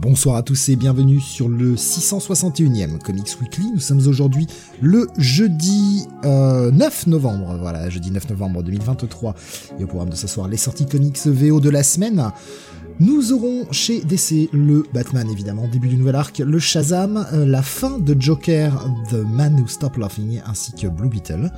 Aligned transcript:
Bonsoir 0.00 0.36
à 0.36 0.44
tous 0.44 0.68
et 0.68 0.76
bienvenue 0.76 1.20
sur 1.20 1.48
le 1.48 1.74
661e 1.74 2.98
Comics 2.98 3.40
Weekly. 3.40 3.72
Nous 3.74 3.80
sommes 3.80 4.06
aujourd'hui 4.06 4.46
le 4.80 5.08
jeudi 5.18 6.06
9 6.22 6.24
euh, 6.24 6.70
novembre, 7.08 7.56
voilà, 7.60 7.90
jeudi 7.90 8.12
9 8.12 8.30
novembre 8.30 8.62
2023. 8.62 9.34
Et 9.80 9.84
au 9.84 9.86
programme 9.88 10.10
de 10.10 10.14
ce 10.14 10.28
soir, 10.28 10.46
les 10.46 10.56
sorties 10.56 10.86
comics 10.86 11.18
VO 11.26 11.58
de 11.58 11.68
la 11.68 11.82
semaine. 11.82 12.30
Nous 13.00 13.32
aurons 13.32 13.66
chez 13.72 14.00
DC 14.00 14.50
le 14.52 14.84
Batman 14.94 15.28
évidemment, 15.30 15.66
début 15.66 15.88
du 15.88 15.96
nouvel 15.96 16.14
arc, 16.14 16.38
le 16.38 16.58
Shazam, 16.60 17.26
euh, 17.32 17.44
la 17.44 17.62
fin 17.62 17.98
de 17.98 18.14
Joker, 18.20 18.88
The 19.10 19.24
Man 19.28 19.58
Who 19.60 19.66
Stopped 19.66 19.98
Laughing, 19.98 20.40
ainsi 20.46 20.72
que 20.72 20.86
Blue 20.86 21.08
Beetle 21.08 21.50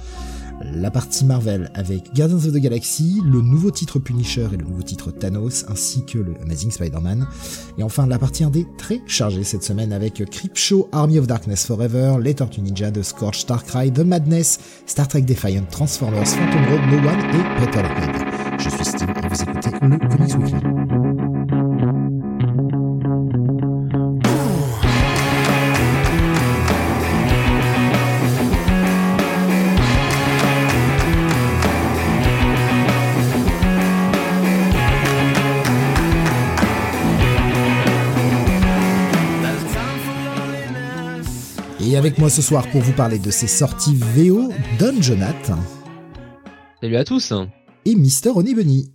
la 0.61 0.91
partie 0.91 1.25
Marvel 1.25 1.71
avec 1.75 2.15
Guardians 2.15 2.39
of 2.39 2.53
the 2.53 2.59
Galaxy, 2.59 3.21
le 3.25 3.41
nouveau 3.41 3.71
titre 3.71 3.99
Punisher 3.99 4.49
et 4.53 4.57
le 4.57 4.65
nouveau 4.65 4.83
titre 4.83 5.11
Thanos, 5.11 5.65
ainsi 5.69 6.05
que 6.05 6.19
le 6.19 6.35
Amazing 6.43 6.71
Spider-Man. 6.71 7.27
Et 7.79 7.83
enfin 7.83 8.07
la 8.07 8.19
partie 8.19 8.45
1D 8.45 8.67
très 8.77 9.01
chargée 9.07 9.45
cette 9.45 9.63
semaine 9.63 9.93
avec 9.93 10.25
Creepshow, 10.31 10.89
Army 10.93 11.19
of 11.19 11.27
Darkness 11.27 11.67
Forever, 11.67 12.17
Les 12.21 12.35
Tortues 12.35 12.61
Ninja, 12.61 12.91
The 12.91 13.03
Scorch, 13.03 13.41
Starcry, 13.41 13.93
The 13.93 14.01
Madness, 14.01 14.61
Star 14.87 15.09
Trek 15.09 15.23
Defiant, 15.23 15.65
Transformers, 15.71 16.27
Phantom 16.27 16.65
Road, 16.67 16.81
No 16.91 17.09
One 17.09 17.21
et 17.35 17.61
Petalhead. 17.61 18.31
Je 18.59 18.69
suis 18.69 18.85
Steve 18.85 19.09
et 19.11 19.29
vous 19.29 19.43
écoutez 19.43 19.71
le 19.83 19.99
Comics 19.99 20.37
Weekly. 20.37 20.70
Avec 42.11 42.19
moi 42.19 42.29
ce 42.29 42.43
soir 42.43 42.69
pour 42.73 42.81
vous 42.81 42.93
parler 42.93 43.21
de 43.21 43.31
ses 43.31 43.47
sorties 43.47 43.95
VO, 43.95 44.53
Don 44.81 45.01
Jonathan. 45.01 45.57
Salut 46.81 46.97
à 46.97 47.05
tous. 47.05 47.33
Et 47.85 47.95
Mister 47.95 48.33
Bunny. 48.35 48.93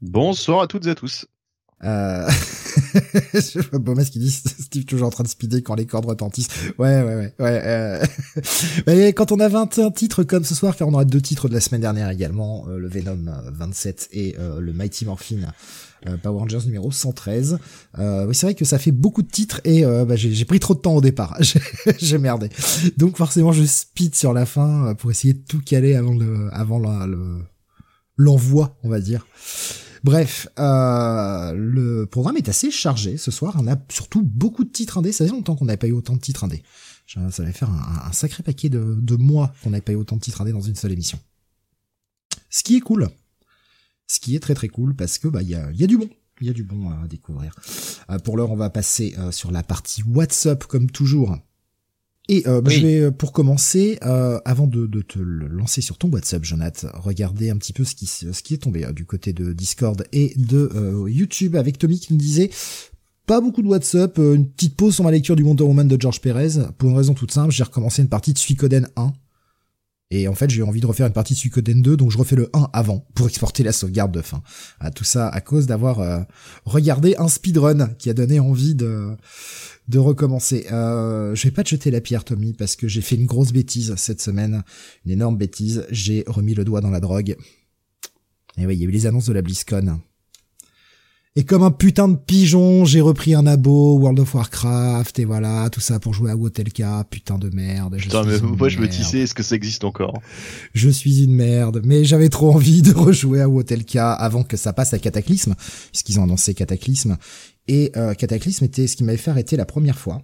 Bonsoir 0.00 0.62
à 0.62 0.66
toutes 0.66 0.84
et 0.86 0.90
à 0.90 0.94
tous. 0.96 1.26
Euh... 1.84 2.28
je 3.34 3.60
vois 3.70 3.78
Bomas 3.78 4.06
qui 4.06 4.18
dit 4.18 4.30
Steve 4.60 4.84
toujours 4.84 5.06
en 5.06 5.10
train 5.10 5.22
de 5.22 5.28
speeder 5.28 5.62
quand 5.62 5.76
les 5.76 5.86
cordes 5.86 6.06
retentissent. 6.06 6.48
Ouais, 6.76 7.02
ouais, 7.02 7.14
ouais. 7.14 7.34
ouais 7.38 7.62
euh... 7.64 8.04
Mais 8.88 9.12
quand 9.12 9.30
on 9.30 9.38
a 9.38 9.46
21 9.46 9.92
titres 9.92 10.24
comme 10.24 10.42
ce 10.42 10.56
soir, 10.56 10.74
car 10.74 10.88
on 10.88 10.94
aura 10.94 11.04
deux 11.04 11.20
titres 11.20 11.48
de 11.48 11.54
la 11.54 11.60
semaine 11.60 11.82
dernière 11.82 12.10
également, 12.10 12.66
euh, 12.68 12.78
le 12.78 12.88
Venom 12.88 13.30
27 13.52 14.08
et 14.10 14.34
euh, 14.40 14.58
le 14.58 14.72
Mighty 14.72 15.04
Morphine 15.04 15.52
Power 16.22 16.38
Rangers 16.38 16.66
numéro 16.66 16.90
113. 16.90 17.58
Euh, 17.98 18.26
oui, 18.26 18.34
c'est 18.34 18.46
vrai 18.46 18.54
que 18.54 18.64
ça 18.64 18.78
fait 18.78 18.92
beaucoup 18.92 19.22
de 19.22 19.30
titres 19.30 19.60
et 19.64 19.84
euh, 19.84 20.04
bah, 20.04 20.16
j'ai 20.16 20.44
pris 20.44 20.60
trop 20.60 20.74
de 20.74 20.80
temps 20.80 20.94
au 20.94 21.00
départ. 21.00 21.36
j'ai 21.98 22.18
merdé. 22.18 22.48
Donc 22.96 23.16
forcément, 23.16 23.52
je 23.52 23.64
speed 23.64 24.14
sur 24.14 24.32
la 24.32 24.46
fin 24.46 24.94
pour 24.94 25.10
essayer 25.10 25.34
de 25.34 25.42
tout 25.46 25.60
caler 25.60 25.94
avant 25.94 26.14
le, 26.14 26.48
avant 26.52 26.80
l'envoi, 28.16 28.76
on 28.82 28.88
va 28.88 29.00
dire. 29.00 29.26
Bref, 30.04 30.48
euh, 30.58 31.52
le 31.56 32.04
programme 32.04 32.36
est 32.36 32.48
assez 32.50 32.70
chargé 32.70 33.16
ce 33.16 33.30
soir. 33.30 33.56
On 33.58 33.66
a 33.66 33.76
surtout 33.88 34.22
beaucoup 34.22 34.64
de 34.64 34.70
titres 34.70 34.98
indés. 34.98 35.12
Ça 35.12 35.24
fait 35.24 35.30
longtemps 35.30 35.56
qu'on 35.56 35.64
n'avait 35.64 35.78
pas 35.78 35.86
eu 35.86 35.92
autant 35.92 36.14
de 36.14 36.20
titres 36.20 36.44
indés. 36.44 36.62
Ça 37.06 37.20
va 37.20 37.52
faire 37.52 37.70
un, 37.70 38.08
un 38.08 38.12
sacré 38.12 38.42
paquet 38.42 38.68
de, 38.68 38.98
de 39.00 39.16
mois 39.16 39.54
qu'on 39.62 39.70
n'avait 39.70 39.82
pas 39.82 39.92
eu 39.92 39.96
autant 39.96 40.16
de 40.16 40.20
titres 40.20 40.40
indés 40.42 40.52
dans 40.52 40.60
une 40.60 40.74
seule 40.74 40.92
émission. 40.92 41.18
Ce 42.50 42.62
qui 42.62 42.76
est 42.76 42.80
cool, 42.80 43.08
ce 44.06 44.20
qui 44.20 44.36
est 44.36 44.40
très 44.40 44.54
très 44.54 44.68
cool 44.68 44.94
parce 44.94 45.18
que 45.18 45.28
bah 45.28 45.42
il 45.42 45.48
y 45.48 45.54
a, 45.54 45.70
y 45.72 45.84
a 45.84 45.86
du 45.86 45.98
bon. 45.98 46.08
Il 46.40 46.48
y 46.48 46.50
a 46.50 46.52
du 46.52 46.64
bon 46.64 46.90
à 46.90 47.06
découvrir. 47.06 47.54
Euh, 48.10 48.18
pour 48.18 48.36
l'heure, 48.36 48.50
on 48.50 48.56
va 48.56 48.70
passer 48.70 49.14
euh, 49.18 49.30
sur 49.30 49.52
la 49.52 49.62
partie 49.62 50.02
WhatsApp 50.02 50.64
comme 50.64 50.90
toujours. 50.90 51.36
Et 52.28 52.48
euh, 52.48 52.60
bah, 52.60 52.70
je 52.70 52.80
vais, 52.80 53.12
pour 53.12 53.32
commencer, 53.32 53.98
avant 54.00 54.66
de, 54.66 54.86
de, 54.86 55.02
te 55.02 55.18
lancer 55.18 55.82
sur 55.82 55.98
ton 55.98 56.08
WhatsApp, 56.08 56.42
Jonathan, 56.42 56.88
regarder 56.94 57.50
un 57.50 57.56
petit 57.56 57.74
peu 57.74 57.84
ce 57.84 57.94
qui, 57.94 58.06
ce 58.06 58.42
qui 58.42 58.54
est 58.54 58.58
tombé 58.58 58.86
du 58.94 59.04
côté 59.04 59.32
de 59.32 59.52
Discord 59.52 60.06
et 60.12 60.32
de 60.36 61.06
YouTube 61.06 61.54
avec 61.54 61.76
Tommy 61.76 62.00
qui 62.00 62.14
nous 62.14 62.18
disait 62.18 62.50
pas 63.26 63.40
beaucoup 63.40 63.62
de 63.62 63.68
WhatsApp, 63.68 64.18
une 64.18 64.48
petite 64.48 64.74
pause 64.74 64.94
sur 64.94 65.04
ma 65.04 65.10
lecture 65.10 65.36
du 65.36 65.42
Wonder 65.42 65.64
Woman 65.64 65.86
de 65.86 66.00
George 66.00 66.20
Perez, 66.20 66.60
pour 66.78 66.90
une 66.90 66.96
raison 66.96 67.14
toute 67.14 67.30
simple, 67.30 67.52
j'ai 67.52 67.64
recommencé 67.64 68.02
une 68.02 68.08
partie 68.08 68.32
de 68.32 68.38
Suikoden 68.38 68.88
1, 68.96 69.12
et 70.10 70.28
en 70.28 70.34
fait, 70.34 70.50
j'ai 70.50 70.62
envie 70.62 70.80
de 70.80 70.86
refaire 70.86 71.06
une 71.06 71.12
partie 71.12 71.34
de 71.34 71.38
Suikoden 71.38 71.82
2, 71.82 71.96
donc 71.96 72.10
je 72.10 72.18
refais 72.18 72.36
le 72.36 72.50
1 72.52 72.68
avant 72.72 73.06
pour 73.14 73.26
exporter 73.26 73.62
la 73.62 73.72
sauvegarde 73.72 74.12
de 74.12 74.22
fin. 74.22 74.42
Tout 74.94 75.04
ça 75.04 75.28
à 75.28 75.40
cause 75.40 75.66
d'avoir 75.66 76.00
euh, 76.00 76.20
regardé 76.64 77.16
un 77.18 77.28
speedrun 77.28 77.88
qui 77.98 78.10
a 78.10 78.14
donné 78.14 78.38
envie 78.38 78.74
de 78.74 79.16
de 79.88 79.98
recommencer. 79.98 80.66
Euh, 80.72 81.34
je 81.34 81.44
vais 81.44 81.50
pas 81.50 81.62
te 81.62 81.68
jeter 81.68 81.90
la 81.90 82.00
pierre, 82.00 82.24
Tommy, 82.24 82.54
parce 82.54 82.76
que 82.76 82.88
j'ai 82.88 83.02
fait 83.02 83.16
une 83.16 83.26
grosse 83.26 83.52
bêtise 83.52 83.94
cette 83.96 84.22
semaine, 84.22 84.62
une 85.04 85.12
énorme 85.12 85.36
bêtise. 85.36 85.86
J'ai 85.90 86.24
remis 86.26 86.54
le 86.54 86.64
doigt 86.64 86.80
dans 86.80 86.90
la 86.90 87.00
drogue. 87.00 87.36
Et 88.56 88.66
oui, 88.66 88.76
il 88.76 88.80
y 88.80 88.84
a 88.84 88.88
eu 88.88 88.92
les 88.92 89.06
annonces 89.06 89.26
de 89.26 89.32
la 89.32 89.42
BlizzCon. 89.42 90.00
Et 91.36 91.42
comme 91.42 91.64
un 91.64 91.72
putain 91.72 92.06
de 92.06 92.16
pigeon, 92.16 92.84
j'ai 92.84 93.00
repris 93.00 93.34
un 93.34 93.44
abo, 93.48 93.98
World 93.98 94.20
of 94.20 94.36
Warcraft, 94.36 95.18
et 95.18 95.24
voilà, 95.24 95.68
tout 95.68 95.80
ça 95.80 95.98
pour 95.98 96.14
jouer 96.14 96.30
à 96.30 96.36
Wotelka, 96.36 97.04
putain 97.10 97.38
de 97.38 97.50
merde. 97.50 97.96
putain, 97.96 98.22
mais 98.22 98.38
moi 98.38 98.68
je 98.68 98.78
me 98.78 98.86
disais, 98.86 99.22
est-ce 99.22 99.34
que 99.34 99.42
ça 99.42 99.56
existe 99.56 99.82
encore 99.82 100.20
Je 100.74 100.88
suis 100.88 101.24
une 101.24 101.34
merde, 101.34 101.82
mais 101.84 102.04
j'avais 102.04 102.28
trop 102.28 102.52
envie 102.52 102.82
de 102.82 102.92
rejouer 102.96 103.40
à 103.40 103.48
Wotelka 103.48 104.12
avant 104.12 104.44
que 104.44 104.56
ça 104.56 104.72
passe 104.72 104.94
à 104.94 105.00
Cataclysme, 105.00 105.56
puisqu'ils 105.90 106.20
ont 106.20 106.22
annoncé 106.22 106.54
Cataclysme. 106.54 107.16
Et 107.66 107.90
euh, 107.96 108.14
Cataclysme 108.14 108.66
était 108.66 108.86
ce 108.86 108.94
qui 108.94 109.02
m'avait 109.02 109.18
fait 109.18 109.32
arrêter 109.32 109.56
la 109.56 109.64
première 109.64 109.98
fois. 109.98 110.22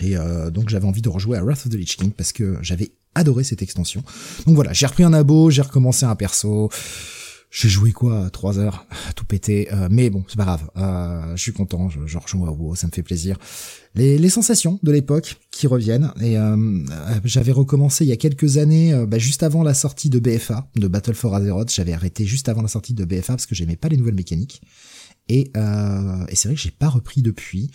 Et 0.00 0.16
euh, 0.16 0.50
donc 0.50 0.70
j'avais 0.70 0.86
envie 0.86 1.02
de 1.02 1.10
rejouer 1.10 1.36
à 1.36 1.44
Wrath 1.44 1.66
of 1.66 1.68
the 1.68 1.74
Lich 1.74 1.98
King, 1.98 2.12
parce 2.12 2.32
que 2.32 2.56
j'avais 2.62 2.92
adoré 3.14 3.44
cette 3.44 3.60
extension. 3.60 4.02
Donc 4.46 4.54
voilà, 4.54 4.72
j'ai 4.72 4.86
repris 4.86 5.04
un 5.04 5.12
abo, 5.12 5.50
j'ai 5.50 5.60
recommencé 5.60 6.06
un 6.06 6.16
perso. 6.16 6.70
J'ai 7.50 7.68
joué 7.68 7.92
quoi 7.92 8.28
Trois 8.30 8.58
heures, 8.58 8.86
tout 9.16 9.24
pété. 9.24 9.72
Euh, 9.72 9.88
mais 9.90 10.10
bon, 10.10 10.24
c'est 10.28 10.36
pas 10.36 10.44
grave. 10.44 10.70
Euh, 10.76 11.36
je 11.36 11.42
suis 11.42 11.52
content. 11.52 11.88
Je, 11.88 12.00
je 12.06 12.18
rejoins 12.18 12.48
à 12.48 12.50
WoW, 12.50 12.74
ça 12.74 12.86
me 12.86 12.92
fait 12.92 13.02
plaisir. 13.02 13.38
Les, 13.94 14.28
sensations 14.28 14.78
de 14.82 14.92
l'époque 14.92 15.36
qui 15.50 15.66
reviennent. 15.66 16.12
Et 16.20 16.38
euh, 16.38 16.84
j'avais 17.24 17.52
recommencé 17.52 18.04
il 18.04 18.08
y 18.08 18.12
a 18.12 18.16
quelques 18.16 18.58
années, 18.58 18.94
bah, 19.06 19.18
juste 19.18 19.42
avant 19.42 19.62
la 19.62 19.74
sortie 19.74 20.10
de 20.10 20.18
BFA, 20.18 20.68
de 20.76 20.86
Battle 20.88 21.14
for 21.14 21.34
Azeroth. 21.34 21.72
J'avais 21.72 21.94
arrêté 21.94 22.24
juste 22.24 22.48
avant 22.48 22.62
la 22.62 22.68
sortie 22.68 22.94
de 22.94 23.04
BFA 23.04 23.34
parce 23.34 23.46
que 23.46 23.54
j'aimais 23.54 23.76
pas 23.76 23.88
les 23.88 23.96
nouvelles 23.96 24.14
mécaniques. 24.14 24.60
Et, 25.28 25.50
euh, 25.56 26.26
et 26.28 26.36
c'est 26.36 26.48
vrai 26.48 26.54
que 26.54 26.60
j'ai 26.60 26.70
pas 26.70 26.88
repris 26.88 27.22
depuis. 27.22 27.70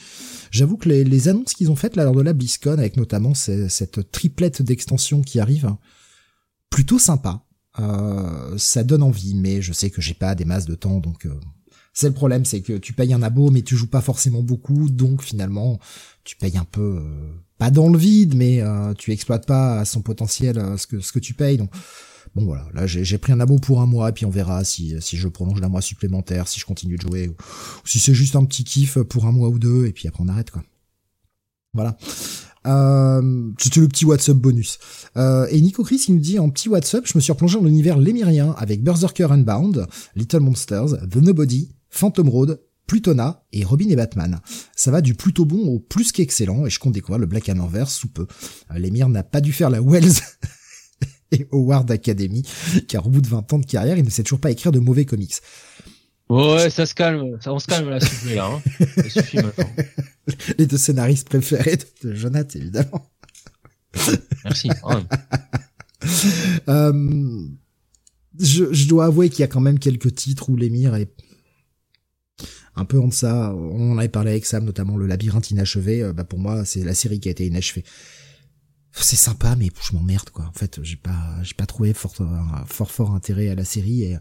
J'avoue 0.52 0.78
que 0.78 0.90
les, 0.90 1.04
les 1.04 1.28
annonces 1.28 1.54
qu'ils 1.54 1.72
ont 1.72 1.76
faites 1.76 1.96
là 1.96 2.04
lors 2.04 2.16
de 2.16 2.22
la 2.22 2.34
BlizzCon, 2.34 2.74
avec 2.74 2.98
notamment 2.98 3.34
cette 3.34 4.12
triplette 4.12 4.62
d'extensions 4.62 5.22
qui 5.22 5.40
arrive, 5.40 5.76
plutôt 6.70 7.00
sympa. 7.00 7.44
Euh, 7.80 8.58
ça 8.58 8.84
donne 8.84 9.04
envie, 9.04 9.34
mais 9.34 9.62
je 9.62 9.74
sais 9.74 9.90
que 9.90 10.02
j'ai 10.02 10.14
pas 10.14 10.36
des 10.36 10.46
masses 10.46 10.66
de 10.66 10.76
temps, 10.76 11.00
donc 11.00 11.26
euh, 11.26 11.34
c'est 11.94 12.08
le 12.08 12.14
problème, 12.14 12.46
c'est 12.46 12.62
que 12.62 12.74
tu 12.78 12.94
payes 12.94 13.14
un 13.14 13.24
abo, 13.24 13.50
mais 13.50 13.64
tu 13.64 13.76
joues 13.76 13.90
pas 13.90 14.02
forcément 14.02 14.44
beaucoup, 14.44 14.90
donc 14.90 15.24
finalement 15.24 15.80
tu 16.24 16.36
payes 16.36 16.58
un 16.58 16.66
peu, 16.66 17.00
euh, 17.02 17.34
pas 17.58 17.72
dans 17.72 17.90
le 17.90 17.98
vide, 17.98 18.36
mais 18.36 18.62
tu 18.98 19.12
exploites 19.12 19.48
pas 19.48 19.80
à 19.80 19.86
son 19.86 20.02
potentiel 20.02 20.62
ce 20.78 20.86
que 20.86 21.00
ce 21.00 21.12
que 21.12 21.20
tu 21.20 21.34
payes. 21.34 21.58
Donc 21.58 21.72
bon 22.36 22.46
voilà, 22.46 22.68
là 22.74 22.86
j'ai 22.86 23.18
pris 23.18 23.32
un 23.32 23.40
abo 23.40 23.58
pour 23.58 23.82
un 23.82 23.88
mois, 23.88 24.10
et 24.10 24.14
puis 24.14 24.26
on 24.26 24.30
verra 24.30 24.64
si 24.64 24.96
si 25.02 25.18
je 25.18 25.28
prolonge 25.28 25.60
d'un 25.60 25.70
mois 25.70 25.82
supplémentaire, 25.82 26.48
si 26.48 26.60
je 26.60 26.66
continue 26.66 26.98
de 26.98 27.02
jouer, 27.02 27.30
ou 27.30 27.36
si 27.86 28.00
c'est 28.00 28.14
juste 28.14 28.36
un 28.36 28.46
petit 28.46 28.64
kiff 28.64 29.00
pour 29.00 29.26
un 29.26 29.32
mois 29.32 29.50
ou 29.50 29.58
deux, 29.58 29.88
et 29.88 29.94
puis 29.94 30.08
après 30.08 30.24
on 30.24 30.28
arrête 30.28 30.52
quoi. 30.52 30.64
Voilà. 31.74 31.98
Euh, 32.66 33.52
C'était 33.58 33.80
le 33.80 33.88
petit 33.88 34.06
WhatsApp 34.06 34.38
bonus. 34.38 34.80
Euh, 35.18 35.48
et 35.50 35.60
Nico 35.62 35.84
Chris, 35.84 36.06
il 36.08 36.16
nous 36.16 36.22
dit 36.22 36.40
en 36.40 36.50
petit 36.50 36.70
WhatsApp, 36.70 37.06
je 37.06 37.14
me 37.16 37.22
suis 37.22 37.32
replongé 37.32 37.58
dans 37.58 37.66
l'univers 37.66 37.98
lémyrien 37.98 38.56
avec 38.58 38.84
Berserker 38.84 39.28
Unbound, 39.32 39.88
Little 40.16 40.40
Monsters, 40.40 41.08
The 41.10 41.18
Nobody, 41.18 41.70
Phantom 41.90 42.30
Road, 42.30 42.62
Plutona 42.88 43.44
et 43.54 43.64
Robin 43.64 43.90
et 43.90 43.96
Batman. 43.96 44.40
Ça 44.76 44.92
va 44.92 45.02
du 45.02 45.14
plutôt 45.14 45.46
bon 45.46 45.68
au 45.68 45.80
plus 45.80 46.12
qu'excellent 46.12 46.66
et 46.66 46.70
je 46.70 46.80
compte 46.80 46.94
découvrir 46.94 47.20
le 47.20 47.26
Black 47.26 47.50
Hammer 47.50 47.86
sous 47.88 48.10
peu. 48.10 48.28
Euh, 48.72 48.80
L'émir 48.80 49.10
n'a 49.10 49.24
pas 49.24 49.42
dû 49.42 49.54
faire 49.54 49.70
la 49.70 49.82
Wells 49.82 50.14
et 51.32 51.48
Howard 51.52 51.90
Academy 51.90 52.44
car 52.88 53.08
au 53.08 53.10
bout 53.10 53.22
de 53.22 53.28
20 53.28 53.54
ans 53.54 53.60
de 53.60 53.66
carrière, 53.66 53.98
il 53.98 54.06
ne 54.06 54.10
sait 54.10 54.24
toujours 54.24 54.40
pas 54.40 54.52
écrire 54.52 54.72
de 54.72 54.80
mauvais 54.80 55.06
comics. 55.06 55.36
Ouais, 56.34 56.70
ça 56.70 56.86
se 56.86 56.96
calme, 56.96 57.38
ça, 57.42 57.54
on 57.54 57.60
se 57.60 57.68
calme 57.68 57.90
là, 57.90 58.00
s'il 58.00 58.34
là. 58.34 58.48
Hein. 58.48 58.62
Ça 58.96 59.10
suffit 59.10 59.38
maintenant. 59.38 59.70
Les 60.58 60.66
deux 60.66 60.78
scénaristes 60.78 61.30
préférés 61.30 61.78
de 62.04 62.14
Jonathan, 62.14 62.60
évidemment. 62.60 63.12
Merci. 64.44 64.70
Euh, 66.68 67.48
je, 68.38 68.74
je 68.74 68.88
dois 68.90 69.06
avouer 69.06 69.30
qu'il 69.30 69.40
y 69.40 69.44
a 69.44 69.48
quand 69.48 69.62
même 69.62 69.80
quelques 69.80 70.14
titres 70.16 70.50
où 70.50 70.58
l'émir 70.58 70.96
est 70.96 71.14
un 72.76 72.84
peu 72.84 73.00
en 73.00 73.08
deçà. 73.08 73.54
On 73.54 73.94
en 73.94 73.98
avait 73.98 74.10
parlé 74.10 74.32
avec 74.32 74.46
Sam, 74.46 74.66
notamment 74.66 74.98
le 74.98 75.08
labyrinthe 75.08 75.52
inachevé. 75.52 76.04
Euh, 76.04 76.12
Bah 76.12 76.26
pour 76.26 76.40
moi, 76.40 76.66
c'est 76.66 76.84
la 76.84 76.94
série 76.94 77.22
qui 77.22 77.30
a 77.30 77.32
été 77.32 77.46
inachevée. 77.46 77.86
C'est 78.92 79.16
sympa, 79.16 79.56
mais 79.56 79.70
je 79.82 79.96
m'emmerde 79.96 80.30
quoi. 80.30 80.44
En 80.46 80.52
fait, 80.52 80.80
j'ai 80.84 80.98
pas, 80.98 81.38
j'ai 81.42 81.54
pas 81.54 81.66
trouvé 81.66 81.94
fort, 81.94 82.14
euh, 82.20 82.26
fort, 82.66 82.92
fort 82.92 83.12
intérêt 83.12 83.48
à 83.48 83.56
la 83.56 83.64
série 83.64 84.04
et 84.04 84.18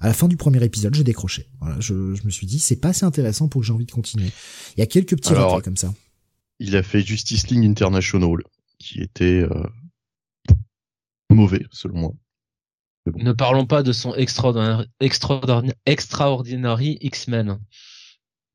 à 0.00 0.06
la 0.06 0.14
fin 0.14 0.28
du 0.28 0.36
premier 0.36 0.62
épisode, 0.64 0.94
j'ai 0.94 1.04
décroché. 1.04 1.48
Voilà, 1.60 1.78
je, 1.78 2.14
je 2.14 2.24
me 2.24 2.30
suis 2.30 2.46
dit, 2.46 2.58
c'est 2.58 2.80
pas 2.80 2.88
assez 2.88 3.04
intéressant 3.04 3.48
pour 3.48 3.60
que 3.60 3.66
j'ai 3.66 3.72
envie 3.72 3.86
de 3.86 3.92
continuer. 3.92 4.30
Il 4.76 4.80
y 4.80 4.82
a 4.82 4.86
quelques 4.86 5.16
petits 5.16 5.32
Alors, 5.32 5.52
ratés 5.52 5.62
comme 5.62 5.76
ça. 5.76 5.94
Il 6.58 6.76
a 6.76 6.82
fait 6.82 7.02
Justice 7.02 7.48
League 7.48 7.64
International, 7.64 8.36
qui 8.78 9.00
était 9.00 9.42
euh, 9.42 9.62
mauvais, 11.30 11.64
selon 11.70 11.98
moi. 11.98 12.12
Ne 13.14 13.32
parlons 13.32 13.66
pas 13.66 13.82
de 13.82 13.92
son 13.92 14.14
extraordinaire, 14.14 14.86
extraordinaire, 15.00 15.74
extraordinary 15.86 16.98
X-Men. 17.00 17.58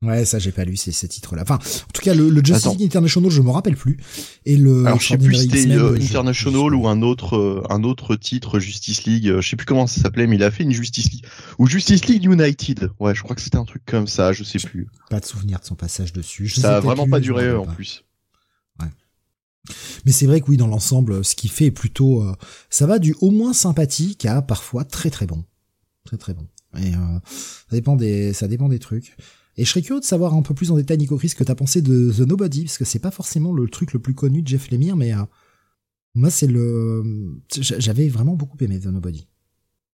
Ouais, 0.02 0.26
ça 0.26 0.38
j'ai 0.38 0.52
pas 0.52 0.64
lu 0.66 0.76
ces, 0.76 0.92
ces 0.92 1.08
titres-là. 1.08 1.42
Enfin, 1.42 1.54
en 1.56 1.90
tout 1.92 2.02
cas, 2.02 2.14
le, 2.14 2.28
le 2.28 2.44
Justice. 2.44 2.70
League 2.72 2.82
International, 2.84 3.30
je 3.30 3.40
me 3.40 3.48
rappelle 3.50 3.76
plus. 3.76 3.96
Et 4.44 4.56
le 4.58 4.84
Alors, 4.84 5.00
je 5.00 5.08
sais 5.08 5.16
plus 5.18 5.34
si 5.34 5.72
euh, 5.72 5.96
International 5.96 6.74
ou 6.74 6.86
un 6.86 7.00
autre, 7.00 7.36
euh, 7.36 7.62
un 7.70 7.82
autre 7.82 8.14
titre 8.14 8.58
Justice 8.60 9.04
League. 9.04 9.26
euh, 9.28 9.40
Je 9.40 9.48
sais 9.48 9.56
plus 9.56 9.64
comment 9.64 9.86
ça 9.86 10.02
s'appelait, 10.02 10.26
mais 10.26 10.36
il 10.36 10.42
a 10.42 10.50
fait 10.50 10.64
une 10.64 10.72
Justice 10.72 11.10
League 11.10 11.24
ou 11.58 11.66
Justice 11.66 12.04
League 12.06 12.24
United. 12.24 12.90
Ouais, 13.00 13.14
je 13.14 13.22
crois 13.22 13.34
que 13.34 13.40
c'était 13.40 13.56
un 13.56 13.64
truc 13.64 13.82
comme 13.86 14.06
ça. 14.06 14.34
Je 14.34 14.44
sais 14.44 14.58
plus. 14.58 14.86
Pas 15.08 15.18
de 15.20 15.24
souvenir 15.24 15.60
de 15.60 15.64
son 15.64 15.76
passage 15.76 16.12
dessus. 16.12 16.46
Je 16.46 16.60
Ça 16.60 16.76
a 16.76 16.80
vraiment 16.80 17.08
pas 17.08 17.18
duré 17.20 17.50
en 17.54 17.64
pas. 17.64 17.72
plus. 17.72 18.02
Mais 20.04 20.12
c'est 20.12 20.26
vrai 20.26 20.40
que 20.40 20.46
oui, 20.48 20.56
dans 20.56 20.68
l'ensemble, 20.68 21.24
ce 21.24 21.34
qu'il 21.34 21.50
fait 21.50 21.66
est 21.66 21.70
plutôt, 21.72 22.22
euh, 22.22 22.36
ça 22.70 22.86
va 22.86 23.00
du 23.00 23.16
au 23.20 23.32
moins 23.32 23.52
sympathique 23.52 24.24
à 24.24 24.40
parfois 24.40 24.84
très 24.84 25.10
très 25.10 25.26
bon, 25.26 25.44
très 26.04 26.16
très 26.16 26.34
bon. 26.34 26.46
Et 26.78 26.94
euh, 26.94 27.18
ça 27.68 27.72
dépend 27.74 27.96
des, 27.96 28.32
ça 28.32 28.46
dépend 28.46 28.68
des 28.68 28.78
trucs. 28.78 29.16
Et 29.56 29.64
je 29.64 29.70
serais 29.70 29.82
curieux 29.82 30.00
de 30.00 30.04
savoir 30.04 30.34
un 30.34 30.42
peu 30.42 30.52
plus 30.54 30.70
en 30.70 30.76
détail, 30.76 30.98
Nico 30.98 31.16
Chris, 31.16 31.30
ce 31.30 31.34
que 31.34 31.44
t'as 31.44 31.54
pensé 31.54 31.80
de 31.80 32.12
The 32.12 32.20
Nobody, 32.28 32.64
parce 32.64 32.78
que 32.78 32.84
c'est 32.84 32.98
pas 32.98 33.10
forcément 33.10 33.52
le 33.52 33.68
truc 33.68 33.92
le 33.94 33.98
plus 33.98 34.14
connu 34.14 34.42
de 34.42 34.48
Jeff 34.48 34.70
Lemire, 34.70 34.96
mais 34.96 35.14
euh, 35.14 35.22
moi 36.14 36.30
c'est 36.30 36.46
le, 36.46 37.02
j'avais 37.50 38.08
vraiment 38.08 38.34
beaucoup 38.34 38.56
aimé 38.60 38.78
The 38.78 38.86
Nobody. 38.86 39.26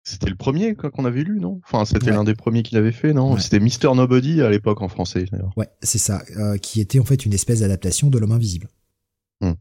C'était 0.05 0.31
le 0.31 0.37
premier 0.37 0.77
qu'on 0.77 1.05
avait 1.05 1.25
lu, 1.25 1.41
non? 1.41 1.61
Enfin, 1.65 1.85
c'était 1.85 2.07
Ouais. 2.11 2.13
l'un 2.13 2.23
des 2.23 2.37
premiers 2.37 2.63
qu'il 2.63 2.79
avait 2.79 2.93
fait, 2.93 3.13
non? 3.13 3.35
Ouais. 3.35 3.41
C'était 3.41 3.59
Mister 3.59 3.89
Nobody 3.95 4.41
à 4.41 4.51
l'époque 4.51 4.81
en 4.83 4.89
français. 4.89 5.25
d'ailleurs. 5.33 5.53
Ouais, 5.57 5.69
c'est 5.83 5.99
ça, 5.99 6.23
euh, 6.37 6.59
qui 6.59 6.81
était 6.81 7.01
en 7.01 7.05
fait 7.05 7.27
une 7.27 7.33
espèce 7.33 7.59
d'adaptation 7.61 8.09
de 8.09 8.19
l'homme 8.19 8.31
invisible. 8.33 8.69
Hmm. 9.41 9.55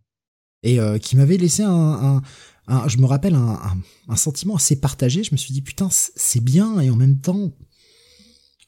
Et 0.61 0.79
euh, 0.79 0.99
qui 0.99 1.15
m'avait 1.15 1.37
laissé 1.37 1.63
un, 1.63 1.71
un, 1.71 2.21
un- 2.67 2.87
je 2.87 2.97
me 2.99 3.05
rappelle, 3.05 3.33
un, 3.33 3.53
un, 3.53 3.77
un 4.07 4.15
sentiment 4.15 4.55
assez 4.55 4.79
partagé. 4.79 5.23
Je 5.23 5.31
me 5.31 5.37
suis 5.37 5.51
dit, 5.53 5.61
putain, 5.63 5.87
c'est 5.91 6.43
bien, 6.43 6.79
et 6.79 6.91
en 6.91 6.95
même 6.95 7.19
temps, 7.19 7.51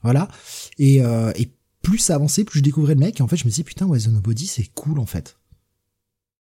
voilà. 0.03 0.27
Et, 0.77 1.03
euh, 1.03 1.31
et 1.35 1.51
plus 1.81 1.97
ça 1.97 2.15
avançait, 2.15 2.43
plus 2.43 2.59
je 2.59 2.63
découvrais 2.63 2.93
le 2.95 2.99
mec, 2.99 3.19
et 3.19 3.23
en 3.23 3.27
fait, 3.27 3.37
je 3.37 3.45
me 3.45 3.49
disais, 3.49 3.63
putain, 3.63 3.85
ouais, 3.85 3.99
The 3.99 4.07
Nobody, 4.07 4.47
c'est 4.47 4.67
cool, 4.73 4.99
en 4.99 5.05
fait. 5.05 5.37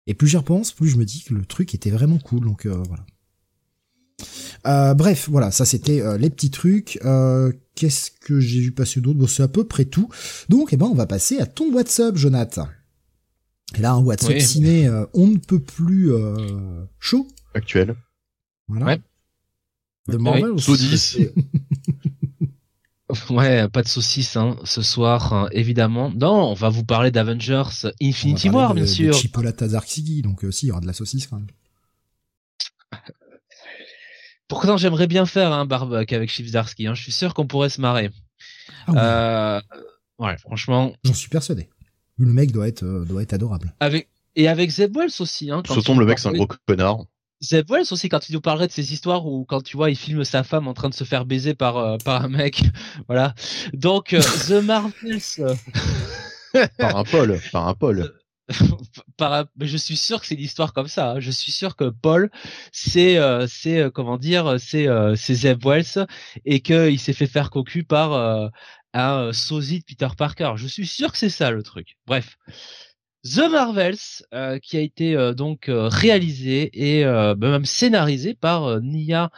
Et 0.06 0.15
plus 0.15 0.29
j'y 0.29 0.37
repense, 0.37 0.73
plus 0.73 0.89
je 0.89 0.97
me 0.97 1.05
dis 1.05 1.23
que 1.23 1.35
le 1.35 1.45
truc 1.45 1.75
était 1.75 1.91
vraiment 1.91 2.19
cool, 2.19 2.45
donc 2.45 2.67
euh, 2.67 2.83
voilà. 2.89 3.06
Euh, 4.67 4.95
bref, 4.95 5.29
voilà, 5.31 5.51
ça 5.51 5.65
c'était 5.65 6.01
euh, 6.01 6.17
les 6.19 6.31
petits 6.31 6.51
trucs. 6.51 6.99
Euh, 7.05 7.53
Qu'est-ce 7.75 8.11
que 8.12 8.39
j'ai 8.39 8.61
vu 8.61 8.71
passer 8.71 9.01
d'autre? 9.01 9.19
Bon, 9.19 9.27
c'est 9.27 9.43
à 9.43 9.49
peu 9.49 9.65
près 9.65 9.85
tout. 9.85 10.09
Donc, 10.49 10.73
eh 10.73 10.77
ben, 10.77 10.87
on 10.87 10.95
va 10.95 11.06
passer 11.06 11.39
à 11.41 11.47
ton 11.47 11.73
WhatsApp, 11.73 12.17
Jonathan. 12.17 12.69
Et 13.77 13.81
là, 13.81 13.95
un 13.95 14.01
WhatsApp 14.01 14.35
oui. 14.35 14.43
ciné, 14.43 14.87
euh, 14.87 15.06
on 15.12 15.27
ne 15.27 15.39
peut 15.39 15.59
plus 15.59 16.12
euh, 16.12 16.85
chaud. 17.01 17.27
Actuel. 17.53 17.97
Voilà. 18.69 18.87
Ouais. 18.87 19.01
De 20.06 20.19
Marvel 20.19 20.53
oui. 20.53 20.65
ou 20.69 20.77
10. 20.77 21.19
Ouais, 23.31 23.69
pas 23.69 23.83
de 23.83 23.89
saucisse 23.89 24.37
hein, 24.37 24.57
ce 24.65 24.83
soir, 24.83 25.33
hein, 25.33 25.49
évidemment. 25.53 26.11
Non, 26.15 26.51
on 26.51 26.55
va 26.55 26.69
vous 26.69 26.85
parler 26.85 27.11
d'Avengers 27.11 27.63
Infinity 28.03 28.49
War, 28.51 28.75
bien 28.75 28.87
sûr. 28.87 29.13
De 29.15 29.19
Chipolata 29.19 29.69
Zarksigi, 29.69 30.23
donc 30.23 30.45
euh, 30.45 30.51
si, 30.51 30.67
il 30.67 30.69
y 30.69 30.73
aura 30.73 30.81
de 30.81 30.87
la 30.87 30.93
saucisse 30.93 31.27
quand 31.27 31.37
même. 31.37 31.47
Pourtant, 34.49 34.77
j'aimerais 34.77 35.07
bien 35.07 35.27
faire 35.27 35.53
un 35.53 35.65
barbecue 35.65 36.15
avec 36.15 36.31
Chief 36.31 36.47
Zarsky. 36.47 36.87
Hein. 36.87 36.95
Je 36.95 37.03
suis 37.03 37.13
sûr 37.13 37.35
qu'on 37.35 37.47
pourrait 37.47 37.71
se 37.71 37.81
marrer. 37.81 38.11
Ah 38.87 38.93
oui, 38.93 38.99
Euh, 38.99 39.61
ouais, 40.19 40.37
franchement, 40.39 40.93
J'en 41.05 41.15
suis 41.15 41.31
persuadé. 41.31 41.71
Le 42.19 42.33
mec 42.33 42.53
doit 42.53 42.69
être, 42.69 42.85
euh, 42.85 43.05
doit 43.05 43.23
être 43.23 43.33
adorable. 43.33 43.75
avec 43.81 44.09
et 44.37 44.49
avec 44.49 44.69
Zeb 44.71 44.97
Wells 44.97 45.13
aussi. 45.21 45.51
Hein, 45.51 45.63
quand 45.67 45.75
Se 45.75 45.81
il 45.81 45.85
tombe, 45.85 45.95
nous 45.97 46.01
le 46.01 46.07
mec, 46.07 46.19
c'est 46.19 46.29
un 46.29 46.33
gros 46.33 46.49
connard. 46.67 47.05
Zeb 47.44 47.70
Wells 47.70 47.87
aussi 47.93 48.08
quand 48.08 48.29
il 48.29 48.32
nous 48.32 48.41
parlerait 48.41 48.67
de 48.69 48.73
ces 48.73 48.93
histoires 48.93 49.26
où 49.26 49.44
quand 49.44 49.62
tu 49.62 49.76
vois 49.76 49.91
il 49.91 49.96
filme 49.96 50.25
sa 50.25 50.43
femme 50.44 50.67
en 50.69 50.75
train 50.75 50.88
de 50.88 50.94
se 50.94 51.05
faire 51.05 51.25
baiser 51.26 51.55
par 51.55 51.76
euh, 51.76 51.96
par 51.99 52.25
un 52.25 52.29
mec, 52.29 52.62
voilà. 53.08 53.35
Donc 53.73 54.12
euh, 54.14 54.20
The 54.49 54.62
Marvels, 54.64 55.20
euh, 55.41 55.55
Par 56.79 56.96
un 56.96 57.05
Paul. 57.05 57.41
Par 57.52 57.69
un 57.69 57.75
Paul. 57.75 58.12
par 59.17 59.32
un- 59.32 59.46
mais 59.56 59.67
je 59.67 59.76
suis 59.76 59.96
sûr 59.96 60.20
que 60.20 60.26
c'est 60.26 60.35
une 60.35 60.41
histoire 60.43 60.73
comme 60.73 60.87
ça. 60.88 61.12
hein. 61.12 61.20
Je 61.20 61.31
suis 61.31 61.50
sûr 61.52 61.76
que 61.76 61.88
Paul, 61.91 62.31
c'est 62.73 63.17
euh, 63.19 63.46
c'est 63.49 63.79
euh, 63.81 63.91
comment 63.91 64.19
dire, 64.19 64.56
c'est 64.61 64.87
euh, 64.87 65.17
c'est 65.17 65.35
Zeb 65.35 65.64
Wells 65.64 66.06
et 66.44 66.61
que 66.61 66.91
il 66.91 66.99
s'est 67.00 67.12
fait 67.14 67.26
faire 67.26 67.50
cocu 67.50 67.85
par 67.85 68.12
euh, 68.12 68.49
un 68.93 69.32
sosie 69.32 69.81
de 69.81 69.85
Peter 69.85 70.08
Parker. 70.17 70.52
Je 70.56 70.67
suis 70.69 70.87
sûr 70.87 71.11
que 71.11 71.19
c'est 71.19 71.31
ça 71.31 71.50
le 71.50 71.62
truc. 71.62 71.96
Bref. 72.06 72.37
The 73.25 73.50
Marvels, 73.50 73.97
euh, 74.35 74.59
qui 74.59 74.76
a 74.76 74.81
été 74.81 75.17
euh, 75.17 75.32
donc 75.32 75.69
euh, 75.71 75.88
réalisé 75.88 76.71
et 76.75 77.05
euh, 77.06 77.35
bah, 77.35 77.49
même 77.50 77.65
scénarisé 77.65 78.35
par 78.35 78.65
euh, 78.65 78.81
Nia 78.81 79.31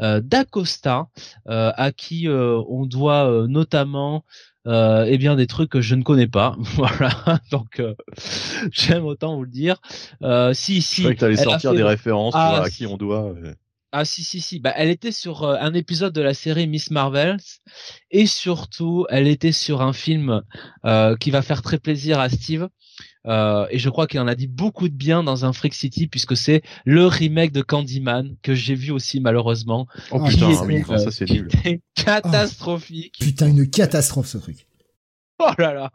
euh, 0.00 0.20
D'Acosta, 0.20 1.08
euh, 1.48 1.72
à 1.76 1.92
qui 1.92 2.28
euh, 2.28 2.62
on 2.68 2.86
doit 2.86 3.28
euh, 3.30 3.46
notamment 3.48 4.24
euh, 4.68 5.06
eh 5.08 5.18
bien 5.18 5.34
des 5.36 5.48
trucs 5.48 5.70
que 5.70 5.80
je 5.80 5.94
ne 5.96 6.02
connais 6.04 6.28
pas. 6.28 6.56
voilà, 6.76 7.40
donc 7.50 7.80
euh, 7.80 7.94
j'aime 8.72 9.04
autant 9.06 9.36
vous 9.36 9.44
le 9.44 9.50
dire. 9.50 9.80
Euh, 10.22 10.54
si 10.54 10.76
Je 10.76 10.86
si, 10.86 11.00
croyais 11.00 11.14
que 11.16 11.20
t'allais 11.20 11.36
sortir 11.36 11.70
fait- 11.72 11.76
des 11.78 11.82
références 11.82 12.34
Ah, 12.36 12.50
vois, 12.56 12.64
à 12.66 12.70
si. 12.70 12.76
qui 12.78 12.86
on 12.86 12.96
doit. 12.96 13.34
ah 13.92 14.04
si 14.04 14.24
si 14.24 14.40
si, 14.40 14.58
bah 14.60 14.72
elle 14.76 14.88
était 14.88 15.12
sur 15.12 15.44
un 15.46 15.74
épisode 15.74 16.14
de 16.14 16.22
la 16.22 16.32
série 16.34 16.66
Miss 16.66 16.90
Marvels 16.90 17.36
et 18.10 18.26
surtout 18.26 19.06
elle 19.10 19.26
était 19.28 19.52
sur 19.52 19.82
un 19.82 19.92
film 19.92 20.42
euh, 20.86 21.16
qui 21.16 21.30
va 21.30 21.42
faire 21.42 21.60
très 21.62 21.78
plaisir 21.78 22.18
à 22.20 22.28
Steve. 22.28 22.68
Euh, 23.26 23.66
et 23.70 23.78
je 23.78 23.88
crois 23.88 24.06
qu'il 24.06 24.18
en 24.20 24.26
a 24.26 24.34
dit 24.34 24.48
beaucoup 24.48 24.88
de 24.88 24.94
bien 24.94 25.22
dans 25.22 25.44
un 25.44 25.52
Freak 25.52 25.74
City 25.74 26.08
puisque 26.08 26.36
c'est 26.36 26.62
le 26.84 27.06
remake 27.06 27.52
de 27.52 27.62
Candyman 27.62 28.34
que 28.42 28.54
j'ai 28.54 28.74
vu 28.74 28.90
aussi 28.90 29.20
malheureusement. 29.20 29.86
Oh 30.10 30.20
putain, 30.24 30.48
oui, 30.64 30.82
ça 30.98 31.10
c'est 31.10 31.30
nul. 31.30 31.48
catastrophique. 31.94 33.16
Putain, 33.20 33.48
une 33.48 33.68
catastrophe 33.68 34.26
ce 34.26 34.38
truc. 34.38 34.66
Oh 35.38 35.50
là 35.58 35.72
là. 35.74 35.90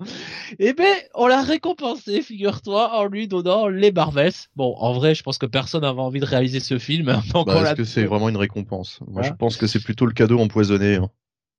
Eh 0.59 0.73
ben, 0.73 0.93
on 1.15 1.27
l'a 1.27 1.41
récompensé, 1.41 2.21
figure-toi, 2.21 2.97
en 2.99 3.05
lui 3.05 3.29
donnant 3.29 3.67
les 3.67 3.93
Marvels. 3.93 4.33
Bon, 4.57 4.75
en 4.77 4.91
vrai, 4.93 5.15
je 5.15 5.23
pense 5.23 5.37
que 5.37 5.45
personne 5.45 5.81
n'avait 5.83 6.01
envie 6.01 6.19
de 6.19 6.25
réaliser 6.25 6.59
ce 6.59 6.77
film. 6.77 7.21
Bah, 7.45 7.61
Est-ce 7.63 7.75
que 7.75 7.83
c'est 7.85 8.03
vraiment 8.05 8.27
une 8.29 8.35
récompense? 8.37 8.99
Moi, 9.07 9.21
je 9.21 9.31
pense 9.31 9.55
que 9.55 9.67
c'est 9.67 9.79
plutôt 9.81 10.05
le 10.05 10.11
cadeau 10.11 10.39
empoisonné. 10.39 10.95
hein. 10.95 11.09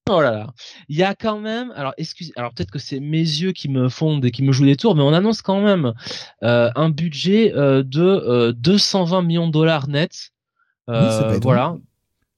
Oh 0.08 0.20
là 0.22 0.30
là. 0.30 0.54
Il 0.88 0.96
y 0.96 1.02
a 1.02 1.14
quand 1.14 1.38
même, 1.38 1.70
alors 1.72 1.92
excusez, 1.98 2.32
alors 2.36 2.52
peut-être 2.54 2.70
que 2.70 2.78
c'est 2.78 3.00
mes 3.00 3.18
yeux 3.18 3.52
qui 3.52 3.68
me 3.68 3.88
fondent 3.88 4.24
et 4.24 4.30
qui 4.30 4.42
me 4.42 4.52
jouent 4.52 4.64
des 4.64 4.76
tours, 4.76 4.94
mais 4.96 5.02
on 5.02 5.12
annonce 5.12 5.42
quand 5.42 5.60
même 5.60 5.92
euh, 6.42 6.70
un 6.74 6.88
budget 6.90 7.52
euh, 7.54 7.82
de 7.82 8.02
euh, 8.02 8.52
220 8.52 9.22
millions 9.22 9.46
de 9.46 9.52
dollars 9.52 9.88
net. 9.88 10.30
Oui, 10.88 10.94
ça 10.94 11.28
Euh, 11.28 11.38
voilà. 11.42 11.76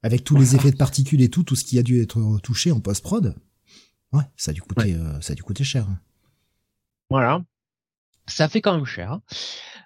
Avec 0.02 0.24
tous 0.24 0.36
les 0.36 0.56
effets 0.56 0.70
de 0.70 0.76
particules 0.76 1.20
et 1.20 1.28
tout, 1.28 1.44
tout 1.44 1.54
ce 1.54 1.64
qui 1.64 1.78
a 1.78 1.82
dû 1.82 2.02
être 2.02 2.38
touché 2.42 2.72
en 2.72 2.80
post-prod. 2.80 3.34
Ouais, 4.12 4.24
ça 4.36 4.50
a 4.50 4.54
dû 4.54 4.62
coûter, 4.62 4.94
euh, 4.94 5.20
ça 5.20 5.32
a 5.32 5.36
dû 5.36 5.42
coûter 5.42 5.62
cher. 5.62 5.86
Voilà. 7.10 7.42
Ça 8.26 8.48
fait 8.48 8.60
quand 8.60 8.74
même 8.74 8.86
cher. 8.86 9.20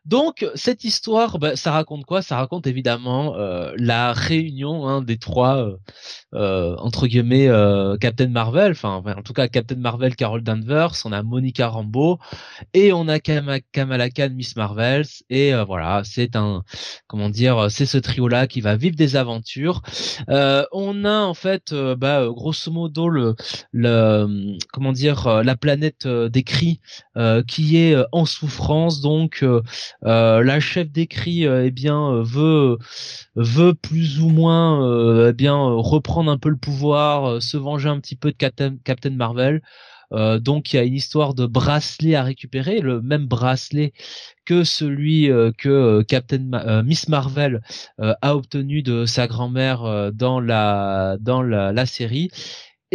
Donc 0.05 0.47
cette 0.55 0.85
histoire, 0.85 1.39
bah, 1.39 1.57
ça 1.57 1.73
raconte 1.73 2.05
quoi? 2.05 2.21
Ça 2.21 2.37
raconte 2.37 2.67
évidemment 2.67 3.37
euh, 3.37 3.73
la 3.79 4.13
réunion 4.13 4.87
hein, 4.87 5.01
des 5.01 5.17
trois 5.17 5.57
euh, 5.57 5.77
euh, 6.35 6.77
entre 6.77 7.07
guillemets 7.07 7.49
euh, 7.49 7.97
Captain 7.97 8.29
Marvel, 8.29 8.73
enfin 8.73 9.03
en 9.07 9.23
tout 9.23 9.33
cas 9.33 9.49
Captain 9.49 9.77
Marvel, 9.77 10.15
Carol 10.15 10.43
Danvers, 10.43 10.93
on 11.07 11.13
a 11.13 11.23
Monica 11.23 11.69
Rambeau 11.69 12.19
et 12.75 12.93
on 12.93 13.09
a 13.09 13.19
Kama- 13.19 13.61
Kamala 13.73 14.11
Khan, 14.11 14.29
Miss 14.35 14.57
Marvels 14.57 15.07
et 15.31 15.55
euh, 15.55 15.65
voilà, 15.65 16.03
c'est 16.05 16.37
un 16.37 16.65
comment 17.07 17.31
dire, 17.31 17.71
c'est 17.71 17.87
ce 17.87 17.97
trio 17.97 18.29
là 18.29 18.47
qui 18.47 18.61
va 18.61 18.77
vivre 18.77 18.97
des 18.97 19.17
aventures. 19.17 19.81
On 20.29 21.05
a 21.05 21.21
en 21.21 21.35
fait, 21.35 21.73
bah, 21.73 22.27
grosso 22.29 22.71
modo 22.71 23.09
le, 23.09 23.35
le 23.73 24.57
comment 24.73 24.93
dire, 24.93 25.43
la 25.43 25.57
planète 25.57 26.07
des 26.07 26.43
cris 26.43 26.81
qui 27.49 27.79
est 27.79 27.97
en 28.13 28.27
souffrance, 28.27 29.01
donc 29.01 29.45
la 30.03 30.61
chef 30.61 30.91
d'écrit 30.91 31.45
eh 31.45 31.71
bien 31.71 32.23
veut 32.23 32.79
veut 33.37 33.75
plus 33.75 34.21
ou 34.21 34.29
moins 34.29 35.29
eh 35.29 35.33
bien 35.33 35.57
reprendre 35.57 36.31
un 36.31 36.39
peu 36.39 36.49
le 36.49 36.57
pouvoir, 36.57 37.43
se 37.43 37.57
venger 37.57 37.89
un 37.89 38.01
petit 38.01 38.17
peu 38.17 38.33
de 38.33 38.37
Captain, 38.37 39.11
Marvel. 39.11 39.63
Euh, 40.13 40.39
donc 40.39 40.73
il 40.73 40.77
y 40.77 40.79
a 40.79 40.85
une 40.85 40.95
histoire 40.95 41.35
de 41.35 41.47
bracelet 41.47 42.15
à 42.15 42.23
récupérer, 42.23 42.81
le 42.81 43.01
même 43.01 43.27
bracelet 43.27 43.93
que 44.45 44.63
celui 44.65 45.31
euh, 45.31 45.51
que 45.57 45.69
euh, 45.69 46.03
Captain 46.03 46.83
Miss 46.83 47.09
Marvel 47.09 47.63
a 47.99 48.37
obtenu 48.37 48.83
de 48.83 49.07
sa 49.07 49.27
grand-mère 49.27 50.13
dans 50.13 50.41
la 50.41 51.17
dans 51.21 51.43
la, 51.43 51.87
série. 51.87 52.31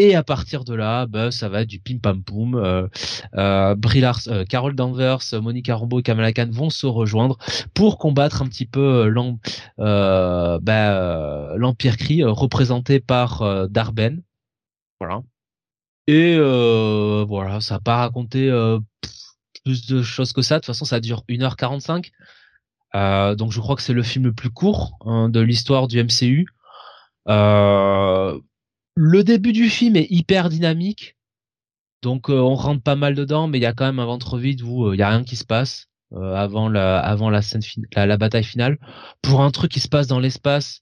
Et 0.01 0.15
à 0.15 0.23
partir 0.23 0.63
de 0.63 0.73
là, 0.73 1.07
bah, 1.07 1.31
ça 1.31 1.49
va 1.49 1.61
être 1.61 1.67
du 1.67 1.79
pim 1.79 1.97
pam 1.97 2.23
poum. 2.23 2.55
Euh, 2.55 3.75
Carol 4.45 4.75
Danvers, 4.75 5.19
Monica 5.41 5.75
Rambeau 5.75 5.99
et 5.99 6.03
Kamala 6.03 6.31
Khan 6.31 6.49
vont 6.51 6.69
se 6.69 6.85
rejoindre 6.85 7.37
pour 7.73 7.97
combattre 7.97 8.41
un 8.41 8.47
petit 8.47 8.65
peu 8.65 9.11
bah, 9.77 10.59
l'Empire 11.57 11.97
Kree 11.97 12.23
représenté 12.23 12.99
par 12.99 13.67
Darben. 13.69 14.21
Voilà. 14.99 15.21
Et 16.09 16.35
euh, 16.39 17.23
voilà, 17.27 17.61
ça 17.61 17.75
n'a 17.75 17.79
pas 17.81 17.97
raconté 17.97 18.49
euh, 18.49 18.79
plus 19.63 19.85
de 19.85 20.01
choses 20.01 20.33
que 20.33 20.41
ça. 20.41 20.55
De 20.55 20.59
toute 20.61 20.65
façon, 20.65 20.85
ça 20.85 20.99
dure 20.99 21.23
1h45. 21.29 22.09
Euh, 22.95 23.35
donc 23.35 23.51
je 23.51 23.59
crois 23.59 23.75
que 23.75 23.83
c'est 23.83 23.93
le 23.93 24.01
film 24.01 24.25
le 24.25 24.33
plus 24.33 24.49
court 24.49 24.97
hein, 25.05 25.29
de 25.29 25.39
l'histoire 25.39 25.87
du 25.87 26.03
MCU. 26.03 26.47
Euh, 27.27 28.39
le 29.01 29.23
début 29.23 29.53
du 29.53 29.69
film 29.69 29.95
est 29.95 30.07
hyper 30.09 30.49
dynamique. 30.49 31.15
Donc 32.01 32.27
on 32.27 32.53
rentre 32.55 32.83
pas 32.83 32.97
mal 32.97 33.15
dedans, 33.15 33.47
mais 33.47 33.57
il 33.57 33.61
y 33.61 33.65
a 33.65 33.71
quand 33.71 33.85
même 33.85 33.99
un 33.99 34.05
ventre 34.05 34.37
vide 34.37 34.61
où 34.61 34.93
il 34.93 34.99
y 34.99 35.03
a 35.03 35.09
rien 35.09 35.23
qui 35.23 35.37
se 35.37 35.45
passe 35.45 35.87
avant 36.13 36.67
la 36.67 36.99
avant 36.99 37.29
la 37.29 37.41
scène 37.41 37.61
la, 37.95 38.05
la, 38.05 38.17
bataille 38.17 38.43
finale. 38.43 38.77
Pour 39.21 39.41
un 39.41 39.51
truc 39.51 39.71
qui 39.71 39.79
se 39.79 39.87
passe 39.87 40.07
dans 40.07 40.19
l'espace, 40.19 40.81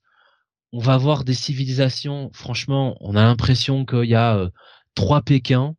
on 0.72 0.80
va 0.80 0.98
voir 0.98 1.26
des 1.26 1.36
civilisations. 1.36 2.32
Franchement, 2.34 2.98
on 3.02 3.16
a 3.16 3.22
l'impression 3.22 3.86
qu'il 3.86 4.06
y 4.06 4.16
a 4.16 4.50
trois 4.96 5.22
Pékin. 5.22 5.76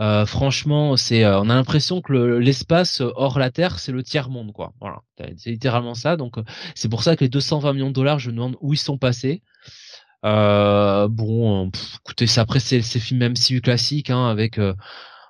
Euh, 0.00 0.24
franchement, 0.26 0.96
c'est, 0.96 1.24
euh, 1.24 1.40
on 1.40 1.50
a 1.50 1.54
l'impression 1.54 2.00
que 2.00 2.12
l'espace 2.12 3.00
hors 3.00 3.38
la 3.38 3.50
Terre, 3.50 3.78
c'est 3.80 3.90
le 3.92 4.02
tiers 4.04 4.30
monde, 4.30 4.52
quoi. 4.52 4.72
Voilà, 4.80 5.00
c'est 5.36 5.50
littéralement 5.50 5.94
ça. 5.94 6.16
Donc, 6.16 6.38
euh, 6.38 6.44
c'est 6.76 6.88
pour 6.88 7.02
ça 7.02 7.16
que 7.16 7.24
les 7.24 7.28
220 7.28 7.72
millions 7.72 7.88
de 7.88 7.94
dollars, 7.94 8.20
je 8.20 8.30
me 8.30 8.36
demande 8.36 8.56
où 8.60 8.72
ils 8.72 8.78
sont 8.78 8.96
passés. 8.96 9.42
Bon, 10.22 11.70
écoutez, 12.00 12.26
c'est 12.26 12.40
après 12.40 12.60
c'est 12.60 12.82
ces 12.82 13.00
films 13.00 13.28
MCU 13.30 13.60
classiques, 13.60 14.10
hein, 14.10 14.28
avec 14.28 14.60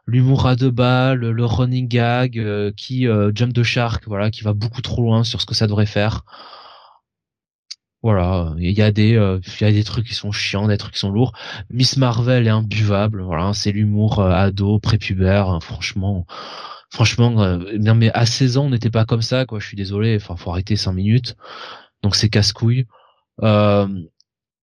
l'humour 0.06 0.46
à 0.46 0.56
deux 0.56 0.70
balles, 0.70 1.20
le 1.20 1.44
running 1.44 1.88
gag, 1.88 2.72
qui 2.76 3.06
jump 3.34 3.52
the 3.54 3.62
shark, 3.62 4.04
voilà, 4.06 4.30
qui 4.30 4.42
va 4.42 4.52
beaucoup 4.52 4.82
trop 4.82 5.02
loin 5.02 5.24
sur 5.24 5.40
ce 5.40 5.46
que 5.46 5.54
ça 5.54 5.66
devrait 5.66 5.86
faire. 5.86 6.24
Voilà, 8.02 8.54
il 8.58 8.70
y 8.70 8.82
a 8.82 8.92
des 8.92 9.16
euh, 9.16 9.40
il 9.60 9.64
y 9.64 9.68
a 9.68 9.72
des 9.72 9.82
trucs 9.82 10.06
qui 10.06 10.14
sont 10.14 10.30
chiants, 10.30 10.68
des 10.68 10.78
trucs 10.78 10.94
qui 10.94 11.00
sont 11.00 11.10
lourds. 11.10 11.32
Miss 11.70 11.96
Marvel 11.96 12.46
est 12.46 12.50
imbuvable, 12.50 13.22
voilà, 13.22 13.52
c'est 13.54 13.72
l'humour 13.72 14.20
euh, 14.20 14.30
ado, 14.30 14.78
prépubère, 14.78 15.48
hein, 15.48 15.58
franchement 15.60 16.24
franchement 16.90 17.42
euh, 17.42 17.58
non 17.78 17.94
mais 17.96 18.10
à 18.12 18.24
16 18.24 18.56
ans, 18.58 18.66
on 18.66 18.70
n'était 18.70 18.90
pas 18.90 19.04
comme 19.04 19.22
ça 19.22 19.46
quoi, 19.46 19.58
je 19.58 19.66
suis 19.66 19.76
désolé, 19.76 20.16
enfin 20.16 20.36
faut 20.36 20.50
arrêter 20.50 20.76
5 20.76 20.92
minutes. 20.92 21.36
Donc 22.02 22.16
c'est 22.16 22.28
casse-couille. 22.28 22.86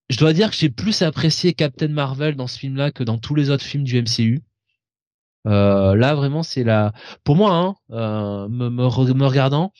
Je 0.08 0.18
dois 0.18 0.32
dire 0.32 0.50
que 0.50 0.56
j'ai 0.56 0.70
plus 0.70 1.02
apprécié 1.02 1.52
Captain 1.52 1.88
Marvel 1.88 2.36
dans 2.36 2.46
ce 2.46 2.58
film-là 2.58 2.90
que 2.90 3.04
dans 3.04 3.18
tous 3.18 3.34
les 3.34 3.50
autres 3.50 3.64
films 3.64 3.84
du 3.84 4.00
MCU. 4.00 4.42
là 5.44 6.14
vraiment 6.14 6.42
c'est 6.42 6.64
la 6.64 6.92
pour 7.24 7.36
moi 7.36 7.52
hein, 7.54 8.48
me, 8.48 8.68
me, 8.68 9.14
me 9.14 9.26
regardant 9.26 9.72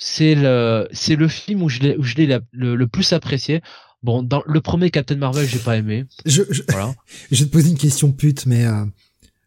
c'est 0.00 0.34
le 0.34 0.88
c'est 0.92 1.14
le 1.14 1.28
film 1.28 1.62
où 1.62 1.68
je 1.68 1.80
l'ai 1.80 1.96
où 1.96 2.02
je 2.02 2.16
l'ai 2.16 2.40
le, 2.52 2.86
plus 2.86 3.12
apprécié. 3.12 3.60
Bon, 4.02 4.22
dans 4.22 4.42
le 4.46 4.60
premier 4.62 4.90
Captain 4.90 5.16
Marvel, 5.16 5.46
j'ai 5.46 5.58
pas 5.58 5.76
aimé. 5.76 6.06
Je, 6.24 6.42
je, 6.48 6.62
voilà. 6.70 6.94
je 7.30 7.40
vais 7.40 7.46
te 7.46 7.52
poser 7.52 7.68
une 7.68 7.76
question 7.76 8.10
pute, 8.12 8.46
mais 8.46 8.64
euh, 8.64 8.86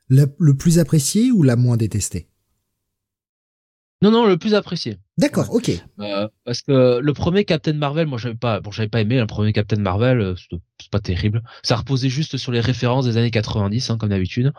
le 0.09 0.53
plus 0.53 0.77
apprécié 0.77 1.31
ou 1.31 1.41
la 1.41 1.55
moins 1.55 1.75
détestée? 1.75 2.27
Non, 4.03 4.11
non, 4.11 4.27
le 4.27 4.37
plus 4.37 4.53
apprécié. 4.53 4.97
D'accord, 5.17 5.49
ok. 5.53 5.71
Euh, 6.01 6.27
parce 6.43 6.61
que 6.61 6.99
le 6.99 7.13
premier 7.13 7.45
Captain 7.45 7.71
Marvel, 7.71 8.05
moi 8.05 8.17
j'avais 8.17 8.35
pas, 8.35 8.59
bon 8.59 8.69
j'avais 8.69 8.89
pas 8.89 8.99
aimé 8.99 9.17
le 9.17 9.27
premier 9.27 9.53
Captain 9.53 9.79
Marvel, 9.79 10.19
euh, 10.19 10.35
c'est 10.35 10.91
pas 10.91 10.99
terrible. 10.99 11.41
Ça 11.63 11.77
reposait 11.77 12.09
juste 12.09 12.35
sur 12.35 12.51
les 12.51 12.59
références 12.59 13.05
des 13.05 13.15
années 13.15 13.31
90, 13.31 13.89
hein, 13.89 13.97
comme 13.97 14.09
d'habitude. 14.09 14.51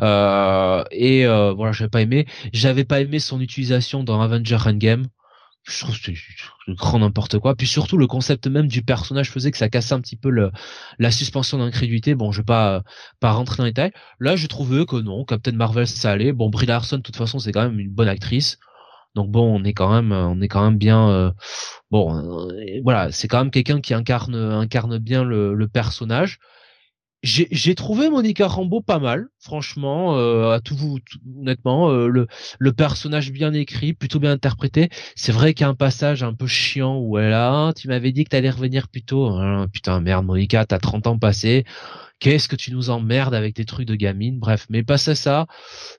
Euh, 0.00 0.84
et 0.92 1.26
euh, 1.26 1.52
voilà, 1.52 1.72
j'avais 1.72 1.90
pas 1.90 2.00
aimé. 2.00 2.28
J'avais 2.52 2.84
pas 2.84 3.00
aimé 3.00 3.18
son 3.18 3.40
utilisation 3.40 4.04
dans 4.04 4.20
Avenger 4.20 4.58
Endgame 4.64 5.08
je 5.68 5.80
trouve 5.80 5.98
que 5.98 6.12
c'est 6.12 6.14
grand 6.74 7.00
n'importe 7.00 7.40
quoi. 7.40 7.56
Puis 7.56 7.66
surtout 7.66 7.98
le 7.98 8.06
concept 8.06 8.46
même 8.46 8.68
du 8.68 8.82
personnage 8.82 9.32
faisait 9.32 9.50
que 9.50 9.58
ça 9.58 9.68
cassait 9.68 9.94
un 9.94 10.00
petit 10.00 10.14
peu 10.14 10.30
le, 10.30 10.52
la 11.00 11.10
suspension 11.10 11.58
d'incrédulité. 11.58 12.14
Bon, 12.14 12.30
je 12.30 12.40
vais 12.40 12.44
pas 12.44 12.84
pas 13.18 13.32
rentrer 13.32 13.56
dans 13.56 13.64
les 13.64 13.70
détails. 13.70 13.90
Là, 14.20 14.36
j'ai 14.36 14.46
trouvé 14.46 14.86
que 14.86 14.94
non, 14.94 15.24
Captain 15.24 15.50
Marvel 15.50 15.88
ça 15.88 16.12
allait. 16.12 16.32
Bon, 16.32 16.50
Brie 16.50 16.66
Larson, 16.66 16.98
de 16.98 17.02
toute 17.02 17.16
façon, 17.16 17.40
c'est 17.40 17.50
quand 17.50 17.64
même 17.64 17.80
une 17.80 17.90
bonne 17.90 18.06
actrice. 18.06 18.58
Donc 19.16 19.30
bon, 19.30 19.60
on 19.60 19.64
est 19.64 19.72
quand 19.72 19.90
même, 19.90 20.12
on 20.12 20.40
est 20.40 20.48
quand 20.48 20.62
même 20.62 20.78
bien. 20.78 21.08
Euh, 21.10 21.32
bon, 21.90 22.48
euh, 22.50 22.80
voilà, 22.84 23.10
c'est 23.10 23.28
quand 23.28 23.38
même 23.38 23.50
quelqu'un 23.50 23.80
qui 23.80 23.94
incarne 23.94 24.34
incarne 24.36 24.98
bien 24.98 25.24
le, 25.24 25.68
personnage 25.68 26.38
j'ai 27.22 27.74
trouvé 27.74 28.08
Monica 28.08 28.46
Rambeau 28.46 28.80
pas 28.80 28.98
mal, 28.98 29.26
franchement, 29.40 30.16
euh, 30.16 30.52
à 30.52 30.60
tout 30.60 30.76
vous, 30.76 30.98
honnêtement, 31.40 31.90
euh, 31.90 32.06
le, 32.06 32.28
le 32.58 32.72
personnage 32.72 33.32
bien 33.32 33.52
écrit, 33.52 33.94
plutôt 33.94 34.20
bien 34.20 34.32
interprété. 34.32 34.90
C'est 35.16 35.32
vrai 35.32 35.52
qu'il 35.52 35.64
y 35.64 35.66
a 35.66 35.70
un 35.70 35.74
passage 35.74 36.22
un 36.22 36.34
peu 36.34 36.46
chiant 36.46 36.98
où 36.98 37.18
elle 37.18 37.32
a, 37.32 37.72
tu 37.74 37.88
m'avais 37.88 38.12
dit 38.12 38.24
que 38.24 38.30
t'allais 38.30 38.50
revenir 38.50 38.88
plus 38.88 39.02
tôt. 39.02 39.26
Hein, 39.26 39.66
putain, 39.72 40.00
merde, 40.00 40.24
Monica, 40.24 40.64
t'as 40.66 40.78
30 40.78 41.06
ans 41.08 41.18
passés. 41.18 41.64
Qu'est-ce 42.18 42.48
que 42.48 42.56
tu 42.56 42.72
nous 42.72 42.90
emmerdes 42.90 43.34
avec 43.34 43.54
des 43.54 43.64
trucs 43.64 43.86
de 43.86 43.94
gamine? 43.94 44.38
Bref, 44.38 44.66
mais 44.70 44.82
passé 44.82 45.14
ça, 45.14 45.46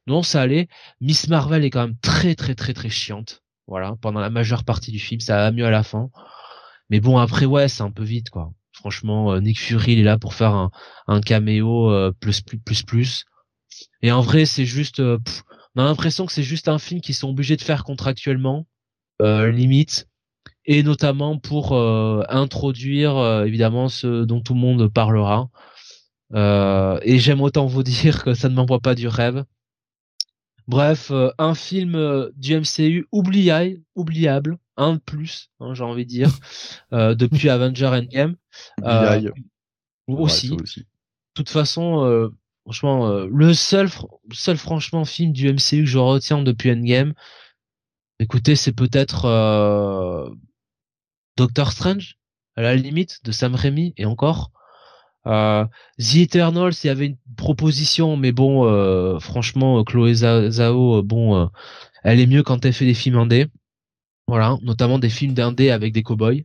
non, 0.07 0.23
ça 0.23 0.41
allait. 0.41 0.67
Miss 0.99 1.27
Marvel 1.27 1.63
est 1.63 1.69
quand 1.69 1.81
même 1.81 1.97
très, 2.01 2.35
très, 2.35 2.55
très, 2.55 2.73
très 2.73 2.89
chiante. 2.89 3.43
Voilà, 3.67 3.95
pendant 4.01 4.19
la 4.19 4.29
majeure 4.29 4.63
partie 4.63 4.91
du 4.91 4.99
film, 4.99 5.19
ça 5.19 5.37
va 5.37 5.51
mieux 5.51 5.65
à 5.65 5.69
la 5.71 5.83
fin. 5.83 6.09
Mais 6.89 6.99
bon, 6.99 7.17
après, 7.17 7.45
ouais, 7.45 7.67
c'est 7.67 7.83
un 7.83 7.91
peu 7.91 8.03
vite, 8.03 8.29
quoi. 8.29 8.51
Franchement, 8.73 9.33
euh, 9.33 9.39
Nick 9.41 9.59
Fury 9.59 9.93
il 9.93 9.99
est 9.99 10.03
là 10.03 10.17
pour 10.17 10.33
faire 10.33 10.53
un, 10.53 10.71
un 11.07 11.19
caméo 11.19 11.91
euh, 11.91 12.11
plus 12.19 12.41
plus 12.41 12.59
plus 12.59 12.83
plus. 12.83 13.25
Et 14.01 14.11
en 14.11 14.21
vrai, 14.21 14.45
c'est 14.45 14.65
juste, 14.65 14.99
euh, 14.99 15.17
on 15.75 15.81
a 15.81 15.85
l'impression 15.85 16.25
que 16.25 16.31
c'est 16.31 16.43
juste 16.43 16.67
un 16.67 16.79
film 16.79 17.01
qu'ils 17.01 17.15
sont 17.15 17.29
obligés 17.29 17.57
de 17.57 17.61
faire 17.61 17.83
contractuellement, 17.83 18.67
limite, 19.19 20.07
et 20.65 20.83
notamment 20.83 21.39
pour 21.39 21.75
introduire 22.29 23.43
évidemment 23.45 23.89
ce 23.89 24.23
dont 24.25 24.41
tout 24.41 24.53
le 24.53 24.59
monde 24.59 24.87
parlera. 24.91 25.49
Et 26.33 27.19
j'aime 27.19 27.41
autant 27.41 27.65
vous 27.65 27.83
dire 28.01 28.23
que 28.23 28.33
ça 28.33 28.49
ne 28.49 28.55
m'envoie 28.55 28.79
pas 28.79 28.95
du 28.95 29.07
rêve. 29.07 29.43
Bref, 30.67 31.11
un 31.37 31.55
film 31.55 32.29
du 32.35 32.59
MCU 32.59 33.07
oubliable, 33.11 33.81
oubliable, 33.95 34.57
un 34.77 34.93
de 34.93 34.99
plus, 34.99 35.49
hein, 35.59 35.73
j'ai 35.73 35.83
envie 35.83 36.05
de 36.05 36.09
dire, 36.09 36.29
euh, 36.93 37.15
depuis 37.15 37.49
Avenger 37.49 37.87
Endgame. 37.87 38.35
Euh, 38.83 39.31
aussi. 40.07 40.49
De 40.49 40.83
toute 41.33 41.49
façon, 41.49 42.05
euh, 42.05 42.29
franchement, 42.63 43.07
euh, 43.07 43.27
le 43.29 43.53
seul, 43.53 43.89
seul 44.31 44.57
franchement 44.57 45.05
film 45.05 45.33
du 45.33 45.51
MCU 45.51 45.83
que 45.83 45.85
je 45.85 45.97
retiens 45.97 46.41
depuis 46.41 46.71
Endgame, 46.71 47.13
écoutez, 48.19 48.55
c'est 48.55 48.71
peut-être 48.71 49.25
euh, 49.25 50.29
Doctor 51.35 51.71
Strange, 51.71 52.17
à 52.55 52.61
la 52.61 52.75
limite, 52.75 53.23
de 53.23 53.31
Sam 53.31 53.55
Raimi, 53.55 53.93
et 53.97 54.05
encore. 54.05 54.51
Euh, 55.27 55.65
The 55.99 56.15
Eternals, 56.15 56.73
il 56.83 56.87
y 56.87 56.89
avait 56.89 57.07
une 57.07 57.17
proposition, 57.35 58.17
mais 58.17 58.31
bon, 58.31 59.19
franchement, 59.19 59.83
Chloé 59.83 60.15
Zhao, 60.15 61.03
bon, 61.03 61.49
elle 62.03 62.19
est 62.19 62.27
mieux 62.27 62.43
quand 62.43 62.65
elle 62.65 62.73
fait 62.73 62.85
des 62.85 62.93
films 62.93 63.17
indés. 63.17 63.47
Voilà, 64.27 64.57
notamment 64.61 64.99
des 64.99 65.09
films 65.09 65.33
d'indé 65.33 65.69
avec 65.69 65.93
des 65.93 66.03
cowboys. 66.03 66.43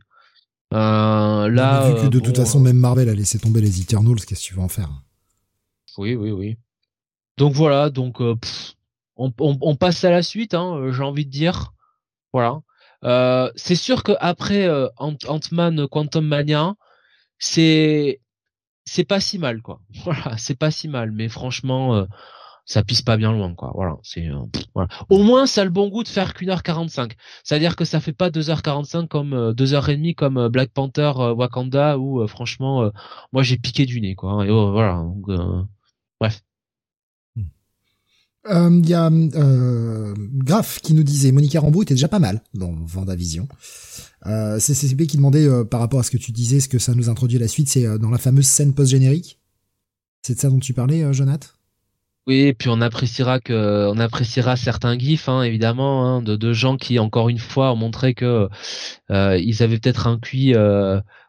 Euh, 0.73 1.49
là, 1.49 1.91
vu 1.91 2.01
que 2.01 2.07
de 2.07 2.19
toute 2.19 2.37
façon, 2.37 2.59
même 2.59 2.77
Marvel 2.77 3.09
a 3.09 3.13
laissé 3.13 3.37
tomber 3.37 3.61
les 3.61 3.81
Eternals, 3.81 4.21
qu'est-ce 4.25 4.41
que 4.41 4.47
tu 4.47 4.53
veux 4.55 4.61
en 4.61 4.69
faire 4.69 4.89
Oui, 5.97 6.15
oui, 6.15 6.31
oui. 6.31 6.57
Donc 7.37 7.53
voilà, 7.53 7.89
donc 7.89 8.21
euh, 8.21 8.35
on, 9.17 9.31
on, 9.39 9.57
on, 9.61 9.75
passe 9.75 10.03
à 10.03 10.11
la 10.11 10.23
suite, 10.23 10.53
hein, 10.53 10.77
euh, 10.77 10.91
j'ai 10.91 11.03
envie 11.03 11.25
de 11.25 11.31
dire. 11.31 11.73
Voilà. 12.31 12.61
Euh, 13.03 13.51
c'est 13.55 13.75
sûr 13.75 14.03
que 14.03 14.13
après 14.19 14.65
euh, 14.65 14.87
Ant-Man 14.97 15.87
Quantum 15.87 16.25
Mania, 16.25 16.75
c'est 17.37 18.21
c'est 18.85 19.05
pas 19.05 19.19
si 19.19 19.39
mal 19.39 19.61
quoi. 19.61 19.79
Voilà, 20.03 20.37
c'est 20.37 20.57
pas 20.57 20.71
si 20.71 20.87
mal, 20.87 21.11
mais 21.11 21.29
franchement, 21.29 22.05
ça 22.65 22.83
pisse 22.83 23.01
pas 23.01 23.17
bien 23.17 23.31
loin 23.31 23.53
quoi. 23.55 23.71
Voilà 23.75 23.97
c'est 24.03 24.27
euh, 24.27 24.39
voilà. 24.73 24.89
Au 25.09 25.21
moins 25.23 25.45
ça 25.45 25.61
a 25.61 25.63
le 25.65 25.69
bon 25.69 25.89
goût 25.89 26.03
de 26.03 26.07
faire 26.07 26.33
qu'une 26.33 26.49
heure 26.49 26.63
45 26.63 27.15
c'est 27.43 27.55
à 27.55 27.59
dire 27.59 27.75
que 27.75 27.85
ça 27.85 27.99
fait 27.99 28.13
pas 28.13 28.29
2h45 28.29 29.07
comme 29.07 29.33
euh, 29.33 29.53
deux 29.53 29.73
heures 29.73 29.89
et 29.89 29.97
demie 29.97 30.15
comme 30.15 30.37
euh, 30.37 30.49
Black 30.49 30.71
Panther 30.71 31.11
Wakanda 31.35 31.97
où 31.97 32.25
franchement 32.27 32.89
moi 33.31 33.43
j'ai 33.43 33.57
piqué 33.57 33.85
du 33.85 34.01
nez 34.01 34.15
quoi 34.15 34.45
et 34.45 34.49
oh, 34.49 34.71
voilà 34.71 35.03
bref 36.19 36.41
hmm. 38.45 38.51
Euh, 38.51 38.81
Il 38.83 38.89
y 38.89 38.93
a 38.93 39.09
euh, 39.09 40.13
Graf 40.17 40.79
qui 40.81 40.93
nous 40.93 41.03
disait 41.03 41.31
Monica 41.31 41.59
Rambeau 41.59 41.83
était 41.83 41.93
déjà 41.93 42.07
pas 42.07 42.19
mal 42.19 42.41
dans 42.53 42.73
Vendavision. 42.85 43.47
Euh, 44.25 44.57
c'est 44.59 44.73
CCP 44.73 45.07
qui 45.07 45.17
demandait 45.17 45.45
euh, 45.45 45.63
par 45.63 45.79
rapport 45.79 45.99
à 45.99 46.03
ce 46.03 46.11
que 46.11 46.17
tu 46.17 46.31
disais, 46.31 46.59
ce 46.59 46.69
que 46.69 46.79
ça 46.79 46.93
nous 46.95 47.09
introduit 47.09 47.37
à 47.37 47.41
la 47.41 47.47
suite, 47.47 47.69
c'est 47.69 47.97
dans 47.99 48.09
la 48.09 48.17
fameuse 48.17 48.47
scène 48.47 48.73
post-générique. 48.73 49.39
C'est 50.25 50.35
de 50.35 50.39
ça 50.39 50.49
dont 50.49 50.59
tu 50.59 50.73
parlais, 50.73 51.03
euh, 51.03 51.11
Jonath 51.11 51.55
Oui, 52.27 52.41
et 52.41 52.53
puis 52.53 52.69
on 52.69 52.79
appréciera 52.79 53.41
que 53.41 53.89
on 53.91 53.99
appréciera 53.99 54.55
certains 54.55 54.97
gifs, 54.97 55.27
hein, 55.27 55.43
évidemment, 55.43 56.05
hein, 56.07 56.21
de, 56.21 56.37
de 56.37 56.53
gens 56.53 56.77
qui 56.77 56.97
encore 56.97 57.27
une 57.27 57.39
fois 57.39 57.73
ont 57.73 57.75
montré 57.75 58.13
que 58.13 58.47
euh, 59.11 59.37
ils 59.37 59.61
avaient 59.63 59.79
peut-être 59.79 60.07
un 60.07 60.19
QI 60.19 60.53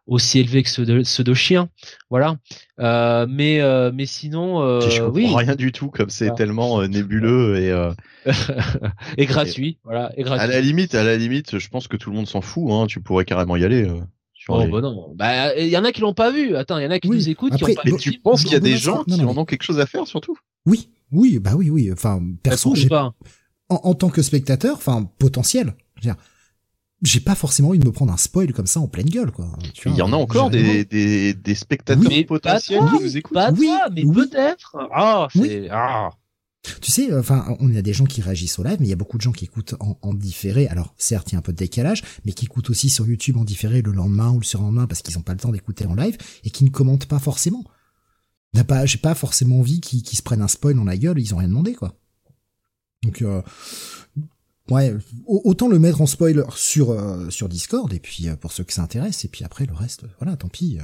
aussi 0.06 0.38
élevé 0.40 0.62
que 0.62 0.68
ceux 0.70 0.84
de, 0.84 1.02
ceux 1.02 1.24
de 1.24 1.34
chiens, 1.34 1.68
voilà. 2.10 2.36
Euh, 2.80 3.26
mais 3.28 3.60
euh, 3.60 3.90
mais 3.94 4.06
sinon, 4.06 4.60
euh, 4.62 4.80
je 4.90 4.98
comprends 5.00 5.10
oui, 5.12 5.34
rien 5.34 5.54
du 5.54 5.72
tout, 5.72 5.88
comme 5.90 6.10
c'est 6.10 6.28
Ah. 6.30 6.34
tellement 6.34 6.80
euh, 6.80 6.86
nébuleux 6.88 7.56
et 7.58 7.70
euh, 7.70 7.92
et 9.18 9.26
gratuit, 9.26 9.78
voilà, 9.84 10.12
et 10.16 10.22
à 10.22 10.24
gratuit. 10.24 10.48
la 10.54 10.60
limite, 10.60 10.94
à 10.94 11.04
la 11.04 11.16
limite, 11.16 11.58
je 11.58 11.68
pense 11.68 11.88
que 11.88 11.96
tout 11.96 12.10
le 12.10 12.16
monde 12.16 12.26
s'en 12.28 12.40
fout. 12.40 12.70
Hein, 12.70 12.86
tu 12.86 13.00
pourrais 13.00 13.24
carrément 13.24 13.56
y 13.56 13.64
aller. 13.64 13.84
euh, 13.88 14.00
sur 14.34 14.54
Oh 14.54 14.60
les- 14.60 14.70
bah 14.70 14.80
non, 14.82 15.14
bah 15.14 15.56
il 15.58 15.68
y 15.68 15.76
en 15.78 15.84
a 15.84 15.92
qui 15.92 16.00
l'ont 16.02 16.12
pas 16.12 16.30
vu. 16.30 16.54
Attends, 16.56 16.78
il 16.78 16.84
y 16.84 16.86
en 16.86 16.90
a 16.90 16.98
qui 17.00 17.08
Oui, 17.08 17.16
nous 17.16 17.28
écoutent, 17.30 17.54
après, 17.54 17.72
qui 17.74 17.78
ont 17.80 17.82
pas 17.84 17.90
Mais 17.90 17.96
tu 17.96 18.12
penses 18.18 18.42
qu'il 18.42 18.52
y 18.52 18.56
a 18.56 18.60
des 18.60 18.76
gens 18.76 18.98
non, 18.98 19.16
qui 19.16 19.22
non, 19.22 19.30
en 19.30 19.36
ont 19.38 19.44
quelque 19.46 19.62
chose 19.62 19.80
à 19.80 19.86
faire, 19.86 20.06
surtout? 20.06 20.36
Oui, 20.66 20.90
oui, 21.12 21.38
bah 21.38 21.52
oui, 21.56 21.70
oui. 21.70 21.90
Enfin, 21.92 22.20
Ça 22.20 22.50
perso, 22.50 22.74
j'ai 22.74 22.88
pas 22.88 23.14
en, 23.70 23.76
en 23.82 23.94
tant 23.94 24.10
que 24.10 24.20
spectateur, 24.20 24.76
enfin 24.76 25.08
potentiel, 25.18 25.74
je 25.96 26.08
veux 26.08 26.12
dire, 26.14 26.22
j'ai 27.04 27.20
pas 27.20 27.34
forcément 27.34 27.68
envie 27.68 27.78
de 27.78 27.86
me 27.86 27.92
prendre 27.92 28.12
un 28.12 28.16
spoil 28.16 28.52
comme 28.52 28.66
ça 28.66 28.80
en 28.80 28.88
pleine 28.88 29.08
gueule, 29.08 29.30
quoi. 29.30 29.48
Tu 29.74 29.88
Il 29.90 29.94
y 29.96 30.02
en 30.02 30.12
a 30.12 30.16
encore 30.16 30.50
des, 30.50 30.84
des, 30.84 31.34
des 31.34 31.54
spectateurs 31.54 32.02
Oui, 32.02 32.08
mais 32.18 32.24
potentiels 32.24 32.80
qui 32.80 33.04
nous 33.04 33.16
écoutent. 33.16 33.34
Pas 33.34 33.52
Oui, 33.52 33.66
toi, 33.66 33.88
mais 33.92 34.04
oui. 34.04 34.14
peut-être. 34.14 34.76
Ah, 34.92 35.28
c'est 35.34 35.68
ah. 35.70 36.10
Tu 36.80 36.90
sais, 36.90 37.12
euh, 37.12 37.20
enfin, 37.20 37.56
on 37.60 37.74
a 37.76 37.82
des 37.82 37.92
gens 37.92 38.06
qui 38.06 38.22
réagissent 38.22 38.58
au 38.58 38.62
live, 38.62 38.78
mais 38.80 38.86
il 38.86 38.90
y 38.90 38.94
a 38.94 38.96
beaucoup 38.96 39.18
de 39.18 39.22
gens 39.22 39.32
qui 39.32 39.44
écoutent 39.44 39.74
en, 39.80 39.98
en 40.00 40.14
différé. 40.14 40.66
Alors, 40.68 40.94
certes, 40.96 41.30
il 41.30 41.34
y 41.34 41.36
a 41.36 41.38
un 41.40 41.42
peu 41.42 41.52
de 41.52 41.58
décalage, 41.58 42.02
mais 42.24 42.32
qui 42.32 42.46
écoutent 42.46 42.70
aussi 42.70 42.88
sur 42.88 43.06
YouTube 43.06 43.36
en 43.36 43.44
différé 43.44 43.82
le 43.82 43.92
lendemain 43.92 44.30
ou 44.30 44.38
le 44.38 44.44
surlendemain 44.44 44.86
parce 44.86 45.02
qu'ils 45.02 45.14
n'ont 45.16 45.22
pas 45.22 45.34
le 45.34 45.40
temps 45.40 45.52
d'écouter 45.52 45.84
en 45.84 45.94
live 45.94 46.16
et 46.42 46.48
qui 46.50 46.64
ne 46.64 46.70
commentent 46.70 47.06
pas 47.06 47.18
forcément. 47.18 47.64
N'a 48.54 48.64
pas, 48.64 48.86
j'ai 48.86 48.98
pas 48.98 49.14
forcément 49.14 49.58
envie 49.58 49.80
qu'ils 49.82 50.02
qu'ils 50.02 50.16
se 50.16 50.22
prennent 50.22 50.40
un 50.40 50.48
spoil 50.48 50.74
dans 50.74 50.84
la 50.84 50.96
gueule, 50.96 51.18
ils 51.20 51.34
ont 51.34 51.38
rien 51.38 51.48
demandé, 51.48 51.74
quoi. 51.74 51.92
Donc, 53.02 53.20
euh, 53.20 53.42
ouais, 54.70 54.94
au- 55.26 55.42
autant 55.44 55.68
le 55.68 55.78
mettre 55.78 56.00
en 56.00 56.06
spoiler 56.06 56.42
sur 56.54 56.90
euh, 56.90 57.30
sur 57.30 57.48
Discord 57.48 57.92
et 57.92 58.00
puis 58.00 58.28
euh, 58.28 58.36
pour 58.36 58.52
ceux 58.52 58.64
que 58.64 58.72
ça 58.72 58.82
intéresse 58.82 59.24
et 59.24 59.28
puis 59.28 59.44
après 59.44 59.66
le 59.66 59.74
reste, 59.74 60.04
voilà, 60.20 60.36
tant 60.36 60.48
pis. 60.48 60.78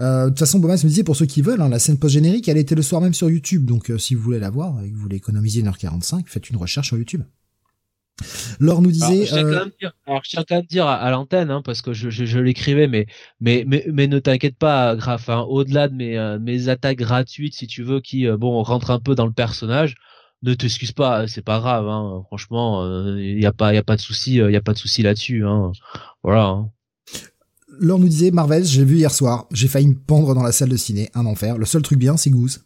Euh, 0.00 0.24
De 0.24 0.28
toute 0.30 0.38
façon, 0.38 0.58
Bomas 0.58 0.80
me 0.82 0.88
disait 0.88 1.04
pour 1.04 1.16
ceux 1.16 1.26
qui 1.26 1.42
veulent, 1.42 1.60
hein, 1.60 1.68
la 1.68 1.78
scène 1.78 1.98
post-générique, 1.98 2.48
elle 2.48 2.56
était 2.56 2.74
le 2.74 2.80
soir 2.82 3.00
même 3.02 3.12
sur 3.14 3.28
YouTube. 3.28 3.66
Donc, 3.66 3.92
si 3.98 4.14
vous 4.14 4.22
voulez 4.22 4.38
la 4.38 4.48
voir 4.50 4.82
et 4.82 4.88
que 4.88 4.94
vous 4.94 5.00
voulez 5.02 5.16
économiser 5.16 5.62
1h45, 5.62 6.22
faites 6.26 6.48
une 6.48 6.56
recherche 6.56 6.88
sur 6.88 6.96
YouTube. 6.96 7.22
Laure 8.60 8.82
nous 8.82 8.90
Alors, 9.02 9.10
disait, 9.10 9.26
je 9.26 9.30
tiens 9.32 9.42
quand 9.42 9.50
même 9.50 9.70
dire, 9.80 9.92
alors, 10.06 10.20
je 10.24 10.30
tiens 10.30 10.44
quand 10.48 10.56
même 10.56 10.66
dire 10.66 10.86
à, 10.86 10.96
à 10.96 11.10
l'antenne, 11.10 11.50
hein, 11.50 11.62
parce 11.64 11.80
que 11.82 11.92
je, 11.94 12.10
je, 12.10 12.24
je 12.26 12.38
l'écrivais, 12.38 12.86
mais, 12.86 13.06
mais, 13.40 13.64
mais, 13.66 13.86
mais 13.92 14.06
ne 14.08 14.18
t'inquiète 14.18 14.56
pas, 14.56 14.94
Graf, 14.96 15.28
hein, 15.30 15.40
au-delà 15.48 15.88
de 15.88 15.94
mes, 15.94 16.38
mes 16.40 16.68
attaques 16.68 16.98
gratuites, 16.98 17.54
si 17.54 17.66
tu 17.66 17.82
veux, 17.82 18.00
qui, 18.00 18.26
bon, 18.28 18.62
rentrent 18.62 18.90
un 18.90 19.00
peu 19.00 19.14
dans 19.14 19.26
le 19.26 19.32
personnage, 19.32 19.94
ne 20.42 20.54
t'excuse 20.54 20.92
pas, 20.92 21.26
c'est 21.28 21.42
pas 21.42 21.58
grave, 21.60 21.86
hein, 21.88 22.22
franchement, 22.26 22.84
il 23.16 23.40
y 23.40 23.46
a 23.46 23.52
pas, 23.52 23.74
y 23.74 23.78
a 23.78 23.82
pas 23.82 23.96
de 23.96 24.00
souci, 24.00 24.36
il 24.36 24.50
y 24.50 24.56
a 24.56 24.60
pas 24.62 24.72
de 24.72 24.78
souci 24.78 25.02
là-dessus, 25.02 25.44
hein, 25.46 25.72
voilà. 26.22 26.44
Hein. 26.44 26.70
Laure 27.78 27.98
nous 27.98 28.08
disait, 28.08 28.30
Marvel, 28.30 28.64
j'ai 28.64 28.84
vu 28.84 28.96
hier 28.96 29.12
soir, 29.12 29.46
j'ai 29.52 29.68
failli 29.68 29.86
me 29.88 29.94
pendre 29.94 30.34
dans 30.34 30.42
la 30.42 30.52
salle 30.52 30.68
de 30.70 30.76
ciné, 30.76 31.10
un 31.14 31.24
enfer. 31.26 31.56
Le 31.56 31.64
seul 31.66 31.82
truc 31.82 31.98
bien, 31.98 32.16
c'est 32.16 32.30
Goose. 32.30 32.64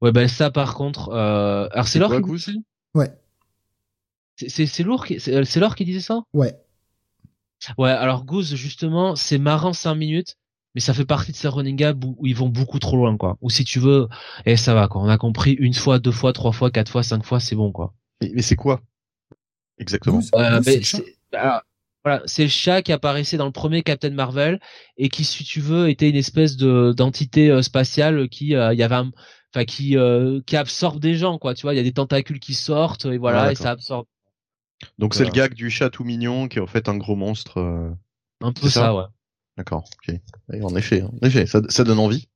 Ouais, 0.00 0.12
ben 0.12 0.28
ça, 0.28 0.50
par 0.50 0.74
contre, 0.74 1.10
euh, 1.10 1.68
alors 1.72 1.86
c'est 1.88 1.98
Laure 1.98 2.10
qui 2.14 2.20
Goose 2.20 2.46
disait 2.46 2.58
Ouais, 2.94 3.10
C'est- 4.36 4.48
c'est 4.48 4.66
c'est 4.66 4.82
lourd, 4.82 5.06
qui- 5.06 5.20
c'est 5.20 5.44
c'est 5.44 5.60
Laure 5.60 5.74
qui 5.76 5.84
disait 5.84 6.00
ça? 6.00 6.22
Ouais. 6.32 6.56
Ouais, 7.78 7.90
alors 7.90 8.24
Goose, 8.24 8.54
justement, 8.56 9.14
c'est 9.14 9.38
marrant 9.38 9.72
5 9.72 9.94
minutes, 9.94 10.36
mais 10.74 10.80
ça 10.80 10.94
fait 10.94 11.04
partie 11.04 11.32
de 11.32 11.36
ces 11.36 11.48
running 11.48 11.76
gags 11.76 12.02
où, 12.04 12.14
où 12.18 12.26
ils 12.26 12.36
vont 12.36 12.48
beaucoup 12.48 12.78
trop 12.78 12.96
loin, 12.96 13.16
quoi. 13.16 13.36
Ou 13.40 13.50
si 13.50 13.64
tu 13.64 13.78
veux, 13.78 14.08
et 14.46 14.56
ça 14.56 14.74
va, 14.74 14.88
quoi. 14.88 15.02
On 15.02 15.08
a 15.08 15.18
compris 15.18 15.52
une 15.52 15.74
fois, 15.74 15.98
deux 15.98 16.12
fois, 16.12 16.32
trois 16.32 16.52
fois, 16.52 16.70
quatre 16.70 16.90
fois, 16.90 17.02
cinq 17.02 17.24
fois, 17.24 17.40
c'est 17.40 17.56
bon, 17.56 17.72
quoi. 17.72 17.94
Mais, 18.20 18.30
mais 18.34 18.42
c'est 18.42 18.56
quoi? 18.56 18.80
Exactement. 19.78 20.20
Euh, 20.34 20.60
mais 20.64 20.80
alors, 21.32 21.62
voilà, 22.04 22.22
c'est 22.26 22.42
le 22.44 22.48
chat 22.48 22.82
qui 22.82 22.92
apparaissait 22.92 23.36
dans 23.36 23.46
le 23.46 23.52
premier 23.52 23.82
Captain 23.82 24.10
Marvel 24.10 24.60
et 24.96 25.08
qui, 25.08 25.24
si 25.24 25.44
tu 25.44 25.60
veux, 25.60 25.88
était 25.88 26.10
une 26.10 26.16
espèce 26.16 26.56
de 26.56 26.92
d'entité 26.96 27.50
euh, 27.50 27.62
spatiale 27.62 28.28
qui, 28.28 28.54
euh, 28.54 28.72
il 28.72 28.78
y 28.78 28.82
avait 28.82 28.96
un, 28.96 29.10
enfin, 29.54 29.64
qui, 29.64 29.96
euh, 29.96 30.40
qui 30.46 30.56
absorbe 30.56 31.00
des 31.00 31.14
gens, 31.14 31.38
quoi. 31.38 31.54
Tu 31.54 31.62
vois, 31.62 31.74
il 31.74 31.76
y 31.76 31.80
a 31.80 31.84
des 31.84 31.92
tentacules 31.92 32.40
qui 32.40 32.54
sortent 32.54 33.06
et 33.06 33.18
voilà, 33.18 33.44
Ah, 33.44 33.52
et 33.52 33.54
ça 33.54 33.70
absorbe 33.70 34.06
Donc 34.98 35.14
c'est 35.14 35.24
le 35.24 35.30
gag 35.30 35.54
du 35.54 35.70
chat 35.70 35.90
tout 35.90 36.04
mignon 36.04 36.48
qui 36.48 36.58
est 36.58 36.62
en 36.62 36.66
fait 36.66 36.88
un 36.88 36.96
gros 36.96 37.16
monstre. 37.16 37.58
euh, 37.58 37.90
un 38.40 38.52
peu 38.52 38.68
ça 38.68 38.94
ouais. 38.94 39.04
D'accord, 39.56 39.84
ok. 40.08 40.14
Et 40.54 40.62
en 40.62 40.74
effet, 40.76 41.02
en 41.02 41.26
effet, 41.26 41.46
ça, 41.46 41.60
ça 41.68 41.84
donne 41.84 41.98
envie. 41.98 42.28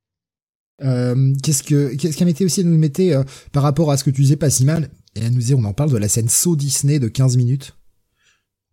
Euh, 0.82 1.32
qu'est-ce 1.42 1.62
que 1.62 1.94
qu'est-ce 1.96 2.16
qu'elle 2.16 2.26
mettait 2.26 2.44
aussi 2.44 2.60
Elle 2.60 2.68
nous 2.68 2.76
mettait 2.78 3.14
euh, 3.14 3.24
par 3.52 3.62
rapport 3.62 3.90
à 3.90 3.96
ce 3.96 4.04
que 4.04 4.10
tu 4.10 4.20
disais 4.22 4.36
pas 4.36 4.50
si 4.50 4.64
mal. 4.66 4.90
Et 5.14 5.20
elle 5.20 5.32
nous 5.32 5.38
disait 5.38 5.54
on 5.54 5.64
en 5.64 5.72
parle 5.72 5.90
de 5.90 5.96
la 5.96 6.08
scène 6.08 6.28
saut 6.28 6.56
Disney 6.56 6.98
de 6.98 7.08
15 7.08 7.36
minutes. 7.38 7.74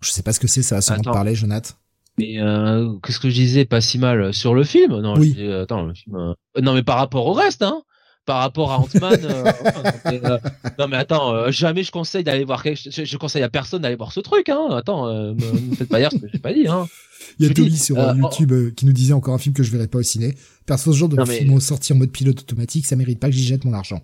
Je 0.02 0.12
sais 0.12 0.22
pas 0.24 0.34
ce 0.34 0.42
que 0.42 0.48
c'est, 0.48 0.64
ça 0.64 0.76
va 0.76 0.82
sûrement 0.82 0.98
te 1.02 1.08
Attends. 1.08 1.14
parler, 1.14 1.34
Jonath. 1.36 1.78
Mais 2.18 2.40
euh, 2.42 2.94
qu'est-ce 3.02 3.20
que 3.20 3.30
je 3.30 3.34
disais 3.36 3.64
pas 3.66 3.80
si 3.80 3.98
mal 3.98 4.34
sur 4.34 4.54
le 4.54 4.66
film? 4.66 5.00
Non, 5.00 5.16
Oui. 5.18 5.30
je 5.30 5.34
disais, 5.42 5.54
attends, 5.54 5.84
le 5.86 5.94
film. 5.94 6.16
euh, 6.18 6.34
Non, 6.62 6.74
mais 6.74 6.84
par 6.84 6.98
rapport 6.98 7.26
au 7.26 7.32
reste, 7.34 7.62
hein. 7.62 7.82
Par 8.26 8.40
rapport 8.40 8.72
à 8.72 8.80
Ant-Man. 8.80 9.20
euh, 9.24 9.44
enfin, 9.66 9.84
non, 9.84 9.92
mais, 10.12 10.22
euh, 10.26 10.38
non 10.80 10.88
mais 10.88 10.96
attends, 10.98 11.34
euh, 11.36 11.52
jamais 11.52 11.84
je 11.84 11.92
conseille 11.92 12.24
d'aller 12.24 12.46
voir. 12.46 12.64
quelque- 12.64 12.90
Je, 12.90 13.04
je 13.04 13.18
conseille 13.18 13.44
à 13.44 13.50
personne 13.50 13.82
d'aller 13.82 13.96
voir 13.98 14.14
ce 14.14 14.22
truc, 14.22 14.48
hein. 14.50 14.68
Attends, 14.72 15.08
euh, 15.08 15.34
me, 15.34 15.76
faites 15.76 15.90
pas 15.90 16.00
dire 16.00 16.10
ce 16.12 16.18
que 16.18 16.28
j'ai 16.32 16.40
pas 16.40 16.54
dit, 16.54 16.68
hein. 16.68 16.88
Il 17.40 17.48
y 17.48 17.50
a 17.50 17.54
dis, 17.54 17.78
sur 17.78 17.98
YouTube 18.16 18.74
qui 18.76 18.86
nous 18.86 18.92
disait 18.94 19.14
encore 19.14 19.34
un 19.34 19.38
film 19.38 19.54
que 19.56 19.64
je 19.64 19.72
verrai 19.72 19.88
pas 19.88 19.98
au 19.98 20.04
ciné. 20.04 20.36
Perso, 20.66 20.92
ce 20.94 20.98
genre 20.98 21.10
de 21.10 21.16
Non, 21.18 21.26
mais- 21.28 21.38
film 21.40 21.60
sorti 21.60 21.92
en 21.94 21.98
mode 21.98 22.12
pilote 22.12 22.40
automatique, 22.40 22.86
ça 22.86 22.96
mérite 22.96 23.20
pas 23.20 23.28
que 23.28 23.34
j'y 23.36 23.44
jette 23.44 23.66
mon 23.66 23.74
argent. 23.74 24.02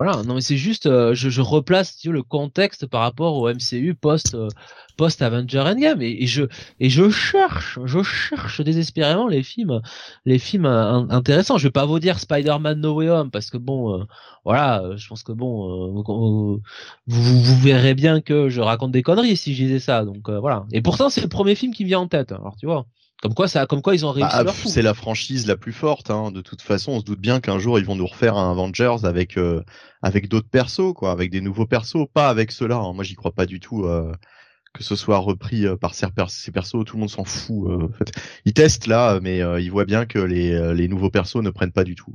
Voilà, 0.00 0.22
non 0.22 0.34
mais 0.36 0.40
c'est 0.40 0.56
juste, 0.56 0.86
euh, 0.86 1.12
je, 1.12 1.40
replace 1.40 1.96
tu 1.96 2.12
le 2.12 2.22
contexte 2.22 2.86
par 2.86 3.00
rapport 3.00 3.34
au 3.36 3.48
MCU 3.48 3.96
post 3.96 4.34
euh, 4.34 4.52
post 4.96 5.22
Avenger 5.22 5.58
Endgame 5.58 6.00
et, 6.02 6.24
je 6.28 6.44
et 6.78 6.88
je 6.88 7.10
cherche, 7.10 7.80
je 7.84 8.02
cherche 8.04 8.60
désespérément 8.60 9.26
les 9.26 9.42
films, 9.42 9.80
les 10.24 10.38
films 10.38 10.66
euh, 10.66 10.92
in- 10.92 11.10
intéressants. 11.10 11.58
Je 11.58 11.66
vais 11.66 11.72
pas 11.72 11.84
vous 11.84 11.98
dire 11.98 12.20
Spider-Man 12.20 12.80
No 12.80 12.94
Way 12.94 13.08
Home 13.10 13.30
parce 13.32 13.50
que 13.50 13.56
bon, 13.58 14.00
euh, 14.00 14.04
voilà, 14.44 14.84
je 14.96 15.08
pense 15.08 15.24
que 15.24 15.32
bon, 15.32 16.00
vous, 16.04 16.62
vous 17.08 17.40
vous 17.42 17.58
verrez 17.58 17.94
bien 17.94 18.20
que 18.20 18.48
je 18.48 18.60
raconte 18.60 18.92
des 18.92 19.02
conneries 19.02 19.36
si 19.36 19.52
je 19.54 19.64
disais 19.64 19.80
ça. 19.80 20.04
Donc 20.04 20.30
voilà. 20.30 20.64
Et 20.72 20.80
pourtant 20.80 21.10
c'est 21.10 21.22
le 21.22 21.28
premier 21.28 21.56
film 21.56 21.74
qui 21.74 21.82
me 21.82 21.88
vient 21.88 22.00
en 22.00 22.08
tête. 22.08 22.30
Alors 22.30 22.54
tu 22.56 22.66
vois, 22.66 22.86
comme 23.22 23.34
quoi 23.34 23.48
ça, 23.48 23.66
comme 23.66 23.82
quoi 23.82 23.94
ils 23.94 24.06
ont 24.06 24.12
réussi 24.12 24.28
Bah, 24.30 24.42
leur 24.44 24.54
c'est 24.54 24.82
la 24.82 24.94
franchise 24.94 25.46
la 25.46 25.56
plus 25.56 25.72
forte. 25.72 26.10
Hein. 26.10 26.30
De 26.30 26.40
toute 26.40 26.62
façon, 26.62 26.92
on 26.92 27.00
se 27.00 27.04
doute 27.04 27.20
bien 27.20 27.40
qu'un 27.40 27.58
jour 27.58 27.78
ils 27.78 27.84
vont 27.84 27.96
nous 27.96 28.06
refaire 28.06 28.36
un 28.36 28.50
Avengers 28.52 28.98
avec 29.04 29.36
euh, 29.36 29.62
avec 30.02 30.28
d'autres 30.28 30.48
persos, 30.48 30.92
quoi, 30.94 31.10
avec 31.12 31.30
des 31.30 31.40
nouveaux 31.40 31.66
persos, 31.66 32.06
pas 32.14 32.28
avec 32.28 32.52
ceux-là. 32.52 32.76
hein. 32.76 32.92
Moi, 32.92 33.02
j'y 33.04 33.14
crois 33.16 33.32
pas 33.32 33.46
du 33.46 33.58
tout 33.60 33.84
euh, 33.84 34.12
que 34.74 34.84
ce 34.84 34.94
soit 34.96 35.18
repris 35.18 35.66
euh, 35.66 35.76
par 35.76 35.94
ces, 35.94 36.06
per- 36.08 36.26
ces 36.28 36.52
persos. 36.52 36.84
Tout 36.86 36.96
le 36.96 37.00
monde 37.00 37.10
s'en 37.10 37.24
fout. 37.24 37.68
euh, 37.70 37.86
en 37.86 37.92
fait, 37.92 38.12
ils 38.44 38.52
testent 38.52 38.86
là, 38.86 39.18
mais 39.20 39.42
euh, 39.42 39.60
ils 39.60 39.70
voient 39.70 39.84
bien 39.86 40.06
que 40.06 40.18
les 40.20 40.52
euh, 40.52 40.72
les 40.74 40.86
nouveaux 40.88 41.10
persos 41.10 41.42
ne 41.42 41.50
prennent 41.50 41.72
pas 41.72 41.84
du 41.84 41.96
tout. 41.96 42.14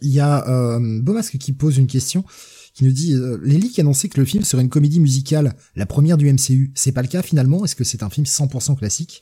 Il 0.00 0.10
y 0.10 0.20
a 0.20 0.48
euh, 0.48 1.00
Beaumasque 1.02 1.36
qui 1.36 1.52
pose 1.52 1.76
une 1.76 1.86
question, 1.86 2.24
qui 2.72 2.84
nous 2.84 2.92
dit 2.92 3.14
euh, 3.14 3.38
les 3.42 3.58
leaks 3.58 3.78
annonçaient 3.78 4.08
que 4.08 4.18
le 4.18 4.24
film 4.24 4.42
serait 4.42 4.62
une 4.62 4.70
comédie 4.70 5.00
musicale, 5.00 5.54
la 5.76 5.84
première 5.84 6.16
du 6.16 6.32
MCU. 6.32 6.72
C'est 6.74 6.92
pas 6.92 7.02
le 7.02 7.08
cas 7.08 7.20
finalement? 7.20 7.62
Est-ce 7.66 7.76
que 7.76 7.84
c'est 7.84 8.02
un 8.02 8.08
film 8.08 8.24
100% 8.24 8.78
classique? 8.78 9.20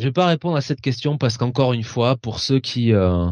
Je 0.00 0.06
vais 0.06 0.12
pas 0.12 0.26
répondre 0.26 0.56
à 0.56 0.60
cette 0.60 0.80
question 0.80 1.18
parce 1.18 1.36
qu'encore 1.36 1.72
une 1.72 1.84
fois, 1.84 2.16
pour 2.16 2.40
ceux 2.40 2.58
qui 2.60 2.92
euh, 2.92 3.28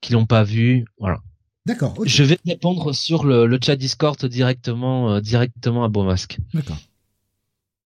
qui 0.00 0.12
l'ont 0.12 0.26
pas 0.26 0.44
vu, 0.44 0.84
voilà. 0.98 1.20
D'accord, 1.64 1.94
Je 2.04 2.22
vais 2.22 2.38
répondre 2.46 2.92
sur 2.92 3.24
le, 3.24 3.46
le 3.46 3.58
chat 3.60 3.74
Discord 3.76 4.24
directement 4.26 5.14
euh, 5.14 5.20
directement 5.20 5.82
à 5.84 5.88
Beaumasque. 5.88 6.38
d'accord. 6.54 6.78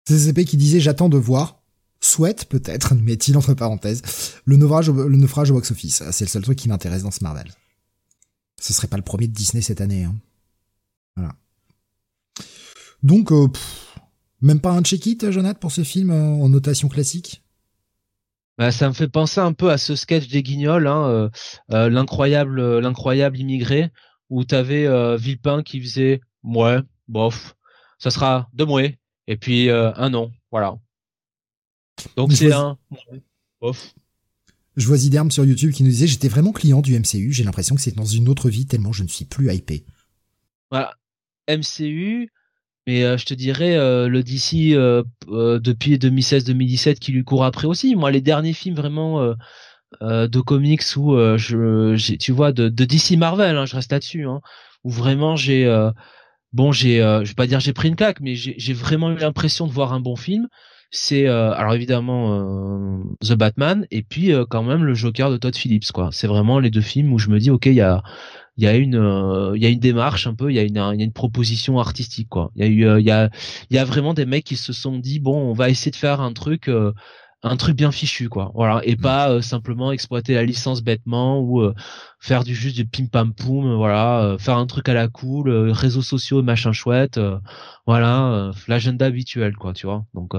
CCP 0.09 0.44
qui 0.44 0.56
disait 0.56 0.80
j'attends 0.80 1.09
de 1.09 1.18
voir, 1.18 1.61
souhaite 2.00 2.46
peut-être, 2.48 2.94
met-il 2.94 3.37
entre 3.37 3.52
parenthèses, 3.54 4.02
le 4.44 4.56
naufrage, 4.56 4.88
au- 4.88 5.09
le 5.09 5.16
naufrage 5.16 5.50
au 5.50 5.54
box-office. 5.54 6.02
C'est 6.12 6.24
le 6.24 6.30
seul 6.30 6.42
truc 6.42 6.59
qui 6.59 6.68
m'intéresse 6.68 7.02
dans 7.02 7.11
ce 7.11 7.22
Marvel. 7.24 7.48
Ce 8.61 8.72
serait 8.72 8.87
pas 8.88 8.96
le 8.96 9.02
premier 9.02 9.26
de 9.28 9.32
Disney 9.35 9.61
cette 9.62 9.80
année. 9.82 10.04
Hein. 10.04 10.14
Voilà. 11.16 11.35
Donc, 13.02 13.30
euh, 13.32 13.48
pff, 13.48 13.98
même 14.40 14.61
pas 14.61 14.72
un 14.72 14.82
check-it, 14.82 15.30
Jonathan, 15.30 15.59
pour 15.59 15.72
ce 15.72 15.85
film 15.85 16.11
euh, 16.11 16.22
en 16.42 16.48
notation 16.48 16.88
classique? 16.88 17.42
Bah, 18.59 18.73
ça 18.73 18.88
me 18.88 18.95
fait 18.95 19.09
penser 19.09 19.40
un 19.40 19.53
peu 19.53 19.71
à 19.71 19.77
ce 19.77 19.95
sketch 19.97 20.29
des 20.29 20.42
Guignols, 20.42 20.87
hein, 20.87 21.09
euh, 21.09 21.29
euh, 21.73 21.90
l'incroyable 21.90 22.59
euh, 22.59 22.81
l'incroyable 22.81 23.38
immigré, 23.38 23.90
où 24.31 24.45
t'avais 24.45 24.87
euh, 24.87 25.16
Villepin 25.16 25.62
qui 25.62 25.81
faisait 25.81 26.21
ouais, 26.42 26.79
bof, 27.07 27.55
ça 27.99 28.11
sera 28.11 28.49
deux 28.55 28.64
mois 28.64 28.88
et 29.27 29.37
puis 29.37 29.69
un 29.71 30.09
non, 30.09 30.33
voilà. 30.51 30.79
Donc 32.16 32.33
c'est 32.33 32.53
un 32.53 32.79
ouais, 32.90 33.23
bof. 33.61 33.95
Je 34.77 34.87
vois 34.87 34.97
Ziderm 34.97 35.31
sur 35.31 35.45
YouTube 35.45 35.73
qui 35.73 35.83
nous 35.83 35.90
disait 35.90 36.07
j'étais 36.07 36.29
vraiment 36.29 36.53
client 36.53 36.81
du 36.81 36.99
MCU, 36.99 37.33
j'ai 37.33 37.45
l'impression 37.45 37.75
que 37.75 37.81
c'est 37.81 37.95
dans 37.95 38.05
une 38.05 38.29
autre 38.29 38.49
vie 38.49 38.66
tellement 38.66 38.92
je 38.92 39.03
ne 39.03 39.09
suis 39.09 39.25
plus 39.27 39.53
hypé. 39.53 39.85
Voilà, 40.71 40.95
MCU, 41.49 42.31
mais 42.87 43.03
euh, 43.03 43.16
je 43.16 43.25
te 43.25 43.35
dirais 43.35 43.77
euh, 43.77 44.09
le 44.09 44.22
DC 44.22 44.72
euh, 44.72 45.03
depuis 45.59 45.96
2016-2017 45.96 46.99
qui 46.99 47.12
lui 47.12 47.25
court 47.25 47.44
après 47.44 47.66
aussi. 47.66 47.96
Moi, 47.96 48.11
les 48.11 48.20
derniers 48.20 48.53
films 48.53 48.77
vraiment 48.77 49.35
de 50.01 50.40
comics 50.40 50.83
où 50.96 51.16
je, 51.37 52.16
tu 52.16 52.33
vois, 52.33 52.53
de, 52.53 52.68
de 52.68 52.85
DC 52.85 53.12
Marvel, 53.16 53.57
hein, 53.57 53.66
je 53.66 53.75
reste 53.75 53.92
là-dessus, 53.92 54.27
hein, 54.27 54.40
où 54.85 54.90
vraiment 54.90 55.37
j'ai, 55.37 55.66
bon, 56.53 56.72
j'ai, 56.72 56.99
je 56.99 57.29
vais 57.29 57.35
pas 57.35 57.46
dire 57.46 57.61
j'ai 57.61 57.72
pris 57.72 57.88
une 57.88 57.96
claque, 57.96 58.20
mais 58.20 58.35
j'ai 58.35 58.72
vraiment 58.72 59.11
eu 59.11 59.16
l'impression 59.16 59.66
de 59.66 59.72
voir 59.72 59.92
un 59.92 60.01
bon 60.01 60.16
film. 60.16 60.49
C'est 60.92 61.27
alors 61.27 61.75
évidemment 61.75 63.01
The 63.20 63.35
Batman 63.35 63.87
et 63.90 64.03
puis 64.03 64.33
quand 64.49 64.62
même 64.62 64.85
le 64.85 64.94
Joker 64.94 65.31
de 65.31 65.37
Todd 65.37 65.57
Phillips, 65.57 65.90
quoi. 65.92 66.11
C'est 66.12 66.29
vraiment 66.29 66.61
les 66.61 66.70
deux 66.70 66.81
films 66.81 67.12
où 67.12 67.18
je 67.18 67.31
me 67.31 67.38
dis 67.38 67.51
ok, 67.51 67.66
il 67.66 67.75
y 67.75 67.81
a 67.81 68.03
il 68.57 68.64
y 68.64 68.66
a 68.66 68.77
une 68.77 68.97
euh, 68.97 69.53
il 69.57 69.62
y 69.62 69.66
a 69.66 69.69
une 69.69 69.79
démarche 69.79 70.27
un 70.27 70.35
peu 70.35 70.51
il 70.51 70.55
y 70.57 70.59
a 70.59 70.62
une 70.62 70.77
il 70.95 70.99
y 70.99 71.03
a 71.03 71.05
une 71.05 71.12
proposition 71.12 71.79
artistique 71.79 72.29
quoi. 72.29 72.51
Il 72.57 72.64
y 72.64 72.69
a 72.69 72.71
eu 72.71 72.87
euh, 72.87 73.01
il 73.01 73.07
y 73.07 73.11
a 73.11 73.31
il 73.71 73.77
y 73.77 73.79
a 73.79 73.85
vraiment 73.85 74.14
des 74.14 74.27
mecs 74.27 74.45
qui 74.45 74.57
se 74.57 74.73
sont 74.73 74.99
dit 74.99 75.21
bon 75.21 75.37
on 75.51 75.53
va 75.53 75.69
essayer 75.71 75.90
de 75.90 75.97
faire 75.97 76.21
un 76.21 76.33
truc 76.33 76.69
euh, 76.69 76.92
un 77.42 77.57
truc 77.57 77.77
bien 77.77 77.92
fichu 77.92 78.29
quoi. 78.29 78.51
Voilà. 78.55 78.81
Et 78.85 78.97
pas 78.97 79.42
simplement 79.42 79.92
exploiter 79.92 80.35
la 80.35 80.45
licence 80.45 80.83
bêtement 80.83 81.40
ou 81.40 81.71
faire 82.21 82.45
du 82.45 82.55
juste 82.55 82.77
du 82.77 82.87
pim 82.87 83.07
pam 83.07 83.35
poum 83.35 83.77
voilà 83.77 84.37
faire 84.38 84.57
un 84.57 84.66
truc 84.66 84.88
à 84.88 84.95
la 84.95 85.09
cool 85.09 85.51
réseaux 85.71 86.03
sociaux 86.03 86.42
machin 86.42 86.73
chouette 86.73 87.21
voilà 87.87 88.51
l'agenda 88.69 89.07
habituel 89.07 89.55
quoi 89.57 89.75
tu 89.75 89.87
vois. 89.87 90.07
Donc 90.14 90.35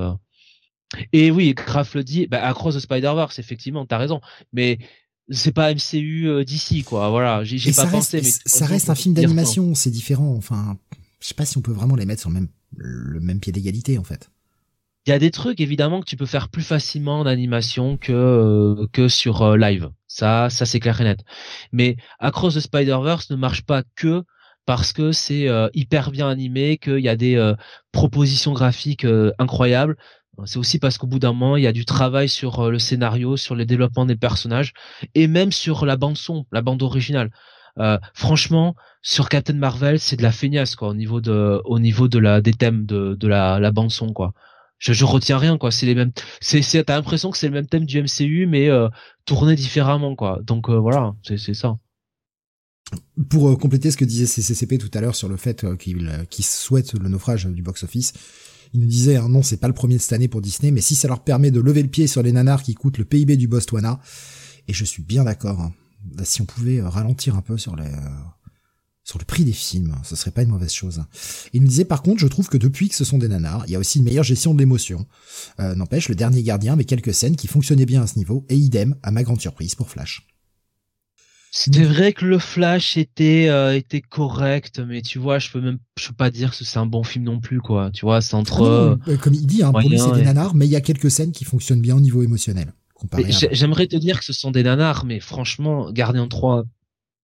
et 1.14 1.32
oui 1.32 1.54
Graf 1.54 1.96
le 1.96 2.04
dit 2.04 2.28
bah, 2.28 2.44
Across 2.46 2.76
the 2.76 2.80
Spider 2.80 3.14
Verse 3.16 3.40
effectivement 3.40 3.86
t'as 3.86 3.98
raison. 3.98 4.22
Mais 4.54 4.80
c'est 5.30 5.52
pas 5.52 5.74
MCU 5.74 6.28
euh, 6.28 6.44
d'ici 6.44 6.84
quoi. 6.84 7.10
Voilà 7.10 7.44
j'ai 7.44 7.72
pas 7.72 7.86
pensé 7.86 8.22
mais 8.22 8.30
ça 8.46 8.66
reste 8.66 8.90
un 8.90 8.96
film 8.96 9.14
d'animation 9.14 9.76
c'est 9.76 9.90
différent. 9.90 10.36
Enfin 10.38 10.78
je 11.20 11.28
sais 11.28 11.34
pas 11.34 11.46
si 11.46 11.58
on 11.58 11.62
peut 11.62 11.72
vraiment 11.72 11.96
les 11.96 12.06
mettre 12.06 12.22
sur 12.22 12.30
le 12.30 12.36
même 12.36 12.48
le 12.76 13.20
même 13.20 13.40
pied 13.40 13.52
d'égalité 13.52 13.98
en 13.98 14.04
fait. 14.04 14.30
Il 15.06 15.12
y 15.12 15.14
a 15.14 15.20
des 15.20 15.32
trucs 15.32 15.62
évidemment 15.62 16.02
que 16.02 16.06
tu 16.06 16.18
peux 16.18 16.26
faire 16.26 16.50
plus 16.50 16.64
facilement 16.64 17.22
en 17.22 17.26
animation 17.26 17.98
que 17.98 18.12
euh, 18.12 18.88
que 18.92 19.08
sur 19.08 19.42
euh, 19.42 19.58
live. 19.58 19.90
Ça 20.08 20.50
ça 20.50 20.66
c'est 20.66 20.80
clair 20.80 21.00
et 21.02 21.04
net. 21.04 21.20
Mais 21.72 21.98
Across 22.20 22.56
the 22.56 22.60
Spider-Verse 22.60 23.30
ne 23.30 23.36
marche 23.36 23.64
pas 23.64 23.84
que 23.96 24.24
parce 24.66 24.92
que 24.92 25.14
c'est 25.14 25.48
hyper 25.74 26.12
bien 26.12 26.28
animé 26.28 26.78
qu'il 26.78 27.00
y 27.00 27.08
a 27.08 27.16
des 27.16 27.54
propositions 27.94 28.52
graphiques 28.52 29.08
incroyables 29.40 29.96
c'est 30.46 30.60
aussi 30.60 30.80
parce 30.80 30.98
qu'au 30.98 31.08
bout 31.08 31.20
d'un 31.20 31.34
moment, 31.34 31.58
il 31.58 31.64
y 31.64 31.68
a 31.68 31.72
du 31.72 31.86
travail 31.86 32.30
sur 32.30 32.60
euh, 32.60 32.72
le 32.72 32.80
scénario, 32.80 33.38
sur 33.38 33.56
le 33.56 33.66
développement 33.66 34.06
des 34.06 34.16
personnages 34.16 34.74
et 35.16 35.28
même 35.28 35.52
sur 35.52 35.86
la 35.86 35.98
bande 35.98 36.18
son, 36.18 36.46
la 36.52 36.62
bande 36.62 36.84
originale. 36.84 37.32
Euh, 37.80 37.98
franchement, 38.14 38.76
sur 39.02 39.30
Captain 39.30 39.54
Marvel, 39.54 40.00
c'est 40.00 40.16
de 40.16 40.24
la 40.24 40.32
feignasse 40.32 40.76
quoi 40.76 40.90
au 40.90 40.94
niveau 40.94 41.22
de 41.22 41.62
au 41.66 41.80
niveau 41.80 42.08
de 42.08 42.20
la 42.20 42.42
des 42.42 42.54
thèmes 42.54 42.86
de 42.86 43.16
de 43.16 43.28
la, 43.28 43.60
la 43.60 43.72
bande 43.72 43.92
son 43.92 44.14
quoi. 44.14 44.34
Je, 44.80 44.94
je 44.94 45.06
retiens 45.06 45.38
rien 45.38 45.58
quoi. 45.58 45.72
C'est 45.72 45.86
les 45.86 45.96
mêmes. 45.96 46.12
C'est 46.42 46.62
c'est 46.62 46.84
t'as 46.84 46.96
l'impression 46.96 47.30
que 47.32 47.38
c'est 47.38 47.48
le 47.48 47.54
même 47.54 47.68
thème 47.68 47.86
du 47.86 48.02
MCU 48.02 48.48
mais 48.48 48.70
euh, 48.70 48.90
tourné 49.26 49.56
différemment 49.56 50.16
quoi. 50.16 50.40
Donc 50.44 50.70
euh, 50.70 50.78
voilà, 50.78 51.14
c'est 51.24 51.38
c'est 51.38 51.54
ça. 51.54 51.78
Pour 53.30 53.58
compléter 53.60 53.92
ce 53.92 53.98
que 53.98 54.06
disait 54.06 54.26
CCCP 54.26 54.78
tout 54.78 54.92
à 54.94 55.02
l'heure 55.02 55.16
sur 55.16 55.28
le 55.28 55.38
fait 55.38 55.66
qu'il 55.78 56.26
qu'il 56.30 56.46
souhaite 56.46 56.94
le 56.94 57.10
naufrage 57.10 57.46
du 57.46 57.62
box 57.62 57.84
office, 57.84 58.14
il 58.74 58.82
nous 58.82 58.88
disait, 58.88 59.16
hein, 59.18 59.30
non, 59.30 59.44
c'est 59.44 59.58
pas 59.58 59.68
le 59.68 59.74
premier 59.74 59.96
de 59.96 60.02
cette 60.02 60.14
année 60.14 60.28
pour 60.28 60.42
Disney, 60.42 60.72
mais 60.72 60.82
si 60.82 60.96
ça 60.96 61.08
leur 61.08 61.24
permet 61.24 61.52
de 61.52 61.60
lever 61.60 61.84
le 61.84 61.90
pied 61.90 62.08
sur 62.08 62.24
les 62.24 62.32
nanars 62.32 62.64
qui 62.64 62.74
coûtent 62.74 62.98
le 62.98 63.06
PIB 63.06 63.38
du 63.38 63.48
Botswana, 63.48 64.00
et 64.68 64.74
je 64.74 64.86
suis 64.86 65.04
bien 65.04 65.24
d'accord, 65.24 65.60
hein, 65.62 65.74
si 66.24 66.42
on 66.42 66.46
pouvait 66.46 66.80
euh, 66.80 66.90
ralentir 66.90 67.36
un 67.36 67.42
peu 67.42 67.58
sur 67.58 67.76
les, 67.76 67.86
euh, 67.86 68.10
sur 69.04 69.20
le 69.20 69.26
prix 69.26 69.46
des 69.46 69.54
films, 69.54 69.96
ce 70.04 70.16
serait 70.16 70.32
pas 70.32 70.44
une 70.44 70.50
mauvaise 70.50 70.74
chose. 70.74 71.04
Il 71.54 71.62
nous 71.62 71.68
disait 71.68 71.86
par 71.86 72.02
contre, 72.02 72.20
je 72.20 72.28
trouve 72.28 72.50
que 72.50 72.58
depuis 72.58 72.90
que 72.90 72.96
ce 72.96 73.06
sont 73.06 73.18
des 73.18 73.30
nanars, 73.30 73.64
il 73.68 73.72
y 73.72 73.76
a 73.76 73.80
aussi 73.80 74.00
une 74.00 74.06
meilleure 74.06 74.24
gestion 74.24 74.54
de 74.54 74.60
l'émotion. 74.60 75.08
Euh, 75.60 75.76
N'empêche, 75.76 76.10
le 76.10 76.16
dernier 76.16 76.44
gardien 76.44 76.74
avait 76.74 76.84
quelques 76.84 77.14
scènes 77.14 77.38
qui 77.38 77.48
fonctionnaient 77.48 77.86
bien 77.86 78.02
à 78.02 78.08
ce 78.08 78.18
niveau, 78.18 78.46
et 78.50 78.56
idem, 78.56 78.96
à 79.04 79.12
ma 79.12 79.24
grande 79.24 79.40
surprise, 79.40 79.76
pour 79.76 79.90
Flash. 79.90 80.28
C'était 81.52 81.84
vrai 81.84 82.14
que 82.14 82.26
le 82.26 82.40
Flash 82.40 82.98
était 82.98 83.48
euh, 83.50 83.76
était 83.76 84.02
correct, 84.02 84.82
mais 84.86 85.02
tu 85.02 85.18
vois, 85.18 85.40
je 85.40 85.50
peux 85.50 85.62
même 85.62 85.80
je 85.98 86.10
peux 86.10 86.14
pas 86.14 86.30
dire 86.30 86.52
que 86.52 86.64
c'est 86.64 86.78
un 86.78 86.86
bon 86.86 87.04
film 87.04 87.26
non 87.26 87.40
plus 87.40 87.62
quoi. 87.62 87.90
Tu 87.92 88.06
vois, 88.06 88.22
c'est 88.22 88.36
entre 88.36 88.98
ah 89.08 89.10
euh, 89.10 89.18
comme 89.18 89.34
il 89.34 89.48
dit, 89.48 89.64
hein, 89.64 89.72
pour 89.72 89.90
lui 89.90 89.98
c'est 89.98 90.12
des 90.12 90.24
nanars, 90.24 90.56
mais 90.56 90.66
il 90.66 90.72
y 90.72 90.76
a 90.76 90.82
quelques 90.82 91.10
scènes 91.10 91.32
qui 91.32 91.46
fonctionnent 91.46 91.82
bien 91.82 91.96
au 91.96 92.00
niveau 92.00 92.22
émotionnel. 92.22 92.74
J'aimerais 93.52 93.88
te 93.88 93.96
dire 93.96 94.20
que 94.20 94.26
ce 94.26 94.34
sont 94.34 94.52
des 94.52 94.64
nanars, 94.64 95.06
mais 95.06 95.20
franchement, 95.20 95.92
Gardien 95.92 96.28
3 96.28 96.66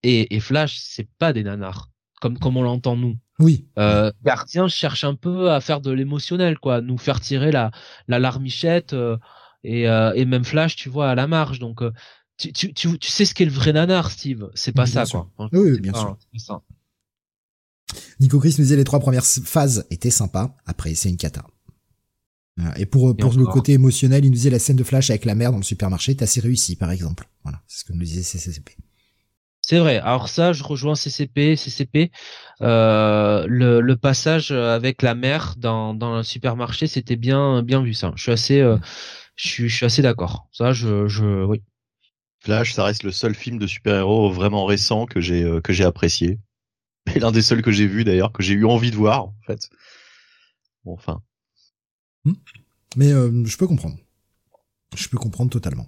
et, 0.04 0.36
et 0.36 0.40
Flash, 0.40 0.78
c'est 0.80 1.08
pas 1.20 1.34
des 1.34 1.44
nanars 1.44 1.90
comme 2.22 2.40
comme 2.40 2.56
on 2.58 2.64
l'entend 2.64 2.96
nous. 2.96 3.18
Oui. 3.40 3.66
Euh, 3.78 4.12
Gardien 4.24 4.68
cherche 4.68 5.04
un 5.04 5.16
peu 5.16 5.52
à 5.52 5.60
faire 5.60 5.82
de 5.82 5.92
l'émotionnel 5.92 6.60
quoi, 6.60 6.80
nous 6.82 6.98
faire 6.98 7.20
tirer 7.20 7.52
la 7.52 7.72
la 8.08 8.20
larmichette 8.20 8.94
euh, 8.94 9.18
et 9.66 9.84
et 9.84 10.26
même 10.26 10.46
Flash, 10.46 10.76
tu 10.76 10.90
vois, 10.90 11.10
à 11.10 11.16
la 11.16 11.28
marge. 11.28 11.60
Donc 11.60 11.82
tu, 12.38 12.52
tu, 12.52 12.74
tu, 12.74 13.10
sais 13.10 13.26
ce 13.26 13.34
qu'est 13.34 13.46
le 13.46 13.52
vrai 13.52 13.74
nanar, 13.74 14.12
Steve. 14.12 14.50
C'est 14.56 14.72
pas 14.72 14.86
ça, 14.86 15.06
quoi. 15.06 15.30
Oui, 15.52 15.80
bien 15.80 15.94
sûr. 15.94 16.18
Nico 18.20 18.40
Chris 18.40 18.56
nous 18.58 18.64
disait 18.64 18.76
les 18.76 18.84
trois 18.84 19.00
premières 19.00 19.26
phases 19.26 19.86
étaient 19.90 20.10
sympas. 20.10 20.56
Après, 20.66 20.96
c'est 20.96 21.10
une 21.10 21.18
cata. 21.18 21.46
Et 22.78 22.86
pour, 22.86 23.16
pour 23.18 23.34
le 23.34 23.46
côté 23.46 23.74
émotionnel, 23.74 24.26
il 24.26 24.30
nous 24.30 24.36
disait 24.36 24.52
la 24.52 24.60
scène 24.60 24.76
de 24.76 24.84
Flash 24.84 25.10
avec 25.10 25.26
la 25.26 25.36
mère 25.36 25.52
dans 25.52 25.58
le 25.58 25.64
supermarché 25.64 26.12
est 26.12 26.22
assez 26.22 26.40
réussie, 26.40 26.76
par 26.76 26.92
exemple. 26.92 27.28
Voilà, 27.44 27.62
c'est 27.68 27.80
ce 27.80 27.86
que 27.86 27.94
nous 27.94 28.04
disait 28.04 28.22
CCCP. 28.22 28.78
C'est 29.62 29.80
vrai. 29.80 29.98
Alors 30.00 30.30
ça, 30.30 30.54
je 30.54 30.64
rejoins 30.64 30.94
CCP, 30.94 31.56
CCP. 31.56 32.12
Euh, 32.62 33.46
le, 33.48 33.82
le, 33.82 33.96
passage 33.96 34.52
avec 34.52 35.02
la 35.02 35.16
mère 35.16 35.56
dans, 35.58 35.94
dans 35.94 36.18
le 36.18 36.24
supermarché, 36.24 36.86
c'était 36.86 37.16
bien, 37.16 37.64
bien 37.64 37.82
vu 37.82 37.94
ça. 37.94 38.12
Je 38.16 38.24
suis 38.24 38.32
assez, 38.32 38.60
euh, 38.60 38.78
je 39.36 39.48
suis, 39.48 39.70
je 39.70 39.76
suis 39.76 39.86
assez 39.86 40.02
d'accord. 40.02 40.48
Ça, 40.52 40.74
je, 40.74 41.08
je, 41.08 41.46
oui. 41.46 41.64
Flash, 42.44 42.74
ça 42.74 42.84
reste 42.84 43.04
le 43.04 43.12
seul 43.14 43.34
film 43.34 43.58
de 43.58 43.68
super-héros 43.68 44.30
vraiment 44.30 44.66
récent 44.66 45.06
que 45.06 45.22
j'ai 45.22 45.44
euh, 45.44 45.62
que 45.62 45.72
j'ai 45.72 45.86
apprécié. 45.86 46.40
Et 47.16 47.20
l'un 47.20 47.32
des 47.32 47.42
seuls 47.42 47.62
que 47.62 47.72
j'ai 47.72 47.88
vu 47.88 48.04
d'ailleurs, 48.04 48.34
que 48.34 48.44
j'ai 48.44 48.54
eu 48.54 48.66
envie 48.66 48.92
de 48.92 48.98
voir 48.98 49.24
en 49.24 49.36
fait. 49.48 49.70
Bon, 50.84 50.94
enfin. 50.94 51.22
Hmm. 52.26 52.34
Mais 52.98 53.14
euh, 53.14 53.46
je 53.46 53.56
peux 53.56 53.66
comprendre. 53.66 53.98
Je 54.94 55.08
peux 55.08 55.18
comprendre 55.18 55.52
totalement. 55.52 55.88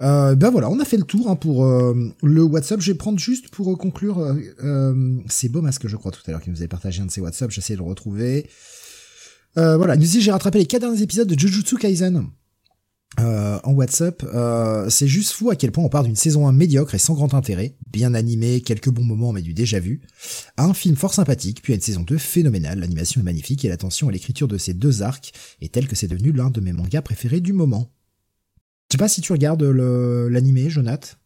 Euh, 0.00 0.34
ben 0.34 0.50
voilà, 0.50 0.70
on 0.70 0.80
a 0.80 0.84
fait 0.86 0.96
le 0.96 1.02
tour 1.02 1.28
hein, 1.28 1.36
pour 1.36 1.66
le 1.66 2.42
WhatsApp. 2.42 2.80
Je 2.80 2.92
vais 2.92 2.98
prendre 2.98 3.18
juste 3.18 3.50
pour 3.50 3.76
conclure. 3.76 4.34
c'est 5.28 5.48
beau 5.50 5.60
masque, 5.60 5.88
je 5.88 5.96
crois, 5.96 6.10
tout 6.10 6.22
à 6.26 6.30
l'heure, 6.30 6.40
qui 6.40 6.50
nous 6.50 6.58
avait 6.58 6.68
partagé 6.68 7.02
un 7.02 7.06
de 7.06 7.10
ses 7.10 7.20
WhatsApp. 7.20 7.50
J'essaie 7.50 7.74
de 7.74 7.78
le 7.78 7.84
retrouver. 7.84 8.48
voilà, 9.56 9.94
il 9.94 10.00
nous 10.00 10.06
dit 10.06 10.22
j'ai 10.22 10.32
rattrapé 10.32 10.58
les 10.58 10.66
quatre 10.66 10.82
derniers 10.82 11.02
épisodes 11.02 11.28
de 11.28 11.38
Jujutsu 11.38 11.76
Kaisen. 11.76 12.30
Euh, 13.20 13.58
en 13.64 13.72
WhatsApp, 13.72 14.22
euh, 14.22 14.88
c'est 14.90 15.08
juste 15.08 15.32
fou 15.32 15.50
à 15.50 15.56
quel 15.56 15.72
point 15.72 15.82
on 15.82 15.88
part 15.88 16.04
d'une 16.04 16.14
saison 16.14 16.46
1 16.46 16.52
médiocre 16.52 16.94
et 16.94 16.98
sans 16.98 17.14
grand 17.14 17.34
intérêt, 17.34 17.74
bien 17.90 18.14
animé, 18.14 18.60
quelques 18.60 18.90
bons 18.90 19.02
moments 19.02 19.32
mais 19.32 19.42
du 19.42 19.54
déjà 19.54 19.80
vu, 19.80 20.02
à 20.56 20.64
un 20.64 20.74
film 20.74 20.94
fort 20.94 21.14
sympathique, 21.14 21.60
puis 21.62 21.72
à 21.72 21.76
une 21.76 21.82
saison 21.82 22.02
2 22.02 22.16
phénoménale, 22.16 22.78
l'animation 22.78 23.20
est 23.20 23.24
magnifique 23.24 23.64
et 23.64 23.68
l'attention 23.68 24.08
à 24.08 24.12
l'écriture 24.12 24.46
de 24.46 24.58
ces 24.58 24.74
deux 24.74 25.02
arcs 25.02 25.32
est 25.60 25.72
telle 25.72 25.88
que 25.88 25.96
c'est 25.96 26.06
devenu 26.06 26.32
l'un 26.32 26.50
de 26.50 26.60
mes 26.60 26.72
mangas 26.72 27.02
préférés 27.02 27.40
du 27.40 27.52
moment. 27.52 27.90
Je 28.88 28.94
sais 28.94 28.98
pas 28.98 29.08
si 29.08 29.20
tu 29.20 29.32
regardes 29.32 29.64
l'animé, 29.64 30.70
Jonath 30.70 31.18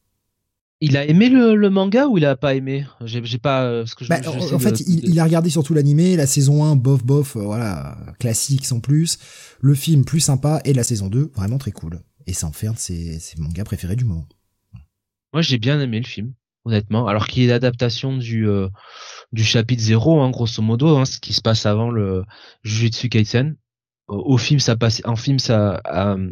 il 0.82 0.96
a 0.96 1.06
aimé 1.06 1.28
le, 1.28 1.70
manga 1.70 2.08
ou 2.08 2.18
il 2.18 2.26
a 2.26 2.36
pas 2.36 2.56
aimé? 2.56 2.84
J'ai 3.04 3.38
pas 3.38 3.62
euh, 3.62 3.86
ce 3.86 3.94
que 3.94 4.04
je, 4.04 4.08
bah, 4.08 4.18
En 4.26 4.58
fait, 4.58 4.80
il, 4.80 5.18
a 5.20 5.24
regardé 5.24 5.48
surtout 5.48 5.74
l'animé, 5.74 6.16
la 6.16 6.26
saison 6.26 6.64
1 6.64 6.74
bof 6.74 7.04
bof, 7.04 7.36
euh, 7.36 7.40
voilà, 7.40 7.96
classique 8.18 8.66
sans 8.66 8.80
plus, 8.80 9.18
le 9.60 9.74
film 9.74 10.04
plus 10.04 10.18
sympa 10.18 10.60
et 10.64 10.72
la 10.72 10.82
saison 10.82 11.08
2 11.08 11.30
vraiment 11.36 11.58
très 11.58 11.70
cool. 11.70 12.00
Et 12.26 12.32
ça 12.32 12.48
en 12.48 12.52
fait 12.52 12.66
un 12.66 12.72
de 12.72 12.78
ses, 12.78 13.20
mangas 13.38 13.62
préférés 13.62 13.94
du 13.94 14.04
moment. 14.04 14.26
Moi, 15.32 15.40
j'ai 15.40 15.58
bien 15.58 15.80
aimé 15.80 16.00
le 16.00 16.06
film, 16.06 16.34
honnêtement, 16.64 17.06
alors 17.06 17.28
qu'il 17.28 17.44
est 17.44 17.46
l'adaptation 17.46 18.16
du 18.16 18.48
euh, 18.48 18.68
du 19.30 19.44
chapitre 19.44 19.82
0 19.82 20.20
hein, 20.20 20.30
grosso 20.30 20.62
modo, 20.62 20.96
hein, 20.96 21.04
ce 21.04 21.20
qui 21.20 21.32
se 21.32 21.40
passe 21.40 21.64
avant 21.64 21.90
le 21.90 22.24
Jujutsu 22.64 23.08
Kaisen. 23.08 23.56
Au, 24.08 24.36
film, 24.36 24.58
ça 24.58 24.76
passe, 24.76 25.00
en 25.04 25.14
film, 25.14 25.38
ça 25.38 25.80
euh, 25.86 26.28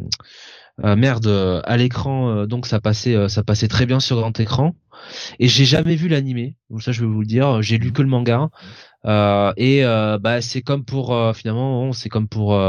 merde 0.83 1.27
euh, 1.27 1.61
à 1.65 1.77
l'écran 1.77 2.29
euh, 2.29 2.45
donc 2.45 2.65
ça 2.65 2.79
passait 2.79 3.29
ça 3.29 3.43
passait 3.43 3.67
très 3.67 3.85
bien 3.85 3.99
sur 3.99 4.17
grand 4.17 4.39
écran. 4.39 4.75
Et 5.39 5.47
j'ai 5.47 5.65
jamais 5.65 5.95
vu 5.95 6.07
l'animé 6.07 6.55
donc 6.69 6.81
ça 6.83 6.91
je 6.91 7.01
vais 7.01 7.07
vous 7.07 7.21
le 7.21 7.25
dire. 7.25 7.61
J'ai 7.61 7.77
lu 7.77 7.91
que 7.91 8.01
le 8.01 8.07
manga. 8.07 8.49
Et 9.57 9.83
bah 9.83 10.41
c'est 10.41 10.61
comme 10.61 10.85
pour 10.85 11.35
finalement 11.35 11.91
c'est 11.93 12.09
comme 12.09 12.27
pour 12.27 12.59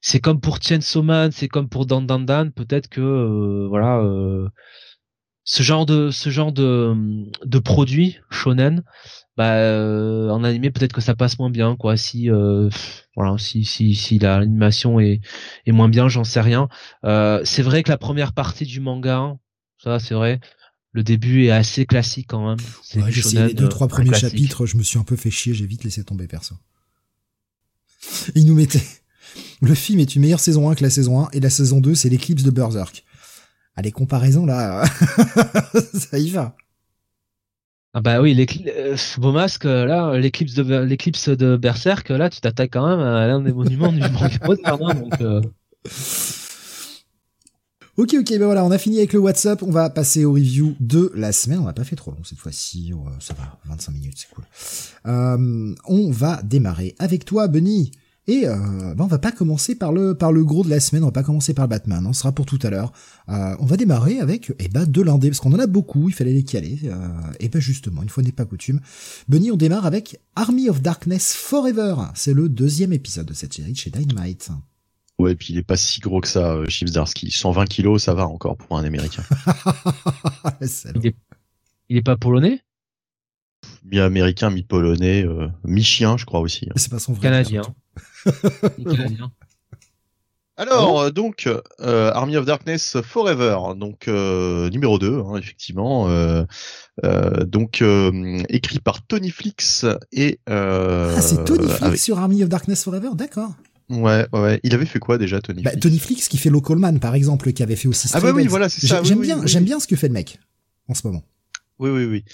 c'est 0.00 0.20
comme 0.20 0.40
pour 0.40 0.60
Chainsaw 0.60 1.02
Man 1.02 1.32
c'est 1.32 1.48
comme 1.48 1.68
pour 1.68 1.86
Dan 1.86 2.06
Dan 2.06 2.26
Dan. 2.26 2.52
Peut-être 2.52 2.88
que 2.88 3.66
voilà 3.68 4.02
ce 5.44 5.62
genre 5.62 5.86
de 5.86 6.10
ce 6.10 6.30
genre 6.30 6.52
de 6.52 6.94
de 7.44 7.58
produit 7.58 8.18
shonen 8.30 8.82
bah 9.36 9.54
euh, 9.54 10.28
en 10.28 10.44
animé 10.44 10.70
peut-être 10.70 10.92
que 10.92 11.00
ça 11.00 11.14
passe 11.14 11.38
moins 11.38 11.50
bien 11.50 11.76
quoi. 11.76 11.96
Si 11.96 12.30
euh, 12.30 12.68
voilà 13.16 13.38
si 13.38 13.64
si 13.64 13.94
si 13.94 14.18
l'animation 14.18 15.00
est 15.00 15.20
est 15.66 15.72
moins 15.72 15.88
bien 15.88 16.08
j'en 16.08 16.24
sais 16.24 16.40
rien. 16.40 16.68
Euh, 17.04 17.40
c'est 17.44 17.62
vrai 17.62 17.82
que 17.82 17.90
la 17.90 17.98
première 17.98 18.32
partie 18.32 18.66
du 18.66 18.80
manga 18.80 19.36
ça 19.82 19.98
c'est 19.98 20.14
vrai 20.14 20.40
le 20.92 21.02
début 21.02 21.46
est 21.46 21.50
assez 21.50 21.86
classique 21.86 22.26
quand 22.28 22.46
même. 22.46 22.58
Ouais, 22.96 23.10
j'ai 23.10 23.20
essayé 23.20 23.46
les 23.46 23.54
deux 23.54 23.68
trois 23.68 23.88
premiers 23.88 24.14
chapitres 24.14 24.66
je 24.66 24.76
me 24.76 24.82
suis 24.82 24.98
un 24.98 25.04
peu 25.04 25.16
fait 25.16 25.30
chier 25.30 25.54
j'ai 25.54 25.66
vite 25.66 25.84
laissé 25.84 26.04
tomber 26.04 26.26
perso. 26.26 26.54
Il 28.34 28.46
nous 28.46 28.54
mettait 28.54 28.84
le 29.62 29.74
film 29.74 30.00
est 30.00 30.14
une 30.14 30.22
meilleure 30.22 30.40
saison 30.40 30.68
1 30.68 30.74
que 30.74 30.82
la 30.82 30.90
saison 30.90 31.24
1 31.24 31.30
et 31.32 31.40
la 31.40 31.50
saison 31.50 31.80
2 31.80 31.94
c'est 31.94 32.10
l'éclipse 32.10 32.42
de 32.42 32.50
Berserk. 32.50 33.04
Ah, 33.74 33.80
les 33.80 33.92
comparaisons 33.92 34.44
là, 34.44 34.84
ça 35.94 36.18
y 36.18 36.28
va. 36.28 36.54
Ah 37.94 38.00
bah 38.00 38.22
oui, 38.22 38.46
euh, 38.68 38.96
beau 39.18 39.32
masque 39.32 39.64
là, 39.64 40.16
l'éclipse 40.16 40.54
de 40.54 40.78
l'éclipse 40.78 41.28
de 41.28 41.56
Berserk, 41.56 42.08
là, 42.08 42.30
tu 42.30 42.40
t'attaques 42.40 42.72
quand 42.72 42.88
même 42.88 43.00
à 43.00 43.26
l'un 43.26 43.40
des 43.40 43.52
monuments 43.52 43.92
du 43.92 44.00
moderne, 44.00 44.80
hein, 44.82 44.94
donc. 44.94 45.20
Euh... 45.20 45.42
Ok, 47.98 48.14
ok, 48.18 48.30
ben 48.30 48.46
voilà, 48.46 48.64
on 48.64 48.70
a 48.70 48.78
fini 48.78 48.96
avec 48.96 49.12
le 49.12 49.18
WhatsApp. 49.18 49.62
On 49.62 49.70
va 49.70 49.90
passer 49.90 50.24
au 50.24 50.32
review 50.32 50.74
de 50.80 51.12
la 51.14 51.30
semaine. 51.30 51.58
On 51.58 51.64
n'a 51.64 51.74
pas 51.74 51.84
fait 51.84 51.94
trop 51.94 52.10
long 52.10 52.24
cette 52.24 52.38
fois-ci. 52.38 52.94
Ça 53.20 53.34
va, 53.34 53.58
25 53.66 53.92
minutes, 53.92 54.14
c'est 54.16 54.30
cool. 54.30 54.44
Euh, 55.06 55.74
on 55.86 56.10
va 56.10 56.42
démarrer 56.42 56.94
avec 56.98 57.26
toi, 57.26 57.48
Benny. 57.48 57.92
Et 58.28 58.46
euh, 58.46 58.94
ben 58.94 59.04
on 59.04 59.08
va 59.08 59.18
pas 59.18 59.32
commencer 59.32 59.74
par 59.74 59.92
le 59.92 60.14
par 60.14 60.30
le 60.30 60.44
gros 60.44 60.62
de 60.62 60.70
la 60.70 60.78
semaine, 60.78 61.02
on 61.02 61.06
va 61.06 61.12
pas 61.12 61.24
commencer 61.24 61.54
par 61.54 61.64
le 61.64 61.70
Batman, 61.70 62.06
on 62.06 62.12
sera 62.12 62.30
pour 62.30 62.46
tout 62.46 62.58
à 62.62 62.70
l'heure. 62.70 62.92
Euh, 63.28 63.56
on 63.58 63.66
va 63.66 63.76
démarrer 63.76 64.20
avec 64.20 64.52
eh 64.60 64.68
ben 64.68 64.86
de 64.86 65.02
l'indé 65.02 65.28
parce 65.28 65.40
qu'on 65.40 65.52
en 65.52 65.58
a 65.58 65.66
beaucoup, 65.66 66.08
il 66.08 66.14
fallait 66.14 66.32
les 66.32 66.44
caler. 66.44 66.78
Euh, 66.84 67.08
et 67.40 67.48
ben 67.48 67.60
justement, 67.60 68.02
une 68.02 68.08
fois 68.08 68.22
n'est 68.22 68.30
pas 68.30 68.44
coutume, 68.44 68.80
Benny, 69.28 69.50
on 69.50 69.56
démarre 69.56 69.86
avec 69.86 70.20
Army 70.36 70.68
of 70.68 70.82
Darkness 70.82 71.34
Forever. 71.34 71.96
C'est 72.14 72.34
le 72.34 72.48
deuxième 72.48 72.92
épisode 72.92 73.26
de 73.26 73.34
cette 73.34 73.54
série 73.54 73.74
chez 73.74 73.90
Dynamite. 73.90 74.50
Ouais, 75.18 75.32
et 75.32 75.36
puis 75.36 75.52
il 75.52 75.58
est 75.58 75.62
pas 75.62 75.76
si 75.76 76.00
gros 76.00 76.20
que 76.20 76.28
ça, 76.28 76.54
euh, 76.54 76.66
Chipsdarsky. 76.66 77.30
120 77.30 77.66
kilos, 77.66 78.02
ça 78.02 78.14
va 78.14 78.26
encore 78.26 78.56
pour 78.56 78.76
un 78.76 78.84
Américain. 78.84 79.22
il, 80.60 81.06
est... 81.06 81.16
il 81.88 81.96
est 81.96 82.02
pas 82.02 82.16
polonais? 82.16 82.60
Mi-américain, 83.84 84.50
mi-polonais, 84.50 85.24
euh, 85.24 85.48
mi-chien, 85.64 86.16
je 86.16 86.24
crois 86.24 86.40
aussi. 86.40 86.68
C'est 86.76 86.90
pas 86.90 86.98
son 86.98 87.12
vrai 87.12 87.22
Canadien. 87.22 87.62
Alors, 90.58 91.04
ah 91.04 91.10
donc, 91.10 91.48
euh, 91.48 92.10
Army 92.12 92.36
of 92.36 92.44
Darkness 92.44 92.98
Forever, 93.02 93.56
donc 93.74 94.06
euh, 94.06 94.68
numéro 94.68 94.98
2, 94.98 95.20
hein, 95.20 95.36
effectivement, 95.38 96.08
donc 97.46 97.82
écrit 98.48 98.78
par 98.78 99.04
Tony 99.06 99.30
Flix 99.30 99.86
et... 100.12 100.38
ah, 100.46 101.20
c'est 101.20 101.44
Tony 101.44 101.68
Flix 101.68 102.02
sur 102.02 102.18
Army 102.18 102.42
of 102.42 102.48
Darkness 102.50 102.84
Forever, 102.84 103.10
d'accord. 103.14 103.52
Ouais, 103.88 104.26
ouais, 104.32 104.60
il 104.62 104.74
avait 104.74 104.86
fait 104.86 104.98
quoi 104.98 105.18
déjà, 105.18 105.40
Tony 105.40 105.62
bah, 105.62 105.76
Tony 105.76 105.98
Flix 105.98 106.28
qui 106.28 106.38
fait 106.38 106.50
Local 106.50 106.78
Man, 106.78 107.00
par 107.00 107.14
exemple, 107.14 107.52
qui 107.52 107.62
avait 107.62 107.76
fait 107.76 107.88
aussi. 107.88 108.08
Ah 108.12 108.20
bah 108.20 108.32
oui, 108.32 108.46
voilà, 108.46 108.68
c'est 108.68 108.86
ça. 108.86 109.02
J'aime 109.02 109.20
bien, 109.20 109.44
j'aime 109.44 109.64
bien 109.64 109.80
ce 109.80 109.86
que 109.86 109.96
fait 109.96 110.08
le 110.08 110.14
mec 110.14 110.38
en 110.88 110.94
ce 110.94 111.06
moment. 111.06 111.22
Oui, 111.78 111.90
oui, 111.90 112.04
oui. 112.04 112.24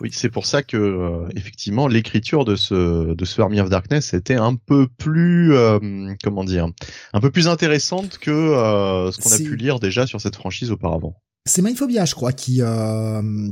Oui, 0.00 0.10
c'est 0.12 0.30
pour 0.30 0.46
ça 0.46 0.62
que 0.62 0.76
euh, 0.76 1.28
effectivement 1.36 1.86
l'écriture 1.86 2.44
de 2.44 2.56
ce 2.56 3.14
de 3.14 3.24
ce 3.24 3.40
Army 3.40 3.60
of 3.60 3.68
Darkness 3.68 4.14
était 4.14 4.34
un 4.34 4.56
peu 4.56 4.88
plus 4.88 5.54
euh, 5.54 5.78
comment 6.24 6.44
dire, 6.44 6.68
un 7.12 7.20
peu 7.20 7.30
plus 7.30 7.46
intéressante 7.48 8.18
que 8.18 8.30
euh, 8.30 9.12
ce 9.12 9.20
qu'on 9.20 9.32
a 9.32 9.38
pu 9.38 9.56
lire 9.56 9.78
déjà 9.78 10.06
sur 10.06 10.20
cette 10.20 10.34
franchise 10.34 10.70
auparavant. 10.70 11.14
C'est 11.44 11.62
Mindphobia, 11.62 12.04
je 12.04 12.14
crois, 12.14 12.32
qui 12.32 12.60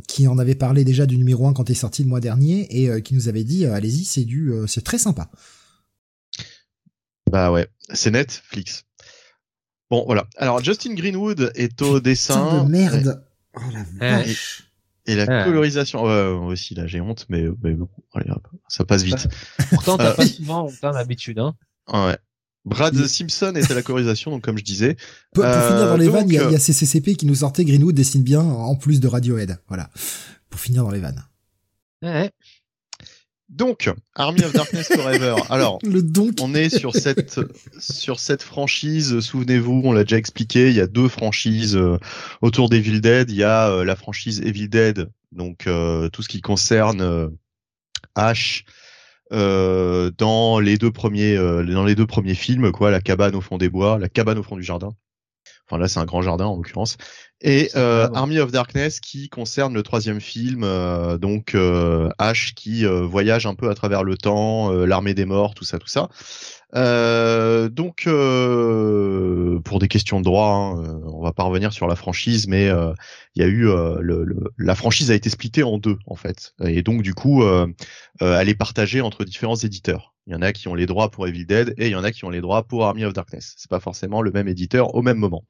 qui 0.09 0.29
en 0.29 0.39
avait 0.39 0.55
parlé 0.55 0.85
déjà 0.85 1.07
du 1.07 1.19
numéro 1.19 1.47
1 1.47 1.53
quand 1.53 1.69
il 1.69 1.73
est 1.73 1.75
sorti 1.75 2.03
le 2.03 2.09
mois 2.09 2.21
dernier 2.21 2.67
et 2.71 3.03
qui 3.03 3.15
nous 3.15 3.29
avait 3.29 3.45
dit 3.45 3.67
allez-y, 3.67 4.05
c'est 4.05 4.25
du 4.25 4.53
c'est 4.67 4.85
très 4.85 4.99
sympa. 4.99 5.31
Bah 7.31 7.53
ouais, 7.53 7.69
c'est 7.93 8.11
Netflix. 8.11 8.85
Bon 9.91 10.05
voilà. 10.07 10.27
Alors 10.37 10.63
Justin 10.63 10.95
Greenwood 10.95 11.53
est 11.55 11.83
au 11.83 12.01
dessin. 12.01 12.65
de 12.65 12.71
merde. 12.71 13.25
Oh 13.57 13.61
la 13.73 13.85
vache. 13.99 14.63
Et 14.63 14.70
la 15.15 15.45
colorisation, 15.45 16.05
ouais, 16.05 16.53
aussi 16.53 16.75
là 16.75 16.87
j'ai 16.87 17.01
honte, 17.01 17.27
mais, 17.29 17.45
mais 17.63 17.73
bon, 17.73 17.89
allez, 18.15 18.31
ça 18.69 18.85
passe 18.85 19.03
vite. 19.03 19.29
Pourtant 19.71 19.97
t'as 19.97 20.13
euh, 20.13 20.15
pas 20.15 20.27
souvent 20.27 20.69
l'habitude, 20.83 21.39
hein. 21.39 21.55
Ouais. 21.93 22.17
Brad 22.65 22.95
Simpson 22.95 23.55
à 23.55 23.75
la 23.75 23.83
colorisation, 23.83 24.31
donc 24.31 24.43
comme 24.43 24.59
je 24.59 24.65
disais. 24.65 24.97
Pour, 25.33 25.45
finir 25.45 25.87
dans 25.87 25.97
les 25.97 26.09
euh, 26.09 26.11
vannes, 26.11 26.29
il 26.29 26.35
y, 26.35 26.39
a, 26.39 26.51
y 26.51 26.55
a 26.55 26.59
CCCP 26.59 27.15
qui 27.15 27.27
nous 27.27 27.37
sortait 27.37 27.65
Greenwood 27.65 27.95
dessine 27.95 28.23
bien 28.23 28.43
en 28.43 28.77
plus 28.77 29.01
de 29.01 29.09
Radiohead. 29.09 29.59
Voilà. 29.69 29.91
Pour 30.51 30.61
finir 30.61 30.83
dans 30.85 30.91
les 30.91 31.01
vannes. 31.01 31.25
Ouais. 32.03 32.31
Donc, 33.51 33.91
Army 34.15 34.45
of 34.45 34.53
Darkness 34.53 34.89
Forever. 34.89 35.35
Alors, 35.51 35.81
le 35.83 36.03
donc. 36.03 36.35
on 36.41 36.55
est 36.55 36.71
sur 36.71 36.95
cette 36.95 37.41
sur 37.81 38.21
cette 38.21 38.45
franchise. 38.45 39.19
Souvenez-vous, 39.19 39.83
on 39.85 39.93
l'a 39.93 40.05
déjà 40.05 40.19
expliqué. 40.19 40.69
Il 40.69 40.77
y 40.77 40.81
a 40.81 40.87
deux 40.87 41.09
franchises 41.09 41.77
euh, 41.77 41.99
autour 42.43 42.69
d'Evil 42.69 43.01
Dead. 43.01 43.29
Il 43.29 43.37
y 43.37 43.43
a 43.43 43.69
euh, 43.69 43.85
la 43.85 43.97
franchise 43.97 44.41
Evil 44.41 44.69
Dead, 44.69 45.11
donc 45.33 45.67
euh, 45.67 46.09
tout 46.11 46.23
ce 46.23 46.29
qui 46.29 46.41
concerne 46.41 47.31
Ash 48.15 48.65
dans 49.33 50.61
les 50.61 50.79
deux 50.79 50.93
premiers 50.93 51.37
dans 51.37 51.85
les 51.85 51.95
deux 51.97 52.07
premiers 52.07 52.35
films, 52.35 52.71
quoi, 52.71 52.93
la 52.93 53.01
cabane 53.01 53.35
au 53.35 53.41
fond 53.41 53.59
des 53.59 53.69
bois, 53.69 53.99
la 53.99 54.09
cabane 54.09 54.39
au 54.39 54.43
fond 54.45 54.57
du 54.57 54.63
jardin. 54.63 54.91
Enfin 55.71 55.79
là, 55.79 55.87
c'est 55.87 56.01
un 56.01 56.05
grand 56.05 56.21
jardin 56.21 56.47
en 56.47 56.57
l'occurrence. 56.57 56.97
Et 57.43 57.71
euh, 57.77 58.09
Army 58.13 58.41
of 58.41 58.51
Darkness 58.51 58.99
qui 58.99 59.29
concerne 59.29 59.73
le 59.73 59.85
troisième 59.85 60.21
film, 60.21 60.65
euh, 60.65 61.17
donc 61.17 61.55
euh, 61.55 62.11
Ash 62.19 62.55
qui 62.55 62.85
voyage 62.85 63.47
un 63.47 63.55
peu 63.55 63.71
à 63.71 63.75
travers 63.75 64.03
le 64.03 64.17
temps, 64.17 64.71
l'armée 64.73 65.15
des 65.15 65.25
morts, 65.25 65.55
tout 65.55 65.65
ça, 65.65 65.79
tout 65.79 65.89
ça. 65.89 66.09
Donc 66.73 68.05
pour 69.65 69.79
des 69.79 69.89
questions 69.89 70.21
de 70.21 70.25
droit, 70.25 70.49
hein, 70.49 71.01
on 71.07 71.23
va 71.23 71.33
pas 71.33 71.43
revenir 71.43 71.73
sur 71.73 71.87
la 71.87 71.97
franchise, 71.97 72.47
mais 72.49 72.67
il 72.67 73.43
y 73.43 73.43
a 73.43 73.49
eu 73.49 73.65
le, 73.65 74.53
la 74.59 74.75
franchise 74.75 75.11
a 75.11 75.15
été 75.15 75.31
splittée 75.31 75.63
en 75.63 75.79
deux 75.79 75.99
en 76.07 76.17
fait, 76.17 76.55
et 76.65 76.83
donc 76.83 77.03
du 77.03 77.15
coup 77.15 77.43
elle 78.21 78.49
est 78.49 78.55
partagée 78.55 79.01
entre 79.01 79.25
différents 79.25 79.57
éditeurs. 79.57 80.15
Il 80.27 80.33
y 80.33 80.37
en 80.37 80.43
a 80.43 80.53
qui 80.53 80.69
ont 80.69 80.75
les 80.75 80.87
droits 80.87 81.11
pour 81.11 81.27
Evil 81.27 81.45
Dead 81.45 81.75
et 81.77 81.87
il 81.87 81.93
y 81.93 81.97
en 81.97 82.05
a 82.05 82.13
qui 82.13 82.25
ont 82.25 82.31
les 82.31 82.41
droits 82.41 82.63
pour 82.63 82.85
Army 82.85 83.05
of 83.05 83.13
Darkness. 83.13 83.55
C'est 83.57 83.71
pas 83.71 83.81
forcément 83.81 84.23
le 84.23 84.31
même 84.31 84.47
éditeur 84.47 84.95
au 84.95 85.03
même 85.03 85.17
moment. 85.17 85.45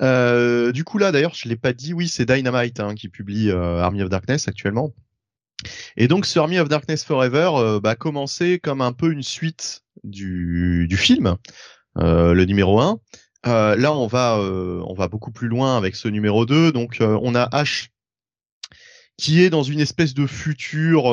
Euh, 0.00 0.72
du 0.72 0.84
coup 0.84 0.98
là 0.98 1.10
d'ailleurs 1.10 1.34
je 1.34 1.48
l'ai 1.48 1.56
pas 1.56 1.72
dit, 1.72 1.92
oui 1.92 2.08
c'est 2.08 2.26
Dynamite 2.26 2.80
hein, 2.80 2.94
qui 2.94 3.08
publie 3.08 3.50
euh, 3.50 3.80
Army 3.80 4.02
of 4.02 4.08
Darkness 4.08 4.48
actuellement. 4.48 4.94
Et 5.96 6.08
donc 6.08 6.26
Army 6.36 6.58
of 6.58 6.68
Darkness 6.68 7.04
Forever 7.04 7.50
euh, 7.54 7.80
bah, 7.80 7.94
comme 8.58 8.80
un 8.80 8.92
peu 8.92 9.10
une 9.10 9.22
suite 9.22 9.82
du, 10.04 10.88
film, 10.96 11.36
euh, 11.98 12.34
le 12.34 12.44
numéro 12.44 12.80
1. 12.80 12.98
là 13.44 13.92
on 13.92 14.06
va 14.06 14.38
on 14.38 14.94
va 14.94 15.08
beaucoup 15.08 15.32
plus 15.32 15.48
loin 15.48 15.76
avec 15.76 15.96
ce 15.96 16.08
numéro 16.08 16.46
2. 16.46 16.72
Donc 16.72 16.98
on 17.00 17.34
a 17.34 17.42
Ash 17.52 17.90
qui 19.16 19.42
est 19.42 19.50
dans 19.50 19.62
une 19.62 19.80
espèce 19.80 20.12
de 20.14 20.26
futur 20.26 21.04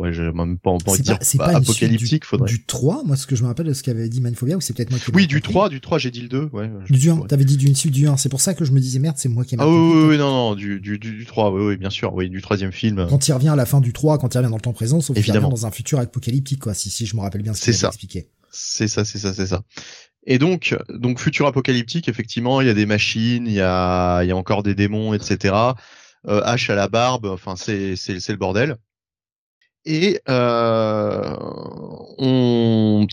ouais, 0.00 0.12
j'ai 0.12 0.32
même 0.32 0.58
pas 0.58 0.72
de 0.76 1.02
dire 1.02 1.18
c'est 1.20 1.38
pas 1.38 1.56
apocalyptique, 1.56 2.22
du, 2.22 2.26
faudrait. 2.26 2.48
Du 2.48 2.64
3, 2.64 3.04
moi, 3.04 3.16
ce 3.16 3.26
que 3.26 3.36
je 3.36 3.42
me 3.42 3.48
rappelle 3.48 3.66
de 3.66 3.72
ce 3.72 3.82
qu'avait 3.82 4.08
dit 4.08 4.20
Manphobia, 4.20 4.56
ou 4.56 4.60
c'est 4.60 4.74
peut-être 4.74 4.90
moi 4.90 4.98
qui 4.98 5.10
Oui, 5.12 5.26
du 5.26 5.42
3, 5.42 5.68
du 5.68 5.80
3, 5.80 5.98
j'ai 5.98 6.10
dit 6.10 6.22
le 6.22 6.28
2, 6.28 6.50
ouais. 6.52 6.70
Du 6.88 7.10
1, 7.10 7.20
t'avais 7.28 7.44
dit 7.44 7.74
suite 7.74 7.92
du 7.92 8.08
1, 8.08 8.16
c'est 8.16 8.28
pour 8.28 8.40
ça 8.40 8.54
que 8.54 8.64
je 8.64 8.72
me 8.72 8.80
disais 8.80 8.98
merde, 8.98 9.16
c'est 9.18 9.28
moi 9.28 9.44
qui 9.44 9.54
ai 9.54 9.58
Ah 9.60 9.68
oui, 9.68 9.76
oui, 9.76 10.08
oui, 10.08 10.18
non, 10.18 10.30
non, 10.30 10.54
du, 10.54 10.80
du, 10.80 10.98
du, 10.98 11.24
3, 11.24 11.52
oui, 11.52 11.62
oui, 11.62 11.76
bien 11.76 11.90
sûr, 11.90 12.14
oui, 12.14 12.28
du 12.28 12.42
troisième 12.42 12.72
film. 12.72 13.06
Quand 13.08 13.28
il 13.28 13.32
revient 13.32 13.50
à 13.50 13.56
la 13.56 13.66
fin 13.66 13.80
du 13.80 13.92
3, 13.92 14.18
quand 14.18 14.34
il 14.34 14.38
revient 14.38 14.50
dans 14.50 14.56
le 14.56 14.62
temps 14.62 14.72
présent, 14.72 15.00
sauf 15.00 15.16
qu'il 15.16 15.32
revient 15.32 15.48
dans 15.48 15.66
un 15.66 15.70
futur 15.70 15.98
apocalyptique, 15.98 16.60
quoi, 16.60 16.74
si, 16.74 16.90
si 16.90 17.06
je 17.06 17.16
me 17.16 17.20
rappelle 17.20 17.42
bien 17.42 17.54
ce 17.54 17.62
qu'il 17.62 17.86
expliqué. 17.86 18.28
C'est 18.50 18.88
ça, 18.88 19.04
c'est 19.04 19.18
ça, 19.18 19.32
c'est 19.32 19.46
ça. 19.46 19.62
Et 20.26 20.38
donc, 20.38 20.76
donc 20.88 21.18
futur 21.18 21.46
apocalyptique, 21.46 22.08
effectivement, 22.08 22.60
il 22.60 22.66
y 22.66 22.70
a 22.70 22.74
des 22.74 22.86
machines, 22.86 23.46
il 23.46 23.52
y 23.52 23.60
a, 23.60 24.22
il 24.22 24.28
y 24.28 24.32
a 24.32 24.36
encore 24.36 24.62
des 24.62 24.74
démons, 24.74 25.14
etc. 25.14 25.54
Euh, 26.28 26.42
H 26.42 26.70
à 26.70 26.74
la 26.74 26.88
barbe, 26.88 27.26
enfin 27.26 27.56
c'est, 27.56 27.96
c'est, 27.96 28.20
c'est 28.20 28.32
le 28.32 28.38
bordel. 28.38 28.76
Et 29.86 30.20
euh, 30.28 31.36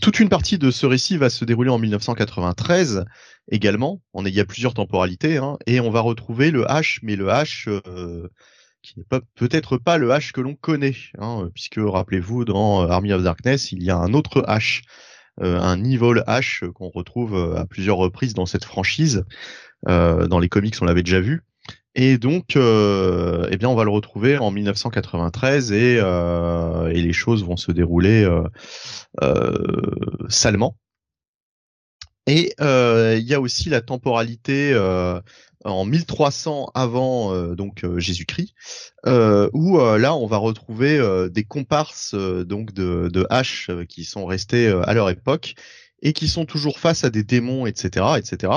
toute 0.02 0.20
une 0.20 0.28
partie 0.28 0.58
de 0.58 0.70
ce 0.70 0.84
récit 0.84 1.16
va 1.16 1.30
se 1.30 1.44
dérouler 1.44 1.70
en 1.70 1.78
1993 1.78 3.06
également. 3.50 4.02
On 4.12 4.26
il 4.26 4.34
y 4.34 4.40
a 4.40 4.44
plusieurs 4.44 4.74
temporalités, 4.74 5.38
hein, 5.38 5.56
et 5.66 5.80
on 5.80 5.90
va 5.90 6.00
retrouver 6.00 6.50
le 6.50 6.64
H, 6.64 6.98
mais 7.02 7.16
le 7.16 7.28
H 7.28 7.68
euh, 7.68 8.28
qui 8.82 8.98
n'est 8.98 9.06
peut-être 9.34 9.78
pas 9.78 9.96
le 9.96 10.10
H 10.10 10.32
que 10.32 10.42
l'on 10.42 10.54
connaît, 10.54 10.96
hein, 11.18 11.48
puisque 11.54 11.80
rappelez-vous 11.82 12.44
dans 12.44 12.86
Army 12.86 13.14
of 13.14 13.22
Darkness, 13.22 13.72
il 13.72 13.82
y 13.82 13.90
a 13.90 13.96
un 13.96 14.12
autre 14.12 14.42
H, 14.42 14.82
euh, 15.40 15.58
un 15.58 15.82
Evil 15.82 16.22
H 16.26 16.70
qu'on 16.72 16.90
retrouve 16.90 17.56
à 17.56 17.64
plusieurs 17.64 17.96
reprises 17.96 18.34
dans 18.34 18.46
cette 18.46 18.64
franchise. 18.64 19.24
dans 19.86 20.38
les 20.38 20.48
comics, 20.50 20.76
on 20.82 20.84
l'avait 20.84 21.02
déjà 21.02 21.20
vu. 21.20 21.44
Et 22.00 22.16
donc, 22.16 22.54
euh, 22.54 23.48
eh 23.50 23.56
bien, 23.56 23.68
on 23.68 23.74
va 23.74 23.82
le 23.82 23.90
retrouver 23.90 24.38
en 24.38 24.52
1993 24.52 25.72
et, 25.72 25.98
euh, 26.00 26.86
et 26.90 27.02
les 27.02 27.12
choses 27.12 27.44
vont 27.44 27.56
se 27.56 27.72
dérouler 27.72 28.22
euh, 28.22 28.44
euh 29.20 29.56
salement. 30.28 30.76
Et 32.28 32.54
il 32.60 33.24
y 33.26 33.34
a 33.34 33.40
aussi 33.40 33.68
la 33.68 33.80
temporalité 33.80 34.76
en 35.64 35.84
1300 35.84 36.70
avant 36.74 37.34
donc 37.54 37.84
Jésus-Christ, 37.96 38.54
où 39.06 39.78
là 39.78 40.14
on 40.14 40.26
va 40.26 40.36
retrouver 40.36 41.00
des 41.30 41.44
comparses 41.44 42.14
donc 42.14 42.74
de, 42.74 43.08
de 43.10 43.26
H 43.30 43.86
qui 43.86 44.04
sont 44.04 44.26
restés 44.26 44.68
à 44.68 44.92
leur 44.92 45.08
époque 45.08 45.54
et 46.02 46.12
qui 46.12 46.28
sont 46.28 46.44
toujours 46.44 46.78
face 46.78 47.02
à 47.02 47.10
des 47.10 47.24
démons, 47.24 47.66
etc., 47.66 48.06
etc. 48.18 48.52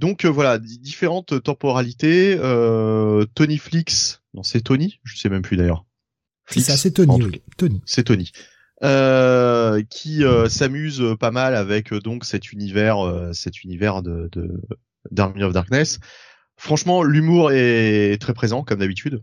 Donc 0.00 0.24
voilà, 0.24 0.58
différentes 0.58 1.42
temporalités. 1.42 2.36
Tony 3.34 3.58
Flix, 3.58 4.22
non 4.34 4.42
c'est 4.42 4.62
Tony, 4.62 4.98
je 5.04 5.16
sais 5.16 5.28
même 5.28 5.42
plus 5.42 5.56
d'ailleurs. 5.56 5.84
C'est 6.48 6.92
Tony. 6.92 7.22
Oui. 7.22 7.42
Tony. 7.56 7.80
C'est 7.84 8.04
Tony. 8.04 8.32
Euh, 8.82 9.82
qui 9.90 10.24
euh, 10.24 10.48
s'amuse 10.48 11.04
pas 11.20 11.30
mal 11.30 11.54
avec 11.54 11.92
euh, 11.92 12.00
donc 12.00 12.24
cet 12.24 12.50
univers, 12.50 12.96
cet 13.34 13.62
univers 13.62 14.00
de, 14.02 14.30
de 14.32 14.62
d'Army 15.10 15.42
of 15.42 15.52
Darkness. 15.52 16.00
Franchement, 16.56 17.02
l'humour 17.02 17.52
est 17.52 18.18
très 18.20 18.32
présent 18.32 18.62
comme 18.64 18.80
d'habitude. 18.80 19.22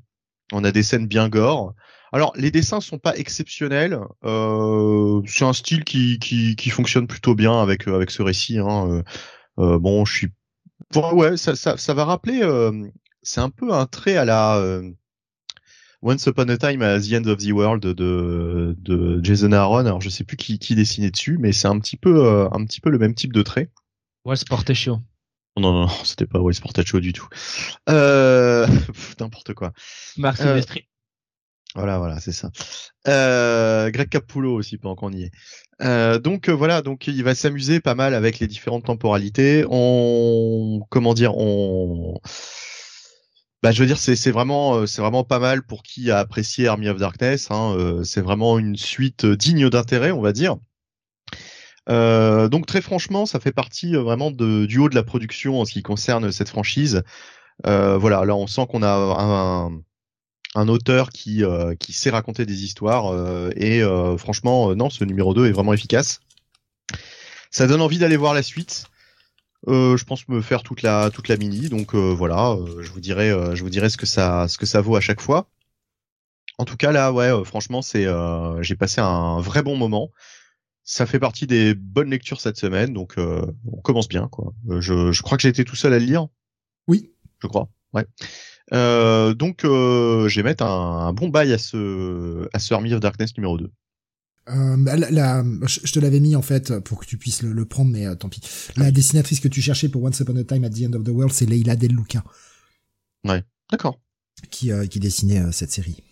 On 0.51 0.63
a 0.63 0.71
des 0.71 0.83
scènes 0.83 1.07
bien 1.07 1.27
gore. 1.27 1.73
Alors, 2.13 2.33
les 2.35 2.51
dessins 2.51 2.81
sont 2.81 2.99
pas 2.99 3.17
exceptionnels. 3.17 3.99
c'est 4.23 5.45
un 5.45 5.53
style 5.53 5.83
qui, 5.83 6.19
qui, 6.19 6.55
qui 6.55 6.69
fonctionne 6.69 7.07
plutôt 7.07 7.35
bien 7.35 7.59
avec 7.61 7.87
avec 7.87 8.11
ce 8.11 8.21
récit. 8.21 8.59
Hein. 8.59 9.03
bon, 9.57 10.05
je 10.05 10.13
suis 10.13 10.27
ouais, 10.95 11.37
ça, 11.37 11.55
ça, 11.55 11.77
ça 11.77 11.93
va 11.93 12.05
rappeler. 12.05 12.41
c'est 13.21 13.41
un 13.41 13.49
peu 13.49 13.73
un 13.73 13.85
trait 13.85 14.17
à 14.17 14.25
la 14.25 14.81
Once 16.03 16.25
Upon 16.27 16.47
a 16.49 16.57
Time 16.57 16.81
at 16.83 16.99
the 16.99 17.13
End 17.13 17.25
of 17.25 17.39
the 17.39 17.51
World 17.51 17.81
de, 17.81 18.75
de 18.77 19.19
Jason 19.23 19.51
Aaron. 19.51 19.85
Alors 19.85 20.01
je 20.01 20.09
sais 20.09 20.23
plus 20.23 20.37
qui, 20.37 20.59
qui 20.59 20.75
dessinait 20.75 21.09
dessus, 21.09 21.37
mais 21.39 21.51
c'est 21.51 21.67
un 21.67 21.79
petit 21.79 21.97
peu 21.97 22.25
euh, 22.25 22.47
un 22.51 22.63
petit 22.65 22.81
peu 22.81 22.89
le 22.89 22.99
même 22.99 23.15
type 23.15 23.33
de 23.33 23.41
trait. 23.41 23.71
Ouais, 24.23 24.35
Sportaccio. 24.35 24.99
Non, 25.57 25.73
non, 25.73 25.81
non, 25.81 25.87
c'était 26.03 26.27
pas 26.27 26.39
ouais, 26.39 26.53
Sportaccio 26.53 26.99
du 26.99 27.13
tout. 27.13 27.27
Euh, 27.89 28.67
n'importe 29.19 29.53
quoi. 29.53 29.73
Marc 30.17 30.39
euh, 30.41 30.61
Voilà, 31.75 31.99
voilà, 31.99 32.19
c'est 32.19 32.31
ça. 32.31 32.49
Euh, 33.07 33.91
Greg 33.91 34.09
Capullo 34.09 34.55
aussi, 34.55 34.77
pendant 34.77 34.95
qu'on 34.95 35.11
y 35.11 35.23
est. 35.23 35.31
Euh, 35.81 36.17
donc 36.17 36.49
euh, 36.49 36.53
voilà, 36.53 36.81
donc 36.81 37.05
il 37.07 37.23
va 37.23 37.35
s'amuser 37.35 37.79
pas 37.79 37.93
mal 37.93 38.15
avec 38.15 38.39
les 38.39 38.47
différentes 38.47 38.85
temporalités. 38.85 39.65
On, 39.69 40.81
comment 40.89 41.13
dire, 41.13 41.37
on, 41.37 42.19
bah, 43.61 43.71
je 43.71 43.79
veux 43.81 43.85
dire, 43.87 43.97
c'est 43.99 44.31
vraiment, 44.31 44.75
euh, 44.75 44.85
c'est 44.87 45.01
vraiment 45.01 45.23
pas 45.23 45.39
mal 45.39 45.63
pour 45.63 45.83
qui 45.83 46.09
a 46.09 46.19
apprécié 46.19 46.67
Army 46.67 46.89
of 46.89 46.97
Darkness. 46.97 47.51
Hein, 47.51 47.75
euh, 47.77 48.03
c'est 48.03 48.21
vraiment 48.21 48.57
une 48.57 48.75
suite 48.75 49.25
digne 49.25 49.69
d'intérêt, 49.69 50.11
on 50.11 50.21
va 50.21 50.31
dire. 50.31 50.57
Donc 51.87 52.65
très 52.65 52.81
franchement, 52.81 53.25
ça 53.25 53.39
fait 53.39 53.53
partie 53.53 53.93
vraiment 53.93 54.31
de, 54.31 54.65
du 54.65 54.79
haut 54.79 54.89
de 54.89 54.95
la 54.95 55.03
production 55.03 55.61
en 55.61 55.65
ce 55.65 55.73
qui 55.73 55.83
concerne 55.83 56.31
cette 56.31 56.49
franchise. 56.49 57.03
Voilà, 57.63 58.25
là 58.25 58.35
on 58.35 58.47
sent 58.47 58.65
qu'on 58.69 58.83
a 58.83 58.89
un, 58.89 59.81
auteur 60.55 61.09
qui, 61.09 61.43
qui 61.79 61.93
sait 61.93 62.09
raconter 62.09 62.45
des 62.45 62.63
histoires 62.63 63.13
et 63.55 63.81
franchement, 64.17 64.75
non, 64.75 64.89
ce 64.89 65.03
numéro 65.03 65.33
2 65.33 65.47
est 65.47 65.51
vraiment 65.51 65.73
efficace. 65.73 66.21
Ça 67.51 67.67
donne 67.67 67.81
envie 67.81 67.99
d'aller 67.99 68.17
voir 68.17 68.33
la 68.33 68.43
suite. 68.43 68.85
Euh, 69.67 69.97
je 69.97 70.05
pense 70.05 70.27
me 70.27 70.41
faire 70.41 70.63
toute 70.63 70.81
la 70.81 71.09
toute 71.09 71.27
la 71.27 71.37
mini, 71.37 71.67
donc 71.67 71.95
euh, 71.95 72.13
voilà, 72.13 72.51
euh, 72.51 72.81
je 72.81 72.91
vous 72.91 72.99
dirai 72.99 73.29
je 73.55 73.63
vous 73.63 73.69
dirai 73.69 73.89
ce 73.89 73.97
que 73.97 74.05
ça 74.05 74.47
ce 74.47 74.57
que 74.57 74.65
ça 74.65 74.81
vaut 74.81 74.95
à 74.95 75.01
chaque 75.01 75.21
fois. 75.21 75.49
En 76.57 76.65
tout 76.65 76.77
cas 76.77 76.91
là, 76.91 77.11
ouais, 77.11 77.31
franchement 77.43 77.81
c'est 77.81 78.05
j'ai 78.61 78.75
passé 78.75 79.01
un 79.01 79.39
vrai 79.39 79.63
bon 79.63 79.75
moment. 79.75 80.11
Ça 80.83 81.05
fait 81.05 81.19
partie 81.19 81.47
des 81.47 81.75
bonnes 81.75 82.09
lectures 82.09 82.39
cette 82.39 82.57
semaine, 82.57 82.93
donc 82.93 83.15
on 83.17 83.81
commence 83.81 84.07
bien 84.07 84.27
quoi. 84.29 84.53
je, 84.79 85.11
je 85.11 85.21
crois 85.21 85.37
que 85.37 85.41
j'ai 85.41 85.49
été 85.49 85.65
tout 85.65 85.75
seul 85.75 85.93
à 85.93 85.99
le 85.99 86.05
lire. 86.05 86.27
Oui, 86.87 87.11
je 87.39 87.47
crois. 87.47 87.69
Ouais. 87.93 88.05
Donc 88.71 89.59
je 89.63 90.35
vais 90.35 90.43
mettre 90.43 90.63
un, 90.63 91.07
un, 91.07 91.13
bon 91.13 91.29
bail 91.29 91.53
à 91.53 91.57
ce 91.57 92.47
à 92.53 92.59
ce 92.59 92.73
Army 92.73 92.93
of 92.93 92.99
Darkness 92.99 93.35
numéro 93.37 93.57
2. 93.57 93.69
Euh, 94.49 94.75
bah, 94.77 94.95
la, 94.95 95.43
je 95.65 95.91
te 95.91 95.99
l'avais 95.99 96.19
mis 96.19 96.35
en 96.35 96.41
fait 96.41 96.79
pour 96.79 96.99
que 96.99 97.05
tu 97.05 97.17
puisses 97.17 97.41
le, 97.41 97.65
prendre, 97.65 97.91
mais 97.91 98.05
euh, 98.05 98.15
tant 98.15 98.29
pis. 98.29 98.41
La 98.77 98.91
dessinatrice 98.91 99.39
que 99.39 99.47
tu 99.47 99.61
cherchais 99.61 99.89
pour 99.89 100.03
Once 100.03 100.19
Upon 100.19 100.37
a 100.37 100.43
Time 100.43 100.63
at 100.63 100.69
the 100.69 100.83
End 100.83 100.93
of 100.93 101.03
the 101.03 101.09
World, 101.09 101.33
c'est 101.33 101.45
Leila 101.45 101.75
Del 101.75 101.91
Luca. 101.91 102.23
Ouais, 103.25 103.43
d'accord. 103.71 103.99
Qui, 104.49 104.71
euh, 104.71 104.85
qui 104.85 104.99
dessinait 104.99 105.41
euh, 105.41 105.51
cette 105.51 105.71
série. 105.71 106.03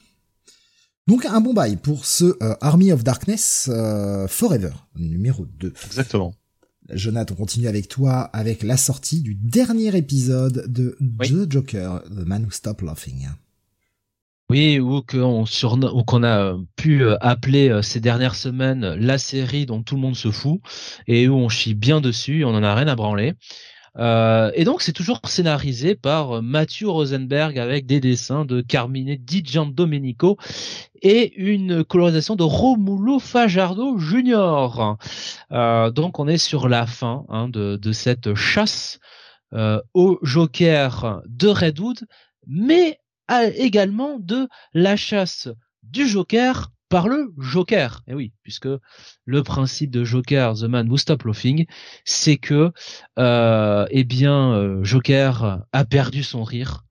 Donc 1.08 1.26
un 1.26 1.40
bon 1.40 1.54
bail 1.54 1.78
pour 1.78 2.06
ce 2.06 2.36
Army 2.62 2.92
of 2.92 3.04
Darkness 3.04 3.70
Forever, 4.28 4.72
numéro 4.96 5.46
2. 5.46 5.72
Exactement. 5.86 6.34
Jonathan, 6.92 7.34
on 7.34 7.38
continue 7.38 7.68
avec 7.68 7.88
toi 7.88 8.22
avec 8.34 8.62
la 8.64 8.78
sortie 8.78 9.22
du 9.22 9.36
dernier 9.36 9.96
épisode 9.96 10.66
de 10.68 10.98
The 11.20 11.52
Joker, 11.52 12.04
The 12.04 12.26
Man 12.28 12.46
Who 12.46 12.52
Stopped 12.52 12.86
Laughing. 12.86 13.28
Oui, 14.52 14.80
ou 14.80 15.02
qu'on 15.02 15.44
a 16.24 16.40
euh, 16.40 16.58
pu 16.76 17.04
euh, 17.04 17.18
appeler 17.20 17.70
euh, 17.70 17.82
ces 17.82 18.00
dernières 18.00 18.36
semaines 18.36 18.94
la 18.94 19.18
série 19.18 19.66
dont 19.66 19.82
tout 19.82 19.96
le 19.96 20.02
monde 20.02 20.16
se 20.16 20.30
fout 20.30 20.62
et 21.08 21.28
où 21.28 21.34
on 21.34 21.50
chie 21.50 21.74
bien 21.74 22.00
dessus, 22.00 22.46
on 22.46 22.50
en 22.50 22.62
a 22.62 22.76
rien 22.76 22.88
à 22.88 22.96
branler. 22.96 23.34
Euh, 23.98 24.52
et 24.54 24.66
donc 24.66 24.82
c'est 24.82 24.92
toujours 24.92 25.22
scénarisé 25.26 25.96
par 25.96 26.42
Mathieu 26.42 26.90
Rosenberg 26.90 27.58
avec 27.58 27.86
des 27.86 28.00
dessins 28.00 28.44
de 28.46 28.62
Carmine 28.62 29.16
Di 29.16 29.42
Domenico 29.42 30.38
et 31.02 31.34
une 31.36 31.84
colorisation 31.84 32.36
de 32.36 32.44
Romulo 32.44 33.20
Fajardo 33.20 33.98
Junior. 33.98 34.98
Euh, 35.52 35.92
donc 35.92 36.20
on 36.20 36.28
est 36.28 36.38
sur 36.38 36.68
la 36.68 36.86
fin 36.86 37.26
hein, 37.30 37.48
de, 37.48 37.78
de, 37.78 37.92
cette 37.92 38.36
chasse 38.36 39.00
euh, 39.54 39.82
au 39.94 40.20
Joker 40.24 41.22
de 41.26 41.48
Redwood, 41.48 42.00
mais 42.48 43.00
également 43.56 44.20
de 44.20 44.48
la 44.74 44.96
chasse 44.96 45.48
du 45.84 46.08
Joker 46.08 46.72
par 46.96 47.10
le 47.10 47.34
Joker. 47.38 48.04
Et 48.08 48.14
oui, 48.14 48.32
puisque 48.42 48.70
le 49.26 49.44
principe 49.44 49.92
de 49.92 50.06
Joker, 50.06 50.54
The 50.54 50.64
Man 50.64 50.90
Who 50.90 50.96
Stop 50.96 51.24
Laughing, 51.24 51.66
c'est 52.06 52.38
que, 52.38 52.72
euh, 53.20 53.86
eh 53.90 54.06
bien, 54.06 54.54
euh, 54.54 54.82
Joker 54.82 55.66
a 55.74 55.84
perdu 55.84 56.24
son 56.24 56.46
rire 56.46 56.86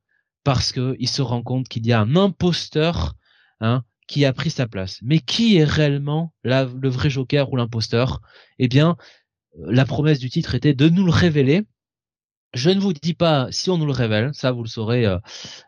parce 0.45 0.73
que 0.73 0.95
il 0.99 1.09
se 1.09 1.23
rend 1.23 1.43
compte 1.43 1.69
qu'il 1.69 1.87
y 1.87 1.95
a 1.95 2.01
un 2.01 2.17
imposteur, 2.17 3.15
hein, 3.61 3.83
qui 4.07 4.27
a 4.27 4.35
pris 4.35 4.51
sa 4.51 4.67
place. 4.67 4.99
Mais 5.01 5.21
qui 5.21 5.57
est 5.57 5.65
réellement 5.65 6.35
le 6.43 6.89
vrai 6.91 7.09
Joker 7.09 7.51
ou 7.51 7.57
l'imposteur? 7.57 8.21
Eh 8.59 8.69
bien, 8.69 8.99
la 9.57 9.87
promesse 9.87 10.19
du 10.19 10.29
titre 10.29 10.55
était 10.55 10.75
de 10.75 10.91
nous 10.91 11.07
le 11.07 11.13
révéler. 11.13 11.63
Je 12.53 12.69
ne 12.69 12.79
vous 12.79 12.93
dis 12.93 13.15
pas 13.15 13.49
si 13.51 13.71
on 13.71 13.79
nous 13.79 13.87
le 13.87 13.93
révèle, 13.93 14.35
ça 14.35 14.53
vous 14.53 14.65
le 14.65 14.69
saurez 14.69 15.07
euh, 15.07 15.17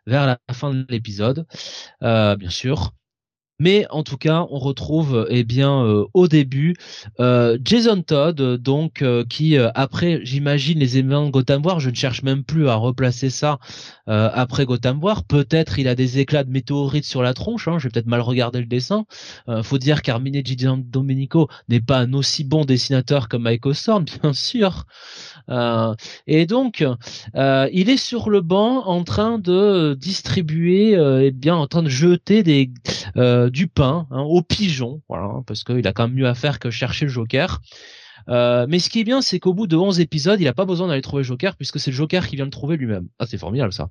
vers 0.06 0.26
la 0.26 0.38
fin 0.52 0.74
de 0.74 0.84
l'épisode, 0.90 1.46
euh, 2.02 2.36
bien 2.36 2.50
sûr. 2.50 2.92
Mais 3.58 3.86
en 3.88 4.02
tout 4.02 4.18
cas, 4.18 4.46
on 4.50 4.58
retrouve 4.58 5.26
eh 5.30 5.42
bien 5.42 5.82
euh, 5.82 6.04
au 6.12 6.28
début 6.28 6.74
euh, 7.20 7.56
Jason 7.64 8.02
Todd, 8.02 8.38
donc 8.58 9.00
euh, 9.00 9.24
qui 9.24 9.56
après, 9.56 10.20
j'imagine 10.24 10.78
les 10.78 10.98
événements 10.98 11.26
de 11.26 11.30
Gotham 11.30 11.64
War, 11.64 11.80
je 11.80 11.88
ne 11.88 11.94
cherche 11.94 12.22
même 12.22 12.44
plus 12.44 12.68
à 12.68 12.74
replacer 12.74 13.30
ça 13.30 13.58
après 14.06 14.66
Gotham 14.66 15.02
War. 15.02 15.24
Peut-être 15.24 15.78
il 15.78 15.88
a 15.88 15.94
des 15.94 16.18
éclats 16.18 16.44
de 16.44 16.50
météorites 16.50 17.04
sur 17.04 17.22
la 17.22 17.34
tronche. 17.34 17.66
Hein, 17.66 17.78
je 17.78 17.84
vais 17.84 17.90
peut-être 17.90 18.06
mal 18.06 18.20
regarder 18.20 18.60
le 18.60 18.66
dessin. 18.66 19.04
faut 19.62 19.78
dire 19.78 20.02
qu'Armine 20.02 20.42
Domenico 20.84 21.48
n'est 21.68 21.80
pas 21.80 21.98
un 21.98 22.12
aussi 22.12 22.44
bon 22.44 22.64
dessinateur 22.64 23.28
que 23.28 23.36
Michael 23.36 23.74
Storm, 23.74 24.04
bien 24.22 24.32
sûr. 24.32 24.84
et 26.26 26.46
donc, 26.46 26.84
il 27.34 27.90
est 27.90 27.96
sur 27.96 28.30
le 28.30 28.42
banc 28.42 28.84
en 28.86 29.02
train 29.02 29.38
de 29.38 29.96
distribuer, 29.98 30.92
eh 30.92 31.30
bien, 31.32 31.56
en 31.56 31.66
train 31.66 31.82
de 31.82 31.88
jeter 31.88 32.42
des 32.42 32.70
euh, 33.46 33.50
du 33.50 33.66
pain 33.68 34.06
hein, 34.10 34.22
aux 34.22 34.42
pigeons, 34.42 35.02
voilà, 35.08 35.42
parce 35.46 35.64
qu'il 35.64 35.86
a 35.86 35.92
quand 35.92 36.08
même 36.08 36.16
mieux 36.16 36.28
à 36.28 36.34
faire 36.34 36.58
que 36.58 36.70
chercher 36.70 37.06
le 37.06 37.10
Joker. 37.10 37.60
Euh, 38.28 38.66
mais 38.68 38.78
ce 38.78 38.90
qui 38.90 39.00
est 39.00 39.04
bien, 39.04 39.20
c'est 39.20 39.38
qu'au 39.38 39.54
bout 39.54 39.66
de 39.66 39.76
11 39.76 40.00
épisodes, 40.00 40.40
il 40.40 40.48
a 40.48 40.52
pas 40.52 40.64
besoin 40.64 40.88
d'aller 40.88 41.02
trouver 41.02 41.22
le 41.22 41.26
Joker 41.26 41.56
puisque 41.56 41.78
c'est 41.78 41.90
le 41.90 41.96
Joker 41.96 42.26
qui 42.26 42.36
vient 42.36 42.44
le 42.44 42.50
trouver 42.50 42.76
lui-même. 42.76 43.08
Ah, 43.18 43.26
c'est 43.26 43.38
formidable 43.38 43.72
ça. 43.72 43.88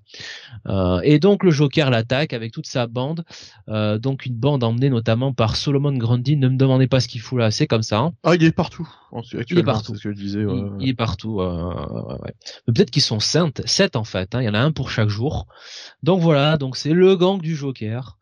Euh, 0.68 1.00
et 1.04 1.20
donc 1.20 1.44
le 1.44 1.52
Joker 1.52 1.90
l'attaque 1.90 2.34
avec 2.34 2.52
toute 2.52 2.68
sa 2.68 2.88
bande, 2.88 3.24
euh, 3.70 3.98
donc 3.98 4.26
une 4.26 4.36
bande 4.36 4.64
emmenée 4.64 4.90
notamment 4.90 5.34
par 5.34 5.56
Solomon 5.56 5.94
Grundy. 5.94 6.38
Ne 6.38 6.50
me 6.50 6.58
demandez 6.58 6.88
pas 6.88 7.00
ce 7.00 7.08
qu'il 7.08 7.22
fout 7.22 7.40
là, 7.40 7.52
c'est 7.52 7.68
comme 7.68 7.84
ça. 7.84 8.00
Hein. 8.00 8.14
Ah, 8.24 8.36
il 8.36 8.44
est 8.44 8.52
partout. 8.52 8.88
Il 9.50 9.58
est 9.58 9.64
partout. 9.64 9.96
Ce 9.96 10.04
que 10.04 10.12
je 10.12 10.16
disais, 10.16 10.46
il, 10.80 10.90
est 10.90 10.94
partout. 10.94 11.40
Ouais. 11.40 12.34
Peut-être 12.66 12.92
qu'ils 12.92 13.02
sont 13.02 13.22
sept, 13.22 13.66
sept 13.66 13.96
en 13.96 14.04
fait. 14.04 14.36
Hein. 14.36 14.42
Il 14.42 14.46
y 14.46 14.50
en 14.50 14.54
a 14.54 14.60
un 14.60 14.72
pour 14.72 14.90
chaque 14.90 15.08
jour. 15.08 15.48
Donc 16.04 16.20
voilà, 16.20 16.58
donc 16.58 16.76
c'est 16.76 16.92
le 16.92 17.16
gang 17.16 17.42
du 17.42 17.56
Joker. 17.56 18.18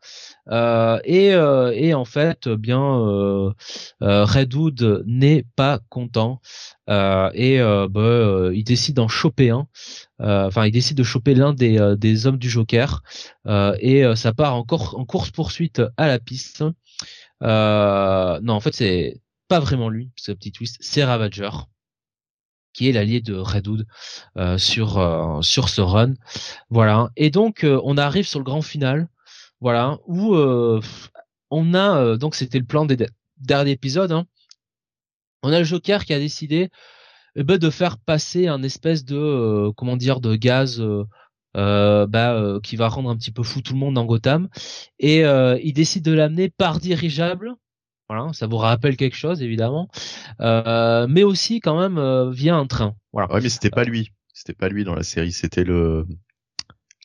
Euh, 0.50 1.00
et, 1.04 1.32
euh, 1.32 1.72
et, 1.74 1.94
en 1.94 2.04
fait, 2.04 2.48
bien, 2.48 2.82
euh, 2.82 3.52
Redwood 4.00 5.04
n'est 5.06 5.44
pas 5.56 5.80
content 5.88 6.40
et 6.88 7.58
bah, 7.90 8.50
il 8.52 8.64
décide 8.64 8.96
d'en 8.96 9.08
choper 9.08 9.50
un. 9.50 9.66
Enfin, 10.18 10.66
il 10.66 10.72
décide 10.72 10.96
de 10.96 11.02
choper 11.02 11.34
l'un 11.34 11.54
des, 11.54 12.26
hommes 12.26 12.38
du 12.38 12.50
Joker 12.50 13.02
et 13.46 14.04
ça 14.16 14.32
part 14.32 14.54
encore 14.56 14.98
en 14.98 15.04
course 15.04 15.30
poursuite 15.30 15.82
à 15.96 16.06
la 16.06 16.18
piste. 16.18 16.62
non, 17.40 18.40
en 18.48 18.60
fait, 18.60 18.74
c'est 18.74 19.20
pas 19.48 19.60
vraiment 19.60 19.88
lui, 19.88 20.10
ce 20.16 20.32
petit 20.32 20.52
twist, 20.52 20.76
c'est 20.80 21.04
Ravager. 21.04 21.50
qui 22.72 22.88
est 22.88 22.92
l'allié 22.92 23.20
de 23.20 23.34
Redwood 23.34 23.86
sur 24.58 25.38
sur 25.42 25.68
ce 25.68 25.80
run. 25.80 26.14
Voilà. 26.70 27.10
Et 27.16 27.30
donc 27.30 27.64
on 27.64 27.96
arrive 27.96 28.26
sur 28.26 28.40
le 28.40 28.44
grand 28.44 28.62
final, 28.62 29.08
voilà, 29.64 29.98
où 30.06 30.36
on 31.50 31.74
a 31.74 32.16
donc 32.18 32.34
c'était 32.34 32.58
le 32.58 32.66
plan 32.66 32.84
des 32.84 33.06
derniers 33.38 33.72
épisodes. 33.72 34.12
Hein, 34.12 34.26
on 35.42 35.52
a 35.52 35.58
le 35.58 35.64
Joker 35.64 36.04
qui 36.04 36.14
a 36.14 36.18
décidé 36.18 36.70
eh 37.36 37.42
ben, 37.44 37.58
de 37.58 37.70
faire 37.70 37.98
passer 37.98 38.46
un 38.46 38.62
espèce 38.62 39.04
de 39.04 39.16
euh, 39.16 39.72
comment 39.76 39.96
dire 39.96 40.20
de 40.20 40.36
gaz 40.36 40.80
euh, 40.80 41.04
euh, 41.56 42.06
bah, 42.06 42.58
qui 42.62 42.76
va 42.76 42.88
rendre 42.88 43.10
un 43.10 43.16
petit 43.16 43.30
peu 43.30 43.42
fou 43.42 43.60
tout 43.60 43.74
le 43.74 43.78
monde 43.78 43.94
dans 43.94 44.04
Gotham. 44.04 44.48
Et 44.98 45.20
il 45.20 45.72
décide 45.72 46.04
de 46.04 46.12
l'amener 46.12 46.48
par 46.48 46.80
dirigeable. 46.80 47.54
Voilà 48.08 48.32
ça 48.32 48.46
vous 48.46 48.58
rappelle 48.58 48.96
quelque 48.96 49.16
chose 49.16 49.42
évidemment. 49.42 49.88
Mais 50.40 51.22
aussi 51.22 51.60
quand 51.60 51.78
même 51.78 52.30
via 52.30 52.56
un 52.56 52.66
train. 52.66 52.94
Voilà. 53.12 53.32
Ouais 53.32 53.40
mais 53.40 53.48
c'était 53.48 53.70
pas 53.70 53.84
lui. 53.84 54.10
C'était 54.32 54.54
pas 54.54 54.68
lui 54.68 54.84
dans 54.84 54.94
la 54.94 55.04
série. 55.04 55.32
C'était 55.32 55.64
le 55.64 56.06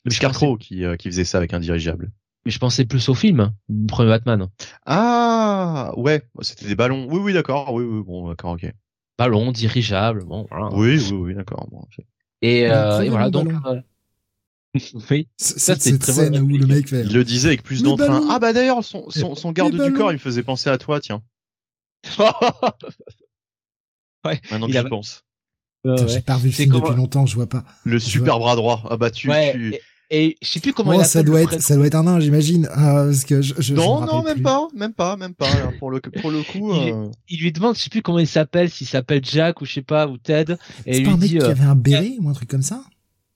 le 0.06 0.58
qui 0.58 1.10
faisait 1.10 1.26
ça 1.26 1.38
avec 1.38 1.54
un 1.54 1.60
dirigeable 1.60 2.12
mais 2.50 2.52
je 2.52 2.58
pensais 2.58 2.84
plus 2.84 3.10
au 3.10 3.14
film, 3.14 3.54
le 3.70 3.86
premier 3.86 4.10
Batman. 4.10 4.48
Ah 4.88 5.94
ouais, 5.98 6.24
c'était 6.42 6.66
des 6.66 6.74
ballons. 6.74 7.08
Oui 7.08 7.20
oui 7.20 7.32
d'accord, 7.32 7.72
oui 7.76 7.84
oui 7.84 8.02
bon 8.04 8.28
d'accord 8.28 8.54
ok 8.54 8.74
ballon 9.20 9.52
dirigeable. 9.52 10.26
Bon, 10.26 10.48
voilà. 10.50 10.74
Oui, 10.74 10.98
oui, 11.12 11.18
oui, 11.18 11.36
d'accord. 11.36 11.68
Bon, 11.70 11.86
et, 12.42 12.66
euh, 12.72 13.02
et 13.02 13.10
voilà, 13.10 13.30
donc. 13.30 13.52
Euh, 13.68 13.82
oui, 15.12 15.28
ça 15.38 15.76
c'est 15.78 16.00
très 16.00 16.14
scène 16.14 16.40
où 16.40 16.48
le 16.48 16.66
mec 16.66 16.90
fait. 16.90 17.02
Il 17.02 17.14
le 17.14 17.24
disait 17.24 17.50
avec 17.50 17.62
plus 17.62 17.84
d'entrain. 17.84 18.26
Ah 18.32 18.40
bah 18.40 18.52
d'ailleurs, 18.52 18.84
son, 18.84 19.08
son, 19.12 19.36
son 19.36 19.52
garde 19.52 19.80
du 19.80 19.94
corps, 19.94 20.12
il 20.12 20.16
me 20.16 20.20
faisait 20.20 20.42
penser 20.42 20.72
à 20.72 20.80
toi, 20.80 21.00
tiens. 21.00 21.22
ouais. 24.26 24.42
Maintenant 24.50 24.66
que 24.66 24.74
je 24.74 24.88
pense. 24.88 25.24
Euh, 25.86 26.08
J'ai 26.08 26.22
pas 26.22 26.38
vu 26.38 26.48
le 26.48 26.54
film 26.54 26.74
depuis 26.74 26.96
longtemps, 26.96 27.28
je 27.28 27.36
vois 27.36 27.48
pas. 27.48 27.64
Le 27.84 28.00
super 28.00 28.40
bras 28.40 28.56
droit. 28.56 28.82
Ah 28.90 28.98
bah 28.98 29.12
tu, 29.12 29.30
tu... 29.52 29.76
Et 29.76 29.82
je 30.12 30.34
sais 30.42 30.60
plus 30.60 30.74
comment 30.74 30.96
oh, 30.96 31.04
ça 31.04 31.24
doit 31.24 31.42
être, 31.42 31.62
ça 31.62 31.76
doit 31.76 31.86
être 31.86 31.96
un 31.96 32.04
nain, 32.04 32.20
j'imagine. 32.20 32.68
Ah, 32.72 33.04
parce 33.06 33.26
que 33.26 33.42
je, 33.42 33.54
je 33.60 33.74
non, 33.74 34.02
je 34.02 34.08
non, 34.08 34.24
même 34.24 34.42
pas, 34.42 34.68
même 34.76 34.94
pas, 34.94 35.16
même 35.18 35.36
pas. 35.36 35.48
pour 35.78 35.92
le, 35.92 36.00
pour 36.00 36.32
le 36.32 36.42
coup. 36.44 36.74
Il, 36.82 36.94
euh... 36.94 37.08
il, 37.30 37.40
lui 37.40 37.52
demande, 37.52 37.76
je 37.76 37.82
sais 37.82 37.90
plus 37.90 38.02
comment 38.02 38.20
il 38.20 38.28
s'appelle, 38.28 38.70
s'il 38.70 38.88
s'appelle 38.88 39.24
Jack 39.24 39.62
ou 39.62 39.66
je 39.66 39.74
sais 39.74 39.82
pas, 39.82 40.08
ou 40.08 40.18
Ted. 40.18 40.56
Et 40.86 40.98
il 40.98 41.04
lui 41.04 41.12
un 41.12 41.18
mec 41.18 41.30
dit, 41.30 41.38
qui 41.38 41.44
avait 41.44 41.64
un 41.64 41.76
béret 41.76 42.16
ou 42.20 42.30
un 42.30 42.34
truc 42.34 42.50
comme 42.50 42.62
ça. 42.62 42.84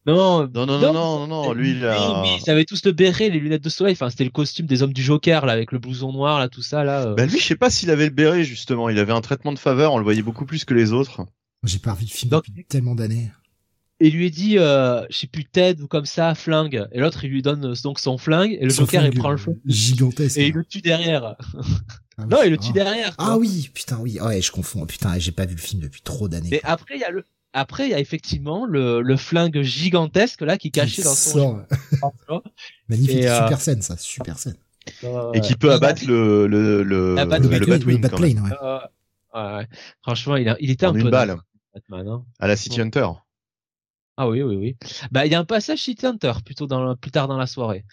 Non, 0.05 0.49
non, 0.53 0.65
non, 0.65 0.80
non, 0.80 0.93
non, 0.93 1.28
non, 1.28 1.53
lui, 1.53 1.71
il 1.71 1.86
a... 1.86 2.24
ils 2.26 2.49
avaient 2.49 2.65
tous 2.65 2.84
le 2.84 2.91
béret, 2.91 3.30
les 3.30 3.39
lunettes 3.39 3.63
de 3.63 3.69
soleil. 3.69 3.93
Enfin, 3.93 4.09
c'était 4.09 4.26
le 4.26 4.32
costume 4.32 4.65
des 4.65 4.84
hommes 4.84 4.91
du 4.91 5.01
Joker, 5.01 5.45
là, 5.45 5.53
avec 5.53 5.71
le 5.71 5.80
blouson 5.80 6.11
noir, 6.11 6.39
là, 6.39 6.49
tout 6.49 6.61
ça, 6.61 6.84
là. 6.84 7.07
Euh. 7.07 7.15
Ben 7.15 7.30
lui, 7.30 7.39
je 7.39 7.45
sais 7.45 7.55
pas 7.55 7.69
s'il 7.69 7.89
avait 7.89 8.05
le 8.05 8.11
béret, 8.11 8.43
justement. 8.43 8.89
Il 8.89 8.99
avait 8.99 9.13
un 9.13 9.21
traitement 9.21 9.53
de 9.53 9.59
faveur, 9.59 9.93
on 9.93 9.97
le 9.97 10.03
voyait 10.03 10.21
beaucoup 10.21 10.45
plus 10.45 10.65
que 10.65 10.74
les 10.74 10.91
autres. 10.91 11.21
J'ai 11.63 11.80
pas 11.80 11.93
vu 11.93 12.03
le 12.03 12.09
film 12.09 12.32
depuis 12.32 12.65
tellement 12.65 12.95
d'années 12.95 13.32
et 14.04 14.10
lui 14.10 14.30
dit 14.32 14.58
euh, 14.58 15.06
je 15.10 15.20
sais 15.20 15.28
plus 15.28 15.45
Ted 15.45 15.82
ou 15.82 15.88
comme 15.88 16.06
ça 16.06 16.36
flingue. 16.36 16.86
Et 16.91 16.99
l'autre 16.99 17.24
il 17.24 17.32
lui 17.32 17.41
donne 17.41 17.66
euh, 17.68 17.76
donc 17.84 17.99
son 17.99 18.18
flingue 18.18 18.58
et 18.60 18.66
le 18.66 18.70
Joker 18.70 19.06
il 19.06 19.18
prend 19.18 19.32
le 19.32 19.38
flingue 19.38 19.60
gigantesque. 19.66 20.38
Et 20.38 20.47
il 20.47 20.54
le 20.54 20.66
tue 20.66 20.82
derrière. 20.82 21.38
Ah 22.18 22.26
non 22.30 22.39
il 22.43 22.51
le 22.51 22.58
tue 22.58 22.74
derrière 22.74 23.16
ah 23.18 23.38
oui 23.38 23.72
putain 23.74 23.97
oui. 24.01 24.20
Ouais 24.20 24.41
je 24.41 24.51
confonds. 24.51 24.86
Putain 24.86 25.18
j'ai 25.20 25.32
pas 25.32 25.45
vu 25.45 25.56
le 25.56 25.62
film 25.62 25.82
depuis 25.82 26.01
trop 26.01 26.28
d'années 26.28 26.54
et 26.54 26.60
après 26.66 26.95
il 26.95 26.99
y 26.99 27.06
a 27.06 27.12
le 27.12 27.24
après 27.54 27.86
il 27.86 27.91
y 27.91 27.93
a 27.93 27.99
effectivement 27.99 28.66
le, 28.66 29.01
le 29.01 29.16
flingue 29.16 29.62
gigantesque 29.62 30.41
là 30.41 30.58
qui 30.58 30.68
est 30.68 30.72
caché 30.72 31.01
dans 31.01 31.16
son 31.16 31.64
magnifique 32.89 33.20
et, 33.20 33.34
super 33.34 33.62
scène 33.62 33.82
ça 33.82 33.95
super 33.95 34.38
scène. 34.38 34.58
et 35.34 35.39
qui 35.39 35.56
peut 35.56 35.72
abattre 35.72 36.06
le 36.06 36.45
le 36.47 36.84
le, 36.84 37.16
le, 37.16 37.26
Batwing, 37.26 38.01
Batplane 38.01 38.39
ouais. 38.39 38.51
ouais. 39.34 39.56
ouais. 39.56 39.68
franchement 40.01 40.36
il, 40.36 40.49
a, 40.49 40.58
il 40.60 40.72
était 40.72 40.88
en 40.88 40.93
un 40.93 40.97
une 40.97 41.04
peu 41.04 41.10
balle. 41.10 41.38
Batman, 41.74 42.08
hein. 42.08 42.24
à 42.39 42.47
la 42.47 42.56
City 42.56 42.82
Hunter 42.82 43.08
ah 44.16 44.30
oui, 44.30 44.43
oui, 44.43 44.55
oui. 44.55 44.76
Bah, 45.11 45.26
il 45.26 45.32
y 45.32 45.36
a 45.36 45.39
un 45.39 45.43
passage 45.43 45.80
City 45.80 46.05
Hunter 46.05 46.34
plutôt 46.45 46.68
plus 47.01 47.09
tard 47.09 47.28
dans 47.28 47.38
la 47.38 47.47
soirée. 47.47 47.84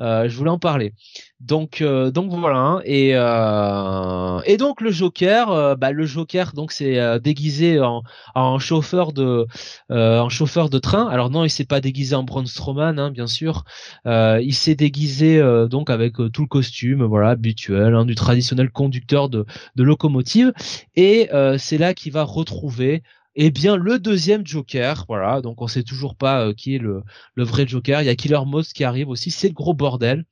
Euh, 0.00 0.28
je 0.28 0.36
voulais 0.36 0.50
en 0.50 0.58
parler. 0.58 0.92
Donc, 1.40 1.80
euh, 1.80 2.10
donc 2.10 2.30
voilà. 2.30 2.58
Hein. 2.58 2.82
Et 2.84 3.12
euh, 3.14 4.40
et 4.44 4.58
donc 4.58 4.82
le 4.82 4.90
Joker, 4.90 5.76
bah 5.78 5.90
le 5.92 6.04
Joker, 6.04 6.52
donc 6.52 6.72
c'est 6.72 7.20
déguisé 7.20 7.80
en, 7.80 8.02
en 8.34 8.58
chauffeur 8.58 9.14
de 9.14 9.46
en 9.88 10.28
chauffeur 10.28 10.68
de 10.68 10.78
train. 10.78 11.08
Alors 11.08 11.30
non, 11.30 11.42
il 11.44 11.50
s'est 11.50 11.64
pas 11.64 11.80
déguisé 11.80 12.14
en 12.14 12.22
Braun 12.22 12.44
Strowman, 12.46 12.98
hein, 12.98 13.10
bien 13.10 13.26
sûr. 13.26 13.64
il 14.04 14.54
s'est 14.54 14.74
déguisé 14.74 15.40
donc 15.70 15.88
avec 15.88 16.16
tout 16.32 16.42
le 16.42 16.48
costume, 16.48 17.02
voilà, 17.04 17.30
habituel, 17.30 17.94
hein, 17.94 18.04
du 18.04 18.14
traditionnel 18.14 18.70
conducteur 18.70 19.30
de 19.30 19.46
de 19.76 19.82
locomotive. 19.82 20.52
Et 20.96 21.30
c'est 21.56 21.78
là 21.78 21.94
qu'il 21.94 22.12
va 22.12 22.24
retrouver 22.24 23.02
eh 23.34 23.50
bien, 23.50 23.76
le 23.76 23.98
deuxième 23.98 24.46
Joker, 24.46 25.04
voilà, 25.08 25.40
donc 25.40 25.62
on 25.62 25.66
sait 25.66 25.82
toujours 25.82 26.16
pas 26.16 26.46
euh, 26.46 26.52
qui 26.52 26.74
est 26.74 26.78
le, 26.78 27.02
le 27.34 27.44
vrai 27.44 27.66
Joker. 27.66 28.02
Il 28.02 28.06
y 28.06 28.10
a 28.10 28.14
Killer 28.14 28.40
Moth 28.46 28.68
qui 28.68 28.84
arrive 28.84 29.08
aussi, 29.08 29.30
c'est 29.30 29.48
le 29.48 29.54
gros 29.54 29.74
bordel. 29.74 30.24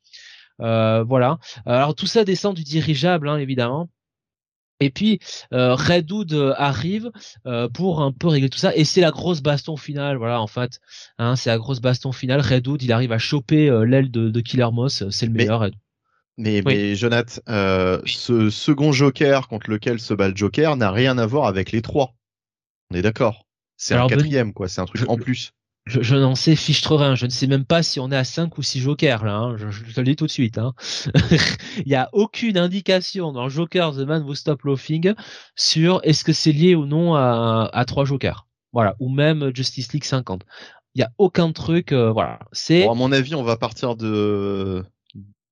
Euh, 0.61 1.03
voilà. 1.03 1.39
Alors 1.67 1.95
tout 1.95 2.07
ça 2.07 2.25
descend 2.25 2.55
du 2.55 2.65
dirigeable, 2.65 3.29
hein, 3.29 3.39
évidemment. 3.39 3.89
Et 4.83 4.89
puis 4.89 5.21
euh, 5.53 5.75
Redwood 5.75 6.33
euh, 6.33 6.55
arrive 6.57 7.11
pour 7.75 8.01
un 8.01 8.13
peu 8.13 8.29
régler 8.29 8.49
tout 8.49 8.59
ça 8.59 8.75
et 8.75 8.85
c'est 8.85 9.03
la 9.03 9.11
grosse 9.11 9.43
baston 9.43 9.77
finale 9.77 10.17
voilà 10.17 10.41
en 10.41 10.47
fait 10.47 10.81
hein, 11.19 11.37
c'est 11.37 11.51
la 11.51 11.59
grosse 11.59 11.83
baston 11.83 12.13
finale 12.13 12.41
Redwood 12.41 12.83
il 12.83 12.91
arrive 12.91 13.13
à 13.13 13.19
choper 13.19 13.69
l'aile 13.85 14.11
de, 14.11 14.31
de, 14.31 14.41
Killer 14.41 14.71
Moss 14.73 15.05
c'est 15.11 15.27
le 15.27 15.33
meilleur 15.33 15.69
mais, 16.39 16.63
mais, 16.65 16.95
Jonathan 16.95 17.43
ce 18.07 18.49
second 18.49 18.93
Joker 18.93 19.49
contre 19.49 19.69
lequel 19.69 20.01
se 20.01 20.15
bat 20.15 20.29
le 20.29 20.37
Joker 20.37 20.77
n'a 20.77 20.91
rien 20.91 21.19
à 21.19 21.27
voir 21.27 21.47
avec 21.47 21.73
les 21.73 21.83
trois 21.83 22.15
on 22.91 22.97
est 22.97 23.03
d'accord. 23.03 23.47
C'est 23.77 23.95
un 23.95 24.07
quatrième, 24.07 24.53
quoi. 24.53 24.69
C'est 24.69 24.81
un 24.81 24.87
truc 24.87 25.09
en 25.09 25.17
plus. 25.17 25.53
Je, 25.87 26.03
je 26.03 26.15
n'en 26.15 26.35
sais 26.35 26.55
fichtre 26.55 26.95
rien. 26.97 27.15
Je 27.15 27.25
ne 27.25 27.31
sais 27.31 27.47
même 27.47 27.65
pas 27.65 27.83
si 27.83 27.99
on 27.99 28.11
est 28.13 28.17
à 28.17 28.25
5 28.25 28.59
ou 28.59 28.63
6 28.63 28.81
jokers, 28.81 29.25
là. 29.25 29.37
Hein. 29.37 29.57
Je, 29.57 29.71
je, 29.71 29.95
te 29.95 30.01
le 30.01 30.07
dis 30.07 30.17
tout 30.17 30.27
de 30.27 30.31
suite. 30.31 30.59
Hein. 30.59 30.75
Il 31.79 31.87
n'y 31.87 31.95
a 31.95 32.11
aucune 32.13 32.59
indication 32.59 33.33
dans 33.33 33.49
Joker 33.49 33.93
The 33.93 34.01
Man 34.01 34.23
Who 34.23 34.35
Stop 34.35 34.63
Laughing 34.65 35.15
sur 35.57 36.01
est-ce 36.05 36.25
que 36.25 36.35
c'est 36.35 36.53
lié 36.53 36.75
ou 36.75 36.85
non 36.85 37.15
à, 37.15 37.71
à 37.73 37.85
3 37.87 38.05
jokers. 38.05 38.47
Voilà. 38.73 38.97
Ou 39.01 39.09
même 39.09 39.51
Justice 39.55 39.93
League 39.93 40.05
50. 40.05 40.45
Il 40.95 40.99
n'y 40.99 41.05
a 41.05 41.13
aucun 41.19 41.53
truc. 41.53 41.93
Euh, 41.93 42.13
voilà. 42.13 42.41
C'est. 42.53 42.85
Bon, 42.85 42.93
à 42.93 42.95
mon 42.95 43.13
avis, 43.13 43.35
on 43.35 43.43
va 43.43 43.57
partir 43.57 43.97
de 43.97 44.85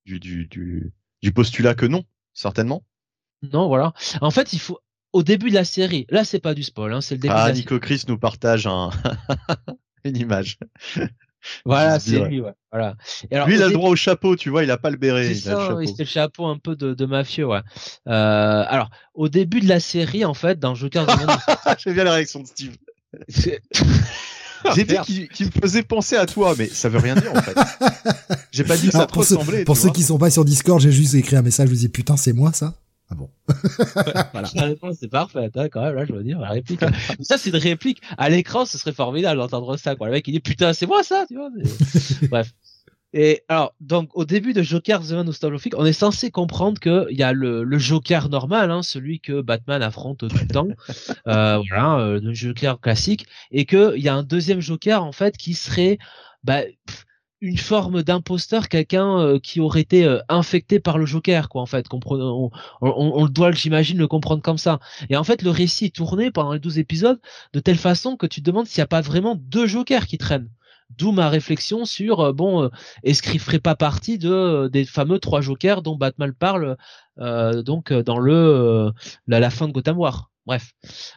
du, 0.05 0.21
du, 0.21 0.47
du, 0.47 0.93
du 1.23 1.33
postulat 1.33 1.75
que 1.75 1.87
non, 1.87 2.05
certainement. 2.35 2.85
Non, 3.43 3.69
voilà. 3.69 3.93
En 4.21 4.31
fait, 4.31 4.53
il 4.53 4.59
faut 4.59 4.81
au 5.19 5.23
début 5.25 5.51
de 5.51 5.55
la 5.55 5.65
série. 5.65 6.07
Là, 6.11 6.25
c'est 6.25 6.39
pas 6.39 6.55
du 6.55 6.63
spoil, 6.63 6.93
hein, 6.93 7.01
c'est 7.01 7.17
le 7.17 7.21
début. 7.21 7.35
Ah, 7.37 7.45
de 7.45 7.49
la 7.49 7.55
Nico 7.55 7.81
Chris 7.81 8.05
nous 8.07 8.19
partage 8.19 8.69
un... 8.69 8.91
une 10.05 10.17
image. 10.17 10.59
Voilà, 11.65 11.99
c'est 11.99 12.21
lui, 12.21 12.41
ouais. 12.41 12.53
Voilà. 12.71 12.95
Et 13.31 13.35
alors, 13.35 13.49
lui, 13.49 13.57
il 13.57 13.63
a 13.63 13.67
le 13.67 13.73
droit 13.73 13.91
au 13.91 13.97
chapeau, 13.97 14.37
tu 14.37 14.49
vois, 14.49 14.63
il 14.63 14.71
a 14.71 14.77
pas 14.77 14.91
le 14.91 14.97
béret. 14.97 15.35
C'est 15.35 15.51
ça, 15.51 15.71
le 15.71 15.85
le 15.99 16.05
chapeau 16.05 16.47
un 16.47 16.57
peu 16.57 16.77
de, 16.77 16.95
de 16.95 17.07
mafieux, 17.07 17.47
ouais. 17.47 17.61
Euh, 18.07 18.65
alors, 18.69 18.91
au 19.15 19.29
début 19.29 19.61
de 19.61 19.69
la 19.69 19.81
série, 19.81 20.25
en 20.25 20.35
fait, 20.35 20.61
dans 20.61 20.77
Joker 20.77 21.05
J'aime 21.79 21.95
bien 21.95 22.05
la 22.05 22.13
réaction 22.13 22.41
de 22.41 22.47
Steve. 22.47 22.77
J'ai 24.75 24.85
dit 24.85 25.29
qu'il 25.33 25.47
me 25.47 25.51
faisait 25.51 25.83
penser 25.83 26.17
à 26.17 26.27
toi, 26.27 26.55
mais 26.57 26.69
ça 26.69 26.89
veut 26.89 26.99
rien 26.99 27.15
dire 27.15 27.33
en 27.33 27.41
fait. 27.41 27.57
J'ai 28.51 28.65
pas 28.65 28.77
dit 28.77 28.87
que 28.87 28.93
ça 28.93 29.07
te 29.07 29.15
ressemblait. 29.15 29.65
Pour 29.65 29.77
ceux 29.77 29.91
qui 29.91 30.03
sont 30.03 30.19
pas 30.19 30.31
sur 30.31 30.45
Discord, 30.45 30.81
j'ai 30.81 30.93
juste 30.93 31.15
écrit 31.15 31.37
un 31.37 31.43
message, 31.43 31.69
je 31.69 31.73
vous 31.73 31.79
dis 31.79 31.89
putain, 31.89 32.17
c'est 32.17 32.33
moi 32.33 32.53
ça. 32.53 32.75
Ah 33.11 33.15
bon 33.15 33.31
voilà. 34.33 34.49
La 34.55 34.65
réponse 34.65 34.97
c'est 35.01 35.09
parfaite, 35.09 35.57
hein, 35.57 35.69
quand 35.71 35.83
même, 35.83 35.95
là, 35.95 36.05
je 36.05 36.13
veux 36.13 36.23
dire, 36.23 36.39
la 36.39 36.51
réplique. 36.51 36.81
ça, 37.21 37.39
c'est 37.39 37.51
une 37.51 37.57
réplique. 37.57 38.03
À 38.19 38.29
l'écran, 38.29 38.67
ce 38.67 38.77
serait 38.77 38.93
formidable 38.93 39.41
d'entendre 39.41 39.77
ça, 39.79 39.97
quoi. 39.97 40.09
Le 40.09 40.13
mec, 40.13 40.29
il 40.29 40.33
dit, 40.33 40.41
putain, 40.41 40.73
c'est 40.73 40.87
moi, 40.87 41.03
ça, 41.03 41.25
tu 41.27 41.37
vois. 41.37 41.51
Bref. 42.31 42.53
Et 43.15 43.43
alors, 43.49 43.75
donc, 43.81 44.11
au 44.13 44.27
début 44.27 44.53
de 44.53 44.63
Joker 44.63 45.01
The 45.01 45.13
Man 45.13 45.25
Nostalgic, 45.25 45.73
on 45.79 45.87
est 45.87 45.95
censé 45.95 46.31
comprendre 46.31 46.79
qu'il 46.79 47.17
y 47.17 47.23
a 47.23 47.33
le, 47.33 47.65
le 47.65 47.79
Joker 47.79 48.29
normal, 48.29 48.71
hein, 48.71 48.83
celui 48.83 49.21
que 49.21 49.41
Batman 49.41 49.83
affronte 49.83 50.29
tout 50.29 50.39
le 50.39 50.47
temps, 50.47 50.69
euh, 51.27 51.63
voilà, 51.69 52.01
euh, 52.01 52.21
le 52.21 52.35
Joker 52.35 52.79
classique, 52.79 53.27
et 53.51 53.65
qu'il 53.65 53.97
y 53.97 54.09
a 54.11 54.15
un 54.15 54.23
deuxième 54.23 54.61
Joker, 54.61 55.03
en 55.03 55.13
fait, 55.13 55.39
qui 55.39 55.55
serait, 55.55 55.99
bah, 56.45 56.61
une 57.41 57.59
forme 57.59 58.03
d'imposteur, 58.03 58.69
quelqu'un 58.69 59.19
euh, 59.19 59.39
qui 59.39 59.61
aurait 59.61 59.81
été 59.81 60.05
euh, 60.05 60.19
infecté 60.29 60.81
par 60.81 60.99
le 60.99 61.07
Joker, 61.07 61.49
quoi, 61.49 61.63
en 61.63 61.67
fait. 61.67 61.87
On, 61.93 62.01
on, 62.11 62.51
on, 62.81 63.27
doit, 63.27 63.53
j'imagine, 63.53 63.99
le 63.99 64.09
comprendre 64.09 64.43
comme 64.43 64.59
ça. 64.59 64.81
Et 65.09 65.17
en 65.17 65.25
fait, 65.25 65.43
le 65.43 65.51
récit 65.51 65.87
est 65.87 65.95
tourné 65.95 66.31
pendant 66.31 66.53
les 66.53 66.59
12 66.59 66.79
épisodes 66.79 67.21
de 67.53 67.61
telle 67.61 67.77
façon 67.77 68.17
que 68.17 68.27
tu 68.27 68.41
te 68.43 68.47
demandes 68.47 68.67
s'il 68.67 68.81
n'y 68.81 68.85
a 68.85 68.89
pas 68.89 69.01
vraiment 69.01 69.37
deux 69.37 69.67
Jokers 69.67 70.07
qui 70.07 70.19
traînent. 70.19 70.51
D'où 70.97 71.13
ma 71.13 71.29
réflexion 71.29 71.85
sur 71.85 72.21
euh, 72.21 72.33
bon, 72.33 72.71
est-ce 73.05 73.23
qu'il 73.23 73.39
ferait 73.39 73.59
pas 73.59 73.77
partie 73.77 74.17
de 74.17 74.71
des 74.73 74.87
fameux 74.87 75.19
trois 75.19 75.43
Jokers 75.43 75.83
dont 75.83 75.97
Batman 75.97 76.33
parle 76.33 76.77
donc 77.19 77.93
dans 77.93 78.19
le 78.19 78.93
la, 79.27 79.39
la 79.41 79.51
fin 79.51 79.69
de 79.69 79.73
Gotham 79.73 79.99
War. 79.99 80.31
Bref. 80.47 80.73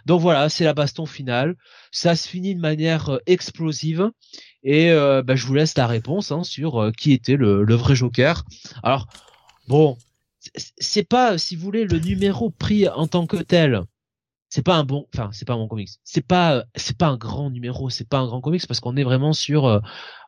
Donc 0.06 0.20
voilà, 0.20 0.50
c'est 0.50 0.66
la 0.66 0.74
baston 0.74 1.06
finale. 1.06 1.56
Ça 1.92 2.18
se 2.18 2.28
finit 2.28 2.54
de 2.54 2.60
manière 2.60 3.20
explosive. 3.28 4.12
Et 4.64 4.92
euh, 4.92 5.24
bah, 5.24 5.36
je 5.36 5.46
vous 5.46 5.56
laisse 5.56 5.76
la 5.78 5.88
réponse 5.88 6.32
hein, 6.32 6.44
sur 6.44 6.82
euh, 6.82 6.92
qui 6.92 7.14
était 7.14 7.36
le, 7.36 7.64
le, 7.64 7.76
vrai 7.76 7.96
Joker. 7.96 8.44
Alors, 8.84 9.08
bon, 9.68 9.98
c'est 10.78 11.08
pas, 11.08 11.38
si 11.38 11.56
vous 11.56 11.64
voulez, 11.64 11.86
le 11.86 12.00
numéro 12.00 12.50
pris 12.50 12.88
en 12.90 13.08
tant 13.08 13.28
que 13.28 13.38
tel. 13.38 13.82
c'est 14.50 14.64
pas 14.64 14.76
un 14.76 14.84
bon 14.84 15.08
enfin 15.14 15.30
c'est 15.32 15.46
pas 15.48 15.54
un 15.54 15.58
bon 15.58 15.68
comics 15.68 15.90
c'est 16.04 16.26
pas 16.26 16.66
c'est 16.76 16.98
pas 16.98 17.08
un 17.08 17.18
grand 17.18 17.50
numéro 17.50 17.90
c'est 17.90 18.08
pas 18.08 18.20
un 18.20 18.26
grand 18.28 18.42
comics 18.42 18.68
parce 18.68 18.82
qu'on 18.82 18.98
est 18.98 19.04
vraiment 19.04 19.34
sur 19.34 19.66
euh, 19.66 19.80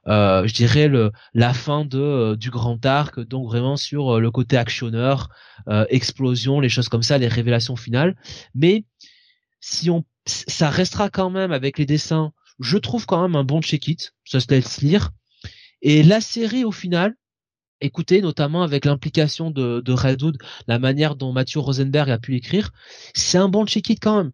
euh, 0.08 0.48
je 0.48 0.54
dirais 0.54 0.88
le 0.88 1.12
la 1.34 1.54
fin 1.54 1.84
de 1.86 2.00
euh, 2.00 2.36
du 2.38 2.50
grand 2.50 2.84
arc 2.86 3.20
donc 3.20 3.48
vraiment 3.48 3.76
sur 3.76 4.20
le 4.20 4.32
côté 4.32 4.58
actionneur 4.58 5.30
explosion 5.90 6.60
les 6.60 6.70
choses 6.70 6.90
comme 6.90 7.04
ça 7.04 7.18
les 7.18 7.28
révélations 7.28 7.76
finales 7.76 8.16
mais 8.56 8.86
si 9.60 9.90
on 9.90 10.04
ça 10.26 10.70
restera 10.70 11.10
quand 11.10 11.30
même 11.30 11.52
avec 11.52 11.78
les 11.78 11.86
dessins 11.86 12.32
je 12.60 12.78
trouve 12.78 13.06
quand 13.06 13.22
même 13.22 13.36
un 13.36 13.44
bon 13.44 13.62
check-it 13.62 14.14
ça 14.26 14.40
se 14.40 14.48
laisse 14.50 14.82
lire 14.82 15.12
et 15.82 16.04
la 16.04 16.22
série 16.22 16.64
au 16.64 16.72
final 16.72 17.16
écoutez, 17.84 18.22
notamment 18.22 18.64
avec 18.64 18.86
l'implication 18.86 19.52
de, 19.52 19.82
de 19.82 19.94
Redwood, 19.94 20.38
la 20.68 20.80
manière 20.80 21.16
dont 21.16 21.34
Mathieu 21.34 21.60
Rosenberg 21.60 22.10
a 22.10 22.18
pu 22.18 22.36
écrire, 22.36 22.72
c'est 23.14 23.38
un 23.38 23.50
bon 23.50 23.66
check-it 23.66 24.00
quand 24.02 24.18
même. 24.18 24.32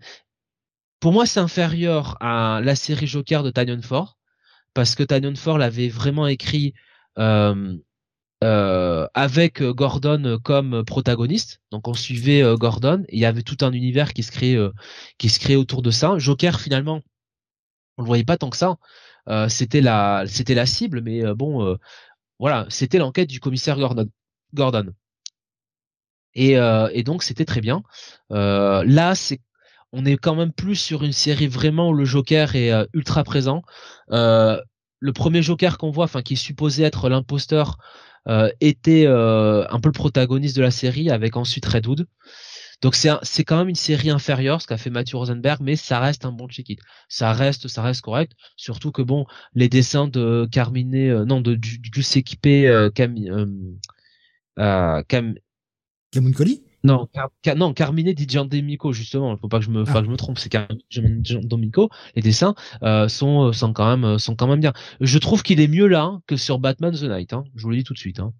Pour 1.00 1.14
moi, 1.14 1.26
c'est 1.26 1.40
inférieur 1.40 2.18
à 2.22 2.62
la 2.64 2.76
série 2.76 3.08
Joker 3.08 3.44
de 3.44 3.52
Tanyon 3.52 3.82
Ford, 3.82 4.18
parce 4.74 4.96
que 4.96 5.04
Tanyon 5.04 5.36
Ford 5.36 5.58
l'avait 5.58 5.90
vraiment 5.90 6.28
écrit 6.28 6.74
euh, 7.18 7.76
euh, 8.44 9.08
avec 9.14 9.64
Gordon 9.64 10.40
comme 10.44 10.84
protagoniste. 10.86 11.62
Donc 11.72 11.88
on 11.88 11.94
suivait 11.94 12.44
euh, 12.44 12.56
Gordon, 12.56 13.04
il 13.10 13.20
y 13.20 13.26
avait 13.26 13.44
tout 13.44 13.58
un 13.62 13.72
univers 13.72 14.14
qui 14.14 14.24
se 14.24 14.32
créait, 14.32 14.60
qui 15.18 15.30
se 15.30 15.40
créait 15.40 15.56
autour 15.56 15.82
de 15.82 15.92
ça. 15.92 16.18
Joker, 16.18 16.60
finalement, 16.60 17.02
on 18.00 18.04
le 18.04 18.08
voyait 18.08 18.24
pas 18.24 18.38
tant 18.38 18.50
que 18.50 18.58
ça. 18.58 18.78
c'était 19.50 19.82
la, 19.82 20.24
c'était 20.28 20.56
la 20.56 20.66
cible, 20.66 21.02
mais 21.02 21.22
bon, 21.36 21.78
voilà, 22.40 22.66
c'était 22.70 22.98
l'enquête 22.98 23.30
du 23.30 23.40
commissaire 23.40 23.78
Gordon. 23.78 24.10
Gordon. 24.54 24.94
Et, 26.36 26.58
euh, 26.58 26.90
donc 27.04 27.24
c'était 27.24 27.46
très 27.46 27.62
bien. 27.62 27.84
Euh, 28.32 28.84
là, 28.86 29.16
c'est 29.16 29.42
on 29.92 30.06
est 30.06 30.18
quand 30.18 30.36
même 30.36 30.54
plus 30.54 30.76
sur 30.76 31.04
une 31.04 31.14
série 31.14 31.48
vraiment 31.48 31.90
où 31.90 31.94
le 31.94 32.06
Joker 32.06 32.56
est 32.56 32.72
euh, 32.72 32.86
ultra 32.94 33.24
présent. 33.24 33.64
le 34.10 35.14
premier 35.14 35.42
Joker 35.42 35.78
qu'on 35.78 35.92
voit, 35.92 36.06
enfin 36.06 36.22
qui 36.22 36.34
est 36.34 36.38
supposé 36.38 36.84
être 36.84 37.10
l'imposteur, 37.10 37.78
était 38.62 39.08
un 39.08 39.80
peu 39.82 39.90
le 39.90 39.94
protagoniste 39.94 40.56
de 40.56 40.62
la 40.62 40.72
série, 40.72 41.10
avec 41.10 41.36
ensuite 41.36 41.66
Redwood. 41.66 42.06
Donc 42.82 42.96
c'est 42.96 43.10
c'est 43.24 43.44
quand 43.44 43.58
même 43.58 43.70
une 43.70 43.76
série 43.76 44.10
inférieure 44.10 44.62
ce 44.62 44.68
qu'a 44.68 44.78
fait 44.78 44.90
Matthew 44.90 45.16
Rosenberg, 45.16 45.60
mais 45.62 45.76
ça 45.76 46.00
reste 46.00 46.26
un 46.26 46.32
bon 46.32 46.48
check-it. 46.48 46.80
Ça 47.10 47.34
reste 47.34 47.68
ça 47.68 47.82
reste 47.82 48.02
correct. 48.02 48.34
Surtout 48.56 48.92
que 48.92 49.02
bon, 49.02 49.26
les 49.54 49.70
dessins 49.70 50.08
de 50.08 50.48
Carmine, 50.52 50.96
euh, 50.96 51.26
non 51.26 51.42
de 51.42 51.56
du, 51.56 51.80
du 51.80 52.02
euh, 52.48 52.90
Cam, 52.92 53.16
euh, 53.18 53.46
euh, 54.60 55.04
Cam, 55.08 55.36
non, 56.84 57.10
car, 57.42 57.56
non, 57.58 57.74
Carmine 57.74 58.14
di 58.14 58.26
Giandomenico 58.28 58.94
justement. 58.94 59.34
Il 59.36 59.40
faut 59.40 59.50
pas 59.50 59.60
que 59.60 59.66
je 59.66 59.70
me, 59.70 59.84
ah. 59.86 60.02
je 60.04 60.10
me 60.10 60.16
trompe. 60.16 60.40
C'est 60.40 60.50
Carmine 60.50 60.80
Giandomenico. 61.24 61.90
Les 62.16 62.22
dessins 62.22 62.56
euh, 62.84 63.10
sont, 63.10 63.52
sont 63.52 63.74
quand 63.74 63.98
même, 63.98 64.18
sont 64.18 64.36
quand 64.36 64.48
même 64.48 64.62
bien. 64.62 64.74
Je 65.02 65.18
trouve 65.20 65.44
qu'il 65.44 65.60
est 65.60 65.68
mieux 65.68 65.88
là 65.88 66.04
hein, 66.04 66.22
que 66.28 66.38
sur 66.38 66.60
Batman 66.60 66.94
the 66.94 67.04
Night. 67.04 67.34
Hein. 67.34 67.44
Je 67.56 67.64
vous 67.64 67.72
le 67.72 67.78
dis 67.78 67.84
tout 67.84 67.94
de 67.94 68.00
suite. 68.00 68.20
Hein. 68.20 68.34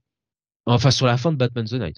Enfin, 0.66 0.92
sur 0.92 1.06
la 1.06 1.18
fin 1.18 1.32
de 1.32 1.38
Batman 1.38 1.66
the 1.66 1.74
Night. 1.74 1.98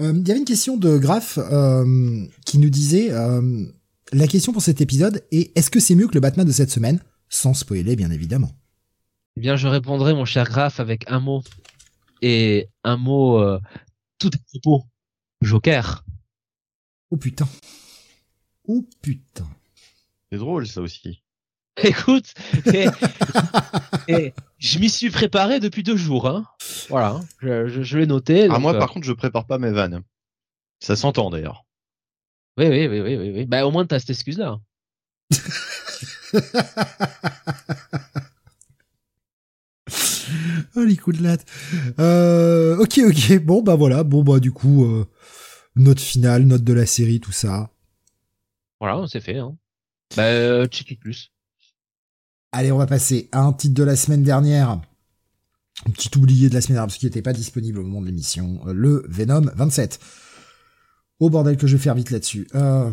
Euh, 0.00 0.12
il 0.14 0.26
y 0.26 0.30
avait 0.30 0.40
une 0.40 0.46
question 0.46 0.76
de 0.76 0.98
Graf 0.98 1.38
euh, 1.38 2.26
qui 2.46 2.58
nous 2.58 2.70
disait 2.70 3.12
euh, 3.12 3.66
la 4.12 4.26
question 4.26 4.52
pour 4.52 4.62
cet 4.62 4.80
épisode 4.80 5.24
est 5.30 5.56
est-ce 5.56 5.70
que 5.70 5.80
c'est 5.80 5.94
mieux 5.94 6.08
que 6.08 6.14
le 6.14 6.20
Batman 6.20 6.46
de 6.46 6.52
cette 6.52 6.70
semaine? 6.70 7.00
Sans 7.28 7.54
spoiler, 7.54 7.96
bien 7.96 8.10
évidemment. 8.10 8.50
Eh 9.36 9.40
bien, 9.40 9.56
je 9.56 9.68
répondrai, 9.68 10.12
mon 10.12 10.24
cher 10.24 10.44
Graf, 10.44 10.80
avec 10.80 11.10
un 11.10 11.20
mot 11.20 11.42
et 12.20 12.68
un 12.84 12.96
mot 12.96 13.42
tout 14.18 14.30
à 14.32 14.38
propos. 14.52 14.84
Joker. 15.40 16.04
Oh 17.10 17.16
putain. 17.16 17.48
Oh 18.68 18.86
putain. 19.00 19.48
C'est 20.30 20.38
drôle 20.38 20.66
ça 20.66 20.80
aussi. 20.80 21.21
Écoute, 21.82 22.34
et, 22.66 24.34
je 24.58 24.78
m'y 24.78 24.90
suis 24.90 25.10
préparé 25.10 25.58
depuis 25.58 25.82
deux 25.82 25.96
jours. 25.96 26.28
Hein. 26.28 26.46
Voilà, 26.90 27.20
je, 27.40 27.82
je, 27.82 27.98
l'ai 27.98 28.06
noté. 28.06 28.46
Ah, 28.50 28.58
moi, 28.58 28.74
par 28.74 28.90
euh, 28.90 28.92
contre, 28.92 29.06
je 29.06 29.12
prépare 29.12 29.46
pas 29.46 29.56
mes 29.58 29.70
vannes. 29.70 30.02
Ça 30.80 30.96
s'entend 30.96 31.30
d'ailleurs. 31.30 31.64
Oui, 32.58 32.66
oui, 32.66 32.86
oui, 32.88 33.00
oui, 33.00 33.16
oui. 33.16 33.46
Bah, 33.46 33.66
au 33.66 33.70
moins, 33.70 33.86
t'as 33.86 33.98
cette 33.98 34.10
excuse-là. 34.10 34.60
oh, 40.76 40.84
les 40.84 40.96
coups 40.98 41.18
de 41.18 41.24
latte. 41.24 41.46
Euh, 41.98 42.76
ok, 42.76 43.00
ok. 43.06 43.38
Bon, 43.38 43.62
bah 43.62 43.76
voilà. 43.76 44.04
Bon, 44.04 44.22
bah, 44.22 44.40
du 44.40 44.52
coup, 44.52 44.84
euh, 44.84 45.06
note 45.76 46.00
finale, 46.00 46.42
note 46.42 46.64
de 46.64 46.74
la 46.74 46.84
série, 46.84 47.20
tout 47.20 47.32
ça. 47.32 47.70
Voilà, 48.78 49.06
c'est 49.08 49.20
fait. 49.20 49.38
Hein. 49.38 49.56
Bah, 50.16 50.24
euh, 50.24 50.66
check 50.66 50.98
plus. 51.00 51.32
Allez, 52.54 52.70
on 52.70 52.76
va 52.76 52.86
passer 52.86 53.30
à 53.32 53.40
un 53.40 53.54
titre 53.54 53.74
de 53.74 53.82
la 53.82 53.96
semaine 53.96 54.22
dernière. 54.22 54.78
Un 55.86 55.90
petit 55.90 56.10
oublié 56.18 56.50
de 56.50 56.54
la 56.54 56.60
semaine 56.60 56.74
dernière 56.74 56.88
parce 56.88 56.98
qu'il 56.98 57.08
n'était 57.08 57.22
pas 57.22 57.32
disponible 57.32 57.78
au 57.78 57.82
moment 57.82 58.02
de 58.02 58.06
l'émission. 58.06 58.60
Euh, 58.66 58.74
le 58.74 59.06
Venom 59.08 59.50
27. 59.56 59.98
Oh 61.18 61.30
bordel 61.30 61.56
que 61.56 61.66
je 61.66 61.76
vais 61.76 61.82
faire 61.82 61.94
vite 61.94 62.10
là-dessus. 62.10 62.46
Euh, 62.54 62.90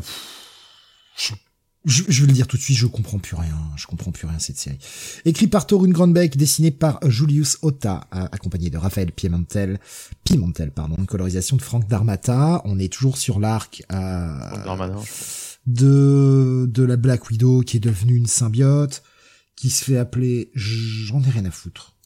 je, 1.84 2.22
vais 2.22 2.28
le 2.28 2.34
dire 2.34 2.48
tout 2.48 2.56
de 2.56 2.62
suite, 2.62 2.78
je 2.78 2.86
comprends 2.86 3.20
plus 3.20 3.36
rien. 3.36 3.58
Je 3.76 3.86
comprends 3.86 4.12
plus 4.12 4.28
rien 4.28 4.40
cette 4.40 4.58
série. 4.58 4.80
Écrit 5.26 5.48
par 5.48 5.68
Torun 5.68 5.90
Grandbeck, 5.90 6.38
dessiné 6.38 6.72
par 6.72 7.00
Julius 7.06 7.58
Otta, 7.62 8.08
euh, 8.16 8.28
accompagné 8.32 8.70
de 8.70 8.78
Raphaël 8.78 9.12
Pimentel, 9.12 9.78
Pimentel, 10.24 10.72
pardon, 10.72 10.96
une 10.98 11.06
colorisation 11.06 11.58
de 11.58 11.62
Frank 11.62 11.86
Darmata. 11.90 12.62
On 12.64 12.80
est 12.80 12.92
toujours 12.94 13.18
sur 13.18 13.40
l'arc 13.40 13.84
de 15.68 16.66
de 16.72 16.84
la 16.84 16.96
Black 16.96 17.30
Widow 17.30 17.62
qui 17.62 17.76
est 17.78 17.82
devenue 17.82 18.16
une 18.16 18.26
symbiote 18.26 19.04
qui 19.60 19.70
se 19.70 19.84
fait 19.84 19.98
appeler, 19.98 20.52
j'en 20.56 21.22
ai 21.22 21.30
rien 21.30 21.44
à 21.44 21.52
foutre. 21.52 21.98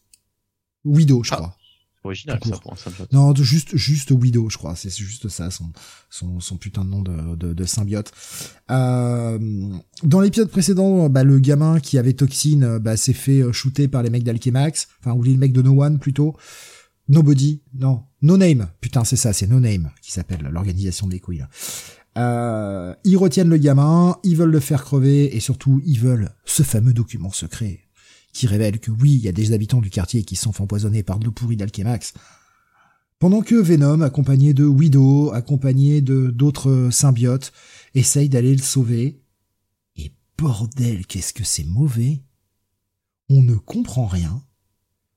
Widow, 0.86 1.24
je 1.24 1.30
ah, 1.34 1.36
crois. 1.36 1.58
Original, 2.04 2.40
ça, 2.44 2.58
pour 2.58 2.74
un 2.74 2.78
Non, 3.12 3.36
juste, 3.36 3.78
juste 3.78 4.10
Widow, 4.10 4.50
je 4.50 4.58
crois. 4.58 4.76
C'est 4.76 4.90
juste 4.90 5.30
ça, 5.30 5.52
son, 5.52 5.72
son, 6.10 6.40
son 6.40 6.58
putain 6.58 6.84
de 6.84 6.90
nom 6.90 7.04
de, 7.04 7.36
de, 7.36 7.54
de 7.54 7.64
symbiote. 7.64 8.12
Euh, 8.72 9.38
dans 10.02 10.20
l'épisode 10.20 10.50
précédent, 10.50 11.10
bah, 11.10 11.24
le 11.24 11.38
gamin 11.38 11.80
qui 11.80 12.00
avait 12.00 12.14
toxine, 12.14 12.80
bah, 12.80 12.98
s'est 12.98 13.14
fait 13.14 13.42
euh, 13.42 13.54
shooter 13.54 13.88
par 13.88 14.02
les 14.02 14.10
mecs 14.10 14.24
d'Alchemax. 14.24 14.88
Enfin, 15.00 15.14
ou 15.14 15.22
les 15.22 15.38
mecs 15.38 15.54
de 15.54 15.62
No 15.62 15.84
One, 15.84 16.00
plutôt. 16.00 16.36
Nobody, 17.08 17.62
non. 17.76 18.02
No 18.24 18.36
Name. 18.36 18.68
Putain, 18.82 19.04
c'est 19.04 19.16
ça, 19.16 19.32
c'est 19.32 19.46
No 19.46 19.60
Name, 19.60 19.92
qui 20.02 20.12
s'appelle 20.12 20.42
l'organisation 20.52 21.06
des 21.06 21.20
couilles, 21.20 21.46
euh, 22.18 22.94
ils 23.04 23.18
retiennent 23.18 23.50
le 23.50 23.58
gamin, 23.58 24.18
ils 24.24 24.38
veulent 24.38 24.52
le 24.52 24.60
faire 24.60 24.84
crever 24.84 25.36
et 25.36 25.40
surtout 25.40 25.82
ils 25.86 26.00
veulent 26.00 26.32
ce 26.46 26.64
fameux 26.64 26.94
document 26.94 27.32
secret 27.32 27.84
qui 28.34 28.48
révèle 28.48 28.80
que 28.80 28.92
oui, 28.92 29.14
il 29.14 29.22
y 29.22 29.28
a 29.30 29.32
des 29.32 29.54
habitants 29.54 29.80
du 29.80 29.92
quartier 29.92 30.24
qui 30.24 30.36
sont 30.36 30.62
empoisonnés 30.62 31.04
par 31.04 31.20
de 31.20 31.26
l'eau 31.26 31.32
pourrie 31.32 31.56
d'Alchemax. 31.56 32.14
Pendant 33.20 33.42
que 33.42 33.56
Venom, 33.56 34.02
accompagné 34.02 34.54
de 34.54 34.66
Widow, 34.66 35.32
accompagné 35.32 36.02
de 36.02 36.30
d'autres 36.32 36.90
symbiotes, 36.92 37.54
essaye 37.94 38.28
d'aller 38.28 38.54
le 38.54 38.62
sauver. 38.62 39.22
Et 39.96 40.12
bordel, 40.38 41.06
qu'est-ce 41.06 41.32
que 41.32 41.46
c'est 41.46 41.64
mauvais. 41.64 42.24
On 43.30 43.42
ne 43.42 43.56
comprend 43.56 44.08
rien. 44.08 44.44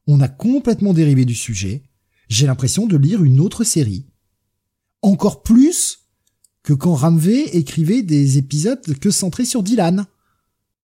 On 0.07 0.20
a 0.20 0.28
complètement 0.28 0.92
dérivé 0.92 1.24
du 1.24 1.34
sujet. 1.34 1.82
J'ai 2.28 2.47
l'impression 2.47 2.86
de 2.86 2.97
lire 2.97 3.24
une 3.24 3.40
autre 3.40 3.64
série. 3.64 4.07
Encore 5.03 5.42
plus 5.42 6.05
que 6.66 6.72
quand 6.72 6.96
Ramvé 6.96 7.56
écrivait 7.56 8.02
des 8.02 8.38
épisodes 8.38 8.82
que 8.98 9.12
centrés 9.12 9.44
sur 9.44 9.62
Dylan. 9.62 10.04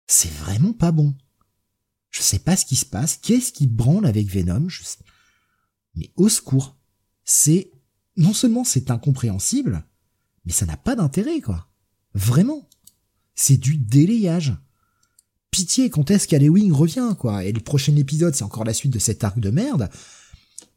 C'est 0.07 0.33
vraiment 0.33 0.73
pas 0.73 0.93
bon. 0.93 1.13
Je 2.13 2.23
sais 2.23 2.39
pas 2.39 2.57
ce 2.57 2.65
qui 2.65 2.77
se 2.77 2.87
passe, 2.87 3.17
qu'est-ce 3.17 3.53
qui 3.53 3.67
branle 3.67 4.07
avec 4.07 4.31
Venom, 4.31 4.69
je 4.69 4.85
mais 5.97 6.13
au 6.15 6.29
secours. 6.29 6.77
C'est, 7.25 7.73
non 8.17 8.33
seulement 8.33 8.63
c'est 8.63 8.93
incompréhensible, 8.93 9.85
mais 10.45 10.53
ça 10.53 10.67
n'a 10.67 10.77
pas 10.77 10.95
d'intérêt, 10.95 11.41
quoi. 11.41 11.67
Vraiment. 12.15 12.69
C'est 13.35 13.57
du 13.57 13.77
délayage. 13.77 14.57
Pitié 15.51 15.91
quand 15.91 16.13
est-ce 16.13 16.29
qu'Halloween 16.29 16.73
revient, 16.73 17.17
quoi. 17.19 17.43
Et 17.43 17.51
le 17.51 17.61
prochain 17.61 17.97
épisode, 17.97 18.37
c'est 18.37 18.45
encore 18.45 18.65
la 18.65 18.75
suite 18.75 18.93
de 18.93 19.01
cet 19.01 19.25
arc 19.25 19.41
de 19.41 19.51
merde. 19.51 19.91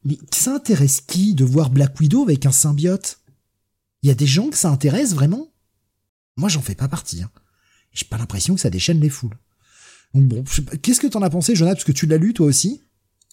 Mais 0.04 0.18
ça 0.34 0.56
intéresse 0.56 1.00
qui 1.02 1.36
de 1.36 1.46
voir 1.46 1.70
Black 1.70 2.00
Widow 2.00 2.24
avec 2.24 2.48
un 2.48 2.52
symbiote? 2.52 3.19
Il 4.02 4.08
y 4.08 4.12
a 4.12 4.16
des 4.16 4.28
gens 4.28 4.50
que 4.50 4.58
ça 4.58 4.70
intéresse 4.70 5.14
vraiment 5.14 5.52
Moi, 6.38 6.50
j'en 6.50 6.62
fais 6.62 6.76
pas 6.76 6.88
partie. 6.88 7.22
Hein. 7.22 7.32
J'ai 7.92 8.06
pas 8.06 8.18
l'impression 8.18 8.56
que 8.56 8.62
ça 8.62 8.70
déchaîne 8.70 9.00
les 9.00 9.10
foules. 9.10 9.38
Qu'est-ce 10.82 11.00
que 11.00 11.08
t'en 11.08 11.22
as 11.22 11.30
pensé, 11.30 11.56
Jonathan? 11.56 11.76
Parce 11.76 11.86
que 11.86 11.92
tu 11.92 12.08
l'as 12.08 12.18
lu 12.18 12.34
toi 12.34 12.48
aussi 12.48 12.82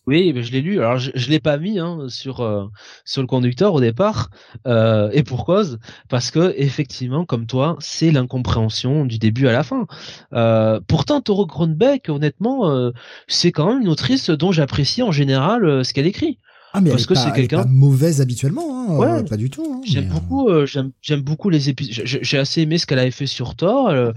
oui, 0.07 0.33
je 0.37 0.53
l'ai 0.53 0.63
lu. 0.63 0.79
Alors 0.79 0.99
je, 0.99 1.11
je 1.15 1.31
l'ai 1.31 1.41
pas 1.41 1.59
mis 1.59 1.81
hein, 1.81 2.07
sur 2.09 2.41
euh, 2.41 2.67
sur 3.05 3.23
le 3.23 3.27
conducteur 3.27 3.75
au 3.75 3.81
départ, 3.81 4.31
euh, 4.69 5.11
et 5.13 5.25
pour 5.25 5.45
cause, 5.45 5.81
parce 6.09 6.31
que 6.31 6.55
effectivement, 6.57 7.25
comme 7.25 7.47
toi, 7.47 7.77
c'est 7.81 8.13
l'incompréhension 8.13 9.05
du 9.05 9.19
début 9.19 9.49
à 9.49 9.53
la 9.53 9.65
fin. 9.65 9.89
Euh, 10.33 10.81
pourtant, 10.87 11.21
Toro 11.21 11.45
Grunbeck, 11.47 12.09
honnêtement, 12.09 12.93
c'est 13.27 13.51
quand 13.51 13.67
même 13.67 13.83
une 13.83 13.89
autrice 13.89 14.31
dont 14.31 14.53
j'apprécie 14.53 15.03
en 15.03 15.11
général 15.11 15.85
ce 15.85 15.93
qu'elle 15.93 16.07
écrit. 16.07 16.39
Ah 16.79 16.81
mais 16.83 16.91
Parce 16.91 17.03
elle 17.03 17.09
que 17.09 17.15
est 17.15 17.17
c'est 17.17 17.33
quelqu'un- 17.33 17.65
mauvaise 17.65 18.21
habituellement, 18.21 18.63
hein, 18.91 18.97
Ouais. 18.99 19.07
euh, 19.07 19.23
pas 19.23 19.39
du 19.39 19.49
tout. 19.49 19.65
hein, 19.73 19.81
J'aime 19.85 20.05
mais, 20.05 20.11
euh, 20.11 20.15
beaucoup, 20.21 20.49
euh, 20.51 20.67
j'aime, 20.67 21.23
beaucoup 21.23 21.49
les 21.49 21.71
épisodes. 21.71 22.05
J'ai 22.05 22.37
assez 22.39 22.61
aimé 22.61 22.77
ce 22.77 22.85
qu'elle 22.87 22.99
avait 22.99 23.11
fait 23.11 23.27
sur 23.27 23.55
Thor. 23.55 23.89
euh, 23.89 24.13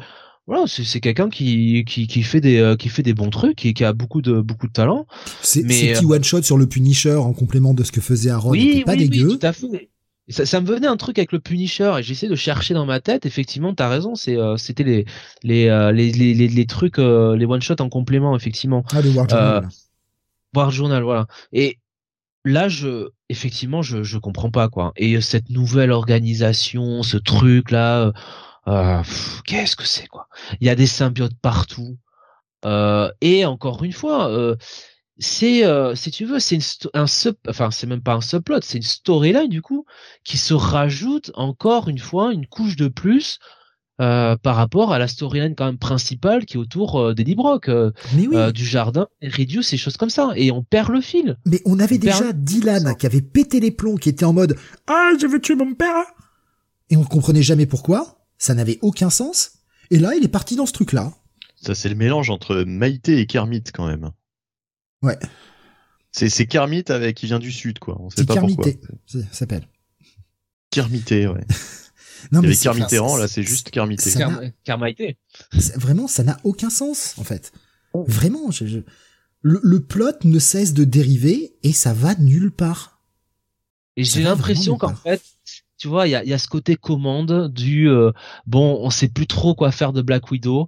voilà, 0.46 0.66
c'est, 0.68 1.00
quelqu'un 1.00 1.30
qui, 1.30 1.86
qui, 1.88 2.08
qui 2.08 2.24
fait 2.24 2.42
des, 2.42 2.76
qui 2.78 2.90
fait 2.90 3.04
des 3.04 3.14
bons 3.14 3.30
trucs 3.30 3.66
et 3.66 3.74
qui 3.74 3.86
a 3.86 3.94
beaucoup 3.94 4.22
de, 4.22 4.42
beaucoup 4.42 4.68
de 4.68 4.74
talent. 4.74 5.06
C'est 5.42 5.64
petits 5.64 6.06
one 6.06 6.24
shot 6.24 6.42
sur 6.42 6.58
le 6.58 6.66
Punisher 6.68 7.14
en 7.16 7.34
complément 7.34 7.74
de 7.74 7.84
ce 7.84 7.92
que 7.92 8.02
faisait 8.02 8.32
Aaron 8.32 8.50
oui, 8.50 8.70
était 8.72 8.84
pas 8.84 8.94
oui, 8.94 9.08
dégueu. 9.08 9.28
oui, 9.30 9.38
tout 9.40 9.46
à 9.46 9.54
fait. 9.54 9.90
Ça, 10.28 10.46
ça 10.46 10.60
me 10.62 10.68
venait 10.68 10.88
un 10.88 10.98
truc 10.98 11.18
avec 11.18 11.32
le 11.32 11.40
Punisher 11.40 11.94
et 12.00 12.04
j'essaie 12.04 12.28
de 12.28 12.36
chercher 12.36 12.74
dans 12.76 12.86
ma 12.86 13.00
tête. 13.00 13.26
Effectivement, 13.26 13.74
t'as 13.74 13.90
raison. 13.90 14.14
C'est, 14.16 14.38
euh, 14.38 14.58
c'était 14.58 14.84
les, 14.84 15.06
les, 15.44 15.68
euh, 15.70 15.92
les, 15.92 16.12
les, 16.12 16.34
les, 16.36 16.48
les 16.48 16.66
trucs, 16.66 17.00
euh, 17.00 17.36
les 17.38 17.46
one 17.46 17.62
shot 17.62 17.76
en 17.80 17.90
complément, 17.90 18.36
effectivement. 18.36 18.84
Ah, 18.92 19.02
le 19.02 19.10
War 19.12 19.28
Journal. 19.30 19.70
Voir 20.54 20.72
journal, 20.72 21.04
voilà. 21.04 21.28
Et 21.54 21.78
là, 22.50 22.70
je, 22.70 23.10
effectivement, 23.30 23.82
je, 23.82 24.04
je 24.04 24.18
comprends 24.18 24.52
pas 24.52 24.70
quoi. 24.70 24.92
Et 24.98 25.16
euh, 25.16 25.22
cette 25.22 25.50
nouvelle 25.50 25.92
organisation, 25.92 27.04
ce 27.04 27.18
truc 27.18 27.72
là, 27.72 28.02
euh, 28.08 28.12
euh, 28.68 29.04
qu'est-ce 29.46 29.76
que 29.76 29.86
c'est 29.86 30.08
quoi? 30.08 30.28
Il 30.60 30.68
y 30.68 30.70
a 30.70 30.76
des 30.76 30.88
symbiotes 30.88 31.38
partout. 31.42 31.98
Et 33.22 33.46
encore 33.46 33.84
une 33.84 33.94
fois, 33.94 34.30
c'est, 35.18 35.64
si 35.96 36.12
tu 36.12 36.26
veux, 36.26 36.40
c'est 36.40 36.60
un 36.94 37.08
sub, 37.08 37.36
enfin 37.48 37.72
c'est 37.72 37.88
même 37.88 38.04
pas 38.04 38.16
un 38.16 38.22
subplot, 38.22 38.60
c'est 38.64 38.78
une 38.80 38.84
storyline 38.84 39.48
du 39.48 39.62
coup 39.62 39.86
qui 40.26 40.38
se 40.38 40.54
rajoute 40.54 41.32
encore 41.36 41.88
une 41.88 42.00
fois 42.00 42.34
une 42.34 42.48
couche 42.48 42.76
de 42.76 42.90
plus. 42.90 43.40
Euh, 44.00 44.36
par 44.38 44.56
rapport 44.56 44.94
à 44.94 45.00
la 45.00 45.08
storyline 45.08 45.56
quand 45.56 45.66
même 45.66 45.78
principale 45.78 46.46
qui 46.46 46.56
est 46.56 46.60
autour 46.60 47.00
euh, 47.00 47.14
d'Eddie 47.14 47.36
Brock. 47.36 47.68
euh, 47.70 47.92
Mais 48.16 48.28
oui, 48.28 48.36
euh, 48.36 48.52
du 48.52 48.66
jardin, 48.66 49.08
Reduce 49.22 49.74
et 49.74 49.78
choses 49.78 49.98
comme 49.98 50.10
ça. 50.10 50.32
Et 50.36 50.52
on 50.52 50.64
perd 50.64 50.90
le 50.90 51.02
fil. 51.02 51.38
mais 51.46 51.62
on 51.66 51.80
avait 51.80 51.98
on 51.98 52.00
perd- 52.00 52.20
déjà 52.20 52.34
Dylan 52.34 52.96
qui 52.96 53.06
avait 53.06 53.22
pété 53.22 53.60
les 53.60 53.72
plombs, 53.72 53.96
qui 53.98 54.10
était 54.10 54.26
en 54.26 54.34
mode 54.34 54.56
Ah, 54.88 55.12
je 55.20 55.28
veux 55.28 55.42
tuer 55.42 55.56
mon 55.56 55.74
père 55.74 56.06
Et 56.90 56.98
on 56.98 57.04
comprenait 57.04 57.44
jamais 57.44 57.66
pourquoi, 57.66 58.26
ça 58.38 58.54
n'avait 58.54 58.80
aucun 58.82 59.10
sens. 59.10 59.52
Et 59.92 60.00
là, 60.00 60.16
il 60.16 60.24
est 60.24 60.28
parti 60.30 60.56
dans 60.56 60.66
ce 60.66 60.74
truc-là. 60.74 61.12
Ça, 61.62 61.76
c'est 61.76 61.90
le 61.90 61.96
mélange 61.96 62.30
entre 62.30 62.64
Maïté 62.66 63.20
et 63.20 63.26
Kermit, 63.26 63.64
quand 63.74 63.88
même. 63.88 64.12
Ouais. 65.02 65.18
C'est, 66.12 66.30
c'est 66.30 66.46
Kermit 66.48 66.86
avec, 66.88 67.18
qui 67.18 67.26
vient 67.26 67.40
du 67.40 67.52
sud, 67.52 67.80
quoi. 67.80 67.98
On 68.00 68.10
sait 68.10 68.18
C'est 68.20 68.26
pas 68.28 68.36
pourquoi. 68.38 68.64
Kermité, 68.66 68.88
ça 69.08 69.20
s'appelle. 69.32 69.68
Kermité, 70.72 71.28
ouais. 71.28 71.42
Non, 72.32 72.42
enfin, 73.14 73.18
là, 73.18 73.28
c'est 73.28 73.44
juste 73.44 73.70
Kermité. 73.72 74.10
ça- 74.10 74.20
Car- 74.20 74.42
Carmaité. 74.64 75.18
c'est- 75.58 75.78
Vraiment, 75.78 76.08
ça 76.08 76.24
n'a 76.24 76.38
aucun 76.44 76.70
sens, 76.70 77.16
en 77.18 77.24
fait. 77.24 77.52
Oh. 77.94 78.06
Vraiment, 78.08 78.52
je- 78.52 78.66
je- 78.66 78.80
Le, 79.42 79.60
le 79.64 79.80
plot 79.80 80.12
ne 80.26 80.38
cesse 80.38 80.74
de 80.74 80.84
dériver 80.84 81.54
et 81.64 81.72
ça 81.72 81.94
va 81.94 82.14
nulle 82.16 82.52
part. 82.52 83.00
Et 83.96 84.04
j'ai 84.04 84.22
l'impression 84.24 84.78
qu'en 84.78 84.96
fait, 84.96 85.22
tu 85.78 85.88
vois, 85.88 86.08
il 86.08 86.12
y 86.12 86.16
a, 86.16 86.24
il 86.26 86.30
y 86.30 86.34
a 86.34 86.38
ce 86.38 86.50
côté 86.50 86.76
commande 86.76 87.50
du 87.54 87.90
euh, 87.90 88.12
bon, 88.48 88.80
on 88.82 88.90
sait 88.90 89.08
plus 89.08 89.28
trop 89.28 89.56
quoi 89.56 89.72
faire 89.72 89.94
de 89.94 90.02
Black 90.02 90.30
Widow. 90.30 90.68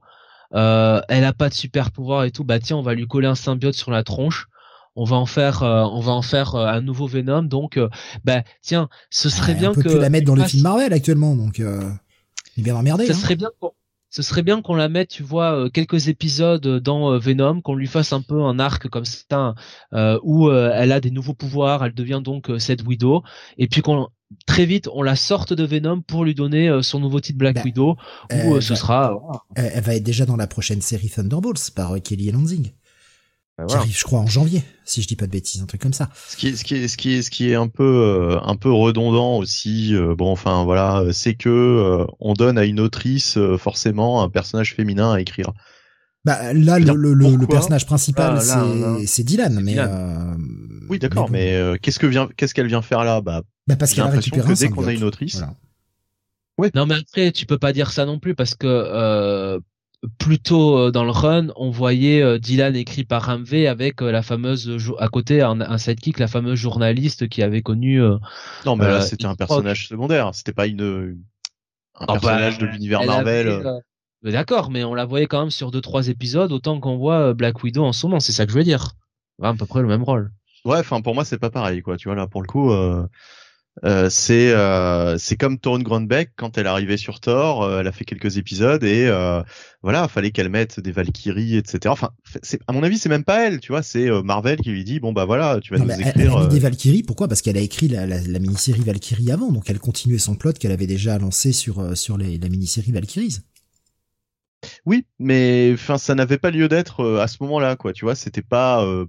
Euh, 0.54 1.02
elle 1.10 1.26
a 1.26 1.34
pas 1.34 1.49
de 1.49 1.54
super 1.54 1.91
pouvoir 1.91 2.24
et 2.24 2.32
tout. 2.32 2.43
Bah 2.45 2.60
tiens, 2.60 2.78
on 2.78 2.82
va 2.82 2.93
lui 2.93 3.08
coller 3.08 3.28
un 3.28 3.36
symbiote 3.36 3.74
sur 3.76 3.91
la 3.91 4.04
tronche. 4.04 4.47
On 4.96 5.06
va 5.06 5.16
en 5.16 5.26
faire, 5.26 5.64
euh, 5.64 5.84
on 5.84 6.02
va 6.02 6.12
en 6.12 6.22
faire 6.22 6.56
euh, 6.56 6.68
un 6.68 6.82
nouveau 6.82 7.08
Venom. 7.08 7.44
Donc, 7.44 7.78
euh, 7.78 7.89
bah 8.24 8.44
tiens, 8.62 8.89
ce 9.10 9.30
serait 9.30 9.54
Ouais, 9.54 9.60
bien 9.60 9.72
on 9.72 9.74
peut 9.74 9.84
que 9.84 9.89
plus 9.89 10.00
la 10.00 10.10
mettre 10.10 10.26
dans 10.28 10.36
le 10.36 10.44
film 10.44 10.64
Marvel 10.64 10.94
actuellement, 10.94 11.36
donc 11.36 11.60
il 11.60 11.64
est 11.66 12.62
bien 12.62 12.76
emmerdé. 12.76 13.08
Ça 13.08 13.14
hein. 13.14 13.16
serait 13.16 13.36
bien 13.36 13.50
qu'on 13.60 13.72
ce 14.12 14.22
serait 14.22 14.44
bien 14.44 14.62
qu'on 14.62 14.76
la 14.76 14.89
mette, 14.89 15.08
tu 15.08 15.24
vois, 15.24 15.70
quelques 15.72 16.10
épisodes 16.10 16.80
dans 16.80 17.18
Venom, 17.18 17.62
qu'on 17.62 17.76
lui 17.76 17.88
fasse 17.88 18.12
un 18.12 18.22
peu 18.22 18.44
un 18.44 18.60
arc 18.60 18.89
comme 18.89 19.06
ça, 19.06 19.56
euh, 19.94 20.20
où 20.22 20.50
euh, 20.50 20.72
elle 20.76 20.92
a 20.92 21.00
des 21.00 21.12
nouveaux 21.12 21.34
pouvoirs, 21.34 21.86
elle 21.86 21.94
devient 21.94 22.22
donc 22.22 22.50
euh, 22.50 22.60
cette 22.60 22.84
Widow, 22.84 23.24
et 23.58 23.68
puis 23.68 23.82
qu'on 23.82 24.10
très 24.46 24.66
vite 24.66 24.89
on 24.94 25.02
la 25.02 25.16
sorte 25.16 25.54
de 25.54 25.64
Venom 25.66 26.02
pour 26.02 26.26
lui 26.26 26.36
donner 26.36 26.70
son 26.84 27.00
nouveau 27.00 27.22
titre 27.22 27.38
Black 27.38 27.56
Bah, 27.56 27.62
Widow, 27.64 27.96
où 28.46 28.60
ce 28.60 28.74
bah, 28.74 28.76
sera. 28.76 29.18
Elle, 29.56 29.82
va 29.82 29.96
être 29.96 30.04
déjà 30.04 30.26
dans 30.26 30.38
la 30.38 30.48
prochaine 30.48 30.82
série 30.82 31.10
Thunderbolts 31.10 31.72
par 31.74 31.96
Kelly 32.02 32.32
Lansing, 32.32 32.72
Bah, 33.58 33.66
qui 33.66 33.68
voilà. 33.68 33.82
arrive, 33.82 33.97
je 33.97 34.04
crois, 34.04 34.20
en 34.20 34.28
janvier, 34.28 34.64
si 34.86 35.02
je 35.02 35.08
dis 35.08 35.16
pas 35.16 35.28
de 35.28 35.32
bêtises, 35.32 35.62
un 35.62 35.66
truc 35.66 35.82
comme 35.82 35.93
ça. 35.93 36.10
Ce 36.28 36.36
qui 36.38 36.47
est, 36.47 36.56
ce 36.56 36.64
qui 36.64 36.76
est, 36.76 36.88
ce 36.88 36.97
qui 36.97 37.14
est, 37.14 37.22
ce 37.22 37.30
qui 37.30 37.49
est 37.52 37.56
un 37.56 37.68
peu, 37.68 37.84
euh, 37.84 38.39
un 38.43 38.56
peu 38.56 38.72
redondant 38.72 39.38
aussi. 39.38 39.93
euh, 39.93 40.16
bon, 40.16 40.32
enfin 40.32 40.64
voilà, 40.64 40.99
euh, 41.02 41.12
c'est 41.12 41.36
que 41.36 41.49
euh, 41.49 42.06
on 42.20 42.34
donne 42.34 42.58
à 42.58 42.66
une 42.66 42.80
autrice 42.80 43.38
euh, 43.38 43.58
forcément 43.58 44.24
un 44.24 44.30
personnage 44.30 44.74
féminin 44.74 45.12
à 45.14 45.20
écrire. 45.22 45.52
Bah 46.24 46.54
là, 46.54 46.80
le, 46.80 46.86
Dire 46.86 46.93
le, 46.95 47.14
le- 47.14 47.26
le 47.32 47.38
pourquoi 47.38 47.56
personnage 47.56 47.86
principal, 47.86 48.38
Ah, 48.49 48.95
c'est 49.06 49.24
Dylan, 49.24 49.56
mais 49.62 49.72
Dylan. 49.72 49.89
euh, 49.91 50.36
Oui, 50.89 50.99
d'accord, 50.99 51.26
bon. 51.28 51.34
mais, 51.34 51.56
euh, 51.56 51.78
qu'est-ce 51.82 51.99
que 51.99 52.08
vient, 52.08 52.30
qu'est-ce 52.38 52.54
qu'elle 52.54 52.68
vient 52.68 52.82
faire 52.84 53.04
là? 53.04 53.22
Bah, 53.22 53.41
Bah, 53.68 53.76
parce 53.76 53.91
qu'elle 53.91 54.04
a 54.04 54.06
l'impression 54.08 54.36
récupéré 54.36 54.54
que 54.56 54.60
dès 54.60 54.70
qu'on 54.70 54.88
a 54.88 54.93
une 54.93 55.04
autrice, 55.04 55.36
Voilà. 55.38 55.54
Non 56.76 56.86
mais 56.86 56.95
après 56.95 57.32
tu 57.32 57.47
peux 57.47 57.58
pas 57.58 57.74
dire 57.74 57.91
ça 57.91 58.06
non 58.06 58.20
plus 58.20 58.36
parce 58.36 58.54
que 58.54 58.68
euh, 60.04 60.08
plus 60.18 60.39
tôt 60.39 60.78
euh, 60.78 60.91
dans 60.91 61.04
le 61.04 61.12
run 61.12 61.47
on 61.56 61.70
voyait 61.70 62.22
euh, 62.22 62.39
Dylan 62.39 62.76
écrit 62.76 63.04
par 63.04 63.24
Ramvé 63.24 63.68
avec 63.68 64.02
euh, 64.02 64.12
la 64.12 64.22
fameuse 64.22 64.78
à 64.99 65.08
côté 65.08 65.41
un, 65.41 65.62
un 65.62 65.78
sidekick 65.78 66.20
la 66.20 66.28
fameuse 66.28 66.58
journaliste 66.58 67.30
qui 67.30 67.43
avait 67.43 67.62
connu 67.62 68.02
euh, 68.02 68.18
non, 68.66 68.76
mais 68.76 68.86
là 68.88 69.02
c'était 69.02 69.26
un 69.26 69.36
personnage 69.36 69.88
secondaire. 69.88 70.32
C'était 70.34 70.54
pas 70.54 70.68
une, 70.68 70.82
un 70.82 71.18
Ah 71.99 72.06
bah, 72.08 72.14
personnage 72.14 72.58
de 72.58 72.66
l'univers 72.66 73.04
Marvel. 73.04 73.47
avait, 73.47 74.32
D'accord, 74.32 74.70
mais 74.70 74.84
on 74.84 74.93
la 74.93 75.06
voyait 75.06 75.26
quand 75.26 75.39
même 75.39 75.49
sur 75.49 75.72
deux 75.72 75.82
trois 75.82 76.08
épisodes 76.08 76.52
autant 76.52 76.80
qu'on 76.80 76.97
voit 76.97 77.34
Black 77.34 77.64
Widow 77.64 77.84
en 77.84 77.91
ce 77.93 78.06
moment, 78.06 78.20
c'est 78.20 78.32
ça 78.32 78.45
que 78.45 78.52
je 78.52 78.58
veux 78.58 78.64
dire. 78.64 78.91
À 79.41 79.54
peu 79.56 79.66
près 79.66 79.82
le 79.82 79.88
même 79.88 80.04
rôle. 80.04 80.32
Ouais, 80.64 80.78
enfin 80.78 81.02
pour 81.02 81.16
moi 81.16 81.26
c'est 81.26 81.39
pas 81.39 81.49
pareil 81.49 81.82
quoi. 81.82 81.97
Tu 81.97 82.08
vois 82.08 82.16
là 82.16 82.28
pour 82.28 82.43
le 82.43 82.47
coup, 82.47 82.72
euh, 82.72 83.08
euh, 83.86 84.09
c'est 84.09 84.51
euh, 84.51 85.17
c'est 85.17 85.38
comme 85.38 85.57
Torun 85.57 85.80
Grandbeck 85.82 86.32
quand 86.36 86.57
elle 86.57 86.67
arrivée 86.67 86.97
sur 86.97 87.19
Thor, 87.22 87.63
euh, 87.63 87.80
elle 87.80 87.88
a 87.88 87.91
fait 87.93 88.03
quelques 88.03 88.38
épisodes 88.38 88.84
et 88.84 89.07
euh, 89.07 89.41
voilà, 89.82 90.07
fallait 90.09 90.32
qu'elle 90.32 90.49
mette 90.49 90.80
des 90.82 90.91
Valkyries, 90.91 91.55
etc. 91.55 91.80
Enfin, 91.88 92.09
c'est 92.43 92.59
à 92.67 92.74
mon 92.74 92.84
avis 92.84 92.97
c'est 92.97 93.07
même 93.09 93.24
pas 93.24 93.47
elle, 93.47 93.59
tu 93.61 93.72
vois, 93.72 93.82
c'est 93.82 94.09
euh, 94.09 94.22
Marvel 94.24 94.57
qui 94.57 94.72
lui 94.72 94.84
dit 94.84 94.99
bon 94.99 95.13
bah 95.13 95.24
voilà, 95.26 95.59
tu 95.61 95.74
vas 95.74 95.80
Non, 95.80 95.86
nous 95.86 95.89
mais 95.89 96.03
elle, 96.03 96.11
elle 96.15 96.22
écrire. 96.24 96.38
a 96.38 96.43
mis 96.43 96.49
des 96.49 96.59
Valkyries, 96.59 97.03
pourquoi? 97.03 97.28
Parce 97.30 97.41
qu'elle 97.41 97.57
a 97.57 97.61
écrit 97.61 97.88
la, 97.88 98.05
la, 98.05 98.19
la 98.19 98.39
mini-série 98.39 98.82
Valkyrie 98.82 99.32
avant, 99.32 99.51
donc 99.51 99.69
elle 99.69 99.80
continuait 99.80 100.19
son 100.19 100.36
plot 100.36 100.53
qu'elle 100.53 100.74
avait 100.74 100.86
déjà 100.88 101.17
lancé 101.17 101.53
sur, 101.53 101.95
sur 101.97 102.17
les, 102.17 102.38
la 102.38 102.49
mini-série 102.49 102.91
Valkyries. 102.91 103.39
Oui, 104.86 105.05
mais 105.17 105.72
enfin 105.74 105.97
ça 105.97 106.13
n'avait 106.13 106.38
pas 106.38 106.51
lieu 106.51 106.67
d'être 106.67 107.17
à 107.19 107.28
ce 107.28 107.38
moment-là 107.41 107.78
quoi. 107.78 107.93
Tu 107.93 108.05
vois, 108.05 108.15
c'était 108.15 108.41
pas 108.43 108.84
euh, 108.86 109.05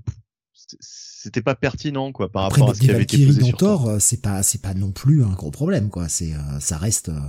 c'était 1.23 1.43
pas 1.43 1.55
pertinent 1.55 2.11
quoi 2.11 2.31
par 2.33 2.47
Après, 2.47 2.61
rapport 2.61 2.73
à 2.73 2.75
ce 2.75 2.81
qui 2.81 2.91
avait 2.91 3.05
été 3.05 3.25
posé 3.25 3.41
dans 3.41 3.47
sur 3.47 3.57
Thor. 3.59 3.89
Euh, 3.89 3.99
c'est 4.01 4.21
pas, 4.21 4.43
c'est 4.43 4.61
pas 4.61 4.75
non 4.75 4.91
plus 4.91 5.23
un 5.23 5.31
gros 5.31 5.53
problème, 5.53 5.89
quoi. 5.89 6.09
C'est, 6.09 6.33
euh, 6.35 6.59
ça 6.61 6.79
reste, 6.79 7.11
euh, 7.11 7.21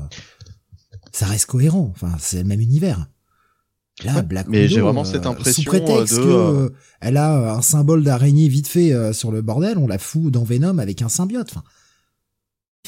ça 1.12 1.28
reste 1.28 1.46
cohérent. 1.46 1.92
Enfin, 1.94 2.16
c'est 2.20 2.38
le 2.38 2.46
même 2.46 2.60
univers. 2.60 3.08
Là, 4.04 4.16
Ouais, 4.16 4.24
Black 4.24 4.48
mais 4.50 4.68
j'ai 4.68 4.82
vraiment 4.82 5.02
euh, 5.02 5.12
cette 5.12 5.28
impression, 5.28 5.62
sous 5.62 5.70
prétexte 5.70 6.18
euh, 6.18 6.18
de, 6.18 6.24
que 6.24 6.28
euh, 6.28 6.66
euh, 6.66 6.70
elle 7.02 7.18
a 7.18 7.38
euh, 7.38 7.58
un 7.58 7.62
symbole 7.62 8.04
d'araignée 8.04 8.48
vite 8.48 8.68
fait 8.68 8.92
euh, 8.92 9.14
sur 9.14 9.32
le 9.32 9.44
bordel, 9.44 9.78
on 9.78 9.86
la 9.86 10.00
fout 10.00 10.32
dans 10.32 10.44
Venom 10.44 10.80
avec 10.80 11.04
un 11.04 11.10
symbiote. 11.10 11.52
Enfin, 11.52 11.64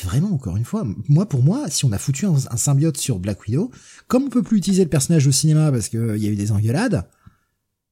vraiment, 0.03 0.33
encore 0.33 0.57
une 0.57 0.65
fois, 0.65 0.83
moi 1.07 1.27
pour 1.29 1.43
moi, 1.43 1.69
si 1.69 1.85
on 1.85 1.91
a 1.91 1.99
foutu 1.99 2.25
un, 2.25 2.33
un 2.49 2.57
symbiote 2.57 2.97
sur 2.97 3.19
Black 3.19 3.45
Widow, 3.45 3.69
comme 4.07 4.23
on 4.23 4.29
peut 4.29 4.41
plus 4.41 4.57
utiliser 4.57 4.83
le 4.83 4.89
personnage 4.89 5.27
au 5.27 5.31
cinéma 5.31 5.71
parce 5.71 5.89
qu'il 5.89 6.17
y 6.17 6.25
a 6.25 6.31
eu 6.31 6.35
des 6.35 6.51
engueulades, 6.51 7.07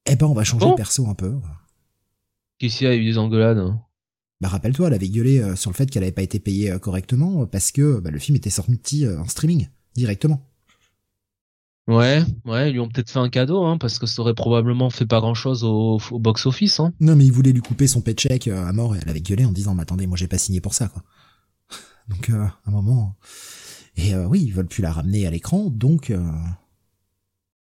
eh 0.08 0.16
ben 0.16 0.26
on 0.26 0.34
va 0.34 0.44
changer 0.44 0.68
le 0.68 0.76
perso 0.76 1.08
un 1.08 1.14
peu. 1.14 1.36
Il 2.64 2.84
y 2.84 2.88
a 2.88 2.96
eu 2.96 3.04
des 3.06 3.18
engueulades. 3.18 3.58
hein? 3.58 3.82
Bah 4.42 4.50
rappelle-toi, 4.50 4.88
elle 4.88 4.94
avait 4.94 5.10
gueulé 5.10 5.40
euh, 5.40 5.56
sur 5.56 5.70
le 5.72 5.76
fait 5.76 5.90
qu'elle 5.90 6.04
avait 6.04 6.12
pas 6.12 6.22
été 6.22 6.40
payée 6.40 6.72
euh, 6.72 6.80
correctement 6.80 7.44
euh, 7.44 7.46
parce 7.46 7.72
que 7.72 8.00
bah, 8.00 8.12
le 8.12 8.20
film 8.20 8.36
était 8.36 8.50
sorti 8.50 9.08
en 9.08 9.26
streaming 9.28 9.68
directement. 9.96 10.42
Ouais, 11.88 12.24
ouais, 12.46 12.70
ils 12.70 12.74
lui 12.74 12.80
ont 12.80 12.88
peut-être 12.88 13.10
fait 13.12 13.20
un 13.20 13.28
cadeau, 13.30 13.66
hein, 13.66 13.78
parce 13.78 14.00
que 14.00 14.06
ça 14.06 14.22
aurait 14.22 14.34
probablement 14.34 14.90
fait 14.90 15.06
pas 15.06 15.20
grand 15.20 15.34
chose 15.34 15.66
au, 15.66 16.00
au 16.12 16.20
box 16.20 16.46
office, 16.46 16.80
hein. 16.80 16.94
Non 17.02 17.16
mais 17.18 17.26
il 17.26 17.32
voulait 17.34 17.52
lui 17.52 17.60
couper 17.62 17.88
son 17.88 18.00
paycheck 18.00 18.48
à 18.48 18.72
mort 18.72 18.96
et 18.96 19.00
elle 19.02 19.10
avait 19.10 19.20
gueulé 19.20 19.44
en 19.44 19.52
disant 19.52 19.76
mais 19.76 19.82
attendez 19.82 20.08
moi 20.08 20.16
j'ai 20.16 20.28
pas 20.30 20.38
signé 20.38 20.62
pour 20.62 20.74
ça 20.74 20.88
quoi. 20.88 21.04
Donc 22.08 22.30
euh, 22.30 22.44
à 22.46 22.54
un 22.68 22.72
moment 22.72 23.16
et 23.98 24.14
euh, 24.16 24.26
oui 24.28 24.42
ils 24.44 24.54
veulent 24.54 24.68
plus 24.68 24.82
la 24.82 24.92
ramener 24.94 25.28
à 25.28 25.32
l'écran 25.32 25.70
donc 25.70 26.10
euh, 26.10 26.22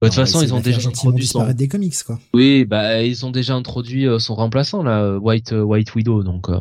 De 0.03 0.07
on 0.07 0.11
toute 0.11 0.17
va 0.19 0.27
façon, 0.27 0.43
ils 0.43 0.49
de 0.49 0.53
ont 0.53 0.61
déjà 0.61 0.89
introduit 0.89 1.27
son, 1.27 1.51
des 1.53 1.69
comics 1.69 2.03
quoi. 2.05 2.21
oui, 2.35 2.67
bah, 2.67 3.03
ils 3.03 3.25
ont 3.25 3.31
déjà 3.31 3.55
introduit 3.55 4.07
euh, 4.07 4.19
son 4.19 4.35
remplaçant, 4.35 4.83
là, 4.83 5.03
euh, 5.03 5.19
White, 5.19 5.53
euh, 5.55 5.63
White 5.63 5.95
Widow, 5.95 6.23
donc, 6.23 6.51
euh, 6.51 6.59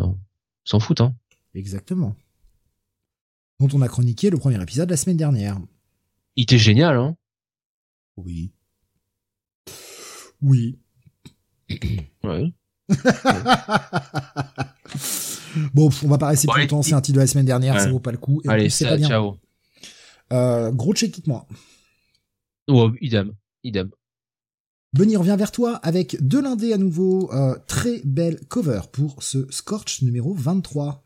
s'en 0.63 0.79
foutent, 0.79 1.01
hein. 1.01 1.13
Exactement. 1.53 2.15
Dont 3.59 3.67
on 3.73 3.81
a 3.81 3.88
chroniqué 3.89 4.29
le 4.29 4.38
premier 4.38 4.61
épisode 4.61 4.89
la 4.89 4.95
semaine 4.97 5.17
dernière. 5.17 5.57
Il 6.38 6.43
était 6.43 6.57
génial, 6.57 6.95
hein. 6.97 7.15
Oui. 8.17 8.51
Oui. 10.41 10.77
Ouais. 12.23 12.53
bon, 15.73 15.89
on 16.03 16.07
va 16.07 16.17
pas 16.17 16.27
rester 16.27 16.47
plus 16.47 16.61
longtemps, 16.61 16.81
c'est 16.81 16.93
un 16.93 17.01
titre 17.01 17.15
de 17.15 17.21
la 17.21 17.27
semaine 17.27 17.45
dernière, 17.45 17.75
Ouais. 17.75 17.79
ça 17.81 17.89
vaut 17.89 17.99
pas 17.99 18.11
le 18.11 18.17
coup. 18.17 18.41
Et 18.43 18.49
Allez, 18.49 18.63
plus, 18.63 18.69
c'est 18.71 18.83
ça- 18.86 18.91
pas 18.91 18.97
bien. 18.97 19.07
ciao. 19.07 19.38
Euh, 20.33 20.71
gros 20.71 20.93
check 20.93 21.17
it 21.17 21.27
moi. 21.27 21.45
Oh, 22.68 22.91
idem, 22.99 23.34
idem. 23.63 23.91
Bunny 24.93 25.18
revient 25.18 25.36
vers 25.38 25.51
toi 25.51 25.76
avec 25.84 26.18
de 26.26 26.39
l'indé 26.39 26.74
à 26.74 26.78
nouveau. 26.78 27.32
Euh, 27.34 27.55
très 27.68 28.01
belle 28.05 28.39
cover 28.47 28.82
pour 28.91 29.22
ce 29.22 29.45
Scorch 29.51 30.01
numéro 30.01 30.34
23. 30.34 31.03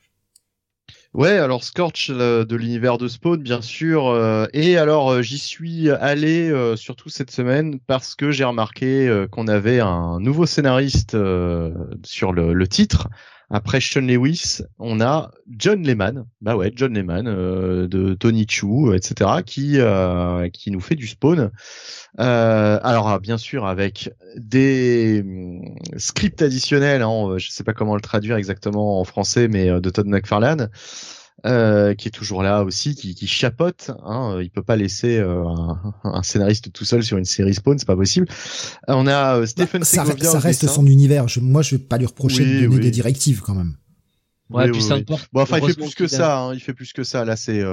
Ouais, 1.13 1.37
alors 1.37 1.63
Scorch 1.63 2.11
de 2.11 2.55
l'univers 2.55 2.97
de 2.97 3.07
Spawn, 3.07 3.41
bien 3.41 3.61
sûr. 3.61 4.07
Euh, 4.07 4.45
et 4.53 4.77
alors, 4.77 5.11
euh, 5.11 5.21
j'y 5.21 5.39
suis 5.39 5.89
allé 5.89 6.53
surtout 6.77 7.09
cette 7.09 7.31
semaine 7.31 7.79
parce 7.87 8.15
que 8.15 8.31
j'ai 8.31 8.43
remarqué 8.43 9.25
qu'on 9.31 9.47
avait 9.47 9.79
un 9.79 10.19
nouveau 10.19 10.45
scénariste 10.45 11.17
sur 12.03 12.31
le, 12.31 12.53
le 12.53 12.67
titre. 12.67 13.09
Après 13.51 13.81
Sean 13.81 14.01
Lewis, 14.01 14.61
on 14.77 15.01
a 15.01 15.31
John 15.49 15.81
Lehman, 15.81 16.25
bah 16.39 16.55
ouais, 16.55 16.71
John 16.75 16.93
Lehman 16.93 17.27
euh, 17.27 17.87
de 17.87 18.13
Tony 18.13 18.45
Chu, 18.47 18.93
etc., 18.93 19.41
qui 19.43 19.79
euh, 19.79 20.49
qui 20.49 20.69
nous 20.69 20.79
fait 20.79 20.95
du 20.95 21.07
spawn. 21.07 21.49
Euh, 22.19 22.79
alors 22.83 23.09
ah, 23.09 23.19
bien 23.19 23.39
sûr 23.39 23.65
avec 23.65 24.11
des 24.35 25.21
hum, 25.25 25.75
scripts 25.97 26.43
additionnels, 26.43 27.01
hein, 27.01 27.37
je 27.37 27.49
sais 27.49 27.63
pas 27.63 27.73
comment 27.73 27.95
le 27.95 28.01
traduire 28.01 28.35
exactement 28.35 28.99
en 28.99 29.03
français, 29.03 29.47
mais 29.47 29.67
de 29.81 29.89
Todd 29.89 30.05
McFarlane. 30.05 30.69
Euh, 31.45 31.95
qui 31.95 32.09
est 32.09 32.11
toujours 32.11 32.43
là 32.43 32.63
aussi, 32.63 32.95
qui, 32.95 33.15
qui 33.15 33.25
chapote. 33.25 33.91
Hein, 34.03 34.39
il 34.41 34.49
peut 34.49 34.63
pas 34.63 34.75
laisser 34.75 35.19
euh, 35.19 35.45
un, 36.03 36.21
scénariste 36.21 36.73
tout 36.73 36.83
seul 36.83 37.01
sur 37.01 37.17
une 37.17 37.25
série 37.25 37.53
Spawn, 37.53 37.79
c'est 37.79 37.87
pas 37.87 37.95
possible. 37.95 38.27
Euh, 38.89 38.93
on 38.93 39.07
a 39.07 39.45
Stephen 39.45 39.81
bah, 39.81 39.85
ça, 39.85 40.05
ça 40.05 40.39
reste 40.39 40.67
son 40.67 40.85
univers. 40.85 41.29
Je, 41.29 41.39
moi, 41.39 41.61
je 41.61 41.75
vais 41.75 41.81
pas 41.83 41.97
lui 41.97 42.07
reprocher 42.07 42.43
de 42.43 42.67
donner 42.67 42.79
des 42.79 42.91
directives 42.91 43.41
quand 43.41 43.55
même. 43.55 43.75
Ouais, 44.49 44.69
puis 44.69 44.81
ça 44.81 44.95
importe. 44.95 45.29
Bon, 45.31 45.41
enfin, 45.41 45.59
il 45.59 45.67
fait 45.67 45.79
plus 45.79 45.95
que 45.95 46.07
ça. 46.07 46.39
Hein, 46.39 46.53
il 46.53 46.59
fait 46.59 46.73
plus 46.73 46.91
que 46.91 47.03
ça. 47.03 47.23
Là, 47.23 47.35
c'est 47.37 47.63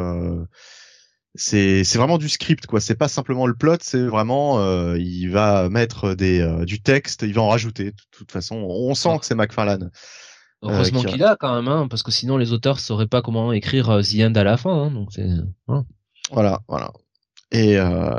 c'est 1.34 1.84
c'est 1.84 1.98
vraiment 1.98 2.18
du 2.18 2.28
script 2.28 2.66
quoi. 2.66 2.80
C'est 2.80 2.94
pas 2.94 3.08
simplement 3.08 3.46
le 3.46 3.54
plot, 3.54 3.78
c'est 3.80 4.06
vraiment 4.06 4.94
il 4.94 5.28
va 5.28 5.68
mettre 5.70 6.14
des 6.14 6.64
du 6.66 6.82
texte, 6.82 7.22
il 7.22 7.34
va 7.34 7.42
en 7.42 7.48
rajouter. 7.48 7.86
De 7.86 7.96
toute 8.12 8.30
façon, 8.30 8.56
on 8.56 8.94
sent 8.94 9.08
ah. 9.12 9.18
que 9.18 9.26
c'est 9.26 9.34
McFarlane. 9.34 9.90
Heureusement 10.62 11.02
qu'il 11.02 11.22
a 11.22 11.36
quand 11.36 11.54
même, 11.54 11.68
hein, 11.68 11.86
parce 11.88 12.02
que 12.02 12.10
sinon 12.10 12.36
les 12.36 12.52
auteurs 12.52 12.80
sauraient 12.80 13.06
pas 13.06 13.22
comment 13.22 13.52
écrire 13.52 13.90
euh, 13.90 14.02
The 14.02 14.20
End 14.20 14.34
à 14.34 14.44
la 14.44 14.56
fin. 14.56 14.84
Hein, 14.84 14.90
donc 14.90 15.10
hein. 15.68 15.84
voilà, 16.30 16.60
voilà. 16.68 16.90
Et 17.52 17.78
euh, 17.78 18.16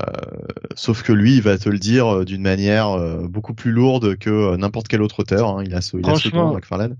sauf 0.75 1.03
que 1.03 1.11
lui, 1.11 1.35
il 1.35 1.41
va 1.41 1.57
te 1.57 1.67
le 1.67 1.79
dire 1.79 2.07
euh, 2.07 2.25
d'une 2.25 2.41
manière 2.41 2.91
euh, 2.91 3.27
beaucoup 3.27 3.53
plus 3.53 3.71
lourde 3.71 4.17
que 4.17 4.55
n'importe 4.55 4.87
quel 4.87 5.01
autre 5.01 5.19
auteur. 5.19 5.49
Hein. 5.49 5.63
Il 5.65 5.75
a 5.75 5.81
ce, 5.81 5.97
il 5.97 6.09
a 6.09 6.15
ce 6.15 6.29
don, 6.29 6.53
McFarlane. 6.53 6.95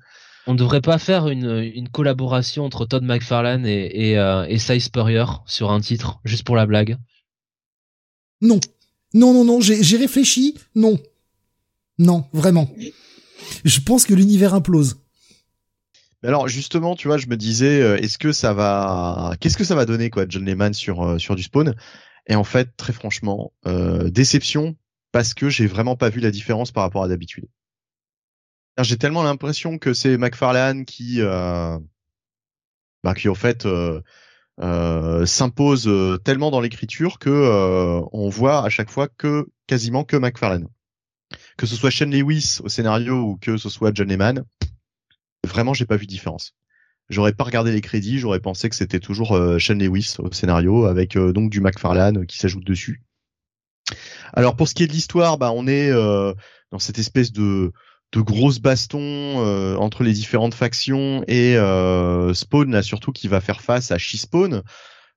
On 0.46 0.54
ne 0.54 0.58
devrait 0.58 0.82
pas 0.82 0.98
faire 0.98 1.30
une, 1.30 1.60
une 1.74 1.90
collaboration 1.90 2.66
entre 2.66 2.86
Todd 2.86 3.04
McFarlane 3.04 3.66
et, 3.66 4.12
et, 4.12 4.18
euh, 4.18 4.46
et 4.48 4.58
Cy 4.58 4.82
Spurrier 4.82 5.26
sur 5.46 5.72
un 5.72 5.80
titre, 5.80 6.20
juste 6.26 6.46
pour 6.46 6.56
la 6.56 6.66
blague? 6.66 6.98
Non, 8.42 8.60
non, 9.14 9.34
non, 9.34 9.46
non. 9.46 9.62
J'ai 9.62 9.98
réfléchi. 9.98 10.56
Non, 10.76 11.00
non, 11.98 12.26
vraiment. 12.34 12.70
Je 13.64 13.80
pense 13.80 14.06
que 14.06 14.14
l'univers 14.14 14.54
implose 14.54 14.98
alors 16.24 16.48
justement, 16.48 16.96
tu 16.96 17.08
vois, 17.08 17.18
je 17.18 17.28
me 17.28 17.38
disais, 17.38 17.82
euh, 17.82 17.98
est-ce 17.98 18.18
que 18.18 18.32
ça 18.32 18.54
va, 18.54 19.36
qu'est-ce 19.40 19.58
que 19.58 19.64
ça 19.64 19.76
va 19.76 19.86
donner 19.86 20.10
quoi, 20.10 20.26
John 20.28 20.46
Lehman 20.46 20.74
sur 20.74 21.04
euh, 21.06 21.18
sur 21.20 21.36
du 21.36 21.44
spawn? 21.44 21.76
Et 22.28 22.36
en 22.36 22.44
fait, 22.44 22.76
très 22.76 22.94
franchement, 22.94 23.54
euh, 23.68 24.10
déception 24.10 24.76
parce 25.12 25.34
que 25.34 25.50
j'ai 25.50 25.68
vraiment 25.68 25.96
pas 25.96 26.10
vu 26.10 26.20
la 26.20 26.32
différence 26.32 26.72
par 26.72 26.84
rapport 26.84 27.04
à 27.04 27.08
d'habitude. 27.08 27.48
J'ai 28.80 28.98
tellement 28.98 29.24
l'impression 29.24 29.78
que 29.80 29.94
c'est 29.94 30.18
McFarlane 30.18 30.86
qui, 30.86 31.20
bah, 31.20 31.80
qui 33.16 33.28
en 33.28 33.34
fait 33.34 33.68
s'impose 35.26 36.20
tellement 36.24 36.52
dans 36.52 36.62
l'écriture 36.62 37.18
que 37.18 38.02
on 38.12 38.30
voit 38.30 38.64
à 38.64 38.70
chaque 38.70 38.92
fois 38.92 39.08
que 39.08 39.48
quasiment 39.66 40.04
que 40.04 40.16
McFarlane. 40.16 40.68
Que 41.58 41.66
ce 41.66 41.76
soit 41.76 41.90
Shane 41.90 42.12
Lewis 42.12 42.60
au 42.64 42.70
scénario 42.70 43.16
ou 43.16 43.38
que 43.38 43.58
ce 43.58 43.70
soit 43.70 43.92
John 43.96 44.10
Lehman, 44.10 44.44
vraiment, 45.46 45.74
j'ai 45.74 45.86
pas 45.86 45.98
vu 45.98 46.06
de 46.06 46.12
différence. 46.12 46.54
J'aurais 47.10 47.34
pas 47.34 47.46
regardé 47.46 47.72
les 47.72 47.82
crédits, 47.82 48.20
j'aurais 48.20 48.42
pensé 48.42 48.70
que 48.70 48.76
c'était 48.76 49.00
toujours 49.00 49.36
euh, 49.36 49.60
Sean 49.60 49.76
Lewis 49.76 50.16
au 50.20 50.32
scénario 50.32 50.86
avec 50.86 51.16
euh, 51.16 51.32
donc 51.32 51.50
du 51.50 51.62
McFarlane 51.62 52.26
qui 52.26 52.38
s'ajoute 52.38 52.66
dessus. 52.66 53.04
Alors 54.34 54.58
pour 54.58 54.68
ce 54.68 54.74
qui 54.74 54.84
est 54.84 54.88
de 54.88 54.92
l'histoire, 54.92 55.38
bah 55.38 55.54
on 55.56 55.68
est 55.68 55.90
euh, 55.90 56.34
dans 56.72 56.80
cette 56.80 57.00
espèce 57.00 57.32
de 57.32 57.72
de 58.14 58.22
grosses 58.22 58.60
bastons 58.60 59.00
euh, 59.02 59.76
entre 59.76 60.04
les 60.04 60.14
différentes 60.14 60.54
factions 60.54 61.24
et 61.28 61.56
Spawn 62.34 62.72
là 62.72 62.82
surtout 62.82 63.12
qui 63.14 63.30
va 63.30 63.40
faire 63.40 63.62
face 63.62 63.92
à 63.92 63.98
She-Spawn 63.98 64.64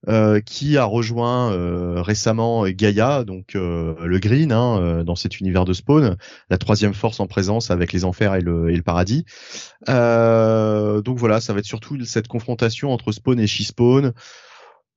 euh, 0.09 0.40
qui 0.40 0.78
a 0.78 0.84
rejoint 0.84 1.53
euh, 1.53 2.01
récemment 2.01 2.66
Gaia, 2.68 3.22
donc 3.22 3.55
euh, 3.55 3.94
le 4.07 4.18
Green, 4.18 4.51
hein, 4.51 5.05
dans 5.05 5.14
cet 5.14 5.40
univers 5.40 5.66
de 5.66 5.74
Spawn, 5.74 6.16
la 6.48 6.57
troisième 6.57 6.94
force 6.94 7.20
en 7.20 7.26
présence 7.26 7.70
avec 7.70 7.92
les 7.92 8.07
enfers 8.07 8.34
et 8.34 8.40
le, 8.40 8.70
et 8.70 8.76
le 8.76 8.82
paradis. 8.82 9.26
donc 9.86 11.18
voilà, 11.18 11.42
ça 11.42 11.53
va 11.53 11.59
être 11.59 11.66
surtout 11.66 12.03
cette 12.07 12.28
confrontation 12.28 12.92
entre 12.92 13.12
Spawn 13.12 13.38
et 13.38 13.46
She-Spawn. 13.46 14.14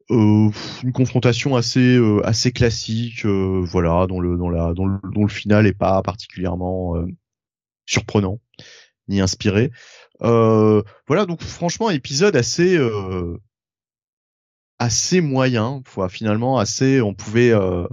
une 0.09 0.51
confrontation 0.93 1.57
assez 1.57 1.99
assez 2.23 2.53
classique, 2.53 3.25
voilà, 3.25 4.07
dont 4.07 4.21
le 4.21 4.37
dont 4.37 4.49
la 4.49 4.73
dont 4.73 4.85
le, 4.85 4.99
dont 5.13 5.23
le 5.23 5.29
final 5.29 5.67
est 5.67 5.77
pas 5.77 6.01
particulièrement 6.01 6.95
surprenant 7.85 8.39
ni 9.09 9.19
inspiré. 9.19 9.69
voilà, 10.21 11.25
donc 11.27 11.41
franchement 11.41 11.89
épisode 11.89 12.37
assez 12.37 12.77
assez 14.79 15.21
moyen, 15.21 15.81
finalement 16.09 16.57
assez, 16.57 17.01
on 17.01 17.13
pouvait 17.13 17.51
euh, 17.51 17.87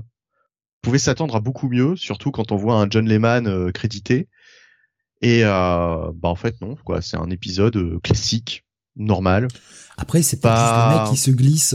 pouvait 0.82 0.98
s'attendre 0.98 1.36
à 1.36 1.40
beaucoup 1.40 1.68
mieux, 1.68 1.96
surtout 1.96 2.30
quand 2.30 2.52
on 2.52 2.56
voit 2.56 2.74
un 2.76 2.88
John 2.88 3.08
Lehman 3.08 3.46
euh, 3.46 3.70
crédité. 3.70 4.28
Et 5.22 5.44
euh, 5.44 6.10
bah 6.14 6.28
en 6.28 6.34
fait 6.34 6.60
non, 6.60 6.76
quoi, 6.84 7.02
c'est 7.02 7.18
un 7.18 7.28
épisode 7.30 8.00
classique, 8.02 8.64
normal. 8.96 9.48
Après, 9.98 10.22
c'est 10.22 10.40
pas 10.40 10.56
juste 10.56 10.94
le 10.94 11.02
mec 11.02 11.10
qui 11.10 11.20
se 11.20 11.30
glisse 11.30 11.74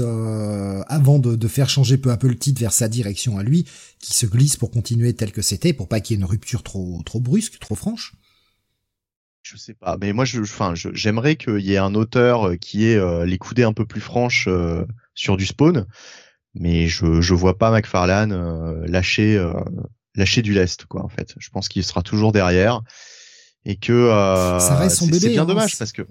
avant 0.88 1.20
de, 1.20 1.36
de, 1.36 1.48
faire 1.48 1.70
changer 1.70 1.98
peu 1.98 2.10
à 2.10 2.18
peu 2.18 2.28
le 2.28 2.36
titre 2.36 2.60
vers 2.60 2.74
sa 2.74 2.88
direction 2.88 3.38
à 3.38 3.44
lui, 3.44 3.66
qui 4.00 4.16
se 4.16 4.26
glisse 4.26 4.58
pour 4.58 4.72
continuer 4.72 5.14
tel 5.14 5.32
que 5.32 5.44
c'était, 5.44 5.74
pour 5.74 5.88
pas 5.88 6.00
qu'il 6.00 6.16
y 6.16 6.20
ait 6.20 6.24
une 6.24 6.28
rupture 6.28 6.64
trop 6.64 7.04
trop 7.06 7.20
brusque, 7.20 7.60
trop 7.60 7.76
franche 7.76 8.16
je 9.46 9.58
sais 9.58 9.76
pas, 9.76 9.96
mais 10.02 10.12
moi, 10.12 10.26
je, 10.26 10.42
enfin, 10.42 10.74
j'aimerais 10.76 11.36
qu'il 11.36 11.60
y 11.60 11.74
ait 11.74 11.78
un 11.78 11.94
auteur 11.94 12.58
qui 12.60 12.86
ait 12.86 13.26
les 13.26 13.38
coudées 13.38 13.64
un 13.64 13.74
peu 13.74 13.86
plus 13.86 14.02
franches 14.02 14.50
sur 15.16 15.38
du 15.38 15.46
spawn, 15.46 15.86
mais 16.56 16.88
je 16.88 17.22
je 17.22 17.34
vois 17.34 17.58
pas 17.58 17.72
McFarlane 17.72 18.32
euh, 18.32 18.86
lâcher 18.88 19.38
euh, 19.38 19.54
lâcher 20.16 20.42
du 20.42 20.54
lest 20.54 20.86
quoi 20.86 21.04
en 21.04 21.10
fait. 21.10 21.34
Je 21.38 21.50
pense 21.50 21.70
qu'il 21.70 21.84
sera 21.84 22.02
toujours 22.02 22.32
derrière 22.32 22.82
et 23.66 23.78
que 23.78 23.94
euh, 23.94 24.60
ça 24.60 24.76
reste 24.76 24.98
son 24.98 25.06
bébé. 25.08 25.20
C'est 25.20 25.30
bien 25.30 25.44
hein. 25.44 25.46
dommage 25.46 25.78
parce 25.78 25.92
que 25.92 26.04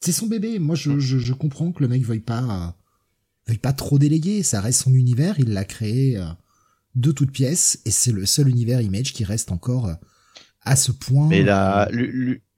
c'est 0.00 0.12
son 0.12 0.26
bébé. 0.26 0.58
Moi 0.58 0.74
je, 0.74 0.98
je, 0.98 1.18
je 1.18 1.32
comprends 1.32 1.72
que 1.72 1.82
le 1.82 1.88
mec 1.88 2.02
veuille 2.02 2.20
pas 2.20 2.74
veuille 3.46 3.58
pas 3.58 3.72
trop 3.72 3.98
déléguer. 3.98 4.42
Ça 4.42 4.60
reste 4.60 4.82
son 4.82 4.94
univers. 4.94 5.36
Il 5.38 5.52
l'a 5.52 5.64
créé 5.64 6.20
de 6.94 7.12
toutes 7.12 7.32
pièces 7.32 7.80
et 7.84 7.90
c'est 7.90 8.12
le 8.12 8.26
seul 8.26 8.48
univers 8.48 8.80
Image 8.80 9.12
qui 9.12 9.24
reste 9.24 9.52
encore 9.52 9.90
à 10.62 10.76
ce 10.76 10.92
point. 10.92 11.28
Mais 11.28 11.44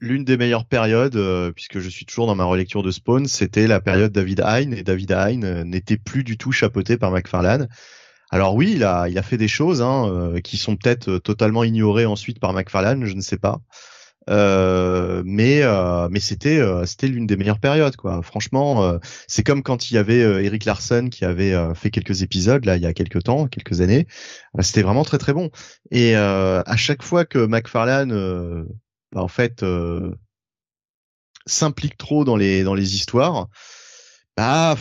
l'une 0.05 0.25
des 0.25 0.37
meilleures 0.37 0.67
périodes, 0.67 1.17
euh, 1.17 1.51
puisque 1.51 1.81
je 1.81 1.89
suis 1.89 2.05
toujours 2.05 2.27
dans 2.27 2.35
ma 2.35 2.45
relecture 2.45 2.83
de 2.83 2.91
Spawn, 2.91 3.27
c'était 3.27 3.67
la 3.67 3.81
période 3.81 4.13
David 4.13 4.43
Hein, 4.43 4.71
et 4.73 4.83
David 4.83 5.13
Hein 5.13 5.43
euh, 5.43 5.65
n'était 5.65 5.97
plus 5.97 6.23
du 6.23 6.37
tout 6.37 6.53
chapeauté 6.53 6.97
par 6.97 7.11
McFarlane. 7.11 7.69
Alors 8.31 8.55
oui, 8.55 8.73
il 8.77 8.85
a, 8.85 9.09
il 9.09 9.19
a 9.19 9.23
fait 9.23 9.37
des 9.37 9.49
choses 9.49 9.81
hein, 9.83 10.09
euh, 10.09 10.41
qui 10.41 10.57
sont 10.57 10.77
peut-être 10.77 11.19
totalement 11.19 11.65
ignorées 11.65 12.07
ensuite 12.07 12.39
par 12.39 12.53
McFarlane, 12.53 13.05
je 13.05 13.15
ne 13.15 13.21
sais 13.21 13.39
pas. 13.39 13.61
mais 14.29 15.63
mais 16.11 16.21
c'était 16.21 16.61
c'était 16.87 17.09
l'une 17.09 17.27
des 17.27 17.37
meilleures 17.37 17.61
périodes 17.61 17.97
quoi. 17.97 18.23
Franchement, 18.23 18.99
c'est 19.29 19.43
comme 19.43 19.63
quand 19.63 19.91
il 19.91 19.95
y 19.95 19.99
avait 19.99 20.21
Eric 20.45 20.65
Larson 20.65 21.09
qui 21.11 21.25
avait 21.25 21.55
fait 21.75 21.91
quelques 21.91 22.23
épisodes 22.23 22.65
là 22.65 22.77
il 22.77 22.83
y 22.83 22.87
a 22.87 22.95
quelques 22.95 23.23
temps, 23.25 23.47
quelques 23.47 23.83
années. 23.83 24.07
c'était 24.61 24.83
vraiment 24.83 25.05
très 25.05 25.19
très 25.19 25.35
bon. 25.35 25.51
Et 25.91 26.17
à 26.17 26.77
chaque 26.77 27.03
fois 27.03 27.25
que 27.27 27.47
McFarlane 27.47 28.67
bah, 29.15 29.23
en 29.23 29.29
fait 29.29 29.63
euh, 29.63 30.15
s'implique 31.47 31.97
trop 31.97 32.25
dans 32.25 32.37
les 32.37 32.65
dans 32.65 32.75
les 32.75 32.97
histoires, 32.97 33.49
bah 34.37 34.77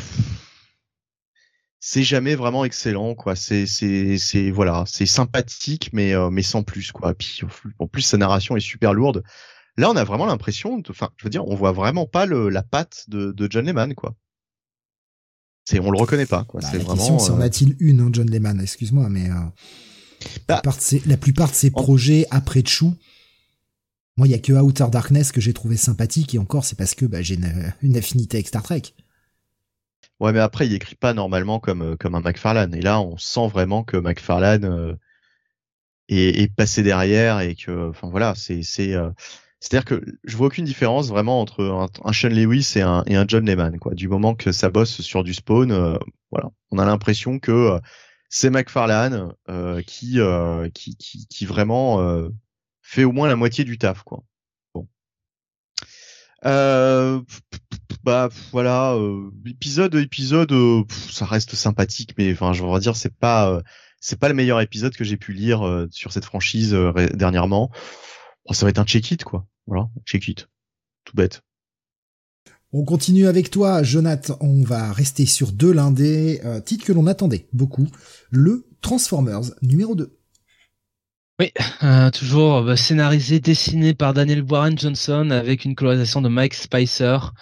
c'est 1.79 2.03
jamais 2.03 2.35
vraiment 2.35 2.65
excellent 2.65 3.13
quoi. 3.13 3.35
C'est 3.35 3.67
c'est 3.67 4.17
c'est 4.17 4.51
voilà, 4.51 4.83
c'est 4.87 5.05
sympathique 5.05 5.91
mais 5.93 6.13
euh, 6.13 6.29
mais 6.29 6.41
sans 6.41 6.63
plus 6.63 6.91
quoi. 6.91 7.13
Puis 7.13 7.41
en 7.79 7.87
plus 7.87 8.01
sa 8.01 8.17
narration 8.17 8.57
est 8.57 8.61
super 8.61 8.93
lourde. 8.93 9.23
Là, 9.75 9.89
on 9.89 9.95
a 9.95 10.03
vraiment 10.03 10.27
l'impression, 10.27 10.83
enfin, 10.87 11.09
je 11.17 11.23
veux 11.23 11.31
dire, 11.31 11.47
on 11.47 11.55
voit 11.55 11.71
vraiment 11.71 12.05
pas 12.05 12.27
le, 12.27 12.49
la 12.49 12.61
patte 12.61 13.05
de, 13.07 13.31
de 13.31 13.47
John 13.49 13.65
Lehman 13.65 13.95
quoi. 13.95 14.15
C'est 15.65 15.79
on 15.79 15.91
le 15.91 15.99
reconnaît 15.99 16.25
pas 16.25 16.43
quoi. 16.43 16.61
Bah, 16.61 16.67
c'est 16.71 16.77
vraiment. 16.77 17.17
Question, 17.17 17.35
euh... 17.35 17.37
en 17.37 17.41
a-t-il 17.41 17.75
une, 17.79 18.01
hein, 18.01 18.09
John 18.11 18.29
Lehman 18.29 18.59
Excuse-moi, 18.61 19.09
mais 19.09 19.29
euh, 19.29 19.33
bah, 20.47 20.55
la, 20.55 20.61
plupart 20.61 20.77
de 20.77 20.81
ses, 20.81 21.01
la 21.05 21.17
plupart 21.17 21.49
de 21.49 21.55
ses 21.55 21.71
projets 21.71 22.25
après 22.31 22.63
Chou 22.65 22.95
moi, 24.17 24.27
il 24.27 24.31
y 24.31 24.35
a 24.35 24.39
que 24.39 24.53
Outer 24.53 24.87
Darkness 24.91 25.31
que 25.31 25.41
j'ai 25.41 25.53
trouvé 25.53 25.77
sympathique 25.77 26.35
et 26.35 26.39
encore, 26.39 26.65
c'est 26.65 26.77
parce 26.77 26.95
que 26.95 27.05
bah, 27.05 27.21
j'ai 27.21 27.37
une, 27.81 27.97
affinité 27.97 28.37
avec 28.37 28.47
Star 28.47 28.63
Trek. 28.63 28.83
Ouais, 30.19 30.31
mais 30.31 30.39
après, 30.39 30.67
il 30.67 30.73
écrit 30.73 30.95
pas 30.95 31.13
normalement 31.13 31.59
comme 31.59 31.81
euh, 31.81 31.95
comme 31.95 32.15
un 32.15 32.21
McFarlane. 32.21 32.73
Et 32.75 32.81
là, 32.81 33.01
on 33.01 33.17
sent 33.17 33.47
vraiment 33.47 33.83
que 33.83 33.97
McFarlane, 33.97 34.65
euh, 34.65 34.93
et, 36.07 36.47
passer 36.47 36.83
derrière 36.83 37.39
et 37.39 37.55
que, 37.55 37.89
enfin 37.89 38.09
voilà, 38.09 38.35
c'est 38.35 38.61
c'est 38.61 38.93
c'est-à-dire 39.59 39.85
que 39.85 40.03
je 40.25 40.37
vois 40.37 40.47
aucune 40.47 40.65
différence 40.65 41.07
vraiment 41.07 41.39
entre 41.39 41.63
un, 42.03 42.13
Sean 42.13 42.29
Lewis 42.29 42.73
et 42.75 42.81
un, 42.81 43.25
John 43.27 43.45
Lehman. 43.45 43.79
Quoi. 43.79 43.95
Du 43.95 44.09
moment 44.09 44.35
que 44.35 44.51
ça 44.51 44.69
bosse 44.69 45.01
sur 45.01 45.23
du 45.23 45.33
spawn, 45.33 45.97
voilà, 46.31 46.49
on 46.71 46.77
a 46.77 46.85
l'impression 46.85 47.39
que 47.39 47.79
c'est 48.35 48.49
McFarlane 48.49 49.31
euh, 49.47 49.83
qui, 49.83 50.19
euh, 50.19 50.67
qui, 50.73 50.97
qui, 50.97 51.45
vraiment 51.45 52.01
euh, 52.01 52.29
fait 52.83 53.03
au 53.03 53.11
moins 53.11 53.27
la 53.27 53.35
moitié 53.35 53.63
du 53.63 53.79
taf, 53.79 54.03
quoi. 54.03 54.23
Bon. 54.75 54.87
Euh, 56.45 57.21
bah 58.03 58.29
voilà, 58.51 58.93
euh, 58.93 59.31
épisode 59.47 59.95
épisode, 59.95 60.51
euh, 60.51 60.83
ça 61.09 61.25
reste 61.25 61.55
sympathique, 61.55 62.13
mais 62.17 62.31
enfin, 62.33 62.53
je 62.53 62.63
veux 62.63 62.79
dire, 62.79 62.95
c'est 62.95 63.15
pas 63.15 63.61
c'est 63.99 64.19
pas 64.19 64.27
le 64.27 64.35
meilleur 64.35 64.61
épisode 64.61 64.95
que 64.95 65.03
j'ai 65.03 65.17
pu 65.17 65.33
lire 65.33 65.87
sur 65.89 66.11
cette 66.11 66.25
franchise 66.25 66.77
dernièrement. 67.13 67.71
Bon, 68.45 68.53
ça 68.53 68.65
va 68.65 68.69
être 68.69 68.79
un 68.79 68.85
check-it, 68.85 69.23
quoi. 69.23 69.47
Voilà, 69.65 69.89
check-it, 70.05 70.47
tout 71.05 71.15
bête. 71.15 71.41
On 72.75 72.85
continue 72.85 73.27
avec 73.27 73.51
toi, 73.51 73.83
Jonathan. 73.83 74.35
On 74.41 74.63
va 74.63 74.91
rester 74.91 75.27
sur 75.27 75.51
deux 75.51 75.71
l'un 75.71 75.91
des 75.91 76.41
euh, 76.43 76.59
titres 76.59 76.83
que 76.83 76.91
l'on 76.91 77.05
attendait 77.05 77.47
beaucoup. 77.53 77.87
Le 78.31 78.65
Transformers 78.81 79.43
numéro 79.61 79.93
2. 79.93 80.17
Euh, 81.83 82.09
toujours 82.11 82.63
bah, 82.63 82.77
scénarisé, 82.77 83.39
dessiné 83.39 83.93
par 83.93 84.13
Daniel 84.13 84.43
Warren 84.43 84.77
Johnson 84.77 85.29
avec 85.31 85.65
une 85.65 85.75
colorisation 85.75 86.21
de 86.21 86.29
Mike 86.29 86.53
Spicer. 86.53 87.33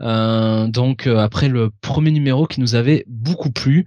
Euh, 0.00 0.66
donc 0.66 1.06
après 1.06 1.48
le 1.48 1.70
premier 1.80 2.10
numéro 2.10 2.46
qui 2.46 2.60
nous 2.60 2.74
avait 2.74 3.04
beaucoup 3.06 3.50
plu. 3.50 3.86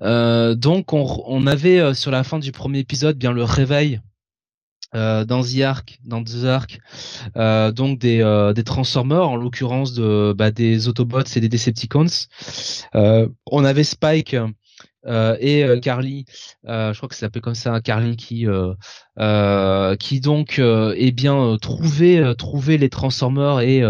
donc 0.00 0.92
on, 0.92 1.46
avait 1.46 1.94
sur 1.94 2.10
la 2.10 2.24
fin 2.24 2.38
du 2.38 2.52
premier 2.52 2.80
épisode 2.80 3.16
bien 3.16 3.32
le 3.32 3.44
réveil 3.44 4.00
euh, 4.94 5.24
dans 5.24 5.42
The 5.42 5.60
Ark, 5.62 5.98
dans 6.04 6.22
The 6.22 6.44
Ark, 6.44 6.78
euh, 7.36 7.72
donc 7.72 7.98
des, 7.98 8.20
euh, 8.20 8.52
Transformers, 8.52 9.28
en 9.28 9.36
l'occurrence 9.36 9.92
de 9.92 10.32
bah, 10.36 10.52
des 10.52 10.86
Autobots 10.86 11.24
et 11.34 11.40
des 11.40 11.48
Decepticons. 11.48 12.06
on 12.94 13.64
avait 13.64 13.84
Spike 13.84 14.34
euh, 14.34 14.46
et 15.06 15.64
euh, 15.64 15.78
Carly, 15.80 16.24
euh, 16.66 16.92
je 16.92 16.98
crois 16.98 17.08
que 17.08 17.14
ça 17.14 17.22
s'appelle 17.22 17.42
comme 17.42 17.54
ça, 17.54 17.80
Carly 17.80 18.16
qui 18.16 18.46
qui 19.98 20.20
donc 20.20 20.58
est 20.58 21.12
bien 21.12 21.56
trouvé 21.60 22.34
trouver 22.36 22.78
les 22.78 22.88
Transformers 22.88 23.60
et 23.60 23.82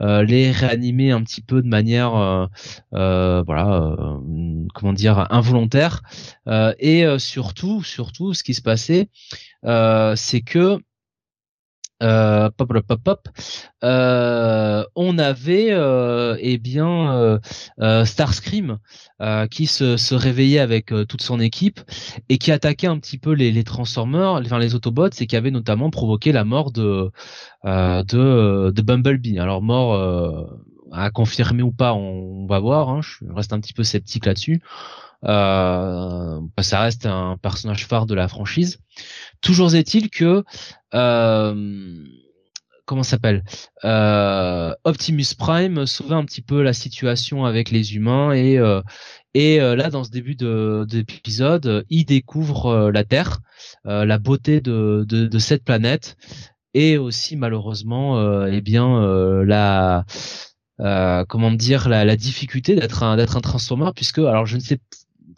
les 0.00 0.50
réanimer 0.50 1.10
un 1.12 1.22
petit 1.22 1.40
peu 1.42 1.62
de 1.62 1.68
manière 1.68 2.48
voilà 2.92 3.96
comment 4.74 4.92
dire 4.92 5.26
involontaire. 5.30 6.02
Et 6.78 7.04
surtout 7.18 7.82
surtout 7.82 8.34
ce 8.34 8.42
qui 8.42 8.54
se 8.54 8.62
passait 8.62 9.08
c'est 9.62 10.40
que 10.40 10.78
euh, 12.00 12.48
pop 12.56 12.72
pop 12.86 13.02
pop 13.02 13.28
euh, 13.82 14.84
on 14.94 15.18
avait 15.18 15.68
euh, 15.70 16.36
eh 16.40 16.58
bien 16.58 17.38
euh, 17.80 18.04
Starscream 18.04 18.78
qui 19.50 19.66
se, 19.66 19.96
se, 19.96 20.14
réveillait 20.14 20.60
avec 20.60 20.92
toute 21.08 21.22
son 21.22 21.40
équipe 21.40 21.80
et 22.28 22.38
qui 22.38 22.52
attaquait 22.52 22.86
un 22.86 22.98
petit 22.98 23.18
peu 23.18 23.32
les, 23.32 23.50
les 23.50 23.64
Transformers, 23.64 24.34
enfin 24.34 24.58
les 24.58 24.76
Autobots, 24.76 25.10
et 25.18 25.26
qui 25.26 25.36
avait 25.36 25.50
notamment 25.50 25.90
provoqué 25.90 26.30
la 26.30 26.44
mort 26.44 26.70
de 26.70 27.10
de, 27.64 28.82
Bumblebee. 28.82 29.38
Alors 29.40 29.60
mort 29.60 30.56
à 30.92 31.10
confirmer 31.10 31.62
ou 31.62 31.72
pas, 31.72 31.94
on, 31.94 32.46
va 32.46 32.60
voir. 32.60 32.90
Hein, 32.90 33.00
je 33.02 33.24
reste 33.32 33.52
un 33.52 33.60
petit 33.60 33.72
peu 33.72 33.82
sceptique 33.82 34.26
là-dessus. 34.26 34.62
Ça 35.24 36.40
reste 36.80 37.06
un 37.06 37.36
personnage 37.42 37.86
phare 37.86 38.06
de 38.06 38.14
la 38.14 38.28
franchise. 38.28 38.78
Toujours 39.40 39.74
est-il 39.74 40.10
que 40.10 40.44
euh, 40.94 42.04
comment 42.88 43.02
s'appelle 43.02 43.44
euh, 43.84 44.74
Optimus 44.84 45.34
Prime 45.38 45.86
sauvait 45.86 46.14
un 46.14 46.24
petit 46.24 46.40
peu 46.40 46.62
la 46.62 46.72
situation 46.72 47.44
avec 47.44 47.70
les 47.70 47.94
humains 47.94 48.32
et 48.32 48.58
euh, 48.58 48.80
et 49.34 49.60
euh, 49.60 49.76
là 49.76 49.90
dans 49.90 50.04
ce 50.04 50.10
début 50.10 50.34
de 50.34 50.86
d'épisode 50.88 51.84
il 51.90 52.06
découvre 52.06 52.90
la 52.90 53.04
Terre 53.04 53.40
la 53.84 54.18
beauté 54.18 54.60
de, 54.62 55.38
cette 55.38 55.64
planète 55.64 56.16
et 56.72 56.96
aussi 56.96 57.36
malheureusement 57.36 58.46
eh 58.46 58.60
bien 58.62 59.44
la 59.44 60.06
comment 61.28 61.50
dire 61.52 61.90
la, 61.90 62.06
la 62.06 62.16
difficulté 62.16 62.74
d'être 62.74 63.02
un 63.02 63.16
d'être 63.16 63.36
un 63.36 63.42
transformeur 63.42 63.92
puisque 63.92 64.18
alors 64.18 64.46
je 64.46 64.56
ne 64.56 64.62
sais 64.62 64.80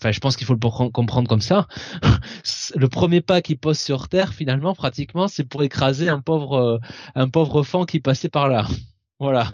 enfin 0.00 0.12
je 0.12 0.20
pense 0.20 0.36
qu'il 0.36 0.46
faut 0.46 0.54
le 0.54 0.90
comprendre 0.90 1.28
comme 1.28 1.40
ça. 1.40 1.68
le 2.76 2.88
premier 2.88 3.20
pas 3.20 3.42
qu'il 3.42 3.58
pose 3.58 3.78
sur 3.78 4.08
Terre, 4.08 4.32
finalement, 4.32 4.74
pratiquement, 4.74 5.28
c'est 5.28 5.44
pour 5.44 5.62
écraser 5.62 6.08
un 6.08 6.20
pauvre, 6.20 6.54
euh, 6.54 6.78
un 7.14 7.28
pauvre 7.28 7.62
fan 7.62 7.84
qui 7.86 8.00
passait 8.00 8.28
par 8.28 8.48
là. 8.48 8.66
Voilà. 9.22 9.52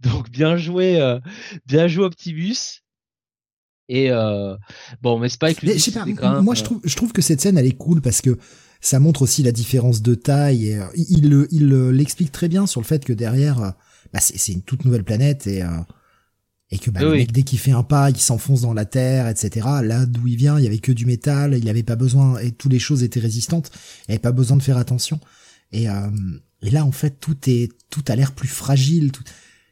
Donc 0.00 0.30
bien 0.30 0.56
joué, 0.56 1.00
euh, 1.00 1.18
bien 1.66 1.88
joué 1.88 2.04
Optimus. 2.04 2.84
Et 3.88 4.12
euh, 4.12 4.56
bon, 5.02 5.18
mais 5.18 5.28
Spike 5.28 5.60
lui, 5.62 5.72
moi 6.40 6.54
je 6.54 6.62
trouve, 6.62 6.80
je 6.84 6.94
trouve 6.94 7.12
que 7.12 7.20
cette 7.20 7.40
scène 7.40 7.58
elle 7.58 7.66
est 7.66 7.76
cool 7.76 8.00
parce 8.00 8.20
que 8.22 8.38
ça 8.80 9.00
montre 9.00 9.22
aussi 9.22 9.42
la 9.42 9.50
différence 9.50 10.02
de 10.02 10.14
taille 10.14 10.68
et 10.68 10.78
il 10.94 11.48
il 11.50 11.68
l'explique 11.90 12.30
très 12.30 12.46
bien 12.46 12.68
sur 12.68 12.80
le 12.80 12.86
fait 12.86 13.04
que 13.04 13.12
derrière, 13.12 13.74
bah, 14.12 14.20
c'est 14.20 14.52
une 14.52 14.62
toute 14.62 14.84
nouvelle 14.84 15.02
planète 15.02 15.48
et 15.48 15.64
et 16.70 16.78
que 16.78 16.90
bah, 16.90 17.00
le 17.00 17.12
mec 17.12 17.32
dès 17.32 17.42
qu'il 17.42 17.58
fait 17.58 17.70
un 17.70 17.82
pas, 17.82 18.10
il 18.10 18.18
s'enfonce 18.18 18.60
dans 18.60 18.74
la 18.74 18.84
terre, 18.84 19.28
etc. 19.28 19.66
Là 19.82 20.04
d'où 20.04 20.26
il 20.26 20.36
vient, 20.36 20.58
il 20.58 20.64
y 20.64 20.66
avait 20.66 20.78
que 20.78 20.92
du 20.92 21.06
métal, 21.06 21.56
il 21.56 21.68
avait 21.68 21.82
pas 21.82 21.96
besoin 21.96 22.38
et 22.38 22.52
toutes 22.52 22.72
les 22.72 22.78
choses 22.78 23.02
étaient 23.02 23.20
résistantes, 23.20 23.70
il 24.06 24.12
avait 24.12 24.18
pas 24.18 24.32
besoin 24.32 24.56
de 24.56 24.62
faire 24.62 24.76
attention. 24.76 25.18
Et, 25.72 25.88
euh, 25.88 26.10
et 26.62 26.70
là 26.70 26.84
en 26.84 26.92
fait 26.92 27.20
tout 27.20 27.36
est 27.46 27.70
tout 27.90 28.04
a 28.08 28.16
l'air 28.16 28.32
plus 28.32 28.48
fragile. 28.48 29.12
Tout... 29.12 29.22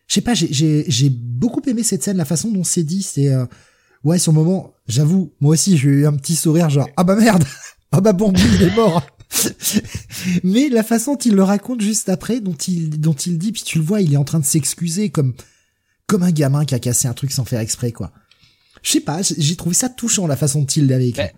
Je 0.07 0.15
sais 0.15 0.21
pas, 0.23 0.35
j'ai 0.35 0.85
j'ai 0.89 1.11
beaucoup 1.11 1.61
aimé 1.67 1.83
cette 1.83 2.03
scène, 2.03 2.17
la 2.17 2.25
façon 2.25 2.51
dont 2.51 2.65
c'est 2.65 2.85
dit, 2.85 3.03
c'est 3.03 3.29
euh... 3.29 3.45
ouais 4.03 4.19
sur 4.19 4.33
le 4.33 4.39
moment, 4.39 4.75
j'avoue, 4.89 5.35
moi 5.41 5.53
aussi 5.53 5.77
j'ai 5.77 5.89
eu 5.89 6.07
un 6.07 6.15
petit 6.15 6.37
sourire 6.37 6.71
genre 6.71 6.89
ah 6.97 7.05
bah 7.05 7.17
merde, 7.17 7.45
ah 7.93 8.01
bah 8.01 8.15
bon 8.15 8.33
il 8.33 8.63
est 8.63 8.75
mort. 8.75 9.07
Mais 10.45 10.71
la 10.71 10.83
façon 10.83 11.15
dont 11.15 11.19
il 11.19 11.35
le 11.35 11.43
raconte 11.43 11.83
juste 11.83 12.09
après, 12.09 12.41
dont 12.41 12.55
il 12.55 13.01
dont 13.01 13.13
il 13.13 13.37
dit, 13.37 13.53
puis 13.53 13.65
tu 13.65 13.79
le 13.79 13.85
vois, 13.85 14.01
il 14.01 14.15
est 14.15 14.17
en 14.17 14.25
train 14.25 14.39
de 14.39 14.47
s'excuser 14.47 15.11
comme 15.11 15.35
comme 16.07 16.23
un 16.23 16.33
gamin 16.33 16.65
qui 16.65 16.75
a 16.75 16.79
cassé 16.79 17.09
un 17.09 17.15
truc 17.15 17.33
sans 17.33 17.45
faire 17.45 17.61
exprès, 17.61 17.93
quoi. 17.93 18.13
Je 18.83 18.93
sais 18.93 19.01
pas, 19.01 19.21
j'ai 19.23 19.57
trouvé 19.57 19.75
ça 19.75 19.89
touchant 19.89 20.27
la 20.27 20.37
façon 20.37 20.61
dont 20.61 20.67
il 20.67 20.87
l'avait 20.87 21.09
écrit. 21.09 21.31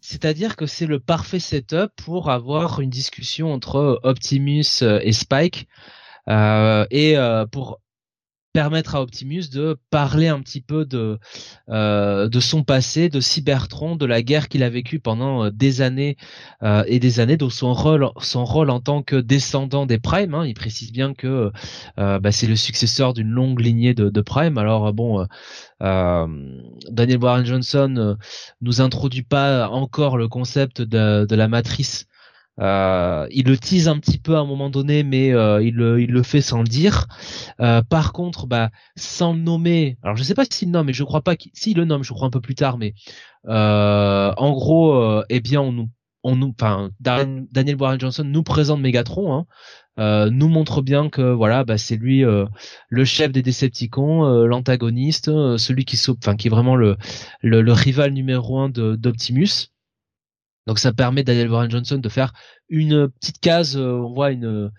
C'est-à-dire 0.00 0.56
que 0.56 0.66
c'est 0.66 0.84
le 0.84 1.00
parfait 1.00 1.40
setup 1.40 1.90
pour 1.96 2.30
avoir 2.30 2.80
une 2.80 2.90
discussion 2.90 3.52
entre 3.52 4.00
Optimus 4.02 4.82
euh, 4.82 5.00
et 5.02 5.12
Spike 5.12 5.66
euh, 6.28 6.84
et 6.90 7.16
euh, 7.16 7.46
pour 7.46 7.80
permettre 8.54 8.94
à 8.94 9.02
Optimus 9.02 9.50
de 9.52 9.76
parler 9.90 10.28
un 10.28 10.40
petit 10.40 10.60
peu 10.60 10.86
de 10.86 11.18
euh, 11.68 12.28
de 12.28 12.40
son 12.40 12.62
passé, 12.62 13.08
de 13.08 13.18
Cybertron, 13.20 13.96
de 13.96 14.06
la 14.06 14.22
guerre 14.22 14.48
qu'il 14.48 14.62
a 14.62 14.70
vécue 14.70 15.00
pendant 15.00 15.46
euh, 15.46 15.50
des 15.50 15.82
années 15.82 16.16
euh, 16.62 16.84
et 16.86 17.00
des 17.00 17.18
années, 17.18 17.36
donc 17.36 17.52
son 17.52 17.74
rôle 17.74 18.08
son 18.20 18.44
rôle 18.44 18.70
en 18.70 18.78
tant 18.78 19.02
que 19.02 19.16
descendant 19.16 19.86
des 19.86 19.98
Prime. 19.98 20.34
Hein, 20.34 20.46
il 20.46 20.54
précise 20.54 20.92
bien 20.92 21.14
que 21.14 21.50
bah, 21.96 22.30
c'est 22.30 22.46
le 22.46 22.54
successeur 22.54 23.12
d'une 23.12 23.28
longue 23.28 23.60
lignée 23.60 23.92
de, 23.92 24.08
de 24.08 24.20
Prime. 24.20 24.56
Alors 24.56 24.92
bon, 24.92 25.26
Daniel 25.80 27.18
Warren 27.20 27.44
Johnson 27.44 28.16
nous 28.60 28.80
introduit 28.80 29.22
pas 29.22 29.68
encore 29.68 30.16
le 30.16 30.28
concept 30.28 30.80
de 30.80 31.34
la 31.34 31.48
matrice 31.48 32.06
euh, 32.60 33.26
il 33.30 33.46
le 33.46 33.56
tease 33.56 33.88
un 33.88 33.98
petit 33.98 34.18
peu 34.18 34.36
à 34.36 34.40
un 34.40 34.44
moment 34.46 34.70
donné, 34.70 35.02
mais 35.02 35.32
euh, 35.32 35.62
il, 35.62 35.74
le, 35.74 35.98
le 36.04 36.22
fait 36.22 36.40
sans 36.40 36.58
le 36.58 36.68
dire. 36.68 37.06
Euh, 37.60 37.82
par 37.82 38.12
contre, 38.12 38.46
bah, 38.46 38.70
sans 38.96 39.32
le 39.32 39.40
nommer, 39.40 39.98
alors 40.02 40.16
je 40.16 40.22
sais 40.22 40.34
pas 40.34 40.44
s'il 40.48 40.70
nomme, 40.70 40.86
mais 40.86 40.92
je 40.92 41.04
crois 41.04 41.22
pas 41.22 41.36
qu'il, 41.36 41.50
s'il 41.54 41.76
le 41.76 41.84
nomme, 41.84 42.04
je 42.04 42.12
crois 42.12 42.28
un 42.28 42.30
peu 42.30 42.40
plus 42.40 42.54
tard, 42.54 42.78
mais 42.78 42.94
en 43.46 44.52
gros, 44.52 45.22
eh 45.28 45.40
bien, 45.40 45.60
on 45.60 45.72
nous, 45.72 45.90
on 46.22 46.36
nous, 46.36 46.54
enfin, 46.58 46.90
Daniel 47.00 47.76
Warren 47.76 48.00
Johnson 48.00 48.24
nous 48.24 48.42
présente 48.42 48.80
Megatron, 48.80 49.46
hein, 49.98 50.30
nous 50.30 50.48
montre 50.48 50.80
bien 50.80 51.10
que 51.10 51.32
voilà, 51.32 51.64
bah, 51.64 51.76
c'est 51.76 51.96
lui 51.96 52.22
le 52.22 53.04
chef 53.04 53.32
des 53.32 53.42
Decepticons, 53.42 54.44
l'antagoniste, 54.46 55.26
celui 55.58 55.84
qui, 55.84 56.00
enfin, 56.08 56.36
qui 56.36 56.46
est 56.46 56.50
vraiment 56.50 56.76
le, 56.76 56.96
le, 57.42 57.62
le 57.62 57.72
rival 57.72 58.12
numéro 58.12 58.60
un 58.60 58.68
d'Optimus. 58.70 59.73
Donc 60.66 60.78
ça 60.78 60.92
permet 60.92 61.22
Daniel 61.24 61.50
Warren 61.50 61.70
Johnson 61.70 61.98
de 61.98 62.08
faire 62.08 62.32
une 62.68 63.08
petite 63.08 63.40
case, 63.40 63.76
euh, 63.76 63.92
on 63.92 64.12
voit 64.12 64.30
une 64.30 64.70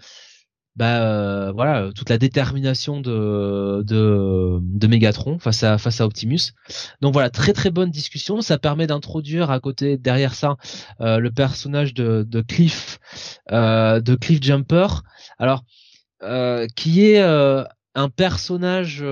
bah 0.75 1.01
euh, 1.03 1.53
voilà 1.53 1.89
toute 1.95 2.09
la 2.09 2.17
détermination 2.17 2.99
de, 2.99 3.81
de 3.83 4.59
de 4.61 4.87
Megatron 4.87 5.39
face 5.39 5.63
à 5.63 5.77
face 5.77 6.01
à 6.01 6.05
Optimus. 6.05 6.51
Donc 6.99 7.13
voilà 7.13 7.29
très 7.29 7.53
très 7.53 7.71
bonne 7.71 7.91
discussion. 7.91 8.41
Ça 8.41 8.57
permet 8.57 8.85
d'introduire 8.85 9.51
à 9.51 9.61
côté 9.61 9.97
derrière 9.97 10.33
ça 10.33 10.57
euh, 10.99 11.19
le 11.19 11.31
personnage 11.31 11.93
de, 11.93 12.25
de 12.27 12.41
Cliff 12.41 12.99
de 13.49 14.15
Cliff 14.15 14.43
Jumper. 14.43 14.87
Alors 15.39 15.63
qui 16.75 17.05
est 17.05 17.21
un 17.21 18.09
personnage 18.09 19.05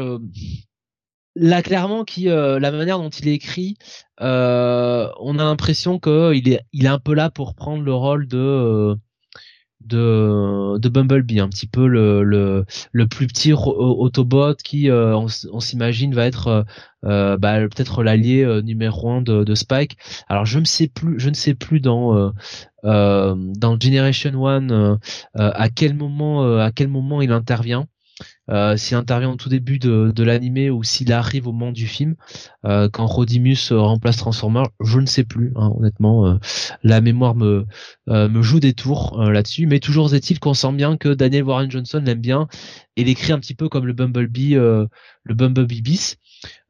là 1.36 1.62
clairement 1.62 2.04
qui 2.04 2.26
la 2.26 2.72
manière 2.72 3.00
dont 3.00 3.10
il 3.10 3.28
est 3.28 3.34
écrit 3.34 3.78
euh, 4.22 5.10
on 5.20 5.40
a 5.40 5.44
l'impression 5.44 6.00
que 6.00 6.34
il 6.34 6.50
est 6.50 6.62
il 6.72 6.86
est 6.86 6.90
un 6.90 7.00
peu 7.00 7.14
là 7.14 7.30
pour 7.30 7.56
prendre 7.56 7.84
le 7.84 7.94
rôle 7.94 8.28
de 8.28 8.96
de, 9.86 10.78
de 10.78 10.90
Bumblebee, 10.90 11.40
un 11.40 11.50
petit 11.50 11.68
peu 11.68 11.88
le, 11.88 12.24
le, 12.24 12.66
le 12.92 13.08
plus 13.08 13.28
petit 13.28 13.54
Autobot 13.54 14.56
qui, 14.56 14.90
euh, 14.90 15.16
on, 15.18 15.60
s'imagine, 15.60 16.14
va 16.16 16.26
être 16.26 16.48
euh, 16.48 16.64
euh 17.04 17.38
bah, 17.38 17.60
peut-être 17.60 18.04
l'allié 18.04 18.44
euh, 18.44 18.62
numéro 18.62 19.12
un 19.12 19.22
de, 19.22 19.44
de, 19.44 19.56
Spike. 19.56 19.98
Alors 20.30 20.46
je 20.46 20.60
ne 20.60 20.66
sais 20.66 20.88
plus, 20.88 21.20
je 21.20 21.30
ne 21.30 21.34
sais 21.34 21.54
plus 21.54 21.80
dans 21.80 22.34
dans 22.84 23.80
Generation 23.80 24.42
One 24.42 25.00
à 25.36 25.70
quel 25.70 25.96
moment 25.96 26.60
à 26.60 26.72
quel 26.72 26.88
moment 26.88 27.22
il 27.22 27.32
intervient. 27.32 27.88
Euh, 28.50 28.76
s'il 28.76 28.98
intervient 28.98 29.32
au 29.32 29.36
tout 29.38 29.48
début 29.48 29.80
de, 29.80 30.12
de 30.14 30.24
l'animé 30.24 30.70
ou 30.70 30.84
s'il 30.84 31.14
arrive 31.14 31.48
au 31.48 31.54
moment 31.54 31.72
du 31.72 31.88
film, 31.88 32.16
euh, 32.66 32.90
quand 32.92 33.06
Rodimus 33.06 33.72
euh, 33.72 33.80
remplace 33.80 34.18
Transformer, 34.18 34.64
je 34.82 35.00
ne 35.00 35.06
sais 35.06 35.24
plus. 35.24 35.54
Hein, 35.56 35.72
honnêtement, 35.78 36.40
la 36.84 37.02
mémoire 37.02 37.36
me 37.36 37.66
me 38.08 38.42
joue 38.42 38.60
des 38.60 38.74
tours 38.74 39.22
là-dessus. 39.22 39.66
Mais 39.68 39.80
toujours 39.80 40.14
est-il 40.14 40.40
qu'on 40.40 40.54
sent 40.54 40.74
bien 40.74 40.98
que 40.98 41.10
Daniel 41.10 41.44
Warren 41.44 41.72
Johnson 41.72 42.02
l'aime 42.06 42.22
bien 42.22 42.48
et 42.98 43.04
l'écrit 43.04 43.32
un 43.32 43.40
petit 43.40 43.56
peu 43.56 43.70
comme 43.70 43.86
le 43.86 43.94
Bumblebee, 43.94 44.56
le 44.56 44.90
Bumblebee 45.34 45.82
bis. 45.82 46.18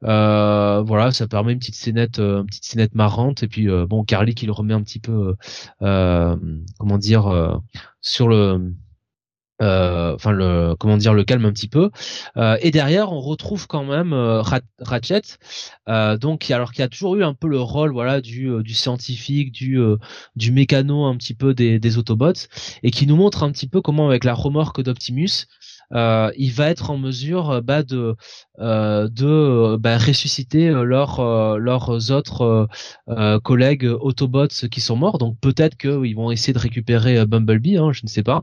voilà, 0.02 1.10
ça 1.12 1.26
permet 1.26 1.52
une 1.52 1.58
petite 1.58 1.74
scénette, 1.74 2.18
une 2.18 2.46
petite 2.46 2.64
scénette 2.64 2.94
marrante. 2.94 3.42
Et 3.42 3.48
puis 3.48 3.68
bon, 3.88 4.04
Carly 4.04 4.34
qui 4.34 4.46
le 4.46 4.52
remet 4.52 4.74
un 4.74 4.82
petit 4.82 5.00
peu, 5.00 5.34
comment 5.80 6.98
dire, 6.98 7.60
sur 8.00 8.28
le 8.28 8.74
euh, 9.62 10.14
enfin 10.14 10.32
le 10.32 10.74
comment 10.78 10.96
dire 10.96 11.14
le 11.14 11.22
calme 11.22 11.44
un 11.44 11.52
petit 11.52 11.68
peu 11.68 11.90
euh, 12.36 12.56
et 12.60 12.72
derrière 12.72 13.12
on 13.12 13.20
retrouve 13.20 13.68
quand 13.68 13.84
même 13.84 14.12
euh, 14.12 14.42
Ratchet 14.80 15.22
donc 16.20 16.50
alors 16.50 16.72
qu'il 16.72 16.82
a 16.82 16.88
toujours 16.88 17.14
eu 17.14 17.22
un 17.22 17.34
peu 17.34 17.46
le 17.46 17.60
rôle 17.60 17.92
voilà 17.92 18.20
du, 18.20 18.50
du 18.62 18.74
scientifique 18.74 19.52
du 19.52 19.78
du 20.34 20.50
mécano 20.50 21.04
un 21.04 21.16
petit 21.16 21.34
peu 21.34 21.54
des, 21.54 21.78
des 21.78 21.98
Autobots 21.98 22.48
et 22.82 22.90
qui 22.90 23.06
nous 23.06 23.16
montre 23.16 23.44
un 23.44 23.52
petit 23.52 23.68
peu 23.68 23.80
comment 23.80 24.08
avec 24.08 24.24
la 24.24 24.34
remorque 24.34 24.82
d'Optimus 24.82 25.46
euh, 25.92 26.32
il 26.36 26.50
va 26.50 26.70
être 26.70 26.90
en 26.90 26.96
mesure 26.96 27.62
bah, 27.62 27.82
de 27.82 28.16
euh, 28.58 29.08
de 29.08 29.76
bah, 29.76 29.98
ressusciter 29.98 30.70
leurs 30.70 31.58
leurs 31.58 32.10
autres 32.10 32.68
collègues 33.44 33.84
Autobots 34.00 34.68
qui 34.70 34.80
sont 34.80 34.96
morts. 34.96 35.18
Donc 35.18 35.38
peut-être 35.40 35.76
qu'ils 35.76 36.16
vont 36.16 36.30
essayer 36.30 36.52
de 36.52 36.58
récupérer 36.58 37.24
Bumblebee, 37.26 37.76
hein, 37.76 37.92
je 37.92 38.00
ne 38.02 38.08
sais 38.08 38.22
pas. 38.22 38.42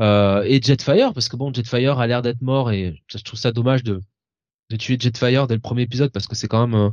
Euh, 0.00 0.42
et 0.44 0.60
Jetfire 0.62 1.12
parce 1.12 1.28
que 1.28 1.36
bon 1.36 1.52
Jetfire 1.52 1.98
a 1.98 2.06
l'air 2.06 2.22
d'être 2.22 2.40
mort 2.40 2.70
et 2.70 3.02
je 3.08 3.18
trouve 3.18 3.38
ça 3.38 3.50
dommage 3.52 3.82
de 3.82 4.00
de 4.70 4.76
tuer 4.76 4.98
Jetfire 5.00 5.46
dès 5.46 5.54
le 5.54 5.60
premier 5.60 5.82
épisode 5.82 6.12
parce 6.12 6.26
que 6.26 6.36
c'est 6.36 6.48
quand 6.48 6.66
même 6.66 6.92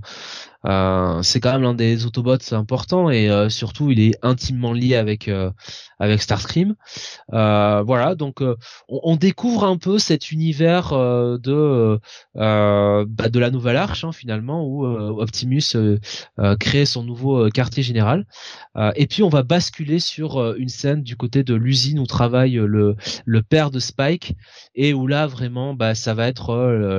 euh, 0.65 1.21
c'est 1.21 1.39
quand 1.39 1.51
même 1.51 1.61
l'un 1.61 1.73
des 1.73 2.05
Autobots 2.05 2.53
importants 2.53 3.09
et 3.09 3.29
euh, 3.29 3.49
surtout 3.49 3.91
il 3.91 3.99
est 3.99 4.17
intimement 4.23 4.73
lié 4.73 4.95
avec 4.95 5.27
euh, 5.27 5.51
avec 5.99 6.21
Starscream. 6.21 6.75
voilà 7.29 8.15
donc 8.15 8.41
on, 8.89 9.15
découvre 9.15 9.63
un 9.63 9.77
peu 9.77 9.97
cet 9.99 10.31
univers 10.31 10.91
de 10.91 11.99
bah, 12.35 13.29
de 13.29 13.39
la 13.39 13.49
nouvelle 13.49 13.77
arche 13.77 14.03
hein, 14.03 14.11
finalement 14.11 14.65
où 14.65 14.85
Optimus 14.85 15.75
crée 16.59 16.85
son 16.85 17.03
nouveau 17.03 17.49
quartier 17.49 17.83
général 17.83 18.25
et 18.95 19.07
puis 19.07 19.23
on 19.23 19.29
va 19.29 19.43
basculer 19.43 19.99
sur 19.99 20.55
une 20.55 20.69
scène 20.69 21.01
du 21.01 21.15
côté 21.15 21.43
de 21.43 21.55
l'usine 21.55 21.99
où 21.99 22.05
travaille 22.05 22.55
le 22.55 22.95
le 23.25 23.41
père 23.41 23.71
de 23.71 23.79
Spike 23.79 24.35
et 24.75 24.93
où 24.93 25.07
là 25.07 25.27
vraiment 25.27 25.73
bah 25.73 25.95
ça 25.95 26.13
va 26.13 26.27
être 26.27 26.53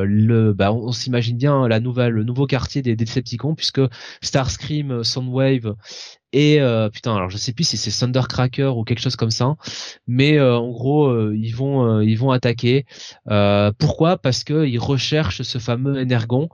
le 0.06 0.52
bah, 0.54 0.65
on, 0.72 0.92
s'imagine 0.92 1.36
bien 1.36 1.66
le 1.68 2.22
nouveau 2.24 2.46
quartier 2.46 2.82
des 2.82 2.96
Decepticons 2.96 3.54
puisque 3.54 3.80
Starscream, 4.20 4.90
euh, 4.90 5.02
Soundwave 5.02 5.74
et 6.32 6.60
euh, 6.60 6.90
putain 6.90 7.16
alors 7.16 7.30
je 7.30 7.36
sais 7.36 7.52
plus 7.52 7.64
si 7.64 7.76
c'est 7.76 7.90
Thundercracker 7.90 8.76
ou 8.76 8.84
quelque 8.84 9.00
chose 9.00 9.16
comme 9.16 9.30
ça 9.30 9.54
mais 10.06 10.38
euh, 10.38 10.56
en 10.56 10.70
gros 10.70 11.32
ils 11.32 11.52
vont 11.52 12.00
ils 12.00 12.16
vont 12.16 12.30
attaquer. 12.30 12.84
Pourquoi? 13.78 14.18
Parce 14.18 14.44
que 14.44 14.66
ils 14.66 14.78
recherchent 14.78 15.42
ce 15.42 15.58
fameux 15.58 16.00
énergon 16.00 16.48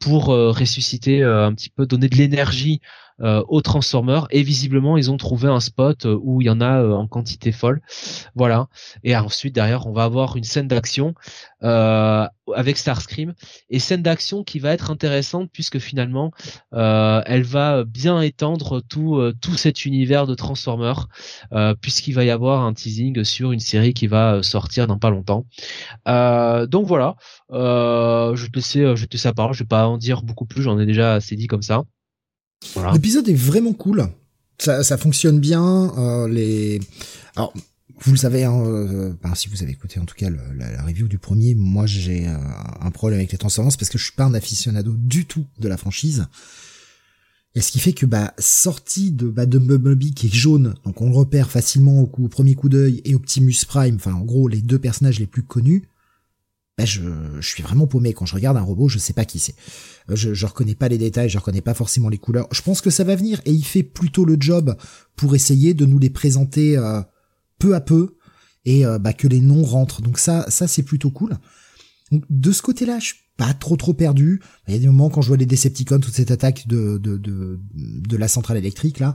pour 0.00 0.26
ressusciter 0.26 1.22
un 1.22 1.54
petit 1.54 1.70
peu 1.70 1.86
donner 1.86 2.08
de 2.08 2.16
l'énergie 2.16 2.80
euh, 3.20 3.44
aux 3.46 3.60
Transformers 3.60 4.26
et 4.32 4.42
visiblement 4.42 4.96
ils 4.96 5.08
ont 5.08 5.16
trouvé 5.16 5.48
un 5.48 5.60
spot 5.60 6.04
euh, 6.04 6.18
où 6.20 6.40
il 6.40 6.46
y 6.46 6.50
en 6.50 6.60
a 6.60 6.82
euh, 6.82 6.94
en 6.94 7.06
quantité 7.06 7.52
folle. 7.52 7.80
Voilà. 8.34 8.66
Et 9.04 9.16
ensuite 9.16 9.54
derrière 9.54 9.86
on 9.86 9.92
va 9.92 10.02
avoir 10.02 10.36
une 10.36 10.42
scène 10.42 10.66
d'action 10.66 11.14
avec 11.60 12.76
Starscream 12.76 13.32
et 13.70 13.78
scène 13.78 14.02
d'action 14.02 14.42
qui 14.44 14.58
va 14.58 14.72
être 14.72 14.90
intéressante 14.90 15.48
puisque 15.52 15.78
finalement 15.78 16.32
elle 16.72 17.42
va 17.44 17.84
bien 17.84 18.20
étendre 18.20 18.82
tout 18.82 19.18
tout 19.40 19.56
cet 19.56 19.86
univers 19.86 20.26
de 20.26 20.34
Transformers 20.34 21.08
puisqu'il 21.80 22.12
va 22.12 22.24
y 22.24 22.30
avoir 22.30 22.62
un 22.64 22.74
teasing 22.74 23.24
sur 23.24 23.52
une 23.52 23.60
série 23.60 23.94
qui 23.94 24.08
va 24.08 24.42
sortir 24.42 24.86
dans 24.86 24.98
pas 24.98 25.10
longtemps. 25.10 25.46
donc 26.06 26.86
voilà. 26.86 27.16
je 27.50 28.46
te 28.46 28.56
laisser 28.56 28.96
je 28.96 29.06
te 29.06 29.12
laisser 29.12 29.30
la. 29.34 29.52
Je 29.54 29.60
vais 29.60 29.68
pas 29.68 29.86
en 29.86 29.96
dire 29.96 30.22
beaucoup 30.22 30.44
plus. 30.44 30.62
J'en 30.62 30.78
ai 30.78 30.84
déjà 30.84 31.14
assez 31.14 31.36
dit 31.36 31.46
comme 31.46 31.62
ça. 31.62 31.84
L'épisode 32.92 33.28
est 33.28 33.34
vraiment 33.34 33.72
cool. 33.72 34.08
Ça, 34.58 34.84
ça 34.84 34.96
fonctionne 34.96 35.40
bien. 35.40 35.92
Euh, 35.98 36.28
les, 36.28 36.80
alors 37.36 37.52
vous 38.00 38.12
le 38.12 38.18
savez, 38.18 38.44
hein, 38.44 38.60
euh, 38.66 39.12
si 39.34 39.48
vous 39.48 39.62
avez 39.62 39.72
écouté 39.72 40.00
en 40.00 40.04
tout 40.04 40.14
cas 40.16 40.28
la, 40.28 40.82
review 40.82 41.08
du 41.08 41.18
premier, 41.18 41.54
moi 41.54 41.86
j'ai 41.86 42.26
euh, 42.26 42.36
un 42.80 42.90
problème 42.90 43.20
avec 43.20 43.32
les 43.32 43.38
transformances 43.38 43.76
parce 43.76 43.88
que 43.88 43.98
je 43.98 44.04
suis 44.04 44.14
pas 44.14 44.24
un 44.24 44.34
aficionado 44.34 44.94
du 44.96 45.26
tout 45.26 45.46
de 45.58 45.68
la 45.68 45.76
franchise. 45.76 46.26
Et 47.54 47.60
ce 47.60 47.70
qui 47.70 47.78
fait 47.78 47.92
que 47.92 48.04
bah 48.04 48.34
sorti 48.38 49.12
de 49.12 49.28
bah, 49.28 49.46
de 49.46 49.58
Bumblebee 49.58 50.12
qui 50.12 50.26
est 50.26 50.34
jaune, 50.34 50.74
donc 50.84 51.00
on 51.00 51.08
le 51.08 51.14
repère 51.14 51.50
facilement 51.50 52.00
au, 52.00 52.06
coup, 52.06 52.24
au 52.24 52.28
premier 52.28 52.56
coup 52.56 52.68
d'œil, 52.68 53.00
et 53.04 53.14
Optimus 53.14 53.54
Prime, 53.66 53.94
enfin 53.94 54.12
en 54.12 54.22
gros 54.22 54.48
les 54.48 54.60
deux 54.60 54.78
personnages 54.78 55.20
les 55.20 55.28
plus 55.28 55.44
connus, 55.44 55.84
bah 56.76 56.84
je, 56.84 57.02
suis 57.40 57.62
vraiment 57.62 57.86
paumé 57.86 58.12
quand 58.14 58.26
je 58.26 58.34
regarde 58.34 58.56
un 58.56 58.62
robot, 58.62 58.88
je 58.88 58.98
sais 58.98 59.12
pas 59.12 59.24
qui 59.24 59.38
c'est. 59.38 59.54
Euh, 60.10 60.16
je, 60.16 60.34
je 60.34 60.46
reconnais 60.46 60.74
pas 60.74 60.88
les 60.88 60.98
détails, 60.98 61.28
je 61.28 61.38
reconnais 61.38 61.60
pas 61.60 61.74
forcément 61.74 62.08
les 62.08 62.18
couleurs. 62.18 62.48
Je 62.50 62.62
pense 62.62 62.80
que 62.80 62.90
ça 62.90 63.04
va 63.04 63.14
venir 63.14 63.40
et 63.44 63.52
il 63.52 63.64
fait 63.64 63.84
plutôt 63.84 64.24
le 64.24 64.36
job 64.38 64.76
pour 65.14 65.36
essayer 65.36 65.72
de 65.74 65.86
nous 65.86 66.00
les 66.00 66.10
présenter 66.10 66.76
euh, 66.76 67.00
peu 67.60 67.76
à 67.76 67.80
peu 67.80 68.16
et 68.64 68.84
euh, 68.84 68.98
bah, 68.98 69.12
que 69.12 69.28
les 69.28 69.40
noms 69.40 69.62
rentrent. 69.62 70.02
Donc 70.02 70.18
ça, 70.18 70.46
ça 70.48 70.66
c'est 70.66 70.82
plutôt 70.82 71.10
cool. 71.10 71.36
De 72.10 72.50
ce 72.50 72.62
côté-là, 72.62 72.98
je 72.98 73.06
suis 73.06 73.16
pas 73.36 73.54
trop 73.54 73.76
trop 73.76 73.94
perdu. 73.94 74.40
Il 74.66 74.74
y 74.74 74.76
a 74.76 74.80
des 74.80 74.86
moments 74.86 75.10
quand 75.10 75.22
je 75.22 75.28
vois 75.28 75.36
les 75.36 75.46
Decepticons, 75.46 76.00
toute 76.00 76.14
cette 76.14 76.32
attaque 76.32 76.66
de 76.66 76.98
de, 76.98 77.16
de, 77.16 77.60
de 77.72 78.16
la 78.16 78.26
centrale 78.26 78.56
électrique 78.56 78.98
là. 78.98 79.14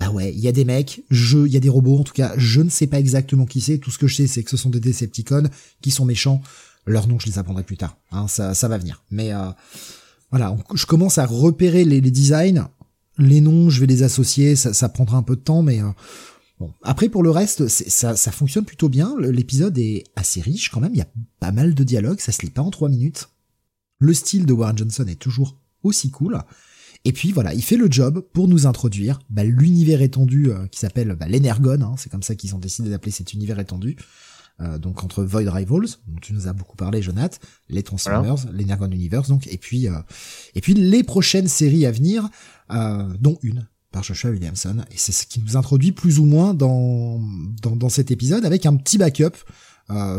Bah 0.00 0.10
ouais, 0.10 0.32
il 0.32 0.40
y 0.40 0.48
a 0.48 0.52
des 0.52 0.64
mecs, 0.64 1.04
je, 1.10 1.46
il 1.46 1.52
y 1.52 1.56
a 1.56 1.60
des 1.60 1.68
robots 1.68 1.98
en 1.98 2.02
tout 2.02 2.14
cas, 2.14 2.32
je 2.36 2.60
ne 2.60 2.70
sais 2.70 2.88
pas 2.88 2.98
exactement 2.98 3.46
qui 3.46 3.60
c'est. 3.60 3.78
Tout 3.78 3.92
ce 3.92 3.98
que 3.98 4.08
je 4.08 4.16
sais, 4.16 4.26
c'est 4.26 4.42
que 4.42 4.50
ce 4.50 4.56
sont 4.56 4.70
des 4.70 4.80
Decepticons 4.80 5.48
qui 5.80 5.92
sont 5.92 6.04
méchants. 6.04 6.40
Leurs 6.86 7.06
noms, 7.06 7.18
je 7.18 7.26
les 7.26 7.38
apprendrai 7.38 7.62
plus 7.62 7.76
tard. 7.76 7.96
Hein, 8.10 8.26
ça, 8.28 8.54
ça 8.54 8.68
va 8.68 8.78
venir. 8.78 9.04
Mais 9.10 9.32
euh, 9.32 9.50
voilà, 10.30 10.56
je 10.74 10.86
commence 10.86 11.18
à 11.18 11.26
repérer 11.26 11.84
les, 11.84 12.00
designs. 12.00 12.68
Les 13.18 13.40
noms, 13.40 13.70
je 13.70 13.80
vais 13.80 13.86
les 13.86 14.02
associer. 14.02 14.56
Ça, 14.56 14.74
ça 14.74 14.88
prendra 14.88 15.16
un 15.16 15.22
peu 15.22 15.36
de 15.36 15.40
temps, 15.40 15.62
mais 15.62 15.80
euh, 15.80 15.88
bon. 16.58 16.72
Après, 16.82 17.08
pour 17.08 17.22
le 17.22 17.30
reste, 17.30 17.68
ça, 17.68 18.16
ça 18.16 18.32
fonctionne 18.32 18.64
plutôt 18.64 18.88
bien. 18.88 19.14
L'épisode 19.20 19.78
est 19.78 20.04
assez 20.16 20.40
riche 20.40 20.70
quand 20.70 20.80
même. 20.80 20.94
Il 20.94 20.98
y 20.98 21.02
a 21.02 21.08
pas 21.38 21.52
mal 21.52 21.74
de 21.74 21.84
dialogues. 21.84 22.20
Ça 22.20 22.32
se 22.32 22.42
lit 22.42 22.50
pas 22.50 22.62
en 22.62 22.70
trois 22.70 22.88
minutes. 22.88 23.28
Le 23.98 24.14
style 24.14 24.46
de 24.46 24.52
Warren 24.52 24.76
Johnson 24.76 25.06
est 25.06 25.20
toujours 25.20 25.56
aussi 25.84 26.10
cool. 26.10 26.42
Et 27.04 27.12
puis 27.12 27.32
voilà, 27.32 27.52
il 27.54 27.62
fait 27.62 27.76
le 27.76 27.90
job 27.90 28.24
pour 28.32 28.46
nous 28.46 28.66
introduire 28.66 29.18
bah, 29.28 29.44
l'univers 29.44 30.02
étendu 30.02 30.50
euh, 30.50 30.66
qui 30.68 30.78
s'appelle 30.78 31.16
bah, 31.18 31.26
l'Energon, 31.26 31.82
hein, 31.82 31.94
c'est 31.98 32.10
comme 32.10 32.22
ça 32.22 32.34
qu'ils 32.36 32.54
ont 32.54 32.58
décidé 32.58 32.90
d'appeler 32.90 33.10
cet 33.10 33.32
univers 33.32 33.58
étendu, 33.58 33.96
euh, 34.60 34.78
donc 34.78 35.02
entre 35.02 35.24
Void 35.24 35.48
Rivals, 35.48 35.88
dont 36.06 36.20
tu 36.20 36.34
nous 36.34 36.48
as 36.48 36.52
beaucoup 36.52 36.76
parlé, 36.76 37.02
Jonath, 37.02 37.40
les 37.68 37.82
Transformers, 37.82 38.36
l'Energon 38.52 38.90
Universe, 38.90 39.28
donc 39.28 39.46
et 39.46 39.58
puis 39.58 39.88
euh, 39.88 39.98
et 40.54 40.60
puis 40.60 40.74
les 40.74 41.02
prochaines 41.02 41.48
séries 41.48 41.86
à 41.86 41.90
venir, 41.90 42.28
euh, 42.70 43.08
dont 43.20 43.38
une 43.42 43.66
par 43.90 44.02
Joshua 44.02 44.30
Williamson, 44.30 44.84
et 44.90 44.96
c'est 44.96 45.12
ce 45.12 45.26
qui 45.26 45.40
nous 45.40 45.56
introduit 45.56 45.92
plus 45.92 46.18
ou 46.18 46.24
moins 46.24 46.54
dans 46.54 47.20
dans, 47.60 47.76
dans 47.76 47.88
cet 47.88 48.10
épisode 48.10 48.44
avec 48.44 48.66
un 48.66 48.76
petit 48.76 48.98
backup 48.98 49.36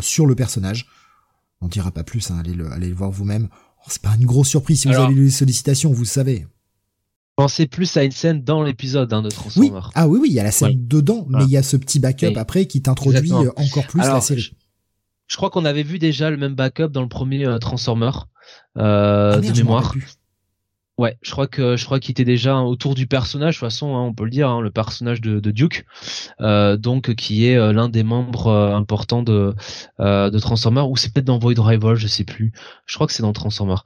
sur 0.01 0.27
le 0.27 0.35
personnage. 0.35 0.87
On 1.61 1.67
dira 1.67 1.91
pas 1.91 2.03
plus, 2.03 2.29
hein, 2.29 2.37
allez 2.39 2.53
le 2.53 2.71
allez 2.71 2.89
le 2.89 2.95
voir 2.95 3.09
vous-même. 3.09 3.47
Oh, 3.79 3.89
c'est 3.89 4.01
pas 4.01 4.15
une 4.15 4.25
grosse 4.25 4.49
surprise 4.49 4.81
si 4.81 4.87
vous 4.87 4.93
avez 4.93 5.13
lu 5.13 5.25
les 5.25 5.31
sollicitations, 5.31 5.91
vous 5.91 6.05
savez 6.05 6.45
pensez 7.35 7.67
plus 7.67 7.97
à 7.97 8.03
une 8.03 8.11
scène 8.11 8.43
dans 8.43 8.63
l'épisode 8.63 9.11
hein, 9.13 9.21
de 9.21 9.29
Transformers. 9.29 9.87
Oui. 9.87 9.91
Ah 9.95 10.07
oui, 10.07 10.19
oui, 10.21 10.29
il 10.29 10.35
y 10.35 10.39
a 10.39 10.43
la 10.43 10.51
scène 10.51 10.87
dedans, 10.87 11.25
mais 11.29 11.43
il 11.43 11.49
y 11.49 11.57
a 11.57 11.63
ce 11.63 11.77
petit 11.77 11.99
backup 11.99 12.37
après 12.37 12.65
qui 12.65 12.81
t'introduit 12.81 13.33
euh, 13.33 13.51
encore 13.55 13.87
plus 13.87 13.99
la 13.99 14.21
série. 14.21 14.53
Je, 15.27 15.37
crois 15.37 15.49
qu'on 15.49 15.65
avait 15.65 15.83
vu 15.83 15.99
déjà 15.99 16.29
le 16.29 16.37
même 16.37 16.55
backup 16.55 16.89
dans 16.89 17.01
le 17.01 17.07
premier 17.07 17.45
euh, 17.45 17.57
Transformer 17.57 18.11
euh, 18.77 19.33
ah, 19.35 19.39
de 19.39 19.57
mémoire. 19.57 19.95
Ouais, 20.99 21.17
je 21.23 21.31
crois 21.31 21.47
que 21.47 21.75
je 21.75 21.85
crois 21.85 21.99
qu'il 21.99 22.11
était 22.11 22.23
déjà 22.23 22.57
autour 22.57 22.93
du 22.93 23.07
personnage. 23.07 23.55
De 23.55 23.59
toute 23.59 23.67
façon, 23.67 23.95
hein, 23.95 24.01
on 24.01 24.13
peut 24.13 24.25
le 24.25 24.29
dire, 24.29 24.47
hein, 24.47 24.61
le 24.61 24.69
personnage 24.69 25.21
de, 25.21 25.39
de 25.39 25.49
Duke, 25.49 25.87
euh, 26.39 26.77
donc 26.77 27.15
qui 27.15 27.47
est 27.47 27.55
euh, 27.55 27.73
l'un 27.73 27.89
des 27.89 28.03
membres 28.03 28.45
euh, 28.45 28.75
importants 28.75 29.23
de 29.23 29.55
euh, 29.99 30.29
de 30.29 30.37
Transformers, 30.37 30.87
ou 30.87 30.95
c'est 30.95 31.11
peut-être 31.11 31.25
dans 31.25 31.39
Void 31.39 31.55
Rival, 31.57 31.95
je 31.95 32.05
sais 32.05 32.23
plus. 32.23 32.53
Je 32.85 32.93
crois 32.93 33.07
que 33.07 33.13
c'est 33.13 33.23
dans 33.23 33.33
Transformers. 33.33 33.85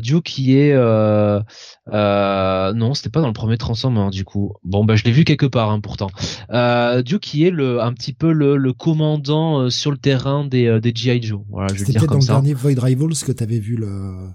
Duke 0.00 0.24
qui 0.24 0.56
est 0.56 0.74
non, 0.74 1.44
c'était 2.94 3.10
pas 3.10 3.20
dans 3.20 3.26
le 3.26 3.34
premier 3.34 3.58
Transformers 3.58 4.08
du 4.08 4.24
coup. 4.24 4.54
Bon, 4.64 4.86
bah 4.86 4.96
je 4.96 5.04
l'ai 5.04 5.12
vu 5.12 5.24
quelque 5.24 5.44
part 5.44 5.70
hein, 5.70 5.80
pourtant. 5.80 6.08
Duke 6.48 7.20
qui 7.20 7.44
est 7.44 7.50
le 7.50 7.82
un 7.82 7.92
petit 7.92 8.14
peu 8.14 8.32
le, 8.32 8.56
le 8.56 8.72
commandant 8.72 9.68
sur 9.68 9.90
le 9.90 9.98
terrain 9.98 10.46
des 10.46 10.80
des 10.80 10.92
GI 10.94 11.22
Joe. 11.22 11.42
Voilà, 11.50 11.74
je 11.74 11.84
vais 11.84 11.92
dire 11.92 12.06
comme 12.06 12.20
ça. 12.20 12.20
C'était 12.20 12.32
dans 12.32 12.38
le 12.38 12.42
dernier 12.42 12.54
Void 12.54 12.78
Rivals 12.78 13.18
que 13.26 13.32
t'avais 13.32 13.58
vu 13.58 13.76
le 13.76 14.30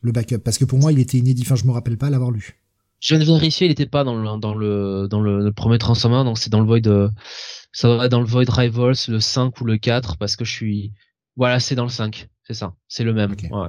le 0.00 0.12
backup 0.12 0.38
Parce 0.38 0.58
que 0.58 0.64
pour 0.64 0.78
moi, 0.78 0.92
il 0.92 0.98
était 0.98 1.18
inédit. 1.18 1.42
Enfin, 1.42 1.56
je 1.56 1.64
me 1.64 1.72
rappelle 1.72 1.98
pas 1.98 2.10
l'avoir 2.10 2.30
lu. 2.30 2.60
Je 3.00 3.14
viens 3.14 3.24
de 3.24 3.30
vérifier, 3.30 3.66
il 3.66 3.70
était 3.70 3.86
pas 3.86 4.02
dans 4.02 4.16
le 4.16 4.40
dans 4.40 4.54
le 4.54 5.06
dans 5.08 5.20
le, 5.20 5.52
premier 5.52 5.78
Transformer, 5.78 6.24
donc 6.24 6.38
c'est 6.38 6.50
dans 6.50 6.60
le 6.60 6.66
Void. 6.66 6.86
Euh, 6.86 7.08
ça 7.70 8.08
dans 8.08 8.20
le 8.20 8.26
Void 8.26 8.48
Rivals, 8.48 8.96
le 9.08 9.20
5 9.20 9.60
ou 9.60 9.64
le 9.64 9.78
4, 9.78 10.16
parce 10.16 10.34
que 10.34 10.44
je 10.44 10.52
suis. 10.52 10.92
Voilà, 11.36 11.60
c'est 11.60 11.76
dans 11.76 11.84
le 11.84 11.90
5, 11.90 12.28
c'est 12.42 12.54
ça, 12.54 12.74
c'est 12.88 13.04
le 13.04 13.12
même. 13.12 13.36
Ouais. 13.50 13.68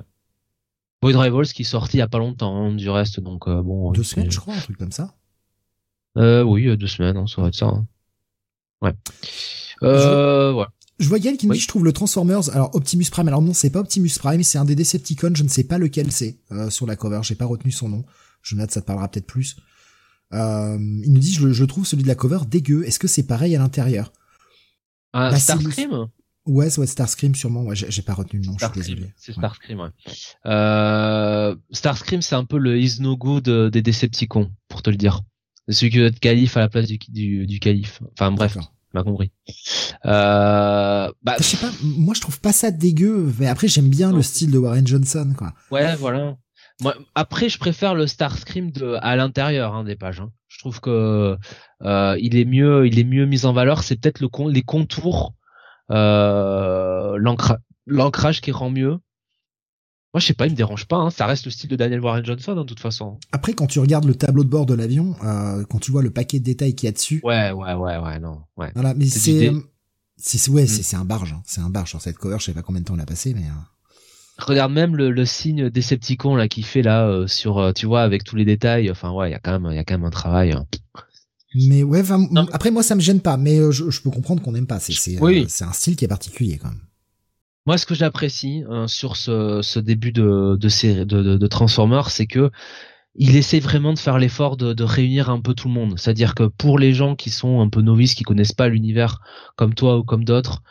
Void 1.04 1.16
Rivals 1.16 1.48
qui 1.48 1.62
est 1.62 1.66
sorti 1.66 1.98
il 1.98 2.00
y 2.00 2.04
a 2.04 2.08
pas 2.08 2.18
longtemps, 2.18 2.56
hein, 2.56 2.74
du 2.74 2.90
reste, 2.90 3.20
donc 3.20 3.48
euh, 3.48 3.62
bon. 3.62 3.92
Deux 3.92 4.04
semaines, 4.04 4.32
je 4.32 4.40
crois, 4.40 4.56
un 4.56 4.60
truc 4.60 4.78
comme 4.78 4.92
ça. 4.92 5.16
Euh, 6.18 6.42
oui, 6.42 6.76
deux 6.76 6.88
semaines, 6.88 7.18
hein, 7.18 7.28
ça 7.28 7.42
va 7.42 7.50
être 7.50 7.56
ça. 7.56 7.68
Hein. 7.68 7.86
Ouais. 8.82 8.94
Euh, 9.84 10.52
voilà. 10.52 10.72
Je 11.00 11.08
vois 11.08 11.18
Yann 11.18 11.38
qui 11.38 11.47
me 11.47 11.54
dit 11.54 11.60
je 11.60 11.68
trouve 11.68 11.86
le 11.86 11.93
Transformers 11.93 12.50
alors 12.50 12.76
Optimus 12.76 13.06
Prime 13.10 13.28
alors 13.30 13.41
non 13.41 13.54
c'est 13.54 13.70
pas 13.70 13.80
Optimus 13.80 14.12
Prime 14.20 14.43
c'est 14.43 14.58
un 14.58 14.66
des 14.66 14.76
Decepticons 14.76 15.34
je 15.34 15.43
ne 15.43 15.47
sais 15.47 15.64
pas 15.64 15.78
lequel 15.78 16.12
c'est 16.12 16.39
euh, 16.52 16.70
sur 16.70 16.86
la 16.86 16.97
cover 16.97 17.22
j'ai 17.24 17.36
pas 17.36 17.45
retenu 17.45 17.72
son 17.72 17.88
nom. 17.88 18.06
Je 18.41 18.56
note 18.56 18.72
ça 18.72 18.82
te 18.82 18.86
parlera 18.86 19.10
peut-être 19.10 19.26
plus. 19.26 19.56
Euh, 20.34 20.78
il 20.78 21.14
nous 21.14 21.20
dit 21.20 21.34
je, 21.34 21.52
je, 21.52 21.66
trouve 21.66 21.86
celui 21.88 22.04
de 22.04 22.08
la 22.08 22.16
cover 22.16 22.39
dégueu. 22.47 22.86
Est-ce 22.86 23.00
que 23.00 23.08
c'est 23.08 23.24
pareil 23.26 23.56
à 23.56 23.60
l'intérieur? 23.60 24.12
Ah, 25.14 25.36
Starscream 25.38 26.08
ouais 26.45 26.78
ouais 26.78 26.88
Starscream 26.88 27.34
sûrement. 27.34 27.64
Ouais 27.64 27.76
j'ai 27.76 28.02
pas 28.02 28.14
retenu 28.14 28.41
le 28.41 28.47
nom 28.47 28.58
c'est 29.16 29.32
Starscream 29.32 29.80
ouais, 29.80 29.89
euh, 30.47 31.56
Starscream 31.72 32.22
c'est 32.22 32.36
un 32.36 32.45
peu 32.45 32.58
le 32.58 32.78
is 32.78 32.97
no 33.00 33.16
good 33.16 33.50
des 33.50 33.82
Decepticons 33.82 34.52
pour 34.68 34.82
te 34.82 34.89
le 34.89 34.97
dire. 34.97 35.22
Celui 35.70 35.91
qui 35.91 36.00
veut 36.00 36.08
être 36.08 36.20
calife 36.20 36.58
à 36.58 36.62
la 36.62 36.70
place 36.70 36.88
du, 36.88 36.97
du, 37.08 37.47
du 37.47 37.60
calife. 37.60 38.02
Enfin 38.12 38.34
bref 38.34 38.58
m'a 38.94 39.04
compris. 39.04 39.32
Euh, 40.06 41.12
bah, 41.22 41.36
je 41.38 41.44
sais 41.44 41.58
pas, 41.58 41.72
moi 41.84 42.14
je 42.14 42.22
trouve 42.22 42.40
pas 42.40 42.52
ça 42.52 42.72
dégueu, 42.72 43.32
mais 43.40 43.48
après 43.48 43.68
j'aime 43.68 43.90
bien 43.90 44.12
le 44.12 44.22
style 44.22 44.52
de 44.52 44.58
Warren 44.58 44.86
Johnson, 44.86 45.34
quoi. 45.38 45.54
Ouais, 45.72 45.96
voilà. 45.96 46.36
Moi, 46.82 46.96
après, 47.14 47.50
je 47.50 47.60
préfère 47.60 47.94
le 47.94 48.08
Starscream 48.08 48.72
de 48.72 48.98
à 49.02 49.16
l'intérieur 49.18 49.76
hein, 49.76 49.84
des 49.84 49.98
pages. 49.98 50.22
Hein. 50.22 50.32
Je 50.48 50.60
trouve 50.60 50.80
que 50.80 51.38
euh, 51.84 52.18
il 52.20 52.38
est 52.38 52.46
mieux, 52.46 52.88
il 52.88 53.00
est 53.00 53.04
mieux 53.04 53.26
mis 53.26 53.46
en 53.46 53.52
valeur. 53.52 53.84
C'est 53.84 54.00
peut-être 54.00 54.22
le 54.22 54.30
les 54.50 54.62
contours, 54.62 55.34
euh, 55.92 57.18
l'ancrage 57.86 58.42
qui 58.42 58.52
rend 58.52 58.70
mieux. 58.70 58.98
Moi, 60.14 60.20
je 60.20 60.26
sais 60.26 60.34
pas, 60.34 60.47
il 60.47 60.51
me 60.51 60.55
dérange 60.55 60.88
pas. 60.88 60.97
Hein. 60.97 61.12
Ça 61.12 61.28
reste 61.28 61.45
le 61.45 61.51
style 61.51 61.70
de 61.70 61.76
Daniel 61.76 61.99
Warren 61.99 62.26
Johnson, 62.26 62.55
de 62.55 62.64
toute 62.64 62.80
façon. 62.80 63.20
Après, 63.32 63.53
quand 63.53 63.68
tu 63.68 63.80
regardes 63.80 64.05
le 64.05 64.16
tableau 64.16 64.43
de 64.43 64.49
bord 64.49 64.66
de 64.66 64.74
l'avion, 64.74 65.16
euh, 65.24 65.64
quand 65.70 65.78
tu 65.78 65.91
vois 65.91 66.01
le 66.01 66.10
paquet 66.10 66.39
de 66.39 66.45
détails 66.45 66.74
qu'il 66.74 66.88
y 66.88 66.89
a 66.89 66.93
dessus. 66.93 67.22
Ouais, 67.24 67.51
ouais, 67.51 67.74
ouais, 67.74 67.97
ouais, 67.97 68.20
non. 68.20 68.41
Ouais. 68.57 68.72
Voilà, 68.74 68.95
mais 68.95 69.05
c'est, 69.05 69.51
c'est, 70.18 70.49
ouais, 70.49 70.64
mm. 70.64 70.68
c'est, 70.68 70.95
un 70.95 71.05
barge. 71.05 71.34
Hein. 71.34 71.43
C'est 71.45 71.62
un 71.62 71.70
barge 71.70 71.89
sur 71.89 72.01
cette 72.01 72.18
cover. 72.18 72.38
Je 72.39 72.45
sais 72.45 72.53
pas 72.53 72.64
combien 72.64 72.82
de 72.82 72.86
temps 72.86 72.95
on 72.95 72.99
a 72.99 73.05
passé, 73.05 73.36
mais. 73.36 73.43
Euh. 73.43 74.39
Regarde 74.39 74.72
même 74.72 74.95
le, 74.95 75.12
le 75.12 75.26
signe 75.26 75.70
Decepticon 75.70 76.38
là 76.38 76.47
qui 76.47 76.64
fait 76.64 76.82
là 76.82 77.07
euh, 77.07 77.28
sur, 77.28 77.74
tu 77.76 77.86
vois, 77.86 78.01
avec 78.01 78.24
tous 78.24 78.36
les 78.36 78.45
détails. 78.45 78.89
Enfin, 78.89 79.12
ouais, 79.12 79.30
il 79.30 79.32
y 79.34 79.36
a 79.36 79.39
quand 79.39 79.60
même, 79.60 79.72
il 79.72 79.76
y 79.76 79.80
a 79.80 79.84
quand 79.84 79.95
même 79.95 80.05
un 80.05 80.12
travail. 80.12 80.53
Hein. 80.53 80.66
Mais 81.68 81.84
ouais, 81.84 82.03
après 82.53 82.72
moi 82.72 82.84
ça 82.84 82.95
me 82.95 83.01
gêne 83.01 83.22
pas, 83.22 83.36
mais 83.36 83.57
je, 83.72 83.89
je 83.89 84.01
peux 84.01 84.12
comprendre 84.12 84.41
qu'on 84.41 84.51
n'aime 84.51 84.68
pas. 84.68 84.80
C'est, 84.80 84.93
c'est, 84.93 85.18
c'est 85.47 85.64
un 85.66 85.74
style 85.74 85.95
qui 85.95 86.05
est 86.05 86.07
particulier 86.07 86.57
quand 86.57 86.70
même. 86.70 86.80
Moi, 87.70 87.78
ce 87.78 87.86
que 87.86 87.93
j'apprécie 87.93 88.63
hein, 88.67 88.88
sur 88.88 89.15
ce, 89.15 89.78
début 89.78 90.11
de, 90.11 90.57
de, 90.59 90.70
série, 90.70 91.05
de 91.05 91.45
Transformers, 91.45 92.09
c'est 92.09 92.26
que 92.26 92.49
il 93.13 93.36
essaie 93.36 93.59
vraiment 93.59 93.93
de 93.93 93.99
faire 93.99 94.17
l'effort 94.17 94.57
de, 94.57 94.74
de, 94.74 94.84
réunir 94.84 95.30
un 95.30 95.39
peu 95.39 95.53
tout 95.53 95.67
le 95.67 95.76
monde. 95.76 95.93
C'est-à-dire 95.99 96.34
que 96.34 96.45
pour 96.45 96.80
les 96.80 96.93
gens 96.93 97.15
qui 97.15 97.30
sont 97.30 97.61
un 97.61 97.70
peu 97.70 97.82
novices, 97.82 98.15
qui 98.15 98.24
connaissent 98.24 98.53
pas 98.53 98.70
l'univers 98.70 99.20
comme 99.55 99.76
toi 99.76 99.99
ou 99.99 100.03
comme 100.03 100.24
d'autres, 100.24 100.63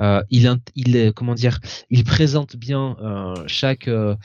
euh, 0.00 0.22
il, 0.30 1.12
comment 1.14 1.34
dire, 1.34 1.60
il 1.90 2.04
présente 2.04 2.56
bien 2.56 2.96
euh, 3.02 3.34
chaque 3.46 3.88
euh, 3.88 4.16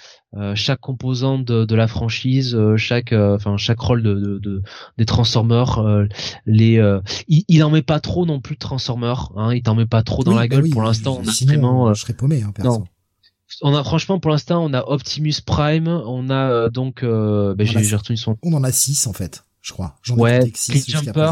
chaque 0.54 0.80
composant 0.80 1.40
de, 1.40 1.66
de, 1.66 1.76
la 1.76 1.88
franchise, 1.88 2.58
chaque 2.78 3.14
enfin 3.14 3.58
chaque 3.58 3.80
rôle 3.80 4.04
de, 4.04 4.40
de, 4.42 4.62
des 4.98 5.06
Transformers. 5.06 6.08
les 6.46 6.82
il, 7.28 7.44
il, 7.48 7.64
en 7.64 7.70
met 7.70 7.82
pas 7.82 8.00
trop 8.00 8.26
non 8.26 8.40
plus 8.40 8.56
de 8.56 8.60
Transformers. 8.60 9.32
Hein, 9.36 9.54
il 9.54 9.64
t'en 9.64 9.76
met 9.76 9.86
pas 9.86 10.04
trop 10.04 10.24
dans 10.24 10.34
la 10.34 10.42
bah 10.42 10.48
gueule. 10.48 10.70
pour 10.70 10.84
l'instant, 10.84 11.20
on 11.22 11.28
a 11.28 11.46
vraiment. 11.46 11.94
je 11.94 12.02
serais 12.02 12.14
paumé, 12.14 12.44
hein. 12.44 12.54
Non. 12.64 12.86
On 13.62 13.76
a 13.76 13.84
franchement 13.84 14.20
pour 14.20 14.32
l'instant 14.32 14.66
on 14.66 14.74
a 14.74 14.82
Optimus 14.82 15.36
Prime, 15.46 15.88
on 15.88 16.30
a 16.30 16.70
donc 16.70 17.04
ben, 17.04 17.56
j'ai 17.66 17.96
retenu 17.96 18.18
son. 18.18 18.38
On 18.44 18.54
en 18.54 18.64
a 18.64 18.72
six 18.72 19.08
en 19.08 19.14
fait, 19.14 19.46
je 19.62 19.74
crois. 19.74 19.96
Ouais, 20.10 20.52
Cliff 20.52 20.88
Jumper. 20.88 21.32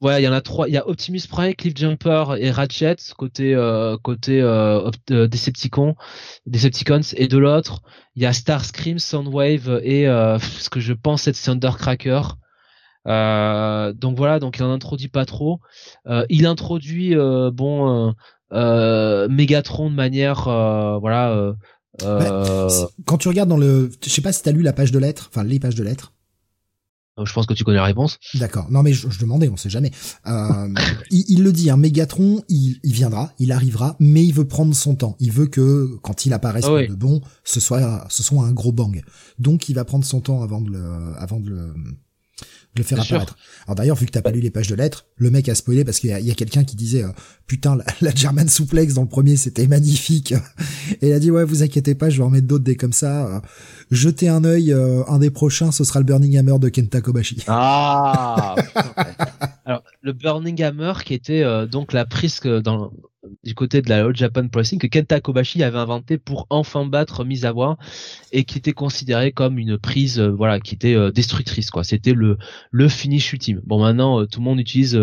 Ouais, 0.00 0.20
il 0.20 0.24
y 0.24 0.28
en 0.28 0.32
a 0.32 0.40
trois. 0.40 0.68
Il 0.68 0.74
y 0.74 0.76
a 0.76 0.88
Optimus 0.88 1.20
Prime, 1.28 1.54
Cliff 1.54 1.76
Jumper 1.76 2.36
et 2.38 2.50
Ratchet 2.50 2.96
côté 3.16 3.54
euh, 3.54 3.96
côté 4.02 4.40
euh, 4.40 4.90
euh, 5.10 5.28
Decepticon, 5.28 5.94
Decepticons, 6.46 7.14
et 7.16 7.28
de 7.28 7.38
l'autre, 7.38 7.82
il 8.16 8.22
y 8.22 8.26
a 8.26 8.32
Starscream, 8.32 8.98
Soundwave 8.98 9.80
et 9.82 10.08
euh, 10.08 10.38
ce 10.38 10.70
que 10.70 10.80
je 10.80 10.92
pense 10.92 11.28
être 11.28 11.40
Thundercracker. 11.40 12.22
Donc 13.06 14.16
voilà, 14.16 14.38
donc 14.40 14.58
il 14.58 14.62
en 14.62 14.72
introduit 14.72 15.08
pas 15.08 15.26
trop. 15.26 15.60
Il 16.28 16.46
introduit 16.46 17.14
bon 17.14 18.14
Megatron 18.50 19.90
de 19.90 19.94
manière 19.94 20.44
voilà. 21.00 21.54
Bah, 22.02 22.68
quand 23.04 23.18
tu 23.18 23.28
regardes 23.28 23.48
dans 23.48 23.56
le, 23.56 23.90
je 24.02 24.08
sais 24.08 24.22
pas 24.22 24.32
si 24.32 24.42
t'as 24.42 24.52
lu 24.52 24.62
la 24.62 24.72
page 24.72 24.92
de 24.92 24.98
lettres, 24.98 25.28
enfin 25.30 25.44
les 25.44 25.58
pages 25.58 25.74
de 25.74 25.82
lettres. 25.82 26.12
Je 27.22 27.32
pense 27.32 27.46
que 27.46 27.54
tu 27.54 27.64
connais 27.64 27.76
la 27.76 27.84
réponse. 27.84 28.18
D'accord. 28.34 28.70
Non, 28.70 28.82
mais 28.82 28.92
je, 28.92 29.06
demandais, 29.18 29.48
on 29.48 29.56
sait 29.56 29.68
jamais. 29.68 29.90
Euh, 30.26 30.68
il, 31.10 31.42
le 31.42 31.52
dit, 31.52 31.70
hein, 31.70 31.76
Megatron, 31.76 32.42
il, 32.48 32.78
viendra, 32.84 33.32
il 33.38 33.52
arrivera, 33.52 33.96
mais 34.00 34.24
il 34.24 34.32
veut 34.32 34.46
prendre 34.46 34.74
son 34.74 34.94
temps. 34.94 35.16
Il 35.20 35.32
veut 35.32 35.46
que 35.46 35.96
quand 36.02 36.24
il 36.24 36.32
apparaisse 36.32 36.64
ah 36.66 36.86
de 36.86 36.94
bon, 36.94 37.20
ce 37.44 37.60
soit, 37.60 38.06
ce 38.08 38.22
soit 38.22 38.44
un 38.44 38.52
gros 38.52 38.72
bang. 38.72 39.02
Donc, 39.38 39.68
il 39.68 39.74
va 39.74 39.84
prendre 39.84 40.04
son 40.04 40.20
temps 40.20 40.42
avant 40.42 40.60
de 40.60 40.70
le, 40.70 41.14
avant 41.18 41.40
de 41.40 41.50
le, 41.50 41.74
de 42.74 42.82
le 42.82 42.84
faire 42.84 43.00
apparaître. 43.00 43.36
Alors 43.66 43.74
d'ailleurs, 43.74 43.96
vu 43.96 44.06
que 44.06 44.12
t'as 44.12 44.22
pas 44.22 44.30
lu 44.30 44.40
les 44.40 44.50
pages 44.50 44.68
de 44.68 44.76
lettres, 44.76 45.06
le 45.16 45.30
mec 45.30 45.48
a 45.48 45.54
spoilé 45.54 45.84
parce 45.84 45.98
qu'il 45.98 46.10
y 46.10 46.30
a, 46.30 46.34
quelqu'un 46.34 46.62
qui 46.62 46.76
disait 46.76 47.02
euh, 47.02 47.08
putain 47.46 47.76
la, 48.00 48.14
German 48.14 48.48
Suplex 48.48 48.94
dans 48.94 49.02
le 49.02 49.08
premier 49.08 49.36
c'était 49.36 49.66
magnifique 49.66 50.34
et 51.02 51.08
il 51.08 51.12
a 51.12 51.18
dit 51.18 51.30
ouais 51.30 51.44
vous 51.44 51.62
inquiétez 51.62 51.94
pas 51.96 52.10
je 52.10 52.18
vais 52.18 52.24
en 52.24 52.30
mettre 52.30 52.46
d'autres 52.46 52.64
des 52.64 52.76
comme 52.76 52.92
ça. 52.92 53.26
Euh, 53.26 53.40
jetez 53.90 54.28
un 54.28 54.44
œil, 54.44 54.72
euh, 54.72 55.02
un 55.08 55.18
des 55.18 55.30
prochains 55.30 55.72
ce 55.72 55.82
sera 55.82 55.98
le 55.98 56.04
Burning 56.04 56.38
Hammer 56.38 56.58
de 56.60 56.68
Kenta 56.68 57.00
Kobashi. 57.00 57.44
Ah. 57.48 58.54
Alors 59.64 59.82
le 60.02 60.12
Burning 60.12 60.62
Hammer 60.62 60.92
qui 61.04 61.14
était 61.14 61.44
donc 61.66 61.92
la 61.92 62.04
prise 62.04 62.40
dans 62.40 62.92
du 63.44 63.54
côté 63.54 63.82
de 63.82 63.88
la 63.88 64.04
All 64.04 64.16
Japan 64.16 64.48
Pricing 64.48 64.78
que 64.78 64.86
Kenta 64.86 65.20
Kobashi 65.20 65.62
avait 65.62 65.78
inventé 65.78 66.16
pour 66.16 66.46
enfin 66.48 66.86
battre 66.86 67.24
Misawa 67.24 67.76
et 68.32 68.44
qui 68.44 68.58
était 68.58 68.72
considéré 68.72 69.32
comme 69.32 69.58
une 69.58 69.78
prise 69.78 70.18
euh, 70.18 70.30
voilà 70.30 70.58
qui 70.58 70.74
était 70.74 70.94
euh, 70.94 71.10
destructrice 71.10 71.70
quoi 71.70 71.84
c'était 71.84 72.14
le 72.14 72.38
le 72.70 72.88
finish 72.88 73.32
ultime 73.32 73.60
bon 73.64 73.80
maintenant 73.80 74.20
euh, 74.20 74.26
tout 74.26 74.40
le 74.40 74.44
monde 74.44 74.60
utilise 74.60 74.98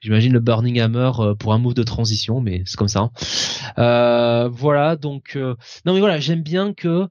j'imagine 0.00 0.32
le 0.32 0.40
Burning 0.40 0.80
Hammer 0.80 1.12
pour 1.38 1.52
un 1.52 1.58
move 1.58 1.74
de 1.74 1.84
transition 1.84 2.40
mais 2.40 2.62
c'est 2.66 2.76
comme 2.76 2.88
ça 2.88 3.10
hein. 3.76 4.48
voilà 4.52 4.96
donc 4.96 5.36
non 5.36 5.94
mais 5.94 6.00
voilà 6.00 6.18
j'aime 6.18 6.42
bien 6.42 6.74
que 6.74 7.08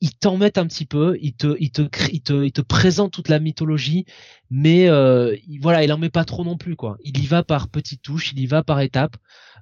ils 0.00 0.14
t'en 0.14 0.36
mettent 0.36 0.58
un 0.58 0.66
petit 0.66 0.84
peu, 0.84 1.16
ils 1.22 1.34
te, 1.34 1.56
ils 1.58 1.70
te, 1.70 1.82
ils 2.12 2.22
te, 2.22 2.44
ils 2.44 2.52
te 2.52 2.60
présentent 2.60 3.12
toute 3.12 3.28
la 3.28 3.38
mythologie, 3.38 4.04
mais 4.50 4.88
euh, 4.88 5.36
voilà, 5.60 5.84
il 5.84 5.92
en 5.92 5.98
met 5.98 6.10
pas 6.10 6.24
trop 6.24 6.44
non 6.44 6.56
plus 6.56 6.76
quoi. 6.76 6.96
Il 7.04 7.18
y 7.22 7.26
va 7.26 7.42
par 7.42 7.68
petites 7.68 8.02
touches, 8.02 8.32
il 8.32 8.40
y 8.40 8.46
va 8.46 8.62
par 8.62 8.80
étapes. 8.80 9.16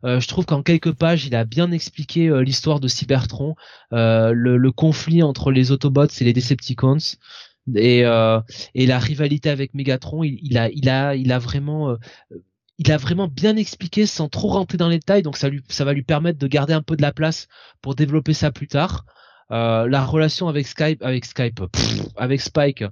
Euh, 0.04 0.20
je 0.20 0.28
trouve 0.28 0.44
qu'en 0.44 0.62
quelques 0.62 0.92
pages, 0.92 1.24
il 1.26 1.34
a 1.34 1.44
bien 1.44 1.70
expliqué 1.72 2.28
euh, 2.28 2.42
l'histoire 2.42 2.80
de 2.80 2.88
Cybertron, 2.88 3.54
le, 3.90 4.70
conflit 4.70 5.22
entre 5.22 5.50
les 5.50 5.72
Autobots 5.72 6.06
et 6.20 6.24
les 6.24 6.32
Decepticons. 6.32 7.16
Et, 7.74 8.02
la 8.02 8.98
rivalité 8.98 9.48
avec 9.48 9.72
Megatron, 9.74 10.22
il, 10.24 10.58
a, 10.58 11.38
vraiment, 11.38 11.96
il 12.78 12.92
a 12.92 12.96
vraiment 12.98 13.28
bien 13.28 13.56
expliqué 13.56 14.04
sans 14.04 14.28
trop 14.28 14.48
rentrer 14.48 14.76
dans 14.76 14.88
les 14.88 14.98
détails, 14.98 15.22
donc 15.22 15.38
ça 15.38 15.48
ça 15.68 15.84
va 15.86 15.94
lui 15.94 16.02
permettre 16.02 16.38
de 16.38 16.46
garder 16.46 16.74
un 16.74 16.82
peu 16.82 16.96
de 16.96 17.02
la 17.02 17.12
place 17.12 17.48
pour 17.80 17.94
développer 17.94 18.34
ça 18.34 18.52
plus 18.52 18.68
tard. 18.68 19.06
Euh, 19.50 19.88
la 19.88 20.04
relation 20.04 20.48
avec 20.48 20.66
Skype, 20.66 21.02
avec 21.02 21.24
Skype, 21.24 21.60
avec 22.16 22.40
Spike 22.40 22.84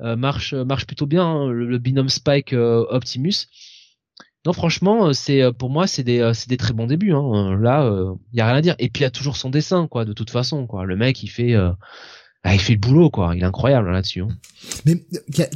euh, 0.00 0.16
marche 0.16 0.54
marche 0.54 0.86
plutôt 0.86 1.06
bien. 1.06 1.24
Hein, 1.24 1.50
le, 1.50 1.78
binôme 1.78 2.08
Spike 2.08 2.52
euh, 2.52 2.84
Optimus. 2.90 3.46
Non, 4.46 4.52
franchement, 4.52 5.12
c'est 5.12 5.42
pour 5.58 5.68
moi 5.68 5.86
c'est 5.86 6.02
des 6.02 6.30
c'est 6.34 6.48
des 6.48 6.56
très 6.56 6.72
bons 6.72 6.86
débuts. 6.86 7.12
Hein. 7.12 7.58
Là, 7.60 7.90
il 8.32 8.38
y 8.38 8.40
a 8.40 8.46
rien 8.46 8.56
à 8.56 8.62
dire. 8.62 8.74
Et 8.78 8.88
puis 8.88 9.00
il 9.00 9.04
y 9.04 9.06
a 9.06 9.10
toujours 9.10 9.36
son 9.36 9.50
dessin, 9.50 9.86
quoi. 9.86 10.06
De 10.06 10.14
toute 10.14 10.30
façon, 10.30 10.66
quoi. 10.66 10.86
Le 10.86 10.96
mec, 10.96 11.22
il 11.22 11.28
fait 11.28 11.54
ah, 12.42 12.54
il 12.54 12.60
fait 12.60 12.72
le 12.72 12.78
boulot 12.78 13.10
quoi, 13.10 13.34
il 13.36 13.42
est 13.42 13.46
incroyable 13.46 13.90
là-dessus. 13.90 14.22
Hein. 14.22 14.28
Mais 14.86 15.04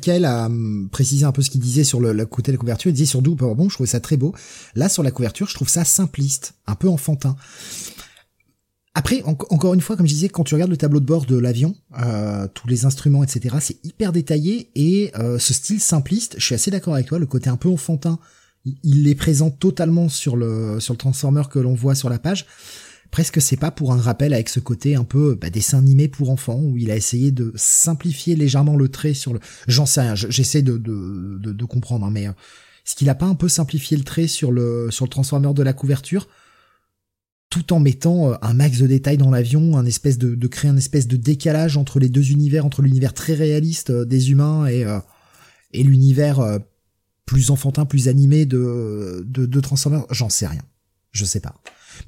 Kael 0.03 0.27
a 0.27 0.47
hum, 0.47 0.91
précisé 0.93 1.25
un 1.25 1.33
peu 1.33 1.41
ce 1.41 1.49
qu'il 1.49 1.63
disait 1.63 1.85
sur 1.85 1.99
le, 1.99 2.27
côté 2.27 2.53
de 2.53 2.57
la 2.57 2.61
couverture. 2.61 2.91
Il 2.91 2.95
disait 2.95 3.07
sur 3.07 3.23
Double 3.23 3.55
bon, 3.55 3.71
je 3.71 3.75
trouvais 3.75 3.89
ça 3.89 4.01
très 4.01 4.19
beau. 4.19 4.35
Là 4.75 4.91
sur 4.91 5.03
la 5.03 5.11
couverture, 5.11 5.49
je 5.49 5.55
trouve 5.55 5.69
ça 5.69 5.85
simpliste, 5.85 6.55
un 6.67 6.75
peu 6.75 6.89
enfantin. 6.89 7.37
Après, 8.97 9.23
encore 9.25 9.75
une 9.75 9.81
fois, 9.81 9.97
comme 9.97 10.07
je 10.07 10.13
disais, 10.13 10.29
quand 10.29 10.45
tu 10.45 10.55
regardes 10.55 10.71
le 10.71 10.77
tableau 10.77 11.01
de 11.01 11.05
bord 11.05 11.27
de 11.27 11.37
l'avion, 11.37 11.75
euh, 12.01 12.47
tous 12.55 12.69
les 12.69 12.85
instruments, 12.85 13.25
etc., 13.25 13.57
c'est 13.61 13.85
hyper 13.85 14.13
détaillé 14.13 14.71
et 14.77 15.11
euh, 15.19 15.41
ce 15.41 15.53
style 15.53 15.81
simpliste, 15.81 16.37
je 16.39 16.45
suis 16.45 16.55
assez 16.55 16.71
d'accord 16.71 16.95
avec 16.95 17.07
toi, 17.07 17.19
le 17.19 17.27
côté 17.27 17.51
un 17.51 17.57
peu 17.57 17.69
enfantin, 17.69 18.21
il 18.85 19.09
est 19.09 19.17
présent 19.17 19.51
totalement 19.51 20.09
sur 20.09 20.37
le 20.37 20.81
sur 20.81 20.95
le 20.95 20.99
transformer 20.99 21.43
que 21.51 21.59
l'on 21.59 21.75
voit 21.75 21.97
sur 21.97 22.09
la 22.09 22.21
page. 22.21 22.47
Presque 23.11 23.43
c'est 23.43 23.57
pas 23.57 23.71
pour 23.71 23.93
un 23.93 24.01
rappel 24.01 24.33
avec 24.33 24.49
ce 24.49 24.61
côté 24.61 24.95
un 24.95 25.05
peu 25.05 25.37
bah, 25.41 25.51
dessin 25.51 25.79
animé 25.79 26.09
pour 26.09 26.31
enfants 26.31 26.61
où 26.61 26.79
il 26.79 26.91
a 26.91 26.97
essayé 26.97 27.31
de 27.31 27.53
simplifier 27.57 28.37
légèrement 28.37 28.77
le 28.77 28.89
trait 28.89 29.13
sur 29.13 29.35
le. 29.35 29.41
J'en 29.67 29.87
sais 29.87 30.01
rien, 30.01 30.15
j'essaie 30.15 30.63
de, 30.63 30.79
de, 30.79 31.39
de, 31.41 31.65
comprendre, 31.65 32.07
hein, 32.07 32.11
mais 32.13 32.29
euh, 32.29 32.33
est-ce 32.87 32.95
qu'il 32.97 33.09
a 33.11 33.15
pas 33.15 33.27
un 33.27 33.35
peu 33.35 33.49
simplifié 33.49 33.97
le 33.97 34.05
trait 34.05 34.29
sur 34.29 34.53
le 34.53 34.91
sur 34.91 35.05
le 35.05 35.11
transformer 35.11 35.53
de 35.53 35.63
la 35.63 35.73
couverture? 35.73 36.29
Tout 37.55 37.73
en 37.73 37.79
mettant 37.79 38.33
euh, 38.33 38.35
un 38.43 38.53
max 38.53 38.81
de 38.81 38.89
détails 38.89 39.17
dans 39.17 39.31
l'avion, 39.31 39.77
un 39.77 39.87
espèce 39.87 40.19
de, 40.19 40.47
créer 40.49 40.69
un 40.69 40.77
espèce 40.77 41.07
de 41.07 41.17
décalage 41.17 41.77
entre 41.77 42.01
les 42.01 42.09
deux 42.09 42.33
univers, 42.33 42.67
entre 42.67 42.83
l'univers 42.83 43.15
très 43.15 43.35
réaliste 43.35 43.91
euh, 43.91 44.05
des 44.05 44.33
humains 44.33 44.67
et, 44.67 44.83
euh, 44.83 44.99
et 45.73 45.85
l'univers 45.85 46.41
plus 47.27 47.53
enfantin, 47.53 47.85
plus 47.85 48.09
animé 48.09 48.45
de, 48.45 49.25
de, 49.29 49.47
de 49.47 49.61
Transformers. 49.61 50.05
J'en 50.11 50.29
sais 50.29 50.49
rien. 50.49 50.63
Je 51.13 51.25
sais 51.25 51.39
pas. 51.39 51.55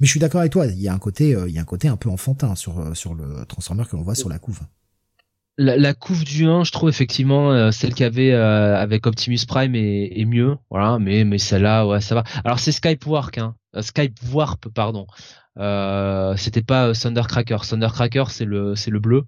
Mais 0.01 0.05
je 0.05 0.11
suis 0.11 0.19
d'accord 0.19 0.41
avec 0.41 0.51
toi. 0.51 0.65
Il 0.65 0.81
y 0.81 0.89
a 0.89 0.93
un 0.93 0.99
côté, 0.99 1.33
il 1.47 1.53
y 1.53 1.59
a 1.59 1.61
un 1.61 1.65
côté 1.65 1.87
un 1.87 1.95
peu 1.95 2.09
enfantin 2.09 2.55
sur, 2.55 2.95
sur 2.95 3.13
le 3.13 3.45
Transformer 3.45 3.85
que 3.89 3.95
l'on 3.95 4.03
voit 4.03 4.15
sur 4.15 4.27
la 4.27 4.39
couve. 4.39 4.59
La, 5.57 5.93
couve 5.93 6.23
du 6.23 6.45
1, 6.45 6.65
je 6.65 6.71
trouve 6.71 6.89
effectivement 6.89 7.71
celle 7.71 7.93
qu'il 7.93 8.03
y 8.03 8.07
avait 8.07 8.33
avec 8.33 9.07
Optimus 9.07 9.39
Prime 9.47 9.75
est, 9.75 10.19
est, 10.19 10.25
mieux, 10.25 10.55
voilà. 10.69 10.99
Mais 10.99 11.23
mais 11.23 11.39
celle-là, 11.39 11.87
ouais, 11.87 12.01
ça 12.01 12.15
va. 12.15 12.23
Alors 12.43 12.59
c'est 12.59 12.71
Skype 12.71 13.05
hein. 13.37 13.55
Skype 13.81 14.17
Warp, 14.31 14.67
pardon. 14.69 15.07
Euh, 15.59 16.35
c'était 16.37 16.61
pas 16.61 16.93
Thundercracker. 16.93 17.57
Thundercracker, 17.67 18.25
c'est 18.29 18.45
le 18.45 18.75
c'est 18.75 18.91
le 18.91 18.99
bleu. 18.99 19.25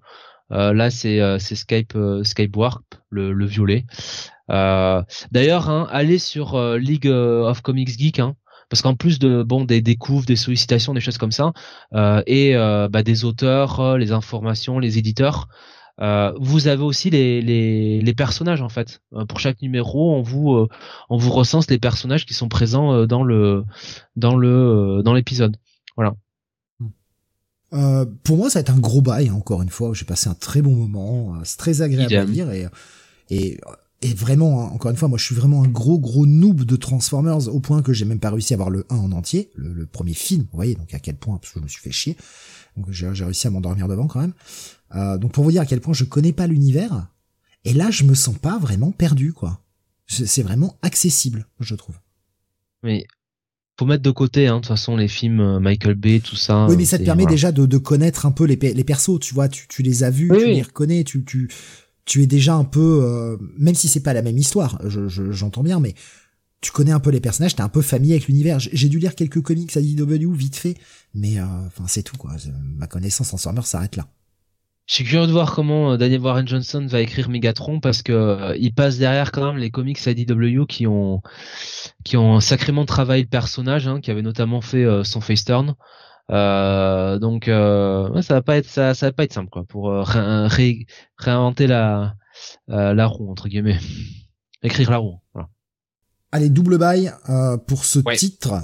Euh, 0.52 0.72
là, 0.72 0.90
c'est 0.90 1.20
euh, 1.20 1.38
Skype 1.38 1.96
Skype 2.22 2.56
Warp, 2.56 2.82
le, 3.10 3.32
le 3.32 3.46
violet. 3.46 3.84
D'ailleurs, 4.48 5.70
hein, 5.70 5.86
allez 5.90 6.18
sur 6.18 6.60
League 6.76 7.06
of 7.06 7.62
Comics 7.62 7.98
Geek. 7.98 8.18
Hein, 8.18 8.34
parce 8.68 8.82
qu'en 8.82 8.94
plus 8.94 9.18
de 9.18 9.42
bon 9.42 9.64
des 9.64 9.80
découves, 9.80 10.26
des 10.26 10.36
sollicitations, 10.36 10.94
des 10.94 11.00
choses 11.00 11.18
comme 11.18 11.32
ça, 11.32 11.52
et 12.26 12.54
bah, 12.54 13.02
des 13.02 13.24
auteurs, 13.24 13.96
les 13.96 14.12
informations, 14.12 14.78
les 14.78 14.98
éditeurs, 14.98 15.48
euh, 16.00 16.32
vous 16.40 16.66
avez 16.66 16.82
aussi 16.82 17.10
les, 17.10 17.42
les, 17.42 18.00
les, 18.00 18.14
personnages 18.14 18.62
en 18.62 18.70
fait. 18.70 19.02
Euh, 19.12 19.26
pour 19.26 19.38
chaque 19.38 19.60
numéro, 19.60 20.14
on 20.14 20.22
vous 20.22 20.52
euh, 20.52 20.68
on 21.10 21.18
vous 21.18 21.30
recense 21.30 21.68
les 21.68 21.78
personnages 21.78 22.24
qui 22.24 22.32
sont 22.32 22.48
présents 22.48 23.06
dans 23.06 23.22
le 23.22 23.64
dans 24.16 24.36
le 24.36 25.02
dans 25.04 25.12
l'épisode. 25.12 25.56
Voilà. 25.96 26.14
pour 28.24 28.36
moi, 28.36 28.48
ça 28.48 28.58
va 28.58 28.60
être 28.60 28.70
un 28.70 28.78
gros 28.78 29.02
bail. 29.02 29.28
Hein, 29.28 29.34
encore 29.34 29.60
une 29.60 29.68
fois, 29.68 29.92
j'ai 29.92 30.06
passé 30.06 30.28
un 30.28 30.34
très 30.34 30.62
bon 30.62 30.74
moment. 30.74 31.34
C'est 31.44 31.58
très 31.58 31.82
agréable 31.82 32.14
à 32.14 32.24
lire 32.24 32.50
et 32.50 32.66
et 33.28 33.60
et 34.02 34.14
vraiment, 34.14 34.62
hein, 34.62 34.70
encore 34.72 34.90
une 34.90 34.96
fois, 34.96 35.08
moi 35.08 35.18
je 35.18 35.24
suis 35.26 35.34
vraiment 35.34 35.62
un 35.62 35.68
gros 35.68 35.98
gros 35.98 36.24
noob 36.24 36.64
de 36.64 36.76
Transformers 36.76 37.48
au 37.48 37.60
point 37.60 37.82
que 37.82 37.92
j'ai 37.92 38.06
même 38.06 38.18
pas 38.18 38.30
réussi 38.30 38.54
à 38.54 38.56
voir 38.56 38.70
le 38.70 38.86
1 38.88 38.96
en 38.96 39.12
entier, 39.12 39.50
le, 39.54 39.74
le, 39.74 39.84
premier 39.84 40.14
film, 40.14 40.44
vous 40.44 40.56
voyez, 40.56 40.74
donc 40.74 40.94
à 40.94 40.98
quel 40.98 41.16
point, 41.16 41.36
parce 41.36 41.52
que 41.52 41.58
je 41.58 41.64
me 41.64 41.68
suis 41.68 41.82
fait 41.82 41.90
chier. 41.90 42.16
Donc 42.78 42.86
j'ai 42.90 43.08
réussi 43.08 43.46
à 43.46 43.50
m'endormir 43.50 43.88
devant 43.88 44.06
quand 44.06 44.20
même. 44.20 44.32
Euh, 44.94 45.18
donc 45.18 45.32
pour 45.32 45.44
vous 45.44 45.50
dire 45.52 45.62
à 45.62 45.66
quel 45.66 45.80
point 45.80 45.94
je 45.94 46.04
connais 46.04 46.32
pas 46.32 46.46
l'univers, 46.46 47.08
et 47.64 47.72
là 47.72 47.90
je 47.90 48.04
me 48.04 48.14
sens 48.14 48.36
pas 48.36 48.58
vraiment 48.58 48.92
perdu 48.92 49.32
quoi. 49.32 49.60
C'est 50.06 50.42
vraiment 50.42 50.76
accessible, 50.82 51.46
je 51.60 51.76
trouve. 51.76 51.94
Mais 52.82 53.06
faut 53.80 53.86
mettre 53.86 54.02
de 54.02 54.10
côté, 54.10 54.46
hein, 54.46 54.56
de 54.56 54.58
toute 54.58 54.68
façon, 54.68 54.94
les 54.94 55.08
films 55.08 55.40
euh, 55.40 55.58
Michael 55.58 55.94
Bay, 55.94 56.20
tout 56.20 56.36
ça. 56.36 56.66
Oui, 56.68 56.76
mais 56.76 56.84
ça 56.84 56.98
te 56.98 57.04
permet 57.04 57.24
déjà 57.24 57.50
de, 57.50 57.64
de, 57.64 57.78
connaître 57.78 58.26
un 58.26 58.30
peu 58.30 58.44
les, 58.44 58.56
les 58.56 58.84
persos, 58.84 59.18
tu 59.20 59.32
vois, 59.32 59.48
tu, 59.48 59.68
tu 59.68 59.82
les 59.82 60.02
as 60.04 60.10
vus, 60.10 60.28
tu 60.28 60.46
les 60.46 60.60
reconnais, 60.60 61.02
tu, 61.02 61.24
tu, 61.24 61.48
tu 62.04 62.22
es 62.22 62.26
déjà 62.26 62.54
un 62.54 62.64
peu, 62.64 63.00
euh, 63.02 63.38
même 63.56 63.74
si 63.74 63.88
c'est 63.88 64.02
pas 64.02 64.12
la 64.12 64.20
même 64.20 64.36
histoire, 64.36 64.78
j'entends 64.84 65.08
je, 65.08 65.32
j'entends 65.32 65.62
bien, 65.62 65.80
mais 65.80 65.94
tu 66.60 66.72
connais 66.72 66.92
un 66.92 67.00
peu 67.00 67.08
les 67.08 67.20
personnages, 67.20 67.56
t'es 67.56 67.62
un 67.62 67.70
peu 67.70 67.80
familier 67.80 68.14
avec 68.14 68.26
l'univers. 68.26 68.58
J'ai 68.58 68.88
dû 68.90 68.98
lire 68.98 69.14
quelques 69.14 69.40
comics 69.40 69.74
à 69.74 69.80
DW 69.80 70.30
vite 70.34 70.56
fait, 70.56 70.74
mais 71.14 71.40
enfin 71.40 71.84
c'est 71.86 72.02
tout 72.02 72.18
quoi. 72.18 72.32
Ma 72.76 72.86
connaissance 72.86 73.28
en 73.28 73.38
Transformers 73.38 73.66
s'arrête 73.66 73.96
là. 73.96 74.06
Je 74.90 74.96
suis 74.96 75.04
curieux 75.04 75.28
de 75.28 75.32
voir 75.32 75.54
comment 75.54 75.92
euh, 75.92 75.96
Daniel 75.96 76.20
Warren 76.20 76.48
Johnson 76.48 76.84
va 76.84 77.00
écrire 77.00 77.28
Megatron 77.28 77.78
parce 77.78 78.02
que 78.02 78.10
euh, 78.10 78.56
il 78.58 78.74
passe 78.74 78.98
derrière 78.98 79.30
quand 79.30 79.46
même 79.46 79.56
les 79.56 79.70
comics 79.70 80.04
IDW 80.04 80.66
qui 80.66 80.88
ont 80.88 81.22
qui 82.02 82.16
ont 82.16 82.40
sacrément 82.40 82.84
travaillé 82.86 83.22
le 83.22 83.28
personnage, 83.28 83.86
hein, 83.86 84.00
qui 84.00 84.10
avait 84.10 84.20
notamment 84.20 84.60
fait 84.60 84.82
euh, 84.82 85.04
son 85.04 85.20
face 85.20 85.44
turn. 85.44 85.76
donc 86.28 87.44
ça 87.44 88.34
va 88.34 88.42
pas 88.42 88.56
être 88.56 88.66
ça, 88.66 88.94
ça 88.94 89.06
va 89.06 89.12
pas 89.12 89.22
être 89.22 89.32
simple 89.32 89.48
quoi 89.48 89.62
pour 89.62 89.92
réinventer 89.92 91.68
la 91.68 92.16
la 92.66 93.06
roue 93.06 93.30
entre 93.30 93.46
guillemets, 93.46 93.78
écrire 94.64 94.90
la 94.90 94.96
roue. 94.96 95.20
Voilà. 95.34 95.50
Allez 96.32 96.50
double 96.50 96.78
bail 96.78 97.12
pour 97.68 97.84
ce 97.84 98.00
titre 98.16 98.54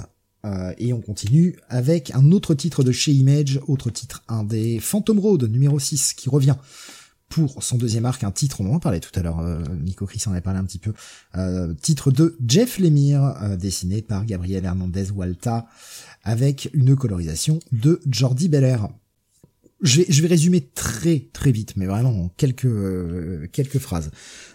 euh, 0.47 0.73
et 0.77 0.93
on 0.93 1.01
continue 1.01 1.57
avec 1.69 2.11
un 2.15 2.31
autre 2.31 2.53
titre 2.53 2.83
de 2.83 2.91
chez 2.91 3.11
Image, 3.11 3.59
autre 3.67 3.89
titre, 3.89 4.23
un 4.27 4.43
des 4.43 4.79
Phantom 4.79 5.19
Road 5.19 5.43
numéro 5.43 5.79
6 5.79 6.13
qui 6.13 6.29
revient 6.29 6.55
pour 7.27 7.61
son 7.61 7.77
deuxième 7.77 8.05
arc, 8.05 8.23
un 8.23 8.31
titre, 8.31 8.61
on 8.61 8.73
en 8.73 8.79
parlait 8.79 9.01
tout 9.01 9.11
à 9.19 9.21
l'heure, 9.21 9.39
euh, 9.39 9.61
Nico 9.83 10.05
Chris 10.05 10.23
en 10.27 10.31
avait 10.31 10.39
parlé 10.39 10.59
un 10.59 10.63
petit 10.63 10.79
peu, 10.79 10.93
euh, 11.35 11.73
titre 11.73 12.09
de 12.11 12.37
Jeff 12.47 12.79
Lemire, 12.79 13.57
dessiné 13.59 14.01
par 14.01 14.25
Gabriel 14.25 14.63
Hernandez 14.63 15.11
Walta, 15.11 15.67
avec 16.23 16.69
une 16.73 16.95
colorisation 16.95 17.59
de 17.73 17.99
Jordi 18.09 18.47
Belair. 18.47 18.87
Je 19.81 20.01
vais, 20.21 20.27
résumer 20.27 20.61
très 20.61 21.27
très 21.33 21.51
vite, 21.51 21.73
mais 21.75 21.85
vraiment 21.85 22.09
en 22.09 22.29
quelques 22.29 23.51
quelques 23.51 23.77
phrases. 23.77 24.09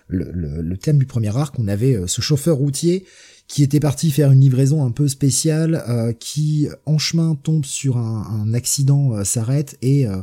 Le, 0.09 0.75
thème 0.77 0.99
du 0.99 1.07
premier 1.07 1.37
arc, 1.37 1.59
on 1.61 1.69
avait 1.69 2.09
ce 2.09 2.21
chauffeur 2.21 2.57
routier 2.57 3.07
qui 3.53 3.63
était 3.63 3.81
parti 3.81 4.11
faire 4.11 4.33
une 4.33 4.41
livraison 4.41 4.83
un 4.83 4.91
peu 4.91 5.09
spéciale, 5.09 5.85
euh, 5.87 6.15
qui 6.15 6.69
en 6.87 6.97
chemin 6.97 7.35
tombe 7.35 7.67
sur 7.67 7.99
un, 7.99 8.55
accident, 8.55 9.13
euh, 9.13 9.25
s'arrête 9.25 9.77
et 9.83 10.07
euh, 10.07 10.23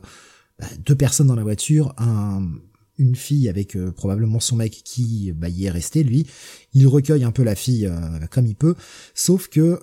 bah, 0.58 0.66
deux 0.84 0.96
personnes 0.96 1.28
dans 1.28 1.36
la 1.36 1.44
voiture, 1.44 1.94
un, 2.00 2.42
une 2.98 3.16
fille 3.16 3.48
avec 3.48 3.78
probablement 3.92 4.40
son 4.40 4.56
mec 4.56 4.82
qui 4.84 5.32
bah, 5.32 5.48
y 5.48 5.66
est 5.66 5.70
resté 5.70 6.04
lui, 6.04 6.26
il 6.74 6.88
recueille 6.88 7.24
un 7.24 7.32
peu 7.32 7.44
la 7.44 7.54
fille 7.54 7.88
comme 8.32 8.48
il 8.48 8.56
peut, 8.56 8.74
sauf 9.14 9.48
que 9.48 9.80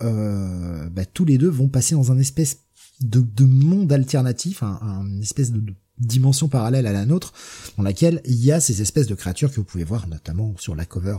bah, 0.88 1.04
tous 1.04 1.24
les 1.24 1.38
deux 1.38 1.48
vont 1.48 1.68
passer 1.68 1.94
dans 1.94 2.10
un 2.10 2.18
espèce 2.18 2.58
de, 3.00 3.20
de 3.20 3.44
monde 3.44 3.92
alternatif, 3.92 4.64
un, 4.64 5.06
une 5.06 5.22
espèce 5.22 5.52
de, 5.52 5.60
de 5.60 5.72
dimension 5.98 6.48
parallèle 6.48 6.88
à 6.88 6.92
la 6.92 7.06
nôtre, 7.06 7.32
dans 7.76 7.84
laquelle 7.84 8.22
il 8.24 8.44
y 8.44 8.50
a 8.50 8.58
ces 8.58 8.82
espèces 8.82 9.06
de 9.06 9.14
créatures 9.14 9.52
que 9.52 9.56
vous 9.56 9.64
pouvez 9.64 9.84
voir 9.84 10.08
notamment 10.08 10.56
sur 10.58 10.74
la 10.74 10.84
cover 10.84 11.16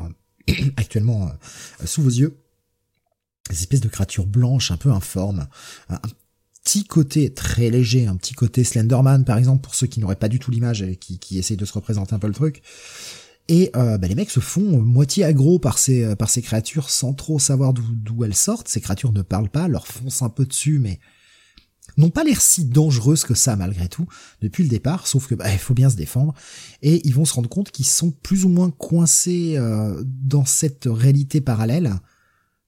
actuellement 0.78 1.28
euh, 1.28 1.86
sous 1.86 2.02
vos 2.02 2.10
yeux. 2.10 2.38
Des 3.49 3.56
espèces 3.56 3.82
de 3.82 3.88
créatures 3.88 4.26
blanches, 4.26 4.72
un 4.72 4.78
peu 4.78 4.91
informes, 4.91 5.48
un 5.90 5.99
petit 6.64 6.84
côté 6.84 7.34
très 7.34 7.69
léger, 7.69 8.06
un 8.06 8.18
petit 8.18 8.34
côté 8.34 8.65
Slenderman 8.65 9.24
par 9.24 9.38
exemple, 9.38 9.61
pour 9.61 9.74
ceux 9.74 9.88
qui 9.88 10.02
n'auraient 10.02 10.18
pas 10.18 10.28
du 10.28 10.38
tout 10.38 10.52
l'image 10.52 10.82
et 10.82 10.98
qui, 10.98 11.18
qui 11.18 11.40
essayent 11.40 11.56
de 11.56 11.64
se 11.64 11.72
représenter 11.72 12.14
un 12.14 12.19
peu 12.19 12.28
le 12.28 12.34
truc. 12.34 12.61
Et 13.48 13.72
euh, 13.76 13.98
bah, 13.98 14.07
les 14.07 14.15
mecs 14.15 14.30
se 14.30 14.41
font 14.41 14.82
moitié 14.82 15.24
aggro 15.24 15.60
par 15.60 15.78
ces 15.78 16.03
euh, 16.03 16.15
par 16.15 16.30
ces 16.30 16.41
créatures 16.41 16.90
sans 16.90 17.14
trop 17.14 17.40
savoir 17.40 17.74
d'où 17.74 18.24
elles 18.26 18.36
sortent. 18.36 18.68
Ces 18.68 18.82
créatures 18.82 19.14
ne 19.14 19.22
parlent 19.22 19.49
pas, 19.49 19.69
leur 19.69 19.88
foncent 19.88 20.22
un 20.22 20.30
peu 20.30 20.45
dessus, 20.45 20.80
mais 20.80 20.99
n'ont 21.98 22.10
pas 22.10 22.24
l'air 22.24 22.41
si 22.41 22.65
dangereuses 22.65 23.24
que 23.24 23.34
ça 23.34 23.56
malgré 23.56 23.88
tout 23.88 24.07
depuis 24.41 24.64
le 24.64 24.69
départ, 24.69 25.07
sauf 25.07 25.28
que 25.28 25.36
bah, 25.36 25.52
il 25.52 25.60
faut 25.60 25.74
bien 25.74 25.90
se 25.90 25.95
défendre. 25.95 26.34
Et 26.82 27.06
ils 27.07 27.14
vont 27.14 27.26
se 27.26 27.34
rendre 27.34 27.49
compte 27.49 27.72
qu'ils 27.72 27.86
sont 27.86 28.11
plus 28.11 28.45
ou 28.45 28.49
moins 28.49 28.69
coincés 28.72 29.56
euh, 29.57 30.03
dans 30.06 30.45
cette 30.45 30.88
réalité 30.90 31.41
parallèle 31.41 31.94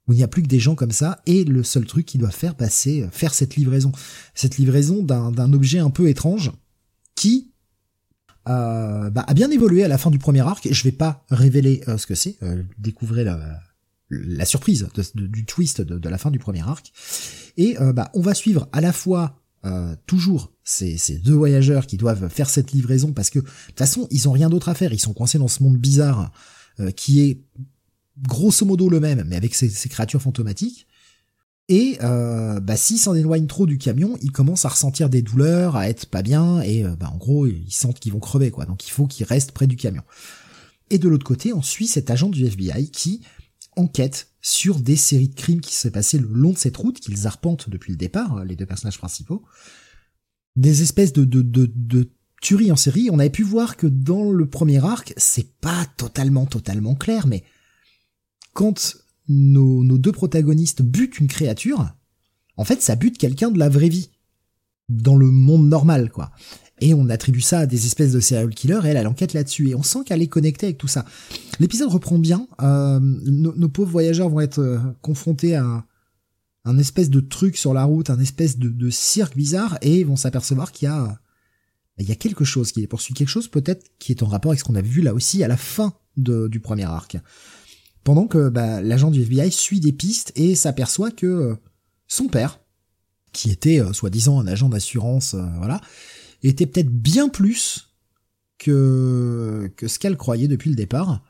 où 0.08 0.14
il 0.14 0.16
n'y 0.16 0.24
a 0.24 0.28
plus 0.28 0.42
que 0.42 0.48
des 0.48 0.60
gens 0.60 0.74
comme 0.74 0.92
ça 0.92 1.22
et 1.28 1.44
le 1.44 1.64
seul 1.64 1.86
truc 1.86 2.08
qu'ils 2.08 2.20
doivent 2.20 2.36
faire 2.36 2.56
bah, 2.56 2.70
c'est 2.70 3.08
faire 3.12 3.34
cette 3.34 3.56
livraison, 3.56 3.92
cette 4.34 4.58
livraison 4.58 5.04
d'un 5.04 5.54
objet 5.54 5.78
un 5.78 5.92
peu 5.92 6.10
étrange 6.10 6.52
qui 7.14 7.52
euh, 8.48 9.12
bah, 9.12 9.24
a 9.28 9.34
bien 9.36 9.52
évolué 9.52 9.84
à 9.84 9.88
la 9.88 10.00
fin 10.00 10.10
du 10.10 10.18
premier 10.18 10.42
arc 10.42 10.66
et 10.66 10.74
je 10.74 10.84
vais 10.84 10.92
pas 10.92 11.24
révéler 11.30 11.84
euh, 11.88 12.00
ce 12.00 12.08
que 12.08 12.16
c'est, 12.16 12.38
découvrez 12.80 13.24
la, 13.24 13.62
la 14.10 14.46
surprise 14.46 14.88
du 15.16 15.46
twist 15.46 15.82
de, 15.82 16.10
la 16.10 16.18
fin 16.18 16.32
du 16.32 16.40
premier 16.40 16.62
arc. 16.62 16.92
Et 17.58 17.80
euh, 17.80 17.94
bah, 17.94 18.10
on 18.14 18.22
va 18.22 18.34
suivre 18.34 18.68
à 18.72 18.82
la 18.82 18.94
fois 18.94 19.40
euh, 19.66 19.96
toujours 20.08 20.52
ces, 20.64 20.98
deux 21.24 21.34
voyageurs 21.34 21.86
qui 21.86 21.98
doivent 21.98 22.30
faire 22.30 22.50
cette 22.50 22.72
livraison 22.72 23.12
parce 23.12 23.30
que 23.30 23.40
de 23.40 23.46
toute 23.46 23.78
façon 23.78 24.08
ils 24.10 24.30
ont 24.30 24.32
rien 24.32 24.50
d'autre 24.50 24.70
à 24.70 24.74
faire, 24.74 24.94
ils 24.94 25.00
sont 25.00 25.14
coincés 25.14 25.38
dans 25.38 25.48
ce 25.48 25.64
monde 25.64 25.78
bizarre 25.78 26.32
euh, 26.80 26.92
qui 26.92 27.22
est 27.22 27.42
grosso 28.22 28.66
modo 28.66 28.90
le 28.90 29.00
même 29.00 29.26
mais 29.28 29.36
avec 29.36 29.56
ces, 29.56 29.70
créatures 29.90 30.22
fantomatiques. 30.22 30.88
Et 31.68 32.00
euh, 32.02 32.60
bah, 32.60 32.76
s'il 32.76 32.98
s'en 32.98 33.14
éloigne 33.14 33.46
trop 33.46 33.68
du 33.68 33.78
camion, 33.78 34.18
il 34.24 34.32
commence 34.32 34.66
à 34.66 34.70
ressentir 34.70 35.08
des 35.08 35.22
douleurs, 35.22 35.76
à 35.76 35.88
être 35.88 36.08
pas 36.08 36.24
bien, 36.24 36.62
et 36.62 36.84
euh, 36.84 36.96
bah, 36.96 37.12
en 37.14 37.18
gros, 37.18 37.46
ils 37.46 37.72
sentent 37.72 38.00
qu'ils 38.00 38.12
vont 38.12 38.20
crever, 38.20 38.50
quoi. 38.50 38.66
Donc 38.66 38.88
il 38.88 38.90
faut 38.90 39.06
qu'ils 39.06 39.28
restent 39.28 39.52
près 39.52 39.68
du 39.68 39.76
camion. 39.76 40.02
Et 40.90 40.98
de 40.98 41.08
l'autre 41.08 41.26
côté, 41.26 41.54
on 41.54 41.62
suit 41.62 41.86
cet 41.86 42.10
agent 42.10 42.30
du 42.30 42.44
FBI 42.44 42.90
qui 42.90 43.22
enquête 43.80 44.32
sur 44.42 44.80
des 44.80 44.96
séries 44.96 45.30
de 45.30 45.36
crimes 45.36 45.62
qui 45.62 45.76
s'est 45.76 45.92
passées 45.92 46.20
le 46.20 46.28
long 46.28 46.52
de 46.52 46.58
cette 46.58 46.78
route, 46.78 47.00
qu'ils 47.00 47.28
arpentent 47.28 47.70
depuis 47.70 47.92
le 47.92 47.98
départ, 47.98 48.38
euh, 48.38 48.44
les 48.46 48.56
deux 48.56 48.66
personnages 48.66 48.98
principaux. 48.98 49.44
Des 50.56 50.82
espèces 50.82 51.14
de, 51.14 51.26
de, 51.26 51.42
de, 51.42 51.72
de 51.74 52.10
tueries 52.42 52.72
en 52.72 52.76
série. 52.76 53.10
On 53.12 53.20
avait 53.20 53.30
pu 53.30 53.44
voir 53.44 53.78
que 53.78 53.88
dans 53.88 54.32
le 54.32 54.50
premier 54.50 54.84
arc, 54.84 55.14
c'est 55.18 55.58
pas 55.60 55.86
totalement, 55.98 56.46
totalement 56.46 56.96
clair, 56.96 57.28
mais 57.28 57.44
quand 58.54 58.98
nos, 59.28 59.84
nos 59.84 59.98
deux 59.98 60.12
protagonistes 60.12 60.82
butent 60.82 61.20
une 61.20 61.28
créature, 61.28 61.94
en 62.58 62.66
fait, 62.66 62.82
ça 62.82 62.96
bute 62.96 63.18
quelqu'un 63.18 63.52
de 63.52 63.60
la 63.60 63.70
vraie 63.70 63.90
vie. 63.90 64.10
Dans 64.90 65.16
le 65.16 65.28
monde 65.28 65.68
normal, 65.68 66.10
quoi. 66.10 66.32
Et 66.82 66.94
on 66.94 67.10
attribue 67.10 67.42
ça 67.42 67.60
à 67.60 67.66
des 67.66 67.86
espèces 67.86 68.14
de 68.14 68.20
serial 68.20 68.50
killers, 68.50 68.82
et 68.86 68.88
elle, 68.88 68.98
a 68.98 69.04
l'enquête 69.04 69.34
là-dessus. 69.34 69.70
Et 69.70 69.76
on 69.76 69.84
sent 69.84 70.00
qu'elle 70.06 70.22
est 70.22 70.28
connectée 70.28 70.68
avec 70.68 70.78
tout 70.78 70.88
ça. 70.88 71.06
L'épisode 71.60 71.90
reprend 71.90 72.18
bien. 72.18 72.48
Euh, 72.62 73.00
nos, 73.02 73.70
pauvres 73.70 73.92
voyageurs 73.92 74.30
vont 74.30 74.40
être 74.40 74.60
euh, 74.60 74.80
confrontés 75.02 75.56
à 75.56 75.86
un, 76.66 76.78
espèce 76.78 77.10
de 77.10 77.20
truc 77.20 77.58
sur 77.58 77.74
la 77.74 77.84
route, 77.84 78.10
un 78.10 78.20
espèce 78.20 78.58
de, 78.58 78.90
cirque 78.90 79.36
bizarre, 79.36 79.78
et 79.82 80.04
vont 80.04 80.16
s'apercevoir 80.16 80.72
qu'il 80.72 80.88
y 80.88 80.92
a, 80.92 82.16
quelque 82.16 82.46
chose 82.46 82.72
qui 82.72 82.80
les 82.80 82.88
poursuit, 82.88 83.14
quelque 83.14 83.30
chose 83.30 83.50
peut-être 83.50 83.92
qui 84.00 84.12
est 84.12 84.24
en 84.24 84.28
rapport 84.28 84.52
avec 84.52 84.60
ce 84.60 84.64
qu'on 84.64 84.76
a 84.76 84.82
vu 84.82 85.02
là 85.02 85.14
aussi 85.14 85.44
à 85.44 85.48
la 85.48 85.58
fin 85.58 85.94
du 86.16 86.60
premier 86.60 86.86
arc. 86.86 87.18
Pendant 88.04 88.28
que 88.28 88.50
bah, 88.50 88.82
l'agent 88.82 89.12
du 89.12 89.22
FBI 89.22 89.52
suit 89.52 89.80
des 89.80 89.92
pistes 89.92 90.32
et 90.36 90.56
s'aperçoit 90.56 91.12
que 91.12 91.26
euh, 91.26 91.56
son 92.08 92.28
père, 92.28 92.62
qui 93.34 93.52
était 93.52 93.82
soi-disant 93.94 94.40
un 94.40 94.48
agent 94.48 94.70
d'assurance, 94.70 95.36
voilà, 95.58 95.82
était 96.44 96.66
peut-être 96.66 96.90
bien 96.90 97.30
plus 97.30 97.94
que 98.58 99.72
que 99.76 99.88
ce 99.88 100.00
qu'elle 100.00 100.18
croyait 100.18 100.48
depuis 100.48 100.70
le 100.70 100.76
départ. 100.76 101.24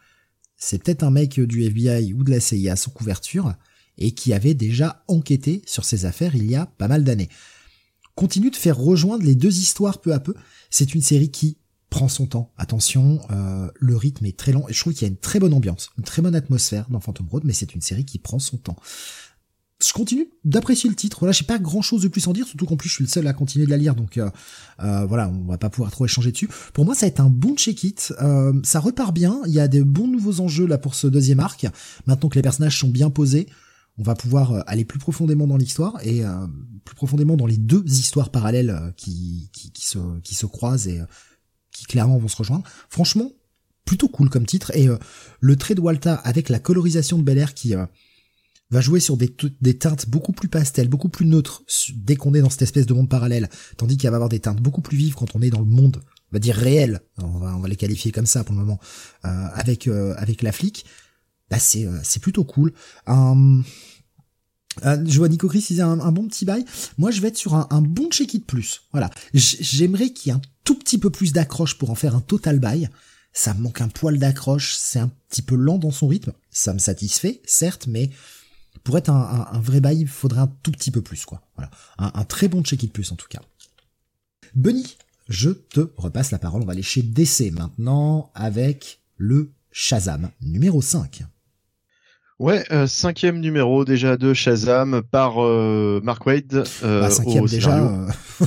C'est 0.57 0.83
peut-être 0.83 1.03
un 1.03 1.11
mec 1.11 1.39
du 1.39 1.63
FBI 1.63 2.13
ou 2.13 2.23
de 2.23 2.31
la 2.31 2.39
CIA 2.39 2.75
sous 2.75 2.91
couverture 2.91 3.53
et 3.97 4.11
qui 4.11 4.33
avait 4.33 4.53
déjà 4.53 5.03
enquêté 5.07 5.61
sur 5.65 5.85
ses 5.85 6.05
affaires 6.05 6.35
il 6.35 6.49
y 6.49 6.55
a 6.55 6.65
pas 6.65 6.87
mal 6.87 7.03
d'années. 7.03 7.29
Continue 8.15 8.49
de 8.49 8.55
faire 8.55 8.77
rejoindre 8.77 9.23
les 9.23 9.35
deux 9.35 9.59
histoires 9.59 10.01
peu 10.01 10.13
à 10.13 10.19
peu. 10.19 10.33
C'est 10.69 10.93
une 10.93 11.01
série 11.01 11.31
qui 11.31 11.57
prend 11.89 12.07
son 12.07 12.27
temps. 12.27 12.51
Attention, 12.57 13.21
euh, 13.31 13.69
le 13.75 13.95
rythme 13.95 14.25
est 14.25 14.37
très 14.37 14.51
lent. 14.51 14.65
Je 14.69 14.79
trouve 14.79 14.93
qu'il 14.93 15.03
y 15.03 15.05
a 15.05 15.09
une 15.09 15.17
très 15.17 15.39
bonne 15.39 15.53
ambiance, 15.53 15.91
une 15.97 16.03
très 16.03 16.21
bonne 16.21 16.35
atmosphère 16.35 16.87
dans 16.89 16.99
Phantom 16.99 17.27
Road, 17.27 17.43
mais 17.45 17.53
c'est 17.53 17.73
une 17.73 17.81
série 17.81 18.05
qui 18.05 18.19
prend 18.19 18.39
son 18.39 18.57
temps. 18.57 18.75
Je 19.81 19.93
continue 19.93 20.27
d'apprécier 20.43 20.89
le 20.89 20.95
titre. 20.95 21.19
Voilà, 21.19 21.31
j'ai 21.31 21.45
pas 21.45 21.57
grand 21.57 21.81
chose 21.81 22.01
de 22.01 22.09
plus 22.09 22.27
en 22.27 22.33
dire, 22.33 22.45
surtout 22.45 22.65
qu'en 22.65 22.75
plus 22.75 22.89
je 22.89 22.95
suis 22.95 23.03
le 23.05 23.09
seul 23.09 23.25
à 23.27 23.33
continuer 23.33 23.65
de 23.65 23.71
la 23.71 23.77
lire, 23.77 23.95
donc 23.95 24.17
euh, 24.17 24.29
euh, 24.81 25.05
voilà, 25.05 25.29
on 25.29 25.45
va 25.45 25.57
pas 25.57 25.69
pouvoir 25.69 25.89
trop 25.89 26.03
échanger 26.03 26.33
dessus. 26.33 26.49
Pour 26.73 26.83
moi, 26.83 26.95
ça 26.95 27.05
va 27.05 27.07
être 27.07 27.21
un 27.21 27.29
bon 27.29 27.55
check-it. 27.55 28.13
Euh, 28.21 28.51
ça 28.63 28.81
repart 28.81 29.13
bien. 29.13 29.39
Il 29.45 29.53
y 29.53 29.59
a 29.61 29.69
des 29.69 29.81
bons 29.81 30.07
nouveaux 30.07 30.41
enjeux 30.41 30.67
là 30.67 30.77
pour 30.77 30.95
ce 30.95 31.07
deuxième 31.07 31.39
arc. 31.39 31.65
Maintenant 32.07 32.27
que 32.27 32.35
les 32.35 32.41
personnages 32.41 32.77
sont 32.77 32.89
bien 32.89 33.09
posés, 33.09 33.47
on 33.97 34.03
va 34.03 34.15
pouvoir 34.15 34.51
euh, 34.51 34.61
aller 34.67 34.83
plus 34.83 34.99
profondément 34.99 35.47
dans 35.47 35.55
l'histoire 35.55 35.97
et 36.05 36.25
euh, 36.25 36.45
plus 36.83 36.95
profondément 36.95 37.37
dans 37.37 37.45
les 37.45 37.57
deux 37.57 37.83
histoires 37.85 38.31
parallèles 38.31 38.93
qui, 38.97 39.49
se, 39.77 40.19
qui 40.19 40.35
se 40.35 40.45
croisent 40.45 40.89
et 40.89 40.99
qui 41.71 41.85
clairement 41.85 42.17
vont 42.17 42.27
se 42.27 42.35
rejoindre. 42.35 42.65
Franchement, 42.89 43.31
plutôt 43.85 44.09
cool 44.09 44.29
comme 44.29 44.45
titre. 44.45 44.75
Et 44.75 44.89
le 45.39 45.55
trait 45.55 45.73
de 45.73 45.79
Walta 45.79 46.15
avec 46.15 46.49
la 46.49 46.59
colorisation 46.59 47.17
de 47.17 47.23
Bel 47.23 47.37
Air 47.37 47.53
qui 47.53 47.73
va 48.71 48.81
jouer 48.81 48.99
sur 48.99 49.17
des, 49.17 49.29
teintes 49.77 50.07
beaucoup 50.07 50.31
plus 50.31 50.47
pastel, 50.47 50.87
beaucoup 50.87 51.09
plus 51.09 51.25
neutres 51.25 51.63
dès 51.95 52.15
qu'on 52.15 52.33
est 52.33 52.41
dans 52.41 52.49
cette 52.49 52.61
espèce 52.61 52.85
de 52.85 52.93
monde 52.93 53.09
parallèle, 53.09 53.49
tandis 53.77 53.97
qu'il 53.97 54.09
va 54.09 54.15
avoir 54.15 54.29
des 54.29 54.39
teintes 54.39 54.61
beaucoup 54.61 54.81
plus 54.81 54.97
vives 54.97 55.15
quand 55.15 55.35
on 55.35 55.41
est 55.41 55.49
dans 55.49 55.59
le 55.59 55.65
monde, 55.65 56.01
on 56.31 56.35
va 56.35 56.39
dire 56.39 56.55
réel, 56.55 57.01
on 57.17 57.39
va, 57.39 57.55
on 57.55 57.59
va 57.59 57.67
les 57.67 57.75
qualifier 57.75 58.11
comme 58.11 58.27
ça 58.27 58.43
pour 58.43 58.53
le 58.53 58.61
moment, 58.61 58.79
euh, 59.25 59.47
avec 59.53 59.87
avec 59.87 60.43
la 60.43 60.51
flic. 60.51 60.85
Bah 61.49 61.57
c'est 61.57 61.87
c'est 62.03 62.21
plutôt 62.21 62.43
cool. 62.43 62.73
Euh, 64.85 65.03
je 65.05 65.17
vois 65.17 65.29
Nico 65.29 65.47
Chris 65.47 65.65
disait 65.67 65.81
un, 65.81 65.99
un, 65.99 66.11
bon 66.11 66.27
petit 66.27 66.45
bail. 66.45 66.63
Moi, 66.97 67.11
je 67.11 67.21
vais 67.21 67.29
être 67.29 67.37
sur 67.37 67.55
un, 67.55 67.67
un 67.69 67.81
bon 67.81 68.09
check-it 68.09 68.45
plus. 68.45 68.83
Voilà. 68.91 69.09
J'aimerais 69.33 70.11
qu'il 70.11 70.31
y 70.31 70.35
ait 70.35 70.37
un 70.37 70.41
tout 70.63 70.75
petit 70.75 70.97
peu 70.97 71.09
plus 71.09 71.33
d'accroche 71.33 71.77
pour 71.77 71.89
en 71.89 71.95
faire 71.95 72.15
un 72.15 72.21
total 72.21 72.59
bail. 72.59 72.89
Ça 73.33 73.53
me 73.53 73.61
manque 73.61 73.81
un 73.81 73.87
poil 73.87 74.19
d'accroche. 74.19 74.75
C'est 74.77 74.99
un 74.99 75.11
petit 75.29 75.41
peu 75.41 75.55
lent 75.55 75.77
dans 75.77 75.91
son 75.91 76.07
rythme. 76.07 76.33
Ça 76.51 76.73
me 76.73 76.79
satisfait, 76.79 77.41
certes, 77.45 77.87
mais 77.87 78.09
pour 78.89 78.97
être 78.97 79.11
un, 79.11 79.47
un, 79.51 79.55
un 79.55 79.59
vrai 79.59 79.81
bail, 79.81 79.99
il 79.99 80.07
faudrait 80.07 80.39
un 80.39 80.51
tout 80.63 80.71
petit 80.71 80.89
peu 80.89 81.03
plus, 81.03 81.23
quoi. 81.23 81.43
Voilà. 81.55 81.69
Un, 81.99 82.23
très 82.23 82.47
bon 82.47 82.63
check-it 82.63 82.91
plus, 82.91 83.11
en 83.11 83.15
tout 83.15 83.27
cas. 83.29 83.39
Bunny, 84.55 84.97
je 85.27 85.51
te 85.51 85.91
repasse 85.95 86.31
la 86.31 86.39
parole. 86.39 86.63
On 86.63 86.65
va 86.65 86.71
aller 86.71 86.81
chez 86.81 87.03
DC 87.03 87.51
maintenant 87.53 88.31
avec 88.33 89.01
le 89.15 89.51
Shazam 89.71 90.31
numéro 90.41 90.81
5. 90.81 91.21
Ouais, 92.39 92.65
euh, 92.71 92.87
cinquième 92.87 93.39
numéro 93.39 93.85
déjà 93.85 94.17
de 94.17 94.33
Shazam 94.33 95.03
par 95.03 95.35
euh, 95.37 96.01
Mark 96.03 96.25
Wade. 96.25 96.63
Euh, 96.83 97.01
bah, 97.01 97.11
cinquième 97.11 97.45
déjà, 97.45 97.77
euh, 97.77 98.07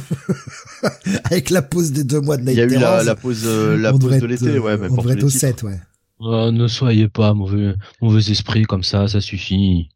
avec 1.23 1.51
la 1.51 1.63
pause 1.63 1.93
des 1.93 2.03
deux 2.03 2.21
mois 2.21 2.37
de 2.37 2.43
Night 2.43 2.57
Il 2.57 2.59
y 2.59 2.63
a 2.63 2.65
eu 2.65 2.81
la, 2.81 3.05
la, 3.05 3.15
pause, 3.15 3.47
la 3.47 3.93
pause 3.93 4.19
de 4.19 4.27
l'été, 4.27 4.59
ouais. 4.59 4.77
On 4.91 4.97
devrait 4.97 5.15
être 5.15 5.23
au 5.23 5.31
7, 5.31 5.63
ouais. 5.63 5.79
Oh, 6.19 6.51
ne 6.51 6.67
soyez 6.67 7.07
pas 7.07 7.33
mauvais, 7.33 7.77
mauvais 8.01 8.29
esprit 8.29 8.65
comme 8.65 8.83
ça, 8.83 9.07
ça 9.07 9.21
suffit. 9.21 9.89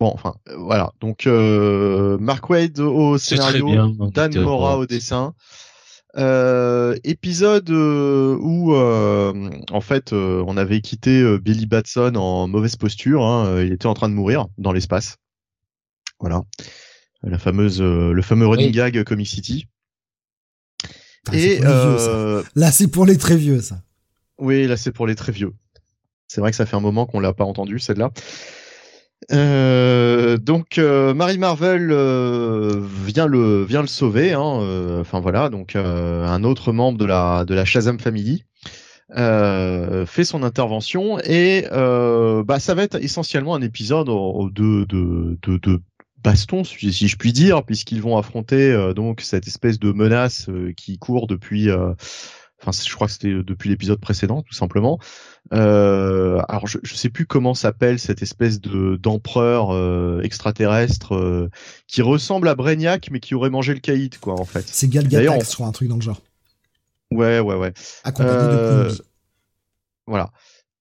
Bon, 0.00 0.10
enfin, 0.14 0.34
voilà. 0.56 0.92
Donc, 1.00 1.26
Mark 1.26 2.48
Wade 2.50 2.80
au 2.80 3.18
scénario, 3.18 3.66
bien, 3.66 3.92
Dan 4.12 4.40
Mora 4.40 4.78
au 4.78 4.86
dessin. 4.86 5.34
Euh, 6.16 6.96
épisode 7.04 7.70
euh, 7.70 8.36
où 8.40 8.74
euh, 8.74 9.48
en 9.70 9.80
fait 9.80 10.12
euh, 10.12 10.42
on 10.48 10.56
avait 10.56 10.80
quitté 10.80 11.20
euh, 11.20 11.38
Billy 11.38 11.66
Batson 11.66 12.14
en 12.16 12.48
mauvaise 12.48 12.74
posture. 12.74 13.24
Hein, 13.24 13.62
il 13.62 13.72
était 13.72 13.86
en 13.86 13.94
train 13.94 14.08
de 14.08 14.14
mourir 14.14 14.46
dans 14.58 14.72
l'espace. 14.72 15.18
Voilà, 16.18 16.42
la 17.22 17.38
fameuse, 17.38 17.80
le 17.80 18.22
fameux 18.22 18.46
running 18.46 18.66
oui. 18.66 18.72
gag 18.72 19.04
Comic 19.04 19.28
City. 19.28 19.68
Ah, 21.28 21.36
Et 21.36 21.58
vieux, 21.58 22.44
là 22.56 22.72
c'est 22.72 22.88
pour 22.88 23.06
les 23.06 23.16
très 23.16 23.36
vieux 23.36 23.60
ça. 23.60 23.80
Oui, 24.38 24.66
là 24.66 24.76
c'est 24.76 24.92
pour 24.92 25.06
les 25.06 25.14
très 25.14 25.32
vieux. 25.32 25.52
C'est 26.26 26.40
vrai 26.40 26.50
que 26.50 26.56
ça 26.56 26.66
fait 26.66 26.76
un 26.76 26.80
moment 26.80 27.06
qu'on 27.06 27.20
l'a 27.20 27.32
pas 27.32 27.44
entendu 27.44 27.78
celle-là. 27.78 28.10
Euh, 29.32 30.38
donc 30.38 30.78
euh, 30.78 31.14
Marie 31.14 31.38
Marvel 31.38 31.90
euh, 31.92 32.82
vient 33.04 33.26
le 33.26 33.64
vient 33.64 33.82
le 33.82 33.86
sauver. 33.86 34.32
Hein, 34.32 34.60
euh, 34.62 35.00
enfin 35.00 35.20
voilà, 35.20 35.48
donc 35.48 35.76
euh, 35.76 36.26
un 36.26 36.42
autre 36.44 36.72
membre 36.72 36.98
de 36.98 37.04
la 37.04 37.44
de 37.44 37.54
la 37.54 37.64
Shazam 37.64 37.98
Family 37.98 38.44
fait 39.12 40.24
son 40.24 40.44
intervention 40.44 41.18
et 41.18 41.66
bah 41.70 42.60
ça 42.60 42.74
va 42.74 42.82
être 42.84 43.02
essentiellement 43.02 43.54
un 43.56 43.62
épisode 43.62 44.06
de 44.06 44.84
de 44.84 45.36
de, 45.42 45.58
de 45.58 45.80
baston 46.22 46.62
si 46.62 47.08
je 47.08 47.16
puis 47.16 47.32
dire 47.32 47.64
puisqu'ils 47.64 48.00
vont 48.00 48.16
affronter 48.18 48.92
donc 48.94 49.20
cette 49.20 49.48
espèce 49.48 49.80
de 49.80 49.90
menace 49.90 50.48
qui 50.76 50.98
court 50.98 51.26
depuis 51.26 51.72
enfin 51.72 52.70
je 52.70 52.94
crois 52.94 53.08
que 53.08 53.14
c'était 53.14 53.34
depuis 53.42 53.68
l'épisode 53.68 53.98
précédent 53.98 54.42
tout 54.42 54.54
simplement 54.54 55.00
euh, 55.52 56.40
alors 56.48 56.66
je, 56.66 56.78
je 56.82 56.94
sais 56.94 57.08
plus 57.08 57.26
comment 57.26 57.54
s'appelle 57.54 57.98
cette 57.98 58.22
espèce 58.22 58.60
de 58.60 58.96
d'empereur 58.96 59.74
euh, 59.74 60.20
extraterrestre 60.22 61.16
euh, 61.16 61.50
qui 61.88 62.02
ressemble 62.02 62.48
à 62.48 62.54
Brainiac 62.54 63.08
mais 63.10 63.18
qui 63.18 63.34
aurait 63.34 63.50
mangé 63.50 63.74
le 63.74 63.80
caïd 63.80 64.18
quoi 64.18 64.40
en 64.40 64.44
fait. 64.44 64.66
C'est 64.68 64.88
Galgatax, 64.88 65.48
on... 65.48 65.50
je 65.50 65.54
crois, 65.54 65.66
un 65.66 65.72
truc 65.72 65.88
dans 65.88 65.96
le 65.96 66.02
genre. 66.02 66.20
Ouais 67.10 67.40
ouais 67.40 67.56
ouais. 67.56 67.72
Accompagné 68.04 68.38
de 68.38 69.04
Voilà. 70.06 70.30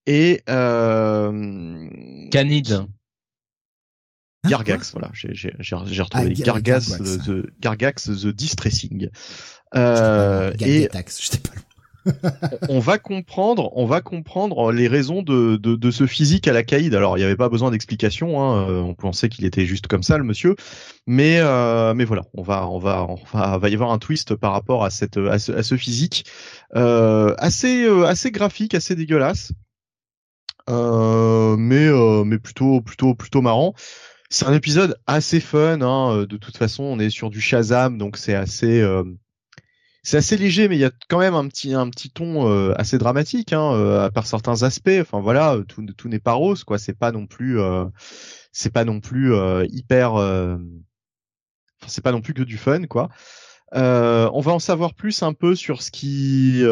Et 0.05 0.43
euh... 0.49 1.89
Canide. 2.31 2.85
Gargax, 4.47 4.93
voilà, 4.93 5.09
j'ai 5.13 5.33
j'ai 5.33 5.51
j'ai 5.59 5.75
retrouvé 6.01 6.33
ah, 6.37 6.43
Gargax, 6.43 6.89
Gargax, 6.89 7.25
the, 7.25 7.59
Gargax 7.59 8.03
the 8.05 8.27
Distressing. 8.27 9.09
Euh, 9.75 10.53
et 10.61 10.89
j'étais 11.19 11.37
pas 11.39 11.55
loin 11.55 11.63
on 12.69 12.79
va 12.79 12.97
comprendre, 12.97 13.71
on 13.75 13.85
va 13.85 14.01
comprendre 14.01 14.71
les 14.71 14.87
raisons 14.87 15.21
de, 15.21 15.57
de, 15.57 15.75
de 15.75 15.91
ce 15.91 16.05
physique 16.05 16.47
à 16.47 16.53
la 16.53 16.63
caïd. 16.63 16.95
Alors, 16.95 17.17
il 17.17 17.21
n'y 17.21 17.25
avait 17.25 17.35
pas 17.35 17.49
besoin 17.49 17.71
d'explication. 17.71 18.41
Hein. 18.41 18.69
Euh, 18.69 18.81
on 18.81 18.93
pensait 18.93 19.29
qu'il 19.29 19.45
était 19.45 19.65
juste 19.65 19.87
comme 19.87 20.03
ça, 20.03 20.17
le 20.17 20.23
monsieur. 20.23 20.55
Mais, 21.07 21.39
euh, 21.39 21.93
mais 21.93 22.05
voilà, 22.05 22.23
on 22.33 22.43
va, 22.43 22.67
on 22.69 22.79
va, 22.79 23.05
on 23.07 23.17
va, 23.33 23.57
va 23.57 23.69
y 23.69 23.73
avoir 23.73 23.91
un 23.91 23.99
twist 23.99 24.35
par 24.35 24.51
rapport 24.51 24.83
à 24.83 24.89
cette, 24.89 25.17
à 25.17 25.39
ce, 25.39 25.51
à 25.51 25.63
ce 25.63 25.75
physique 25.75 26.25
euh, 26.75 27.35
assez, 27.37 27.85
euh, 27.85 28.05
assez 28.05 28.31
graphique, 28.31 28.75
assez 28.75 28.95
dégueulasse, 28.95 29.51
euh, 30.69 31.55
mais, 31.57 31.87
euh, 31.87 32.23
mais 32.23 32.37
plutôt, 32.37 32.81
plutôt, 32.81 33.15
plutôt 33.15 33.41
marrant. 33.41 33.73
C'est 34.29 34.45
un 34.45 34.53
épisode 34.53 34.95
assez 35.07 35.39
fun. 35.39 35.81
Hein. 35.81 36.25
De 36.29 36.37
toute 36.37 36.57
façon, 36.57 36.83
on 36.83 36.99
est 36.99 37.09
sur 37.09 37.29
du 37.31 37.41
Shazam, 37.41 37.97
donc 37.97 38.17
c'est 38.17 38.35
assez 38.35 38.83
c'est 40.03 40.17
assez 40.17 40.37
léger, 40.37 40.69
mais 40.69 40.77
il 40.77 40.79
y 40.79 40.85
a 40.85 40.91
quand 41.09 41.19
même 41.19 41.35
un 41.35 41.47
petit 41.47 41.73
un 41.73 41.89
petit 41.89 42.09
ton 42.09 42.49
euh, 42.49 42.73
assez 42.77 42.97
dramatique, 42.97 43.53
hein, 43.53 43.73
euh, 43.73 44.05
à 44.05 44.11
part 44.11 44.27
certains 44.27 44.63
aspects. 44.63 44.89
Enfin 45.01 45.19
voilà, 45.19 45.57
tout 45.67 45.85
tout 45.97 46.09
n'est 46.09 46.19
pas 46.19 46.33
rose, 46.33 46.63
quoi. 46.63 46.77
C'est 46.77 46.97
pas 46.97 47.11
non 47.11 47.27
plus 47.27 47.59
euh, 47.59 47.85
c'est 48.51 48.71
pas 48.73 48.85
non 48.85 49.01
plus 49.01 49.33
hyper. 49.69 50.13
Enfin, 50.13 50.59
c'est 51.87 52.03
pas 52.03 52.11
non 52.11 52.21
plus 52.21 52.33
que 52.33 52.43
du 52.43 52.57
fun, 52.57 52.85
quoi. 52.87 53.09
on 53.73 54.41
va 54.41 54.51
en 54.51 54.59
savoir 54.59 54.93
plus 54.93 55.23
un 55.23 55.33
peu 55.33 55.55
sur 55.55 55.81
ce 55.81 55.91
qui 55.91 56.63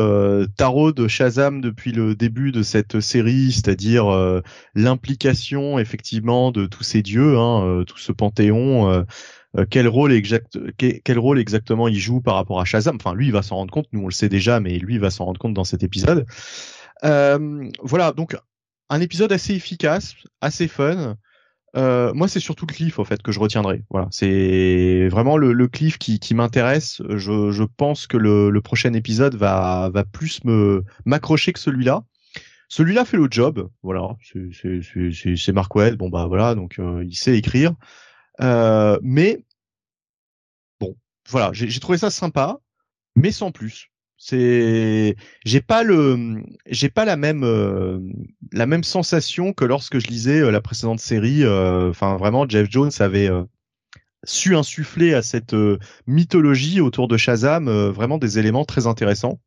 taraude 0.57 1.07
Shazam 1.07 1.61
depuis 1.61 1.91
le 1.91 2.15
début 2.15 2.51
de 2.51 2.63
cette 2.63 2.99
série, 3.01 3.51
c'est-à-dire 3.51 4.41
l'implication 4.75 5.79
effectivement 5.79 6.51
de 6.51 6.65
tous 6.65 6.83
ces 6.83 7.01
dieux, 7.01 7.37
hein, 7.37 7.83
tout 7.87 7.97
ce 7.97 8.11
panthéon 8.11 9.05
euh, 9.57 9.65
quel 9.69 9.87
rôle 9.87 10.11
exact, 10.11 10.57
quel, 10.77 11.19
rôle 11.19 11.39
exactement 11.39 11.87
il 11.87 11.97
joue 11.97 12.21
par 12.21 12.35
rapport 12.35 12.59
à 12.59 12.65
Shazam? 12.65 12.97
Enfin, 12.97 13.13
lui, 13.13 13.27
il 13.27 13.31
va 13.31 13.41
s'en 13.41 13.55
rendre 13.55 13.71
compte. 13.71 13.87
Nous, 13.93 14.01
on 14.01 14.07
le 14.07 14.11
sait 14.11 14.29
déjà, 14.29 14.59
mais 14.59 14.77
lui, 14.77 14.95
il 14.95 14.99
va 14.99 15.09
s'en 15.09 15.25
rendre 15.25 15.39
compte 15.39 15.53
dans 15.53 15.63
cet 15.63 15.83
épisode. 15.83 16.25
Euh, 17.03 17.69
voilà, 17.81 18.11
donc 18.11 18.35
un 18.89 19.01
épisode 19.01 19.31
assez 19.31 19.53
efficace, 19.53 20.15
assez 20.41 20.67
fun. 20.67 21.17
Euh, 21.75 22.13
moi, 22.13 22.27
c'est 22.27 22.39
surtout 22.39 22.65
le 22.67 22.73
cliff, 22.73 22.97
au 22.97 23.05
fait, 23.05 23.21
que 23.21 23.31
je 23.31 23.39
retiendrai. 23.39 23.83
Voilà, 23.89 24.07
c'est 24.11 25.07
vraiment 25.09 25.37
le, 25.37 25.53
le 25.53 25.67
cliff 25.67 25.97
qui, 25.97 26.19
qui 26.19 26.33
m'intéresse. 26.33 27.01
Je, 27.09 27.51
je, 27.51 27.63
pense 27.63 28.07
que 28.07 28.17
le, 28.17 28.49
le, 28.49 28.61
prochain 28.61 28.93
épisode 28.93 29.35
va, 29.35 29.89
va 29.93 30.03
plus 30.03 30.43
me 30.43 30.83
m'accrocher 31.05 31.53
que 31.53 31.59
celui-là. 31.59 32.03
Celui-là 32.69 33.05
fait 33.05 33.17
le 33.17 33.27
job, 33.29 33.69
voilà. 33.81 34.09
C'est 34.51 35.53
Mark 35.53 35.73
Webb, 35.75 35.95
bon 35.95 36.09
bah 36.09 36.27
voilà, 36.27 36.53
donc 36.53 36.79
euh, 36.79 37.03
il 37.05 37.15
sait 37.15 37.37
écrire. 37.37 37.73
Euh, 38.41 38.99
mais 39.01 39.43
bon, 40.79 40.95
voilà, 41.29 41.51
j'ai 41.53 41.79
trouvé 41.79 41.97
ça 41.97 42.09
sympa, 42.09 42.59
mais 43.15 43.31
sans 43.31 43.51
plus. 43.51 43.89
C'est, 44.19 45.15
j'ai 45.45 45.61
pas 45.61 45.83
le, 45.83 46.41
j'ai 46.65 46.89
pas 46.89 47.05
la 47.05 47.17
même, 47.17 47.43
euh, 47.43 47.99
la 48.51 48.65
même 48.65 48.83
sensation 48.83 49.53
que 49.53 49.63
lorsque 49.63 49.99
je 49.99 50.07
lisais 50.07 50.39
euh, 50.39 50.49
la 50.49 50.61
précédente 50.61 50.99
série. 50.99 51.47
Enfin, 51.47 52.17
vraiment, 52.17 52.47
Jeff 52.47 52.67
Jones 52.69 52.91
avait 52.99 53.29
su 54.23 54.55
insuffler 54.55 55.13
à 55.13 55.21
cette 55.21 55.55
mythologie 56.07 56.81
autour 56.81 57.07
de 57.07 57.17
Shazam 57.17 57.69
vraiment 57.89 58.17
des 58.17 58.39
éléments 58.39 58.65
très 58.65 58.87
intéressants. 58.87 59.39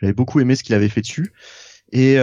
J'avais 0.00 0.12
beaucoup 0.12 0.40
aimé 0.40 0.54
ce 0.54 0.62
qu'il 0.62 0.74
avait 0.74 0.88
fait 0.88 1.00
dessus. 1.00 1.32
Et 1.92 2.16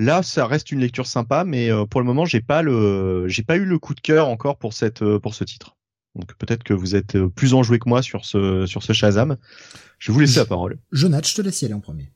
Là, 0.00 0.22
ça 0.22 0.46
reste 0.46 0.72
une 0.72 0.80
lecture 0.80 1.06
sympa, 1.06 1.44
mais 1.44 1.70
euh, 1.70 1.84
pour 1.84 2.00
le 2.00 2.06
moment, 2.06 2.24
j'ai 2.24 2.40
pas 2.40 2.62
le, 2.62 3.28
j'ai 3.28 3.42
pas 3.42 3.56
eu 3.56 3.66
le 3.66 3.78
coup 3.78 3.94
de 3.94 4.00
cœur 4.00 4.28
encore 4.28 4.56
pour 4.56 4.72
cette, 4.72 5.02
euh, 5.02 5.18
pour 5.18 5.34
ce 5.34 5.44
titre. 5.44 5.76
Donc 6.14 6.34
peut-être 6.36 6.64
que 6.64 6.72
vous 6.72 6.96
êtes 6.96 7.16
euh, 7.16 7.28
plus 7.28 7.52
enjoué 7.52 7.78
que 7.78 7.86
moi 7.86 8.00
sur 8.00 8.24
ce, 8.24 8.64
sur 8.64 8.82
ce 8.82 8.94
Shazam. 8.94 9.36
Je 9.98 10.10
vais 10.10 10.14
vous 10.14 10.20
laisser 10.20 10.38
la 10.38 10.46
parole. 10.46 10.78
Jonathan, 10.90 11.28
je 11.28 11.34
te 11.34 11.42
laisse 11.42 11.60
y 11.60 11.66
aller 11.66 11.74
en 11.74 11.80
premier. 11.80 12.10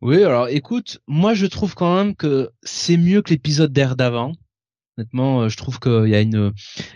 Oui, 0.00 0.22
alors 0.22 0.46
écoute, 0.46 1.02
moi 1.08 1.34
je 1.34 1.46
trouve 1.46 1.74
quand 1.74 1.96
même 1.96 2.14
que 2.14 2.50
c'est 2.62 2.96
mieux 2.96 3.20
que 3.20 3.30
l'épisode 3.30 3.72
d'air 3.72 3.96
d'avant. 3.96 4.34
Honnêtement, 4.98 5.42
euh, 5.42 5.48
je 5.48 5.56
trouve 5.56 5.78
qu'il 5.78 6.08
y 6.08 6.16
a 6.16 6.20
une, 6.20 6.52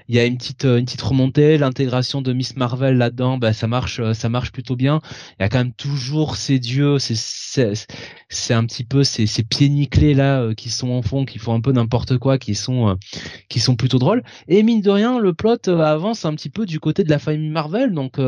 il 0.08 0.16
y 0.16 0.18
a 0.18 0.24
une 0.24 0.36
petite, 0.36 0.64
une 0.64 0.84
petite 0.84 1.02
remontée. 1.02 1.56
L'intégration 1.56 2.20
de 2.20 2.32
Miss 2.32 2.56
Marvel 2.56 2.96
là-dedans, 2.96 3.38
bah, 3.38 3.52
ça 3.52 3.68
marche, 3.68 4.00
euh, 4.00 4.12
ça 4.12 4.28
marche 4.28 4.50
plutôt 4.50 4.74
bien. 4.74 5.00
Il 5.38 5.42
y 5.42 5.44
a 5.44 5.48
quand 5.48 5.58
même 5.58 5.72
toujours 5.72 6.34
ces 6.34 6.58
dieux, 6.58 6.98
c'est, 6.98 7.14
c'est, 8.28 8.54
un 8.54 8.66
petit 8.66 8.82
peu 8.82 9.04
ces, 9.04 9.28
ces 9.28 9.44
pieds 9.44 9.68
nickelés 9.68 10.14
là 10.14 10.40
euh, 10.40 10.52
qui 10.52 10.68
sont 10.68 10.90
en 10.90 11.02
fond, 11.02 11.24
qui 11.24 11.38
font 11.38 11.54
un 11.54 11.60
peu 11.60 11.70
n'importe 11.70 12.18
quoi, 12.18 12.38
qui 12.38 12.56
sont, 12.56 12.98
qui 13.48 13.60
sont 13.60 13.76
plutôt 13.76 14.00
drôles. 14.00 14.24
Et 14.48 14.64
mine 14.64 14.80
de 14.80 14.90
rien, 14.90 15.20
le 15.20 15.32
plot 15.32 15.68
avance 15.68 16.24
un 16.24 16.34
petit 16.34 16.50
peu 16.50 16.66
du 16.66 16.80
côté 16.80 17.04
de 17.04 17.10
la 17.10 17.20
famille 17.20 17.50
Marvel, 17.50 17.92
donc, 17.92 18.18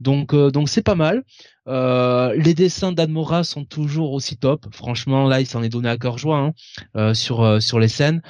donc, 0.00 0.34
donc 0.34 0.68
c'est 0.68 0.82
pas 0.82 0.96
mal. 0.96 1.22
Euh, 1.68 2.34
les 2.36 2.54
dessins 2.54 2.90
d'Admora 2.90 3.44
sont 3.44 3.64
toujours 3.64 4.12
aussi 4.12 4.36
top. 4.36 4.66
Franchement, 4.72 5.28
là, 5.28 5.40
il 5.40 5.46
s'en 5.46 5.62
est 5.62 5.68
donné 5.68 5.88
à 5.88 5.96
cœur 5.96 6.18
joie 6.18 6.52
hein, 6.96 7.14
sur 7.14 7.62
sur 7.62 7.78
les 7.78 7.88
scènes. 7.88 8.20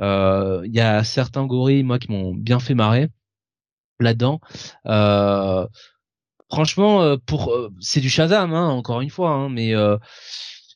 Euh, 0.00 0.62
il 0.64 0.74
y 0.74 0.80
a 0.80 1.04
certains 1.04 1.46
gorilles, 1.46 1.82
moi, 1.82 1.98
qui 1.98 2.10
m'ont 2.10 2.34
bien 2.34 2.58
fait 2.58 2.74
marrer 2.74 3.08
là-dedans. 3.98 4.40
Euh, 4.86 5.66
franchement, 6.50 7.02
euh, 7.02 7.16
pour 7.24 7.54
c'est 7.80 8.00
du 8.00 8.08
Shazam, 8.08 8.54
hein, 8.54 8.68
encore 8.68 9.00
une 9.00 9.10
fois, 9.10 9.30
hein, 9.30 9.48
mais 9.50 9.72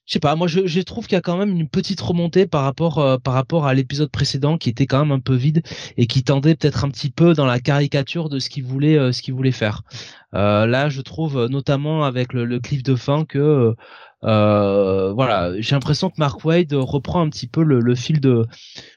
je 0.06 0.12
sais 0.12 0.20
pas, 0.20 0.36
moi 0.36 0.46
je, 0.48 0.66
je 0.66 0.80
trouve 0.82 1.06
qu'il 1.06 1.14
y 1.14 1.18
a 1.18 1.22
quand 1.22 1.38
même 1.38 1.58
une 1.58 1.68
petite 1.68 2.00
remontée 2.02 2.46
par 2.46 2.62
rapport 2.62 3.18
par 3.22 3.32
rapport 3.32 3.66
à 3.66 3.72
l'épisode 3.72 4.10
précédent 4.10 4.58
qui 4.58 4.68
était 4.68 4.86
quand 4.86 4.98
même 4.98 5.12
un 5.12 5.20
peu 5.20 5.34
vide 5.34 5.62
et 5.96 6.06
qui 6.06 6.22
tendait 6.22 6.54
peut-être 6.54 6.84
un 6.84 6.90
petit 6.90 7.10
peu 7.10 7.32
dans 7.32 7.46
la 7.46 7.58
caricature 7.58 8.28
de 8.28 8.38
ce 8.38 8.50
qu'il 8.50 8.64
voulait 8.64 9.12
ce 9.12 9.22
qu'il 9.22 9.32
voulait 9.32 9.50
faire. 9.50 9.82
là, 10.34 10.90
je 10.90 11.00
trouve 11.00 11.46
notamment 11.46 12.04
avec 12.04 12.34
le, 12.34 12.44
le 12.44 12.60
cliff 12.60 12.82
de 12.82 12.96
fin 12.96 13.24
que 13.24 13.74
euh, 14.24 15.12
voilà, 15.12 15.60
j'ai 15.60 15.74
l'impression 15.74 16.08
que 16.10 16.16
Mark 16.18 16.44
Wade 16.44 16.72
reprend 16.72 17.20
un 17.20 17.28
petit 17.28 17.46
peu 17.46 17.62
le, 17.62 17.94
fil 17.94 18.20
de 18.20 18.46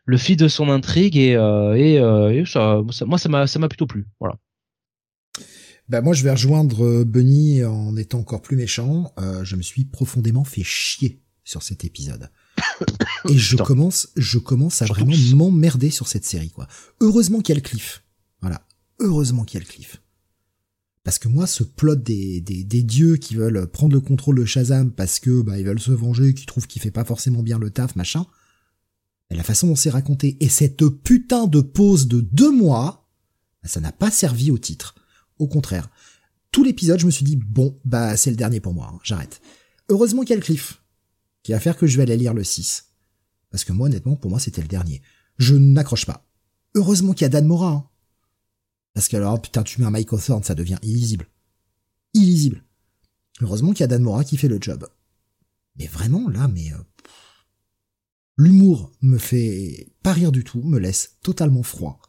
le 0.05 0.17
fil 0.17 0.37
de 0.37 0.47
son 0.47 0.69
intrigue 0.69 1.17
et, 1.17 1.35
euh, 1.35 1.75
et, 1.75 1.99
euh, 1.99 2.45
ça, 2.45 2.81
moi 3.05 3.17
ça 3.17 3.29
m'a 3.29 3.47
ça 3.47 3.59
m'a 3.59 3.67
plutôt 3.67 3.87
plu. 3.87 4.07
Voilà. 4.19 4.37
Bah 5.89 6.01
moi 6.01 6.13
je 6.13 6.23
vais 6.23 6.31
rejoindre 6.31 7.03
Bunny 7.03 7.63
en 7.63 7.95
étant 7.97 8.19
encore 8.19 8.41
plus 8.41 8.57
méchant. 8.57 9.11
je 9.43 9.55
me 9.55 9.61
suis 9.61 9.85
profondément 9.85 10.43
fait 10.43 10.63
chier 10.63 11.21
sur 11.43 11.63
cet 11.63 11.85
épisode. 11.85 12.29
Et 13.29 13.37
je 13.37 13.57
commence, 13.57 14.09
je 14.15 14.37
commence 14.37 14.81
à 14.81 14.85
vraiment 14.85 15.15
m'emmerder 15.35 15.89
sur 15.89 16.07
cette 16.07 16.25
série, 16.25 16.49
quoi. 16.49 16.67
Heureusement 16.99 17.39
qu'il 17.39 17.49
y 17.49 17.57
a 17.57 17.61
le 17.61 17.67
cliff. 17.67 18.03
Voilà. 18.41 18.61
Heureusement 18.99 19.43
qu'il 19.43 19.59
y 19.59 19.63
a 19.63 19.65
le 19.65 19.71
cliff. 19.71 20.01
Parce 21.07 21.19
que 21.19 21.29
moi, 21.29 21.47
ce 21.47 21.63
plot 21.63 21.95
des, 21.95 22.41
des, 22.41 22.65
des, 22.65 22.83
dieux 22.83 23.15
qui 23.15 23.35
veulent 23.35 23.65
prendre 23.67 23.93
le 23.93 24.01
contrôle 24.01 24.39
de 24.39 24.43
Shazam 24.43 24.91
parce 24.91 25.21
que 25.21 25.41
bah, 25.41 25.57
ils 25.57 25.65
veulent 25.65 25.79
se 25.79 25.93
venger, 25.93 26.33
qui 26.33 26.45
trouvent 26.45 26.67
qu'il 26.67 26.81
fait 26.81 26.91
pas 26.91 27.05
forcément 27.05 27.43
bien 27.43 27.57
le 27.57 27.69
taf, 27.69 27.95
machin. 27.95 28.25
la 29.29 29.41
façon 29.43 29.67
dont 29.67 29.77
c'est 29.77 29.89
raconté 29.89 30.35
et 30.41 30.49
cette 30.49 30.85
putain 30.85 31.47
de 31.47 31.61
pause 31.61 32.09
de 32.09 32.19
deux 32.19 32.51
mois, 32.51 33.09
bah, 33.63 33.69
ça 33.69 33.79
n'a 33.79 33.93
pas 33.93 34.11
servi 34.11 34.51
au 34.51 34.57
titre. 34.57 34.95
Au 35.39 35.47
contraire, 35.47 35.89
tout 36.51 36.65
l'épisode, 36.65 36.99
je 36.99 37.05
me 37.05 37.11
suis 37.11 37.23
dit 37.23 37.37
bon, 37.37 37.79
bah 37.85 38.17
c'est 38.17 38.29
le 38.29 38.35
dernier 38.35 38.59
pour 38.59 38.73
moi, 38.73 38.91
hein, 38.93 38.99
j'arrête. 39.01 39.39
Heureusement 39.87 40.23
qu'il 40.23 40.31
y 40.31 40.33
a 40.33 40.41
le 40.41 40.41
cliff, 40.41 40.83
qui 41.41 41.53
va 41.53 41.61
faire 41.61 41.77
que 41.77 41.87
je 41.87 41.95
vais 41.95 42.03
aller 42.03 42.17
lire 42.17 42.33
le 42.33 42.43
6. 42.43 42.87
Parce 43.49 43.63
que 43.63 43.71
moi, 43.71 43.87
honnêtement, 43.87 44.17
pour 44.17 44.29
moi, 44.29 44.41
c'était 44.41 44.61
le 44.61 44.67
dernier. 44.67 45.01
Je 45.37 45.55
n'accroche 45.55 46.05
pas. 46.05 46.27
Heureusement 46.75 47.13
qu'il 47.13 47.21
y 47.21 47.27
a 47.27 47.29
Dan 47.29 47.45
Mora. 47.45 47.71
Hein. 47.71 47.89
Parce 48.97 49.09
que 49.09 49.17
alors, 49.17 49.39
putain, 49.39 49.61
tu 49.61 49.79
mets 49.79 49.85
un 49.85 49.91
Michael 49.91 50.19
Thorne, 50.19 50.41
ça 50.41 50.55
devient 50.55 50.79
illisible. 50.81 51.27
Illisible. 52.15 52.63
Heureusement 53.41 53.69
qu'il 53.69 53.81
y 53.81 53.83
a 53.83 53.87
Dan 53.87 54.01
Mora 54.01 54.23
qui 54.23 54.37
fait 54.37 54.47
le 54.47 54.57
job. 54.59 54.89
Mais 55.77 55.85
vraiment, 55.85 56.27
là, 56.29 56.47
mais... 56.47 56.73
Euh, 56.73 56.77
l'humour 58.37 58.91
me 59.03 59.19
fait 59.19 59.93
pas 60.01 60.13
rire 60.13 60.31
du 60.31 60.43
tout, 60.43 60.63
me 60.63 60.79
laisse 60.79 61.19
totalement 61.21 61.61
froid. 61.61 62.01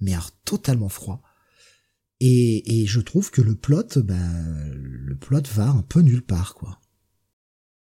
Mais 0.00 0.16
totalement 0.44 0.88
froid. 0.88 1.22
Et, 2.18 2.82
et 2.82 2.86
je 2.86 2.98
trouve 2.98 3.30
que 3.30 3.40
le 3.40 3.54
plot, 3.54 4.02
ben, 4.02 4.68
le 4.74 5.14
plot 5.14 5.42
va 5.54 5.68
un 5.68 5.82
peu 5.82 6.00
nulle 6.00 6.26
part, 6.26 6.54
quoi. 6.54 6.80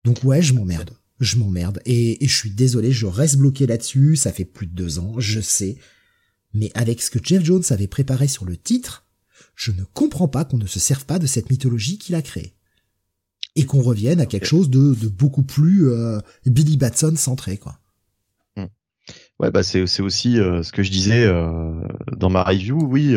Donc 0.05 0.23
ouais, 0.23 0.43
je 0.43 0.53
m'emmerde. 0.53 0.99
Je 1.19 1.39
m'emmerde. 1.39 1.81
Et 1.87 2.19
je 2.21 2.37
suis 2.37 2.51
désolé, 2.51 2.93
je 2.93 3.07
reste 3.07 3.39
bloqué 3.39 3.67
là-dessus. 3.67 4.17
Ça 4.17 4.33
fait 4.33 4.45
plus 4.45 4.67
de 4.67 4.75
deux 4.75 4.99
ans, 4.99 5.19
je 5.19 5.41
sais. 5.41 5.79
Mais 6.53 6.71
avec 6.75 7.01
ce 7.01 7.11
que 7.11 7.19
Jeff 7.23 7.45
Jones 7.45 7.63
avait 7.71 7.87
préparé 7.87 8.27
sur 8.27 8.45
le 8.45 8.57
titre, 8.57 9.07
je 9.55 9.71
ne 9.73 9.85
comprends 9.95 10.29
pas 10.29 10.45
qu'on 10.45 10.59
ne 10.59 10.67
se 10.67 10.81
serve 10.81 11.05
pas 11.07 11.19
de 11.19 11.27
cette 11.27 11.51
mythologie 11.51 11.99
qu'il 11.99 12.15
a 12.15 12.23
créée. 12.23 12.55
Et 13.57 13.67
qu'on 13.67 13.83
revienne 13.83 14.21
à 14.21 14.27
quelque 14.27 14.47
chose 14.47 14.71
de, 14.71 14.95
beaucoup 15.09 15.43
plus 15.43 15.91
euh, 15.91 16.19
Billy 16.47 16.77
Batson 16.77 17.15
centré, 17.17 17.57
quoi. 17.57 17.79
Hmm. 18.57 18.67
Ouais, 19.39 19.51
bah 19.51 19.63
c'est 19.63 19.87
c'est 19.87 20.03
aussi 20.03 20.39
euh, 20.39 20.63
ce 20.63 20.71
que 20.71 20.83
je 20.85 20.91
disais 20.91 21.25
euh, 21.25 21.73
dans 22.17 22.31
ma 22.31 22.45
review. 22.45 22.79
Oui, 22.81 23.17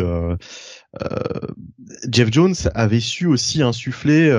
Jeff 2.10 2.32
Jones 2.32 2.56
avait 2.74 3.00
su 3.00 3.28
aussi 3.28 3.62
insuffler 3.62 4.32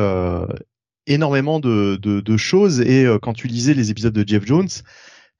énormément 1.07 1.61
de, 1.61 1.97
de, 1.97 2.21
de, 2.21 2.37
choses. 2.37 2.81
Et 2.81 3.07
quand 3.23 3.35
tu 3.35 3.47
lisais 3.47 3.75
les 3.75 3.91
épisodes 3.91 4.15
de 4.15 4.27
Jeff 4.27 4.45
Jones, 4.47 4.69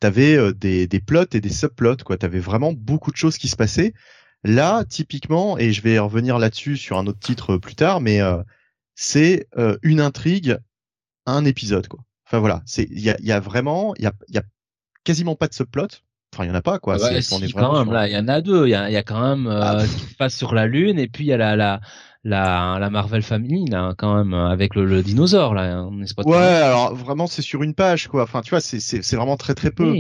t'avais 0.01 0.37
euh, 0.37 0.53
des, 0.53 0.87
des 0.87 1.01
plots 1.01 1.27
et 1.33 1.41
des 1.41 1.51
subplots, 1.51 1.97
quoi. 2.05 2.17
T'avais 2.17 2.41
vraiment 2.41 2.73
beaucoup 2.73 3.11
de 3.11 3.17
choses 3.17 3.39
qui 3.39 3.49
se 3.49 3.57
passaient. 3.57 3.95
Là, 4.43 4.85
typiquement, 4.85 5.59
et 5.59 5.73
je 5.73 5.81
vais 5.81 5.99
revenir 5.99 6.39
là-dessus 6.39 6.77
sur 6.77 6.99
un 6.99 7.07
autre 7.07 7.19
titre 7.19 7.57
plus 7.57 7.75
tard, 7.75 8.01
mais 8.01 8.21
euh, 8.21 8.43
c'est 8.95 9.49
euh, 9.57 9.79
une 9.83 10.01
intrigue, 10.01 10.59
un 11.25 11.45
épisode, 11.45 11.89
quoi. 11.89 12.01
Enfin 12.27 12.39
voilà, 12.39 12.63
c'est 12.67 12.87
il 12.91 13.01
y 13.01 13.11
a, 13.11 13.17
y 13.21 13.33
a 13.33 13.41
vraiment, 13.41 13.95
il 13.97 14.05
y 14.05 14.07
a, 14.07 14.13
y 14.29 14.39
a 14.39 14.43
quasiment 15.05 15.37
pas 15.37 15.49
de 15.49 15.55
subplot. 15.55 15.89
Enfin, 16.35 16.45
il 16.45 16.49
y 16.49 16.51
en 16.51 16.55
a 16.55 16.63
pas, 16.63 16.79
quoi. 16.79 16.97
Ouais, 17.03 17.23
si, 17.23 17.53
quand 17.53 17.85
même, 17.85 17.93
là, 17.93 18.09
il 18.09 18.13
y 18.13 18.17
en 18.19 18.29
a 18.29 18.41
deux. 18.41 18.67
Il 18.67 18.71
y 18.71 18.75
a, 18.75 18.91
y 18.91 18.97
a 18.97 19.03
quand 19.03 19.21
même 19.21 19.47
ah. 19.47 19.87
ce 19.87 19.95
qui 19.95 20.11
se 20.11 20.17
passe 20.17 20.35
sur 20.35 20.53
la 20.53 20.67
Lune, 20.67 20.99
et 20.99 21.07
puis 21.07 21.25
il 21.25 21.29
y 21.29 21.33
a 21.33 21.37
la, 21.37 21.55
la, 21.55 21.81
la, 22.27 22.79
la 22.81 22.89
Marvel 22.91 23.23
Family 23.23 23.67
là 23.67 23.95
quand 23.99 24.17
même 24.17 24.33
avec 24.33 24.75
le, 24.75 24.87
le 24.87 25.03
dinosaure 25.03 25.53
là 25.53 25.87
ouais 26.25 26.37
alors 26.37 26.95
vraiment 26.95 27.27
c'est 27.27 27.43
sur 27.43 27.63
une 27.63 27.75
page 27.75 28.09
quoi 28.09 28.23
enfin 28.23 28.41
tu 28.41 28.51
vois 28.51 28.61
c'est 28.61 28.81
c'est 28.81 29.17
vraiment 29.17 29.37
très 29.37 29.55
très 29.55 29.71
peu 29.71 29.95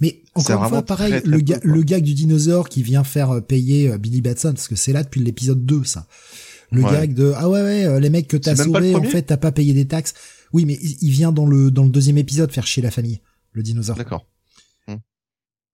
mais 0.00 0.22
encore 0.34 0.62
une 0.64 0.68
fois 0.70 0.82
pareil 0.82 1.20
le 1.24 1.38
le 1.62 1.82
gag 1.82 2.02
du 2.02 2.14
dinosaure 2.14 2.68
qui 2.70 2.82
vient 2.82 3.04
faire 3.04 3.30
euh, 3.30 3.40
payer 3.42 3.90
euh, 3.90 3.98
Billy 3.98 4.22
Batson 4.22 4.52
parce 4.54 4.68
que 4.68 4.74
c'est 4.76 4.92
là 4.94 5.02
depuis 5.02 5.20
l'épisode 5.20 5.66
2 5.66 5.84
ça 5.84 6.06
Le 6.72 6.82
Ouais. 6.82 6.90
gag 6.92 7.14
de 7.14 7.32
ah 7.36 7.48
ouais 7.50 7.60
ouais 7.62 7.84
euh, 7.84 8.00
les 8.00 8.08
mecs 8.10 8.26
que 8.28 8.36
t'as 8.38 8.56
pas 8.56 8.64
sauvés 8.64 8.94
en 8.94 9.02
fait 9.02 9.22
t'as 9.22 9.36
pas 9.36 9.52
payé 9.52 9.72
des 9.74 9.86
taxes. 9.86 10.14
Oui 10.52 10.64
mais 10.64 10.78
il 10.82 10.96
il 11.02 11.10
vient 11.10 11.30
dans 11.32 11.46
le 11.46 11.70
dans 11.70 11.84
le 11.84 11.90
deuxième 11.90 12.16
épisode 12.18 12.50
faire 12.52 12.66
chier 12.66 12.82
la 12.82 12.90
famille 12.90 13.20
le 13.52 13.62
dinosaure. 13.62 13.96
D'accord. 13.96 14.24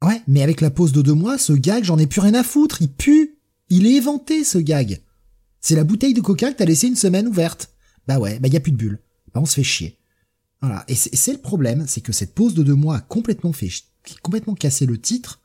Ouais 0.04 0.20
mais 0.26 0.42
avec 0.42 0.60
la 0.60 0.70
pause 0.70 0.90
de 0.92 1.00
deux 1.00 1.14
mois 1.14 1.38
ce 1.38 1.52
gag 1.52 1.84
j'en 1.84 1.96
ai 1.98 2.08
plus 2.08 2.20
rien 2.20 2.34
à 2.34 2.42
foutre 2.42 2.82
il 2.82 2.88
pue 2.90 3.38
il 3.70 3.86
est 3.86 3.94
éventé 3.94 4.42
ce 4.44 4.58
gag. 4.58 5.00
C'est 5.62 5.76
la 5.76 5.84
bouteille 5.84 6.12
de 6.12 6.20
coca 6.20 6.52
que 6.52 6.58
t'as 6.58 6.66
laissé 6.66 6.88
une 6.88 6.96
semaine 6.96 7.26
ouverte. 7.26 7.70
Bah 8.06 8.18
ouais 8.18 8.38
bah 8.38 8.48
y 8.48 8.56
a 8.56 8.60
plus 8.60 8.72
de 8.72 8.76
bulles. 8.76 9.00
Bah 9.32 9.40
on 9.40 9.46
se 9.46 9.54
fait 9.54 9.64
chier. 9.64 9.98
Voilà 10.60 10.84
et 10.88 10.94
c'est 10.94 11.32
le 11.32 11.40
problème 11.40 11.86
c'est 11.88 12.02
que 12.02 12.12
cette 12.12 12.34
pause 12.34 12.54
de 12.54 12.62
deux 12.62 12.74
mois 12.74 12.96
a 12.96 13.00
complètement 13.00 13.54
fait 13.54 13.70
complètement 14.22 14.54
cassé 14.54 14.86
le 14.86 15.00
titre. 15.00 15.40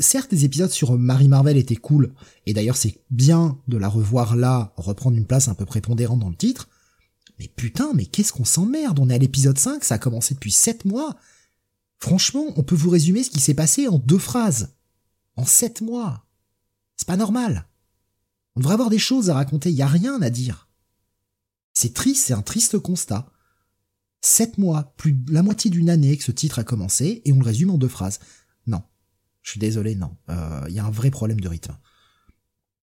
Certes, 0.00 0.32
les 0.32 0.44
épisodes 0.44 0.70
sur 0.70 0.98
Marie 0.98 1.28
Marvel 1.28 1.56
étaient 1.56 1.76
cool, 1.76 2.12
et 2.44 2.52
d'ailleurs 2.52 2.76
c'est 2.76 2.98
bien 3.10 3.60
de 3.68 3.76
la 3.76 3.88
revoir 3.88 4.34
là, 4.34 4.72
reprendre 4.76 5.16
une 5.16 5.26
place 5.26 5.46
un 5.46 5.54
peu 5.54 5.64
prépondérante 5.64 6.18
dans 6.18 6.28
le 6.28 6.34
titre, 6.34 6.68
mais 7.38 7.48
putain, 7.48 7.92
mais 7.94 8.04
qu'est-ce 8.04 8.32
qu'on 8.32 8.44
s'emmerde? 8.44 8.98
On 8.98 9.08
est 9.08 9.14
à 9.14 9.18
l'épisode 9.18 9.58
5, 9.58 9.84
ça 9.84 9.94
a 9.94 9.98
commencé 9.98 10.34
depuis 10.34 10.50
7 10.50 10.84
mois. 10.84 11.16
Franchement, 11.98 12.46
on 12.56 12.62
peut 12.62 12.74
vous 12.74 12.90
résumer 12.90 13.22
ce 13.22 13.30
qui 13.30 13.40
s'est 13.40 13.54
passé 13.54 13.88
en 13.88 13.98
deux 13.98 14.18
phrases. 14.18 14.74
En 15.36 15.46
7 15.46 15.80
mois. 15.80 16.26
C'est 16.96 17.08
pas 17.08 17.16
normal. 17.16 17.66
On 18.56 18.60
devrait 18.60 18.74
avoir 18.74 18.90
des 18.90 18.98
choses 18.98 19.30
à 19.30 19.34
raconter, 19.34 19.70
y 19.70 19.82
a 19.82 19.86
rien 19.86 20.20
à 20.22 20.30
dire. 20.30 20.68
C'est 21.72 21.94
triste, 21.94 22.26
c'est 22.26 22.34
un 22.34 22.42
triste 22.42 22.78
constat. 22.78 23.30
7 24.22 24.58
mois, 24.58 24.92
plus 24.96 25.12
de 25.12 25.32
la 25.32 25.42
moitié 25.42 25.70
d'une 25.70 25.88
année 25.88 26.16
que 26.16 26.24
ce 26.24 26.32
titre 26.32 26.58
a 26.58 26.64
commencé, 26.64 27.22
et 27.24 27.32
on 27.32 27.38
le 27.38 27.44
résume 27.44 27.70
en 27.70 27.78
deux 27.78 27.88
phrases. 27.88 28.20
Non. 28.66 28.82
Je 29.42 29.52
suis 29.52 29.60
désolé, 29.60 29.94
non. 29.94 30.16
Il 30.68 30.74
y 30.74 30.78
a 30.78 30.84
un 30.84 30.90
vrai 30.90 31.10
problème 31.10 31.40
de 31.40 31.48
rythme. 31.48 31.76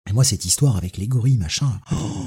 Et 0.10 0.14
moi, 0.14 0.23
cette 0.23 0.45
histoire 0.45 0.78
avec 0.78 0.98
les 0.98 1.07
gorilles, 1.07 1.38
machin, 1.38 1.80
oh, 1.91 2.26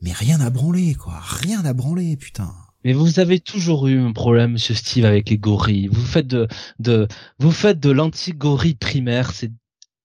mais 0.00 0.12
rien 0.12 0.40
à 0.40 0.50
branler, 0.50 0.94
quoi. 0.94 1.20
Rien 1.20 1.64
à 1.64 1.72
branler, 1.72 2.16
putain. 2.16 2.54
Mais 2.84 2.92
vous 2.92 3.18
avez 3.18 3.40
toujours 3.40 3.86
eu 3.86 3.98
un 3.98 4.12
problème, 4.12 4.52
Monsieur 4.52 4.74
Steve, 4.74 5.04
avec 5.04 5.30
les 5.30 5.38
gorilles. 5.38 5.88
Vous 5.88 6.04
faites 6.04 6.26
de, 6.26 6.48
de, 6.80 7.08
vous 7.38 7.52
faites 7.52 7.80
de 7.80 7.90
l'anti-gorille 7.90 8.74
primaire. 8.74 9.32
C'est, 9.32 9.52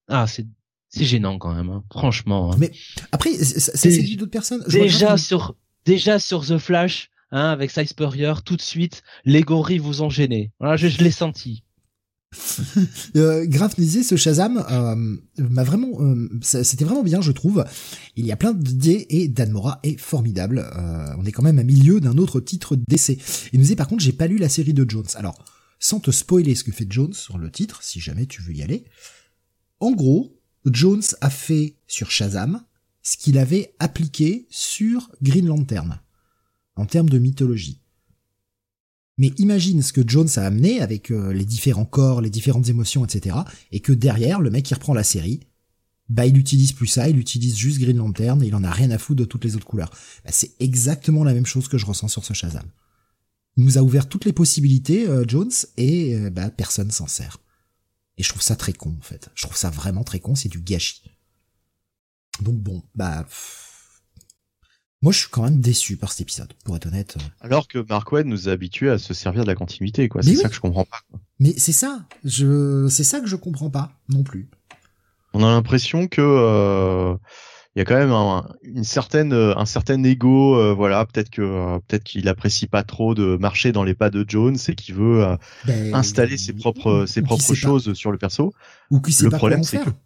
ah, 0.08 0.26
c'est, 0.26 0.46
c'est 0.90 1.04
gênant 1.04 1.38
quand 1.38 1.54
même. 1.54 1.70
hein. 1.70 1.82
Franchement. 1.90 2.52
hein. 2.52 2.56
Mais 2.58 2.70
Après, 3.12 3.32
ça, 3.32 3.58
ça 3.60 3.76
séduit 3.78 4.16
d'autres 4.16 4.30
personnes. 4.30 4.62
Je 4.66 4.78
déjà 4.78 5.16
sur, 5.16 5.56
déjà 5.86 6.18
sur 6.18 6.44
The 6.46 6.58
Flash, 6.58 7.10
hein, 7.30 7.48
avec 7.50 7.70
Cy 7.70 7.86
Spurrier, 7.86 8.34
tout 8.44 8.56
de 8.56 8.62
suite, 8.62 9.02
les 9.24 9.40
gorilles 9.42 9.78
vous 9.78 10.02
ont 10.02 10.10
gêné. 10.10 10.50
Voilà, 10.60 10.76
je, 10.76 10.88
je 10.88 11.02
l'ai 11.02 11.10
senti. 11.10 11.62
Euh, 13.16 13.44
Graf 13.46 13.76
nous 13.76 13.82
disait 13.84 14.04
ce 14.04 14.14
Shazam 14.14 14.64
euh, 14.70 15.16
m'a 15.38 15.64
vraiment, 15.64 15.88
euh, 16.00 16.28
c'était 16.42 16.84
vraiment 16.84 17.02
bien, 17.02 17.20
je 17.20 17.32
trouve. 17.32 17.64
Il 18.14 18.24
y 18.24 18.30
a 18.30 18.36
plein 18.36 18.52
d'idées 18.54 19.06
et 19.10 19.26
Dan 19.26 19.50
Mora 19.50 19.80
est 19.82 19.98
formidable. 19.98 20.58
Euh, 20.76 21.06
on 21.18 21.24
est 21.24 21.32
quand 21.32 21.42
même 21.42 21.58
à 21.58 21.64
milieu 21.64 22.00
d'un 22.00 22.18
autre 22.18 22.38
titre 22.40 22.76
d'essai. 22.88 23.18
Il 23.52 23.58
nous 23.58 23.64
disait 23.64 23.74
par 23.76 23.88
contre, 23.88 24.04
j'ai 24.04 24.12
pas 24.12 24.28
lu 24.28 24.38
la 24.38 24.48
série 24.48 24.74
de 24.74 24.88
Jones. 24.88 25.06
Alors, 25.16 25.44
sans 25.80 25.98
te 25.98 26.12
spoiler 26.12 26.54
ce 26.54 26.62
que 26.62 26.70
fait 26.70 26.86
Jones 26.88 27.12
sur 27.14 27.36
le 27.36 27.50
titre, 27.50 27.82
si 27.82 27.98
jamais 28.00 28.26
tu 28.26 28.42
veux 28.42 28.52
y 28.54 28.62
aller. 28.62 28.84
En 29.80 29.90
gros, 29.90 30.39
Jones 30.66 31.02
a 31.20 31.30
fait 31.30 31.76
sur 31.86 32.10
Shazam 32.10 32.62
ce 33.02 33.16
qu'il 33.16 33.38
avait 33.38 33.74
appliqué 33.78 34.46
sur 34.50 35.10
Green 35.22 35.46
Lantern 35.46 36.00
en 36.76 36.86
termes 36.86 37.08
de 37.08 37.18
mythologie. 37.18 37.80
Mais 39.18 39.32
imagine 39.38 39.82
ce 39.82 39.92
que 39.92 40.06
Jones 40.06 40.28
a 40.36 40.46
amené 40.46 40.80
avec 40.80 41.10
euh, 41.10 41.32
les 41.32 41.44
différents 41.44 41.84
corps, 41.84 42.22
les 42.22 42.30
différentes 42.30 42.68
émotions, 42.68 43.04
etc. 43.04 43.36
Et 43.70 43.80
que 43.80 43.92
derrière, 43.92 44.40
le 44.40 44.50
mec 44.50 44.64
qui 44.64 44.74
reprend 44.74 44.94
la 44.94 45.04
série, 45.04 45.40
bah 46.08 46.26
il 46.26 46.38
utilise 46.38 46.72
plus 46.72 46.86
ça, 46.86 47.08
il 47.08 47.18
utilise 47.18 47.56
juste 47.56 47.78
Green 47.80 47.98
Lantern 47.98 48.42
et 48.42 48.46
il 48.46 48.54
en 48.54 48.64
a 48.64 48.70
rien 48.70 48.90
à 48.90 48.98
foutre 48.98 49.20
de 49.20 49.24
toutes 49.24 49.44
les 49.44 49.56
autres 49.56 49.66
couleurs. 49.66 49.90
Bah, 50.24 50.30
c'est 50.32 50.52
exactement 50.58 51.22
la 51.22 51.34
même 51.34 51.46
chose 51.46 51.68
que 51.68 51.78
je 51.78 51.86
ressens 51.86 52.08
sur 52.08 52.24
ce 52.24 52.32
Shazam. 52.32 52.66
Il 53.56 53.64
nous 53.64 53.78
a 53.78 53.82
ouvert 53.82 54.08
toutes 54.08 54.24
les 54.24 54.32
possibilités, 54.32 55.06
euh, 55.08 55.24
Jones, 55.26 55.52
et 55.76 56.16
euh, 56.16 56.30
bah 56.30 56.50
personne 56.50 56.90
s'en 56.90 57.06
sert. 57.06 57.38
Et 58.20 58.22
je 58.22 58.28
trouve 58.28 58.42
ça 58.42 58.54
très 58.54 58.74
con 58.74 58.94
en 58.98 59.02
fait. 59.02 59.30
Je 59.34 59.44
trouve 59.44 59.56
ça 59.56 59.70
vraiment 59.70 60.04
très 60.04 60.20
con, 60.20 60.34
c'est 60.34 60.50
du 60.50 60.60
gâchis. 60.60 61.10
Donc 62.42 62.56
bon, 62.56 62.82
bah 62.94 63.26
moi 65.00 65.10
je 65.10 65.20
suis 65.20 65.28
quand 65.30 65.42
même 65.42 65.58
déçu 65.58 65.96
par 65.96 66.12
cet 66.12 66.20
épisode, 66.20 66.52
pour 66.62 66.76
être 66.76 66.84
honnête. 66.84 67.16
Alors 67.40 67.66
que 67.66 67.78
Mark 67.88 68.12
Waid 68.12 68.26
nous 68.26 68.50
a 68.50 68.52
habitués 68.52 68.90
à 68.90 68.98
se 68.98 69.14
servir 69.14 69.44
de 69.44 69.46
la 69.46 69.54
continuité, 69.54 70.10
quoi. 70.10 70.22
C'est 70.22 70.32
oui. 70.32 70.36
ça 70.36 70.50
que 70.50 70.54
je 70.54 70.60
comprends 70.60 70.84
pas. 70.84 70.98
quoi. 71.10 71.18
Mais 71.38 71.54
c'est 71.56 71.72
ça, 71.72 72.04
je, 72.22 72.88
c'est 72.90 73.04
ça 73.04 73.20
que 73.20 73.26
je 73.26 73.36
comprends 73.36 73.70
pas 73.70 73.90
non 74.10 74.22
plus. 74.22 74.50
On 75.32 75.42
a 75.42 75.46
l'impression 75.46 76.06
que 76.06 76.20
euh, 76.20 77.16
il 77.76 77.78
y 77.78 77.82
a 77.82 77.84
quand 77.84 77.94
même 77.96 78.10
un, 78.12 78.48
une 78.62 78.82
certaine, 78.84 79.32
euh, 79.32 79.56
un 79.56 79.64
certain 79.66 80.02
ego, 80.02 80.56
euh, 80.56 80.72
voilà. 80.74 81.04
Peut-être 81.06 81.30
que, 81.30 81.42
euh, 81.42 81.78
peut-être 81.86 82.04
qu'il 82.04 82.28
apprécie 82.28 82.66
pas 82.66 82.82
trop 82.82 83.14
de 83.14 83.36
marcher 83.36 83.70
dans 83.72 83.84
les 83.84 83.94
pas 83.94 84.10
de 84.10 84.24
Jones 84.26 84.56
et 84.68 84.74
qu'il 84.74 84.94
veut 84.96 85.24
Ben, 85.66 85.94
installer 85.94 86.36
ses 86.36 86.52
propres, 86.52 87.06
ses 87.06 87.22
propres 87.22 87.46
pas- 87.48 87.54
choses 87.54 87.92
sur 87.94 88.10
le 88.12 88.18
perso. 88.18 88.52
ou 88.90 89.00
qu'il 89.00 89.14
sait 89.14 89.24
Le 89.24 89.30
pas 89.30 89.36
problème, 89.38 89.60
quoi 89.60 89.68
en 89.68 89.70
faire. 89.70 89.84
que- 89.84 89.98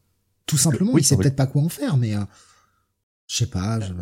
Tout 0.47 0.59
simplement, 0.59 0.93
oui, 0.93 1.01
il 1.01 1.05
sait 1.05 1.15
oui. 1.17 1.23
peut-être 1.23 1.37
pas 1.37 1.47
quoi 1.47 1.63
en 1.63 1.69
faire, 1.71 1.97
mais 1.97 2.13
je 3.27 3.35
sais 3.37 3.47
pas. 3.47 3.81
je- 3.81 3.93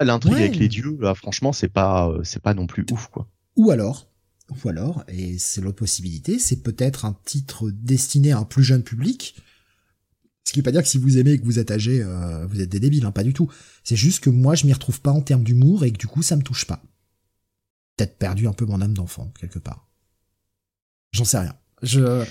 L'intrigue 0.00 0.34
Ouais. 0.34 0.40
avec 0.40 0.56
les 0.56 0.68
dieux, 0.68 0.98
là, 1.00 1.14
franchement, 1.14 1.52
c'est 1.52 1.68
pas, 1.68 2.10
c'est 2.24 2.42
pas 2.42 2.52
non 2.52 2.66
plus 2.66 2.84
ouf, 2.90 3.06
quoi. 3.08 3.28
Ou 3.56 3.70
alors, 3.70 4.08
ou 4.64 4.68
alors, 4.68 5.04
et 5.08 5.38
c'est 5.38 5.60
l'autre 5.62 5.78
possibilité, 5.78 6.38
c'est 6.38 6.62
peut-être 6.62 7.04
un 7.04 7.16
titre 7.24 7.70
destiné 7.72 8.32
à 8.32 8.38
un 8.38 8.44
plus 8.44 8.64
jeune 8.64 8.82
public. 8.82 9.36
Ce 10.44 10.52
qui 10.52 10.60
veut 10.60 10.64
pas 10.64 10.72
dire 10.72 10.82
que 10.82 10.88
si 10.88 10.98
vous 10.98 11.16
aimez 11.18 11.32
et 11.32 11.40
que 11.40 11.44
vous 11.44 11.58
êtes 11.58 11.70
âgé, 11.70 12.02
euh, 12.02 12.46
vous 12.46 12.60
êtes 12.60 12.68
des 12.68 12.80
débiles, 12.80 13.06
hein, 13.06 13.12
pas 13.12 13.24
du 13.24 13.32
tout. 13.32 13.50
C'est 13.82 13.96
juste 13.96 14.22
que 14.22 14.30
moi, 14.30 14.54
je 14.54 14.66
m'y 14.66 14.72
retrouve 14.72 15.00
pas 15.00 15.10
en 15.10 15.22
termes 15.22 15.42
d'humour 15.42 15.84
et 15.84 15.90
que 15.90 15.98
du 15.98 16.06
coup, 16.06 16.22
ça 16.22 16.36
me 16.36 16.42
touche 16.42 16.66
pas. 16.66 16.82
Peut-être 17.96 18.18
perdu 18.18 18.46
un 18.46 18.52
peu 18.52 18.66
mon 18.66 18.80
âme 18.82 18.94
d'enfant, 18.94 19.32
quelque 19.38 19.58
part. 19.58 19.88
J'en 21.12 21.24
sais 21.24 21.38
rien. 21.38 21.54
Je, 21.82 22.24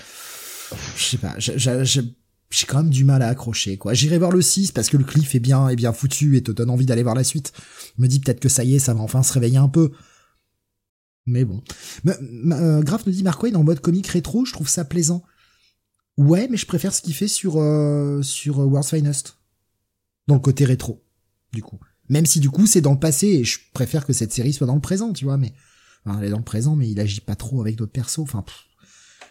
je 0.96 1.02
sais 1.02 1.18
pas, 1.18 1.34
j'ai 1.38 2.66
quand 2.66 2.84
même 2.84 2.90
du 2.90 3.04
mal 3.04 3.22
à 3.22 3.28
accrocher, 3.28 3.78
quoi. 3.78 3.94
J'irai 3.94 4.18
voir 4.18 4.30
le 4.30 4.40
6 4.40 4.70
parce 4.70 4.88
que 4.88 4.96
le 4.96 5.04
cliff 5.04 5.34
est 5.34 5.40
bien, 5.40 5.68
est 5.68 5.76
bien 5.76 5.92
foutu 5.92 6.36
et 6.36 6.42
te 6.42 6.52
donne 6.52 6.70
envie 6.70 6.86
d'aller 6.86 7.02
voir 7.02 7.16
la 7.16 7.24
suite. 7.24 7.52
Me 7.98 8.06
dis 8.06 8.20
peut-être 8.20 8.38
que 8.38 8.48
ça 8.48 8.62
y 8.62 8.76
est, 8.76 8.78
ça 8.78 8.94
va 8.94 9.00
enfin 9.00 9.24
se 9.24 9.32
réveiller 9.32 9.56
un 9.56 9.68
peu. 9.68 9.90
Mais 11.26 11.44
bon. 11.44 11.62
Euh, 12.06 12.82
Graf 12.82 13.06
nous 13.06 13.12
dit 13.12 13.22
Mark 13.22 13.42
Wade 13.42 13.56
en 13.56 13.64
mode 13.64 13.80
comique 13.80 14.06
rétro, 14.06 14.44
je 14.44 14.52
trouve 14.52 14.68
ça 14.68 14.84
plaisant. 14.84 15.24
Ouais, 16.16 16.46
mais 16.50 16.56
je 16.56 16.66
préfère 16.66 16.94
ce 16.94 17.02
qu'il 17.02 17.14
fait 17.14 17.28
sur, 17.28 17.60
euh, 17.60 18.22
sur 18.22 18.60
euh, 18.60 18.64
World's 18.64 18.90
Finest. 18.90 19.38
Dans 20.26 20.34
le 20.34 20.40
côté 20.40 20.64
rétro, 20.64 21.04
du 21.52 21.62
coup. 21.62 21.78
Même 22.08 22.24
si 22.26 22.40
du 22.40 22.50
coup 22.50 22.66
c'est 22.66 22.80
dans 22.80 22.92
le 22.92 22.98
passé 22.98 23.26
et 23.26 23.44
je 23.44 23.58
préfère 23.74 24.06
que 24.06 24.12
cette 24.12 24.32
série 24.32 24.52
soit 24.52 24.66
dans 24.66 24.74
le 24.74 24.80
présent, 24.80 25.12
tu 25.12 25.24
vois, 25.24 25.36
mais. 25.36 25.52
Enfin, 26.06 26.18
elle 26.18 26.26
est 26.26 26.30
dans 26.30 26.38
le 26.38 26.44
présent, 26.44 26.76
mais 26.76 26.88
il 26.88 27.00
agit 27.00 27.20
pas 27.20 27.34
trop 27.34 27.60
avec 27.62 27.76
d'autres 27.76 27.92
persos. 27.92 28.18
Enfin, 28.20 28.42
pff, 28.42 28.64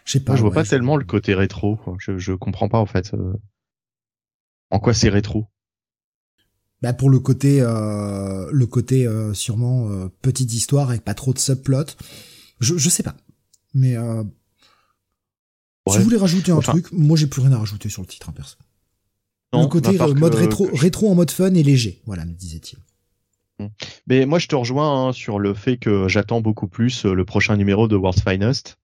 je 0.05 0.11
sais 0.13 0.19
pas. 0.19 0.31
Moi, 0.33 0.37
je 0.37 0.41
vois 0.41 0.49
ouais, 0.51 0.55
pas 0.55 0.65
tellement 0.65 0.97
le 0.97 1.05
côté 1.05 1.33
rétro. 1.35 1.79
Je, 1.99 2.17
je 2.17 2.33
comprends 2.33 2.67
pas 2.69 2.79
en 2.79 2.85
fait. 2.85 3.13
euh, 3.13 3.33
En 4.71 4.79
quoi 4.79 4.93
c'est 4.93 5.09
rétro 5.09 5.45
Bah 6.81 6.93
pour 6.93 7.09
le 7.09 7.19
côté, 7.19 7.61
euh, 7.61 8.49
le 8.51 8.65
côté 8.67 9.07
euh, 9.07 9.33
sûrement 9.33 9.89
euh, 9.91 10.09
petite 10.21 10.51
histoire 10.53 10.89
avec 10.89 11.03
pas 11.03 11.13
trop 11.13 11.33
de 11.33 11.39
subplot. 11.39 11.85
Je, 12.59 12.77
je 12.77 12.89
sais 12.89 13.03
pas. 13.03 13.15
Mais 13.73 13.95
euh, 13.95 14.23
si 15.89 15.97
vous 15.97 16.03
voulez 16.05 16.17
rajouter 16.17 16.51
un 16.51 16.55
Enfin- 16.57 16.71
truc, 16.73 16.91
moi 16.91 17.17
j'ai 17.17 17.27
plus 17.27 17.41
rien 17.41 17.51
à 17.53 17.57
rajouter 17.59 17.89
sur 17.89 18.01
le 18.01 18.07
titre, 18.07 18.29
hein, 18.29 18.33
perso. 18.35 18.55
Non, 19.53 19.63
le 19.63 19.67
côté 19.67 19.99
euh, 20.01 20.13
que- 20.13 20.19
mode 20.19 20.35
rétro, 20.35 20.67
rétro 20.73 21.11
en 21.11 21.15
mode 21.15 21.29
fun 21.31 21.53
et 21.53 21.63
léger, 21.63 22.01
voilà, 22.05 22.25
me 22.25 22.33
disait-il. 22.33 22.79
Mais 24.07 24.25
moi, 24.25 24.39
je 24.39 24.47
te 24.47 24.55
rejoins 24.55 25.09
hein, 25.09 25.13
sur 25.13 25.39
le 25.39 25.53
fait 25.53 25.77
que 25.77 26.07
j'attends 26.07 26.41
beaucoup 26.41 26.67
plus 26.67 27.05
euh, 27.05 27.13
le 27.13 27.23
prochain 27.23 27.55
numéro 27.55 27.87
de 27.87 27.95
World's 27.95 28.21
Finest. 28.21 28.77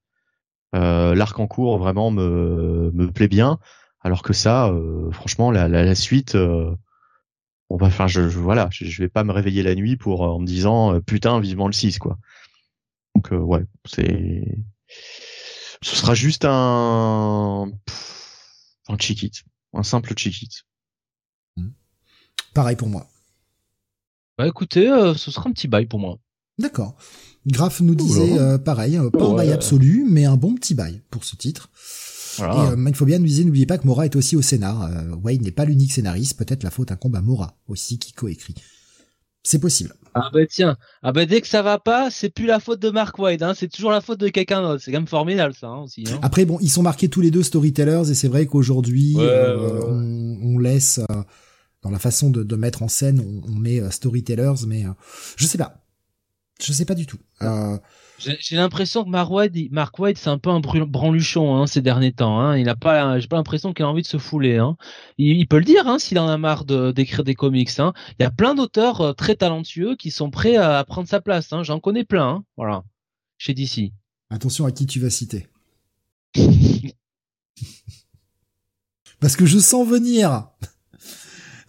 Euh, 0.76 1.16
L'arc 1.16 1.38
en 1.40 1.48
cours 1.48 1.78
vraiment 1.80 2.12
me, 2.12 2.92
me 2.94 3.12
plaît 3.12 3.28
bien, 3.28 3.60
alors 4.02 4.22
que 4.22 4.32
ça, 4.34 4.68
euh, 4.70 5.12
franchement, 5.12 5.50
la, 5.52 5.68
la, 5.68 5.84
la 5.84 5.96
suite, 5.96 6.36
euh, 6.36 6.72
on 7.72 7.78
va, 7.78 7.88
enfin, 7.88 8.06
je, 8.08 8.30
je- 8.30 8.38
voilà, 8.40 8.70
je, 8.72 8.86
je 8.86 9.02
vais 9.02 9.10
pas 9.10 9.24
me 9.24 9.32
réveiller 9.32 9.64
la 9.64 9.74
nuit 9.76 9.98
pour 9.98 10.22
en 10.22 10.40
me 10.40 10.46
disant 10.46 11.02
putain, 11.02 11.40
vivement 11.40 11.66
le 11.68 11.74
6 11.74 11.98
quoi. 11.98 12.20
Donc 13.16 13.30
ouais, 13.32 13.66
c'est, 13.86 14.46
ce 15.82 15.96
sera 15.96 16.14
juste 16.16 16.46
un, 16.46 17.72
un 18.88 18.98
check 18.98 19.24
it, 19.24 19.44
un 19.74 19.84
simple 19.84 20.14
check 20.14 20.42
it. 20.42 20.64
Pareil 22.54 22.76
pour 22.76 22.88
moi. 22.90 23.08
Bah 24.38 24.48
écoutez, 24.48 24.90
euh, 24.90 25.14
ce 25.14 25.32
sera 25.32 25.50
un 25.50 25.54
petit 25.54 25.68
bail 25.68 25.86
pour 25.86 26.00
moi. 26.00 26.18
D'accord. 26.58 26.96
Graf 27.46 27.80
nous 27.82 27.96
disait 27.96 28.38
euh, 28.40 28.58
pareil, 28.58 28.98
euh, 28.98 29.10
pas 29.10 29.24
un 29.24 29.30
Ouais. 29.30 29.36
bail 29.38 29.52
absolu, 29.52 30.06
mais 30.10 30.26
un 30.26 30.36
bon 30.36 30.56
petit 30.56 30.74
bail 30.74 31.02
pour 31.10 31.24
ce 31.24 31.36
titre. 31.36 31.70
Voilà. 32.38 32.54
Et 32.56 32.72
euh, 32.72 32.76
Mindphobia 32.76 33.20
nous 33.20 33.26
disait, 33.26 33.44
n'oubliez 33.44 33.66
pas 33.66 33.78
que 33.78 33.86
Mora 33.86 34.06
est 34.06 34.16
aussi 34.16 34.36
au 34.36 34.42
scénar. 34.42 34.84
Euh, 34.84 35.16
Wayne 35.24 35.42
n'est 35.42 35.52
pas 35.52 35.66
l'unique 35.66 35.92
scénariste, 35.92 36.38
peut-être 36.38 36.64
la 36.64 36.72
faute 36.72 36.92
incombe 36.92 37.16
à 37.16 37.22
Mora 37.22 37.56
aussi 37.68 38.00
qui 38.00 38.14
coécrit. 38.14 38.56
C'est 39.44 39.60
possible. 39.60 39.94
Ah 40.22 40.30
bah 40.34 40.46
tiens, 40.48 40.78
ah 41.04 41.12
bah 41.12 41.26
dès 41.26 41.42
que 41.42 41.48
ça 41.48 41.62
va 41.62 41.80
pas, 41.80 42.10
c'est 42.12 42.30
plus 42.30 42.46
la 42.46 42.60
faute 42.60 42.80
de 42.80 42.90
Mark 42.90 43.18
White, 43.20 43.42
hein, 43.42 43.54
c'est 43.56 43.68
toujours 43.68 43.92
la 43.92 44.02
faute 44.02 44.20
de 44.20 44.30
quelqu'un 44.30 44.62
d'autre. 44.62 44.82
C'est 44.84 44.92
quand 44.92 45.00
même 45.00 45.08
formidable 45.08 45.54
ça 45.54 45.68
hein, 45.68 45.84
aussi. 45.84 46.04
Hein. 46.08 46.20
Après, 46.22 46.46
bon, 46.46 46.58
ils 46.62 46.70
sont 46.70 46.84
marqués 46.84 47.10
tous 47.10 47.22
les 47.22 47.32
deux 47.32 47.44
storytellers 47.44 48.10
et 48.10 48.14
c'est 48.14 48.28
vrai 48.28 48.46
qu'aujourd'hui, 48.46 49.16
Ouais, 49.16 49.24
euh, 49.24 49.58
ouais, 49.58 49.86
on, 49.88 50.56
on 50.56 50.58
laisse, 50.60 51.00
euh, 51.00 51.16
dans 51.84 51.90
la 51.90 52.00
façon 52.00 52.30
de, 52.30 52.44
de 52.44 52.56
mettre 52.56 52.84
en 52.84 52.88
scène, 52.88 53.24
on, 53.48 53.56
met 53.56 53.82
storytellers, 53.92 54.66
mais 54.68 54.86
je 55.36 55.46
sais 55.46 55.58
pas. 55.58 55.82
Je 56.62 56.74
sais 56.74 56.86
pas 56.86 56.96
du 56.96 57.06
tout. 57.06 57.20
Euh, 57.42 57.78
j'ai 58.20 58.58
l'impression 58.58 59.06
que 59.06 59.10
Mark 59.10 59.32
White, 59.32 59.72
Mark 59.72 59.98
White, 59.98 60.18
c'est 60.18 60.30
un 60.30 60.38
peu 60.38 60.50
un 60.50 60.60
branluchon 60.60 61.56
hein, 61.56 61.68
ces 61.68 61.82
derniers 61.82 62.12
temps. 62.12 62.38
Hein. 62.40 62.58
Il 62.58 62.66
n'a 62.66 62.76
pas, 62.76 63.18
j'ai 63.20 63.28
pas 63.28 63.38
l'impression 63.38 63.74
qu'il 63.74 63.86
a 63.86 63.88
envie 63.88 64.02
de 64.02 64.08
se 64.08 64.18
fouler. 64.18 64.58
Hein. 64.58 64.76
Il, 65.18 65.48
peut 65.48 65.60
le 65.60 65.64
dire 65.64 65.88
hein, 65.88 66.00
s'il 66.00 66.20
en 66.20 66.28
a 66.28 66.38
marre 66.38 66.66
d'écrire 66.66 67.24
des 67.24 67.36
comics. 67.36 67.80
Hein. 67.80 67.94
Il 68.20 68.24
y 68.24 68.26
a 68.26 68.32
plein 68.32 68.56
d'auteurs 68.56 69.00
euh, 69.02 69.14
très 69.14 69.36
talentueux 69.36 69.96
qui 69.96 70.12
sont 70.12 70.32
prêts 70.32 70.58
à, 70.58 70.84
prendre 70.84 71.08
sa 71.08 71.22
place. 71.22 71.54
Hein. 71.54 71.64
J'en 71.64 71.80
connais 71.80 72.04
plein. 72.04 72.28
Hein. 72.28 72.44
Voilà, 72.58 72.84
chez 73.38 73.54
DC. 73.54 73.94
Attention 74.30 74.66
à 74.66 74.72
qui 74.72 74.86
tu 74.86 75.00
vas 75.00 75.10
citer. 75.10 75.48
Parce 79.22 79.36
que 79.38 79.46
je 79.46 79.60
sens 79.60 79.88
venir 79.88 80.48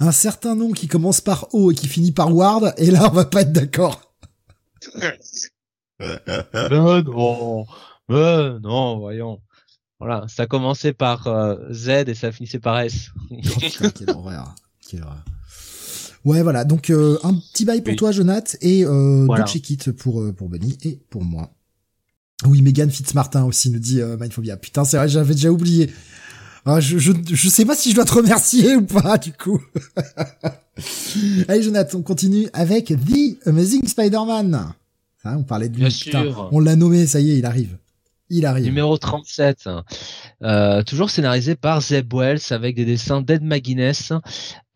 un 0.00 0.12
certain 0.12 0.56
nom 0.56 0.72
qui 0.72 0.88
commence 0.88 1.20
par 1.20 1.54
O 1.54 1.70
et 1.70 1.74
qui 1.74 1.86
finit 1.86 2.12
par 2.12 2.34
Ward, 2.34 2.74
et 2.76 2.90
là 2.90 3.08
on 3.10 3.14
va 3.14 3.24
pas 3.24 3.42
être 3.42 3.52
d'accord. 3.52 4.09
Ben 5.98 7.02
non, 7.02 7.66
ben 8.08 8.58
non, 8.62 8.98
voyons. 8.98 9.40
Voilà, 9.98 10.24
ça 10.28 10.46
commençait 10.46 10.94
par 10.94 11.26
euh, 11.26 11.56
Z 11.70 12.08
et 12.08 12.14
ça 12.14 12.32
finissait 12.32 12.58
par 12.58 12.80
S. 12.80 13.10
oh, 13.30 13.36
quelle 13.94 14.10
horreur, 14.10 14.54
Ouais, 16.24 16.42
voilà. 16.42 16.64
Donc 16.64 16.90
euh, 16.90 17.18
un 17.22 17.34
petit 17.34 17.64
bail 17.64 17.82
pour 17.82 17.96
toi, 17.96 18.12
Jonath, 18.12 18.56
et 18.60 18.84
euh, 18.84 19.24
voilà. 19.26 19.44
Kit 19.44 19.78
pour 19.98 20.22
euh, 20.22 20.32
pour 20.32 20.48
Benny 20.48 20.78
et 20.82 21.00
pour 21.10 21.22
moi. 21.22 21.50
Oui, 22.46 22.62
Megan 22.62 22.90
Fitzmartin 22.90 23.44
aussi 23.44 23.70
nous 23.70 23.78
dit 23.78 24.00
euh, 24.00 24.16
Mindphobia. 24.16 24.56
Putain, 24.56 24.84
c'est 24.84 24.96
vrai, 24.96 25.08
j'avais 25.08 25.34
déjà 25.34 25.50
oublié. 25.50 25.90
Ah, 26.66 26.80
je, 26.80 26.98
je, 26.98 27.12
je 27.26 27.48
sais 27.48 27.64
pas 27.64 27.74
si 27.74 27.90
je 27.90 27.94
dois 27.94 28.04
te 28.04 28.14
remercier 28.14 28.76
ou 28.76 28.84
pas, 28.84 29.18
du 29.18 29.32
coup. 29.32 29.60
Allez, 31.48 31.62
Jonathan, 31.62 31.98
on 31.98 32.02
continue 32.02 32.48
avec 32.52 32.86
The 32.86 33.46
Amazing 33.46 33.86
Spider-Man. 33.86 34.74
Hein, 35.24 35.36
on 35.38 35.42
parlait 35.42 35.68
de 35.68 35.76
lui. 35.76 36.12
on 36.50 36.60
l'a 36.60 36.76
nommé, 36.76 37.06
ça 37.06 37.20
y 37.20 37.32
est, 37.32 37.38
il 37.38 37.44
arrive. 37.44 37.76
Il 38.32 38.46
arrive. 38.46 38.64
Numéro 38.64 38.96
37. 38.96 39.68
Euh, 40.42 40.82
toujours 40.84 41.10
scénarisé 41.10 41.56
par 41.56 41.80
Zeb 41.80 42.14
Wells 42.14 42.40
avec 42.50 42.76
des 42.76 42.84
dessins 42.84 43.20
d'Ed 43.20 43.42
McGuinness, 43.42 44.12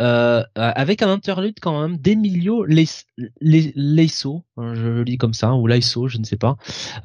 euh, 0.03 0.43
avec 0.57 1.03
un 1.03 1.09
interlude 1.09 1.59
quand 1.61 1.81
même 1.81 1.97
d'Emilio 1.97 2.65
Leiso, 2.65 4.43
hein, 4.57 4.75
je 4.75 4.89
le 4.89 5.03
lis 5.05 5.19
comme 5.19 5.35
ça, 5.35 5.55
ou 5.55 5.69
Leiso, 5.69 6.09
je 6.09 6.19
ne 6.19 6.25
sais 6.25 6.37
pas, 6.37 6.57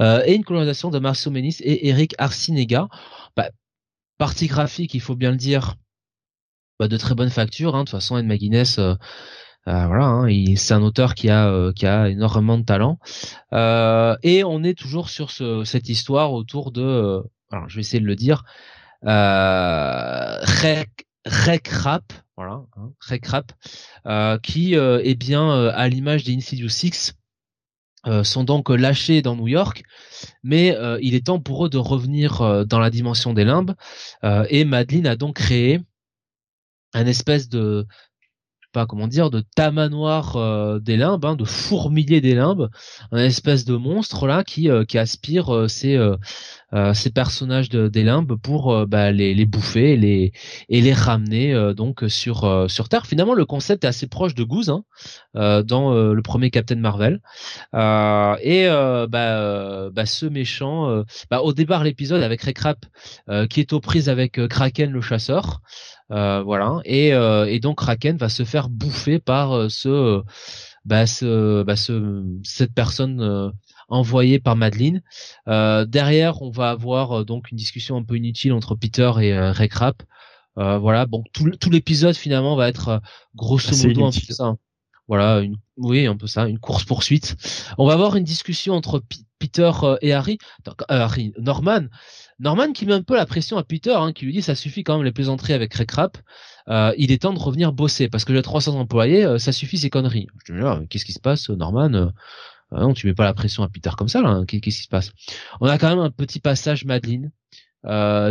euh, 0.01 0.23
et 0.25 0.33
une 0.33 0.43
colonisation 0.43 0.89
de 0.89 0.97
Marcio 0.97 1.29
Menis 1.29 1.57
et 1.59 1.87
Eric 1.87 2.15
Arcinega. 2.17 2.87
Bah, 3.37 3.51
partie 4.19 4.45
graphique, 4.45 4.93
il 4.93 5.01
faut 5.01 5.15
bien 5.15 5.31
le 5.31 5.37
dire, 5.37 5.73
bah, 6.79 6.87
de 6.87 6.97
très 6.97 7.15
bonne 7.15 7.31
facture. 7.31 7.75
Hein. 7.75 7.79
De 7.79 7.83
toute 7.85 7.91
façon, 7.91 8.19
Ed 8.19 8.27
McGuinness, 8.27 8.77
euh, 8.77 8.93
euh, 9.67 9.87
voilà, 9.87 10.05
hein, 10.05 10.55
c'est 10.55 10.73
un 10.73 10.81
auteur 10.81 11.15
qui 11.15 11.29
a 11.29 11.47
euh, 11.47 11.73
qui 11.73 11.85
a 11.85 12.09
énormément 12.09 12.57
de 12.57 12.63
talent. 12.63 12.99
Euh, 13.53 14.15
et 14.23 14.43
on 14.43 14.63
est 14.63 14.77
toujours 14.77 15.09
sur 15.09 15.31
ce, 15.31 15.63
cette 15.63 15.89
histoire 15.89 16.33
autour 16.33 16.71
de, 16.71 17.21
alors 17.51 17.69
je 17.69 17.75
vais 17.75 17.81
essayer 17.81 17.99
de 17.99 18.05
le 18.05 18.15
dire, 18.15 18.43
Rec, 19.03 21.07
Rap, 21.25 22.13
voilà, 22.37 22.61
hein, 22.77 22.91
Rap, 23.25 23.51
qui 24.41 24.73
est 24.73 25.15
bien 25.15 25.67
à 25.69 25.87
l'image 25.87 26.23
des 26.23 26.35
Insidious 26.35 26.69
Six. 26.69 27.13
sont 28.23 28.43
donc 28.43 28.69
lâchés 28.69 29.21
dans 29.21 29.35
New 29.35 29.47
York, 29.47 29.83
mais 30.43 30.75
il 31.01 31.15
est 31.15 31.25
temps 31.27 31.39
pour 31.39 31.65
eux 31.65 31.69
de 31.69 31.77
revenir 31.77 32.65
dans 32.65 32.79
la 32.79 32.89
dimension 32.89 33.33
des 33.33 33.45
limbes. 33.45 33.73
et 34.49 34.65
Madeline 34.65 35.07
a 35.07 35.15
donc 35.15 35.35
créé 35.35 35.81
un 36.93 37.05
espèce 37.05 37.49
de 37.49 37.85
pas 38.71 38.85
comment 38.85 39.07
dire, 39.07 39.29
de 39.31 39.41
tamanoir 39.55 40.35
euh, 40.35 40.79
des 40.79 40.97
limbes, 40.97 41.25
hein, 41.25 41.35
de 41.35 41.43
fourmilier 41.43 42.21
des 42.21 42.35
limbes, 42.35 42.69
un 43.11 43.23
espèce 43.23 43.65
de 43.65 43.75
monstre 43.75 44.27
là 44.27 44.43
qui 44.43 44.69
euh, 44.69 44.85
qui 44.85 44.97
aspire 44.97 45.53
euh, 45.53 45.67
ces 45.67 45.97
ces 46.93 47.09
personnages 47.09 47.69
de, 47.69 47.87
des 47.87 48.03
limbes 48.03 48.35
pour 48.35 48.85
bah, 48.85 49.11
les, 49.11 49.33
les 49.33 49.45
bouffer 49.45 49.93
et 49.93 49.97
les 49.97 50.31
et 50.69 50.81
les 50.81 50.93
ramener 50.93 51.73
donc 51.75 52.03
sur 52.07 52.69
sur 52.69 52.89
Terre. 52.89 53.05
Finalement, 53.05 53.33
le 53.33 53.45
concept 53.45 53.83
est 53.83 53.87
assez 53.87 54.07
proche 54.07 54.35
de 54.35 54.43
Goose 54.43 54.69
hein, 54.69 54.83
dans 55.63 55.93
le 55.93 56.21
premier 56.21 56.51
Captain 56.51 56.75
Marvel. 56.75 57.21
et 57.73 58.67
bah, 58.67 59.89
bah, 59.89 60.05
ce 60.05 60.25
méchant, 60.25 61.03
bah, 61.31 61.41
au 61.41 61.53
départ 61.53 61.83
l'épisode 61.83 62.21
avec 62.21 62.41
Ray 62.43 62.53
qui 63.49 63.59
est 63.59 63.73
aux 63.73 63.79
prises 63.79 64.09
avec 64.09 64.47
Kraken 64.47 64.91
le 64.91 65.01
chasseur. 65.01 65.61
Euh, 66.11 66.41
voilà. 66.43 66.79
Et, 66.85 67.13
euh, 67.13 67.45
et 67.45 67.59
donc 67.59 67.77
Kraken 67.77 68.17
va 68.17 68.29
se 68.29 68.43
faire 68.43 68.69
bouffer 68.69 69.19
par 69.19 69.53
euh, 69.53 69.69
ce, 69.69 70.21
bah, 70.85 71.05
ce, 71.05 71.63
bah, 71.63 71.75
ce, 71.75 72.23
cette 72.43 72.73
personne 72.73 73.51
envoyée 73.89 74.39
par 74.39 74.55
Madeline. 74.55 75.01
derrière, 75.47 76.41
on 76.41 76.49
va 76.49 76.71
avoir 76.71 77.25
donc 77.25 77.51
une 77.51 77.57
discussion 77.57 77.97
un 77.97 78.03
peu 78.03 78.15
inutile 78.15 78.53
entre 78.53 78.75
Peter 78.75 79.11
et 79.21 79.33
euh, 79.33 79.51
Ray 79.51 79.69
voilà. 80.55 81.05
Donc 81.05 81.25
tout, 81.31 81.49
tout 81.51 81.69
l'épisode 81.69 82.15
finalement 82.15 82.55
va 82.55 82.67
être 82.67 83.01
grosso 83.35 83.75
modo 83.87 84.05
un 84.05 84.11
peu 84.11 84.33
ça. 84.33 84.55
Voilà, 85.07 85.39
une, 85.39 85.55
oui, 85.77 86.05
un 86.05 86.15
peu 86.15 86.27
ça, 86.27 86.47
une 86.47 86.59
course 86.59 86.83
poursuite. 86.83 87.35
On 87.79 87.87
va 87.87 87.93
avoir 87.93 88.15
une 88.15 88.23
discussion 88.23 88.75
entre 88.75 89.01
Peter 89.39 89.71
et 90.01 90.13
Harry, 90.13 90.37
Harry, 90.87 91.33
Norman, 91.39 91.87
Norman 92.37 92.73
qui 92.73 92.85
met 92.85 92.93
un 92.93 93.01
peu 93.01 93.15
la 93.15 93.25
pression 93.25 93.57
à 93.57 93.63
Peter, 93.63 93.95
hein, 93.95 94.13
qui 94.13 94.25
lui 94.25 94.33
dit 94.33 94.43
ça 94.43 94.53
suffit 94.53 94.83
quand 94.83 94.97
même 94.97 95.05
les 95.05 95.11
plaisanteries 95.11 95.53
avec 95.53 95.73
Recrap. 95.73 96.19
Euh, 96.67 96.93
il 96.97 97.11
est 97.11 97.23
temps 97.23 97.33
de 97.33 97.39
revenir 97.39 97.73
bosser 97.73 98.07
parce 98.07 98.23
que 98.23 98.35
j'ai 98.35 98.41
300 98.43 98.79
employés, 98.79 99.25
euh, 99.25 99.39
ça 99.39 99.51
suffit 99.51 99.79
ces 99.79 99.89
conneries. 99.89 100.27
Je 100.45 100.53
dis 100.53 100.59
ah, 100.63 100.79
qu'est-ce 100.89 101.05
qui 101.05 101.13
se 101.13 101.19
passe, 101.19 101.49
Norman 101.49 102.11
euh, 102.73 102.79
Non, 102.79 102.93
tu 102.93 103.07
mets 103.07 103.13
pas 103.13 103.25
la 103.25 103.33
pression 103.33 103.63
à 103.63 103.69
Peter 103.69 103.91
comme 103.97 104.07
ça 104.07 104.21
là. 104.21 104.29
Hein, 104.29 104.45
qu'est-ce 104.45 104.61
qui 104.61 104.71
se 104.71 104.87
passe? 104.87 105.11
On 105.61 105.67
a 105.67 105.77
quand 105.77 105.89
même 105.89 105.99
un 105.99 106.11
petit 106.11 106.39
passage 106.39 106.85
Madeline. 106.85 107.31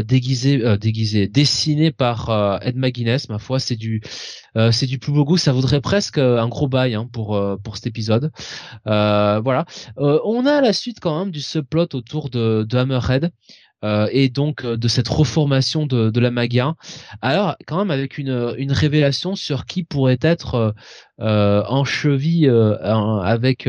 déguisé, 0.05 0.79
déguisé, 0.79 1.27
dessiné 1.27 1.91
par 1.91 2.61
Ed 2.63 2.77
McGuinness, 2.77 3.29
ma 3.31 3.39
foi, 3.39 3.59
c'est 3.59 3.77
du, 3.77 4.03
c'est 4.71 4.87
du 4.87 4.99
plus 4.99 5.13
beau 5.13 5.25
goût. 5.25 5.39
Ça 5.39 5.53
vaudrait 5.53 5.81
presque 5.81 6.19
un 6.19 6.49
gros 6.49 6.69
bail 6.69 6.95
hein, 6.95 7.09
pour 7.13 7.41
pour 7.65 7.77
cet 7.77 7.87
épisode. 7.87 8.31
voilà. 8.85 9.65
on 9.97 10.47
a 10.47 10.61
la 10.61 10.73
suite 10.73 11.01
quand 11.01 11.19
même 11.19 11.31
du 11.31 11.41
subplot 11.41 11.95
autour 11.95 12.29
de, 12.31 12.65
de 12.69 12.77
Hammerhead. 12.77 13.33
Euh, 13.85 14.09
et 14.11 14.29
donc 14.29 14.65
euh, 14.65 14.77
de 14.77 14.89
cette 14.89 15.07
reformation 15.07 15.87
de, 15.87 16.19
la 16.19 16.31
Magia. 16.33 16.75
Alors 17.23 17.57
quand 17.67 17.79
même 17.79 17.93
avec 17.93 18.19
une, 18.19 18.55
une 18.59 18.73
révélation 18.73 19.37
sur 19.37 19.67
qui 19.67 19.85
pourrait 19.85 20.19
être 20.21 20.75
euh, 21.21 21.63
en 21.65 21.85
cheville 21.85 22.49
avec 22.49 23.69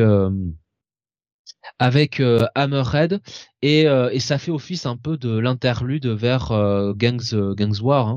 avec 1.77 2.21
Hammerhead 2.55 3.21
et, 3.61 3.81
et 3.83 4.19
ça 4.19 4.37
fait 4.37 4.51
office 4.51 4.85
un 4.85 4.97
peu 4.97 5.17
de 5.17 5.37
l'interlude 5.37 6.07
vers 6.07 6.49
Gangs 6.95 7.53
Gangs 7.55 7.81
War, 7.81 8.07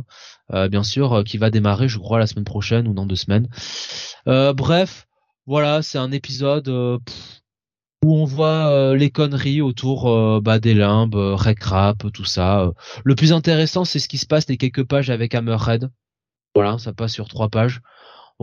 hein, 0.51 0.69
bien 0.69 0.83
sûr, 0.83 1.23
qui 1.25 1.39
va 1.39 1.51
démarrer, 1.51 1.89
je 1.89 1.99
crois, 1.99 2.19
la 2.19 2.27
semaine 2.27 2.45
prochaine 2.45 2.89
ou 2.89 2.95
dans 2.95 3.07
deux 3.07 3.17
semaines. 3.17 3.49
bref, 4.27 5.07
voilà, 5.47 5.83
c'est 5.83 5.99
un 5.99 6.13
épisode 6.13 7.01
où 8.05 8.17
on 8.17 8.25
voit 8.25 8.71
euh, 8.71 8.97
les 8.97 9.11
conneries 9.11 9.63
autour 9.63 10.11
euh, 10.11 10.41
bah, 10.43 10.59
des 10.59 10.75
limbes, 10.75 11.15
euh, 11.15 11.37
rap, 11.37 12.13
tout 12.13 12.25
ça. 12.25 12.71
Le 13.05 13.15
plus 13.15 13.33
intéressant, 13.33 13.85
c'est 13.85 13.99
ce 13.99 14.09
qui 14.09 14.19
se 14.19 14.27
passe 14.27 14.49
les 14.49 14.57
quelques 14.57 14.85
pages 14.85 15.11
avec 15.11 15.35
Hammerhead. 15.35 15.91
Voilà, 16.55 16.79
ça 16.79 16.93
passe 16.93 17.13
sur 17.13 17.29
trois 17.29 17.49
pages. 17.49 17.81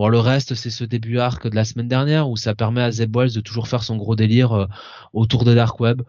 Bon, 0.00 0.08
le 0.08 0.18
reste, 0.18 0.54
c'est 0.54 0.70
ce 0.70 0.82
début 0.82 1.18
arc 1.18 1.46
de 1.46 1.54
la 1.54 1.66
semaine 1.66 1.86
dernière 1.86 2.30
où 2.30 2.38
ça 2.38 2.54
permet 2.54 2.80
à 2.80 2.90
Zeb 2.90 3.14
Wells 3.14 3.34
de 3.34 3.42
toujours 3.42 3.68
faire 3.68 3.82
son 3.82 3.98
gros 3.98 4.16
délire 4.16 4.52
euh, 4.54 4.66
autour 5.12 5.44
de 5.44 5.54
Dark 5.54 5.78
Web. 5.78 6.00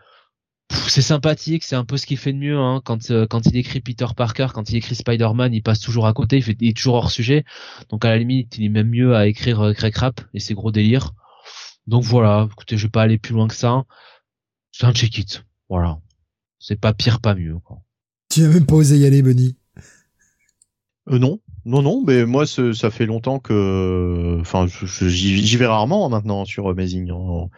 C'est 0.88 1.01
sympathique, 1.01 1.65
c'est 1.65 1.76
un 1.76 1.84
peu 1.84 1.97
ce 1.97 2.05
qu'il 2.05 2.15
fait 2.15 2.31
de 2.31 2.38
mieux 2.38 2.57
hein, 2.57 2.81
quand 2.85 3.11
quand 3.30 3.45
il 3.47 3.57
écrit 3.57 3.81
Peter 3.81 4.05
Parker, 4.15 4.47
quand 4.53 4.69
il 4.69 4.77
écrit 4.77 4.95
Spider-Man, 4.95 5.53
il 5.53 5.61
passe 5.61 5.81
toujours 5.81 6.07
à 6.07 6.13
côté, 6.13 6.38
il, 6.38 6.41
fait, 6.41 6.55
il 6.61 6.69
est 6.69 6.77
toujours 6.77 6.95
hors 6.95 7.11
sujet. 7.11 7.43
Donc 7.89 8.05
à 8.05 8.11
la 8.11 8.18
limite, 8.18 8.57
il 8.57 8.63
est 8.63 8.69
même 8.69 8.88
mieux 8.88 9.13
à 9.13 9.27
écrire 9.27 9.73
Greg 9.73 9.93
Rap 9.97 10.22
et 10.34 10.39
ses 10.39 10.53
gros 10.53 10.72
délires. 10.72 11.11
Donc 11.85 12.03
voilà, 12.05 12.47
écoutez, 12.49 12.77
je 12.77 12.84
vais 12.84 12.91
pas 12.91 13.01
aller 13.01 13.18
plus 13.18 13.34
loin 13.34 13.49
que 13.49 13.55
ça. 13.55 13.84
C'est 14.72 14.85
un 14.85 14.93
check 14.93 15.18
it. 15.18 15.43
Voilà. 15.68 15.99
C'est 16.59 16.80
pas 16.80 16.93
pire, 16.93 17.19
pas 17.19 17.35
mieux. 17.35 17.59
Quoi. 17.59 17.81
Tu 18.30 18.45
as 18.45 18.47
même 18.47 18.65
pas 18.65 18.76
osé 18.76 18.99
y 18.99 19.05
aller, 19.05 19.22
Benny 19.22 19.57
euh, 21.09 21.19
Non, 21.19 21.41
non, 21.66 21.82
non, 21.82 22.04
mais 22.06 22.26
moi, 22.26 22.46
ça 22.46 22.92
fait 22.92 23.06
longtemps 23.06 23.40
que, 23.40 24.38
enfin, 24.42 24.66
j'y 24.68 25.58
vais 25.58 25.68
rarement 25.68 26.10
maintenant 26.10 26.46
sur 26.46 26.68
Amazing 26.70 27.12
en, 27.12 27.50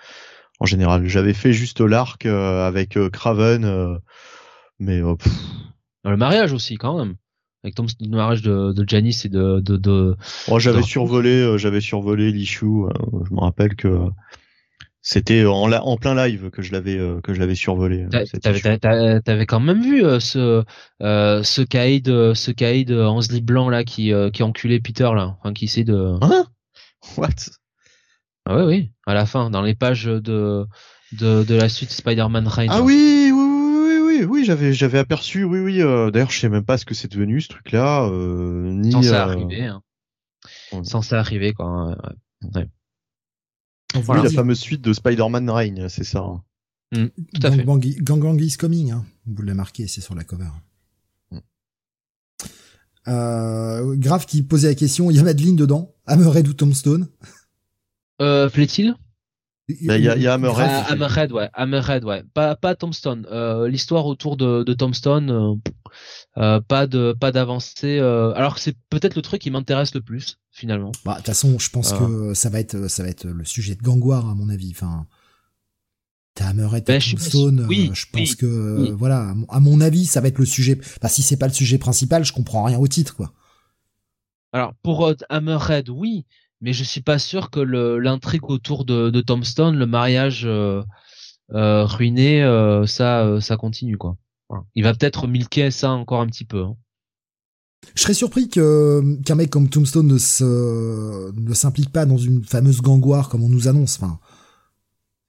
en 0.60 0.66
général. 0.66 1.08
J'avais 1.08 1.34
fait 1.34 1.54
juste 1.54 1.82
l'arc 1.82 2.26
euh, 2.26 2.68
avec 2.68 2.98
euh, 2.98 3.10
Craven, 3.10 3.66
euh, 3.66 3.98
mais 4.80 5.02
le 6.04 6.18
mariage 6.18 6.54
aussi 6.54 6.76
quand 6.76 6.98
même. 6.98 7.16
Avec 7.64 7.76
le 7.80 8.10
mariage 8.10 8.42
de, 8.42 8.74
de 8.74 8.86
Janice 8.88 9.24
et 9.24 9.30
de 9.30 9.62
de, 9.62 9.78
de 9.78 10.18
oh, 10.50 10.60
j'avais 10.60 10.82
survolé 10.82 11.42
euh, 11.42 11.58
j'avais 11.58 11.80
survolé 11.80 12.30
l'issue 12.30 12.66
euh, 12.66 12.90
je 13.26 13.34
me 13.34 13.40
rappelle 13.40 13.76
que 13.76 14.10
C'était 15.06 15.46
en, 15.46 15.70
en 15.70 15.98
plein 15.98 16.16
live 16.16 16.50
que 16.50 16.62
je 16.62 16.72
l'avais 16.72 16.98
euh, 16.98 17.20
que 17.20 17.34
je 17.34 17.40
l'avais 17.42 17.56
survolé. 17.56 18.08
Euh, 18.14 19.20
t'avais 19.20 19.46
quand 19.46 19.60
même 19.60 19.82
vu 19.82 20.02
euh, 20.06 20.22
ce 20.22 20.64
euh, 21.02 21.44
ce 21.44 21.62
Kaïd 21.62 22.08
ce 22.08 22.54
slip 23.22 23.46
blanc 23.46 23.70
là 23.70 23.84
qui 23.84 24.14
qui 24.32 24.42
a 24.42 24.46
enculé 24.46 24.80
Peter 24.80 25.10
là, 25.14 25.36
enfin 25.38 25.52
qui 25.52 25.66
essaie 25.66 25.84
de. 25.84 26.16
Hein? 26.22 26.46
What? 27.18 27.28
Ah 28.46 28.56
oui 28.56 28.64
oui 28.64 28.92
à 29.06 29.14
la 29.14 29.26
fin 29.26 29.50
dans 29.50 29.62
les 29.62 29.76
pages 29.76 30.06
de 30.06 30.66
de, 31.20 31.44
de 31.44 31.56
la 31.56 31.68
suite 31.68 31.92
Spider-Man 31.92 32.48
Reigns. 32.48 32.70
Ah 32.72 32.82
oui 32.82 33.30
oui 33.34 33.34
oui 33.34 34.00
oui 34.06 34.24
oui, 34.24 34.46
j'avais 34.46 34.72
j'avais 34.72 35.00
aperçu 35.00 35.44
oui 35.44 35.60
oui 35.60 35.80
d'ailleurs 36.14 36.32
je 36.32 36.40
sais 36.40 36.48
même 36.48 36.64
pas 36.64 36.78
ce 36.78 36.86
que 36.86 36.94
c'est 36.94 37.12
devenu 37.12 37.42
ce 37.42 37.50
truc 37.50 37.74
là 37.74 38.10
ni. 38.10 38.94
Sans 38.94 39.04
ça 39.04 39.24
arriver. 39.24 39.66
Hein. 39.66 39.82
Sans 40.84 41.02
ça 41.02 41.20
arriver 41.20 41.52
quoi. 41.52 41.98
Ouais. 42.56 42.68
Oui, 43.96 44.24
la 44.24 44.30
fameuse 44.30 44.60
suite 44.60 44.82
de 44.82 44.94
Spider-Man 44.94 45.50
Reign, 45.50 45.88
c'est 45.90 46.04
ça. 46.04 46.42
Mm, 46.92 47.06
tout 47.34 47.48
à 47.48 47.52
fait. 47.52 47.66
Gang, 47.66 48.40
is 48.40 48.58
coming, 48.58 48.92
hein. 48.92 49.06
vous 49.26 49.42
l'avez 49.42 49.56
marqué, 49.56 49.88
c'est 49.88 50.02
sur 50.02 50.16
la 50.16 50.24
cover. 50.24 50.50
Mm. 51.32 51.38
Euh, 53.08 53.96
Grave 53.98 54.26
qui 54.26 54.44
posait 54.44 54.70
la 54.70 54.76
question, 54.76 55.12
il 55.12 55.18
y 55.18 55.20
a 55.20 55.24
Madeline 55.24 55.56
dedans, 55.56 55.94
Hammerhead 56.06 56.48
ou 56.48 56.54
Tombstone 56.54 57.08
euh, 58.22 58.50
Plaît-il 58.50 58.96
il 59.70 59.86
y, 59.86 60.10
a, 60.10 60.18
y 60.18 60.28
a 60.28 60.34
Hammerhead. 60.34 60.70
Ah, 60.70 60.86
Hammerhead, 60.90 61.32
ouais. 61.32 61.50
Hammerhead, 61.54 62.04
ouais. 62.04 62.24
Pas, 62.34 62.56
pas 62.56 62.76
Tombstone. 62.76 63.26
Euh, 63.32 63.68
L'histoire 63.68 64.06
autour 64.06 64.36
de, 64.36 64.64
de 64.64 64.74
Tombstone, 64.74 65.32
euh, 65.32 65.56
euh, 66.38 66.60
pas 66.60 66.86
de, 66.86 67.16
pas 67.18 67.32
d'avancée. 67.32 67.98
Euh, 68.00 68.34
alors 68.34 68.56
que 68.56 68.60
c'est 68.60 68.76
peut-être 68.90 69.16
le 69.16 69.22
truc 69.22 69.42
qui 69.42 69.52
m'intéresse 69.52 69.96
le 69.96 70.02
plus 70.02 70.38
finalement. 70.52 70.92
Bah, 71.06 71.14
de 71.14 71.18
toute 71.18 71.28
façon, 71.28 71.58
je 71.60 71.70
pense 71.70 71.94
que 71.94 72.34
ça 72.34 72.50
va 72.50 72.60
être, 72.60 72.90
ça 72.90 73.04
va 73.04 73.10
être 73.10 73.26
le 73.26 73.46
sujet 73.46 73.76
de 73.76 73.82
Gangwar 73.82 74.30
à 74.30 74.36
mon 74.36 74.50
avis. 74.50 74.72
Enfin, 74.76 75.08
t'as 76.36 76.48
Hammerhead, 76.48 76.86
ben, 76.86 77.02
Tombstone. 77.02 77.66
Oui, 77.70 77.90
je 77.94 78.06
pense 78.12 78.36
que, 78.36 78.92
voilà, 78.92 79.34
à 79.50 79.60
mon 79.60 79.80
avis, 79.80 80.06
ça 80.06 80.20
va 80.20 80.28
être 80.28 80.40
le 80.40 80.46
sujet. 80.46 80.78
Bah, 81.02 81.08
si 81.08 81.22
c'est 81.22 81.38
pas 81.38 81.48
le 81.48 81.54
sujet 81.54 81.78
principal, 81.78 82.26
je 82.26 82.34
comprends 82.34 82.64
rien 82.64 82.78
au 82.78 82.88
titre, 82.88 83.16
quoi. 83.16 83.32
Alors 84.56 84.76
pour 84.84 85.12
Hammerhead, 85.30 85.90
oui, 85.90 86.26
mais 86.64 86.72
je 86.72 86.84
suis 86.86 87.02
pas 87.02 87.20
sûr 87.20 87.52
que 87.52 87.60
l'intrigue 87.60 88.50
autour 88.50 88.86
de, 88.86 89.10
de 89.10 89.22
Tombstone, 89.22 89.76
le 89.76 89.86
mariage 89.86 90.44
euh, 90.46 90.82
euh, 91.54 91.84
ruiné, 91.84 92.42
euh, 92.42 92.88
ça, 92.88 93.40
ça 93.42 93.58
continue 93.58 93.98
quoi. 93.98 94.16
Il 94.74 94.84
va 94.84 94.94
peut-être 94.94 95.28
milquer 95.28 95.72
ça 95.72 95.92
encore 95.92 96.22
un 96.22 96.28
petit 96.28 96.46
peu. 96.46 96.64
Hein. 96.64 96.78
Je 97.96 98.02
serais 98.02 98.14
surpris 98.14 98.48
que 98.48 99.02
qu'un 99.26 99.36
mec 99.36 99.50
comme 99.50 99.68
Tombstone 99.68 100.08
ne 100.08 100.18
se 100.18 101.34
ne 101.34 101.54
s'implique 101.54 101.92
pas 101.92 102.06
dans 102.06 102.18
une 102.18 102.46
fameuse 102.46 102.82
gangouare 102.82 103.28
comme 103.28 103.44
on 103.44 103.50
nous 103.50 103.68
annonce. 103.68 103.98
Enfin, 104.02 104.20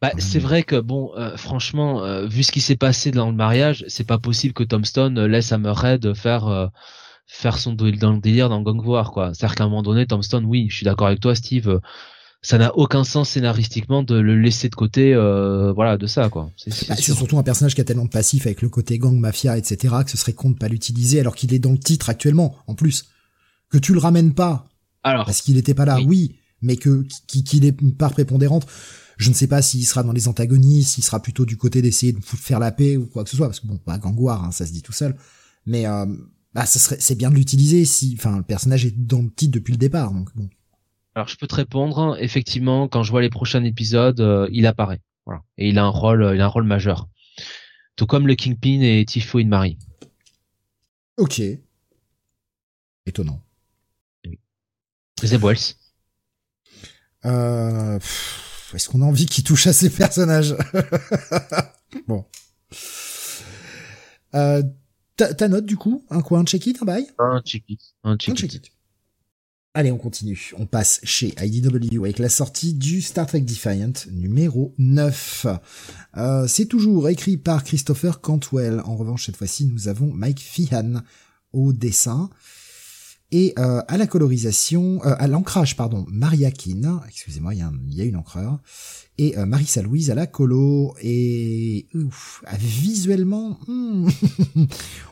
bah, 0.01 0.13
c'est 0.19 0.39
vrai 0.39 0.63
que 0.63 0.79
bon, 0.79 1.11
franchement, 1.37 2.27
vu 2.27 2.45
ce 2.45 2.53
qui 2.53 2.61
s'est 2.61 2.77
passé 2.77 3.11
dans 3.11 3.29
le 3.29 3.35
mariage, 3.35 3.85
c'est 3.89 4.07
pas 4.07 4.19
possible 4.19 4.55
que 4.55 4.63
Tombstone 4.63 5.25
laisse 5.25 5.51
Hammerhead 5.51 6.15
faire 6.15 6.71
faire 7.27 7.59
son 7.59 7.73
dans 7.73 8.13
le 8.13 8.21
délire 8.21 8.49
dans 8.49 8.63
Gang 8.63 8.85
War 8.85 9.11
quoi. 9.13 9.33
C'est-à-dire 9.35 9.57
qu'à 9.57 9.65
un 9.65 9.69
moment 9.69 9.83
donné, 9.83 10.07
Tombstone, 10.07 10.45
oui, 10.45 10.69
je 10.71 10.77
suis 10.77 10.85
d'accord 10.85 11.09
avec 11.09 11.21
toi, 11.21 11.35
Steve. 11.35 11.69
Euh, 11.69 11.81
ça 12.43 12.59
n'a 12.59 12.77
aucun 12.77 13.05
sens 13.05 13.31
scénaristiquement 13.31 14.03
de 14.03 14.17
le 14.17 14.39
laisser 14.39 14.69
de 14.69 14.75
côté, 14.75 15.15
euh, 15.15 15.73
voilà, 15.73 15.97
de 15.97 16.07
ça 16.07 16.29
quoi. 16.29 16.51
C'est 16.59 16.89
bah, 16.89 16.97
surtout 16.97 17.39
un 17.39 17.43
personnage 17.43 17.75
qui 17.75 17.81
a 17.81 17.85
tellement 17.85 18.05
de 18.05 18.11
passif 18.11 18.45
avec 18.45 18.61
le 18.61 18.69
côté 18.69 18.99
gang, 18.99 19.19
mafia, 19.19 19.57
etc. 19.57 19.95
que 20.05 20.11
ce 20.11 20.19
serait 20.19 20.35
con 20.35 20.51
de 20.51 20.59
pas 20.59 20.69
l'utiliser 20.69 21.21
alors 21.21 21.35
qu'il 21.35 21.55
est 21.55 21.59
dans 21.59 21.73
le 21.73 21.79
titre 21.79 22.11
actuellement, 22.11 22.55
en 22.67 22.75
plus. 22.75 23.07
Que 23.71 23.79
tu 23.79 23.95
le 23.95 23.99
ramènes 23.99 24.35
pas. 24.35 24.69
Alors. 25.03 25.25
Parce 25.25 25.41
qu'il 25.41 25.57
était 25.57 25.73
pas 25.73 25.87
là, 25.87 25.99
oui, 26.07 26.37
mais 26.61 26.77
que 26.77 27.07
qu'il 27.27 27.65
est 27.65 27.81
une 27.81 27.97
part 27.97 28.13
prépondérante. 28.13 28.67
Je 29.17 29.31
ne 29.31 29.35
sais 29.35 29.47
pas 29.47 29.63
s'il 29.63 29.87
sera 29.87 30.03
dans 30.03 30.13
les 30.13 30.29
antagonistes, 30.29 30.95
s'il 30.95 31.05
sera 31.05 31.21
plutôt 31.21 31.47
du 31.47 31.57
côté 31.57 31.81
d'essayer 31.81 32.13
de 32.13 32.21
faire 32.21 32.59
la 32.59 32.73
paix 32.73 32.99
ou 32.99 33.07
quoi 33.07 33.25
que 33.25 33.31
ce 33.31 33.37
soit, 33.37 33.47
parce 33.47 33.61
que 33.61 33.67
bon, 33.67 33.79
pas 33.79 33.97
bah, 33.97 34.13
War, 34.17 34.45
hein, 34.45 34.53
ça 34.53 34.67
se 34.67 34.73
dit 34.73 34.83
tout 34.83 34.93
seul. 34.93 35.17
Mais 35.67 35.87
euh, 35.87 36.05
bah 36.55 36.67
ce 36.67 36.79
serait 36.79 36.97
c'est 37.01 37.17
bien 37.17 37.31
de 37.31 37.35
l'utiliser 37.35 37.85
si 37.85 38.15
enfin 38.19 38.39
le 38.39 38.43
personnage 38.43 38.87
est 38.87 38.97
dans 38.97 39.23
le 39.23 39.31
titre 39.31 39.53
depuis 39.53 39.73
le 39.73 39.79
départ 39.79 40.13
donc 40.13 40.35
bon. 40.35 40.49
Alors 41.15 41.29
je 41.29 41.37
peux 41.37 41.47
te 41.47 41.55
répondre 41.55 42.17
effectivement 42.21 42.89
quand 42.89 43.03
je 43.03 43.11
vois 43.11 43.23
les 43.23 43.31
prochains 43.31 43.65
épisodes 43.65 44.21
euh, 44.21 44.49
il 44.53 44.67
apparaît 44.67 45.01
voilà 45.27 45.43
et 45.59 45.69
il 45.69 45.79
a 45.79 45.85
un 45.85 45.89
rôle 45.89 46.33
il 46.35 46.41
a 46.41 46.45
un 46.45 46.49
rôle 46.49 46.65
majeur 46.65 47.09
tout 47.97 48.07
comme 48.07 48.27
le 48.27 48.35
Kingpin 48.35 48.81
et 48.81 49.05
Tifo 49.05 49.39
in 49.39 49.47
Marie. 49.47 49.79
Ok. 51.17 51.41
Étonnant. 53.07 53.41
Oui. 54.27 54.39
Wells. 55.23 55.75
Euh, 57.25 57.99
Est-ce 58.75 58.89
qu'on 58.89 59.03
a 59.03 59.05
envie 59.05 59.27
qu'il 59.27 59.45
touche 59.45 59.67
à 59.67 59.73
ces 59.73 59.91
personnages? 59.91 60.57
Bon. 62.09 62.25
Euh, 64.35 64.65
ta, 65.17 65.49
note 65.49 65.67
du 65.67 65.77
coup 65.77 66.05
Un 66.11 66.23
quoi 66.23 66.39
Un 66.39 66.45
check-it 66.45 66.81
Un 66.83 66.85
bail? 66.85 67.07
Un 67.19 67.41
check-it. 67.45 67.81
Un 68.03 68.17
check-it. 68.17 68.71
Allez, 69.77 69.91
on 69.91 69.99
continue. 69.99 70.53
On 70.57 70.67
passe 70.67 71.01
chez 71.03 71.35
IDW 71.41 72.05
avec 72.05 72.21
la 72.21 72.29
sortie 72.29 72.75
du 72.75 73.03
Star 73.03 73.27
Trek 73.27 73.41
Defiant 73.41 73.93
numéro 74.13 74.73
9. 74.79 75.47
Euh, 76.17 76.47
c'est 76.47 76.67
toujours 76.67 77.09
écrit 77.09 77.37
par 77.37 77.65
Christopher 77.65 78.21
Cantwell. 78.21 78.81
En 78.85 78.95
revanche, 78.95 79.27
cette 79.27 79.37
fois-ci, 79.37 79.67
nous 79.67 79.89
avons 79.89 80.13
Mike 80.13 80.41
Feehan 80.41 81.03
au 81.53 81.73
dessin. 81.73 82.31
Et 83.37 83.53
euh, 83.59 83.83
à 83.89 83.97
la 83.97 84.07
colorisation, 84.07 85.05
euh, 85.05 85.17
à 85.19 85.27
l'ancrage, 85.27 85.75
pardon, 85.75 86.07
Maria 86.09 86.53
Keane. 86.53 87.01
Excusez-moi, 87.09 87.53
il 87.53 87.67
y, 87.91 87.97
y, 87.97 88.01
a 88.01 88.05
une 88.05 88.15
encreur 88.15 88.61
et 89.19 89.37
euh, 89.37 89.45
Marissa 89.45 89.83
Louise 89.83 90.13
à 90.13 90.15
la 90.15 90.29
colo. 90.29 90.95
Et 91.03 91.89
ouf, 91.95 92.45
ah, 92.47 92.57
visuellement 92.57 93.59
hmm, 93.67 94.09
on 94.57 94.67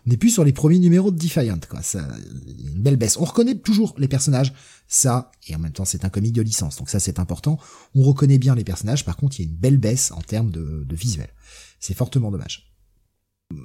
n'est 0.06 0.16
plus 0.16 0.30
sur 0.30 0.44
les 0.44 0.52
premiers 0.52 0.78
numéros 0.78 1.10
de 1.10 1.18
Defiant 1.18 1.58
quoi. 1.68 1.82
Ça 1.82 2.06
une 2.46 2.80
belle 2.80 2.94
baisse. 2.94 3.16
On 3.16 3.24
reconnaît 3.24 3.56
toujours 3.56 3.92
les 3.98 4.06
personnages 4.06 4.52
ça 4.86 5.32
et 5.48 5.56
en 5.56 5.58
même 5.58 5.72
temps 5.72 5.84
c'est 5.84 6.04
un 6.04 6.08
comic 6.08 6.32
de 6.32 6.42
licence. 6.42 6.76
Donc 6.76 6.90
ça 6.90 7.00
c'est 7.00 7.18
important. 7.18 7.58
On 7.96 8.04
reconnaît 8.04 8.38
bien 8.38 8.54
les 8.54 8.62
personnages. 8.62 9.04
Par 9.04 9.16
contre 9.16 9.40
il 9.40 9.46
y 9.46 9.48
a 9.48 9.50
une 9.50 9.56
belle 9.56 9.78
baisse 9.78 10.12
en 10.12 10.20
termes 10.20 10.52
de, 10.52 10.84
de 10.88 10.94
visuel. 10.94 11.30
C'est 11.80 11.94
fortement 11.94 12.30
dommage 12.30 12.71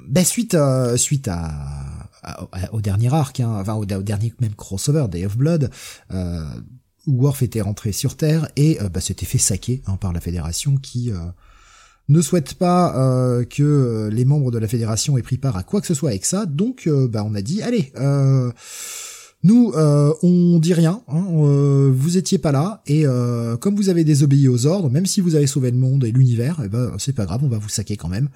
ben 0.07 0.23
suite 0.23 0.55
euh, 0.55 0.97
suite 0.97 1.27
à, 1.27 1.49
au 2.71 2.81
dernier 2.81 3.13
arc 3.13 3.39
hein, 3.39 3.57
enfin 3.59 3.75
au, 3.75 3.85
dernier 3.85 4.33
même 4.41 4.55
crossover 4.55 5.07
Day 5.09 5.25
of 5.25 5.37
Blood 5.37 5.69
euh, 6.13 6.43
Worf 7.07 7.41
était 7.41 7.61
rentré 7.61 7.91
sur 7.91 8.15
Terre 8.15 8.49
et 8.55 8.81
euh, 8.81 8.89
bah, 8.89 9.01
s'était 9.01 9.25
fait 9.25 9.37
saquer 9.37 9.81
hein, 9.87 9.97
par 9.97 10.13
la 10.13 10.19
Fédération 10.19 10.75
qui 10.77 11.11
euh, 11.11 11.15
ne 12.09 12.21
souhaite 12.21 12.55
pas 12.55 12.95
euh, 12.97 13.45
que 13.45 14.09
les 14.11 14.25
membres 14.25 14.51
de 14.51 14.57
la 14.57 14.67
Fédération 14.67 15.17
aient 15.17 15.23
pris 15.23 15.37
part 15.37 15.57
à 15.57 15.63
quoi 15.63 15.81
que 15.81 15.87
ce 15.87 15.93
soit 15.93 16.09
avec 16.09 16.25
ça. 16.25 16.45
Donc 16.45 16.89
bah, 17.09 17.23
on 17.25 17.33
a 17.33 17.41
dit 17.41 17.61
allez, 17.61 17.91
nous 19.43 19.71
on 19.73 20.59
dit 20.59 20.73
rien, 20.73 21.01
hein, 21.07 21.25
vous 21.93 22.17
étiez 22.17 22.37
pas 22.37 22.51
là 22.51 22.81
et 22.87 23.05
comme 23.59 23.75
vous 23.75 23.89
avez 23.89 24.03
désobéi 24.03 24.47
aux 24.47 24.65
ordres, 24.65 24.89
même 24.89 25.05
si 25.05 25.21
vous 25.21 25.35
avez 25.35 25.47
sauvé 25.47 25.71
le 25.71 25.77
monde 25.77 26.03
et 26.03 26.11
l'univers, 26.11 26.61
eh 26.63 26.69
ben 26.69 26.93
c'est 26.97 27.13
pas 27.13 27.25
grave, 27.25 27.41
on 27.43 27.49
va 27.49 27.57
vous 27.57 27.69
saquer 27.69 27.97
quand 27.97 28.09
même. 28.09 28.29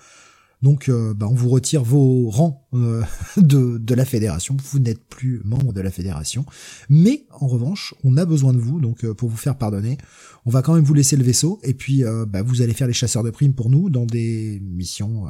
Donc, 0.61 0.89
euh, 0.89 1.13
bah, 1.13 1.27
on 1.29 1.33
vous 1.33 1.49
retire 1.49 1.83
vos 1.83 2.29
rangs 2.29 2.67
euh, 2.73 3.03
de, 3.37 3.77
de 3.77 3.95
la 3.95 4.05
fédération. 4.05 4.55
Vous 4.71 4.79
n'êtes 4.79 5.03
plus 5.03 5.41
membre 5.43 5.73
de 5.73 5.81
la 5.81 5.91
fédération. 5.91 6.45
Mais 6.89 7.25
en 7.31 7.47
revanche, 7.47 7.95
on 8.03 8.17
a 8.17 8.25
besoin 8.25 8.53
de 8.53 8.59
vous. 8.59 8.79
Donc, 8.79 9.03
euh, 9.03 9.13
pour 9.13 9.29
vous 9.29 9.37
faire 9.37 9.57
pardonner, 9.57 9.97
on 10.45 10.51
va 10.51 10.61
quand 10.61 10.75
même 10.75 10.83
vous 10.83 10.93
laisser 10.93 11.17
le 11.17 11.23
vaisseau. 11.23 11.59
Et 11.63 11.73
puis, 11.73 12.03
bah, 12.27 12.41
vous 12.41 12.61
allez 12.61 12.73
faire 12.73 12.87
les 12.87 12.93
chasseurs 12.93 13.23
de 13.23 13.29
primes 13.29 13.53
pour 13.53 13.69
nous 13.69 13.89
dans 13.89 14.05
des 14.05 14.59
missions 14.63 15.25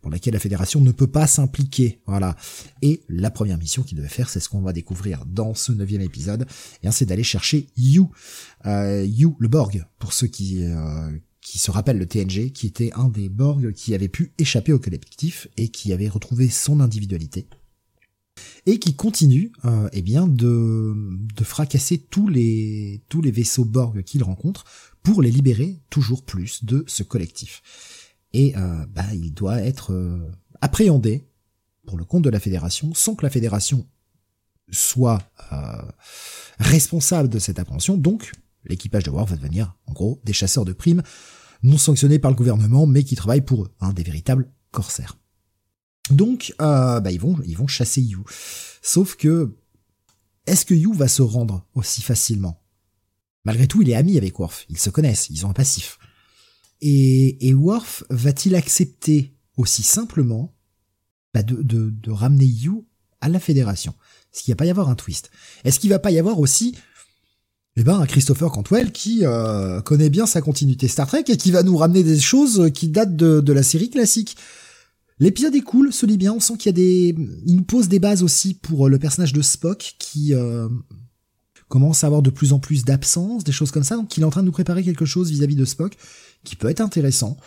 pour 0.00 0.12
lesquelles 0.12 0.34
la 0.34 0.38
fédération 0.38 0.80
ne 0.80 0.92
peut 0.92 1.08
pas 1.08 1.26
s'impliquer. 1.26 2.00
Voilà. 2.06 2.36
Et 2.82 3.02
la 3.08 3.32
première 3.32 3.58
mission 3.58 3.82
qu'il 3.82 3.98
devait 3.98 4.08
faire, 4.08 4.28
c'est 4.28 4.38
ce 4.38 4.48
qu'on 4.48 4.62
va 4.62 4.72
découvrir 4.72 5.24
dans 5.26 5.54
ce 5.54 5.72
neuvième 5.72 6.02
épisode. 6.02 6.46
Et 6.84 6.90
c'est 6.92 7.06
d'aller 7.06 7.24
chercher 7.24 7.66
You, 7.76 8.10
You 8.64 9.36
le 9.40 9.48
Borg, 9.48 9.84
pour 9.98 10.12
ceux 10.12 10.28
qui 10.28 10.64
qui 11.42 11.58
se 11.58 11.70
rappelle 11.70 11.98
le 11.98 12.06
TNG, 12.06 12.52
qui 12.52 12.66
était 12.66 12.92
un 12.94 13.08
des 13.08 13.28
Borg 13.28 13.72
qui 13.72 13.94
avait 13.94 14.08
pu 14.08 14.32
échapper 14.38 14.72
au 14.72 14.78
collectif 14.78 15.48
et 15.58 15.68
qui 15.68 15.92
avait 15.92 16.08
retrouvé 16.08 16.48
son 16.48 16.80
individualité 16.80 17.46
et 18.64 18.78
qui 18.78 18.94
continue 18.94 19.52
euh, 19.66 19.90
eh 19.92 20.00
bien 20.00 20.26
de, 20.26 20.94
fracasser 21.42 21.98
tous 21.98 22.28
les 22.28 23.02
tous 23.08 23.20
les 23.20 23.30
vaisseaux 23.30 23.66
Borg 23.66 24.02
qu'il 24.04 24.22
rencontre 24.22 24.64
pour 25.02 25.20
les 25.20 25.30
libérer 25.30 25.80
toujours 25.90 26.22
plus 26.22 26.64
de 26.64 26.84
ce 26.86 27.02
collectif. 27.02 27.62
Et 28.32 28.56
euh, 28.56 28.86
bah, 28.86 29.12
il 29.12 29.34
doit 29.34 29.60
être 29.60 29.92
euh, 29.92 30.30
appréhendé 30.60 31.26
pour 31.86 31.98
le 31.98 32.04
compte 32.04 32.22
de 32.22 32.30
la 32.30 32.40
Fédération 32.40 32.94
sans 32.94 33.14
que 33.14 33.24
la 33.24 33.30
Fédération 33.30 33.86
soit 34.70 35.20
euh, 35.52 35.82
responsable 36.58 37.28
de 37.28 37.38
cette 37.38 37.58
appréhension. 37.58 37.96
Donc 37.96 38.32
l'équipage 38.64 39.04
de 39.04 39.10
War 39.10 39.26
va 39.26 39.36
devenir 39.36 39.76
en 39.86 39.92
gros 39.92 40.20
des 40.24 40.32
chasseurs 40.32 40.64
de 40.64 40.72
primes 40.72 41.02
non 41.62 41.78
sanctionnés 41.78 42.18
par 42.18 42.30
le 42.30 42.36
gouvernement, 42.36 42.86
mais 42.86 43.04
qui 43.04 43.14
travaillent 43.14 43.44
pour 43.44 43.64
eux, 43.64 43.74
hein, 43.80 43.92
des 43.92 44.02
véritables 44.02 44.50
corsaires. 44.70 45.18
Donc, 46.10 46.52
euh, 46.60 47.00
bah, 47.00 47.12
ils 47.12 47.20
vont, 47.20 47.38
ils 47.44 47.56
vont 47.56 47.68
chasser 47.68 48.02
You. 48.02 48.24
Sauf 48.82 49.14
que, 49.14 49.56
est-ce 50.46 50.64
que 50.64 50.74
You 50.74 50.92
va 50.92 51.08
se 51.08 51.22
rendre 51.22 51.66
aussi 51.74 52.02
facilement? 52.02 52.60
Malgré 53.44 53.66
tout, 53.66 53.82
il 53.82 53.90
est 53.90 53.94
ami 53.94 54.18
avec 54.18 54.38
Worf. 54.38 54.66
Ils 54.68 54.78
se 54.78 54.90
connaissent, 54.90 55.28
ils 55.30 55.46
ont 55.46 55.50
un 55.50 55.54
passif. 55.54 55.98
Et, 56.80 57.54
Worf 57.54 58.02
va-t-il 58.10 58.56
accepter 58.56 59.36
aussi 59.56 59.84
simplement 59.84 60.56
bah, 61.32 61.44
de 61.44 62.10
ramener 62.10 62.44
You 62.44 62.88
à 63.20 63.28
la 63.28 63.38
Fédération? 63.38 63.94
Est-ce 64.32 64.42
qu'il 64.42 64.52
va 64.52 64.56
pas 64.56 64.66
y 64.66 64.70
avoir 64.70 64.88
un 64.88 64.94
twist? 64.96 65.30
Est-ce 65.64 65.78
qu'il 65.78 65.90
va 65.90 65.98
pas 65.98 66.10
y 66.10 66.18
avoir 66.18 66.40
aussi 66.40 66.74
eh 67.76 67.84
ben, 67.84 68.04
Christopher 68.06 68.50
Cantwell 68.50 68.92
qui 68.92 69.20
euh, 69.22 69.80
connaît 69.80 70.10
bien 70.10 70.26
sa 70.26 70.42
continuité 70.42 70.88
Star 70.88 71.06
Trek 71.06 71.24
et 71.28 71.36
qui 71.36 71.50
va 71.50 71.62
nous 71.62 71.76
ramener 71.76 72.02
des 72.02 72.20
choses 72.20 72.70
qui 72.74 72.88
datent 72.88 73.16
de, 73.16 73.52
la 73.52 73.62
série 73.62 73.88
classique. 73.88 74.36
L'épisode 75.18 75.54
est 75.54 75.62
cool, 75.62 75.92
se 75.92 76.04
lit 76.04 76.18
bien, 76.18 76.32
on 76.32 76.40
sent 76.40 76.56
qu'il 76.58 76.66
y 76.66 76.74
a 76.74 76.76
des... 76.76 77.14
Il 77.46 77.56
nous 77.56 77.64
pose 77.64 77.88
des 77.88 77.98
bases 77.98 78.22
aussi 78.22 78.54
pour 78.54 78.88
le 78.88 78.98
personnage 78.98 79.32
de 79.32 79.40
Spock 79.40 79.94
qui 79.98 80.34
euh, 80.34 80.68
commence 81.68 82.04
à 82.04 82.08
avoir 82.08 82.22
de 82.22 82.30
plus 82.30 82.52
en 82.52 82.58
plus 82.58 82.84
d'absence, 82.84 83.44
des 83.44 83.52
choses 83.52 83.70
comme 83.70 83.84
ça, 83.84 83.96
donc 83.96 84.16
il 84.16 84.22
est 84.22 84.26
en 84.26 84.30
train 84.30 84.42
de 84.42 84.46
nous 84.46 84.52
préparer 84.52 84.82
quelque 84.82 85.06
chose 85.06 85.30
vis-à-vis 85.30 85.56
de 85.56 85.64
Spock 85.64 85.96
qui 86.44 86.56
peut 86.56 86.68
être 86.68 86.80
intéressant. 86.80 87.38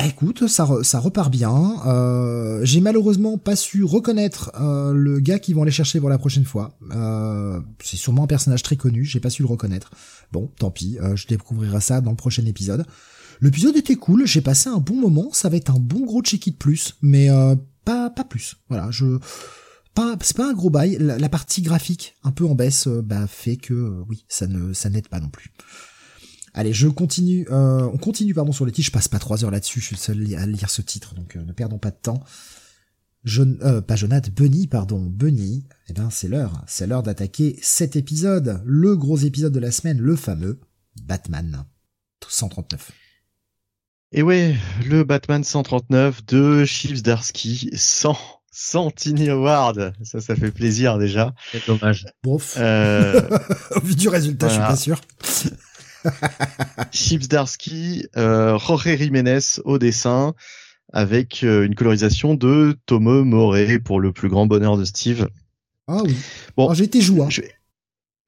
Bah 0.00 0.06
écoute, 0.06 0.48
ça, 0.48 0.64
repart 0.64 1.30
bien. 1.30 1.74
Euh, 1.84 2.64
J'ai 2.64 2.80
malheureusement 2.80 3.36
pas 3.36 3.54
su 3.54 3.84
reconnaître 3.84 4.50
euh, 4.58 4.94
le 4.94 5.20
gars 5.20 5.38
qui 5.38 5.52
vont 5.52 5.60
aller 5.60 5.70
chercher 5.70 6.00
pour 6.00 6.08
la 6.08 6.16
prochaine 6.16 6.46
fois. 6.46 6.78
Euh, 6.92 7.60
c'est 7.84 7.98
sûrement 7.98 8.24
un 8.24 8.26
personnage 8.26 8.62
très 8.62 8.76
connu, 8.76 9.04
j'ai 9.04 9.20
pas 9.20 9.28
su 9.28 9.42
le 9.42 9.48
reconnaître. 9.48 9.90
Bon, 10.32 10.50
tant 10.58 10.70
pis, 10.70 10.96
euh, 11.02 11.16
je 11.16 11.26
découvrirai 11.26 11.82
ça 11.82 12.00
dans 12.00 12.12
le 12.12 12.16
prochain 12.16 12.46
épisode. 12.46 12.86
L'épisode 13.42 13.76
était 13.76 13.96
cool, 13.96 14.26
j'ai 14.26 14.40
passé 14.40 14.70
un 14.70 14.78
bon 14.78 14.96
moment, 14.96 15.34
ça 15.34 15.50
va 15.50 15.58
être 15.58 15.70
un 15.70 15.78
bon 15.78 16.06
gros 16.06 16.22
check-it 16.22 16.58
plus, 16.58 16.96
mais 17.02 17.28
pas 17.84 18.08
pas 18.08 18.24
plus. 18.24 18.56
Voilà, 18.70 18.90
je 18.90 19.18
pas 19.94 20.16
c'est 20.22 20.36
pas 20.36 20.48
un 20.48 20.54
gros 20.54 20.70
bail. 20.70 20.96
La, 20.98 21.28
partie 21.28 21.60
graphique 21.60 22.14
un 22.24 22.32
peu 22.32 22.46
en 22.46 22.54
baisse, 22.54 22.88
bah 22.88 23.26
fait 23.26 23.56
que 23.56 24.02
oui, 24.08 24.24
ça 24.28 24.46
ne 24.46 24.72
ça 24.72 24.88
n'aide 24.88 25.08
pas 25.08 25.20
non 25.20 25.28
plus. 25.28 25.52
Allez, 26.54 26.72
je 26.72 26.88
continue. 26.88 27.46
Euh, 27.50 27.88
on 27.92 27.98
continue 27.98 28.34
pardon 28.34 28.52
sur 28.52 28.66
les 28.66 28.72
titres. 28.72 28.86
Je 28.86 28.92
passe 28.92 29.08
pas 29.08 29.18
trois 29.18 29.44
heures 29.44 29.50
là-dessus. 29.50 29.80
Je 29.80 29.86
suis 29.86 29.96
seul 29.96 30.34
à 30.36 30.46
lire 30.46 30.70
ce 30.70 30.82
titre, 30.82 31.14
donc 31.14 31.36
euh, 31.36 31.44
ne 31.44 31.52
perdons 31.52 31.78
pas 31.78 31.90
de 31.90 31.98
temps. 32.00 32.22
Je, 33.22 33.42
euh, 33.42 33.80
pas 33.80 33.96
Jonathan, 33.96 34.30
Bunny, 34.34 34.66
pardon, 34.66 35.00
Bunny. 35.00 35.66
Eh 35.88 35.92
ben, 35.92 36.08
c'est 36.10 36.28
l'heure. 36.28 36.64
C'est 36.66 36.86
l'heure 36.86 37.02
d'attaquer 37.02 37.58
cet 37.62 37.96
épisode, 37.96 38.62
le 38.64 38.96
gros 38.96 39.18
épisode 39.18 39.52
de 39.52 39.60
la 39.60 39.70
semaine, 39.70 39.98
le 39.98 40.16
fameux 40.16 40.60
Batman 41.02 41.64
139. 42.26 42.92
Et 44.12 44.22
ouais, 44.22 44.56
le 44.88 45.04
Batman 45.04 45.44
139 45.44 46.26
de 46.26 46.64
Chips 46.64 47.02
Darsky 47.02 47.70
sans 47.76 48.18
sans 48.50 48.90
Tiny 48.90 49.28
Award. 49.28 49.92
Ça, 50.02 50.20
ça 50.20 50.34
fait 50.34 50.50
plaisir 50.50 50.98
déjà. 50.98 51.32
C'est 51.52 51.64
dommage. 51.66 52.06
Bof. 52.24 52.56
Euh... 52.58 53.22
Au 53.76 53.80
vu 53.84 53.94
du 53.94 54.08
résultat, 54.08 54.48
voilà. 54.48 54.74
je 54.74 54.80
suis 54.80 54.90
pas 54.90 54.98
sûr. 54.98 55.00
Chips 56.92 57.28
Darsky, 57.28 58.06
euh, 58.16 58.58
Jorge 58.58 58.96
Jiménez 58.96 59.60
au 59.64 59.78
dessin, 59.78 60.34
avec 60.92 61.44
euh, 61.44 61.64
une 61.64 61.74
colorisation 61.74 62.34
de 62.34 62.76
Tomo 62.86 63.24
Moret 63.24 63.78
pour 63.78 64.00
le 64.00 64.12
plus 64.12 64.28
grand 64.28 64.46
bonheur 64.46 64.76
de 64.76 64.84
Steve. 64.84 65.28
Ah 65.86 66.02
oui. 66.04 66.16
Bon, 66.56 66.72
j'ai 66.74 66.84
été 66.84 67.00
joué. 67.00 67.26
Je, 67.28 67.42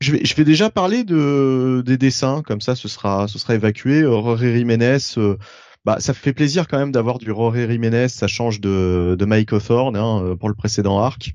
je, 0.01 0.12
vais, 0.12 0.24
je 0.24 0.35
vais 0.35 0.44
déjà 0.44 0.70
parler 0.70 1.05
de 1.05 1.82
des 1.85 1.97
dessins, 1.97 2.43
comme 2.43 2.61
ça, 2.61 2.74
ce 2.74 2.89
sera, 2.89 3.28
ce 3.28 3.39
sera 3.39 3.55
évacué. 3.55 4.03
Jorge 4.03 4.40
Jiménez. 4.40 4.99
Euh, 5.16 5.36
bah, 5.85 5.97
ça 5.99 6.15
fait 6.15 6.32
plaisir 6.32 6.69
quand 6.69 6.78
même 6.78 6.93
d'avoir 6.93 7.19
du 7.19 7.27
Jorge 7.27 7.69
Jiménez, 7.69 8.09
ça 8.09 8.28
change 8.28 8.61
de, 8.61 9.16
de 9.19 9.24
Mike 9.24 9.53
Hawthorne 9.53 9.97
hein, 9.97 10.36
pour 10.39 10.49
le 10.49 10.55
précédent 10.55 11.01
arc. 11.01 11.35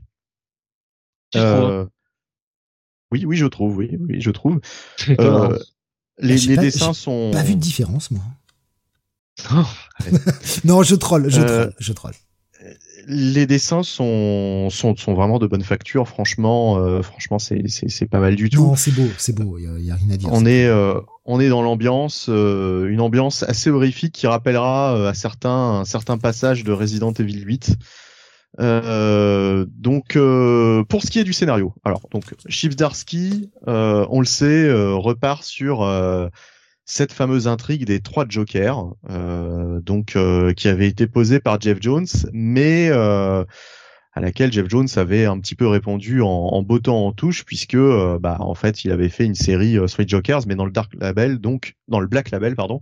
Euh, 1.35 1.85
oui, 3.11 3.26
oui, 3.26 3.38
je 3.38 3.45
trouve, 3.45 3.77
oui, 3.77 3.97
oui, 3.99 4.22
je 4.22 4.31
trouve. 4.31 4.59
Euh, 5.19 5.57
les, 6.19 6.38
les 6.38 6.56
pas, 6.56 6.61
dessins 6.61 6.94
sont. 6.94 7.31
Pas 7.31 7.44
vu 7.44 7.56
de 7.56 7.60
différence, 7.60 8.11
moi. 8.11 8.23
non, 10.64 10.84
je 10.84 10.95
troll, 10.95 11.30
je 11.30 11.41
Euh, 11.41 11.45
troll, 11.45 11.73
je 11.80 11.94
troll. 11.94 12.14
Les 13.10 13.45
dessins 13.45 13.84
sont, 13.84 14.69
sont, 14.69 14.95
sont 14.98 15.14
vraiment 15.14 15.39
de 15.39 15.48
bonne 15.48 15.64
facture, 15.64 16.10
franchement, 16.10 16.77
euh, 16.77 17.02
franchement, 17.02 17.39
c'est, 17.39 17.64
c'est, 17.68 17.89
c'est 17.89 18.06
pas 18.06 18.19
mal 18.19 18.35
du 18.35 18.49
tout. 18.49 18.61
Non, 18.61 18.76
c'est 18.76 18.91
beau, 18.91 19.07
c'est 19.18 19.34
beau, 19.34 19.57
il 19.57 19.85
y 19.85 19.91
a 19.91 19.95
rien 19.95 20.10
à 20.11 20.18
dire. 20.18 20.30
On 20.34 20.45
est, 20.45 20.65
euh, 20.65 20.99
on 21.23 21.39
est 21.39 21.48
dans 21.48 21.61
l'ambiance, 21.61 22.26
euh, 22.27 22.89
une 22.89 22.99
ambiance 22.99 23.44
assez 23.44 23.69
horrifique 23.69 24.14
qui 24.14 24.27
rappellera 24.27 24.98
euh, 24.98 25.10
à 25.10 25.14
certains 25.14 25.49
un 25.49 25.85
certain 25.85 26.18
passage 26.18 26.65
de 26.65 26.72
Resident 26.73 27.14
Evil 27.14 27.44
8. 27.45 27.77
Euh, 28.59 29.65
donc, 29.69 30.15
euh, 30.15 30.83
pour 30.85 31.03
ce 31.03 31.11
qui 31.11 31.19
est 31.19 31.23
du 31.23 31.33
scénario, 31.33 31.75
alors 31.83 32.07
donc 32.11 32.23
Chips 32.49 32.75
Darsky, 32.75 33.51
euh, 33.67 34.05
on 34.09 34.19
le 34.19 34.25
sait, 34.25 34.65
euh, 34.65 34.95
repart 34.95 35.43
sur 35.43 35.83
euh, 35.83 36.27
cette 36.83 37.11
fameuse 37.13 37.47
intrigue 37.47 37.85
des 37.85 37.99
trois 37.99 38.25
Jokers, 38.27 38.93
euh, 39.11 39.79
donc 39.81 40.17
qui 40.55 40.67
avait 40.67 40.87
été 40.87 41.05
posée 41.05 41.39
par 41.39 41.61
Jeff 41.61 41.77
Jones, 41.81 42.07
mais 42.33 42.89
à 42.89 43.45
laquelle 44.19 44.51
Jeff 44.51 44.67
Jones 44.67 44.87
avait 44.95 45.25
un 45.25 45.39
petit 45.39 45.53
peu 45.53 45.67
répondu 45.67 46.21
en, 46.21 46.27
en 46.27 46.63
bottant 46.63 47.05
en 47.05 47.11
touche 47.11 47.45
puisque 47.45 47.77
bah 47.77 48.37
en 48.39 48.55
fait 48.55 48.83
il 48.83 48.91
avait 48.91 49.09
fait 49.09 49.25
une 49.25 49.35
série 49.35 49.77
Street 49.87 50.07
Jokers 50.07 50.41
mais 50.47 50.55
dans 50.55 50.65
le 50.65 50.71
Dark 50.71 50.91
Label 50.99 51.37
donc 51.37 51.75
dans 51.87 51.99
le 51.99 52.07
Black 52.07 52.31
Label 52.31 52.55
pardon. 52.55 52.81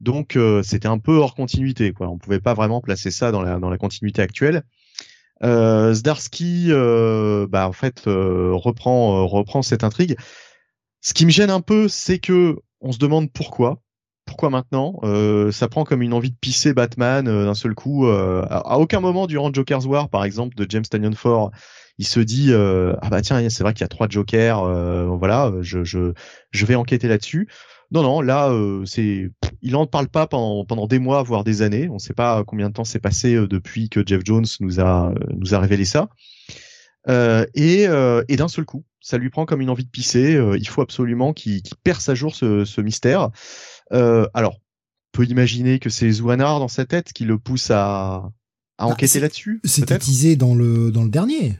Donc 0.00 0.38
c'était 0.62 0.88
un 0.88 0.98
peu 0.98 1.16
hors 1.16 1.34
continuité 1.34 1.92
quoi. 1.94 2.10
On 2.10 2.18
pouvait 2.18 2.40
pas 2.40 2.52
vraiment 2.52 2.82
placer 2.82 3.10
ça 3.10 3.32
dans 3.32 3.40
la 3.40 3.58
dans 3.58 3.70
la 3.70 3.78
continuité 3.78 4.20
actuelle 4.20 4.64
euh, 5.42 5.92
Zdarsky 5.94 6.68
euh, 6.70 7.46
bah 7.48 7.68
en 7.68 7.72
fait 7.72 8.06
euh, 8.06 8.52
reprend 8.54 9.20
euh, 9.20 9.24
reprend 9.24 9.62
cette 9.62 9.84
intrigue 9.84 10.16
ce 11.00 11.14
qui 11.14 11.26
me 11.26 11.30
gêne 11.30 11.50
un 11.50 11.60
peu 11.60 11.88
c'est 11.88 12.18
que 12.18 12.56
on 12.80 12.92
se 12.92 12.98
demande 12.98 13.32
pourquoi 13.32 13.80
pourquoi 14.24 14.50
maintenant? 14.50 14.98
Euh, 15.04 15.52
Ça 15.52 15.68
prend 15.68 15.84
comme 15.84 16.02
une 16.02 16.12
envie 16.12 16.30
de 16.32 16.36
pisser 16.40 16.74
Batman 16.74 17.28
euh, 17.28 17.44
d'un 17.44 17.54
seul 17.54 17.74
coup. 17.76 18.08
à, 18.08 18.44
à 18.72 18.78
aucun 18.78 18.98
moment 18.98 19.28
durant 19.28 19.52
Joker's 19.52 19.86
War, 19.86 20.08
par 20.08 20.24
exemple, 20.24 20.56
de 20.56 20.66
James 20.68 20.84
Tanyon 20.84 21.14
Ford, 21.14 21.52
il 21.98 22.06
se 22.06 22.18
dit 22.18 22.52
ah 22.52 23.08
bah 23.08 23.22
tiens 23.22 23.48
c'est 23.48 23.62
vrai 23.62 23.72
qu'il 23.72 23.82
y 23.82 23.84
a 23.84 23.88
trois 23.88 24.08
Jokers, 24.08 24.64
voilà, 25.16 25.52
je, 25.60 25.84
je 25.84 26.12
je 26.50 26.66
vais 26.66 26.74
enquêter 26.74 27.08
là-dessus. 27.08 27.48
Non 27.92 28.02
non 28.02 28.20
là 28.20 28.50
euh, 28.50 28.84
c'est 28.84 29.30
il 29.62 29.76
en 29.76 29.86
parle 29.86 30.08
pas 30.08 30.26
pendant 30.26 30.64
pendant 30.64 30.86
des 30.86 30.98
mois 30.98 31.22
voire 31.22 31.44
des 31.44 31.62
années. 31.62 31.88
On 31.90 31.98
sait 31.98 32.14
pas 32.14 32.42
combien 32.44 32.68
de 32.68 32.74
temps 32.74 32.84
s'est 32.84 32.98
passé 33.00 33.34
euh, 33.34 33.46
depuis 33.46 33.88
que 33.88 34.02
Jeff 34.06 34.22
Jones 34.24 34.46
nous 34.60 34.80
a 34.80 35.10
euh, 35.10 35.14
nous 35.36 35.54
a 35.54 35.58
révélé 35.60 35.84
ça. 35.84 36.08
Euh, 37.08 37.46
et, 37.54 37.86
euh, 37.86 38.24
et 38.28 38.34
d'un 38.34 38.48
seul 38.48 38.64
coup, 38.64 38.84
ça 39.00 39.16
lui 39.16 39.30
prend 39.30 39.46
comme 39.46 39.60
une 39.60 39.70
envie 39.70 39.84
de 39.84 39.90
pisser. 39.90 40.34
euh, 40.34 40.58
il 40.58 40.66
faut 40.66 40.82
absolument 40.82 41.32
qu'il 41.32 41.62
perce 41.84 42.08
à 42.08 42.16
jour 42.16 42.34
ce, 42.34 42.64
ce 42.64 42.80
mystère. 42.80 43.30
Euh, 43.92 44.26
alors, 44.34 44.54
on 44.54 45.18
peut 45.18 45.24
imaginer 45.26 45.78
que 45.78 45.88
c'est 45.88 46.10
Zouanar 46.10 46.58
dans 46.58 46.66
sa 46.68 46.84
tête 46.84 47.12
qui 47.12 47.24
le 47.24 47.38
pousse 47.38 47.70
à, 47.70 48.14
à 48.16 48.30
Bah, 48.78 48.86
enquêter 48.86 49.20
là-dessus. 49.20 49.60
C'était 49.62 49.98
teasé 50.00 50.34
dans 50.34 50.56
le 50.56 50.90
dans 50.90 51.04
le 51.04 51.08
dernier, 51.10 51.56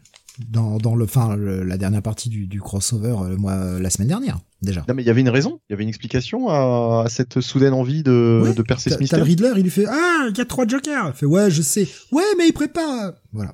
dans 0.49 0.79
dans 0.79 0.95
le, 0.95 1.05
enfin 1.05 1.37
la 1.37 1.77
dernière 1.79 2.03
partie 2.03 2.29
du, 2.29 2.47
du 2.47 2.61
crossover 2.61 3.17
euh, 3.23 3.29
le 3.31 3.37
mois 3.37 3.79
la 3.81 3.91
semaine 3.91 4.09
dernière 4.09 4.39
déjà. 4.63 4.85
Non, 4.89 4.95
mais 4.95 5.03
il 5.03 5.07
y 5.07 5.11
avait 5.11 5.21
une 5.21 5.29
raison, 5.29 5.61
il 5.69 5.73
y 5.73 5.75
avait 5.75 5.83
une 5.83 5.89
explication 5.89 6.49
à, 6.49 7.05
à 7.05 7.09
cette 7.09 7.41
soudaine 7.41 7.73
envie 7.73 8.03
de, 8.03 8.43
Ouais, 8.45 8.53
de 8.55 8.63
percer 8.63 8.91
ce 8.91 8.95
t'as 8.95 8.97
le 8.97 9.01
mystère. 9.01 9.25
Riddler, 9.25 9.53
il 9.57 9.63
lui 9.65 9.71
fait 9.71 9.87
ah 9.89 10.27
il 10.31 10.37
y 10.37 10.41
a 10.41 10.45
trois 10.45 10.67
Jokers. 10.67 11.13
Il 11.15 11.19
fait 11.19 11.27
ouais 11.27 11.51
je 11.51 11.63
sais. 11.63 11.89
Ouais 12.13 12.23
mais 12.39 12.49
il 12.49 12.53
prépare. 12.53 13.13
Voilà. 13.33 13.53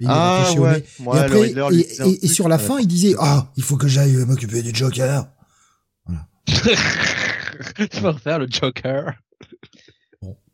Et 0.00 0.04
Ah 0.06 0.44
ouais, 0.56 0.60
ouais, 0.60 0.84
et 1.16 1.18
après, 1.20 1.40
Riddler 1.40 1.66
et, 1.72 1.76
et- 1.80 2.14
et 2.14 2.18
truc, 2.18 2.30
sur 2.30 2.48
la 2.48 2.56
ouais. 2.56 2.62
fin, 2.62 2.78
il 2.78 2.86
disait 2.86 3.14
ah 3.18 3.50
il 3.56 3.62
faut 3.64 3.76
que 3.76 3.88
j'aille 3.88 4.14
euh, 4.16 4.26
m'occuper 4.26 4.62
du 4.62 4.72
Joker. 4.74 5.26
Tu 6.46 6.54
vas 8.00 8.12
refaire 8.12 8.38
le 8.38 8.46
Joker. 8.48 9.12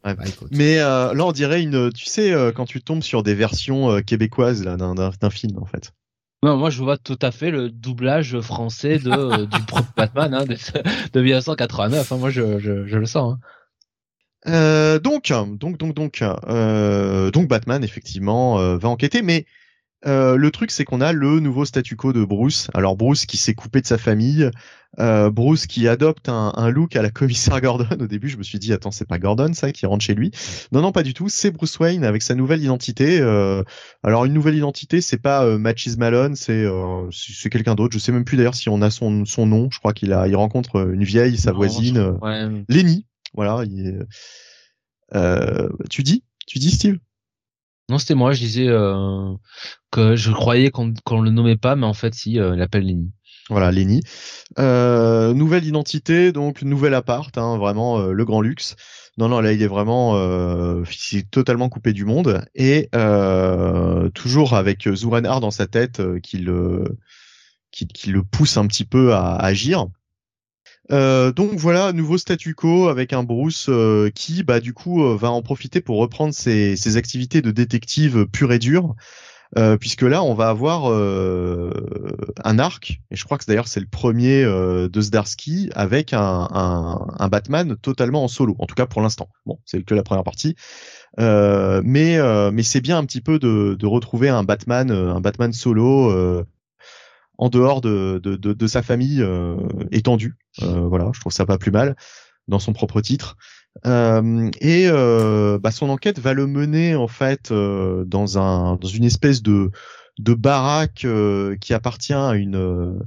Ouais. 0.04 0.14
Bah, 0.14 0.24
écoute. 0.26 0.48
Mais 0.52 0.78
euh, 0.80 1.14
là, 1.14 1.24
on 1.24 1.32
dirait 1.32 1.62
une, 1.62 1.90
tu 1.92 2.04
sais, 2.04 2.32
euh, 2.32 2.52
quand 2.52 2.66
tu 2.66 2.82
tombes 2.82 3.02
sur 3.02 3.22
des 3.22 3.34
versions 3.34 3.90
euh, 3.90 4.00
québécoises 4.00 4.62
là 4.64 4.76
d'un- 4.76 4.94
film 5.30 5.58
en 5.58 5.64
fait. 5.66 5.92
Non, 6.42 6.58
moi 6.58 6.68
je 6.68 6.82
vois 6.82 6.98
tout 6.98 7.18
à 7.22 7.30
fait 7.30 7.50
le 7.50 7.70
doublage 7.70 8.38
français 8.40 8.98
de 8.98 9.10
euh, 9.10 9.46
du 9.46 9.62
propre 9.66 9.88
Batman 9.96 10.34
hein, 10.34 10.44
de, 10.44 10.56
de 11.12 11.20
1989. 11.22 12.12
hein. 12.12 12.16
moi 12.18 12.28
je, 12.28 12.58
je, 12.58 12.86
je 12.86 12.98
le 12.98 13.06
sens. 13.06 13.34
hein. 13.34 13.38
Euh, 14.46 14.98
donc, 14.98 15.32
donc, 15.32 15.78
donc, 15.78 15.94
donc, 15.94 16.22
euh, 16.22 17.30
donc 17.30 17.48
Batman 17.48 17.82
effectivement 17.82 18.58
euh, 18.60 18.76
va 18.76 18.90
enquêter, 18.90 19.22
mais 19.22 19.46
euh, 20.06 20.36
le 20.36 20.50
truc 20.50 20.70
c'est 20.70 20.84
qu'on 20.84 21.00
a 21.00 21.14
le 21.14 21.40
nouveau 21.40 21.64
statu 21.64 21.96
quo 21.96 22.12
de 22.12 22.22
Bruce. 22.24 22.68
Alors 22.74 22.94
Bruce 22.94 23.24
qui 23.24 23.38
s'est 23.38 23.54
coupé 23.54 23.80
de 23.80 23.86
sa 23.86 23.96
famille, 23.96 24.50
euh, 24.98 25.30
Bruce 25.30 25.66
qui 25.66 25.88
adopte 25.88 26.28
un, 26.28 26.52
un 26.56 26.70
look 26.70 26.96
à 26.96 27.02
la 27.02 27.10
commissaire 27.10 27.60
Gordon. 27.60 27.86
Au 28.00 28.06
début, 28.06 28.28
je 28.28 28.36
me 28.36 28.42
suis 28.42 28.58
dit 28.58 28.72
attends 28.72 28.90
c'est 28.90 29.06
pas 29.08 29.18
Gordon 29.18 29.52
ça 29.54 29.72
qui 29.72 29.86
rentre 29.86 30.04
chez 30.04 30.14
lui. 30.14 30.30
Non 30.72 30.82
non 30.82 30.92
pas 30.92 31.02
du 31.02 31.14
tout, 31.14 31.28
c'est 31.28 31.50
Bruce 31.50 31.78
Wayne 31.78 32.04
avec 32.04 32.22
sa 32.22 32.34
nouvelle 32.34 32.62
identité. 32.62 33.20
Euh, 33.20 33.62
alors 34.02 34.24
une 34.24 34.32
nouvelle 34.32 34.54
identité 34.56 35.00
c'est 35.00 35.18
pas 35.18 35.44
euh, 35.44 35.58
Matches 35.58 35.96
Malone, 35.96 36.36
c'est 36.36 36.52
euh, 36.64 37.10
c'est 37.10 37.32
c'est 37.32 37.50
quelqu'un 37.50 37.74
d'autre. 37.74 37.92
Je 37.94 37.98
sais 37.98 38.12
même 38.12 38.24
plus 38.24 38.36
d'ailleurs 38.36 38.54
si 38.54 38.68
on 38.68 38.82
a 38.82 38.90
son 38.90 39.24
son 39.24 39.46
nom. 39.46 39.68
Je 39.70 39.78
crois 39.78 39.92
qu'il 39.92 40.12
a 40.12 40.28
il 40.28 40.36
rencontre 40.36 40.90
une 40.92 41.04
vieille 41.04 41.36
sa 41.38 41.50
Non, 41.50 41.56
voisine. 41.56 41.96
euh, 41.98 42.12
Ouais. 42.22 42.64
Lenny, 42.68 43.06
voilà. 43.34 43.64
Il 43.64 43.86
est... 43.86 45.16
euh, 45.16 45.68
tu 45.90 46.02
dis, 46.02 46.24
tu 46.46 46.58
dis 46.58 46.70
Steve? 46.70 46.98
Non, 47.90 47.98
c'était 47.98 48.14
moi. 48.14 48.32
Je 48.32 48.40
disais 48.40 48.68
euh, 48.68 49.34
que 49.90 50.16
je 50.16 50.30
croyais 50.32 50.70
qu'on 50.70 50.94
qu'on 51.04 51.20
le 51.20 51.30
nommait 51.30 51.56
pas, 51.56 51.76
mais 51.76 51.86
en 51.86 51.92
fait 51.92 52.14
si, 52.14 52.38
euh, 52.38 52.54
il 52.56 52.62
appelle 52.62 52.84
Lenny. 52.86 53.10
Voilà, 53.50 53.70
Lenny. 53.70 54.00
Euh, 54.58 55.34
nouvelle 55.34 55.64
identité, 55.64 56.32
donc 56.32 56.62
nouvel 56.62 56.94
appart, 56.94 57.36
hein, 57.36 57.58
vraiment 57.58 57.98
euh, 57.98 58.12
le 58.12 58.24
grand 58.24 58.40
luxe. 58.40 58.74
Non, 59.18 59.28
non, 59.28 59.40
là 59.40 59.52
il 59.52 59.62
est 59.62 59.68
vraiment 59.68 60.16
euh, 60.16 60.82
totalement 61.30 61.68
coupé 61.68 61.92
du 61.92 62.04
monde 62.04 62.44
et 62.54 62.88
euh, 62.94 64.08
toujours 64.10 64.54
avec 64.54 64.88
Zurenhar 64.92 65.40
dans 65.40 65.50
sa 65.50 65.66
tête 65.66 66.02
qui 66.20 66.38
le 66.38 66.96
qui, 67.70 68.10
le 68.10 68.22
pousse 68.22 68.56
un 68.56 68.66
petit 68.66 68.84
peu 68.84 69.12
à, 69.14 69.36
agir. 69.36 69.86
donc 70.90 71.54
voilà, 71.54 71.92
nouveau 71.92 72.18
statu 72.18 72.54
quo 72.54 72.88
avec 72.88 73.12
un 73.12 73.24
Bruce 73.24 73.68
qui, 74.14 74.44
bah 74.44 74.60
du 74.60 74.72
coup, 74.74 75.02
va 75.16 75.30
en 75.30 75.42
profiter 75.42 75.80
pour 75.80 75.98
reprendre 75.98 76.32
ses, 76.32 76.76
ses 76.76 76.96
activités 76.96 77.42
de 77.42 77.50
détective 77.50 78.26
pure 78.26 78.52
et 78.52 78.60
dure. 78.60 78.94
Euh, 79.56 79.76
puisque 79.76 80.02
là 80.02 80.22
on 80.24 80.34
va 80.34 80.48
avoir 80.48 80.90
euh, 80.90 81.70
un 82.42 82.58
arc, 82.58 83.00
et 83.10 83.16
je 83.16 83.24
crois 83.24 83.38
que 83.38 83.44
d'ailleurs 83.46 83.68
c'est 83.68 83.78
le 83.78 83.86
premier 83.86 84.42
euh, 84.42 84.88
de 84.88 85.00
Zdarsky 85.00 85.70
avec 85.74 86.12
un, 86.12 87.28
Batman 87.30 87.76
totalement 87.80 88.24
en 88.24 88.28
solo, 88.28 88.56
en 88.58 88.66
tout 88.66 88.74
cas 88.74 88.86
pour 88.86 89.00
l'instant. 89.00 89.28
Bon, 89.46 89.58
c'est 89.64 89.82
que 89.84 89.94
la 89.94 90.02
première 90.02 90.24
partie, 90.24 90.56
mais 91.18 92.18
mais 92.52 92.62
c'est 92.62 92.80
bien 92.80 92.98
un 92.98 93.04
petit 93.04 93.20
peu 93.20 93.38
de, 93.38 93.86
retrouver 93.86 94.28
un 94.28 94.42
Batman, 94.42 94.90
un 94.90 95.20
Batman 95.20 95.52
solo 95.52 96.44
en 97.38 97.48
dehors 97.48 97.80
de, 97.80 98.20
de, 98.22 98.36
de, 98.36 98.52
de 98.52 98.66
sa 98.66 98.82
famille 98.82 99.24
étendue. 99.92 100.36
voilà, 100.58 101.10
je 101.12 101.20
trouve 101.20 101.32
ça 101.32 101.46
pas 101.46 101.58
plus 101.58 101.70
mal 101.72 101.94
dans 102.48 102.58
son 102.58 102.72
propre 102.72 103.00
titre. 103.00 103.36
Euh, 103.86 104.50
et 104.60 104.86
euh, 104.88 105.58
bah, 105.58 105.70
son 105.72 105.88
enquête 105.90 106.20
va 106.20 106.32
le 106.32 106.46
mener 106.46 106.94
en 106.94 107.08
fait 107.08 107.50
euh, 107.50 108.04
dans 108.04 108.38
un 108.38 108.76
dans 108.76 108.88
une 108.88 109.04
espèce 109.04 109.42
de 109.42 109.72
de 110.18 110.34
baraque 110.34 111.06
qui 111.60 111.74
appartient 111.74 112.12
à 112.12 112.34
une 112.34 113.00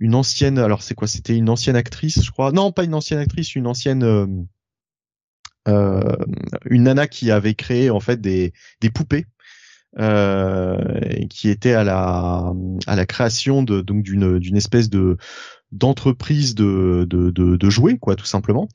une 0.00 0.14
ancienne 0.16 0.58
alors 0.58 0.82
c'est 0.82 0.94
quoi? 0.94 1.06
C'était 1.06 1.36
une 1.36 1.48
ancienne 1.48 1.76
actrice 1.76 2.22
je 2.24 2.30
crois. 2.32 2.50
Non 2.52 2.72
pas 2.72 2.82
une 2.84 2.94
ancienne 2.94 3.20
actrice 3.20 3.54
une 3.54 3.68
ancienne 3.68 4.48
euh, 5.68 6.16
une 6.68 6.82
nana 6.82 7.06
qui 7.06 7.30
avait 7.30 7.54
créé 7.54 7.90
en 7.90 8.00
fait 8.00 8.20
des 8.20 8.52
des 8.80 8.90
poupées 8.90 9.26
euh, 10.00 11.00
qui 11.30 11.48
était 11.48 11.74
à 11.74 11.84
la 11.84 12.52
à 12.88 12.96
la 12.96 13.06
création 13.06 13.62
de 13.62 13.82
donc 13.82 14.02
d'une 14.02 14.40
d'une 14.40 14.56
espèce 14.56 14.90
de 14.90 15.16
d'entreprise 15.70 16.56
de, 16.56 17.06
de 17.08 17.30
de, 17.30 17.56
de 17.56 17.70
jouets 17.70 17.98
quoi 17.98 18.16
tout 18.16 18.24
simplement 18.24 18.68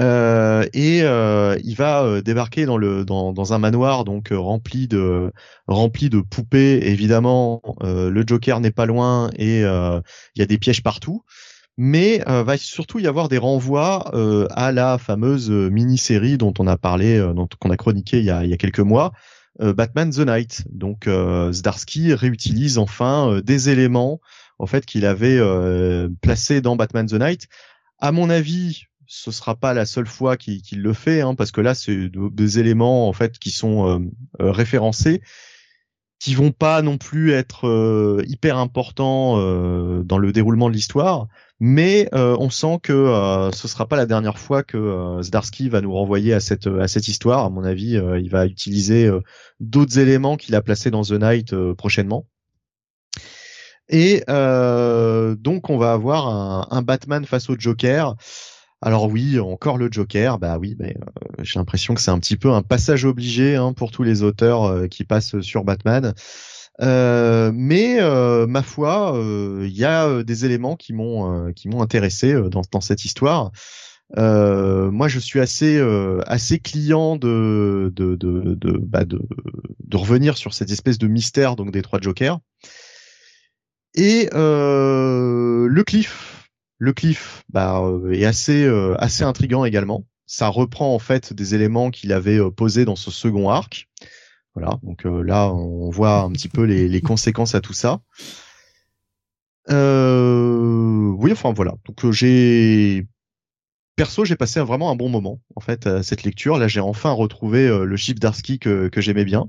euh, 0.00 0.64
et 0.74 1.00
euh, 1.02 1.58
il 1.64 1.74
va 1.74 2.04
euh, 2.04 2.22
débarquer 2.22 2.66
dans 2.66 2.76
le 2.76 3.04
dans, 3.04 3.32
dans 3.32 3.52
un 3.52 3.58
manoir 3.58 4.04
donc 4.04 4.28
rempli 4.30 4.86
de 4.86 5.32
rempli 5.66 6.08
de 6.08 6.20
poupées. 6.20 6.88
Évidemment, 6.88 7.62
le 7.82 8.24
Joker 8.26 8.60
n'est 8.60 8.70
pas 8.70 8.86
loin 8.86 9.30
et 9.36 9.60
il 9.60 10.02
y 10.36 10.42
a 10.42 10.46
des 10.46 10.58
pièges 10.58 10.82
partout. 10.82 11.24
Mais 11.80 12.24
va 12.26 12.56
surtout 12.56 12.98
y 12.98 13.06
avoir 13.06 13.28
des 13.28 13.38
renvois 13.38 14.10
à 14.50 14.72
la 14.72 14.98
fameuse 14.98 15.50
mini-série 15.50 16.36
dont 16.36 16.52
on 16.58 16.66
a 16.66 16.76
parlé, 16.76 17.18
dont 17.34 17.48
qu'on 17.60 17.70
a 17.70 17.76
chroniqué 17.76 18.18
il 18.18 18.24
y 18.24 18.30
a, 18.30 18.44
il 18.44 18.50
y 18.50 18.52
a 18.52 18.56
quelques 18.56 18.80
mois, 18.80 19.12
Batman 19.60 20.10
the 20.10 20.20
Night. 20.20 20.64
Donc 20.70 21.08
Zdarsky 21.52 22.14
réutilise 22.14 22.78
enfin 22.78 23.40
des 23.44 23.70
éléments 23.70 24.20
en 24.58 24.66
fait 24.66 24.86
qu'il 24.86 25.06
avait 25.06 25.40
placés 26.20 26.60
dans 26.60 26.74
Batman 26.74 27.06
the 27.06 27.14
Night. 27.14 27.46
À 28.00 28.10
mon 28.10 28.28
avis, 28.30 28.88
ce 29.08 29.30
sera 29.30 29.56
pas 29.56 29.72
la 29.72 29.86
seule 29.86 30.06
fois 30.06 30.36
qu'il 30.36 30.82
le 30.82 30.92
fait, 30.92 31.22
hein, 31.22 31.34
parce 31.34 31.50
que 31.50 31.62
là, 31.62 31.74
c'est 31.74 32.10
des 32.12 32.58
éléments 32.58 33.08
en 33.08 33.12
fait 33.14 33.38
qui 33.38 33.50
sont 33.50 33.88
euh, 33.88 33.98
euh, 34.42 34.52
référencés, 34.52 35.22
qui 36.20 36.34
vont 36.34 36.52
pas 36.52 36.82
non 36.82 36.98
plus 36.98 37.32
être 37.32 37.66
euh, 37.66 38.22
hyper 38.26 38.58
importants 38.58 39.38
dans 40.02 40.18
le 40.18 40.32
déroulement 40.32 40.68
de 40.68 40.74
l'histoire, 40.74 41.26
mais 41.58 42.08
on 42.12 42.50
sent 42.50 42.80
que 42.82 43.50
ce 43.54 43.66
sera 43.66 43.86
pas 43.88 43.96
la 43.96 44.04
dernière 44.04 44.38
fois 44.38 44.62
que 44.62 45.18
Zdarsky 45.22 45.70
va 45.70 45.80
nous 45.80 45.92
renvoyer 45.92 46.34
à 46.34 46.40
cette 46.40 46.66
à 46.66 46.86
cette 46.86 47.08
histoire. 47.08 47.44
À 47.46 47.50
mon 47.50 47.64
avis, 47.64 47.94
il 47.94 48.28
va 48.30 48.46
utiliser 48.46 49.10
d'autres 49.58 49.98
éléments 49.98 50.36
qu'il 50.36 50.54
a 50.54 50.60
placés 50.60 50.90
dans 50.90 51.02
The 51.02 51.12
Night 51.12 51.54
prochainement. 51.74 52.26
Et 53.88 54.22
donc 54.28 55.70
on 55.70 55.78
va 55.78 55.92
avoir 55.92 56.28
un, 56.28 56.66
un 56.70 56.82
Batman 56.82 57.24
face 57.24 57.48
au 57.48 57.56
Joker. 57.58 58.14
Alors 58.80 59.10
oui, 59.10 59.40
encore 59.40 59.76
le 59.76 59.88
Joker, 59.90 60.38
bah 60.38 60.56
oui, 60.58 60.76
mais 60.78 60.96
euh, 60.96 61.42
j'ai 61.42 61.58
l'impression 61.58 61.94
que 61.94 62.00
c'est 62.00 62.12
un 62.12 62.18
petit 62.20 62.36
peu 62.36 62.52
un 62.52 62.62
passage 62.62 63.04
obligé 63.04 63.56
hein, 63.56 63.72
pour 63.72 63.90
tous 63.90 64.04
les 64.04 64.22
auteurs 64.22 64.64
euh, 64.64 64.86
qui 64.86 65.02
passent 65.04 65.40
sur 65.40 65.64
Batman. 65.64 66.14
Euh, 66.80 67.50
mais 67.52 67.98
ma 68.46 68.62
foi, 68.62 69.20
il 69.20 69.76
y 69.76 69.84
a 69.84 70.22
des 70.22 70.44
éléments 70.44 70.76
qui 70.76 70.92
m'ont 70.92 71.52
qui 71.52 71.68
m'ont 71.68 71.82
intéressé 71.82 72.40
dans, 72.50 72.80
cette 72.80 73.04
histoire. 73.04 73.50
moi, 74.16 75.08
je 75.08 75.18
suis 75.18 75.40
assez 75.40 75.80
assez 76.28 76.60
client 76.60 77.16
de 77.16 77.92
de 77.96 78.14
de 78.14 78.54
de, 78.54 78.78
bah 78.78 79.04
de 79.04 79.20
de 79.84 79.96
revenir 79.96 80.36
sur 80.36 80.54
cette 80.54 80.70
espèce 80.70 80.98
de 80.98 81.08
mystère 81.08 81.56
donc 81.56 81.72
des 81.72 81.82
trois 81.82 82.00
Jokers. 82.00 82.38
Et 83.96 84.28
le 84.32 85.82
cliff 85.82 86.27
le 86.78 86.92
cliff 86.92 87.44
bah, 87.48 87.80
euh, 87.80 88.12
est 88.12 88.24
assez 88.24 88.64
euh, 88.64 88.94
assez 88.98 89.24
intrigant 89.24 89.64
également. 89.64 90.06
Ça 90.26 90.48
reprend 90.48 90.94
en 90.94 90.98
fait 90.98 91.32
des 91.32 91.54
éléments 91.54 91.90
qu'il 91.90 92.12
avait 92.12 92.38
euh, 92.38 92.50
posés 92.50 92.84
dans 92.84 92.96
ce 92.96 93.10
second 93.10 93.50
arc. 93.50 93.88
Voilà, 94.54 94.78
donc 94.82 95.04
là 95.04 95.52
on 95.52 95.88
voit 95.90 96.22
un 96.22 96.32
petit 96.32 96.48
peu 96.48 96.64
les, 96.64 97.00
conséquences 97.00 97.54
à 97.54 97.60
tout 97.60 97.74
ça. 97.74 98.00
Oui, 99.68 101.32
enfin 101.32 101.52
voilà. 101.52 101.74
Donc 101.86 102.10
j'ai 102.10 103.06
perso 103.94 104.24
j'ai 104.24 104.34
passé 104.34 104.58
vraiment 104.60 104.90
un 104.90 104.96
bon 104.96 105.08
moment 105.08 105.40
en 105.54 105.60
fait 105.60 105.86
à 105.86 106.02
cette 106.02 106.24
lecture. 106.24 106.58
Là 106.58 106.66
j'ai 106.66 106.80
enfin 106.80 107.12
retrouvé 107.12 107.68
le 107.68 107.96
chiffre 107.96 108.18
d'Arski 108.18 108.58
que, 108.58 108.90
j'aimais 108.96 109.24
bien. 109.24 109.48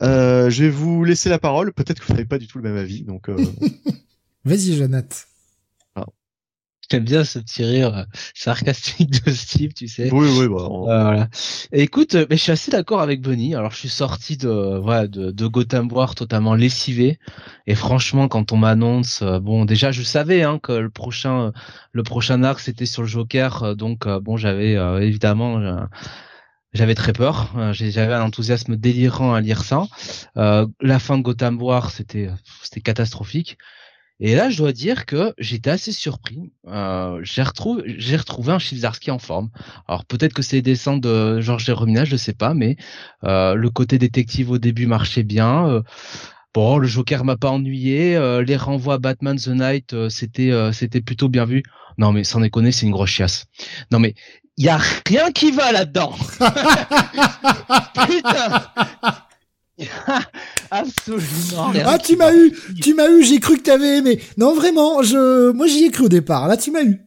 Je 0.00 0.62
vais 0.62 0.70
vous 0.70 1.04
laisser 1.04 1.28
la 1.28 1.38
parole. 1.38 1.74
Peut-être 1.74 2.00
que 2.00 2.06
vous 2.06 2.14
n'avez 2.14 2.24
pas 2.24 2.38
du 2.38 2.46
tout 2.46 2.56
le 2.56 2.64
même 2.64 2.78
avis. 2.78 3.02
Donc 3.02 3.28
vas-y, 4.46 4.74
Jeannette. 4.74 5.27
J'aime 6.90 7.04
bien 7.04 7.22
ce 7.22 7.38
petit 7.38 7.64
rire 7.64 7.94
euh, 7.94 8.04
sarcastique 8.34 9.10
de 9.24 9.30
Steve, 9.30 9.74
tu 9.74 9.88
sais. 9.88 10.10
Oui, 10.10 10.26
oui, 10.38 10.48
bah, 10.48 10.68
voilà. 10.68 11.28
écoute, 11.70 12.14
euh, 12.14 12.26
mais 12.30 12.38
je 12.38 12.42
suis 12.42 12.52
assez 12.52 12.70
d'accord 12.70 13.02
avec 13.02 13.20
Bonnie. 13.20 13.54
Alors, 13.54 13.72
je 13.72 13.76
suis 13.76 13.90
sorti 13.90 14.38
de, 14.38 14.78
voilà, 14.78 15.06
de, 15.06 15.30
de 15.30 15.46
Gotham 15.46 15.92
War 15.92 16.14
totalement 16.14 16.54
lessivé. 16.54 17.18
Et 17.66 17.74
franchement, 17.74 18.28
quand 18.28 18.52
on 18.52 18.56
m'annonce, 18.56 19.20
euh, 19.20 19.38
bon, 19.38 19.66
déjà, 19.66 19.92
je 19.92 20.02
savais 20.02 20.42
hein, 20.42 20.58
que 20.62 20.72
le 20.72 20.88
prochain, 20.88 21.52
le 21.92 22.02
prochain 22.02 22.42
arc 22.42 22.60
c'était 22.60 22.86
sur 22.86 23.02
le 23.02 23.08
Joker. 23.08 23.76
Donc, 23.76 24.08
bon, 24.08 24.38
j'avais 24.38 24.72
évidemment. 25.04 25.86
j'avais 26.72 26.94
très 26.94 27.12
peur, 27.12 27.52
j'avais 27.72 28.14
un 28.14 28.22
enthousiasme 28.22 28.76
délirant 28.76 29.34
à 29.34 29.40
lire 29.40 29.62
ça. 29.62 29.86
la 30.36 30.98
fin 30.98 31.18
de 31.18 31.22
Gotham 31.22 31.60
War, 31.60 31.90
c'était 31.90 32.30
c'était 32.62 32.80
catastrophique. 32.80 33.58
Et 34.20 34.34
là, 34.34 34.50
je 34.50 34.58
dois 34.58 34.72
dire 34.72 35.06
que 35.06 35.32
j'étais 35.38 35.70
assez 35.70 35.92
surpris. 35.92 36.52
Euh, 36.66 37.20
j'ai 37.22 37.42
retrouvé, 37.42 37.94
j'ai 37.98 38.16
retrouvé 38.16 38.52
un 38.52 38.58
Chilzarski 38.58 39.12
en 39.12 39.18
forme. 39.20 39.50
Alors 39.86 40.04
peut-être 40.04 40.32
que 40.32 40.42
c'est 40.42 40.56
les 40.56 40.62
dessins 40.62 40.96
de 40.96 41.40
Georges 41.40 41.70
Romina, 41.70 42.04
je 42.04 42.16
sais 42.16 42.32
pas, 42.32 42.52
mais 42.52 42.76
euh, 43.24 43.54
le 43.54 43.70
côté 43.70 43.96
détective 43.98 44.50
au 44.50 44.58
début 44.58 44.86
marchait 44.86 45.22
bien. 45.22 45.68
Euh, 45.68 45.82
bon, 46.52 46.78
le 46.78 46.88
Joker 46.88 47.24
m'a 47.24 47.36
pas 47.36 47.50
ennuyé. 47.50 48.16
Euh, 48.16 48.42
les 48.42 48.56
renvois 48.56 48.94
à 48.94 48.98
Batman 48.98 49.38
the 49.38 49.48
Night, 49.48 49.92
euh, 49.92 50.08
c'était 50.08 50.52
c'était 50.72 51.00
plutôt 51.00 51.28
bien 51.28 51.44
vu. 51.44 51.62
Non 51.96 52.10
mais 52.12 52.24
sans 52.24 52.40
déconner, 52.40 52.72
c'est 52.72 52.86
une 52.86 52.92
grosse 52.92 53.10
chiasse. 53.10 53.46
Non 53.92 54.00
mais 54.00 54.14
il 54.56 54.64
y 54.64 54.68
a 54.68 54.80
rien 55.06 55.30
qui 55.30 55.52
va 55.52 55.70
là-dedans. 55.70 56.12
Putain. 58.08 58.62
Absolument. 60.70 61.72
Ah, 61.84 61.98
tu 61.98 62.16
m'as 62.16 62.34
eu, 62.34 62.52
tu 62.82 62.94
m'as 62.94 63.08
eu, 63.08 63.22
j'ai 63.22 63.40
cru 63.40 63.56
que 63.58 63.62
t'avais 63.62 63.98
aimé. 63.98 64.20
Non, 64.36 64.54
vraiment, 64.54 65.02
je, 65.02 65.52
moi 65.52 65.66
j'y 65.66 65.84
ai 65.84 65.90
cru 65.90 66.04
au 66.04 66.08
départ. 66.08 66.48
Là, 66.48 66.56
tu 66.56 66.70
m'as 66.70 66.82
eu. 66.82 67.00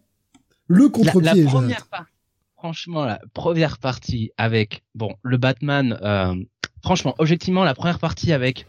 Le 0.68 0.89
contre-pied. 0.89 1.43
La, 1.43 1.49
première 1.49 1.85
partie, 1.88 2.11
franchement, 2.57 3.06
la 3.06 3.19
première 3.34 3.77
partie 3.77 4.31
avec, 4.38 4.84
bon, 4.95 5.15
le 5.22 5.38
Batman, 5.38 5.99
euh, 6.02 6.35
franchement, 6.81 7.14
objectivement, 7.18 7.64
la 7.64 7.73
première 7.73 7.99
partie 7.99 8.31
avec 8.31 8.65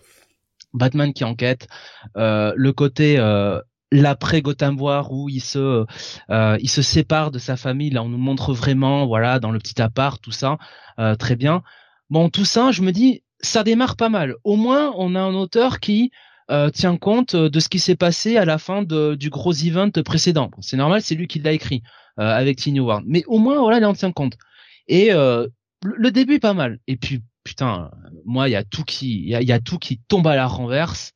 Batman 0.74 1.12
qui 1.12 1.22
enquête, 1.24 1.68
euh, 2.16 2.52
le 2.56 2.72
côté, 2.72 3.18
euh, 3.18 3.60
l'après 3.92 4.42
Gotham 4.42 4.80
War 4.80 5.12
où 5.12 5.28
il 5.28 5.40
se 5.40 5.84
euh, 6.30 6.56
il 6.60 6.68
se 6.68 6.82
sépare 6.82 7.30
de 7.30 7.38
sa 7.38 7.56
famille 7.56 7.90
là 7.90 8.02
on 8.02 8.08
nous 8.08 8.18
montre 8.18 8.54
vraiment 8.54 9.06
voilà 9.06 9.38
dans 9.38 9.50
le 9.50 9.58
petit 9.58 9.80
appart 9.82 10.20
tout 10.20 10.32
ça 10.32 10.56
euh, 10.98 11.14
très 11.14 11.36
bien 11.36 11.62
bon 12.08 12.30
tout 12.30 12.46
ça 12.46 12.72
je 12.72 12.82
me 12.82 12.90
dis 12.90 13.22
ça 13.42 13.64
démarre 13.64 13.96
pas 13.96 14.08
mal. 14.08 14.36
Au 14.44 14.56
moins, 14.56 14.92
on 14.96 15.14
a 15.14 15.20
un 15.20 15.34
auteur 15.34 15.80
qui 15.80 16.10
euh, 16.50 16.70
tient 16.70 16.96
compte 16.96 17.36
de 17.36 17.60
ce 17.60 17.68
qui 17.68 17.78
s'est 17.78 17.96
passé 17.96 18.36
à 18.36 18.44
la 18.44 18.58
fin 18.58 18.82
de, 18.82 19.14
du 19.14 19.30
gros 19.30 19.52
event 19.52 19.90
précédent. 20.04 20.50
c'est 20.60 20.76
normal, 20.76 21.02
c'est 21.02 21.14
lui 21.14 21.26
qui 21.26 21.38
l'a 21.38 21.52
écrit 21.52 21.82
euh, 22.18 22.28
avec 22.28 22.58
Tiny 22.58 22.80
Ward. 22.80 23.04
Mais 23.06 23.24
au 23.26 23.38
moins, 23.38 23.58
voilà, 23.58 23.78
il 23.78 23.84
en 23.84 23.94
tient 23.94 24.12
compte. 24.12 24.36
Et 24.86 25.12
euh, 25.12 25.46
le, 25.82 26.10
début 26.10 26.34
est 26.34 26.40
pas 26.40 26.54
mal. 26.54 26.78
Et 26.86 26.96
puis, 26.96 27.22
putain, 27.44 27.90
moi, 28.24 28.48
il 28.48 28.52
y 28.52 28.56
a 28.56 28.64
tout 28.64 28.84
qui, 28.84 29.22
il 29.22 29.28
y 29.28 29.52
a, 29.52 29.60
tout 29.60 29.78
qui 29.78 29.98
tombe 30.08 30.26
à 30.26 30.36
la 30.36 30.46
renverse. 30.46 31.12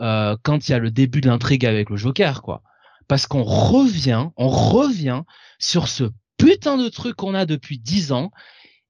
euh, 0.00 0.36
quand 0.42 0.68
il 0.68 0.72
y 0.72 0.74
a 0.74 0.78
le 0.78 0.90
début 0.90 1.20
de 1.22 1.28
l'intrigue 1.28 1.64
avec 1.64 1.90
le 1.90 1.96
Joker, 1.96 2.42
quoi. 2.42 2.62
Parce 3.08 3.26
qu'on 3.26 3.44
revient, 3.44 4.28
on 4.36 4.48
revient 4.48 5.22
sur 5.58 5.88
ce 5.88 6.04
putain 6.36 6.76
de 6.76 6.88
truc 6.88 7.16
qu'on 7.16 7.34
a 7.34 7.46
depuis 7.46 7.78
dix 7.78 8.12
ans 8.12 8.30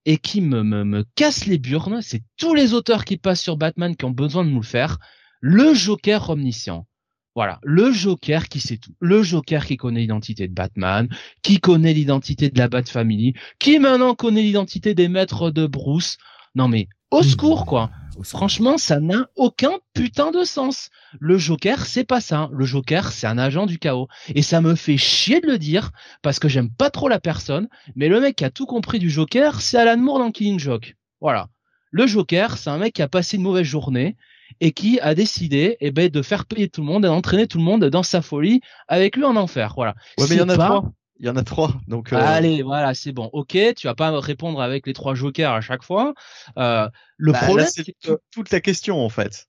et 0.06 0.18
qui 0.18 0.40
me, 0.40 0.62
me, 0.62 0.84
me 0.84 1.04
casse 1.16 1.46
les 1.46 1.58
burnes. 1.58 2.00
C'est 2.00 2.22
tous 2.38 2.54
les 2.54 2.72
auteurs 2.72 3.04
qui 3.04 3.18
passent 3.18 3.42
sur 3.42 3.56
Batman 3.56 3.94
qui 3.96 4.04
ont 4.04 4.12
besoin 4.12 4.44
de 4.44 4.50
nous 4.50 4.60
le 4.60 4.66
faire. 4.66 4.98
Le 5.40 5.74
Joker 5.74 6.30
omniscient. 6.30 6.86
Voilà, 7.34 7.58
le 7.62 7.92
Joker 7.92 8.48
qui 8.48 8.60
sait 8.60 8.78
tout. 8.78 8.94
Le 8.98 9.22
Joker 9.22 9.66
qui 9.66 9.76
connaît 9.76 10.00
l'identité 10.00 10.48
de 10.48 10.54
Batman, 10.54 11.06
qui 11.42 11.60
connaît 11.60 11.92
l'identité 11.92 12.48
de 12.48 12.58
la 12.58 12.68
Bat 12.68 12.84
Family, 12.84 13.34
qui 13.58 13.78
maintenant 13.78 14.14
connaît 14.14 14.40
l'identité 14.40 14.94
des 14.94 15.08
maîtres 15.08 15.50
de 15.50 15.66
Bruce. 15.66 16.16
Non 16.54 16.66
mais 16.66 16.88
au 17.10 17.22
secours 17.22 17.66
quoi. 17.66 17.90
Franchement, 18.22 18.78
ça 18.78 19.00
n'a 19.00 19.28
aucun 19.36 19.72
putain 19.94 20.30
de 20.30 20.44
sens. 20.44 20.90
Le 21.20 21.38
Joker, 21.38 21.86
c'est 21.86 22.04
pas 22.04 22.20
ça. 22.20 22.48
Le 22.52 22.64
Joker, 22.64 23.12
c'est 23.12 23.26
un 23.26 23.38
agent 23.38 23.66
du 23.66 23.78
chaos. 23.78 24.08
Et 24.34 24.42
ça 24.42 24.60
me 24.60 24.74
fait 24.74 24.96
chier 24.96 25.40
de 25.40 25.46
le 25.46 25.58
dire, 25.58 25.90
parce 26.22 26.38
que 26.38 26.48
j'aime 26.48 26.70
pas 26.70 26.90
trop 26.90 27.08
la 27.08 27.20
personne, 27.20 27.68
mais 27.94 28.08
le 28.08 28.20
mec 28.20 28.36
qui 28.36 28.44
a 28.44 28.50
tout 28.50 28.66
compris 28.66 28.98
du 28.98 29.10
Joker, 29.10 29.60
c'est 29.60 29.78
Alan 29.78 29.96
Moore 30.00 30.18
dans 30.18 30.30
Killing 30.30 30.58
Joke. 30.58 30.96
Voilà. 31.20 31.48
Le 31.90 32.06
Joker, 32.06 32.58
c'est 32.58 32.70
un 32.70 32.78
mec 32.78 32.94
qui 32.94 33.02
a 33.02 33.08
passé 33.08 33.36
une 33.36 33.42
mauvaise 33.42 33.66
journée, 33.66 34.16
et 34.60 34.72
qui 34.72 35.00
a 35.00 35.14
décidé 35.14 35.76
eh 35.80 35.90
ben, 35.90 36.08
de 36.08 36.22
faire 36.22 36.46
payer 36.46 36.68
tout 36.68 36.80
le 36.80 36.86
monde 36.86 37.04
et 37.04 37.08
d'entraîner 37.08 37.46
tout 37.46 37.58
le 37.58 37.64
monde 37.64 37.84
dans 37.86 38.02
sa 38.02 38.22
folie 38.22 38.60
avec 38.88 39.16
lui 39.16 39.24
en 39.24 39.36
enfer. 39.36 39.74
Voilà. 39.76 39.94
Ouais, 40.18 40.26
mais 40.28 40.36
il 40.36 40.38
y 40.38 40.42
en 40.42 40.48
a 40.48 40.54
trois. 40.54 40.92
Il 41.18 41.26
y 41.26 41.28
en 41.30 41.36
a 41.36 41.42
trois, 41.42 41.72
donc. 41.88 42.12
Euh... 42.12 42.16
Allez, 42.18 42.62
voilà, 42.62 42.94
c'est 42.94 43.12
bon. 43.12 43.30
Ok, 43.32 43.56
tu 43.76 43.86
vas 43.86 43.94
pas 43.94 44.18
répondre 44.20 44.60
avec 44.60 44.86
les 44.86 44.92
trois 44.92 45.14
jokers 45.14 45.52
à 45.52 45.60
chaque 45.60 45.82
fois. 45.82 46.14
Euh, 46.58 46.88
le 47.16 47.32
bah, 47.32 47.38
problème, 47.40 47.66
c'est 47.68 47.94
toute 48.30 48.50
la 48.50 48.60
question 48.60 49.02
en 49.02 49.08
fait. 49.08 49.46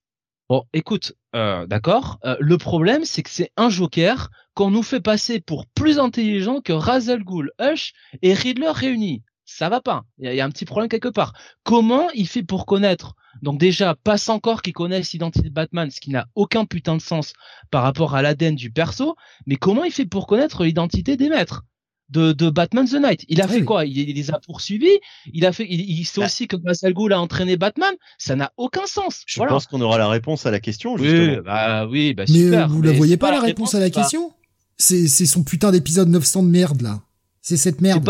Bon, 0.50 0.64
écoute, 0.72 1.14
euh, 1.36 1.66
d'accord. 1.68 2.20
Le 2.40 2.58
problème, 2.58 3.04
c'est 3.04 3.22
que 3.22 3.30
c'est 3.30 3.52
un 3.58 3.70
joker 3.70 4.30
qu'on 4.54 4.72
nous 4.72 4.84
fait 4.84 5.02
passer 5.02 5.42
pour 5.42 5.66
plus 5.68 6.00
intelligent 6.00 6.62
que 6.62 6.72
Razel 6.72 7.24
Ghoul, 7.24 7.52
Hush 7.60 7.94
et 8.22 8.34
Riddler 8.34 8.72
réunis. 8.72 9.24
Ça 9.44 9.68
va 9.68 9.82
pas. 9.82 10.04
Il 10.20 10.32
y, 10.32 10.36
y, 10.36 10.42
a 10.42 10.46
un 10.46 10.50
petit 10.50 10.66
problème 10.66 10.90
quelque 10.90 11.10
part. 11.10 11.34
Comment 11.64 12.10
il 12.12 12.28
fait 12.28 12.44
pour 12.44 12.66
connaître 12.66 13.16
donc 13.42 13.60
déjà, 13.60 13.96
passe 13.96 14.30
encore 14.30 14.62
qu'ils 14.62 14.74
connaissent 14.74 15.14
l'identité 15.14 15.50
de 15.50 15.54
Batman, 15.54 15.90
ce 15.92 16.00
qui 16.00 16.10
n'a 16.10 16.28
aucun 16.36 16.66
putain 16.66 16.96
de 16.96 17.02
sens 17.02 17.34
par 17.72 17.84
rapport 17.84 18.16
à 18.16 18.22
l'ADN 18.22 18.56
du 18.56 18.72
perso. 18.72 19.16
Mais 19.46 19.56
comment 19.56 19.84
il 19.84 19.92
fait 19.92 20.06
pour 20.06 20.28
connaître 20.28 20.64
l'identité 20.64 21.18
des 21.18 21.30
maîtres 21.30 21.64
de, 22.10 22.32
de 22.32 22.50
Batman 22.50 22.88
the 22.88 22.96
Night 23.02 23.26
Il 23.28 23.42
a 23.42 23.48
fait 23.48 23.64
quoi? 23.64 23.86
Il, 23.86 23.98
il, 23.98 24.16
les 24.16 24.32
a 24.32 24.40
poursuivis? 24.40 25.00
Il 25.34 25.46
a 25.46 25.52
fait. 25.52 25.66
Il, 25.70 25.82
il 25.82 26.06
sait 26.06 26.22
bah. 26.22 26.28
aussi 26.28 26.48
que 26.48 26.56
Basal 26.56 26.94
a 27.12 27.20
entraîné 27.20 27.58
Batman? 27.58 27.94
Ça 28.18 28.36
n'a 28.36 28.52
aucun 28.58 28.86
sens. 28.86 29.24
Je 29.26 29.38
voilà. 29.38 29.52
pense 29.52 29.68
qu'on 29.68 29.82
aura 29.82 29.98
la 29.98 30.08
réponse 30.08 30.46
à 30.46 30.52
la 30.52 30.60
question. 30.60 30.94
Oui, 30.94 31.04
justement. 31.04 31.44
bah 31.44 31.88
oui, 31.88 32.14
bah 32.14 32.24
Mais 32.28 32.34
super. 32.34 32.64
euh, 32.64 32.68
vous 32.68 32.82
la 32.82 32.92
voyez 32.94 33.18
pas, 33.18 33.32
la 33.32 33.42
réponse, 33.42 33.76
à 33.76 33.80
la 33.80 33.90
question? 33.90 34.32
C'est 34.78 35.08
c'est 35.08 35.26
son 35.26 35.44
putain 35.44 35.72
d'épisode 35.72 36.08
900 36.10 36.44
de 36.44 36.50
merde 36.50 36.82
là. 36.82 37.02
C'est 37.42 37.58
cette 37.58 37.82
merde. 37.82 38.08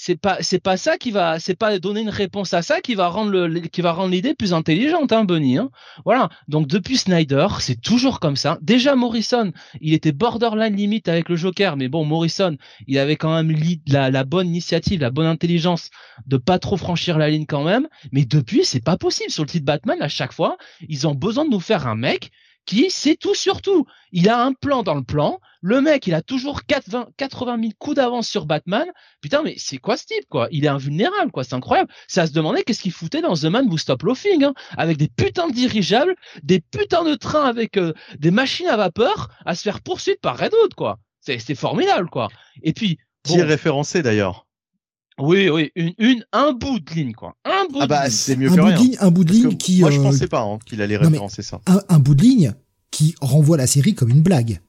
C'est 0.00 0.14
pas 0.14 0.38
c'est 0.42 0.60
pas 0.60 0.76
ça 0.76 0.96
qui 0.96 1.10
va 1.10 1.40
c'est 1.40 1.56
pas 1.56 1.76
donner 1.80 2.02
une 2.02 2.08
réponse 2.08 2.54
à 2.54 2.62
ça 2.62 2.80
qui 2.80 2.94
va 2.94 3.08
rendre 3.08 3.32
le 3.32 3.58
qui 3.58 3.80
va 3.80 3.90
rendre 3.90 4.12
l'idée 4.12 4.32
plus 4.32 4.54
intelligente 4.54 5.10
hein 5.10 5.24
Bunny 5.24 5.58
hein. 5.58 5.70
Voilà. 6.04 6.28
Donc 6.46 6.68
depuis 6.68 6.96
Snyder 6.96 7.48
c'est 7.58 7.80
toujours 7.80 8.20
comme 8.20 8.36
ça. 8.36 8.58
Déjà 8.62 8.94
Morrison 8.94 9.52
il 9.80 9.94
était 9.94 10.12
borderline 10.12 10.76
limite 10.76 11.08
avec 11.08 11.28
le 11.28 11.34
Joker 11.34 11.76
mais 11.76 11.88
bon 11.88 12.04
Morrison 12.04 12.56
il 12.86 12.96
avait 12.96 13.16
quand 13.16 13.34
même 13.34 13.52
la, 13.88 14.08
la 14.12 14.22
bonne 14.24 14.46
initiative 14.46 15.00
la 15.00 15.10
bonne 15.10 15.26
intelligence 15.26 15.90
de 16.26 16.36
pas 16.36 16.60
trop 16.60 16.76
franchir 16.76 17.18
la 17.18 17.28
ligne 17.28 17.46
quand 17.46 17.64
même. 17.64 17.88
Mais 18.12 18.24
depuis 18.24 18.64
c'est 18.64 18.84
pas 18.84 18.96
possible. 18.96 19.32
Sur 19.32 19.42
le 19.42 19.48
titre 19.50 19.66
Batman 19.66 20.00
à 20.00 20.08
chaque 20.08 20.32
fois 20.32 20.58
ils 20.88 21.08
ont 21.08 21.16
besoin 21.16 21.44
de 21.44 21.50
nous 21.50 21.60
faire 21.60 21.88
un 21.88 21.96
mec 21.96 22.30
qui 22.68 22.90
sait 22.90 23.16
tout 23.16 23.34
sur 23.34 23.62
tout. 23.62 23.86
Il 24.12 24.28
a 24.28 24.44
un 24.44 24.52
plan 24.52 24.82
dans 24.82 24.94
le 24.94 25.02
plan. 25.02 25.40
Le 25.62 25.80
mec, 25.80 26.06
il 26.06 26.12
a 26.12 26.20
toujours 26.20 26.64
80, 26.66 27.08
80 27.16 27.58
000 27.60 27.72
coups 27.78 27.96
d'avance 27.96 28.28
sur 28.28 28.44
Batman. 28.44 28.86
Putain, 29.22 29.42
mais 29.42 29.54
c'est 29.56 29.78
quoi 29.78 29.96
ce 29.96 30.04
type, 30.04 30.26
quoi? 30.28 30.48
Il 30.50 30.66
est 30.66 30.68
invulnérable, 30.68 31.32
quoi. 31.32 31.44
C'est 31.44 31.54
incroyable. 31.54 31.90
Ça 32.08 32.26
se 32.26 32.32
demandait 32.32 32.62
qu'est-ce 32.64 32.82
qu'il 32.82 32.92
foutait 32.92 33.22
dans 33.22 33.34
The 33.34 33.44
Man 33.44 33.68
Who 33.70 33.78
Stop 33.78 34.02
Laughing, 34.02 34.44
hein, 34.44 34.54
avec 34.76 34.98
des 34.98 35.08
putains 35.08 35.48
de 35.48 35.54
dirigeables, 35.54 36.14
des 36.42 36.60
putains 36.60 37.04
de 37.04 37.14
trains 37.14 37.46
avec 37.46 37.78
euh, 37.78 37.94
des 38.18 38.30
machines 38.30 38.68
à 38.68 38.76
vapeur, 38.76 39.30
à 39.46 39.54
se 39.54 39.62
faire 39.62 39.80
poursuivre 39.80 40.18
par 40.20 40.36
Red 40.38 40.52
Hood, 40.52 40.74
quoi. 40.74 40.98
C'est 41.22 41.54
formidable, 41.54 42.10
quoi. 42.10 42.28
Et 42.62 42.74
puis, 42.74 42.98
bon, 43.24 43.32
qui 43.32 43.40
est 43.40 43.44
référencé 43.44 44.02
d'ailleurs. 44.02 44.46
Oui, 45.18 45.48
oui, 45.48 45.70
une, 45.74 45.94
une, 45.98 46.24
un 46.32 46.52
bout 46.52 46.80
de 46.80 46.90
ligne, 46.92 47.12
quoi. 47.12 47.34
Un 47.44 47.66
bout 47.70 47.78
ah 47.80 47.84
de 47.84 47.88
bah, 47.88 48.02
ligne. 48.04 48.12
c'est 48.12 48.36
mieux 48.36 48.50
un 48.50 48.56
que 48.56 48.60
bout 48.60 48.66
rien. 48.66 48.76
De 48.76 48.82
ligne, 48.82 48.96
un 49.00 49.10
bout 49.10 49.24
de 49.24 49.32
ligne 49.32 49.56
qui. 49.56 49.80
Moi, 49.80 49.90
je 49.90 49.98
euh, 49.98 50.02
pensais 50.02 50.28
pas 50.28 50.42
hein, 50.42 50.58
qu'il 50.64 50.80
allait 50.82 50.94
non, 50.94 51.02
mais 51.02 51.08
référencer 51.08 51.42
ça. 51.42 51.60
Un, 51.66 51.80
un 51.88 51.98
bout 51.98 52.14
de 52.14 52.22
ligne 52.22 52.54
qui 52.90 53.14
renvoie 53.20 53.56
la 53.56 53.66
série 53.66 53.94
comme 53.94 54.10
une 54.10 54.22
blague. 54.22 54.60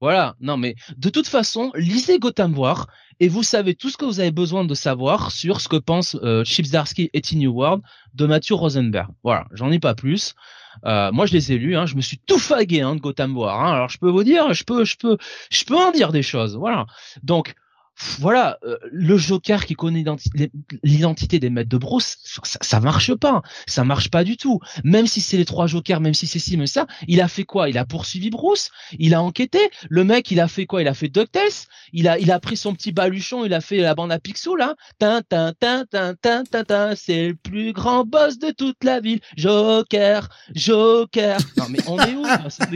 Voilà, 0.00 0.34
non 0.40 0.56
mais 0.56 0.74
de 0.96 1.10
toute 1.10 1.28
façon, 1.28 1.70
lisez 1.76 2.18
Gotham 2.18 2.58
War 2.58 2.88
et 3.20 3.28
vous 3.28 3.44
savez 3.44 3.76
tout 3.76 3.88
ce 3.88 3.96
que 3.96 4.04
vous 4.04 4.18
avez 4.18 4.32
besoin 4.32 4.64
de 4.64 4.74
savoir 4.74 5.30
sur 5.30 5.60
ce 5.60 5.68
que 5.68 5.76
pense 5.76 6.16
euh, 6.24 6.42
Chips 6.42 6.70
Darsky 6.70 7.08
et 7.12 7.20
T 7.20 7.36
New 7.36 7.52
World 7.52 7.82
de 8.14 8.26
Matthew 8.26 8.54
Rosenberg. 8.54 9.06
Voilà, 9.22 9.46
j'en 9.52 9.70
ai 9.70 9.78
pas 9.78 9.94
plus. 9.94 10.34
Euh, 10.86 11.12
moi 11.12 11.26
je 11.26 11.34
les 11.34 11.52
ai 11.52 11.56
lus, 11.56 11.76
hein, 11.76 11.86
je 11.86 11.94
me 11.94 12.00
suis 12.00 12.18
tout 12.18 12.40
fagué 12.40 12.80
hein, 12.80 12.96
de 12.96 13.00
Gotham 13.00 13.36
War. 13.36 13.64
Hein, 13.64 13.74
alors 13.74 13.90
je 13.90 13.98
peux 13.98 14.10
vous 14.10 14.24
dire, 14.24 14.52
je 14.52 14.64
peux, 14.64 14.84
je 14.84 14.96
peux, 14.96 15.18
je 15.50 15.64
peux 15.64 15.76
en 15.76 15.92
dire 15.92 16.10
des 16.10 16.24
choses. 16.24 16.56
Voilà. 16.56 16.86
Donc 17.22 17.54
voilà, 18.18 18.58
euh, 18.64 18.76
le 18.90 19.16
Joker 19.16 19.66
qui 19.66 19.74
connaît 19.74 20.04
l'identité 20.82 21.38
des 21.38 21.50
maîtres 21.50 21.68
de 21.68 21.76
Bruce, 21.76 22.16
ça, 22.22 22.58
ça 22.60 22.80
marche 22.80 23.14
pas, 23.14 23.42
ça 23.66 23.84
marche 23.84 24.10
pas 24.10 24.24
du 24.24 24.36
tout. 24.36 24.60
Même 24.82 25.06
si 25.06 25.20
c'est 25.20 25.36
les 25.36 25.44
trois 25.44 25.66
Jokers, 25.66 26.00
même 26.00 26.14
si 26.14 26.26
c'est 26.26 26.38
ci, 26.38 26.56
mais 26.56 26.66
ça, 26.66 26.86
il 27.06 27.20
a 27.20 27.28
fait 27.28 27.44
quoi? 27.44 27.68
Il 27.68 27.78
a 27.78 27.84
poursuivi 27.84 28.30
Bruce, 28.30 28.70
il 28.98 29.14
a 29.14 29.22
enquêté. 29.22 29.58
Le 29.88 30.04
mec, 30.04 30.30
il 30.30 30.40
a 30.40 30.48
fait 30.48 30.66
quoi? 30.66 30.82
Il 30.82 30.88
a 30.88 30.94
fait 30.94 31.08
DuckTales. 31.08 31.66
Il 31.92 32.08
a, 32.08 32.18
il 32.18 32.32
a 32.32 32.40
pris 32.40 32.56
son 32.56 32.74
petit 32.74 32.92
baluchon, 32.92 33.44
il 33.44 33.54
a 33.54 33.60
fait 33.60 33.78
la 33.78 33.94
bande 33.94 34.10
à 34.10 34.18
Picsou 34.18 34.56
là. 34.56 34.74
Tin, 34.98 35.20
tin, 35.28 35.52
tin, 35.52 35.84
tin, 35.84 36.16
tin, 36.16 36.64
tin, 36.64 36.94
c'est 36.96 37.28
le 37.28 37.34
plus 37.34 37.72
grand 37.72 38.04
boss 38.04 38.38
de 38.38 38.50
toute 38.50 38.82
la 38.82 39.00
ville. 39.00 39.20
Joker, 39.36 40.28
Joker. 40.54 41.38
Non 41.56 41.66
mais 41.68 41.78
on 41.86 41.98
est 41.98 42.14
où? 42.14 42.24
Ça 42.24 42.66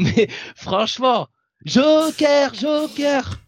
mais 0.00 0.28
franchement, 0.54 1.28
Joker, 1.64 2.54
Joker. 2.54 3.38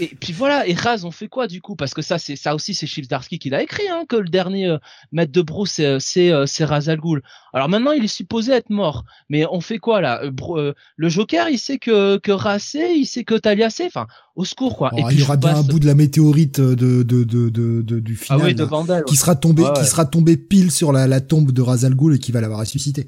Et 0.00 0.08
puis 0.08 0.32
voilà, 0.32 0.66
et 0.66 0.74
Raz, 0.74 1.04
on 1.04 1.10
fait 1.10 1.28
quoi 1.28 1.46
du 1.46 1.60
coup? 1.60 1.76
Parce 1.76 1.94
que 1.94 2.02
ça, 2.02 2.18
c'est 2.18 2.36
ça 2.36 2.54
aussi, 2.54 2.74
c'est 2.74 2.86
Chips 2.86 3.08
Darsky 3.08 3.38
qui 3.38 3.50
l'a 3.50 3.62
écrit, 3.62 3.88
hein, 3.88 4.04
que 4.08 4.16
le 4.16 4.28
dernier 4.28 4.66
euh, 4.66 4.78
maître 5.12 5.32
de 5.32 5.42
Bruce, 5.42 5.72
c'est 5.72 6.00
c'est, 6.00 6.32
euh, 6.32 6.46
c'est 6.46 6.64
Raz 6.64 6.88
Al 6.88 6.98
Ghul. 6.98 7.22
Alors 7.52 7.68
maintenant, 7.68 7.92
il 7.92 8.04
est 8.04 8.08
supposé 8.08 8.52
être 8.52 8.70
mort, 8.70 9.04
mais 9.28 9.46
on 9.50 9.60
fait 9.60 9.78
quoi 9.78 10.00
là? 10.00 10.22
Euh, 10.22 10.72
Le 10.96 11.08
Joker, 11.08 11.48
il 11.48 11.58
sait 11.58 11.78
que 11.78 12.18
que 12.18 12.32
Raz 12.32 12.58
sait, 12.58 12.98
il 12.98 13.06
sait 13.06 13.24
que 13.24 13.34
Talia 13.34 13.70
sait. 13.70 13.86
Enfin, 13.86 14.06
au 14.34 14.44
secours 14.44 14.76
quoi. 14.76 14.90
Oh, 14.92 14.98
et 14.98 15.00
il 15.02 15.06
puis 15.06 15.18
y 15.18 15.22
aura 15.22 15.36
bien 15.36 15.52
passe... 15.52 15.60
un 15.60 15.62
bout 15.62 15.78
de 15.78 15.86
la 15.86 15.94
météorite 15.94 16.60
de 16.60 17.02
de 17.02 17.24
de 17.24 17.48
de, 17.48 17.82
de 17.82 18.00
du 18.00 18.16
final 18.16 18.40
ah 18.42 18.44
oui, 18.46 18.54
de 18.54 18.60
là, 18.60 18.66
Vandal, 18.66 19.04
qui 19.04 19.16
sera 19.16 19.34
tombé 19.34 19.62
ouais, 19.62 19.68
ouais. 19.68 19.74
qui 19.78 19.86
sera 19.86 20.04
tombé 20.04 20.36
pile 20.36 20.70
sur 20.70 20.92
la, 20.92 21.06
la 21.06 21.20
tombe 21.20 21.52
de 21.52 21.62
Raz 21.62 21.84
Al 21.84 21.94
Ghul 21.94 22.16
et 22.16 22.18
qui 22.18 22.32
va 22.32 22.40
l'avoir 22.40 22.60
ressuscité. 22.60 23.06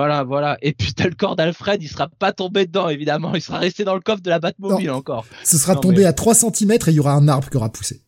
Voilà, 0.00 0.22
voilà. 0.24 0.56
Et 0.62 0.72
puis 0.72 0.94
t'as 0.94 1.04
le 1.08 1.14
corps 1.14 1.36
d'Alfred, 1.36 1.82
il 1.82 1.88
sera 1.88 2.08
pas 2.08 2.32
tombé 2.32 2.64
dedans, 2.66 2.88
évidemment. 2.88 3.34
Il 3.34 3.42
sera 3.42 3.58
resté 3.58 3.84
dans 3.84 3.94
le 3.94 4.00
coffre 4.00 4.22
de 4.22 4.30
la 4.30 4.38
Batmobile 4.38 4.86
Non. 4.88 4.94
encore. 4.94 5.26
Ce 5.44 5.58
sera 5.58 5.74
Non, 5.74 5.80
tombé 5.80 5.98
mais- 5.98 6.04
à 6.04 6.14
3 6.14 6.34
cm 6.34 6.70
et 6.72 6.78
il 6.88 6.94
y 6.94 7.00
aura 7.00 7.12
un 7.12 7.28
arbre 7.28 7.50
qui 7.50 7.56
aura 7.58 7.70
poussé. 7.70 8.00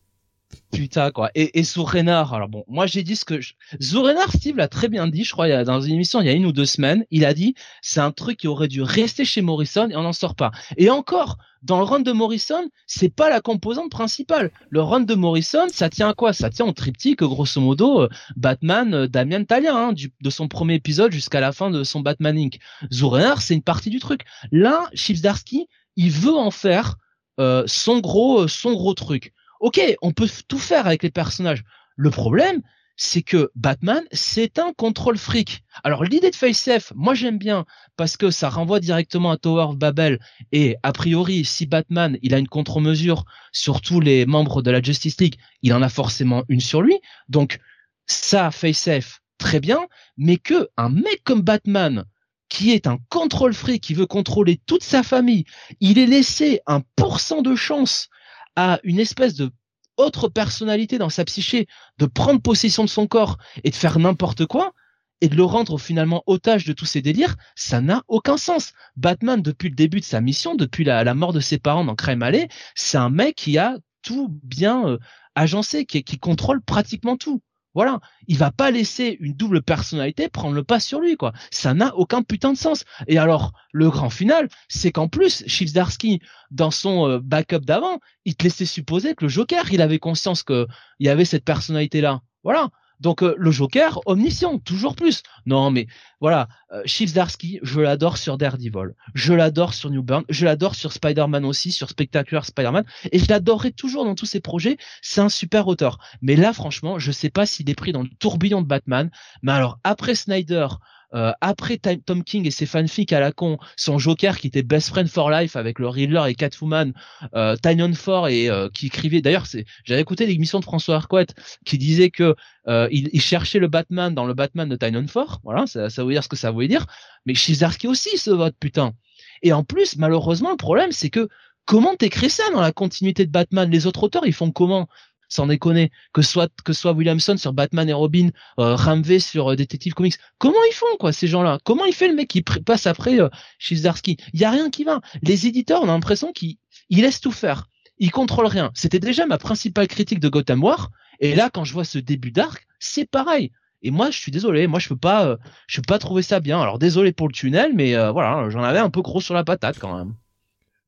Putain, 0.73 1.11
quoi. 1.11 1.29
Et, 1.35 1.59
et 1.59 1.63
sous 1.63 1.87
alors 1.93 2.49
bon, 2.49 2.63
moi 2.67 2.87
j'ai 2.87 3.03
dit 3.03 3.15
ce 3.15 3.25
que... 3.25 3.39
Je... 3.39 3.53
Steve 3.79 4.57
l'a 4.57 4.67
très 4.67 4.89
bien 4.89 5.07
dit, 5.07 5.23
je 5.23 5.31
crois, 5.31 5.63
dans 5.63 5.81
une 5.81 5.93
émission 5.93 6.21
il 6.21 6.27
y 6.27 6.29
a 6.29 6.33
une 6.33 6.45
ou 6.45 6.51
deux 6.51 6.65
semaines, 6.65 7.05
il 7.11 7.25
a 7.25 7.33
dit, 7.33 7.53
c'est 7.81 7.99
un 7.99 8.11
truc 8.11 8.37
qui 8.37 8.47
aurait 8.47 8.67
dû 8.67 8.81
rester 8.81 9.25
chez 9.25 9.41
Morrison 9.41 9.89
et 9.89 9.95
on 9.95 10.01
n'en 10.01 10.13
sort 10.13 10.35
pas. 10.35 10.51
Et 10.77 10.89
encore, 10.89 11.37
dans 11.61 11.77
le 11.77 11.83
run 11.83 12.01
de 12.01 12.11
Morrison, 12.11 12.69
c'est 12.87 13.13
pas 13.13 13.29
la 13.29 13.39
composante 13.39 13.89
principale. 13.89 14.51
Le 14.69 14.81
run 14.81 15.01
de 15.01 15.15
Morrison, 15.15 15.67
ça 15.69 15.89
tient 15.89 16.09
à 16.09 16.13
quoi? 16.13 16.33
Ça 16.33 16.49
tient 16.49 16.65
au 16.65 16.73
triptyque, 16.73 17.19
grosso 17.19 17.61
modo, 17.61 18.01
euh, 18.01 18.09
Batman, 18.35 18.93
euh, 18.93 19.07
Damian 19.07 19.45
Talia, 19.45 19.75
hein, 19.75 19.93
de 19.93 20.29
son 20.29 20.47
premier 20.47 20.75
épisode 20.75 21.11
jusqu'à 21.11 21.39
la 21.39 21.51
fin 21.51 21.69
de 21.69 21.83
son 21.83 22.01
Batman 22.01 22.37
Inc. 22.37 22.59
Zourenar, 22.91 23.41
c'est 23.41 23.53
une 23.53 23.61
partie 23.61 23.89
du 23.89 23.99
truc. 23.99 24.21
Là, 24.51 24.89
Chips 24.93 25.21
Darsky, 25.21 25.67
il 25.95 26.11
veut 26.11 26.35
en 26.35 26.51
faire 26.51 26.95
euh, 27.39 27.63
son 27.65 27.99
gros, 27.99 28.47
son 28.47 28.73
gros 28.73 28.93
truc. 28.93 29.33
Ok, 29.63 29.79
on 30.01 30.11
peut 30.11 30.27
tout 30.49 30.59
faire 30.59 30.87
avec 30.87 31.03
les 31.03 31.09
personnages. 31.09 31.63
Le 31.95 32.09
problème, 32.09 32.61
c'est 32.97 33.21
que 33.21 33.49
Batman, 33.55 34.03
c'est 34.11 34.59
un 34.59 34.73
contrôle 34.73 35.17
fric. 35.17 35.63
Alors 35.85 36.03
l'idée 36.03 36.31
de 36.31 36.35
FaceF, 36.35 36.91
moi 36.97 37.13
j'aime 37.13 37.37
bien 37.37 37.63
parce 37.95 38.17
que 38.17 38.29
ça 38.29 38.49
renvoie 38.49 38.81
directement 38.81 39.31
à 39.31 39.37
Tower 39.37 39.63
of 39.69 39.77
Babel 39.77 40.19
et 40.51 40.75
a 40.83 40.91
priori, 40.91 41.45
si 41.45 41.65
Batman, 41.65 42.17
il 42.21 42.33
a 42.33 42.39
une 42.39 42.49
contre-mesure 42.49 43.23
sur 43.53 43.79
tous 43.79 44.01
les 44.01 44.25
membres 44.25 44.61
de 44.61 44.69
la 44.69 44.81
Justice 44.81 45.21
League, 45.21 45.37
il 45.61 45.73
en 45.73 45.81
a 45.81 45.87
forcément 45.87 46.43
une 46.49 46.59
sur 46.59 46.81
lui. 46.81 46.99
Donc 47.29 47.59
ça, 48.05 48.51
FaceF, 48.51 49.21
très 49.37 49.61
bien, 49.61 49.79
mais 50.17 50.35
que 50.35 50.67
un 50.75 50.89
mec 50.89 51.23
comme 51.23 51.41
Batman 51.41 52.03
qui 52.49 52.71
est 52.71 52.85
un 52.85 52.97
contrôle 53.07 53.53
fric, 53.53 53.81
qui 53.81 53.93
veut 53.93 54.07
contrôler 54.07 54.59
toute 54.65 54.83
sa 54.83 55.03
famille, 55.03 55.45
il 55.79 55.99
est 55.99 56.05
laissé 56.05 56.59
un 56.67 56.81
pourcent 56.97 57.41
de 57.41 57.55
chance 57.55 58.09
à 58.55 58.79
une 58.83 58.99
espèce 58.99 59.35
de 59.35 59.51
autre 59.97 60.27
personnalité 60.27 60.97
dans 60.97 61.09
sa 61.09 61.25
psyché 61.25 61.67
de 61.99 62.05
prendre 62.05 62.41
possession 62.41 62.83
de 62.83 62.89
son 62.89 63.07
corps 63.07 63.37
et 63.63 63.69
de 63.69 63.75
faire 63.75 63.99
n'importe 63.99 64.45
quoi, 64.45 64.73
et 65.21 65.29
de 65.29 65.35
le 65.35 65.43
rendre 65.43 65.77
finalement 65.77 66.23
otage 66.25 66.65
de 66.65 66.73
tous 66.73 66.85
ces 66.85 67.01
délires, 67.01 67.35
ça 67.55 67.79
n'a 67.79 68.03
aucun 68.09 68.35
sens. 68.35 68.73
Batman, 68.97 69.41
depuis 69.41 69.69
le 69.69 69.75
début 69.75 69.99
de 69.99 70.05
sa 70.05 70.19
mission, 70.19 70.55
depuis 70.55 70.83
la, 70.83 71.13
mort 71.13 71.31
de 71.31 71.39
ses 71.39 71.59
parents 71.59 71.85
dans 71.85 71.95
Crime 71.95 72.23
Alley, 72.23 72.49
c'est 72.75 72.97
un 72.97 73.09
mec 73.09 73.35
qui 73.35 73.57
a 73.57 73.77
tout 74.01 74.27
bien 74.43 74.85
euh, 74.85 74.97
agencé, 75.35 75.85
qui 75.85 76.03
contrôle 76.19 76.61
pratiquement 76.61 77.15
tout. 77.15 77.41
Voilà, 77.73 77.99
il 78.27 78.37
va 78.37 78.51
pas 78.51 78.69
laisser 78.69 79.17
une 79.19 79.33
double 79.33 79.63
personnalité 79.63 80.29
prendre 80.29 80.55
le 80.55 80.63
pas 80.63 80.79
sur 80.79 80.99
lui, 80.99 81.17
quoi. 81.17 81.33
Ça 81.49 81.73
n'a 81.73 81.95
aucun 81.95 82.21
putain 82.21 82.53
de 82.53 82.57
sens. 82.57 82.85
Et 83.07 83.17
alors, 83.17 83.51
le 83.71 83.89
grand 83.89 84.11
final, 84.11 84.47
c'est 84.67 84.91
qu'en 84.91 85.07
plus, 85.07 85.43
Chivsdarsky, 85.47 86.21
dans 86.51 86.71
son 86.71 87.09
euh, 87.09 87.19
backup 87.19 87.61
d'avant, 87.61 87.99
il 88.25 88.35
te 88.35 88.43
laissait 88.43 88.65
supposer 88.65 89.15
que 89.15 89.25
le 89.25 89.29
Joker, 89.29 89.71
il 89.71 89.81
avait 89.81 89.99
conscience 89.99 90.43
que 90.43 90.67
il 90.99 91.07
y 91.07 91.09
avait 91.09 91.25
cette 91.25 91.45
personnalité-là. 91.45 92.21
Voilà. 92.43 92.69
Donc 92.99 93.23
euh, 93.23 93.35
le 93.37 93.51
Joker, 93.51 93.99
omniscient, 94.05 94.59
toujours 94.59 94.95
plus. 94.95 95.23
Non, 95.45 95.71
mais 95.71 95.87
voilà, 96.21 96.47
euh, 96.71 96.81
je 96.85 97.79
l'adore 97.81 98.17
sur 98.17 98.37
Daredevil, 98.37 98.93
je 99.13 99.33
l'adore 99.33 99.73
sur 99.73 99.89
New 99.89 100.03
Burn, 100.03 100.23
je 100.29 100.45
l'adore 100.45 100.75
sur 100.75 100.93
Spider-Man 100.93 101.45
aussi, 101.45 101.71
sur 101.71 101.89
Spectacular 101.89 102.45
Spider-Man, 102.45 102.85
et 103.11 103.19
je 103.19 103.27
l'adorerai 103.27 103.71
toujours 103.71 104.05
dans 104.05 104.15
tous 104.15 104.25
ses 104.25 104.39
projets. 104.39 104.77
C'est 105.01 105.21
un 105.21 105.29
super 105.29 105.67
auteur. 105.67 105.97
Mais 106.21 106.35
là, 106.35 106.53
franchement, 106.53 106.99
je 106.99 107.11
sais 107.11 107.29
pas 107.29 107.45
s'il 107.45 107.69
est 107.69 107.75
pris 107.75 107.91
dans 107.91 108.03
le 108.03 108.09
tourbillon 108.19 108.61
de 108.61 108.67
Batman. 108.67 109.11
Mais 109.41 109.51
alors 109.51 109.79
après 109.83 110.15
Snyder, 110.15 110.67
euh, 111.13 111.31
après 111.41 111.77
Tom 111.77 112.23
King 112.23 112.47
et 112.47 112.51
ses 112.51 112.65
fanfics 112.65 113.13
à 113.13 113.19
la 113.19 113.31
con, 113.31 113.57
son 113.75 113.97
Joker 113.99 114.37
qui 114.37 114.47
était 114.47 114.63
best 114.63 114.89
friend 114.89 115.07
for 115.07 115.29
life 115.29 115.55
avec 115.55 115.79
le 115.79 115.87
Riddler 115.87 116.23
et 116.27 116.35
Catwoman, 116.35 116.93
euh, 117.35 117.55
Tynion 117.57 117.93
Ford 117.93 118.27
et 118.27 118.49
euh, 118.49 118.69
qui 118.73 118.87
écrivait. 118.87 119.21
D'ailleurs, 119.21 119.45
j'avais 119.83 120.01
écouté 120.01 120.25
l'émission 120.25 120.59
de 120.59 120.65
François 120.65 120.95
Arquette 120.95 121.35
qui 121.65 121.77
disait 121.77 122.09
que 122.09 122.35
euh, 122.67 122.87
il, 122.91 123.21
cherchait 123.21 123.59
le 123.59 123.67
Batman 123.67 124.13
dans 124.13 124.25
le 124.25 124.33
Batman 124.33 124.67
de 124.67 124.75
Tynion 124.75 125.07
Ford. 125.07 125.39
Voilà, 125.43 125.67
ça, 125.67 125.89
ça 125.89 126.03
veut 126.03 126.11
dire 126.11 126.23
ce 126.23 126.29
que 126.29 126.35
ça 126.35 126.51
voulait 126.51 126.67
dire. 126.67 126.85
Mais 127.25 127.33
Chizarski 127.33 127.87
aussi 127.87 128.17
ce 128.17 128.31
vote 128.31 128.55
putain. 128.59 128.93
Et 129.41 129.53
en 129.53 129.63
plus, 129.63 129.97
malheureusement, 129.97 130.51
le 130.51 130.57
problème 130.57 130.91
c'est 130.91 131.09
que 131.09 131.27
comment 131.65 131.95
t'écris 131.95 132.29
ça 132.29 132.43
dans 132.51 132.61
la 132.61 132.71
continuité 132.71 133.25
de 133.25 133.31
Batman? 133.31 133.69
Les 133.69 133.87
autres 133.87 134.03
auteurs, 134.03 134.25
ils 134.25 134.33
font 134.33 134.51
comment? 134.51 134.87
Sans 135.33 135.47
déconner, 135.47 135.91
que 136.13 136.21
soit 136.21 136.51
que 136.63 136.73
soit 136.73 136.93
Williamson 136.93 137.37
sur 137.37 137.53
Batman 137.53 137.89
et 137.89 137.93
Robin, 137.93 138.29
euh, 138.59 138.75
Ramvé 138.75 139.19
sur 139.19 139.51
euh, 139.51 139.55
Detective 139.55 139.93
Comics. 139.93 140.15
Comment 140.37 140.63
ils 140.69 140.75
font 140.75 140.85
quoi 140.99 141.11
ces 141.11 141.27
gens-là? 141.27 141.59
Comment 141.63 141.85
il 141.85 141.93
fait 141.93 142.07
le 142.07 142.13
mec 142.13 142.27
qui 142.27 142.41
passe 142.41 142.87
après 142.87 143.19
euh, 143.19 143.29
Il 143.71 144.39
y 144.39 144.45
a 144.45 144.51
rien 144.51 144.69
qui 144.69 144.83
va. 144.83 145.01
Les 145.23 145.47
éditeurs, 145.47 145.81
on 145.81 145.89
a 145.89 145.93
l'impression 145.93 146.31
qu'ils 146.31 146.57
laissent 146.89 147.21
tout 147.21 147.31
faire. 147.31 147.67
Ils 147.97 148.11
contrôlent 148.11 148.47
rien. 148.47 148.71
C'était 148.75 148.99
déjà 148.99 149.25
ma 149.25 149.37
principale 149.37 149.87
critique 149.87 150.19
de 150.19 150.29
Gotham 150.29 150.63
War. 150.63 150.91
Et 151.19 151.35
là, 151.35 151.49
quand 151.51 151.63
je 151.63 151.73
vois 151.73 151.85
ce 151.85 151.99
début 151.99 152.31
d'arc, 152.31 152.67
c'est 152.79 153.09
pareil. 153.09 153.51
Et 153.81 153.91
moi, 153.91 154.11
je 154.11 154.17
suis 154.17 154.31
désolé. 154.31 154.67
Moi, 154.67 154.79
je 154.79 154.89
peux 154.89 154.97
pas, 154.97 155.25
euh, 155.25 155.37
je 155.67 155.81
peux 155.81 155.87
pas 155.87 155.99
trouver 155.99 156.21
ça 156.21 156.39
bien. 156.39 156.61
Alors 156.61 156.79
désolé 156.79 157.11
pour 157.11 157.27
le 157.27 157.33
tunnel, 157.33 157.71
mais 157.73 157.93
voilà, 158.11 158.49
j'en 158.49 158.63
avais 158.63 158.79
un 158.79 158.89
peu 158.89 159.01
gros 159.01 159.21
sur 159.21 159.33
la 159.33 159.43
patate 159.43 159.79
quand 159.79 159.97
même. 159.97 160.13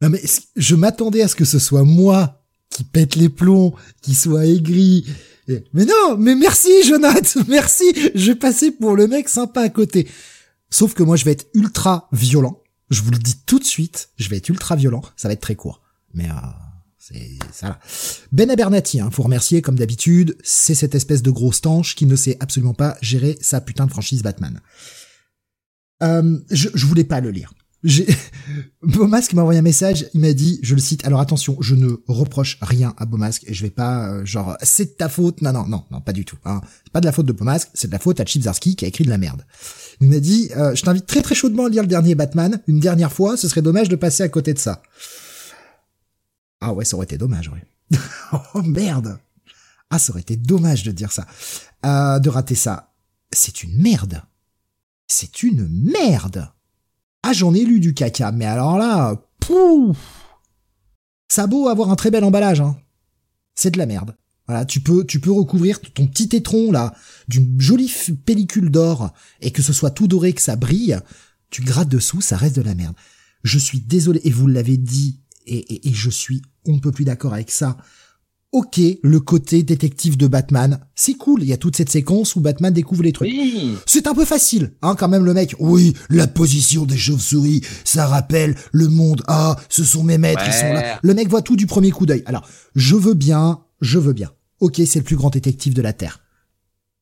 Non 0.01 0.09
mais 0.09 0.21
je 0.57 0.75
m'attendais 0.75 1.21
à 1.21 1.29
ce 1.29 1.35
que 1.35 1.45
ce 1.45 1.57
soit 1.57 1.85
moi 1.85 2.44
qui 2.69 2.83
pète 2.83 3.15
les 3.15 3.29
plombs, 3.29 3.73
qui 4.01 4.15
soit 4.15 4.45
aigri. 4.45 5.05
Mais 5.73 5.85
non, 5.85 6.17
mais 6.17 6.35
merci 6.35 6.69
Jonathan, 6.83 7.41
merci. 7.47 7.85
Je 8.15 8.31
passer 8.31 8.71
pour 8.71 8.95
le 8.95 9.07
mec 9.07 9.29
sympa 9.29 9.61
à 9.61 9.69
côté. 9.69 10.07
Sauf 10.69 10.93
que 10.93 11.03
moi 11.03 11.15
je 11.15 11.25
vais 11.25 11.31
être 11.31 11.47
ultra 11.53 12.09
violent. 12.11 12.61
Je 12.89 13.01
vous 13.01 13.11
le 13.11 13.17
dis 13.17 13.37
tout 13.45 13.59
de 13.59 13.63
suite, 13.63 14.09
je 14.17 14.29
vais 14.29 14.37
être 14.37 14.49
ultra 14.49 14.75
violent. 14.75 15.03
Ça 15.15 15.27
va 15.27 15.33
être 15.33 15.41
très 15.41 15.55
court. 15.55 15.81
Mais 16.13 16.29
euh, 16.29 16.33
c'est 16.97 17.37
ça 17.51 17.79
Ben 18.31 18.49
Abernathy, 18.49 18.99
hein, 18.99 19.09
faut 19.11 19.23
remercier 19.23 19.61
comme 19.61 19.77
d'habitude. 19.77 20.37
C'est 20.43 20.75
cette 20.75 20.95
espèce 20.95 21.21
de 21.21 21.31
gros 21.31 21.51
stanche 21.51 21.95
qui 21.95 22.05
ne 22.05 22.15
sait 22.15 22.37
absolument 22.39 22.73
pas 22.73 22.97
gérer 23.01 23.37
sa 23.41 23.61
putain 23.61 23.85
de 23.85 23.91
franchise 23.91 24.23
Batman. 24.23 24.61
Euh, 26.03 26.39
je, 26.51 26.69
je 26.73 26.85
voulais 26.85 27.03
pas 27.03 27.21
le 27.21 27.31
lire 27.31 27.53
j'ai 27.85 28.07
Beaumasque 28.81 29.33
m'a 29.33 29.41
envoyé 29.41 29.59
un 29.59 29.63
message, 29.63 30.07
il 30.13 30.19
m'a 30.19 30.33
dit, 30.33 30.59
je 30.61 30.75
le 30.75 30.81
cite, 30.81 31.05
alors 31.05 31.19
attention, 31.19 31.57
je 31.61 31.75
ne 31.75 31.93
reproche 32.07 32.57
rien 32.61 32.93
à 32.97 33.05
Beaumasque 33.05 33.43
et 33.47 33.53
je 33.53 33.61
vais 33.63 33.69
pas 33.69 34.09
euh, 34.09 34.25
genre 34.25 34.57
c'est 34.61 34.85
de 34.85 34.89
ta 34.91 35.07
faute. 35.07 35.41
Non 35.41 35.53
non 35.53 35.65
non, 35.67 35.85
non, 35.91 36.01
pas 36.01 36.13
du 36.13 36.25
tout. 36.25 36.37
Hein. 36.45 36.61
C'est 36.83 36.91
pas 36.91 36.99
de 36.99 37.05
la 37.05 37.11
faute 37.11 37.25
de 37.25 37.31
Beaumasque, 37.31 37.69
c'est 37.73 37.87
de 37.87 37.93
la 37.93 37.99
faute 37.99 38.19
à 38.19 38.25
Chipsarski 38.25 38.75
qui 38.75 38.85
a 38.85 38.87
écrit 38.87 39.05
de 39.05 39.09
la 39.09 39.17
merde. 39.17 39.45
Il 40.01 40.09
m'a 40.09 40.19
dit 40.19 40.49
euh, 40.57 40.75
je 40.75 40.83
t'invite 40.83 41.05
très 41.05 41.21
très 41.21 41.35
chaudement 41.35 41.65
à 41.65 41.69
lire 41.69 41.83
le 41.83 41.87
dernier 41.87 42.15
Batman 42.15 42.61
une 42.67 42.79
dernière 42.79 43.13
fois, 43.13 43.37
ce 43.37 43.47
serait 43.47 43.61
dommage 43.61 43.87
de 43.87 43.95
passer 43.95 44.23
à 44.23 44.29
côté 44.29 44.53
de 44.53 44.59
ça. 44.59 44.81
Ah 46.61 46.73
ouais, 46.73 46.85
ça 46.85 46.95
aurait 46.95 47.05
été 47.05 47.17
dommage, 47.17 47.49
ouais. 47.49 47.99
oh 48.55 48.61
merde. 48.63 49.19
Ah, 49.89 49.99
ça 49.99 50.11
aurait 50.11 50.21
été 50.21 50.35
dommage 50.35 50.83
de 50.83 50.91
dire 50.91 51.11
ça. 51.11 51.27
Euh, 51.85 52.19
de 52.19 52.29
rater 52.29 52.55
ça. 52.55 52.93
C'est 53.31 53.63
une 53.63 53.81
merde. 53.81 54.23
C'est 55.07 55.43
une 55.43 55.67
merde. 55.67 56.49
Ah, 57.27 57.33
j'en 57.33 57.55
ai 57.55 57.65
lu 57.65 57.79
du 57.79 57.95
caca, 57.95 58.31
mais 58.31 58.45
alors 58.45 58.77
là, 58.77 59.19
pouf 59.39 59.97
Ça 61.27 61.47
beau 61.47 61.69
avoir 61.69 61.89
un 61.89 61.95
très 61.95 62.11
bel 62.11 62.23
emballage, 62.23 62.61
hein. 62.61 62.77
C'est 63.55 63.71
de 63.71 63.79
la 63.79 63.87
merde. 63.87 64.15
Voilà, 64.47 64.63
tu 64.63 64.79
peux, 64.79 65.03
tu 65.03 65.19
peux 65.19 65.31
recouvrir 65.31 65.81
ton 65.81 66.05
petit 66.05 66.35
étron 66.35 66.71
là 66.71 66.93
d'une 67.27 67.59
jolie 67.59 67.91
pellicule 68.27 68.69
d'or 68.69 69.11
et 69.41 69.49
que 69.49 69.63
ce 69.63 69.73
soit 69.73 69.89
tout 69.89 70.05
doré, 70.07 70.33
que 70.33 70.41
ça 70.41 70.55
brille. 70.55 70.99
Tu 71.49 71.63
grattes 71.63 71.89
dessous, 71.89 72.21
ça 72.21 72.37
reste 72.37 72.57
de 72.57 72.61
la 72.61 72.75
merde. 72.75 72.93
Je 73.43 73.57
suis 73.57 73.79
désolé 73.79 74.21
et 74.23 74.29
vous 74.29 74.45
l'avez 74.45 74.77
dit 74.77 75.19
et, 75.47 75.89
et, 75.89 75.93
je 75.93 76.11
suis 76.11 76.43
on 76.67 76.73
ne 76.73 76.79
peut 76.79 76.91
plus 76.91 77.05
d'accord 77.05 77.33
avec 77.33 77.49
ça 77.49 77.77
ok, 78.55 78.79
le 79.03 79.19
côté 79.19 79.63
détective 79.63 80.15
de 80.15 80.27
Batman, 80.27 80.79
c'est 80.95 81.15
cool. 81.15 81.43
Il 81.43 81.49
y 81.49 81.53
a 81.53 81.57
toute 81.57 81.75
cette 81.75 81.89
séquence 81.89 82.37
où 82.37 82.39
Batman 82.39 82.73
découvre 82.73 83.03
les 83.03 83.11
trucs. 83.11 83.29
C'est 83.85 84.07
un 84.07 84.13
peu 84.13 84.23
facile, 84.23 84.71
hein, 84.81 84.95
quand 84.97 85.09
même, 85.09 85.25
le 85.25 85.33
mec. 85.33 85.57
Oui, 85.59 85.93
la 86.09 86.25
position 86.25 86.85
des 86.85 86.95
chauves-souris, 86.95 87.63
ça 87.83 88.07
rappelle 88.07 88.55
le 88.71 88.87
monde. 88.87 89.23
Ah, 89.27 89.57
ce 89.67 89.83
sont 89.83 90.03
mes 90.03 90.17
maîtres, 90.17 90.43
ils 90.47 90.53
sont 90.53 90.71
là. 90.71 90.99
Le 91.03 91.13
mec 91.13 91.27
voit 91.27 91.41
tout 91.41 91.57
du 91.57 91.67
premier 91.67 91.91
coup 91.91 92.05
d'œil. 92.05 92.23
Alors, 92.27 92.47
je 92.75 92.95
veux 92.95 93.13
bien, 93.13 93.59
je 93.81 93.99
veux 93.99 94.13
bien. 94.13 94.31
Ok, 94.61 94.81
c'est 94.85 94.99
le 94.99 95.03
plus 95.03 95.17
grand 95.17 95.31
détective 95.31 95.73
de 95.73 95.81
la 95.81 95.91
Terre. 95.91 96.21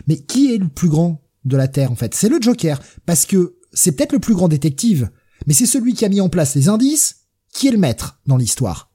Mais 0.07 0.17
qui 0.17 0.55
est 0.55 0.57
le 0.57 0.69
plus 0.69 0.89
grand 0.89 1.21
de 1.45 1.55
la 1.55 1.67
Terre, 1.67 1.91
en 1.91 1.95
fait? 1.95 2.15
C'est 2.15 2.29
le 2.29 2.41
Joker. 2.41 2.81
Parce 3.05 3.27
que 3.27 3.57
c'est 3.73 3.91
peut-être 3.91 4.13
le 4.13 4.19
plus 4.19 4.33
grand 4.33 4.47
détective, 4.47 5.11
mais 5.45 5.53
c'est 5.53 5.67
celui 5.67 5.93
qui 5.93 6.03
a 6.03 6.09
mis 6.09 6.19
en 6.19 6.29
place 6.29 6.55
les 6.55 6.67
indices, 6.67 7.27
qui 7.53 7.67
est 7.67 7.71
le 7.71 7.77
maître 7.77 8.19
dans 8.25 8.37
l'histoire. 8.37 8.89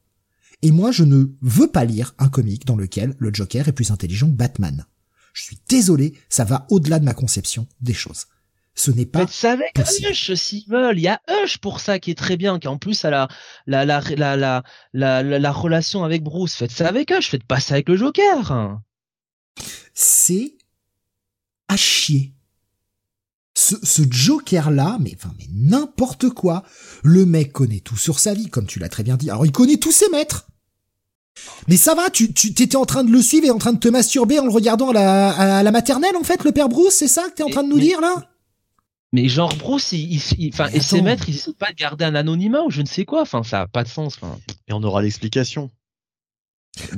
Et 0.63 0.71
moi, 0.71 0.91
je 0.91 1.05
ne 1.05 1.27
veux 1.41 1.71
pas 1.71 1.85
lire 1.85 2.15
un 2.19 2.29
comic 2.29 2.67
dans 2.67 2.77
lequel 2.77 3.15
le 3.19 3.33
Joker 3.33 3.69
est 3.69 3.73
plus 3.73 3.91
intelligent 3.91 4.27
que 4.27 4.37
Batman. 4.37 4.87
Je 5.33 5.43
suis 5.43 5.59
désolé, 5.69 6.15
ça 6.29 6.45
va 6.45 6.67
au-delà 6.71 6.99
de 6.99 7.05
ma 7.05 7.15
conception 7.15 7.69
des 7.81 7.95
choses. 7.95 8.27
Ce 8.75 8.91
n'est 8.91 9.07
pas. 9.07 9.27
c'est 9.29 9.49
avec 9.49 9.77
Hush 9.77 10.35
s'ils 10.35 10.69
veulent. 10.69 10.99
Il 10.99 11.03
y 11.03 11.09
a 11.09 11.21
Hush 11.29 11.59
pour 11.59 11.81
ça 11.81 11.99
qui 11.99 12.13
est 12.13 12.19
très 12.19 12.37
bien, 12.37 12.59
qui 12.61 12.69
en 12.69 12.79
plus 12.79 13.05
a 13.05 13.11
la 13.11 13.29
la 13.67 13.85
la 13.85 14.01
la 14.01 14.37
la 14.37 14.63
la, 14.93 15.23
la, 15.23 15.53
relation 15.53 16.05
avec 16.05 16.23
Bruce. 16.23 16.55
Faites 16.55 16.71
ça 16.71 16.89
avec 16.89 17.11
Hush, 17.11 17.31
faites 17.31 17.45
pas 17.45 17.59
ça 17.59 17.75
avec 17.75 17.89
le 17.89 17.97
Joker. 17.97 18.79
C'est 19.95 20.57
à 21.67 21.77
chier 21.77 22.35
ce, 23.59 23.75
ce 23.83 24.03
Joker-là, 24.09 24.99
mais 25.01 25.15
enfin, 25.17 25.35
mais 25.39 25.47
n'importe 25.53 26.31
quoi. 26.31 26.63
Le 27.03 27.27
mec 27.27 27.53
connaît 27.53 27.81
tout 27.81 27.97
sur 27.97 28.21
sa 28.21 28.33
vie, 28.33 28.49
comme 28.49 28.67
tu 28.67 28.79
l'as 28.79 28.89
très 28.89 29.03
bien 29.03 29.17
dit. 29.17 29.31
Alors, 29.31 29.45
il 29.47 29.53
connaît 29.53 29.79
tous 29.79 29.91
ses 29.91 30.09
maîtres. 30.11 30.47
Mais 31.67 31.77
ça 31.77 31.95
va, 31.95 32.09
tu, 32.11 32.33
tu 32.33 32.55
t'étais 32.55 32.77
en 32.77 32.85
train 32.85 33.05
de 33.05 33.11
le 33.11 33.21
suivre 33.21 33.47
et 33.47 33.51
en 33.51 33.59
train 33.59 33.73
de 33.73 33.79
te 33.79 33.89
masturber 33.89 34.39
en 34.39 34.45
le 34.45 34.51
regardant 34.51 34.91
à 34.91 34.93
la, 34.93 35.31
à 35.31 35.63
la 35.63 35.71
maternelle, 35.73 36.17
en 36.17 36.23
fait, 36.23 36.45
le 36.45 36.53
père 36.53 36.69
Bruce, 36.69 36.95
c'est 36.95 37.09
ça 37.09 37.29
que 37.29 37.35
t'es 37.35 37.43
en 37.43 37.49
train 37.49 37.65
de 37.65 37.69
nous 37.69 37.81
dire, 37.81 38.01
là? 38.01 38.31
Mais 39.13 39.29
genre 39.29 39.55
Bruce, 39.57 39.93
il, 39.93 40.21
enfin, 40.53 40.69
et 40.73 40.81
ses 40.81 41.01
maîtres, 41.01 41.29
ils 41.29 41.35
essaient 41.35 41.53
pas 41.53 41.71
de 41.71 41.77
garder 41.77 42.05
un 42.05 42.15
anonymat 42.15 42.63
ou 42.63 42.71
je 42.71 42.83
ne 42.83 42.87
sais 42.87 43.05
quoi. 43.05 43.23
Enfin, 43.23 43.43
ça 43.43 43.63
a 43.63 43.67
pas 43.67 43.83
de 43.83 43.89
sens. 43.89 44.19
Et 44.69 44.73
on 44.73 44.83
aura 44.83 45.01
l'explication. 45.03 45.71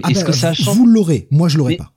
Ah 0.03 0.11
Est-ce 0.11 0.21
bah, 0.21 0.27
que 0.27 0.33
ça 0.33 0.53
change 0.53 0.77
Vous 0.77 0.87
l'aurez, 0.87 1.29
moi 1.31 1.49
je 1.49 1.57
l'aurai 1.57 1.77
pas 1.77 1.95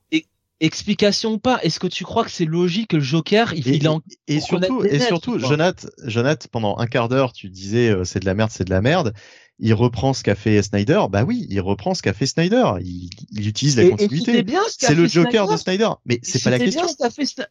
explication 0.63 1.33
ou 1.33 1.39
pas, 1.39 1.59
est-ce 1.61 1.79
que 1.79 1.87
tu 1.87 2.05
crois 2.05 2.23
que 2.23 2.31
c'est 2.31 2.45
logique 2.45 2.91
que 2.91 2.95
le 2.95 3.03
Joker 3.03 3.53
il, 3.53 3.67
et, 3.67 3.81
et, 4.27 4.39
surtout 4.39 4.83
et 4.85 4.99
surtout 4.99 5.37
Jonathan, 5.37 5.87
Jonathan 6.05 6.47
pendant 6.51 6.77
un 6.77 6.87
quart 6.87 7.09
d'heure 7.09 7.33
tu 7.33 7.49
disais 7.49 7.89
euh, 7.89 8.05
c'est 8.05 8.21
de 8.21 8.25
la 8.25 8.33
merde 8.33 8.49
c'est 8.51 8.63
de 8.63 8.69
la 8.69 8.81
merde. 8.81 9.13
Il 9.59 9.73
reprend 9.75 10.13
ce 10.13 10.23
qu'a 10.23 10.33
fait 10.33 10.63
Snyder. 10.63 11.01
Bah 11.09 11.23
oui 11.25 11.45
il 11.49 11.59
reprend 11.59 11.93
ce 11.93 12.01
qu'a 12.01 12.13
fait 12.13 12.25
Snyder. 12.25 12.63
Il, 12.81 13.09
il 13.31 13.47
utilise 13.47 13.77
la 13.77 13.89
continuité. 13.89 14.43
c'est 14.77 14.95
le 14.95 15.07
Joker 15.07 15.47
de 15.47 15.57
Snyder. 15.57 15.89
Mais 16.05 16.19
c'est 16.23 16.41
pas 16.41 16.49
la 16.49 16.59
question. 16.59 16.87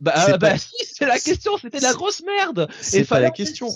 bah, 0.00 0.36
bah 0.38 0.58
si 0.58 0.74
c'est 0.84 1.06
la 1.06 1.18
question 1.18 1.52
c'était 1.58 1.80
la 1.80 1.92
grosse 1.92 2.22
merde. 2.24 2.68
C'est 2.80 3.04
pas 3.04 3.20
la 3.20 3.30
question. 3.30 3.68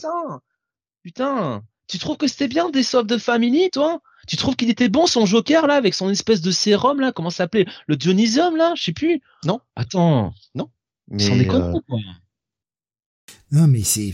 putain 1.02 1.62
tu 1.88 1.98
trouves 1.98 2.16
que 2.16 2.26
c'était 2.26 2.48
bien 2.48 2.70
des 2.70 2.82
Soft 2.82 3.08
de 3.08 3.18
Family 3.18 3.70
toi? 3.70 4.00
Tu 4.27 4.36
trouves 4.36 4.57
qu'il 4.57 4.70
était 4.70 4.89
bon 4.89 5.07
son 5.07 5.27
Joker 5.27 5.66
là 5.66 5.74
avec 5.74 5.94
son 5.94 6.11
espèce 6.11 6.40
de 6.40 6.51
sérum 6.51 7.01
là? 7.01 7.12
Comment 7.12 7.31
ça 7.31 7.39
s'appelait? 7.39 7.66
Le 7.86 7.97
Dionysium 7.97 8.57
là? 8.57 8.73
Je 8.77 8.85
sais 8.85 8.93
plus. 8.93 9.20
Non. 9.44 9.61
Attends. 9.74 10.32
Non. 10.55 10.70
Mais 11.09 11.23
C'en 11.23 11.39
est 11.39 11.48
euh... 11.48 11.73
Non 13.53 13.66
mais 13.66 13.82
c'est 13.82 14.12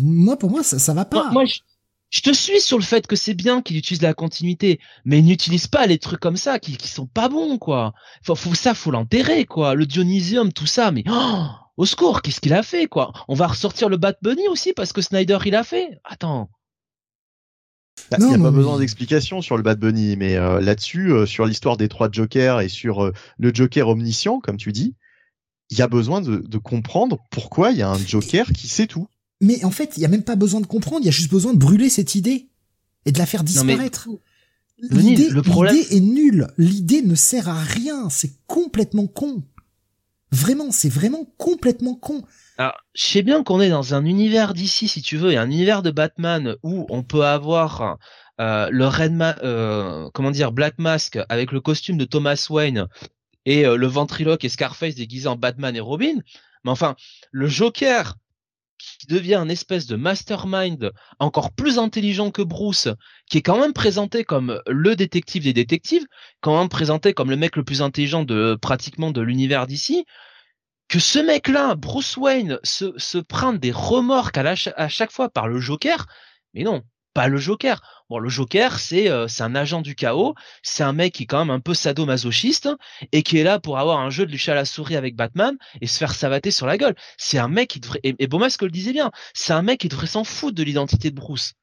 moi 0.00 0.38
pour 0.38 0.50
moi 0.50 0.62
ça 0.62 0.78
ça 0.78 0.94
va 0.94 1.04
pas. 1.04 1.30
moi 1.32 1.44
je... 1.44 2.20
te 2.20 2.32
suis 2.32 2.60
sur 2.60 2.78
le 2.78 2.84
fait 2.84 3.06
que 3.06 3.16
c'est 3.16 3.34
bien 3.34 3.60
qu'il 3.60 3.76
utilise 3.76 4.02
la 4.02 4.14
continuité, 4.14 4.80
mais 5.04 5.18
il 5.18 5.24
n'utilise 5.24 5.66
pas 5.66 5.86
les 5.86 5.98
trucs 5.98 6.20
comme 6.20 6.36
ça 6.36 6.58
qui, 6.58 6.76
qui 6.76 6.88
sont 6.88 7.06
pas 7.06 7.28
bons 7.28 7.58
quoi. 7.58 7.92
Faut, 8.22 8.36
faut 8.36 8.54
ça 8.54 8.74
faut 8.74 8.90
l'enterrer 8.90 9.44
quoi. 9.44 9.74
Le 9.74 9.86
Dionysium 9.86 10.52
tout 10.52 10.66
ça 10.66 10.92
mais 10.92 11.04
oh 11.08 11.46
au 11.76 11.86
secours, 11.86 12.22
qu'est-ce 12.22 12.40
qu'il 12.40 12.52
a 12.52 12.62
fait, 12.62 12.86
quoi? 12.86 13.12
On 13.28 13.34
va 13.34 13.46
ressortir 13.46 13.88
le 13.88 13.96
Bat 13.96 14.14
Bunny 14.22 14.46
aussi 14.48 14.72
parce 14.72 14.92
que 14.92 15.00
Snyder 15.00 15.38
il 15.46 15.54
a 15.54 15.64
fait? 15.64 15.98
Attends. 16.04 16.50
Bah, 18.10 18.18
il 18.20 18.26
n'y 18.26 18.34
a 18.34 18.38
pas 18.38 18.50
besoin 18.50 18.78
d'explication 18.78 19.40
sur 19.40 19.56
le 19.56 19.62
Bad 19.62 19.78
Bunny, 19.78 20.16
mais 20.16 20.36
euh, 20.36 20.60
là-dessus, 20.60 21.12
euh, 21.12 21.26
sur 21.26 21.46
l'histoire 21.46 21.76
des 21.76 21.88
trois 21.88 22.10
Jokers 22.10 22.60
et 22.60 22.68
sur 22.68 23.04
euh, 23.04 23.12
le 23.38 23.54
Joker 23.54 23.88
omniscient, 23.88 24.40
comme 24.40 24.56
tu 24.56 24.72
dis, 24.72 24.94
il 25.70 25.78
y 25.78 25.82
a 25.82 25.88
besoin 25.88 26.20
de, 26.20 26.36
de 26.36 26.58
comprendre 26.58 27.18
pourquoi 27.30 27.70
il 27.70 27.78
y 27.78 27.82
a 27.82 27.88
un 27.88 27.98
Joker 27.98 28.52
qui 28.52 28.68
sait 28.68 28.86
tout. 28.86 29.08
Mais 29.40 29.64
en 29.64 29.70
fait, 29.70 29.94
il 29.96 30.02
y 30.02 30.04
a 30.04 30.08
même 30.08 30.22
pas 30.22 30.36
besoin 30.36 30.60
de 30.60 30.66
comprendre, 30.66 31.00
il 31.02 31.06
y 31.06 31.08
a 31.08 31.12
juste 31.12 31.30
besoin 31.30 31.52
de 31.54 31.58
brûler 31.58 31.88
cette 31.88 32.14
idée 32.14 32.48
et 33.06 33.12
de 33.12 33.18
la 33.18 33.26
faire 33.26 33.44
disparaître. 33.44 34.08
L'idée 34.90 35.28
est 35.90 36.00
nulle, 36.00 36.48
l'idée 36.58 37.02
ne 37.02 37.14
sert 37.14 37.48
à 37.48 37.62
rien, 37.62 38.10
c'est 38.10 38.32
complètement 38.46 39.06
con. 39.06 39.42
Vraiment, 40.32 40.70
c'est 40.70 40.88
vraiment 40.88 41.26
complètement 41.36 41.94
con. 41.94 42.22
Alors, 42.58 42.76
je 42.94 43.04
sais 43.04 43.22
bien 43.22 43.42
qu'on 43.42 43.60
est 43.60 43.70
dans 43.70 43.94
un 43.94 44.04
univers 44.04 44.52
d'ici, 44.52 44.86
si 44.86 45.00
tu 45.00 45.16
veux, 45.16 45.32
et 45.32 45.38
un 45.38 45.50
univers 45.50 45.82
de 45.82 45.90
Batman 45.90 46.56
où 46.62 46.86
on 46.90 47.02
peut 47.02 47.24
avoir 47.24 47.98
euh, 48.40 48.68
le 48.70 48.86
Red 48.86 49.18
euh, 49.42 50.10
comment 50.12 50.30
dire, 50.30 50.52
Black 50.52 50.78
Mask 50.78 51.18
avec 51.28 51.52
le 51.52 51.60
costume 51.60 51.96
de 51.96 52.04
Thomas 52.04 52.46
Wayne 52.50 52.88
et 53.46 53.66
euh, 53.66 53.76
le 53.76 53.86
ventriloque 53.86 54.44
et 54.44 54.48
Scarface 54.48 54.94
déguisé 54.94 55.28
en 55.28 55.36
Batman 55.36 55.74
et 55.74 55.80
Robin. 55.80 56.16
Mais 56.64 56.70
enfin, 56.70 56.94
le 57.30 57.46
Joker 57.46 58.14
qui 58.98 59.06
devient 59.06 59.36
un 59.36 59.48
espèce 59.48 59.86
de 59.86 59.96
mastermind 59.96 60.92
encore 61.20 61.52
plus 61.52 61.78
intelligent 61.78 62.30
que 62.30 62.42
Bruce, 62.42 62.88
qui 63.30 63.38
est 63.38 63.42
quand 63.42 63.58
même 63.58 63.72
présenté 63.72 64.24
comme 64.24 64.60
le 64.66 64.96
détective 64.96 65.44
des 65.44 65.52
détectives, 65.52 66.04
quand 66.40 66.58
même 66.58 66.68
présenté 66.68 67.14
comme 67.14 67.30
le 67.30 67.36
mec 67.36 67.56
le 67.56 67.64
plus 67.64 67.80
intelligent 67.80 68.24
de 68.24 68.58
pratiquement 68.60 69.10
de 69.12 69.20
l'univers 69.20 69.66
d'ici, 69.66 70.04
que 70.92 70.98
ce 70.98 71.18
mec-là, 71.18 71.74
Bruce 71.74 72.18
Wayne, 72.18 72.58
se, 72.64 72.92
se 72.98 73.16
prenne 73.16 73.56
des 73.56 73.72
remorques 73.72 74.36
à, 74.36 74.54
à 74.76 74.88
chaque 74.88 75.10
fois 75.10 75.30
par 75.30 75.48
le 75.48 75.58
Joker, 75.58 76.06
mais 76.52 76.64
non, 76.64 76.82
pas 77.14 77.28
le 77.28 77.38
Joker. 77.38 77.80
Bon, 78.10 78.18
le 78.18 78.28
Joker, 78.28 78.78
c'est 78.78 79.08
euh, 79.08 79.26
un 79.38 79.54
agent 79.54 79.80
du 79.80 79.94
chaos, 79.94 80.34
c'est 80.62 80.82
un 80.82 80.92
mec 80.92 81.14
qui 81.14 81.22
est 81.22 81.26
quand 81.26 81.38
même 81.38 81.48
un 81.48 81.60
peu 81.60 81.72
sadomasochiste 81.72 82.68
et 83.10 83.22
qui 83.22 83.38
est 83.38 83.42
là 83.42 83.58
pour 83.58 83.78
avoir 83.78 84.00
un 84.00 84.10
jeu 84.10 84.26
de 84.26 84.32
lucha 84.32 84.52
à 84.52 84.66
souris 84.66 84.96
avec 84.96 85.16
Batman 85.16 85.56
et 85.80 85.86
se 85.86 85.96
faire 85.96 86.12
savater 86.12 86.50
sur 86.50 86.66
la 86.66 86.76
gueule. 86.76 86.94
C'est 87.16 87.38
un 87.38 87.48
mec 87.48 87.70
qui 87.70 87.80
devrait 87.80 88.00
et, 88.02 88.14
et 88.18 88.28
que 88.28 88.64
le 88.66 88.70
disait 88.70 88.92
bien, 88.92 89.12
c'est 89.32 89.54
un 89.54 89.62
mec 89.62 89.80
qui 89.80 89.88
devrait 89.88 90.06
s'en 90.06 90.24
foutre 90.24 90.56
de 90.56 90.62
l'identité 90.62 91.10
de 91.10 91.16
Bruce. 91.16 91.54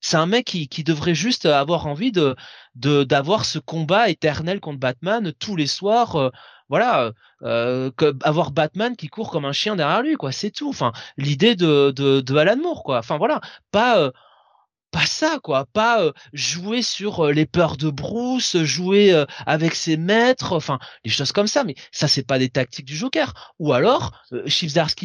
C'est 0.00 0.16
un 0.16 0.26
mec 0.26 0.44
qui, 0.46 0.68
qui 0.68 0.84
devrait 0.84 1.16
juste 1.16 1.46
avoir 1.46 1.88
envie 1.88 2.12
de 2.12 2.36
d'avoir 2.76 3.44
ce 3.44 3.58
combat 3.58 4.10
éternel 4.10 4.60
contre 4.60 4.78
Batman 4.78 5.32
tous 5.40 5.56
les 5.56 5.66
soirs. 5.66 6.14
Euh, 6.14 6.30
voilà, 6.68 7.12
euh, 7.42 7.90
avoir 8.22 8.50
Batman 8.50 8.96
qui 8.96 9.08
court 9.08 9.30
comme 9.30 9.44
un 9.44 9.52
chien 9.52 9.76
derrière 9.76 10.02
lui, 10.02 10.16
quoi. 10.16 10.32
C'est 10.32 10.50
tout. 10.50 10.72
L'idée 11.16 11.54
de, 11.56 11.90
de, 11.90 12.36
Alan 12.36 12.56
Moore, 12.56 12.82
quoi. 12.82 12.98
Enfin 12.98 13.18
voilà, 13.18 13.40
pas 13.70 13.98
euh, 13.98 14.10
pas 14.96 15.06
ça, 15.06 15.38
quoi. 15.42 15.66
Pas 15.72 16.02
euh, 16.02 16.12
jouer 16.32 16.80
sur 16.82 17.26
euh, 17.26 17.32
les 17.32 17.44
peurs 17.46 17.76
de 17.76 17.90
Bruce, 17.90 18.56
jouer 18.62 19.24
avec 19.46 19.74
ses 19.74 19.96
maîtres, 19.96 20.52
enfin 20.54 20.78
les 21.04 21.10
choses 21.10 21.32
comme 21.32 21.46
ça. 21.46 21.64
Mais 21.64 21.74
ça, 21.92 22.08
c'est 22.08 22.26
pas 22.26 22.38
des 22.38 22.48
tactiques 22.48 22.86
du 22.86 22.96
Joker. 22.96 23.54
Ou 23.58 23.72
alors, 23.72 24.12
euh, 24.32 24.44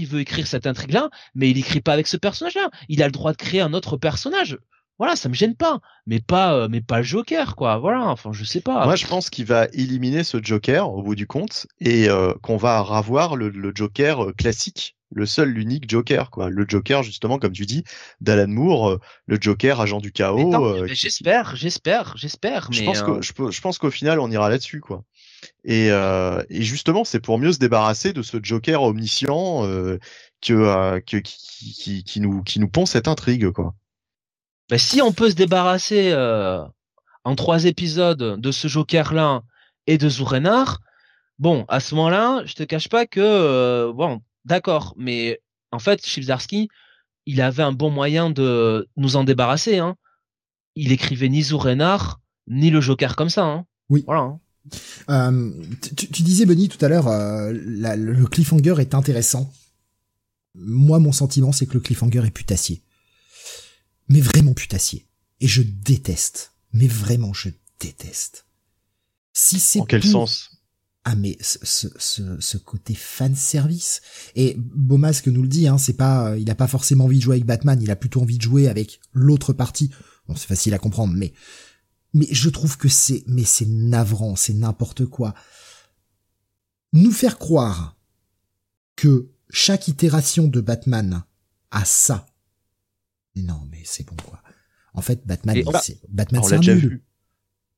veut 0.08 0.20
écrire 0.22 0.48
cette 0.48 0.68
intrigue-là, 0.68 1.10
mais 1.36 1.50
il 1.50 1.58
écrit 1.58 1.82
pas 1.82 1.94
avec 1.94 2.08
ce 2.08 2.18
personnage-là. 2.18 2.70
Il 2.90 3.04
a 3.04 3.06
le 3.06 3.12
droit 3.12 3.32
de 3.34 3.38
créer 3.38 3.62
un 3.62 3.74
autre 3.74 3.98
personnage 3.98 4.58
voilà, 5.02 5.15
ça 5.15 5.30
me 5.30 5.34
gêne 5.34 5.56
pas, 5.56 5.80
mais 6.06 6.19
pas, 6.19 6.53
euh, 6.53 6.68
mais 6.69 6.80
pas 6.80 6.99
le 6.99 7.03
Joker, 7.03 7.56
quoi. 7.56 7.80
Voilà, 7.80 8.06
enfin, 8.06 8.34
je 8.34 8.44
sais 8.44 8.61
pas. 8.61 8.86
Moi, 8.86 8.95
je 8.95 9.07
pense 9.07 9.32
qu'il 9.32 9.45
va 9.45 9.65
éliminer 9.73 10.23
ce 10.23 10.38
Joker 10.40 10.94
au 10.94 11.02
bout 11.02 11.15
du 11.15 11.26
compte 11.26 11.65
et 11.80 12.07
euh, 12.07 12.36
qu'on 12.44 12.56
va 12.56 12.80
revoir 12.82 13.36
le, 13.36 13.72
Joker 13.73 14.26
euh, 14.26 14.32
classique, 14.32 14.95
le 15.10 15.26
seul, 15.26 15.49
l'unique 15.49 15.90
Joker, 15.90 16.30
quoi. 16.30 16.52
Le 16.52 16.65
Joker, 16.68 17.02
justement, 17.02 17.40
comme 17.40 17.52
tu 17.52 17.65
dis, 17.65 17.84
d'Alan 18.19 18.49
Moore, 18.49 18.99
le 19.26 19.38
Joker 19.41 19.82
agent 19.82 20.02
du 20.02 20.11
chaos. 20.11 20.86
j'espère, 20.86 21.56
j'espère, 21.56 22.14
j'espère. 22.15 22.72
Je 22.72 22.84
pense 22.84 23.02
que 23.02 23.23
je, 23.23 23.61
pense 23.61 23.80
qu'au 23.80 23.90
final, 23.90 24.19
on 24.19 24.30
ira 24.30 24.52
là-dessus, 24.52 24.82
quoi. 24.82 25.03
Et, 25.64 25.88
et 25.88 26.61
justement, 26.61 27.06
c'est 27.06 27.22
pour 27.22 27.40
mieux 27.40 27.53
se 27.53 27.57
débarrasser 27.57 28.14
de 28.14 28.22
ce 28.22 28.38
Joker 28.40 28.84
omniscient 28.84 29.64
que, 30.44 30.99
que 30.99 31.18
qui, 31.18 31.73
qui, 31.73 32.03
qui, 32.03 32.22
nous 32.22 32.44
qui 32.44 32.60
nous 32.60 32.69
pond 32.69 32.86
cette 32.86 33.07
intrigue, 33.07 33.49
quoi. 33.49 33.73
Ben, 34.72 34.80
si 34.80 35.02
on 35.02 35.11
peut 35.11 35.30
se 35.30 35.35
débarrasser 35.35 36.11
euh, 36.14 36.64
en 37.26 37.35
trois 37.35 37.65
épisodes 37.65 38.39
de 38.39 38.52
ce 38.52 38.69
Joker-là 38.69 39.43
et 39.85 39.98
de 39.98 40.07
Zourenar, 40.07 40.80
bon, 41.39 41.65
à 41.68 41.81
ce 41.81 41.93
moment-là, 41.95 42.43
je 42.45 42.53
te 42.53 42.64
cache 42.64 42.88
pas 42.88 43.06
que 43.06 43.19
euh, 43.19 43.91
bon, 43.91 44.22
d'accord, 44.45 44.93
mais 44.95 45.41
en 45.73 45.80
fait, 45.80 46.06
Chivzarski, 46.06 46.69
il 47.26 47.41
avait 47.41 47.64
un 47.64 47.73
bon 47.73 47.89
moyen 47.89 48.30
de 48.30 48.88
nous 48.95 49.18
en 49.18 49.26
débarrasser. 49.26 49.80
Hein. 49.80 49.98
Il 50.77 50.93
écrivait 50.93 51.27
ni 51.27 51.43
Zourenar 51.43 52.22
ni 52.48 52.69
le 52.69 52.80
Joker 52.80 53.18
comme 53.18 53.30
ça. 53.30 53.43
Hein. 53.43 53.65
Oui. 53.89 54.06
Voilà. 54.06 54.22
Hein. 54.22 54.39
Euh, 55.10 55.52
tu, 55.98 56.23
disais, 56.23 56.45
Benny, 56.45 56.69
tout 56.69 56.84
à 56.84 56.88
l'heure, 56.88 57.10
le 57.10 58.26
cliffhanger 58.26 58.76
est 58.80 58.95
intéressant. 58.95 59.52
Moi, 60.56 60.99
mon 60.99 61.11
sentiment, 61.11 61.52
c'est 61.52 61.65
que 61.65 61.73
le 61.73 61.81
cliffhanger 61.81 62.26
est 62.26 62.31
putassier 62.31 62.81
mais 64.12 64.22
vraiment 64.22 64.54
putassier. 64.54 65.08
Et 65.40 65.48
je 65.48 65.64
déteste, 65.64 66.54
mais 66.74 66.88
vraiment 66.88 67.34
je 67.34 67.50
déteste. 67.80 68.46
Si 69.34 69.60
c'est 69.60 69.80
en 69.80 69.86
quel 69.86 70.04
sens? 70.04 70.52
Ah 71.04 71.16
mais 71.16 71.36
ce, 71.42 71.88
ce, 71.98 72.40
ce, 72.40 72.58
côté 72.58 72.94
fan 72.94 73.36
service 73.36 74.02
et 74.36 74.56
Beaumasque 74.58 75.30
nous 75.30 75.42
le 75.42 75.48
dit 75.48 75.68
hein, 75.68 75.80
c'est 75.80 75.94
pas 75.94 76.38
il 76.38 76.48
a 76.52 76.56
pas 76.56 76.68
forcément 76.68 77.06
envie 77.06 77.18
de 77.18 77.24
jouer 77.24 77.38
avec 77.38 77.46
Batman 77.48 77.82
il 77.82 77.90
a 77.90 77.96
plutôt 77.96 78.22
envie 78.22 78.38
de 78.38 78.44
jouer 78.44 78.68
avec 78.68 79.00
l'autre 79.12 79.52
partie. 79.52 79.90
Bon 80.28 80.36
c'est 80.36 80.46
facile 80.46 80.76
à 80.76 80.78
comprendre 80.78 81.16
mais 81.16 81.34
mais 82.14 82.28
je 82.30 82.50
trouve 82.50 82.78
que 82.78 82.88
c'est 82.88 83.24
mais 83.26 83.46
c'est 83.46 83.66
navrant 83.66 84.36
c'est 84.36 84.54
n'importe 84.54 85.08
quoi. 85.08 85.34
Nous 86.94 87.12
faire 87.12 87.40
croire 87.40 87.98
que 88.96 89.32
chaque 89.50 89.88
itération 89.88 90.48
de 90.48 90.62
Batman 90.62 91.24
a 91.72 91.84
ça 91.84 92.28
non, 93.36 93.62
mais 93.72 93.82
c'est 93.84 94.06
bon 94.06 94.16
quoi. 94.26 94.41
En 94.94 95.02
fait, 95.02 95.26
Batman, 95.26 95.64
c'est 95.82 95.99
Batman, 96.10 96.44
c'est 96.44 96.56
un 96.56 96.60
nul. 96.60 97.02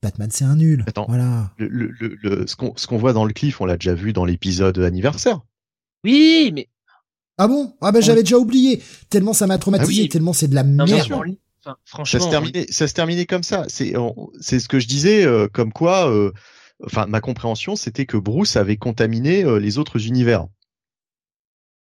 Batman, 0.02 0.30
c'est 0.32 0.46
un 0.46 0.56
nul. 0.56 0.84
Attends, 0.88 1.06
voilà. 1.08 1.54
Le, 1.58 1.68
le, 1.68 2.18
le, 2.22 2.46
ce 2.48 2.56
qu'on 2.56 2.98
voit 2.98 3.14
dans 3.14 3.24
le 3.26 3.34
cliff, 3.34 3.62
on 3.62 3.66
l'a 3.66 3.78
déjà 3.78 3.94
vu 3.94 4.14
dans 4.14 4.26
l'épisode 4.26 4.80
anniversaire. 4.80 5.42
Oui, 6.04 6.52
mais 6.54 6.68
ah 7.38 7.48
bon? 7.48 7.76
Ah 7.82 7.92
ben 7.92 8.02
j'avais 8.02 8.24
déjà 8.24 8.38
oublié. 8.38 8.82
Tellement 9.10 9.34
ça 9.34 9.48
m'a 9.48 9.58
traumatisé, 9.58 10.04
ah 10.06 10.12
tellement 10.12 10.34
c'est 10.34 10.48
de 10.48 10.56
la 10.56 10.64
merde. 10.64 10.88
franchement, 11.86 12.06
ça 12.06 12.20
se 12.20 12.30
terminait, 12.30 12.66
ça 12.70 12.88
se 12.88 12.94
terminait 12.94 13.26
comme 13.26 13.44
ça. 13.44 13.66
C'est 13.70 13.94
c'est 14.40 14.60
ce 14.60 14.68
que 14.68 14.80
je 14.80 14.88
disais, 14.88 15.26
euh, 15.26 15.48
comme 15.52 15.72
quoi. 15.72 16.12
Euh, 16.12 16.32
enfin, 16.86 17.06
ma 17.08 17.22
compréhension, 17.22 17.76
c'était 17.76 18.06
que 18.06 18.18
Bruce 18.18 18.56
avait 18.56 18.78
contaminé 18.78 19.44
euh, 19.44 19.60
les 19.60 19.78
autres 19.78 20.06
univers. 20.06 20.48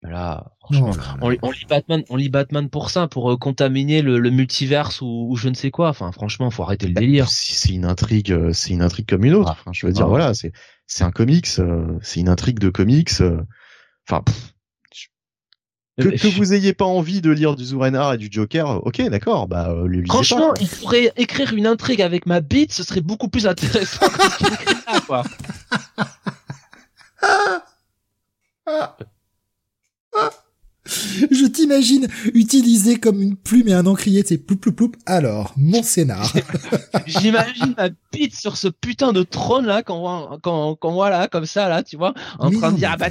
Voilà, 0.02 0.52
franchement, 0.58 0.90
on, 1.20 1.28
lit 1.28 1.64
Batman, 1.68 2.02
on 2.08 2.16
lit 2.16 2.28
Batman 2.28 2.68
pour 2.68 2.90
ça, 2.90 3.06
pour 3.06 3.30
euh, 3.30 3.36
contaminer 3.36 4.02
le, 4.02 4.18
multiverse 4.30 5.00
ou, 5.00 5.36
je 5.36 5.48
ne 5.48 5.54
sais 5.54 5.70
quoi. 5.70 5.90
Enfin, 5.90 6.10
franchement, 6.10 6.50
faut 6.50 6.64
arrêter 6.64 6.88
le 6.88 6.94
bah, 6.94 7.02
délire. 7.02 7.28
C'est 7.28 7.72
une 7.72 7.84
intrigue, 7.84 8.32
euh, 8.32 8.52
c'est 8.52 8.72
une 8.72 8.82
intrigue 8.82 9.08
comme 9.08 9.24
une 9.24 9.34
autre. 9.34 9.52
Enfin, 9.52 9.70
je 9.72 9.86
veux 9.86 9.92
dire, 9.92 10.08
voilà, 10.08 10.34
c'est 10.34 10.52
c'est 10.88 11.04
un 11.04 11.12
comics, 11.12 11.46
euh, 11.60 11.98
c'est 12.02 12.18
une 12.18 12.28
intrigue 12.28 12.58
de 12.58 12.68
comics. 12.68 13.12
Enfin, 14.08 14.24
que, 16.00 16.36
vous 16.36 16.52
ayez 16.52 16.72
pas 16.72 16.84
envie 16.84 17.20
de 17.20 17.30
lire 17.30 17.54
du 17.54 17.64
Zurenar 17.64 18.14
et 18.14 18.18
du 18.18 18.28
Joker, 18.28 18.84
ok, 18.84 19.02
d'accord, 19.08 19.46
bah 19.46 19.72
le 19.86 20.02
Franchement, 20.06 20.52
il 20.60 20.66
pourrait 20.66 21.12
écrire 21.16 21.54
une 21.54 21.68
intrigue 21.68 22.02
avec 22.02 22.26
ma 22.26 22.40
bite, 22.40 22.72
ce 22.72 22.82
serait 22.82 23.02
beaucoup 23.02 23.28
plus 23.28 23.46
intéressant 23.46 24.08
que 24.08 24.22
ce 24.22 24.92
là, 24.92 25.00
quoi. 25.06 25.22
Je 31.30 31.46
t'imagine 31.46 32.08
utiliser 32.34 32.96
comme 32.98 33.22
une 33.22 33.36
plume 33.36 33.68
et 33.68 33.72
un 33.72 33.86
encrier, 33.86 34.24
c'est 34.26 34.38
ploup 34.38 34.56
ploup 34.56 34.72
ploup. 34.72 34.92
Alors, 35.06 35.52
mon 35.56 35.82
scénar. 35.82 36.32
J'imagine 37.06 37.74
ma 37.76 37.88
bite 38.12 38.34
sur 38.34 38.56
ce 38.56 38.68
putain 38.68 39.12
de 39.12 39.22
trône 39.22 39.66
là, 39.66 39.82
quand, 39.82 40.38
quand, 40.42 40.76
quand 40.76 40.92
voilà, 40.92 41.28
comme 41.28 41.46
ça 41.46 41.68
là, 41.68 41.82
tu 41.82 41.96
vois, 41.96 42.14
en 42.38 42.50
train 42.50 42.72
de 42.72 42.78
dire, 42.78 42.90
ah 42.92 42.96
bah, 42.96 43.10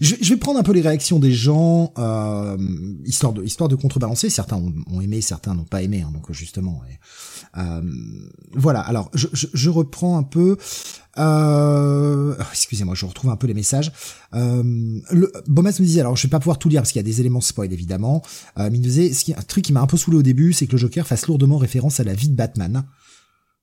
je, 0.00 0.16
je, 0.20 0.34
vais 0.34 0.36
prendre 0.38 0.58
un 0.58 0.62
peu 0.62 0.72
les 0.72 0.80
réactions 0.80 1.18
des 1.18 1.32
gens, 1.32 1.92
euh, 1.98 2.56
histoire 3.04 3.32
de, 3.32 3.44
histoire 3.44 3.68
de 3.68 3.76
contrebalancer. 3.76 4.30
Certains 4.30 4.56
ont, 4.56 5.00
aimé, 5.00 5.20
certains 5.20 5.54
n'ont 5.54 5.64
pas 5.64 5.82
aimé, 5.82 6.02
hein, 6.02 6.10
donc 6.12 6.30
justement. 6.32 6.82
euh, 7.56 7.82
voilà. 8.52 8.80
Alors, 8.80 9.10
je, 9.14 9.28
je, 9.32 9.46
je, 9.52 9.70
reprends 9.70 10.18
un 10.18 10.22
peu. 10.22 10.56
Euh, 11.18 12.34
excusez-moi, 12.50 12.94
je 12.94 13.06
retrouve 13.06 13.30
un 13.30 13.36
peu 13.36 13.46
les 13.46 13.54
messages. 13.54 13.92
Euh, 14.34 14.62
le, 15.10 15.32
Bomas 15.46 15.76
me 15.78 15.84
disait, 15.84 16.00
alors 16.00 16.16
je 16.16 16.26
vais 16.26 16.30
pas 16.30 16.40
pouvoir 16.40 16.58
tout 16.58 16.68
lire 16.68 16.82
parce 16.82 16.92
qu'il 16.92 16.98
y 16.98 17.04
a 17.04 17.04
des 17.04 17.20
éléments 17.20 17.40
spoil 17.40 17.72
évidemment. 17.72 18.22
Euh, 18.58 18.68
mais 18.70 18.78
il 18.78 18.80
me 18.80 18.84
disait, 18.84 19.34
un 19.36 19.42
truc 19.42 19.64
qui 19.64 19.72
m'a 19.72 19.80
un 19.80 19.86
peu 19.86 19.96
saoulé 19.96 20.16
au 20.16 20.22
début, 20.22 20.52
c'est 20.52 20.66
que 20.66 20.72
le 20.72 20.78
Joker 20.78 21.06
fasse 21.06 21.26
lourdement 21.26 21.58
référence 21.58 22.00
à 22.00 22.04
la 22.04 22.14
vie 22.14 22.28
de 22.28 22.36
Batman. 22.36 22.84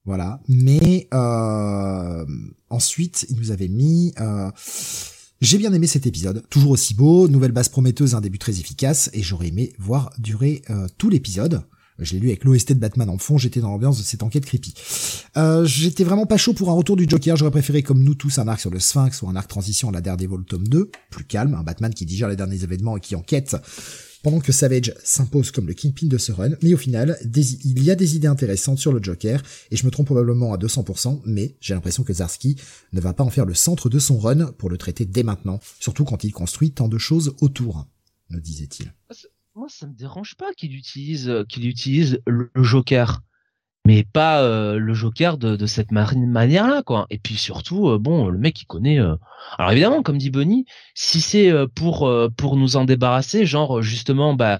Voilà. 0.05 0.41
Mais 0.47 1.07
euh, 1.13 2.25
ensuite, 2.69 3.25
il 3.29 3.37
nous 3.37 3.51
avait 3.51 3.67
mis. 3.67 4.13
Euh, 4.19 4.49
J'ai 5.41 5.57
bien 5.57 5.73
aimé 5.73 5.87
cet 5.87 6.07
épisode, 6.07 6.43
toujours 6.49 6.71
aussi 6.71 6.93
beau, 6.93 7.27
nouvelle 7.27 7.51
base 7.51 7.69
prometteuse, 7.69 8.15
un 8.15 8.21
début 8.21 8.39
très 8.39 8.59
efficace, 8.59 9.09
et 9.13 9.21
j'aurais 9.21 9.47
aimé 9.47 9.73
voir 9.77 10.11
durer 10.17 10.63
tout 10.97 11.09
l'épisode. 11.09 11.63
Je 12.01 12.13
l'ai 12.13 12.19
lu 12.19 12.27
avec 12.29 12.43
l'OST 12.43 12.73
de 12.73 12.79
Batman 12.79 13.09
en 13.09 13.17
fond, 13.17 13.37
j'étais 13.37 13.59
dans 13.59 13.69
l'ambiance 13.69 13.97
de 13.97 14.03
cette 14.03 14.23
enquête 14.23 14.45
creepy. 14.45 14.73
Euh, 15.37 15.65
j'étais 15.65 16.03
vraiment 16.03 16.25
pas 16.25 16.37
chaud 16.37 16.53
pour 16.53 16.69
un 16.69 16.73
retour 16.73 16.95
du 16.95 17.05
Joker, 17.07 17.35
j'aurais 17.37 17.51
préféré 17.51 17.83
comme 17.83 18.03
nous 18.03 18.15
tous 18.15 18.39
un 18.39 18.47
arc 18.47 18.59
sur 18.59 18.69
le 18.69 18.79
Sphinx 18.79 19.21
ou 19.21 19.29
un 19.29 19.35
arc 19.35 19.47
transition 19.47 19.89
à 19.89 19.91
la 19.91 20.01
Daredevil 20.01 20.43
tome 20.47 20.67
2, 20.67 20.91
plus 21.09 21.25
calme, 21.25 21.53
un 21.53 21.63
Batman 21.63 21.93
qui 21.93 22.05
digère 22.05 22.27
les 22.27 22.35
derniers 22.35 22.63
événements 22.63 22.97
et 22.97 22.99
qui 22.99 23.15
enquête 23.15 23.55
pendant 24.23 24.39
que 24.39 24.51
Savage 24.51 24.93
s'impose 25.03 25.51
comme 25.51 25.67
le 25.67 25.73
kingpin 25.73 26.07
de 26.07 26.17
ce 26.17 26.31
run, 26.31 26.51
mais 26.61 26.73
au 26.73 26.77
final, 26.77 27.17
il 27.23 27.83
y 27.83 27.91
a 27.91 27.95
des 27.95 28.15
idées 28.15 28.27
intéressantes 28.27 28.77
sur 28.77 28.93
le 28.93 29.01
Joker, 29.01 29.41
et 29.71 29.75
je 29.75 29.85
me 29.85 29.91
trompe 29.91 30.05
probablement 30.07 30.53
à 30.53 30.57
200%, 30.57 31.21
mais 31.25 31.55
j'ai 31.59 31.73
l'impression 31.73 32.03
que 32.03 32.13
Zarski 32.13 32.55
ne 32.93 33.01
va 33.01 33.13
pas 33.13 33.23
en 33.23 33.29
faire 33.29 33.45
le 33.45 33.53
centre 33.53 33.89
de 33.89 33.99
son 33.99 34.17
run 34.17 34.51
pour 34.57 34.69
le 34.69 34.77
traiter 34.77 35.05
dès 35.05 35.23
maintenant, 35.23 35.59
surtout 35.79 36.03
quand 36.03 36.23
il 36.23 36.31
construit 36.31 36.71
tant 36.71 36.87
de 36.87 36.97
choses 36.97 37.35
autour, 37.41 37.87
nous 38.29 38.39
disait-il. 38.39 38.93
Moi, 39.61 39.67
ça 39.69 39.85
me 39.85 39.93
dérange 39.93 40.33
pas 40.37 40.53
qu'il 40.57 40.75
utilise, 40.75 41.29
euh, 41.29 41.45
qu'il 41.47 41.67
utilise 41.67 42.19
le 42.25 42.49
Joker. 42.55 43.19
Mais 43.85 44.03
pas 44.03 44.41
euh, 44.41 44.79
le 44.79 44.93
Joker 44.95 45.37
de, 45.37 45.65
cette 45.67 45.91
manière 45.91 46.67
là 46.67 46.81
quoi. 46.81 47.05
Et 47.11 47.19
puis 47.19 47.35
surtout 47.35 47.89
euh, 47.89 47.99
bon 47.99 48.27
le 48.29 48.39
mec 48.39 48.59
il 48.59 48.65
connaît 48.65 48.97
alors 48.97 49.71
évidemment 49.71 50.01
comme 50.01 50.17
dit 50.17 50.31
Bonnie 50.31 50.65
si 50.95 51.21
c'est 51.21 51.51
pour 51.75 52.11
pour 52.37 52.57
nous 52.57 52.75
en 52.75 52.85
débarrasser 52.85 53.45
genre 53.45 53.83
justement 53.83 54.33
bah 54.33 54.59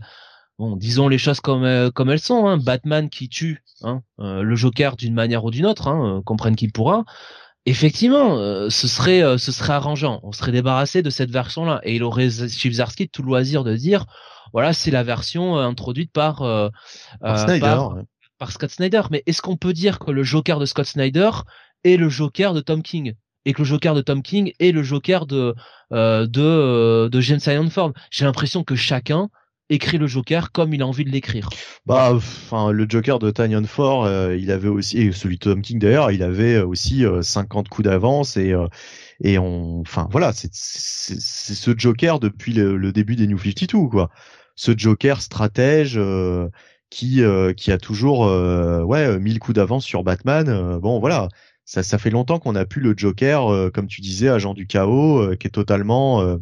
bon 0.60 0.76
disons 0.76 1.08
les 1.08 1.18
choses 1.18 1.40
comme 1.40 1.92
comme 1.92 2.12
elles 2.12 2.20
sont 2.20 2.46
hein, 2.48 2.58
Batman 2.58 3.10
qui 3.10 3.28
tue 3.28 3.64
hein, 3.82 4.04
le 4.20 4.56
Joker 4.56 4.98
d'une 4.98 5.16
manière 5.16 5.44
ou 5.46 5.50
d'une 5.50 5.66
autre 5.66 5.88
hein, 5.88 6.22
comprenne 6.26 6.56
qui 6.56 6.68
pourra 6.68 7.06
effectivement 7.66 8.36
ce 8.70 8.88
serait 8.88 9.38
ce 9.40 9.52
serait 9.52 9.74
arrangeant. 9.74 10.20
On 10.22 10.32
serait 10.32 10.52
débarrassé 10.52 11.02
de 11.02 11.10
cette 11.10 11.32
version 11.32 11.66
là 11.66 11.80
et 11.84 11.96
il 11.96 12.04
aurait 12.04 12.30
Chibzarski 12.30 13.10
tout 13.10 13.24
loisir 13.24 13.64
de 13.64 13.76
dire 13.76 14.06
voilà 14.54 14.74
c'est 14.74 14.92
la 14.92 15.04
version 15.04 15.58
introduite 15.58 16.12
par, 16.12 16.40
par 17.20 17.40
Snyder 17.40 17.78
par 18.42 18.52
Scott 18.52 18.72
Snyder. 18.72 19.04
Mais 19.12 19.22
est-ce 19.28 19.44
qu'on 19.44 19.56
peut 19.56 19.72
dire 19.72 20.00
que 20.00 20.10
le 20.10 20.24
Joker 20.24 20.58
de 20.58 20.66
Scott 20.66 20.88
Snyder 20.88 21.30
est 21.84 21.96
le 21.96 22.10
Joker 22.10 22.56
de 22.56 22.60
Tom 22.60 22.82
King 22.82 23.14
et 23.46 23.54
que 23.54 23.60
le 23.60 23.66
Joker 23.66 23.94
de 23.94 24.02
Tom 24.02 24.24
King 24.24 24.52
est 24.60 24.72
le 24.72 24.82
Joker 24.82 25.28
de 25.28 25.54
euh, 25.94 26.26
de 26.26 26.42
euh, 26.42 27.08
de 27.08 27.22
James 27.22 27.70
Form 27.70 27.94
J'ai 28.10 28.26
l'impression 28.26 28.64
que 28.64 28.76
chacun 28.76 29.30
écrit 29.70 30.00
le 30.00 30.08
Joker 30.08 30.52
comme 30.52 30.74
il 30.74 30.82
a 30.82 30.88
envie 30.88 31.06
de 31.06 31.12
l'écrire. 31.12 31.50
Bah, 31.86 32.14
enfin, 32.16 32.72
le 32.72 32.88
Joker 32.90 33.20
de 33.20 33.30
Tanyan 33.30 33.64
Ford, 33.64 34.06
euh, 34.06 34.36
il 34.36 34.50
avait 34.50 34.68
aussi, 34.68 34.98
et 34.98 35.12
celui 35.12 35.36
de 35.36 35.44
Tom 35.44 35.62
King 35.62 35.78
d'ailleurs, 35.78 36.10
il 36.10 36.24
avait 36.24 36.60
aussi 36.60 37.06
50 37.22 37.70
coups 37.70 37.86
d'avance 37.88 38.38
et 38.38 38.56
et 39.24 39.38
on, 39.38 39.82
enfin 39.82 40.08
voilà, 40.10 40.34
c'est 40.34 40.50
c'est 40.52 41.20
ce 41.20 41.78
Joker 41.78 42.20
depuis 42.20 42.54
le, 42.54 42.76
le, 42.76 42.92
début 42.92 43.16
des 43.16 43.28
New 43.28 43.38
52 43.38 43.88
quoi. 43.88 44.10
Ce 44.62 44.78
Joker 44.78 45.24
stratège 45.24 46.00
qui 46.92 47.24
euh, 47.24 47.52
qui 47.52 47.72
a 47.72 47.80
toujours 47.80 48.28
euh, 48.28 48.84
ouais 48.84 49.18
mille 49.18 49.40
coups 49.40 49.56
d'avance 49.56 49.84
sur 49.84 50.04
Batman. 50.04 50.48
Euh, 50.50 50.78
bon 50.78 51.00
voilà, 51.00 51.30
ça 51.66 51.82
ça 51.82 51.98
fait 51.98 52.12
longtemps 52.12 52.38
qu'on 52.38 52.54
a 52.54 52.64
plus 52.64 52.80
le 52.80 52.94
Joker 52.96 53.72
comme 53.74 53.88
tu 53.88 54.02
disais 54.02 54.30
agent 54.30 54.54
du 54.54 54.68
chaos 54.68 55.36
qui 55.38 55.48
est 55.48 55.52
totalement 55.52 56.38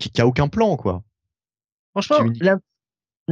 qui, 0.00 0.10
qui 0.10 0.20
a 0.20 0.26
aucun 0.26 0.48
plan 0.48 0.76
quoi. 0.76 1.04
Franchement, 1.92 2.28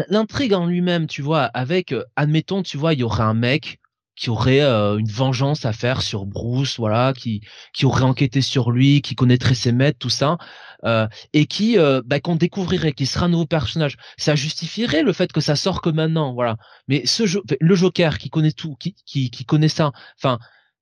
l'intrigue 0.09 0.55
en 0.55 0.67
lui-même, 0.67 1.09
tu 1.09 1.21
vois, 1.21 1.43
avec 1.47 1.93
admettons, 2.15 2.63
tu 2.63 2.77
vois, 2.77 2.93
il 2.95 3.01
y 3.01 3.03
aurait 3.03 3.25
un 3.25 3.35
mec 3.35 3.81
qui 4.17 4.31
aurait 4.31 4.61
euh, 4.61 4.99
une 4.99 5.09
vengeance 5.09 5.65
à 5.65 5.73
faire 5.73 6.03
sur 6.03 6.27
Bruce, 6.27 6.79
voilà, 6.79 7.13
qui 7.17 7.43
qui 7.73 7.87
aurait 7.87 8.05
enquêté 8.05 8.43
sur 8.43 8.71
lui, 8.71 9.03
qui 9.03 9.15
connaîtrait 9.15 9.55
ses 9.55 9.73
maîtres, 9.73 9.99
tout 9.99 10.11
ça, 10.11 10.39
euh, 10.85 11.09
et 11.33 11.47
qui 11.47 11.79
euh, 11.79 12.03
bah, 12.05 12.21
qu'on 12.21 12.37
découvrirait, 12.37 12.93
qui 12.93 13.07
sera 13.07 13.27
un 13.27 13.29
nouveau 13.31 13.47
personnage. 13.47 13.97
Ça 14.19 14.35
justifierait 14.35 15.03
le 15.03 15.13
fait 15.13 15.33
que 15.33 15.41
ça 15.41 15.57
sort 15.57 15.81
que 15.81 15.91
maintenant, 15.91 16.35
voilà. 16.35 16.57
Mais 16.89 17.07
ce 17.07 17.25
le 17.61 17.75
Joker 17.75 18.19
qui 18.19 18.31
connaît 18.31 18.53
tout, 18.53 18.77
qui 18.77 18.95
qui, 19.07 19.31
qui 19.31 19.45
connaît 19.45 19.69
ça, 19.69 19.93
enfin, 20.19 20.39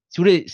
si 0.08 0.18
vous 0.20 0.24
voulez, 0.24 0.46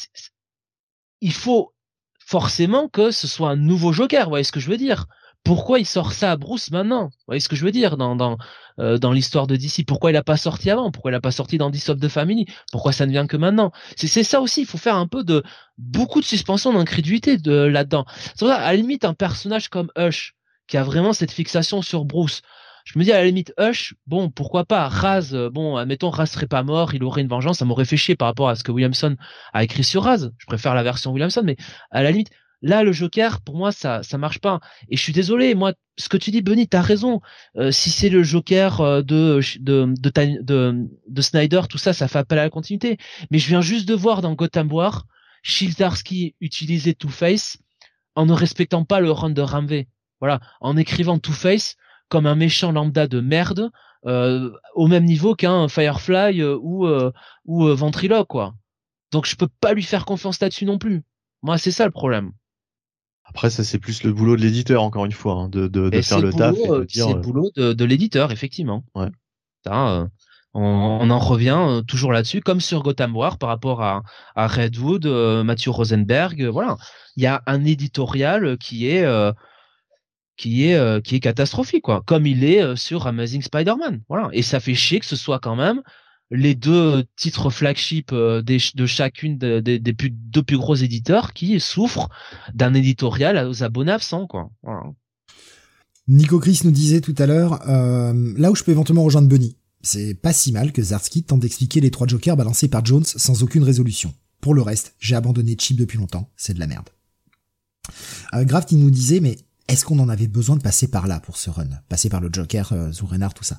il 1.20 1.32
faut 1.32 1.72
forcément 2.18 2.88
que 2.88 3.10
ce 3.10 3.26
soit 3.28 3.50
un 3.50 3.56
nouveau 3.56 3.92
Joker, 3.92 4.24
vous 4.24 4.30
voyez 4.30 4.44
ce 4.44 4.52
que 4.52 4.60
je 4.60 4.68
veux 4.68 4.76
dire 4.76 5.06
pourquoi 5.47 5.78
il 5.78 5.86
sort 5.86 6.12
ça 6.12 6.32
à 6.32 6.36
Bruce 6.36 6.73
maintenant? 6.73 7.05
Vous 7.05 7.24
voyez 7.28 7.40
ce 7.40 7.48
que 7.48 7.55
je 7.55 7.64
veux 7.64 7.70
dire 7.70 7.97
dans 7.97 8.16
dans 8.16 8.36
euh, 8.81 8.98
dans 8.98 9.12
l'histoire 9.12 9.47
de 9.47 9.55
DC 9.55 9.86
Pourquoi 9.86 10.10
il 10.10 10.16
a 10.16 10.24
pas 10.24 10.36
sorti 10.36 10.70
avant? 10.70 10.90
Pourquoi 10.90 11.12
il 11.12 11.14
a 11.14 11.20
pas 11.20 11.31
sorti 11.31 11.56
dans 11.56 11.70
Dis 11.70 11.85
of 11.89 12.01
the 12.01 12.09
Family? 12.09 12.47
Pourquoi 12.73 12.90
ça 12.90 13.06
ne 13.06 13.12
vient 13.12 13.28
que 13.28 13.36
maintenant? 13.36 13.70
C'est 13.94 14.09
c'est 14.09 14.24
ça 14.24 14.40
aussi. 14.40 14.62
Il 14.62 14.66
faut 14.66 14.77
faire 14.77 14.97
un 14.97 15.06
peu 15.06 15.23
de 15.23 15.44
beaucoup 15.78 16.20
de 16.20 16.27
suspension 16.27 16.73
d'incrédulité 16.73 17.39
de 17.39 17.52
là-dedans. 17.52 18.06
C'est 18.35 18.44
à 18.44 18.59
la 18.59 18.74
limite 18.74 19.05
un 19.05 19.14
personnage 19.14 19.68
comme 19.68 19.89
Hush 19.97 20.35
qui 20.66 20.77
a 20.78 20.82
vraiment 20.82 21.12
cette 21.12 21.31
fixation 21.31 21.81
sur 21.81 22.05
Bruce. 22.05 22.43
Je 22.85 22.98
me 22.98 23.05
dis 23.05 23.12
à 23.12 23.18
la 23.18 23.27
limite 23.27 23.55
Hush, 23.56 23.94
bon 24.09 24.31
pourquoi 24.31 24.64
pas? 24.64 24.89
Raz, 24.89 25.32
euh, 25.32 25.48
bon 25.48 25.77
admettons 25.77 26.10
Raz 26.10 26.27
serait 26.27 26.48
pas 26.48 26.64
mort, 26.64 26.93
il 26.93 27.05
aurait 27.05 27.23
une 27.23 27.28
vengeance, 27.28 27.59
ça 27.59 27.64
m'aurait 27.64 27.85
fait 27.85 27.97
chier 27.97 28.16
par 28.16 28.27
rapport 28.27 28.48
à 28.48 28.56
ce 28.56 28.64
que 28.64 28.73
Williamson 28.73 29.16
a 29.52 29.62
écrit 29.62 29.85
sur 29.85 30.02
Raz. 30.02 30.31
Je 30.39 30.47
préfère 30.47 30.74
la 30.74 30.82
version 30.82 31.12
Williamson, 31.12 31.43
mais 31.44 31.56
à 31.93 32.02
la 32.02 32.10
limite 32.10 32.31
Là, 32.66 32.82
le 32.82 32.90
Joker, 32.90 33.40
pour 33.43 33.55
moi, 33.55 33.70
ça 33.70 34.02
ça 34.02 34.18
marche 34.18 34.40
pas. 34.40 34.59
Et 34.88 34.97
je 34.97 35.02
suis 35.02 35.12
désolé, 35.12 35.55
moi, 35.55 35.72
ce 35.98 36.09
que 36.09 36.16
tu 36.16 36.32
dis, 36.32 36.43
Benny, 36.43 36.66
t'as 36.66 36.80
raison. 36.80 37.20
Euh, 37.56 37.70
si 37.70 37.90
c'est 37.90 38.09
le 38.09 38.24
Joker 38.24 38.80
euh, 38.80 39.02
de, 39.02 39.40
de, 39.60 39.94
de, 40.01 40.88
de, 41.06 41.22
Snyder, 41.22 41.60
tout 41.70 41.78
ça, 41.78 41.93
ça 41.93 42.09
fait 42.09 42.18
appel 42.18 42.40
à 42.40 42.43
la 42.43 42.51
continuité. 42.51 42.98
Mais 43.30 43.38
je 43.38 43.47
viens 43.47 43.60
juste 43.60 43.86
de 43.86 43.94
voir 43.94 44.20
dans 44.20 44.34
Gotham 44.34 44.72
War, 44.72 45.06
Shildarski 45.44 46.34
utiliser 46.40 46.93
Two-Face 46.94 47.59
en 48.16 48.26
ne 48.26 48.32
respectant 48.32 48.84
pas 48.84 48.98
le 48.98 49.12
run 49.12 49.30
de 49.30 49.43
Ramvé. 49.43 49.86
Voilà, 50.18 50.40
en 50.60 50.76
écrivant 50.76 51.20
Two-Face 51.20 51.76
comme 52.09 52.26
un 52.26 52.34
méchant 52.34 52.72
lambda 52.72 53.06
de 53.06 53.20
merde, 53.20 53.70
euh, 54.06 54.51
au 54.74 54.88
même 54.88 55.05
niveau 55.05 55.36
qu'un 55.36 55.68
Firefly 55.68 56.43
ou 56.43 56.88
ou 57.44 57.74
Ventriloque, 57.76 58.26
quoi. 58.26 58.55
Donc 59.12 59.24
je 59.26 59.36
peux 59.36 59.48
pas 59.60 59.72
lui 59.72 59.84
faire 59.84 60.05
confiance 60.05 60.40
là-dessus 60.40 60.64
non 60.64 60.78
plus. 60.78 61.05
Moi, 61.43 61.59
c'est 61.59 61.70
ça 61.70 61.84
le 61.84 61.93
problème. 61.93 62.32
Après, 63.28 63.50
ça 63.50 63.64
c'est 63.64 63.78
plus 63.78 64.02
le 64.02 64.12
boulot 64.12 64.36
de 64.36 64.42
l'éditeur, 64.42 64.82
encore 64.82 65.04
une 65.04 65.12
fois, 65.12 65.34
hein, 65.34 65.48
de, 65.48 65.66
de, 65.66 65.90
de 65.90 66.00
faire 66.00 66.20
le, 66.20 66.32
taf. 66.32 66.56
Euh, 66.68 66.84
c'est 66.88 67.00
le 67.06 67.10
euh, 67.10 67.14
boulot 67.14 67.50
de, 67.56 67.72
de 67.72 67.84
l'éditeur, 67.84 68.32
effectivement. 68.32 68.84
Ouais. 68.94 69.08
Ça, 69.64 70.08
on, 70.54 70.62
on, 70.62 71.10
en 71.10 71.18
revient 71.18 71.58
euh, 71.58 71.82
toujours 71.82 72.12
là-dessus, 72.12 72.40
comme 72.40 72.60
sur 72.60 72.82
Gotham 72.82 73.16
War 73.16 73.38
par 73.38 73.48
rapport 73.48 73.82
à, 73.82 74.02
à 74.36 74.46
Redwood, 74.46 75.06
Mathieu 75.44 75.70
Rosenberg. 75.70 76.42
voilà, 76.44 76.76
il 77.16 77.24
y 77.24 77.26
a 77.26 77.42
un 77.46 77.64
éditorial 77.64 78.56
qui 78.58 78.88
est 78.88 79.04
qui 80.36 80.64
est 80.68 81.02
qui 81.02 81.16
est 81.16 81.20
catastrophique, 81.20 81.82
quoi. 81.82 82.02
Comme 82.06 82.26
il 82.26 82.44
est 82.44 82.76
sur 82.76 83.06
Amazing 83.06 83.42
Spider-Man. 83.42 84.02
Voilà, 84.08 84.28
et 84.32 84.42
ça 84.42 84.60
fait 84.60 84.74
chier 84.74 85.00
que 85.00 85.06
ce 85.06 85.16
soit 85.16 85.40
quand 85.40 85.56
même 85.56 85.82
les 86.30 86.54
deux 86.54 87.04
titres 87.16 87.50
flagship 87.50 88.10
euh, 88.12 88.42
de 88.42 88.86
chacune 88.86 89.38
des, 89.38 89.78
deux 89.78 90.42
plus 90.42 90.58
gros 90.58 90.74
éditeurs 90.74 91.32
qui 91.32 91.60
souffrent 91.60 92.08
d'un 92.54 92.74
éditorial 92.74 93.46
aux 93.48 93.62
abonnés 93.62 93.92
absents 93.92 94.26
quoi. 94.26 94.50
Nico 96.08 96.38
Chris 96.38 96.60
nous 96.64 96.70
disait 96.70 97.00
tout 97.00 97.14
à 97.18 97.26
l'heure 97.26 97.68
euh, 97.68 98.34
là 98.36 98.50
où 98.50 98.56
je 98.56 98.64
peux 98.64 98.72
éventuellement 98.72 99.04
rejoindre 99.04 99.28
Bunny, 99.28 99.56
c'est 99.82 100.14
pas 100.14 100.32
si 100.32 100.52
mal 100.52 100.72
que 100.72 100.82
Zarski 100.82 101.22
tente 101.22 101.40
d'expliquer 101.40 101.80
les 101.80 101.90
trois 101.90 102.06
jokers 102.06 102.36
balancés 102.36 102.68
par 102.68 102.84
Jones 102.84 103.04
sans 103.04 103.42
aucune 103.42 103.62
résolution. 103.62 104.12
Pour 104.40 104.54
le 104.54 104.62
reste, 104.62 104.94
j'ai 104.98 105.14
abandonné 105.14 105.56
Chip 105.58 105.76
depuis 105.76 105.98
longtemps, 105.98 106.30
c'est 106.36 106.54
de 106.54 106.60
la 106.60 106.66
merde. 106.66 106.88
Euh, 108.34 108.44
Graft 108.44 108.72
nous 108.72 108.90
disait 108.90 109.20
mais 109.20 109.36
est-ce 109.68 109.84
qu'on 109.84 109.98
en 109.98 110.09
avait 110.09 110.28
besoin 110.28 110.56
de 110.56 110.62
passer 110.62 110.88
par 110.88 111.09
là 111.09 111.18
pour 111.20 111.36
ce 111.36 111.51
run? 111.51 111.68
Passer 111.88 112.09
par 112.09 112.20
le 112.20 112.28
Joker, 112.32 112.72
euh, 112.72 112.90
tout 113.34 113.44
ça. 113.44 113.59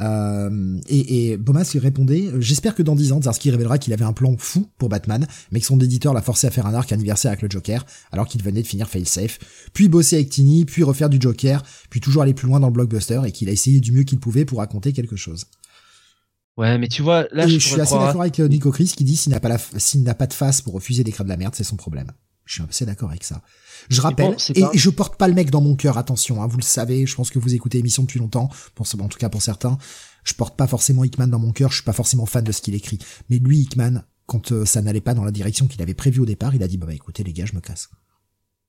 Euh, 0.00 0.80
et, 0.88 1.30
et 1.30 1.36
Bomas 1.36 1.68
lui 1.72 1.78
répondait 1.78 2.30
J'espère 2.38 2.74
que 2.74 2.82
dans 2.82 2.96
10 2.96 3.12
ans, 3.12 3.22
Zarski 3.22 3.50
révélera 3.50 3.78
qu'il 3.78 3.92
avait 3.92 4.04
un 4.04 4.12
plan 4.12 4.36
fou 4.38 4.68
pour 4.78 4.88
Batman, 4.88 5.26
mais 5.52 5.60
que 5.60 5.66
son 5.66 5.78
éditeur 5.80 6.14
l'a 6.14 6.22
forcé 6.22 6.46
à 6.46 6.50
faire 6.50 6.66
un 6.66 6.74
arc 6.74 6.90
anniversaire 6.92 7.30
avec 7.30 7.42
le 7.42 7.50
Joker, 7.50 7.84
alors 8.10 8.26
qu'il 8.26 8.42
venait 8.42 8.62
de 8.62 8.66
finir 8.66 8.88
Failsafe, 8.88 9.38
puis 9.72 9.88
bosser 9.88 10.16
avec 10.16 10.30
Tini, 10.30 10.64
puis 10.64 10.82
refaire 10.82 11.10
du 11.10 11.18
Joker, 11.20 11.62
puis 11.90 12.00
toujours 12.00 12.22
aller 12.22 12.34
plus 12.34 12.48
loin 12.48 12.58
dans 12.58 12.68
le 12.68 12.72
blockbuster, 12.72 13.20
et 13.26 13.32
qu'il 13.32 13.48
a 13.48 13.52
essayé 13.52 13.80
du 13.80 13.92
mieux 13.92 14.04
qu'il 14.04 14.20
pouvait 14.20 14.44
pour 14.44 14.58
raconter 14.58 14.92
quelque 14.92 15.16
chose. 15.16 15.46
Ouais, 16.56 16.78
mais 16.78 16.88
tu 16.88 17.02
vois, 17.02 17.26
là, 17.32 17.46
je, 17.48 17.58
suis 17.58 17.80
assez 17.80 17.94
d'accord 17.94 18.20
avec 18.20 18.38
euh, 18.38 18.46
Nico 18.46 18.70
Chris 18.70 18.92
qui 18.96 19.04
dit 19.04 19.16
s'il 19.16 19.32
n'a 19.32 19.40
pas 19.40 19.48
la, 19.48 19.58
s'il 19.58 20.04
n'a 20.04 20.14
pas 20.14 20.28
de 20.28 20.32
face 20.32 20.62
pour 20.62 20.74
refuser 20.74 21.02
d'écrire 21.02 21.24
de 21.24 21.30
la 21.30 21.36
merde, 21.36 21.54
c'est 21.54 21.64
son 21.64 21.76
problème. 21.76 22.12
Je 22.44 22.54
suis 22.54 22.62
assez 22.62 22.86
d'accord 22.86 23.10
avec 23.10 23.24
ça. 23.24 23.42
Je 23.88 24.00
rappelle, 24.00 24.36
et, 24.54 24.64
je 24.72 24.90
porte 24.90 25.16
pas 25.16 25.28
le 25.28 25.34
mec 25.34 25.50
dans 25.50 25.60
mon 25.60 25.76
cœur, 25.76 25.98
attention, 25.98 26.42
hein, 26.42 26.46
vous 26.46 26.56
le 26.58 26.62
savez, 26.62 27.06
je 27.06 27.14
pense 27.14 27.30
que 27.30 27.38
vous 27.38 27.54
écoutez 27.54 27.78
l'émission 27.78 28.02
depuis 28.02 28.18
longtemps, 28.18 28.50
pour, 28.74 28.86
en 29.00 29.08
tout 29.08 29.18
cas 29.18 29.28
pour 29.28 29.42
certains. 29.42 29.78
Je 30.24 30.32
porte 30.34 30.56
pas 30.56 30.66
forcément 30.66 31.04
Hickman 31.04 31.28
dans 31.28 31.38
mon 31.38 31.52
cœur, 31.52 31.70
je 31.70 31.76
suis 31.76 31.84
pas 31.84 31.92
forcément 31.92 32.26
fan 32.26 32.44
de 32.44 32.52
ce 32.52 32.62
qu'il 32.62 32.74
écrit. 32.74 32.98
Mais 33.28 33.38
lui, 33.38 33.60
Hickman, 33.60 34.04
quand 34.26 34.52
euh, 34.52 34.64
ça 34.64 34.80
n'allait 34.80 35.02
pas 35.02 35.14
dans 35.14 35.24
la 35.24 35.32
direction 35.32 35.66
qu'il 35.66 35.82
avait 35.82 35.94
prévu 35.94 36.20
au 36.20 36.26
départ, 36.26 36.54
il 36.54 36.62
a 36.62 36.68
dit, 36.68 36.78
bah, 36.78 36.86
bah 36.86 36.94
écoutez 36.94 37.22
les 37.24 37.32
gars, 37.32 37.44
je 37.44 37.54
me 37.54 37.60
casse. 37.60 37.90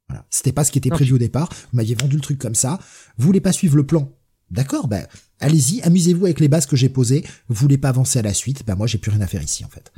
Voilà. 0.09 0.25
C'était 0.29 0.51
pas 0.51 0.63
ce 0.63 0.71
qui 0.71 0.77
était 0.77 0.89
prévu 0.89 1.13
au 1.13 1.17
départ, 1.17 1.49
vous 1.49 1.77
m'aviez 1.77 1.95
vendu 1.95 2.15
le 2.15 2.21
truc 2.21 2.39
comme 2.39 2.55
ça, 2.55 2.79
vous 3.17 3.25
voulez 3.25 3.41
pas 3.41 3.53
suivre 3.53 3.77
le 3.77 3.85
plan. 3.85 4.11
D'accord, 4.51 4.87
bah, 4.87 5.07
allez-y, 5.39 5.81
amusez-vous 5.81 6.25
avec 6.25 6.39
les 6.39 6.47
bases 6.47 6.67
que 6.67 6.75
j'ai 6.75 6.89
posées, 6.89 7.25
vous 7.47 7.55
voulez 7.55 7.77
pas 7.77 7.89
avancer 7.89 8.19
à 8.19 8.21
la 8.21 8.33
suite, 8.33 8.63
bah 8.65 8.75
moi 8.75 8.85
j'ai 8.85 8.99
plus 8.99 9.09
rien 9.09 9.21
à 9.21 9.27
faire 9.27 9.41
ici 9.41 9.65
en 9.65 9.69
fait. 9.69 9.91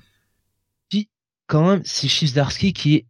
Puis, 0.90 1.10
quand 1.48 1.68
même, 1.68 1.82
c'est 1.84 2.08
Chizdarsky 2.08 2.72
qui 2.72 3.06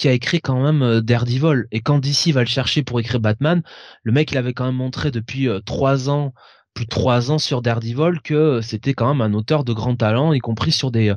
qui 0.00 0.08
a 0.08 0.12
écrit 0.12 0.40
quand 0.40 0.62
même 0.62 0.82
euh, 0.82 1.02
Daredevil. 1.02 1.66
Et 1.72 1.80
quand 1.82 1.98
DC 1.98 2.32
va 2.32 2.40
le 2.40 2.46
chercher 2.46 2.82
pour 2.82 3.00
écrire 3.00 3.20
Batman, 3.20 3.62
le 4.02 4.12
mec 4.12 4.32
il 4.32 4.38
avait 4.38 4.54
quand 4.54 4.64
même 4.64 4.76
montré 4.76 5.10
depuis 5.10 5.46
euh, 5.46 5.60
trois 5.60 6.08
ans 6.08 6.32
plus 6.72 6.86
de 6.86 6.88
trois 6.88 7.30
ans 7.30 7.38
sur 7.38 7.60
Daredevil 7.60 8.22
que 8.24 8.62
c'était 8.62 8.94
quand 8.94 9.12
même 9.12 9.20
un 9.20 9.34
auteur 9.34 9.62
de 9.62 9.74
grand 9.74 9.96
talent, 9.96 10.32
y 10.32 10.38
compris 10.38 10.72
sur 10.72 10.90
des 10.90 11.12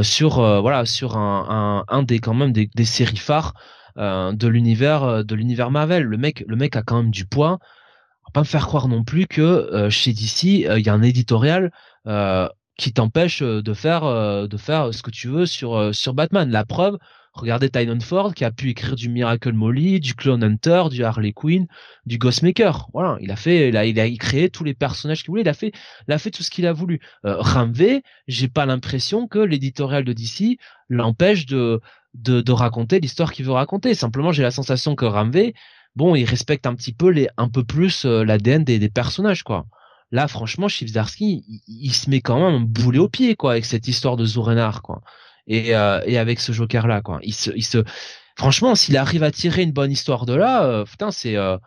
sur 0.00 0.36
voilà 0.62 0.86
sur 0.86 1.18
un, 1.18 2.02
des 2.04 2.20
quand 2.20 2.32
même 2.32 2.52
des, 2.52 2.84
séries 2.86 3.18
phares 3.18 3.52
de 3.96 4.48
l'univers 4.48 5.22
de 5.22 5.34
l'univers 5.34 5.70
Marvel. 5.70 6.04
Le 6.04 6.16
mec 6.16 6.42
le 6.48 6.56
mec 6.56 6.74
a 6.74 6.82
quand 6.82 7.02
même 7.02 7.10
du 7.10 7.26
poids. 7.26 7.58
Pas 8.32 8.40
me 8.40 8.46
faire 8.46 8.66
croire 8.66 8.88
non 8.88 9.04
plus 9.04 9.26
que 9.26 9.88
chez 9.90 10.14
DC 10.14 10.44
il 10.44 10.86
y 10.86 10.88
a 10.88 10.94
un 10.94 11.02
éditorial 11.02 11.70
qui 12.78 12.92
t'empêche 12.94 13.42
de 13.42 13.74
faire 13.74 14.48
de 14.48 14.56
faire 14.56 14.94
ce 14.94 15.02
que 15.02 15.10
tu 15.10 15.28
veux 15.28 15.44
sur 15.44 15.94
sur 15.94 16.14
Batman. 16.14 16.50
La 16.50 16.64
preuve, 16.64 16.96
Regardez 17.34 17.68
Tynon 17.68 17.98
Ford 17.98 18.32
qui 18.32 18.44
a 18.44 18.52
pu 18.52 18.70
écrire 18.70 18.94
du 18.94 19.08
Miracle 19.08 19.52
Molly, 19.52 19.98
du 19.98 20.14
Clone 20.14 20.44
Hunter, 20.44 20.84
du 20.88 21.02
Harley 21.02 21.32
Quinn, 21.32 21.66
du 22.06 22.16
Ghostmaker. 22.16 22.88
Voilà, 22.92 23.18
il 23.20 23.32
a 23.32 23.36
fait, 23.36 23.70
il 23.70 23.76
a, 23.76 23.84
il 23.86 23.98
a 23.98 24.08
créé 24.16 24.48
tous 24.50 24.62
les 24.62 24.72
personnages 24.72 25.22
qu'il 25.22 25.30
voulait. 25.30 25.42
Il 25.42 25.48
a 25.48 25.54
fait, 25.54 25.72
il 26.06 26.14
a 26.14 26.18
fait 26.18 26.30
tout 26.30 26.44
ce 26.44 26.50
qu'il 26.50 26.64
a 26.64 26.72
voulu. 26.72 27.00
Euh, 27.26 27.34
Ramvé, 27.38 28.04
j'ai 28.28 28.46
pas 28.46 28.66
l'impression 28.66 29.26
que 29.26 29.40
l'éditorial 29.40 30.04
de 30.04 30.12
DC 30.12 30.58
l'empêche 30.88 31.44
de, 31.46 31.80
de, 32.14 32.40
de 32.40 32.52
raconter 32.52 33.00
l'histoire 33.00 33.32
qu'il 33.32 33.44
veut 33.44 33.52
raconter. 33.52 33.94
Simplement, 33.94 34.30
j'ai 34.30 34.44
la 34.44 34.52
sensation 34.52 34.94
que 34.94 35.04
Ramvé, 35.04 35.54
bon, 35.96 36.14
il 36.14 36.24
respecte 36.26 36.66
un 36.66 36.76
petit 36.76 36.92
peu 36.92 37.08
les, 37.08 37.28
un 37.36 37.48
peu 37.48 37.64
plus 37.64 38.04
euh, 38.04 38.24
l'ADN 38.24 38.62
des, 38.62 38.88
personnages, 38.88 39.42
quoi. 39.42 39.66
Là, 40.12 40.28
franchement, 40.28 40.68
Chivzarsky, 40.68 41.44
il, 41.48 41.62
il, 41.66 41.92
se 41.92 42.08
met 42.08 42.20
quand 42.20 42.36
même 42.36 42.62
un 42.62 42.64
boulet 42.64 43.00
au 43.00 43.08
pied, 43.08 43.34
quoi, 43.34 43.52
avec 43.52 43.64
cette 43.64 43.88
histoire 43.88 44.16
de 44.16 44.24
Zourenar, 44.24 44.82
quoi 44.82 45.02
et, 45.46 45.74
euh, 45.74 46.00
et 46.06 46.18
avec 46.18 46.40
ce 46.40 46.52
Joker 46.52 46.86
là 46.86 47.02
quoi. 47.02 47.18
Il 47.22 47.34
se, 47.34 47.50
il 47.54 47.64
se, 47.64 47.84
franchement, 48.36 48.74
s'il 48.74 48.96
arrive 48.96 49.22
à 49.22 49.30
tirer 49.30 49.62
une 49.62 49.72
bonne 49.72 49.92
histoire 49.92 50.26
de 50.26 50.34
là, 50.34 50.64
euh, 50.64 50.84
putain, 50.84 51.10
c'est 51.10 51.36
euh, 51.36 51.58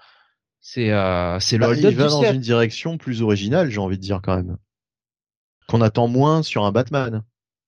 c'est 0.59 0.91
euh, 0.91 1.39
c'est 1.39 1.57
bah, 1.57 1.73
Il 1.75 1.95
va 1.95 2.07
dans 2.07 2.23
une 2.23 2.41
direction 2.41 2.97
plus 2.97 3.21
originale, 3.21 3.69
j'ai 3.69 3.79
envie 3.79 3.97
de 3.97 4.01
dire 4.01 4.21
quand 4.23 4.35
même, 4.35 4.57
qu'on 5.67 5.81
attend 5.81 6.07
moins 6.07 6.43
sur 6.43 6.65
un 6.65 6.71
Batman. 6.71 7.23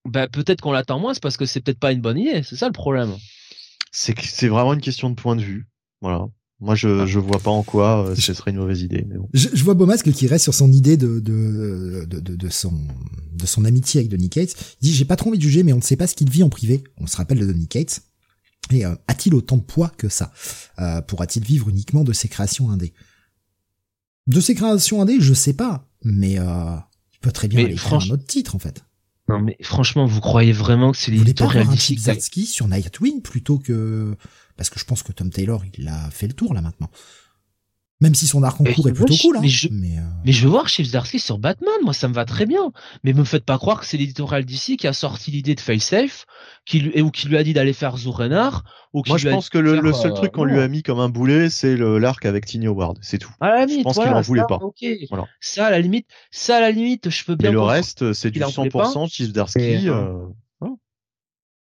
Bah 0.06 0.27
peut-être 0.27 0.61
qu'on 0.61 0.72
l'attend 0.72 0.99
moins, 0.99 1.14
c'est 1.14 1.22
parce 1.22 1.38
que 1.38 1.45
c'est 1.45 1.61
peut-être 1.61 1.80
pas 1.80 1.91
une 1.91 2.02
bonne 2.02 2.18
idée, 2.18 2.44
c'est 2.44 2.56
ça 2.56 2.68
le 2.68 2.73
problème. 2.73 3.15
C'est 3.91 4.19
c'est 4.19 4.48
vraiment 4.48 4.73
une 4.73 4.81
question 4.81 5.10
de 5.10 5.15
point 5.15 5.36
de 5.36 5.41
vue, 5.41 5.68
voilà. 6.02 6.27
Moi, 6.61 6.76
je, 6.76 7.06
je 7.06 7.19
vois 7.19 7.40
pas 7.40 7.52
en 7.52 7.64
quoi 7.64 8.06
euh, 8.06 8.15
ce 8.15 8.34
serait 8.34 8.52
une 8.52 8.57
mauvaise 8.57 8.81
idée. 8.81 9.06
Mais 9.07 9.18
bon. 9.18 9.30
je, 9.34 9.48
je, 9.53 9.64
vois 9.64 9.76
Beaumasque 9.76 10.11
qui 10.11 10.27
reste 10.27 10.44
sur 10.44 10.53
son 10.53 10.72
idée 10.72 10.98
de 10.98 11.19
de, 11.19 12.06
de, 12.06 12.19
de, 12.19 12.36
de, 12.36 12.49
son 12.49 12.73
de 13.34 13.45
son 13.45 13.64
amitié 13.64 13.99
avec 13.99 14.11
Donny 14.11 14.30
Cates. 14.30 14.56
Il 14.81 14.90
dit 14.90 14.94
j'ai 14.94 15.06
pas 15.06 15.15
trop 15.15 15.30
envie 15.30 15.38
de 15.38 15.44
juger, 15.44 15.64
mais 15.64 15.72
on 15.72 15.77
ne 15.77 15.81
sait 15.81 15.95
pas 15.95 16.07
ce 16.07 16.15
qu'il 16.15 16.30
vit 16.30 16.44
en 16.44 16.49
privé. 16.49 16.84
On 16.98 17.07
se 17.07 17.15
rappelle 17.15 17.40
de 17.40 17.45
Donny 17.45 17.68
Cates. 17.68 18.02
Et 18.72 18.86
euh, 18.86 18.95
a-t-il 19.07 19.34
autant 19.34 19.57
de 19.57 19.64
poids 19.64 19.90
que 19.90 20.10
ça? 20.10 20.31
Euh, 20.80 21.02
Pourra-t-il 21.02 21.45
vivre 21.45 21.69
uniquement 21.69 22.03
de 22.03 22.14
ses 22.14 22.27
créations 22.27 22.69
indées 22.69 22.94
De 24.27 24.41
ses 24.41 24.53
créations 24.53 25.02
indées, 25.02 25.19
je 25.19 25.34
sais 25.34 25.53
pas, 25.53 25.88
mais 26.03 26.40
euh, 26.40 26.76
il 27.14 27.19
peut 27.19 27.31
très 27.31 27.48
bien 27.48 27.60
mais 27.60 27.65
aller 27.65 27.77
faire 27.77 27.94
un 27.95 28.10
autre 28.10 28.26
titre 28.26 28.56
en 28.56 28.60
fait. 28.60 28.84
Non 29.27 29.40
mais 29.40 29.57
franchement, 29.61 30.06
vous 30.06 30.22
croyez 30.22 30.52
vraiment 30.52 30.91
que 30.91 30.98
c'est 30.98 31.11
l'éditorial 31.11 31.68
d'ici 31.68 32.45
sur 32.45 32.68
Nightwing 32.68 33.22
plutôt 33.22 33.60
que 33.60 34.15
parce 34.60 34.69
que 34.69 34.77
je 34.77 34.84
pense 34.84 35.03
que 35.03 35.14
Tom 35.14 35.30
Taylor, 35.30 35.64
il 35.77 35.88
a 35.88 36.10
fait 36.11 36.27
le 36.27 36.34
tour 36.34 36.53
là 36.53 36.60
maintenant. 36.60 36.90
Même 38.02 38.14
si 38.14 38.27
son 38.27 38.44
arc 38.44 38.60
en 38.60 38.65
cours 38.65 38.90
est 38.90 38.94
plutôt 38.94 39.15
cool, 39.15 39.38
hein. 39.38 39.40
Mais 39.41 39.48
je, 39.48 39.69
mais, 39.72 39.98
euh... 39.98 40.02
mais 40.26 40.34
je 40.34 40.44
veux 40.44 40.49
voir 40.49 40.68
Chief 40.68 40.86
Zdarsky 40.86 41.18
sur 41.18 41.38
Batman, 41.38 41.73
moi 41.86 41.94
ça 41.94 42.10
me 42.10 42.14
va 42.14 42.26
très 42.26 42.45
bien. 42.45 42.73
Mais 43.06 43.14
me 43.14 43.23
faites 43.23 43.45
pas 43.45 43.57
croire 43.57 43.80
que 43.80 43.86
c'est 43.86 43.95
l'éditorial 43.95 44.44
d'ici 44.44 44.76
qui 44.76 44.86
a 44.86 44.91
sorti 44.91 45.31
l'idée 45.31 45.56
de 45.56 45.61
Face 45.61 45.84
Safe, 45.84 46.26
qui 46.65 46.91
ou 47.02 47.10
qui 47.10 47.30
lui 47.30 47.38
a 47.38 47.44
dit 47.44 47.53
d'aller 47.53 47.72
faire 47.72 47.95
Zourenar, 47.95 48.65
ou 48.91 49.02
qui 49.02 49.11
Moi 49.11 49.18
je 49.18 49.30
pense 49.30 49.48
que 49.48 49.57
le, 49.57 49.80
le, 49.80 49.94
seul 49.94 50.11
euh, 50.11 50.15
truc 50.15 50.34
qu'on 50.34 50.44
lui 50.44 50.60
a 50.60 50.68
mis 50.68 50.84
comme 50.84 50.99
un 50.99 51.10
boulet, 51.10 51.49
c'est 51.49 51.77
l'arc 51.77 52.26
avec 52.26 52.45
Tiny 52.45 52.68
Howard, 52.68 52.98
c'est 53.02 53.18
tout. 53.18 53.31
À 53.40 53.52
la 53.52 53.65
limite, 53.65 53.80
je 53.80 53.84
pense 53.84 53.95
voilà, 53.95 54.11
qu'il 54.11 54.18
en 54.18 54.22
voulait 54.23 54.44
pas. 54.49 54.60
Voilà. 55.10 55.26
Ça 55.40 55.68
à 55.68 55.72
la 55.72 55.80
limite, 55.80 56.07
ça 56.31 56.57
à 56.57 56.60
la 56.60 56.72
limite, 56.72 57.10
je 57.10 57.23
peux 57.23 57.36
bien. 57.36 57.52
Mais 57.52 57.53
le 57.53 57.61
reste, 57.61 58.11
c'est 58.11 58.31
du 58.31 58.41
100% 58.41 59.10
Chief 59.10 59.30
Zdarsky. 59.30 59.88
Euh, 59.88 60.26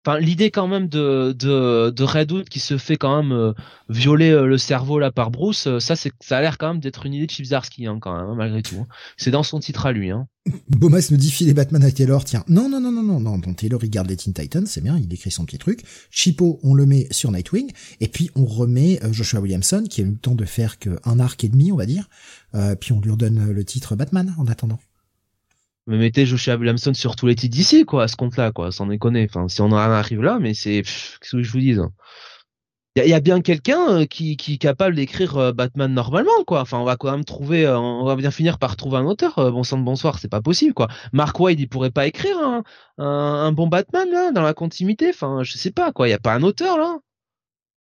enfin 0.05 0.19
l'idée 0.19 0.51
quand 0.51 0.67
même 0.67 0.87
de 0.87 1.33
de 1.37 1.91
de 1.91 2.03
Redwood 2.03 2.49
qui 2.49 2.59
se 2.59 2.77
fait 2.77 2.97
quand 2.97 3.21
même 3.21 3.31
euh, 3.31 3.53
violer 3.89 4.31
euh, 4.31 4.45
le 4.45 4.57
cerveau 4.57 4.99
là 4.99 5.11
par 5.11 5.31
Bruce 5.31 5.67
euh, 5.67 5.79
ça 5.79 5.95
c'est 5.95 6.11
ça 6.19 6.37
a 6.37 6.41
l'air 6.41 6.57
quand 6.57 6.69
même 6.69 6.79
d'être 6.79 7.05
une 7.05 7.13
idée 7.13 7.27
de 7.27 7.31
Chipsarski 7.31 7.85
hein, 7.85 7.99
quand 8.01 8.15
même 8.17 8.29
hein, 8.29 8.35
malgré 8.35 8.61
tout 8.63 8.77
hein. 8.79 8.87
c'est 9.17 9.31
dans 9.31 9.43
son 9.43 9.59
titre 9.59 9.85
à 9.85 9.91
lui 9.91 10.09
hein. 10.09 10.27
Bomas 10.69 11.07
nous 11.11 11.17
dit 11.17 11.29
filer 11.29 11.53
Batman 11.53 11.83
à 11.83 11.91
Taylor 11.91 12.25
tiens 12.25 12.43
non 12.47 12.67
non 12.67 12.79
non 12.79 12.91
non 12.91 13.03
non 13.03 13.19
non 13.19 13.53
Taylor 13.53 13.83
il 13.83 13.89
garde 13.89 14.09
les 14.09 14.17
Teen 14.17 14.33
Titans 14.33 14.65
c'est 14.65 14.81
bien 14.81 14.97
il 14.97 15.13
écrit 15.13 15.29
son 15.29 15.45
petit 15.45 15.59
truc 15.59 15.83
Chipo 16.09 16.59
on 16.63 16.73
le 16.73 16.85
met 16.85 17.07
sur 17.11 17.31
Nightwing 17.31 17.71
et 17.99 18.07
puis 18.07 18.31
on 18.35 18.45
remet 18.45 18.99
Joshua 19.11 19.39
Williamson 19.39 19.83
qui 19.87 20.01
a 20.01 20.03
eu 20.03 20.11
le 20.11 20.17
temps 20.17 20.35
de 20.35 20.45
faire 20.45 20.79
qu'un 20.79 21.19
arc 21.19 21.43
et 21.43 21.49
demi 21.49 21.71
on 21.71 21.77
va 21.77 21.85
dire 21.85 22.09
puis 22.79 22.91
on 22.91 23.01
lui 23.01 23.11
redonne 23.11 23.51
le 23.51 23.63
titre 23.63 23.95
Batman 23.95 24.33
en 24.39 24.47
attendant 24.47 24.79
mais 25.87 25.97
mettez 25.97 26.25
Joshua 26.25 26.55
Williamson 26.55 26.93
sur 26.93 27.15
tous 27.15 27.27
les 27.27 27.35
titres 27.35 27.55
d'ici, 27.55 27.85
quoi, 27.85 28.03
à 28.03 28.07
ce 28.07 28.15
compte-là, 28.15 28.51
quoi, 28.51 28.71
sans 28.71 28.87
déconner. 28.87 29.27
Enfin, 29.29 29.47
si 29.47 29.61
on 29.61 29.65
en 29.65 29.77
arrive 29.77 30.21
là, 30.21 30.39
mais 30.39 30.53
c'est, 30.53 30.83
qu'est-ce 30.83 31.31
que 31.37 31.43
je 31.43 31.51
vous 31.51 31.59
dis 31.59 31.73
hein. 31.73 31.91
Il 32.97 33.07
y, 33.07 33.13
a 33.13 33.21
bien 33.21 33.39
quelqu'un 33.39 34.01
euh, 34.01 34.05
qui, 34.05 34.33
est 34.33 34.57
capable 34.57 34.95
d'écrire 34.97 35.37
euh, 35.37 35.53
Batman 35.53 35.93
normalement, 35.93 36.43
quoi. 36.45 36.59
Enfin, 36.59 36.77
on 36.77 36.83
va 36.83 36.97
quand 36.97 37.09
même 37.09 37.23
trouver, 37.23 37.65
euh, 37.65 37.79
on 37.79 38.03
va 38.03 38.17
bien 38.17 38.31
finir 38.31 38.59
par 38.59 38.75
trouver 38.75 38.97
un 38.97 39.05
auteur. 39.05 39.35
Bon 39.51 39.63
sang 39.63 39.77
de 39.77 39.83
bonsoir, 39.85 40.19
c'est 40.19 40.27
pas 40.27 40.41
possible, 40.41 40.73
quoi. 40.73 40.89
Mark 41.13 41.39
Wade, 41.39 41.57
il 41.59 41.69
pourrait 41.69 41.91
pas 41.91 42.05
écrire 42.05 42.37
un, 42.37 42.63
un, 42.97 43.53
bon 43.53 43.67
Batman 43.67 44.09
là, 44.11 44.31
dans 44.31 44.41
la 44.41 44.53
continuité. 44.53 45.09
Enfin, 45.09 45.41
je 45.43 45.57
sais 45.57 45.71
pas, 45.71 45.93
quoi. 45.93 46.09
Il 46.09 46.11
y 46.11 46.13
a 46.13 46.19
pas 46.19 46.33
un 46.33 46.43
auteur 46.43 46.77
là. 46.77 46.99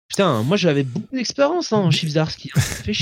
Putain, 0.07 0.43
moi 0.43 0.55
j'avais 0.55 0.83
beaucoup 0.83 1.15
d'expérience 1.15 1.73
hein, 1.73 1.77
en 1.77 1.91
Chivzarsky. 1.91 2.51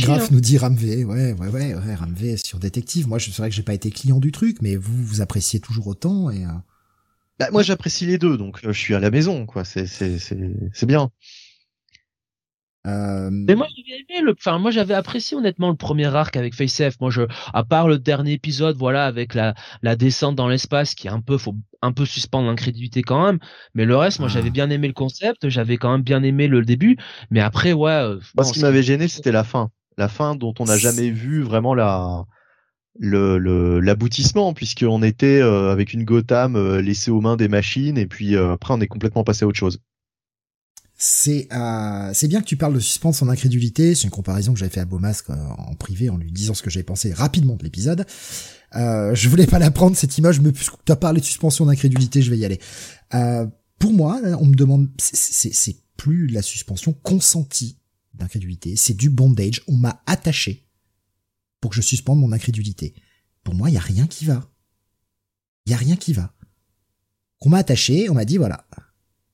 Graf 0.02 0.24
hein. 0.24 0.28
nous 0.32 0.40
dit 0.40 0.58
Ramvé, 0.58 1.04
ouais, 1.04 1.34
ouais, 1.34 1.48
ouais, 1.48 1.74
ouais, 1.76 1.96
Ramvé 1.96 2.38
sur 2.38 2.60
détective. 2.60 3.08
Moi, 3.08 3.20
c'est 3.20 3.36
vrai 3.36 3.50
que 3.50 3.56
j'ai 3.56 3.64
pas 3.64 3.74
été 3.74 3.92
client 3.92 4.20
du 4.20 4.32
truc, 4.32 4.58
mais 4.62 4.76
vous, 4.76 5.04
vous 5.04 5.22
appréciez 5.22 5.60
toujours 5.60 5.88
autant 5.88 6.30
et. 6.30 6.46
Euh... 6.46 6.50
Bah, 7.40 7.50
moi, 7.52 7.64
j'apprécie 7.64 8.06
les 8.06 8.18
deux, 8.18 8.38
donc 8.38 8.60
euh, 8.64 8.72
je 8.72 8.80
suis 8.80 8.94
à 8.94 9.00
la 9.00 9.10
maison, 9.10 9.46
quoi. 9.46 9.66
C'est, 9.66 9.88
c'est, 9.88 10.20
c'est, 10.20 10.38
c'est 10.72 10.86
bien. 10.86 11.10
Euh... 12.86 13.30
Mais 13.32 13.56
moi 13.56 13.68
j'avais 13.74 14.02
aimé 14.02 14.26
le, 14.26 14.36
enfin 14.38 14.60
moi 14.60 14.70
j'avais 14.70 14.94
apprécié 14.94 15.38
honnêtement 15.38 15.70
le 15.70 15.76
premier 15.76 16.14
arc 16.14 16.36
avec 16.36 16.54
FaceF. 16.54 17.00
Moi 17.00 17.12
je, 17.12 17.22
à 17.54 17.64
part 17.64 17.88
le 17.88 17.98
dernier 17.98 18.34
épisode, 18.34 18.76
voilà 18.76 19.06
avec 19.06 19.34
la 19.34 19.54
la 19.82 19.96
descente 19.96 20.36
dans 20.36 20.50
l'espace 20.50 20.94
qui 20.94 21.08
est 21.08 21.12
un 21.12 21.22
peu, 21.22 21.38
faut 21.38 21.56
un 21.82 21.94
peu 21.94 22.06
suspendre 22.06 22.48
l'incrédulité 22.48 23.02
quand 23.02 23.26
même. 23.26 23.40
Mais 23.74 23.86
le 23.86 23.96
reste, 23.96 24.20
moi 24.20 24.28
j'avais 24.28 24.50
ah. 24.50 24.52
bien 24.52 24.70
aimé 24.70 24.88
le 24.88 24.94
concept, 24.94 25.48
j'avais 25.48 25.78
quand 25.78 25.92
même 25.94 26.02
bien 26.02 26.24
aimé 26.24 26.48
le 26.48 26.66
début. 26.66 26.98
Mais 27.32 27.40
après 27.40 27.72
ouais. 27.72 27.92
Euh, 27.92 28.20
moi 28.36 28.44
ce 28.44 28.52
qui 28.52 28.60
m'avait 28.60 28.84
gêné 28.84 29.08
c'était 29.08 29.32
la 29.32 29.46
fin, 29.46 29.70
la 29.98 30.10
fin 30.10 30.36
dont 30.36 30.54
on 30.60 30.66
n'a 30.66 30.78
jamais 30.78 31.10
vu 31.10 31.42
vraiment 31.42 31.74
la 31.74 32.26
le 33.00 33.80
l'aboutissement 33.80 34.54
puisqu'on 34.54 35.02
était 35.04 35.42
euh, 35.42 35.72
avec 35.72 35.94
une 35.94 36.04
Gotham 36.04 36.58
euh, 36.58 36.82
laissée 36.82 37.12
aux 37.12 37.22
mains 37.22 37.38
des 37.38 37.48
machines 37.48 37.98
et 37.98 38.08
puis 38.08 38.36
après 38.36 38.74
on 38.74 38.82
est 38.82 38.88
complètement 38.88 39.24
passé 39.24 39.46
à 39.46 39.48
autre 39.48 39.58
chose 39.58 39.80
c'est 41.06 41.50
euh, 41.52 42.12
c'est 42.14 42.30
bien 42.30 42.40
que 42.40 42.46
tu 42.46 42.56
parles 42.56 42.76
de 42.76 42.80
suspense 42.80 43.22
en 43.22 43.28
incrédulité. 43.28 43.94
C'est 43.94 44.06
une 44.06 44.10
comparaison 44.10 44.54
que 44.54 44.60
j'avais 44.60 44.72
fait 44.72 44.80
à 44.80 44.86
Beaumasque 44.86 45.32
euh, 45.32 45.36
en 45.58 45.76
privé 45.76 46.10
en 46.10 46.16
lui 46.16 46.32
disant 46.32 46.54
ce 46.54 46.64
que 46.64 46.70
j'avais 46.70 46.86
pensé 46.86 47.12
rapidement 47.12 47.58
de 47.58 47.64
l'épisode. 47.66 48.06
Euh, 48.76 49.14
je 49.14 49.28
voulais 49.28 49.46
pas 49.46 49.60
la 49.60 49.70
prendre 49.70 49.98
cette 49.98 50.18
image, 50.18 50.40
mais 50.40 50.54
puisque 50.54 50.76
tu 50.86 50.94
as 50.94 50.96
parlé 50.96 51.20
de 51.20 51.26
suspension 51.26 51.66
d'incrédulité, 51.66 52.22
je 52.22 52.32
vais 52.32 52.38
y 52.38 52.46
aller. 52.46 52.58
Euh, 53.16 53.46
pour 53.80 53.92
moi, 53.92 54.22
on 54.40 54.46
me 54.46 54.56
demande, 54.56 54.90
c'est 54.98 55.76
plus 55.98 56.28
la 56.28 56.42
suspension 56.42 56.94
consentie 56.94 57.80
d'incrédulité, 58.14 58.78
c'est 58.78 58.94
du 58.94 59.10
bondage. 59.10 59.62
On 59.68 59.76
m'a 59.76 60.02
attaché 60.06 60.70
pour 61.60 61.72
que 61.72 61.76
je 61.76 61.82
suspende 61.82 62.20
mon 62.20 62.32
incrédulité. 62.32 62.96
Pour 63.44 63.56
moi, 63.56 63.70
il 63.70 63.74
y 63.74 63.78
a 63.78 63.82
rien 63.82 64.08
qui 64.08 64.24
va. 64.24 64.50
Il 65.66 65.72
y 65.72 65.74
a 65.74 65.78
rien 65.78 65.98
qui 65.98 66.14
va. 66.14 66.34
On 67.42 67.50
m'a 67.50 67.58
attaché, 67.58 68.10
on 68.10 68.14
m'a 68.14 68.24
dit 68.24 68.38
voilà, 68.38 68.66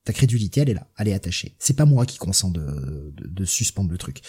ta 0.10 0.14
crédulité, 0.14 0.61
elle 0.61 0.69
est 0.69 0.73
là, 0.73 0.88
elle 0.98 1.07
est 1.07 1.14
attachée. 1.14 1.53
C'est 1.60 1.76
pas 1.76 1.86
moi 1.86 2.03
qui 2.07 2.18
consens 2.18 2.49
de, 2.49 3.14
de, 3.15 3.45
suspendre 3.45 3.91
le 3.91 3.98
truc. 3.99 4.22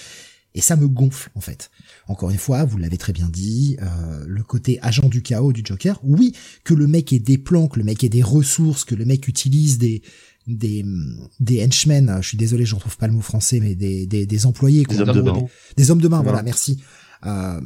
Et 0.55 0.61
ça 0.61 0.77
me 0.77 0.87
gonfle 0.87 1.31
en 1.35 1.41
fait. 1.41 1.71
Encore 2.07 2.29
une 2.29 2.37
fois, 2.37 2.67
vous 2.67 2.77
l'avez 2.77 2.99
très 2.99 3.15
bien 3.15 3.31
dit, 3.31 3.79
euh, 3.81 4.25
le 4.27 4.43
côté 4.43 4.79
agent 4.83 5.09
du 5.09 5.23
chaos 5.23 5.55
du 5.55 5.63
Joker. 5.65 5.99
Oui, 6.03 6.35
que 6.65 6.75
le 6.75 6.87
mec 6.87 7.15
ait 7.15 7.19
des 7.19 7.39
plans, 7.39 7.67
que 7.67 7.79
le 7.79 7.85
mec 7.87 8.05
ait 8.05 8.11
des 8.11 8.23
ressources, 8.23 8.85
que 8.85 8.95
le 8.95 9.07
mec 9.07 9.27
utilise 9.27 9.79
des 9.79 10.03
des 10.47 10.85
des 11.39 11.65
henchmen. 11.65 12.19
Je 12.21 12.29
suis 12.29 12.37
désolé, 12.37 12.67
j'en 12.67 12.79
trouve 12.79 12.99
pas 12.99 13.07
le 13.07 13.15
mot 13.15 13.23
français, 13.23 13.59
mais 13.59 13.75
des 13.75 14.07
des, 14.07 14.27
des 14.27 14.45
employés, 14.45 14.85
des 14.85 15.01
hommes 15.01 15.15
de 15.15 15.23
main. 15.23 15.47
Des, 15.79 15.91
hommes 15.91 16.03
de 16.03 16.09
main. 16.09 16.21
Voilà, 16.21 16.43
merci. 16.43 16.83
Euh, 17.25 17.59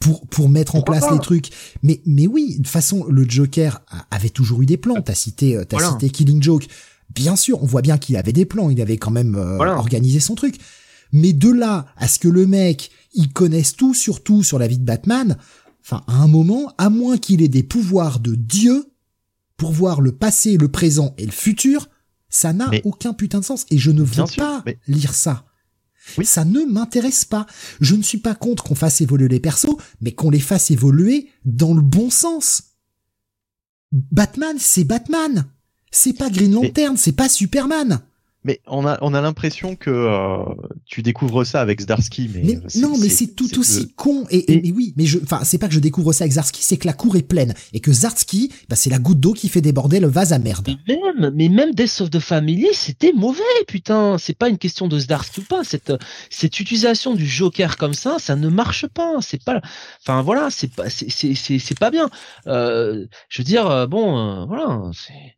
pour 0.00 0.26
pour 0.26 0.48
mettre 0.48 0.74
en 0.74 0.82
place 0.82 1.04
les 1.12 1.20
trucs. 1.20 1.50
Mais 1.84 2.00
mais 2.06 2.26
oui, 2.26 2.54
de 2.54 2.56
toute 2.56 2.66
façon, 2.66 3.04
le 3.04 3.24
Joker 3.28 3.82
avait 4.10 4.30
toujours 4.30 4.62
eu 4.62 4.66
des 4.66 4.78
plans. 4.78 5.00
T'as 5.00 5.14
cité 5.14 5.56
euh, 5.56 5.64
t'as 5.64 5.92
cité 5.92 6.10
Killing 6.10 6.42
Joke 6.42 6.66
bien 7.14 7.36
sûr, 7.36 7.62
on 7.62 7.66
voit 7.66 7.82
bien 7.82 7.98
qu'il 7.98 8.16
avait 8.16 8.32
des 8.32 8.44
plans, 8.44 8.70
il 8.70 8.80
avait 8.80 8.98
quand 8.98 9.10
même 9.10 9.36
euh, 9.36 9.58
organisé 9.58 10.20
son 10.20 10.34
truc. 10.34 10.58
Mais 11.12 11.32
de 11.32 11.50
là 11.50 11.86
à 11.96 12.08
ce 12.08 12.18
que 12.18 12.28
le 12.28 12.46
mec, 12.46 12.90
il 13.12 13.32
connaisse 13.32 13.76
tout 13.76 13.94
sur 13.94 14.22
tout 14.22 14.42
sur 14.42 14.58
la 14.58 14.66
vie 14.66 14.78
de 14.78 14.84
Batman, 14.84 15.36
enfin, 15.84 16.02
à 16.06 16.14
un 16.14 16.28
moment, 16.28 16.72
à 16.78 16.90
moins 16.90 17.18
qu'il 17.18 17.42
ait 17.42 17.48
des 17.48 17.62
pouvoirs 17.62 18.20
de 18.20 18.34
Dieu 18.34 18.86
pour 19.56 19.72
voir 19.72 20.00
le 20.00 20.12
passé, 20.12 20.56
le 20.56 20.68
présent 20.68 21.14
et 21.18 21.26
le 21.26 21.32
futur, 21.32 21.88
Ça 22.28 22.54
n'a 22.54 22.70
aucun 22.84 23.12
putain 23.12 23.40
de 23.40 23.44
sens 23.44 23.66
et 23.70 23.76
je 23.76 23.90
ne 23.90 24.02
veux 24.02 24.24
pas 24.36 24.64
lire 24.88 25.14
ça. 25.14 25.44
Oui. 26.18 26.24
Ça 26.24 26.44
ne 26.44 26.64
m'intéresse 26.64 27.24
pas. 27.24 27.46
Je 27.80 27.94
ne 27.94 28.02
suis 28.02 28.18
pas 28.18 28.34
contre 28.34 28.64
qu'on 28.64 28.74
fasse 28.74 29.00
évoluer 29.02 29.28
les 29.28 29.38
persos, 29.38 29.76
mais 30.00 30.12
qu'on 30.12 30.30
les 30.30 30.40
fasse 30.40 30.70
évoluer 30.70 31.28
dans 31.44 31.74
le 31.74 31.82
bon 31.82 32.10
sens. 32.10 32.62
Batman, 33.92 34.56
c'est 34.58 34.84
Batman. 34.84 35.44
C'est 35.92 36.14
pas 36.14 36.30
Green 36.30 36.52
Lantern, 36.52 36.96
c'est 36.96 37.12
pas 37.12 37.28
Superman. 37.28 38.00
Mais 38.44 38.60
on 38.66 38.84
a 38.86 38.98
on 39.02 39.14
a 39.14 39.20
l'impression 39.20 39.76
que 39.76 39.90
euh, 39.90 40.42
tu 40.84 41.02
découvres 41.02 41.46
ça 41.46 41.60
avec 41.60 41.80
Zdarsky, 41.80 42.28
mais, 42.34 42.58
non, 42.74 42.98
mais 42.98 43.08
c'est 43.08 43.36
tout 43.36 43.56
aussi 43.58 43.92
con. 43.94 44.26
Et, 44.30 44.66
et, 44.66 44.72
oui, 44.72 44.94
mais 44.96 45.06
je, 45.06 45.20
enfin, 45.22 45.42
c'est 45.44 45.58
pas 45.58 45.68
que 45.68 45.74
je 45.74 45.78
découvre 45.78 46.12
ça 46.12 46.24
avec 46.24 46.32
Zdarsky, 46.32 46.60
c'est 46.60 46.76
que 46.76 46.88
la 46.88 46.92
cour 46.92 47.14
est 47.14 47.22
pleine 47.22 47.54
et 47.72 47.78
que 47.78 47.92
Zdarsky, 47.92 48.50
bah, 48.68 48.74
c'est 48.74 48.90
la 48.90 48.98
goutte 48.98 49.20
d'eau 49.20 49.32
qui 49.32 49.48
fait 49.48 49.60
déborder 49.60 50.00
le 50.00 50.08
vase 50.08 50.32
à 50.32 50.40
merde. 50.40 50.76
Mais 50.88 50.98
même, 50.98 51.32
mais 51.36 51.48
même 51.48 51.72
Death 51.72 52.00
of 52.00 52.10
the 52.10 52.18
Family, 52.18 52.66
c'était 52.72 53.12
mauvais, 53.12 53.42
putain. 53.68 54.16
C'est 54.18 54.36
pas 54.36 54.48
une 54.48 54.58
question 54.58 54.88
de 54.88 54.98
Zdarsky 54.98 55.40
ou 55.40 55.44
pas. 55.44 55.62
Cette 55.62 55.92
cette 56.28 56.58
utilisation 56.58 57.14
du 57.14 57.26
Joker 57.26 57.76
comme 57.76 57.94
ça, 57.94 58.16
ça 58.18 58.34
ne 58.34 58.48
marche 58.48 58.88
pas. 58.88 59.18
C'est 59.20 59.44
pas, 59.44 59.60
enfin 60.04 60.22
voilà, 60.22 60.48
c'est 60.50 60.72
pas, 60.74 60.90
c'est 60.90 61.10
c'est 61.10 61.34
c'est 61.60 61.78
pas 61.78 61.92
bien. 61.92 62.10
Euh, 62.48 63.06
je 63.28 63.40
veux 63.40 63.44
dire, 63.44 63.70
euh, 63.70 63.86
bon, 63.86 64.18
euh, 64.18 64.46
voilà, 64.46 64.90
c'est 64.94 65.36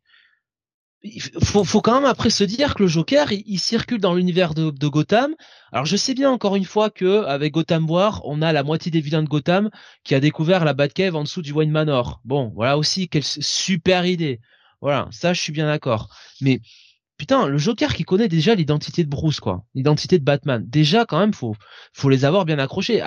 faut, 1.43 1.65
faut, 1.65 1.81
quand 1.81 1.95
même 1.95 2.09
après 2.09 2.31
se 2.31 2.45
dire 2.45 2.75
que 2.75 2.83
le 2.83 2.89
Joker, 2.89 3.31
il, 3.33 3.59
circule 3.59 4.01
dans 4.01 4.15
l'univers 4.15 4.55
de, 4.55 4.71
de, 4.71 4.89
Gotham. 4.89 5.35
Alors 5.73 5.85
je 5.85 5.97
sais 5.97 6.15
bien 6.15 6.31
encore 6.31 6.57
une 6.57 6.65
fois 6.65 6.91
que 6.91 7.25
avec 7.25 7.53
Gotham 7.53 7.89
War, 7.91 8.23
on 8.25 8.43
a 8.43 8.53
la 8.53 8.63
moitié 8.63 8.91
des 8.91 9.01
vilains 9.01 9.23
de 9.23 9.29
Gotham 9.29 9.71
qui 10.03 10.15
a 10.15 10.21
découvert 10.21 10.65
la 10.65 10.73
Batcave 10.73 11.15
en 11.15 11.25
dessous 11.25 11.43
du 11.43 11.53
Wayne 11.53 11.71
Manor. 11.71 12.21
Bon, 12.25 12.53
voilà 12.55 12.79
aussi 12.79 13.09
quelle 13.09 13.25
super 13.25 14.07
idée. 14.07 14.41
Voilà, 14.81 15.09
ça 15.11 15.33
je 15.33 15.41
suis 15.41 15.53
bien 15.53 15.67
d'accord. 15.67 16.09
Mais 16.41 16.61
putain, 17.19 17.49
le 17.49 17.59
Joker 17.59 17.95
qui 17.95 18.05
connaît 18.05 18.29
déjà 18.29 18.55
l'identité 18.55 19.05
de 19.05 19.11
Bruce, 19.11 19.41
quoi, 19.41 19.65
l'identité 19.75 20.19
de 20.19 20.25
Batman. 20.25 20.65
Déjà 20.67 21.05
quand 21.05 21.19
même, 21.19 21.35
faut 21.35 21.55
faut 21.93 22.09
les 22.09 22.25
avoir 22.25 22.45
bien 22.45 22.59
accrochés. 22.59 23.03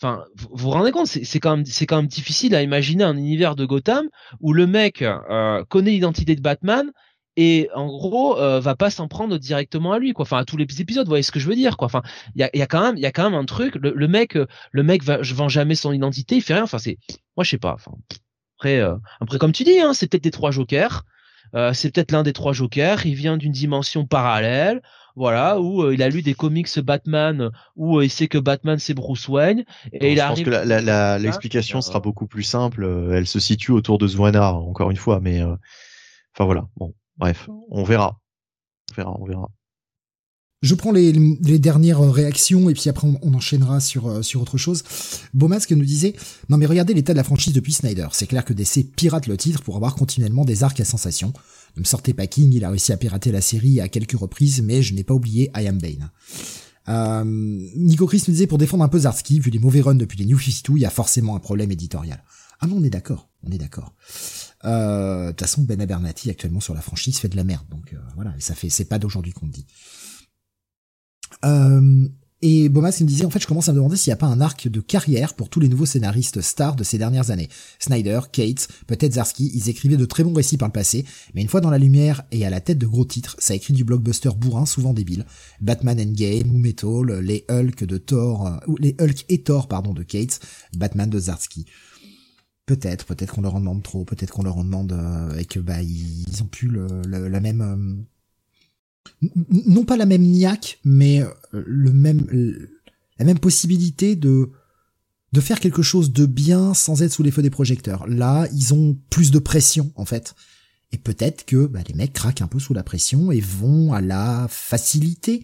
Enfin, 0.00 0.24
vous 0.36 0.48
vous 0.52 0.70
rendez 0.70 0.92
compte, 0.92 1.06
c'est 1.06 1.40
quand 1.40 1.56
même 1.56 1.66
c'est 1.66 1.86
quand 1.86 1.96
même 1.96 2.06
difficile 2.06 2.54
à 2.54 2.62
imaginer 2.62 3.04
un 3.04 3.16
univers 3.16 3.56
de 3.56 3.64
Gotham 3.64 4.08
où 4.40 4.52
le 4.52 4.66
mec 4.66 5.02
euh, 5.02 5.64
connaît 5.64 5.92
l'identité 5.92 6.36
de 6.36 6.40
Batman 6.40 6.90
et 7.36 7.68
en 7.74 7.86
gros 7.86 8.38
euh, 8.38 8.60
va 8.60 8.76
pas 8.76 8.90
s'en 8.90 9.08
prendre 9.08 9.38
directement 9.38 9.92
à 9.92 9.98
lui 9.98 10.12
quoi. 10.12 10.22
Enfin 10.22 10.38
à 10.38 10.44
tous 10.44 10.56
les 10.56 10.66
épisodes 10.80 11.06
vous 11.06 11.10
voyez 11.10 11.22
ce 11.22 11.32
que 11.32 11.40
je 11.40 11.48
veux 11.48 11.54
dire 11.54 11.76
quoi. 11.76 11.86
Enfin 11.86 12.02
il 12.34 12.40
y 12.40 12.44
a, 12.44 12.50
y 12.54 12.62
a, 12.62 12.66
quand 12.66 12.82
même 12.82 12.96
il 12.96 13.02
y 13.02 13.06
a 13.06 13.12
quand 13.12 13.24
même 13.24 13.38
un 13.38 13.44
truc 13.44 13.74
le, 13.76 14.08
mec 14.08 14.36
euh, 14.36 14.46
le 14.70 14.82
mec 14.82 15.02
va 15.02 15.22
je 15.22 15.34
vends 15.34 15.48
jamais 15.48 15.74
son 15.74 15.92
identité 15.92 16.36
il 16.36 16.42
fait 16.42 16.54
rien. 16.54 16.64
Enfin 16.64 16.78
c'est 16.78 16.98
moi 17.36 17.44
je 17.44 17.50
sais 17.50 17.58
pas. 17.58 17.74
Enfin 17.74 17.92
après 18.58 18.78
euh, 18.78 18.94
après 19.20 19.38
comme 19.38 19.52
tu 19.52 19.64
dis 19.64 19.80
hein, 19.80 19.94
c'est 19.94 20.08
peut-être 20.08 20.24
des 20.24 20.30
trois 20.30 20.50
jokers 20.50 21.04
euh, 21.54 21.72
c'est 21.72 21.90
peut-être 21.90 22.12
l'un 22.12 22.22
des 22.22 22.32
trois 22.32 22.52
jokers 22.52 23.04
il 23.06 23.14
vient 23.14 23.36
d'une 23.36 23.52
dimension 23.52 24.06
parallèle 24.06 24.80
voilà 25.16 25.60
où 25.60 25.90
il 25.92 26.02
a 26.02 26.08
lu 26.08 26.22
des 26.22 26.34
comics 26.34 26.80
Batman 26.80 27.50
où 27.76 28.00
il 28.00 28.10
sait 28.10 28.26
que 28.26 28.38
Batman 28.38 28.78
c'est 28.78 28.94
Bruce 28.94 29.28
Wayne 29.28 29.64
et 29.92 30.12
il 30.12 30.16
je 30.16 30.22
arrive 30.22 30.50
pense 30.50 30.64
que 30.64 31.22
l'explication 31.22 31.80
sera 31.80 32.00
beaucoup 32.00 32.26
plus 32.26 32.42
simple 32.42 33.10
elle 33.12 33.26
se 33.26 33.38
situe 33.38 33.72
autour 33.72 33.98
de 33.98 34.08
Zwana 34.08 34.54
encore 34.54 34.90
une 34.90 34.96
fois 34.96 35.20
mais 35.20 35.42
enfin 35.42 36.46
voilà 36.46 36.66
bon 36.76 36.94
Bref, 37.16 37.48
on 37.70 37.84
verra. 37.84 38.20
On 38.92 38.94
verra, 38.94 39.16
on 39.20 39.24
verra. 39.24 39.50
Je 40.64 40.74
prends 40.74 40.92
les, 40.92 41.12
dernières 41.58 42.00
réactions 42.00 42.70
et 42.70 42.72
puis 42.72 42.88
après 42.88 43.06
on, 43.06 43.34
enchaînera 43.34 43.80
sur 43.80 44.08
euh, 44.08 44.22
sur 44.22 44.40
autre 44.40 44.56
chose. 44.56 44.82
Beaumasque 45.34 45.72
nous 45.72 45.84
disait 45.84 46.14
non 46.48 46.56
mais 46.56 46.64
regardez 46.64 46.94
l'état 46.94 47.12
de 47.12 47.18
la 47.18 47.24
franchise 47.24 47.52
depuis 47.52 47.74
Snyder. 47.74 48.08
C'est 48.12 48.26
clair 48.26 48.46
que 48.46 48.54
DC 48.54 48.94
pirate 48.96 49.26
le 49.26 49.36
titre 49.36 49.62
pour 49.62 49.76
avoir 49.76 49.94
continuellement 49.94 50.46
des 50.46 50.64
arcs 50.64 50.80
à 50.80 50.86
sensation. 50.86 51.34
Ne 51.76 51.80
me 51.80 51.84
sortez 51.84 52.14
pas 52.14 52.26
King, 52.26 52.50
il 52.54 52.64
a 52.64 52.70
réussi 52.70 52.94
à 52.94 52.96
pirater 52.96 53.30
la 53.30 53.42
série 53.42 53.78
à 53.82 53.90
quelques 53.90 54.18
reprises, 54.18 54.62
mais 54.62 54.80
je 54.80 54.94
n'ai 54.94 55.04
pas 55.04 55.12
oublié 55.12 55.50
I 55.54 55.68
Am 55.68 55.78
Bane. 55.78 56.10
Euh, 56.88 57.24
Nico 57.76 58.06
Chris 58.06 58.24
nous 58.26 58.32
disait 58.32 58.46
pour 58.46 58.56
défendre 58.56 58.84
un 58.84 58.88
peu 58.88 59.00
Zarski, 59.00 59.40
vu 59.40 59.50
les 59.50 59.58
mauvais 59.58 59.82
runs 59.82 59.94
depuis 59.94 60.18
les 60.18 60.24
New 60.24 60.38
52, 60.38 60.78
il 60.78 60.82
y 60.82 60.86
a 60.86 60.90
forcément 60.90 61.36
un 61.36 61.40
problème 61.40 61.72
éditorial. 61.72 62.24
Ah 62.60 62.66
non, 62.66 62.76
on 62.78 62.84
est 62.84 62.90
d'accord, 62.90 63.28
on 63.42 63.50
est 63.50 63.58
d'accord. 63.58 63.92
Euh, 64.64 65.26
de 65.26 65.30
toute 65.32 65.40
façon, 65.40 65.62
Ben 65.62 65.80
Abernathy 65.80 66.30
actuellement 66.30 66.60
sur 66.60 66.74
la 66.74 66.80
franchise 66.80 67.18
fait 67.18 67.28
de 67.28 67.36
la 67.36 67.44
merde, 67.44 67.66
donc 67.70 67.92
euh, 67.92 67.98
voilà, 68.14 68.34
ça 68.38 68.54
fait, 68.54 68.70
c'est 68.70 68.86
pas 68.86 68.98
d'aujourd'hui 68.98 69.32
qu'on 69.32 69.46
dit. 69.46 69.66
Euh, 71.44 72.08
et 72.40 72.68
Bomas 72.68 72.96
me 73.00 73.06
disait 73.06 73.24
en 73.24 73.30
fait, 73.30 73.40
je 73.40 73.46
commence 73.46 73.68
à 73.68 73.72
me 73.72 73.78
demander 73.78 73.96
s'il 73.96 74.10
n'y 74.10 74.14
a 74.14 74.18
pas 74.18 74.26
un 74.26 74.40
arc 74.40 74.68
de 74.68 74.80
carrière 74.80 75.34
pour 75.34 75.48
tous 75.48 75.60
les 75.60 75.68
nouveaux 75.68 75.86
scénaristes 75.86 76.40
stars 76.40 76.76
de 76.76 76.84
ces 76.84 76.98
dernières 76.98 77.30
années. 77.30 77.48
Snyder, 77.78 78.20
Cates, 78.32 78.68
peut-être 78.86 79.14
Zarsky, 79.14 79.50
ils 79.54 79.70
écrivaient 79.70 79.96
de 79.96 80.04
très 80.04 80.24
bons 80.24 80.34
récits 80.34 80.58
par 80.58 80.68
le 80.68 80.72
passé, 80.72 81.04
mais 81.34 81.42
une 81.42 81.48
fois 81.48 81.62
dans 81.62 81.70
la 81.70 81.78
lumière 81.78 82.22
et 82.32 82.44
à 82.44 82.50
la 82.50 82.60
tête 82.60 82.78
de 82.78 82.86
gros 82.86 83.06
titres, 83.06 83.36
ça 83.38 83.54
écrit 83.54 83.72
du 83.72 83.84
blockbuster 83.84 84.30
bourrin, 84.36 84.66
souvent 84.66 84.92
débile. 84.92 85.24
Batman 85.60 85.98
Endgame 85.98 86.50
ou 86.54 86.58
Metal, 86.58 87.18
les 87.20 87.46
Hulk 87.48 87.84
de 87.84 87.98
Thor, 87.98 88.60
ou 88.66 88.76
les 88.76 88.94
Hulk 89.00 89.24
et 89.30 89.42
Thor 89.42 89.66
pardon 89.66 89.94
de 89.94 90.02
Cates, 90.02 90.40
Batman 90.74 91.08
de 91.08 91.18
Zarsky. 91.18 91.66
Peut-être, 92.66 93.04
peut-être 93.04 93.34
qu'on 93.34 93.42
leur 93.42 93.56
en 93.56 93.60
demande 93.60 93.82
trop, 93.82 94.04
peut-être 94.04 94.32
qu'on 94.32 94.42
leur 94.42 94.56
en 94.56 94.64
demande 94.64 94.92
euh, 94.92 95.36
et 95.36 95.44
que 95.44 95.60
bah 95.60 95.82
ils, 95.82 96.42
ont 96.42 96.46
plus 96.46 96.68
le, 96.68 97.02
la 97.06 97.40
même 97.40 97.60
euh, 99.22 99.28
non 99.50 99.84
pas 99.84 99.98
la 99.98 100.06
même 100.06 100.22
niaque, 100.22 100.78
mais 100.82 101.20
euh, 101.20 101.28
le 101.52 101.92
même 101.92 102.26
la 103.18 103.26
même 103.26 103.38
possibilité 103.38 104.16
de 104.16 104.50
de 105.32 105.40
faire 105.40 105.60
quelque 105.60 105.82
chose 105.82 106.10
de 106.12 106.24
bien 106.24 106.72
sans 106.72 107.02
être 107.02 107.12
sous 107.12 107.22
les 107.22 107.30
feux 107.30 107.42
des 107.42 107.50
projecteurs. 107.50 108.06
Là, 108.06 108.48
ils 108.54 108.72
ont 108.72 108.96
plus 109.10 109.30
de 109.30 109.38
pression 109.38 109.92
en 109.96 110.06
fait. 110.06 110.34
Et 110.90 110.96
peut-être 110.96 111.44
que 111.44 111.66
bah, 111.66 111.80
les 111.86 111.94
mecs 111.94 112.12
craquent 112.14 112.40
un 112.40 112.46
peu 112.46 112.60
sous 112.60 112.72
la 112.72 112.84
pression 112.84 113.30
et 113.30 113.40
vont 113.40 113.92
à 113.92 114.00
la 114.00 114.46
facilité, 114.48 115.42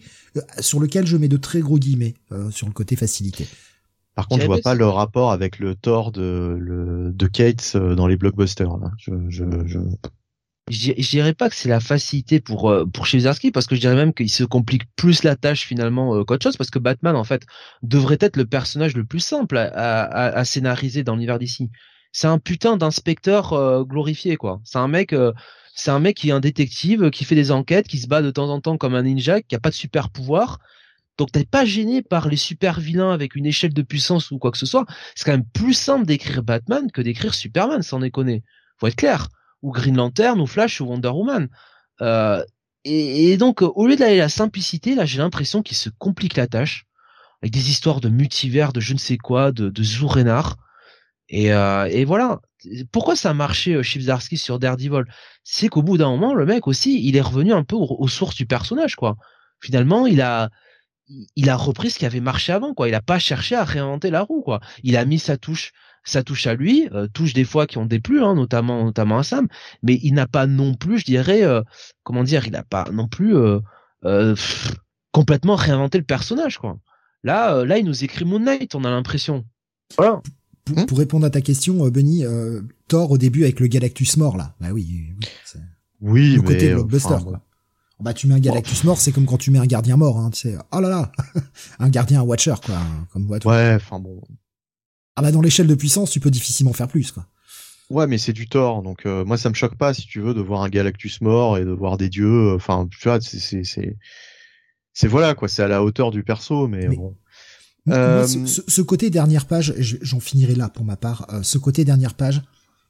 sur 0.59 0.79
lequel 0.79 1.05
je 1.05 1.17
mets 1.17 1.27
de 1.27 1.37
très 1.37 1.59
gros 1.59 1.77
guillemets, 1.77 2.15
sur 2.51 2.67
le 2.67 2.73
côté 2.73 2.95
facilité. 2.95 3.47
Par 4.15 4.27
contre, 4.27 4.41
je 4.41 4.47
vois 4.47 4.59
pas 4.59 4.75
le 4.75 4.87
rapport 4.87 5.31
avec 5.31 5.59
le 5.59 5.75
Thor 5.75 6.11
de, 6.11 6.57
le, 6.59 7.11
de 7.13 7.27
Cates 7.27 7.73
euh, 7.75 7.95
dans 7.95 8.07
les 8.07 8.17
blockbusters. 8.17 8.77
Là. 8.77 8.91
Je, 8.97 9.11
je, 9.29 9.43
je... 9.65 9.79
Je, 10.69 11.09
dirais 11.09 11.33
pas 11.33 11.49
que 11.49 11.55
c'est 11.55 11.67
la 11.67 11.79
facilité 11.79 12.39
pour 12.39 12.69
euh, 12.69 12.85
pour 12.85 13.05
Chizarski 13.05 13.51
parce 13.51 13.65
que 13.67 13.75
je 13.75 13.81
dirais 13.81 13.95
même 13.95 14.13
qu'il 14.13 14.29
se 14.29 14.43
complique 14.43 14.83
plus 14.95 15.23
la 15.23 15.35
tâche 15.35 15.65
finalement 15.65 16.15
euh, 16.15 16.23
qu'autre 16.23 16.43
chose 16.43 16.55
parce 16.55 16.69
que 16.69 16.79
Batman 16.79 17.15
en 17.15 17.23
fait 17.23 17.43
devrait 17.81 18.19
être 18.21 18.37
le 18.37 18.45
personnage 18.45 18.95
le 18.95 19.03
plus 19.03 19.19
simple 19.19 19.57
à, 19.57 19.65
à, 19.65 20.27
à 20.27 20.45
scénariser 20.45 21.03
dans 21.03 21.15
l'univers 21.15 21.39
d'ici. 21.39 21.71
C'est 22.13 22.27
un 22.27 22.37
putain 22.37 22.77
d'inspecteur 22.77 23.85
glorifié 23.85 24.37
quoi. 24.37 24.61
C'est 24.63 24.77
un 24.77 24.87
mec 24.87 25.15
c'est 25.73 25.91
un 25.91 25.99
mec 25.99 26.15
qui 26.15 26.29
est 26.29 26.33
un 26.33 26.39
détective 26.39 27.09
qui 27.09 27.25
fait 27.25 27.35
des 27.35 27.51
enquêtes, 27.51 27.87
qui 27.87 27.97
se 27.97 28.07
bat 28.07 28.21
de 28.21 28.31
temps 28.31 28.49
en 28.49 28.61
temps 28.61 28.77
comme 28.77 28.95
un 28.95 29.03
ninja, 29.03 29.41
qui 29.41 29.55
a 29.55 29.59
pas 29.59 29.69
de 29.71 29.75
super 29.75 30.09
pouvoir 30.09 30.59
donc 31.17 31.31
t'es 31.31 31.45
pas 31.45 31.65
gêné 31.65 32.01
par 32.01 32.27
les 32.27 32.37
super 32.37 32.79
vilains 32.79 33.11
avec 33.11 33.35
une 33.35 33.45
échelle 33.45 33.73
de 33.73 33.81
puissance 33.81 34.31
ou 34.31 34.39
quoi 34.39 34.51
que 34.51 34.57
ce 34.57 34.65
soit. 34.65 34.85
C'est 35.15 35.25
quand 35.25 35.31
même 35.31 35.45
plus 35.45 35.73
simple 35.73 36.05
d'écrire 36.05 36.43
Batman 36.43 36.89
que 36.91 37.01
d'écrire 37.01 37.33
Superman, 37.33 37.81
sans 37.83 37.99
déconner. 37.99 38.43
Faut 38.79 38.87
être 38.87 38.95
clair. 38.95 39.27
Ou 39.61 39.71
Green 39.71 39.95
Lantern, 39.95 40.39
ou 40.39 40.47
Flash, 40.47 40.81
ou 40.81 40.85
Wonder 40.85 41.09
Woman. 41.09 41.49
Euh, 42.01 42.43
et, 42.83 43.37
donc, 43.37 43.61
au 43.61 43.85
lieu 43.85 43.95
d'aller 43.95 44.19
à 44.19 44.23
la 44.23 44.29
simplicité, 44.29 44.95
là, 44.95 45.05
j'ai 45.05 45.19
l'impression 45.19 45.61
qu'il 45.61 45.77
se 45.77 45.89
complique 45.89 46.35
la 46.35 46.47
tâche 46.47 46.85
avec 47.43 47.53
des 47.53 47.69
histoires 47.69 48.01
de 48.01 48.09
multivers, 48.09 48.73
de 48.73 48.79
je 48.79 48.93
ne 48.93 48.97
sais 48.97 49.17
quoi, 49.17 49.51
de, 49.51 49.69
de 49.69 49.83
Et, 51.29 51.53
euh, 51.53 51.85
et 51.85 52.05
voilà. 52.05 52.39
Pourquoi 52.91 53.15
ça 53.15 53.31
a 53.31 53.33
marché 53.33 53.75
euh, 53.75 53.83
sur 53.83 54.59
Daredevil? 54.59 55.03
C'est 55.43 55.67
qu'au 55.67 55.83
bout 55.83 55.99
d'un 55.99 56.09
moment, 56.09 56.33
le 56.33 56.45
mec 56.47 56.67
aussi, 56.67 57.07
il 57.07 57.15
est 57.15 57.21
revenu 57.21 57.53
un 57.53 57.63
peu 57.63 57.75
aux 57.75 58.07
sources 58.07 58.35
du 58.35 58.47
personnage, 58.47 58.95
quoi. 58.95 59.17
Finalement, 59.59 60.07
il 60.07 60.21
a, 60.21 60.49
il 61.35 61.49
a 61.49 61.55
repris 61.55 61.89
ce 61.89 61.99
qui 61.99 62.05
avait 62.05 62.19
marché 62.19 62.51
avant, 62.51 62.73
quoi. 62.73 62.87
Il 62.87 62.95
a 62.95 63.01
pas 63.01 63.19
cherché 63.19 63.55
à 63.55 63.63
réinventer 63.63 64.09
la 64.09 64.21
roue, 64.21 64.41
quoi. 64.41 64.59
Il 64.83 64.97
a 64.97 65.05
mis 65.05 65.19
sa 65.19 65.37
touche, 65.37 65.71
sa 66.03 66.23
touche 66.23 66.47
à 66.47 66.55
lui, 66.55 66.89
euh, 66.93 67.07
touche 67.07 67.33
des 67.33 67.43
fois 67.43 67.67
qui 67.67 67.77
ont 67.77 67.85
déplu, 67.85 68.23
hein, 68.23 68.35
notamment, 68.35 68.83
notamment 68.83 69.19
à 69.19 69.23
Sam, 69.23 69.47
mais 69.83 69.99
il 70.03 70.13
n'a 70.13 70.27
pas 70.27 70.47
non 70.47 70.73
plus, 70.73 70.99
je 70.99 71.05
dirais, 71.05 71.43
euh, 71.43 71.61
comment 72.03 72.23
dire, 72.23 72.45
il 72.45 72.51
n'a 72.51 72.63
pas 72.63 72.85
non 72.91 73.07
plus 73.07 73.35
euh, 73.35 74.35
complètement 75.11 75.55
réinventé 75.55 75.97
le 75.97 76.03
personnage, 76.03 76.57
quoi. 76.57 76.77
Là, 77.23 77.65
là, 77.65 77.77
il 77.77 77.85
nous 77.85 78.03
écrit 78.03 78.25
Moon 78.25 78.39
Knight, 78.39 78.73
on 78.73 78.83
a 78.83 78.89
l'impression. 78.89 79.45
Voilà. 79.95 80.21
Pour, 80.87 80.97
répondre 80.97 81.25
à 81.25 81.29
ta 81.29 81.41
question, 81.41 81.87
Benny, 81.89 82.23
Thor 82.87 83.11
au 83.11 83.17
début 83.17 83.43
avec 83.43 83.59
le 83.59 83.67
Galactus 83.67 84.17
mort 84.17 84.37
là, 84.37 84.55
bah 84.59 84.69
oui, 84.71 85.13
oui, 85.19 85.61
oui 86.01 86.35
le 86.35 86.41
côté 86.41 86.73
blockbuster. 86.73 87.17
quoi. 87.23 87.41
Bah 88.01 88.13
tu 88.13 88.27
mets 88.27 88.35
un 88.35 88.39
Galactus 88.39 88.83
mort, 88.83 88.99
c'est 88.99 89.11
comme 89.11 89.25
quand 89.25 89.37
tu 89.37 89.51
mets 89.51 89.59
un 89.59 89.65
gardien 89.65 89.97
mort, 89.97 90.17
hein, 90.17 90.29
tu 90.31 90.41
sais. 90.41 90.57
Oh 90.71 90.79
là 90.79 90.89
là, 90.89 91.11
un 91.79 91.89
gardien, 91.89 92.21
un 92.21 92.23
Watcher 92.23 92.55
quoi, 92.65 92.79
comme 93.11 93.29
Ouais, 93.29 93.73
enfin 93.75 93.99
bon. 93.99 94.21
Ah 95.15 95.21
bah 95.21 95.31
dans 95.31 95.41
l'échelle 95.41 95.67
de 95.67 95.75
puissance, 95.75 96.11
tu 96.11 96.19
peux 96.19 96.31
difficilement 96.31 96.73
faire 96.73 96.87
plus 96.87 97.11
quoi. 97.11 97.25
Ouais, 97.89 98.07
mais 98.07 98.17
c'est 98.17 98.33
du 98.33 98.47
tort, 98.47 98.83
donc 98.83 99.05
euh, 99.05 99.25
moi 99.25 99.37
ça 99.37 99.49
me 99.49 99.53
choque 99.53 99.75
pas 99.75 99.93
si 99.93 100.07
tu 100.07 100.21
veux 100.21 100.33
de 100.33 100.41
voir 100.41 100.61
un 100.61 100.69
Galactus 100.69 101.21
mort 101.21 101.57
et 101.57 101.65
de 101.65 101.71
voir 101.71 101.97
des 101.97 102.09
dieux. 102.09 102.53
Enfin, 102.55 102.87
tu 102.89 102.97
vois, 103.03 103.19
c'est 103.19 103.39
c'est 103.39 103.63
c'est 103.63 103.97
c'est 104.93 105.07
voilà 105.07 105.35
quoi, 105.35 105.47
c'est 105.47 105.63
à 105.63 105.67
la 105.67 105.83
hauteur 105.83 106.11
du 106.11 106.23
perso, 106.23 106.67
mais, 106.67 106.87
bon. 106.87 107.15
Euh... 107.89 108.27
Ce, 108.27 108.61
ce, 108.67 108.81
côté 108.81 109.09
dernière 109.09 109.45
page, 109.47 109.73
j'en 109.77 110.19
finirai 110.19 110.53
là 110.53 110.69
pour 110.69 110.85
ma 110.85 110.97
part. 110.97 111.25
Euh, 111.33 111.41
ce 111.41 111.57
côté 111.57 111.83
dernière 111.83 112.13
page, 112.13 112.41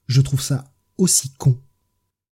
je 0.07 0.19
trouve 0.19 0.41
ça 0.41 0.65
aussi 0.97 1.31
con 1.37 1.57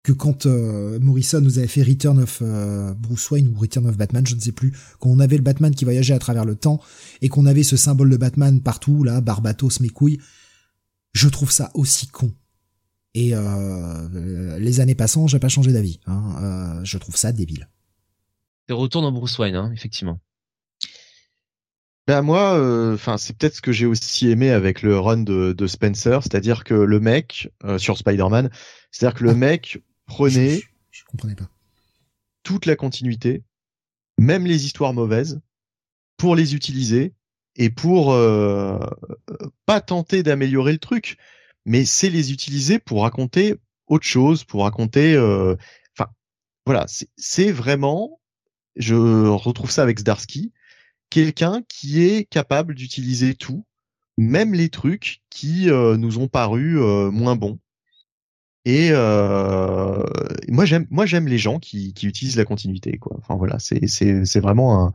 que 0.05 0.13
quand 0.13 0.45
euh, 0.45 0.99
Morrison 0.99 1.41
nous 1.41 1.57
avait 1.57 1.67
fait 1.67 1.81
Return 1.81 2.19
of 2.19 2.39
euh, 2.43 2.93
Bruce 2.93 3.31
Wayne 3.31 3.47
ou 3.47 3.59
Return 3.59 3.87
of 3.87 3.97
Batman, 3.97 4.25
je 4.25 4.35
ne 4.35 4.39
sais 4.39 4.51
plus, 4.51 4.71
quand 4.99 5.09
on 5.09 5.19
avait 5.19 5.35
le 5.35 5.41
Batman 5.41 5.73
qui 5.73 5.83
voyageait 5.83 6.13
à 6.13 6.19
travers 6.19 6.45
le 6.45 6.55
temps 6.55 6.79
et 7.23 7.27
qu'on 7.27 7.47
avait 7.47 7.63
ce 7.63 7.75
symbole 7.75 8.11
de 8.11 8.17
Batman 8.17 8.61
partout, 8.61 9.03
là, 9.03 9.19
Barbatos, 9.19 9.79
mes 9.79 9.89
couilles, 9.89 10.19
je 11.13 11.27
trouve 11.27 11.51
ça 11.51 11.71
aussi 11.73 12.07
con. 12.07 12.31
Et 13.15 13.31
euh, 13.33 14.59
les 14.59 14.79
années 14.79 14.93
passant, 14.93 15.25
j'ai 15.25 15.39
pas 15.39 15.49
changé 15.49 15.73
d'avis. 15.73 15.99
Hein, 16.05 16.81
je 16.83 16.97
trouve 16.99 17.15
ça 17.15 17.31
débile. 17.31 17.67
C'est 18.67 18.75
retour 18.75 19.01
dans 19.01 19.11
Bruce 19.11 19.39
Wayne, 19.39 19.55
hein, 19.55 19.71
effectivement. 19.73 20.19
Ben 22.07 22.21
moi, 22.21 22.93
enfin 22.93 23.17
c'est 23.17 23.35
peut-être 23.35 23.55
ce 23.55 23.61
que 23.63 23.71
j'ai 23.71 23.87
aussi 23.87 24.29
aimé 24.29 24.51
avec 24.51 24.83
le 24.83 24.99
run 24.99 25.17
de, 25.17 25.53
de 25.53 25.67
Spencer, 25.67 26.21
c'est-à-dire 26.21 26.63
que 26.63 26.75
le 26.75 26.99
mec 26.99 27.51
sur 27.79 27.97
Spider-Man, 27.97 28.51
c'est-à-dire 28.91 29.17
que 29.17 29.23
le 29.23 29.33
mec 29.33 29.81
prenez 30.05 30.63
je, 30.91 31.03
comprenais 31.05 31.35
pas. 31.35 31.49
toute 32.43 32.65
la 32.65 32.75
continuité, 32.75 33.43
même 34.17 34.45
les 34.45 34.65
histoires 34.65 34.93
mauvaises, 34.93 35.41
pour 36.17 36.35
les 36.35 36.55
utiliser 36.55 37.13
et 37.55 37.69
pour 37.69 38.13
euh, 38.13 38.79
pas 39.65 39.81
tenter 39.81 40.23
d'améliorer 40.23 40.73
le 40.73 40.79
truc, 40.79 41.17
mais 41.65 41.85
c'est 41.85 42.09
les 42.09 42.31
utiliser 42.31 42.79
pour 42.79 43.03
raconter 43.03 43.55
autre 43.87 44.05
chose, 44.05 44.43
pour 44.43 44.63
raconter. 44.63 45.13
Euh, 45.15 45.55
enfin, 45.97 46.09
voilà, 46.65 46.85
c'est 47.17 47.51
vraiment. 47.51 48.19
Je 48.75 48.95
retrouve 48.95 49.71
ça 49.71 49.83
avec 49.83 49.99
Zdarsky, 49.99 50.51
quelqu'un 51.09 51.63
qui 51.69 52.03
est 52.03 52.25
capable 52.25 52.75
d'utiliser 52.75 53.35
tout, 53.35 53.65
même 54.17 54.53
les 54.53 54.69
trucs 54.69 55.21
qui 55.29 55.69
euh, 55.69 55.95
nous 55.95 56.17
ont 56.17 56.27
paru 56.27 56.77
moins 57.11 57.37
bons. 57.37 57.59
Et 58.65 58.89
euh, 58.91 60.03
moi 60.47 60.65
j'aime 60.65 60.87
moi 60.89 61.05
j'aime 61.05 61.27
les 61.27 61.37
gens 61.37 61.59
qui, 61.59 61.93
qui 61.93 62.07
utilisent 62.07 62.37
la 62.37 62.45
continuité 62.45 62.97
quoi. 62.97 63.15
Enfin 63.17 63.35
voilà, 63.35 63.59
c'est 63.59 63.87
c'est 63.87 64.25
c'est 64.25 64.39
vraiment 64.39 64.87
un 64.87 64.93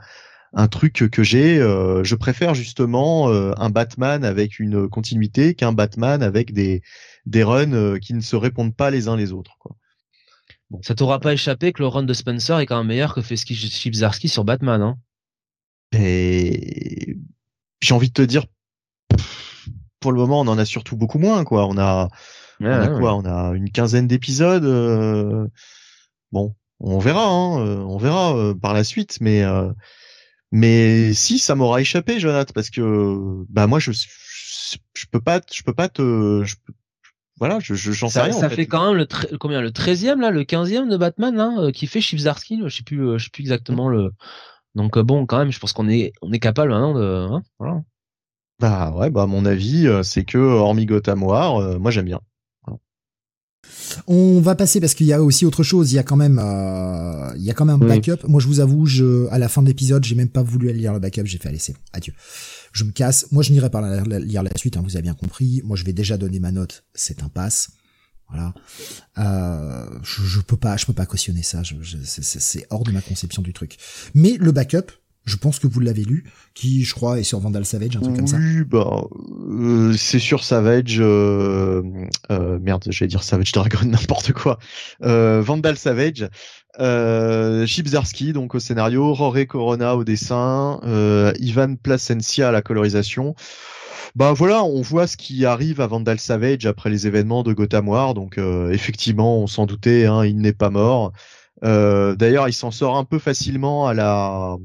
un 0.52 0.68
truc 0.68 1.08
que 1.10 1.22
j'ai. 1.22 1.58
Euh, 1.58 2.02
je 2.04 2.14
préfère 2.14 2.54
justement 2.54 3.30
euh, 3.30 3.52
un 3.56 3.70
Batman 3.70 4.24
avec 4.24 4.58
une 4.58 4.88
continuité 4.88 5.54
qu'un 5.54 5.72
Batman 5.72 6.22
avec 6.22 6.52
des 6.52 6.82
des 7.26 7.44
runs 7.44 7.72
euh, 7.72 7.98
qui 7.98 8.14
ne 8.14 8.20
se 8.20 8.36
répondent 8.36 8.74
pas 8.74 8.90
les 8.90 9.08
uns 9.08 9.16
les 9.16 9.32
autres 9.32 9.56
quoi. 9.58 9.76
Bon. 10.70 10.80
Ça 10.82 10.94
t'aura 10.94 11.20
pas 11.20 11.32
échappé 11.32 11.72
que 11.72 11.82
le 11.82 11.88
run 11.88 12.04
de 12.04 12.12
Spencer 12.12 12.58
est 12.58 12.66
quand 12.66 12.78
même 12.78 12.86
meilleur 12.86 13.14
que 13.14 13.22
Fesky 13.22 13.54
Chipzarski 13.54 14.28
sur 14.28 14.44
Batman 14.44 14.82
hein? 14.82 14.96
Et 15.92 17.16
j'ai 17.80 17.94
envie 17.94 18.08
de 18.08 18.14
te 18.14 18.22
dire 18.22 18.46
pour 19.98 20.12
le 20.12 20.18
moment 20.18 20.40
on 20.40 20.48
en 20.48 20.58
a 20.58 20.64
surtout 20.64 20.96
beaucoup 20.96 21.18
moins 21.18 21.44
quoi. 21.44 21.66
On 21.66 21.78
a 21.78 22.08
on 22.60 22.66
a 22.66 22.88
quoi? 22.88 23.14
On 23.14 23.24
a 23.24 23.54
une 23.54 23.70
quinzaine 23.70 24.06
d'épisodes. 24.06 24.64
Euh, 24.64 25.46
bon, 26.32 26.54
on 26.78 26.98
verra, 26.98 27.26
hein, 27.26 27.60
euh, 27.60 27.76
on 27.78 27.98
verra 27.98 28.36
euh, 28.36 28.54
par 28.54 28.74
la 28.74 28.84
suite, 28.84 29.18
mais 29.20 29.44
mais 30.52 31.12
si 31.14 31.38
ça 31.38 31.54
m'aura 31.54 31.80
échappé, 31.80 32.18
Jonathan, 32.18 32.52
parce 32.54 32.70
que 32.70 33.44
bah 33.48 33.66
moi 33.66 33.78
je 33.78 33.92
je, 33.92 35.06
peux 35.10 35.20
pas 35.20 35.40
je 35.52 35.62
peux 35.62 35.74
pas 35.74 35.88
te 35.88 36.44
voilà, 37.38 37.58
je 37.60 37.74
j'en 37.74 38.08
sais 38.08 38.20
rien. 38.20 38.32
Ça 38.32 38.50
fait. 38.50 38.66
quand 38.66 38.92
même 38.92 38.96
le 38.96 39.36
combien? 39.38 39.60
Le 39.60 39.70
13e 39.70 40.20
là, 40.20 40.30
le 40.30 40.42
15e 40.42 40.90
de 40.90 40.96
Batman 40.96 41.34
là, 41.34 41.72
qui 41.72 41.86
fait 41.86 42.00
Chipzarski, 42.00 42.60
je 42.64 42.68
sais 42.68 42.82
plus 42.82 43.18
je 43.18 43.24
sais 43.24 43.30
plus 43.30 43.42
exactement 43.42 43.88
le 43.88 44.10
donc 44.74 44.98
bon 44.98 45.26
quand 45.26 45.38
même, 45.38 45.50
je 45.50 45.58
pense 45.58 45.72
qu'on 45.72 45.88
est 45.88 46.12
on 46.22 46.32
est 46.32 46.38
capable 46.38 46.70
maintenant 46.70 46.94
de 46.94 47.28
hein, 47.30 47.42
voilà. 47.58 47.82
Bah 48.58 48.92
ouais, 48.94 49.08
bah 49.08 49.24
mon 49.24 49.46
avis, 49.46 49.88
c'est 50.02 50.24
que 50.24 50.36
hormis 50.36 50.84
Gotham 50.84 51.22
War, 51.22 51.78
moi 51.78 51.90
j'aime 51.90 52.04
bien. 52.04 52.20
On 54.06 54.40
va 54.40 54.54
passer 54.54 54.80
parce 54.80 54.94
qu'il 54.94 55.06
y 55.06 55.12
a 55.12 55.22
aussi 55.22 55.44
autre 55.44 55.62
chose. 55.62 55.92
Il 55.92 55.96
y 55.96 55.98
a 55.98 56.02
quand 56.02 56.16
même, 56.16 56.40
euh, 56.42 57.32
il 57.36 57.42
y 57.42 57.50
a 57.50 57.54
quand 57.54 57.64
même 57.64 57.82
un 57.82 57.86
backup. 57.86 58.26
Moi, 58.26 58.40
je 58.40 58.46
vous 58.46 58.60
avoue, 58.60 58.86
je, 58.86 59.28
à 59.30 59.38
la 59.38 59.48
fin 59.48 59.62
de 59.62 59.68
l'épisode, 59.68 60.04
j'ai 60.04 60.14
même 60.14 60.28
pas 60.28 60.42
voulu 60.42 60.72
lire 60.72 60.92
le 60.92 60.98
backup. 60.98 61.24
J'ai 61.24 61.38
fait, 61.38 61.48
allez, 61.48 61.58
c'est 61.58 61.72
bon, 61.72 61.80
adieu. 61.92 62.14
Je 62.72 62.84
me 62.84 62.92
casse. 62.92 63.26
Moi, 63.32 63.42
je 63.42 63.52
n'irai 63.52 63.70
pas 63.70 64.02
lire 64.04 64.42
la 64.42 64.56
suite. 64.56 64.76
Hein, 64.76 64.82
vous 64.84 64.96
avez 64.96 65.02
bien 65.02 65.14
compris. 65.14 65.60
Moi, 65.64 65.76
je 65.76 65.84
vais 65.84 65.92
déjà 65.92 66.16
donner 66.16 66.40
ma 66.40 66.52
note. 66.52 66.84
C'est 66.94 67.22
un 67.22 67.28
pass. 67.28 67.70
Voilà. 68.28 68.54
Euh, 69.18 69.98
je, 70.02 70.22
je, 70.22 70.40
peux 70.40 70.56
pas, 70.56 70.76
je 70.76 70.86
peux 70.86 70.92
pas 70.92 71.06
cautionner 71.06 71.42
ça. 71.42 71.62
c'est 72.02 72.66
hors 72.70 72.84
de 72.84 72.92
ma 72.92 73.00
conception 73.00 73.42
du 73.42 73.52
truc. 73.52 73.76
Mais 74.14 74.36
le 74.38 74.52
backup, 74.52 74.92
je 75.26 75.36
pense 75.36 75.58
que 75.58 75.66
vous 75.66 75.80
l'avez 75.80 76.02
lu, 76.02 76.24
qui 76.54 76.82
je 76.82 76.94
crois 76.94 77.18
est 77.18 77.22
sur 77.22 77.40
Vandal 77.40 77.64
Savage, 77.64 77.96
un 77.96 78.00
truc 78.00 78.16
comme 78.16 78.26
ça. 78.26 78.38
Oui, 78.38 78.64
bah 78.64 79.04
euh, 79.48 79.92
c'est 79.96 80.18
sur 80.18 80.42
Savage. 80.42 80.98
Euh, 80.98 81.82
euh, 82.30 82.58
merde, 82.60 82.84
j'allais 82.88 83.08
dire 83.08 83.22
Savage 83.22 83.52
Dragon, 83.52 83.80
n'importe 83.84 84.32
quoi. 84.32 84.58
Euh, 85.02 85.42
Vandal 85.42 85.76
Savage, 85.76 86.28
euh, 86.78 87.66
donc 88.34 88.54
au 88.54 88.58
scénario, 88.58 89.12
Roré 89.12 89.46
Corona 89.46 89.94
au 89.94 90.04
dessin, 90.04 90.80
euh, 90.84 91.32
Ivan 91.38 91.76
Placencia 91.76 92.48
à 92.48 92.52
la 92.52 92.62
colorisation. 92.62 93.34
Bah 94.16 94.32
voilà, 94.32 94.64
on 94.64 94.80
voit 94.80 95.06
ce 95.06 95.16
qui 95.16 95.44
arrive 95.44 95.80
à 95.80 95.86
Vandal 95.86 96.18
Savage 96.18 96.66
après 96.66 96.90
les 96.90 97.06
événements 97.06 97.44
de 97.44 97.52
Gotham 97.52 97.88
War. 97.88 98.14
Donc 98.14 98.38
effectivement, 98.38 99.38
on 99.38 99.46
s'en 99.46 99.66
doutait, 99.66 100.06
hein, 100.06 100.24
il 100.24 100.38
n'est 100.38 100.52
pas 100.52 100.70
mort. 100.70 101.12
D'ailleurs, 101.62 102.48
il 102.48 102.52
s'en 102.52 102.72
sort 102.72 102.96
un 102.96 103.04
peu 103.04 103.20
facilement 103.20 103.86
à 103.86 103.94
la 103.94 104.56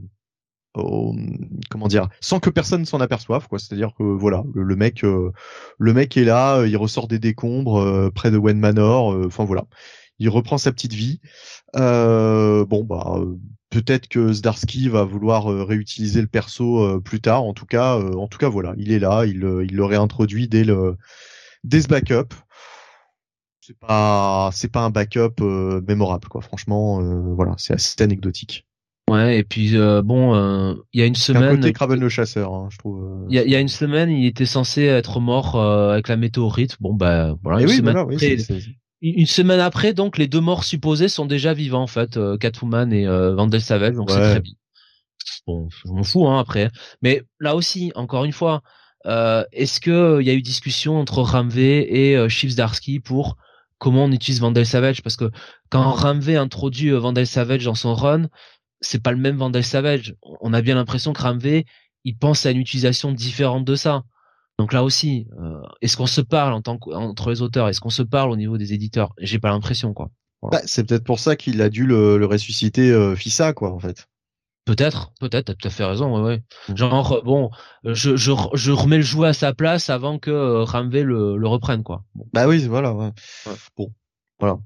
comment 1.69 1.87
dire 1.87 2.09
sans 2.21 2.39
que 2.39 2.49
personne 2.49 2.85
s'en 2.85 2.99
aperçoive 2.99 3.47
quoi. 3.47 3.59
C'est 3.59 3.73
à 3.73 3.77
dire 3.77 3.93
que 3.97 4.03
voilà 4.03 4.43
le, 4.53 4.75
mec 4.75 5.03
euh, 5.03 5.31
le 5.77 5.93
mec 5.93 6.17
est 6.17 6.23
là 6.23 6.57
euh, 6.57 6.67
il 6.67 6.77
ressort 6.77 7.07
des 7.07 7.19
décombres 7.19 7.79
euh, 7.81 8.09
près 8.11 8.31
de 8.31 8.37
Wayne 8.37 8.59
Manor 8.59 9.15
enfin 9.25 9.45
voilà. 9.45 9.65
Il 10.19 10.29
reprend 10.29 10.57
sa 10.57 10.71
petite 10.71 10.93
vie. 10.93 11.19
Bon 11.73 12.83
bah 12.85 13.19
peut-être 13.69 14.07
que 14.07 14.31
Zdarsky 14.31 14.87
va 14.87 15.03
vouloir 15.03 15.45
réutiliser 15.45 16.21
le 16.21 16.27
perso 16.27 17.01
plus 17.01 17.19
tard. 17.19 17.43
En 17.43 17.53
tout 17.53 17.65
cas 17.65 17.99
en 17.99 18.27
tout 18.27 18.37
cas 18.37 18.49
voilà 18.49 18.73
il 18.77 18.91
est 18.93 18.99
là 18.99 19.25
il 19.25 19.37
il 19.69 19.75
le 19.75 19.85
réintroduit 19.85 20.47
dès 20.47 20.63
le 20.63 20.95
dès 21.65 21.81
ce 21.81 21.87
backup. 21.89 22.33
C'est 23.59 23.77
pas 23.77 24.51
c'est 24.53 24.71
pas 24.71 24.81
un 24.85 24.89
backup 24.89 25.41
mémorable 25.85 26.29
quoi. 26.29 26.41
Franchement 26.41 27.01
voilà 27.35 27.55
c'est 27.57 27.73
assez 27.73 28.01
anecdotique 28.01 28.65
Ouais, 29.09 29.37
et 29.37 29.43
puis 29.43 29.77
euh, 29.77 30.01
bon, 30.01 30.33
euh, 30.33 30.73
il 30.91 30.99
y 30.99 31.03
a 31.03 31.05
une 31.05 31.15
semaine. 31.15 31.43
Un 31.43 31.55
côté 31.57 31.73
Craven 31.73 31.99
le 31.99 32.09
chasseur, 32.09 32.53
hein, 32.53 32.69
je 32.71 32.77
trouve. 32.79 33.03
Euh. 33.03 33.27
Il 33.29 33.35
y, 33.35 33.39
a, 33.39 33.45
y, 33.45 33.55
a, 33.55 33.59
une 33.59 33.67
semaine, 33.67 34.09
il 34.09 34.25
était 34.25 34.47
censé 34.47 34.83
être 34.83 35.19
mort 35.19 35.61
avec 35.61 36.07
la 36.07 36.17
météorite. 36.17 36.77
Bon 36.79 36.93
bah 36.93 37.35
voilà. 37.43 37.61
Une, 37.61 37.67
semaine 37.67 37.97
après, 37.97 38.37
une 39.01 39.27
semaine 39.27 39.59
après, 39.59 39.93
donc 39.93 40.17
les 40.17 40.27
deux 40.27 40.41
morts 40.41 40.63
supposés 40.63 41.07
sont 41.07 41.27
déjà 41.27 41.53
vivants 41.53 41.83
en 41.83 41.87
fait, 41.87 42.19
Catwoman 42.39 42.91
et 42.91 43.05
Vandel 43.05 43.61
Savage, 43.61 43.93
donc 43.93 44.09
c'est 44.09 44.19
très 44.19 44.41
bien. 44.41 44.53
Bon, 45.45 45.69
je 45.69 45.91
m'en 45.91 46.03
fous 46.03 46.27
hein, 46.27 46.39
après. 46.39 46.71
Mais 47.03 47.21
là 47.39 47.55
aussi, 47.55 47.91
encore 47.93 48.25
une 48.25 48.31
fois, 48.31 48.63
est-ce 49.05 49.79
que 49.79 50.19
il 50.19 50.27
y 50.27 50.31
a 50.31 50.33
eu 50.33 50.41
discussion 50.41 50.99
entre 50.99 51.21
Ramvé 51.21 52.09
et 52.09 52.17
euh, 52.17 52.27
Darsky 52.57 52.99
pour 52.99 53.37
comment 53.77 54.05
on 54.05 54.11
utilise 54.11 54.41
Vandel 54.41 54.65
Savage 54.65 55.03
Parce 55.03 55.15
que 55.15 55.29
quand 55.69 55.91
Ramvé 55.91 56.37
introduit 56.37 56.89
Vandel 56.89 57.27
Savage 57.27 57.65
dans 57.65 57.75
son 57.75 57.93
run, 57.93 58.29
c'est 58.85 59.01
pas 59.01 59.11
le 59.11 59.17
même 59.17 59.37
Vandal 59.37 59.63
Savage. 59.63 60.15
On 60.41 60.53
a 60.53 60.61
bien 60.61 60.75
l'impression 60.75 61.13
que 61.13 61.21
Ramvé, 61.21 61.65
il 62.03 62.17
pense 62.17 62.45
à 62.45 62.51
une 62.51 62.59
utilisation 62.59 63.11
différente 63.11 63.65
de 63.65 63.75
ça. 63.75 64.03
Donc 64.57 64.71
là 64.71 64.83
aussi, 64.83 65.27
euh, 65.41 65.61
est-ce 65.81 65.97
qu'on 65.97 66.05
se 66.07 66.21
parle 66.21 66.53
en 66.53 66.61
tant 66.61 66.77
entre 66.93 67.29
les 67.29 67.41
auteurs? 67.41 67.67
Est-ce 67.67 67.81
qu'on 67.81 67.89
se 67.89 68.03
parle 68.03 68.31
au 68.31 68.37
niveau 68.37 68.57
des 68.57 68.73
éditeurs? 68.73 69.13
J'ai 69.19 69.39
pas 69.39 69.49
l'impression, 69.49 69.93
quoi. 69.93 70.11
Bah, 70.51 70.61
c'est 70.65 70.87
peut-être 70.87 71.03
pour 71.03 71.19
ça 71.19 71.35
qu'il 71.35 71.61
a 71.61 71.69
dû 71.69 71.85
le, 71.85 72.23
ressusciter 72.25 72.91
euh, 72.91 73.15
Fissa, 73.15 73.53
quoi, 73.53 73.73
en 73.73 73.79
fait. 73.79 74.07
Peut-être, 74.65 75.11
peut-être, 75.19 75.45
t'as 75.45 75.53
tout 75.53 75.67
à 75.67 75.71
fait 75.71 75.85
raison, 75.85 76.15
ouais, 76.15 76.21
ouais. 76.21 76.43
Mm. 76.69 76.75
Genre, 76.75 77.21
bon, 77.23 77.49
je, 77.83 78.15
je, 78.15 78.31
je 78.53 78.71
remets 78.71 78.97
le 78.97 79.03
jouet 79.03 79.29
à 79.29 79.33
sa 79.33 79.53
place 79.53 79.89
avant 79.89 80.19
que 80.19 80.31
euh, 80.31 81.03
le, 81.03 81.47
reprenne, 81.47 81.83
quoi. 81.83 82.03
Bah 82.33 82.47
oui, 82.47 82.65
voilà, 82.67 82.93
ouais. 82.93 83.11
Bon, 83.75 83.91
voilà. 84.39 84.59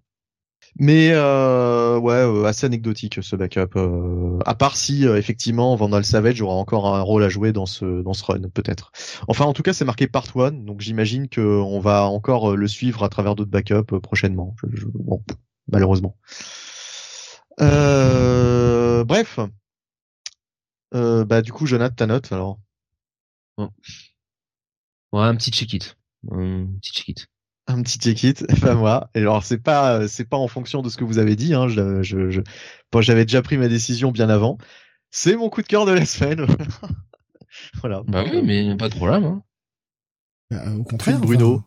Mais 0.82 1.12
euh, 1.12 2.00
ouais, 2.00 2.14
euh, 2.14 2.46
assez 2.46 2.66
anecdotique 2.66 3.20
ce 3.22 3.36
backup. 3.36 3.76
Euh, 3.76 4.40
à 4.46 4.56
part 4.56 4.78
si 4.78 5.06
euh, 5.06 5.18
effectivement 5.18 5.76
Vandal 5.76 6.06
Savage 6.06 6.42
aura 6.42 6.56
encore 6.56 6.96
un 6.96 7.02
rôle 7.02 7.22
à 7.24 7.28
jouer 7.28 7.52
dans 7.52 7.66
ce 7.66 8.02
dans 8.02 8.14
ce 8.14 8.24
run, 8.24 8.48
peut-être. 8.54 8.94
Enfin, 9.28 9.44
en 9.44 9.52
tout 9.52 9.62
cas, 9.62 9.74
c'est 9.74 9.84
marqué 9.84 10.08
Part 10.08 10.28
1, 10.34 10.52
donc 10.52 10.80
j'imagine 10.80 11.28
que 11.28 11.42
on 11.42 11.82
va 11.82 12.06
encore 12.06 12.56
le 12.56 12.68
suivre 12.68 13.04
à 13.04 13.10
travers 13.10 13.36
d'autres 13.36 13.52
backups 13.52 14.00
prochainement. 14.02 14.56
bon, 14.94 15.22
malheureusement. 15.70 16.16
bref. 17.58 19.40
bah 20.94 21.42
du 21.42 21.52
coup, 21.52 21.66
Jonathan, 21.66 21.96
ta 21.96 22.08
note 22.08 22.32
alors? 22.32 22.58
Ouais, 23.58 23.68
un 25.14 25.36
petit 25.36 25.52
check-it. 25.52 25.98
Un 26.32 26.68
petit 26.80 26.94
check-it 26.94 27.28
un 27.70 27.82
petit 27.84 28.00
ticket, 28.00 28.34
pas 28.62 28.76
moi. 28.76 29.10
Et 29.16 29.20
alors 29.20 29.44
c'est 29.44 29.60
pas 29.60 30.08
c'est 30.08 30.28
pas 30.28 30.38
en 30.38 30.48
fonction 30.48 30.82
de 30.82 30.90
ce 30.90 30.98
que 30.98 31.04
vous 31.04 31.20
avez 31.20 31.36
dit. 31.36 31.54
Hein, 31.54 31.68
je, 31.68 32.02
je, 32.02 32.42
j'avais 33.00 33.26
déjà 33.26 33.42
pris 33.42 33.58
ma 33.58 33.68
décision 33.68 34.12
bien 34.12 34.30
avant. 34.30 34.58
C'est 35.12 35.36
mon 35.36 35.50
coup 35.50 35.62
de 35.62 35.68
cœur 35.68 35.86
de 35.86 35.92
la 35.92 36.06
semaine. 36.06 36.46
voilà. 37.82 38.02
Bah 38.08 38.24
oui, 38.30 38.42
mais 38.44 38.76
pas 38.76 38.90
de 38.90 38.96
problème. 38.96 39.24
Hein. 39.24 39.44
Bah, 40.52 40.64
au 40.78 40.84
contraire, 40.84 41.20
Bruno. 41.20 41.64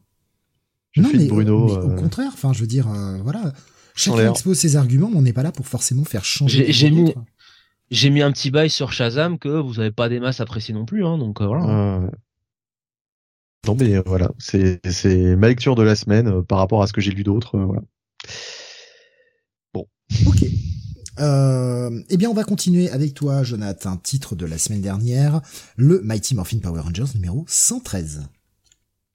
Je 0.93 1.01
non, 1.01 1.09
fais 1.09 1.17
mais, 1.17 1.25
de 1.25 1.29
Bruno. 1.31 1.67
mais 1.67 1.73
au 1.73 1.91
euh, 1.93 1.97
contraire, 1.97 2.31
enfin, 2.35 2.53
je 2.53 2.61
veux 2.61 2.67
dire, 2.67 2.89
euh, 2.89 3.19
voilà. 3.23 3.53
Chacun 3.95 4.31
expose 4.31 4.59
ses 4.59 4.77
arguments, 4.77 5.09
mais 5.11 5.17
on 5.17 5.23
n'est 5.23 5.33
pas 5.33 5.43
là 5.43 5.53
pour 5.53 5.67
forcément 5.67 6.05
faire 6.05 6.25
changer. 6.25 6.71
J'ai- 6.71 6.91
mis-. 6.91 7.15
J'ai 7.91 8.09
mis 8.09 8.23
un 8.23 8.33
petit 8.33 8.51
bail 8.51 8.71
sur 8.71 8.91
Shazam 8.93 9.39
que 9.39 9.49
vous 9.49 9.79
avez 9.79 9.91
pas 9.91 10.09
des 10.09 10.19
masses 10.19 10.41
appréciées 10.41 10.73
non 10.73 10.87
plus, 10.87 11.05
hein, 11.05 11.19
donc 11.19 11.43
euh, 11.43 11.47
voilà. 11.47 12.01
Non 13.67 13.77
mais 13.77 13.99
voilà, 14.05 14.29
c'est 14.39 14.81
ma 15.37 15.49
lecture 15.49 15.77
de 15.77 15.83
la 15.83 15.95
semaine 15.95 16.27
euh, 16.27 16.43
par 16.43 16.59
rapport 16.59 16.83
à 16.83 16.89
ce 16.89 16.93
que 16.93 17.01
j'ai 17.01 17.13
lu 17.13 17.23
d'autres. 17.23 17.57
euh, 17.57 17.65
voilà. 17.65 17.83
Ok. 20.27 20.45
Euh, 21.21 22.03
eh 22.09 22.17
bien, 22.17 22.29
on 22.29 22.35
va 22.35 22.45
continuer 22.45 22.91
avec 22.91 23.15
toi, 23.15 23.43
Jonathan. 23.43 23.97
Titre 23.97 24.35
de 24.35 24.47
la 24.47 24.59
semaine 24.59 24.81
dernière, 24.81 25.41
le 25.77 26.01
Mighty 26.03 26.35
Morphin 26.35 26.59
Power 26.59 26.81
Rangers 26.81 27.13
numéro 27.15 27.45
113. 27.47 28.23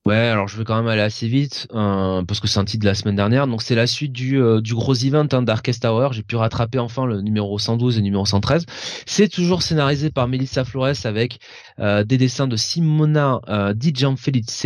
Ouais, 0.07 0.15
alors 0.15 0.47
je 0.47 0.57
vais 0.57 0.63
quand 0.63 0.77
même 0.77 0.87
aller 0.87 1.01
assez 1.01 1.27
vite 1.27 1.67
euh, 1.73 2.23
parce 2.23 2.39
que 2.39 2.47
c'est 2.47 2.59
un 2.59 2.63
titre 2.63 2.81
de 2.81 2.87
la 2.87 2.95
semaine 2.95 3.17
dernière. 3.17 3.45
Donc 3.45 3.61
c'est 3.61 3.75
la 3.75 3.87
suite 3.87 4.13
du 4.13 4.41
euh, 4.41 4.61
du 4.61 4.73
gros 4.73 4.93
event 4.93 5.27
hein, 5.33 5.41
Darkest 5.41 5.81
Tower. 5.81 6.07
J'ai 6.13 6.23
pu 6.23 6.37
rattraper 6.37 6.79
enfin 6.79 7.05
le 7.05 7.19
numéro 7.19 7.59
112 7.59 7.95
et 7.95 7.99
le 7.99 8.03
numéro 8.05 8.25
113. 8.25 8.65
C'est 9.05 9.27
toujours 9.27 9.63
scénarisé 9.63 10.09
par 10.09 10.29
Melissa 10.29 10.63
Flores 10.63 10.95
avec 11.03 11.39
euh, 11.79 12.05
des 12.05 12.17
dessins 12.17 12.47
de 12.47 12.55
Simona 12.55 13.41
euh, 13.49 13.73
Di 13.73 13.91
Gianfelice 13.93 14.65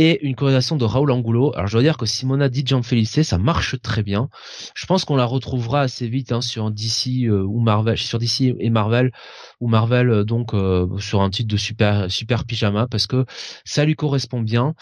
et 0.00 0.18
une 0.26 0.34
colorisation 0.34 0.76
de 0.76 0.84
Raoul 0.86 1.10
Angulo. 1.10 1.52
Alors 1.54 1.66
je 1.66 1.74
dois 1.74 1.82
dire 1.82 1.98
que 1.98 2.06
Simona 2.06 2.48
Di 2.48 2.62
Gianfelice 2.64 3.20
ça 3.20 3.36
marche 3.36 3.78
très 3.82 4.02
bien. 4.02 4.30
Je 4.74 4.86
pense 4.86 5.04
qu'on 5.04 5.14
la 5.14 5.26
retrouvera 5.26 5.82
assez 5.82 6.08
vite 6.08 6.32
hein, 6.32 6.40
sur 6.40 6.70
DC 6.70 7.24
euh, 7.24 7.42
ou 7.42 7.60
Marvel, 7.60 7.98
sur 7.98 8.18
DC 8.18 8.56
et 8.58 8.70
Marvel 8.70 9.12
ou 9.60 9.68
Marvel 9.68 10.08
euh, 10.08 10.24
donc 10.24 10.54
euh, 10.54 10.86
sur 10.98 11.20
un 11.20 11.28
titre 11.28 11.50
de 11.50 11.58
super 11.58 12.10
super 12.10 12.46
pyjama 12.46 12.86
parce 12.86 13.06
que 13.06 13.26
ça 13.66 13.84
lui 13.84 13.94
correspond 13.94 14.40
bien. 14.40 14.74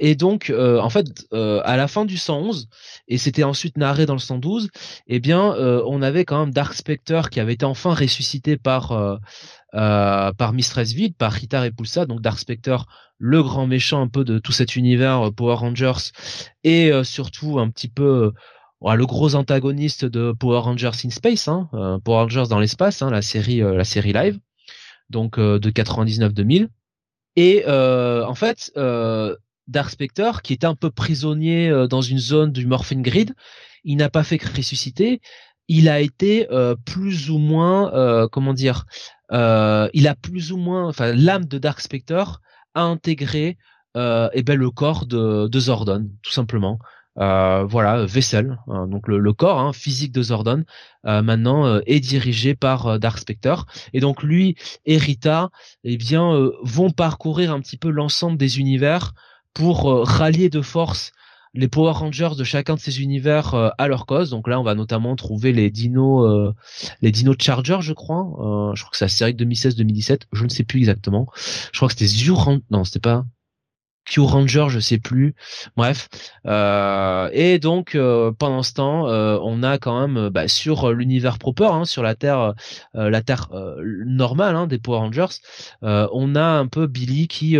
Et 0.00 0.16
donc, 0.16 0.52
en 0.52 0.90
fait, 0.90 1.06
à 1.32 1.76
la 1.76 1.86
fin 1.86 2.04
du 2.04 2.16
111, 2.16 2.68
et 3.06 3.18
c'était 3.18 3.44
ensuite 3.44 3.76
narré 3.76 4.06
dans 4.06 4.14
le 4.14 4.18
112, 4.18 4.70
eh 5.06 5.20
bien, 5.20 5.54
on 5.86 6.02
avait 6.02 6.24
quand 6.24 6.40
même 6.40 6.52
Dark 6.52 6.74
Spectre 6.74 7.30
qui 7.30 7.38
avait 7.38 7.52
été 7.52 7.64
enfin 7.64 7.94
ressuscité 7.94 8.56
par 8.56 9.20
euh, 9.74 10.32
par 10.32 10.52
Mistress 10.52 10.92
Vide, 10.92 11.16
par 11.16 11.32
Rita 11.32 11.60
Repulsa, 11.62 12.06
donc 12.06 12.20
Dark 12.20 12.38
Spectre, 12.38 12.86
le 13.22 13.40
grand 13.40 13.68
méchant 13.68 14.02
un 14.02 14.08
peu 14.08 14.24
de 14.24 14.40
tout 14.40 14.50
cet 14.50 14.74
univers 14.74 15.28
euh, 15.28 15.30
Power 15.30 15.54
Rangers, 15.54 16.10
et 16.64 16.90
euh, 16.90 17.04
surtout 17.04 17.60
un 17.60 17.70
petit 17.70 17.86
peu 17.86 18.32
euh, 18.84 18.94
le 18.96 19.06
gros 19.06 19.36
antagoniste 19.36 20.04
de 20.04 20.32
Power 20.32 20.58
Rangers 20.58 20.90
in 21.04 21.10
Space, 21.10 21.46
hein, 21.46 21.70
Power 22.04 22.22
Rangers 22.22 22.44
dans 22.50 22.58
l'espace, 22.58 23.00
hein, 23.00 23.10
la 23.10 23.22
série 23.22 23.60
la 23.60 23.84
série 23.84 24.12
live, 24.12 24.40
donc 25.08 25.38
de 25.38 25.70
99-2000. 25.70 26.66
Et 27.36 27.64
en 27.64 28.34
fait, 28.34 28.72
Dark 29.68 29.88
Spectre, 29.88 30.42
qui 30.42 30.52
était 30.52 30.66
un 30.66 30.74
peu 30.74 30.90
prisonnier 30.90 31.86
dans 31.88 32.00
une 32.00 32.18
zone 32.18 32.50
du 32.50 32.66
Morphin 32.66 33.02
Grid, 33.02 33.36
il 33.84 33.98
n'a 33.98 34.10
pas 34.10 34.24
fait 34.24 34.38
que 34.38 34.48
ressusciter. 34.48 35.20
Il 35.68 35.88
a 35.88 36.00
été 36.00 36.48
plus 36.84 37.30
ou 37.30 37.38
moins, 37.38 38.26
comment 38.32 38.52
dire, 38.52 38.84
euh, 39.32 39.88
il 39.94 40.08
a 40.08 40.14
plus 40.14 40.52
ou 40.52 40.56
moins, 40.56 40.88
enfin, 40.88 41.12
l'âme 41.14 41.44
de 41.46 41.58
Dark 41.58 41.80
Spectre 41.80 42.40
a 42.74 42.82
intégré, 42.82 43.58
euh, 43.96 44.28
eh 44.32 44.42
ben, 44.42 44.58
le 44.58 44.70
corps 44.70 45.06
de, 45.06 45.48
de 45.48 45.60
Zordon, 45.60 46.10
tout 46.22 46.32
simplement. 46.32 46.78
Euh, 47.18 47.64
voilà, 47.64 48.06
Vessel, 48.06 48.58
hein, 48.68 48.86
donc 48.86 49.06
le, 49.06 49.18
le 49.18 49.32
corps 49.34 49.60
hein, 49.60 49.74
physique 49.74 50.12
de 50.12 50.22
Zordon, 50.22 50.64
euh, 51.06 51.20
maintenant 51.20 51.80
est 51.84 52.00
dirigé 52.00 52.54
par 52.54 52.98
Dark 52.98 53.18
Spectre. 53.18 53.66
Et 53.92 54.00
donc 54.00 54.22
lui 54.22 54.56
et 54.86 54.96
Rita, 54.96 55.50
eh 55.84 55.96
bien, 55.98 56.50
vont 56.62 56.90
parcourir 56.90 57.52
un 57.52 57.60
petit 57.60 57.76
peu 57.76 57.90
l'ensemble 57.90 58.38
des 58.38 58.60
univers 58.60 59.12
pour 59.52 60.06
rallier 60.08 60.48
de 60.48 60.62
force 60.62 61.12
les 61.54 61.68
Power 61.68 61.92
Rangers 61.92 62.30
de 62.36 62.44
chacun 62.44 62.74
de 62.74 62.80
ces 62.80 63.02
univers 63.02 63.54
euh, 63.54 63.68
à 63.78 63.88
leur 63.88 64.06
cause. 64.06 64.30
Donc 64.30 64.48
là, 64.48 64.58
on 64.58 64.62
va 64.62 64.74
notamment 64.74 65.14
trouver 65.16 65.52
les 65.52 65.70
dinos, 65.70 66.26
euh, 66.26 66.52
les 67.02 67.10
dinos 67.12 67.36
Charger, 67.38 67.78
je 67.80 67.92
crois. 67.92 68.22
Euh, 68.40 68.74
je 68.74 68.82
crois 68.82 68.90
que 68.90 68.96
c'est 68.96 69.04
la 69.04 69.08
série 69.10 69.34
de 69.34 69.44
2016-2017. 69.44 70.22
Je 70.32 70.44
ne 70.44 70.48
sais 70.48 70.64
plus 70.64 70.80
exactement. 70.80 71.28
Je 71.72 71.78
crois 71.78 71.88
que 71.88 71.94
c'était 71.94 72.06
Zuran. 72.06 72.60
Non, 72.70 72.84
c'était 72.84 73.00
pas. 73.00 73.24
Q 74.04 74.20
Ranger, 74.20 74.66
je 74.68 74.80
sais 74.80 74.98
plus. 74.98 75.34
Bref, 75.76 76.08
euh, 76.46 77.30
et 77.32 77.58
donc 77.58 77.94
euh, 77.94 78.32
pendant 78.32 78.62
ce 78.62 78.74
temps, 78.74 79.08
euh, 79.08 79.38
on 79.42 79.62
a 79.62 79.78
quand 79.78 80.06
même 80.06 80.28
bah, 80.28 80.48
sur 80.48 80.92
l'univers 80.92 81.38
proper, 81.38 81.66
hein, 81.66 81.84
sur 81.84 82.02
la 82.02 82.14
Terre, 82.14 82.54
la 82.94 83.22
Terre 83.22 83.48
normale 84.06 84.56
hein, 84.56 84.66
des 84.66 84.78
Power 84.78 84.98
Rangers, 84.98 85.36
on 85.82 86.34
a 86.34 86.42
un 86.44 86.66
peu 86.66 86.86
Billy 86.86 87.28
qui 87.28 87.56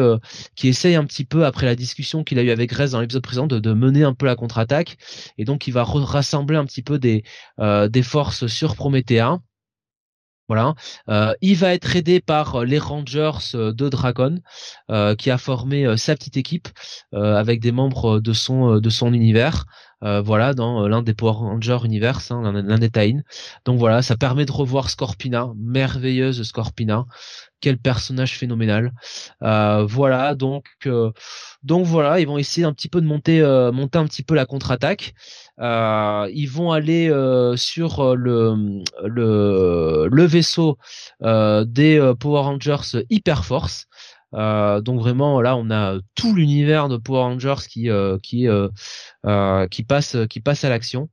qui 0.55 0.69
essaye 0.69 0.97
un 0.97 1.05
petit 1.05 1.25
peu 1.25 1.45
après 1.47 1.67
la 1.67 1.77
discussion 1.77 2.25
qu'il 2.25 2.39
a 2.39 2.43
eu 2.43 2.51
avec 2.51 2.71
Grace 2.71 2.93
dans 2.93 3.01
l'épisode 3.01 3.23
précédent 3.23 3.47
de, 3.47 3.59
de 3.59 3.73
mener 3.73 4.05
un 4.05 4.15
peu 4.15 4.27
la 4.27 4.37
contre-attaque, 4.37 4.97
et 5.39 5.45
donc 5.45 5.67
il 5.67 5.73
va 5.73 5.85
rassembler 5.85 6.57
un 6.57 6.65
petit 6.65 6.83
peu 6.83 6.99
des 6.99 7.25
des 7.59 8.03
forces 8.03 8.47
sur 8.47 8.75
Promethea. 8.77 9.39
Euh, 11.09 11.35
il 11.41 11.57
va 11.57 11.73
être 11.75 11.97
aidé 11.97 12.21
par 12.21 12.57
euh, 12.57 12.65
les 12.65 12.79
Rangers 12.79 13.55
euh, 13.55 13.73
de 13.73 13.89
Dragon, 13.89 14.39
qui 15.19 15.31
a 15.31 15.39
formé 15.39 15.97
sa 15.97 16.15
petite 16.15 16.37
équipe 16.37 16.69
avec 17.13 17.61
des 17.61 17.73
membres 17.73 18.21
de 18.21 18.33
son 18.33 19.13
univers. 19.13 19.65
Voilà, 20.01 20.53
dans 20.53 20.87
l'un 20.89 21.03
des 21.03 21.15
Power 21.15 21.33
Rangers 21.33 21.79
Universe, 21.85 22.31
hein, 22.31 22.53
l'un 22.53 22.79
des 22.79 22.91
Tain. 22.91 23.21
Donc 23.65 23.79
voilà, 23.79 24.03
ça 24.03 24.17
permet 24.17 24.45
de 24.45 24.53
revoir 24.53 24.91
Scorpina, 24.91 25.53
merveilleuse 25.57 26.43
Scorpina. 26.43 27.07
Quel 27.61 27.79
personnage 27.79 28.37
phénoménal. 28.37 28.93
Voilà, 29.41 30.35
donc 30.35 30.67
donc 31.63 31.87
voilà, 31.87 32.21
ils 32.21 32.27
vont 32.27 32.39
essayer 32.39 32.67
un 32.67 32.73
petit 32.73 32.89
peu 32.89 33.01
de 33.01 33.07
monter 33.07 33.41
monter 33.73 33.99
un 33.99 34.07
petit 34.07 34.23
peu 34.23 34.35
la 34.35 34.47
contre-attaque. 34.47 35.15
Euh, 35.61 36.29
ils 36.33 36.49
vont 36.49 36.73
aller 36.73 37.11
euh, 37.11 37.57
sur 37.57 38.01
euh, 38.01 38.15
le 38.15 38.83
le 39.05 40.09
le 40.11 40.25
vaisseau 40.25 40.79
des 41.21 42.13
Power 42.19 42.41
Rangers 42.41 43.05
Hyper 43.11 43.45
Force. 43.45 43.87
Euh, 44.35 44.81
donc 44.81 45.01
vraiment 45.01 45.43
là 45.43 45.57
on 45.57 45.71
a 45.71 45.99
tout 46.15 46.35
l'univers 46.35 46.89
de 46.89 46.97
Power 46.97 47.21
Rangers 47.21 47.67
qui 47.69 47.91
euh, 47.91 48.17
qui 48.23 48.49
euh, 48.49 48.69
qui 49.69 49.83
passe 49.83 50.17
qui 50.31 50.41
passe 50.41 50.65
à 50.65 50.71
l'action 50.71 51.11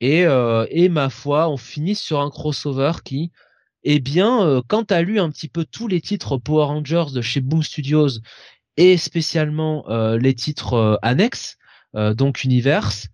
et 0.00 0.24
et 0.70 0.88
ma 0.88 1.10
foi 1.10 1.48
on 1.48 1.56
finit 1.56 1.94
sur 1.94 2.20
un 2.20 2.30
crossover 2.30 2.92
qui 3.04 3.30
eh 3.84 4.00
bien 4.00 4.62
quand 4.68 4.84
t'as 4.84 5.02
lu 5.02 5.20
un 5.20 5.30
petit 5.30 5.48
peu 5.48 5.64
tous 5.64 5.88
les 5.88 6.00
titres 6.00 6.38
Power 6.38 6.64
Rangers 6.64 7.12
de 7.14 7.20
chez 7.20 7.40
Boom 7.40 7.62
Studios 7.62 8.20
et 8.76 8.96
spécialement 8.96 9.86
les 10.16 10.34
titres 10.34 10.98
annexes 11.02 11.56
donc 11.94 12.44
Universe 12.44 13.08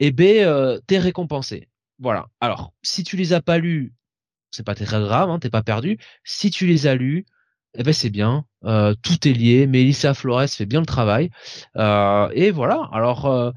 eh 0.00 0.12
ben 0.12 0.44
euh, 0.44 0.80
t'es 0.86 0.98
récompensé. 0.98 1.68
Voilà. 1.98 2.28
Alors 2.40 2.72
si 2.82 3.04
tu 3.04 3.16
les 3.16 3.32
as 3.34 3.42
pas 3.42 3.58
lus 3.58 3.94
c'est 4.50 4.64
pas 4.66 4.74
très 4.74 4.86
grave 4.86 5.30
hein, 5.30 5.38
t'es 5.38 5.50
pas 5.50 5.62
perdu. 5.62 5.98
Si 6.24 6.50
tu 6.50 6.66
les 6.66 6.86
as 6.86 6.94
lus 6.96 7.26
eh 7.74 7.84
ben 7.84 7.92
c'est 7.94 8.10
bien, 8.10 8.44
euh, 8.64 8.94
tout 9.02 9.28
est 9.28 9.32
lié. 9.32 9.66
Melissa 9.68 10.14
Flores 10.14 10.48
fait 10.50 10.66
bien 10.66 10.80
le 10.80 10.86
travail, 10.86 11.30
Euh, 11.76 12.28
et 12.34 12.50
voilà. 12.50 12.88
Alors 12.92 13.26
euh, 13.26 13.52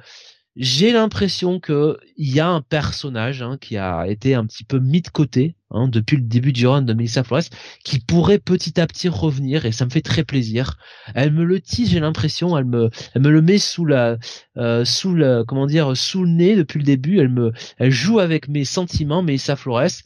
j'ai 0.55 0.93
l'impression 0.93 1.59
que 1.59 1.97
il 2.15 2.31
y 2.31 2.39
a 2.39 2.47
un 2.47 2.61
personnage 2.61 3.41
hein, 3.41 3.57
qui 3.59 3.77
a 3.77 4.07
été 4.07 4.35
un 4.35 4.45
petit 4.45 4.63
peu 4.63 4.77
mis 4.79 5.01
de 5.01 5.09
côté 5.09 5.55
hein, 5.71 5.87
depuis 5.87 6.17
le 6.17 6.23
début 6.23 6.53
du 6.53 6.67
run 6.67 6.83
de 6.83 6.93
Melissa 6.93 7.23
Flores, 7.23 7.43
qui 7.83 7.99
pourrait 7.99 8.37
petit 8.37 8.79
à 8.79 8.85
petit 8.85 9.09
revenir, 9.09 9.65
et 9.65 9.71
ça 9.71 9.85
me 9.85 9.89
fait 9.89 10.01
très 10.01 10.23
plaisir. 10.23 10.77
Elle 11.15 11.33
me 11.33 11.43
le 11.43 11.59
tisse, 11.59 11.89
j'ai 11.89 11.99
l'impression, 11.99 12.55
elle 12.57 12.65
me, 12.65 12.91
elle 13.15 13.23
me 13.23 13.31
le 13.31 13.41
met 13.41 13.57
sous 13.57 13.85
la, 13.85 14.17
euh, 14.57 14.85
sous 14.85 15.13
le, 15.15 15.43
comment 15.43 15.65
dire, 15.65 15.97
sous 15.97 16.23
le 16.23 16.29
nez 16.29 16.55
depuis 16.55 16.77
le 16.79 16.85
début. 16.85 17.19
Elle 17.19 17.29
me, 17.29 17.51
elle 17.77 17.91
joue 17.91 18.19
avec 18.19 18.47
mes 18.47 18.65
sentiments, 18.65 19.23
Melissa 19.23 19.55
Flores. 19.55 20.03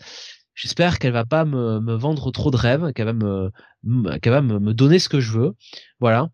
J'espère 0.55 0.97
qu'elle 0.97 1.13
va 1.13 1.25
pas 1.25 1.45
me, 1.45 1.79
me 1.81 1.93
vendre 1.93 2.31
trop 2.31 2.51
de 2.51 2.57
rêves, 2.57 2.93
qu'elle 2.93 3.05
va 3.05 3.13
me, 3.13 3.51
qu'elle 4.21 4.33
va 4.33 4.41
me, 4.41 4.59
me 4.59 4.73
donner 4.73 4.99
ce 4.99 5.09
que 5.09 5.19
je 5.19 5.31
veux. 5.33 5.55
Voilà. 5.99 6.29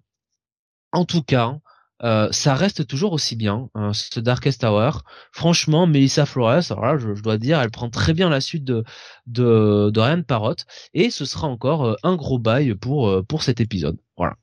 En 0.92 1.06
tout 1.06 1.24
cas, 1.24 1.58
euh, 2.04 2.28
ça 2.32 2.56
reste 2.56 2.88
toujours 2.88 3.14
aussi 3.14 3.36
bien, 3.36 3.70
hein, 3.76 3.92
ce 3.94 4.20
Darkest 4.20 4.64
Hour. 4.64 5.04
Franchement, 5.32 5.88
Melissa 5.88 6.26
Flores, 6.26 6.72
alors 6.72 6.98
je, 6.98 7.22
dois 7.22 7.38
dire, 7.38 7.60
elle 7.60 7.72
prend 7.72 7.90
très 7.90 8.14
bien 8.14 8.30
la 8.30 8.42
suite 8.42 8.64
de 8.64 8.84
de, 9.28 9.92
Ryan 9.96 10.24
Parrot, 10.24 10.56
et 10.94 11.10
ce 11.10 11.26
sera 11.26 11.48
encore 11.48 11.86
euh, 11.86 11.96
un 12.04 12.16
gros 12.16 12.40
bail 12.40 12.76
pour 12.76 13.08
euh, 13.08 13.24
pour 13.24 13.44
cet 13.44 13.62
épisode. 13.62 13.98
Voilà. 14.18 14.36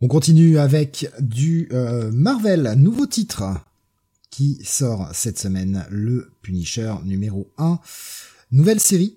On 0.00 0.08
continue 0.08 0.58
avec 0.58 1.08
du 1.20 1.70
Marvel, 2.12 2.74
nouveau 2.76 3.06
titre 3.06 3.44
qui 4.30 4.58
sort 4.64 5.08
cette 5.12 5.38
semaine, 5.38 5.86
le 5.90 6.32
Punisher 6.42 6.94
numéro 7.04 7.52
1. 7.56 7.78
Nouvelle 8.50 8.80
série 8.80 9.16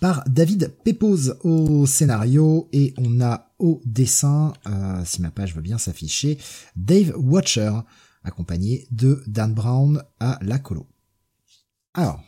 par 0.00 0.24
David 0.26 0.74
Pepose 0.82 1.36
au 1.44 1.86
scénario 1.86 2.68
et 2.72 2.94
on 2.96 3.20
a 3.20 3.52
au 3.58 3.82
dessin, 3.84 4.54
euh, 4.66 5.02
si 5.04 5.20
ma 5.20 5.30
page 5.30 5.54
veut 5.54 5.60
bien 5.60 5.78
s'afficher, 5.78 6.38
Dave 6.74 7.12
Watcher 7.16 7.72
accompagné 8.24 8.86
de 8.90 9.22
Dan 9.26 9.54
Brown 9.54 10.02
à 10.18 10.38
la 10.42 10.58
colo. 10.58 10.86
Alors, 11.94 12.22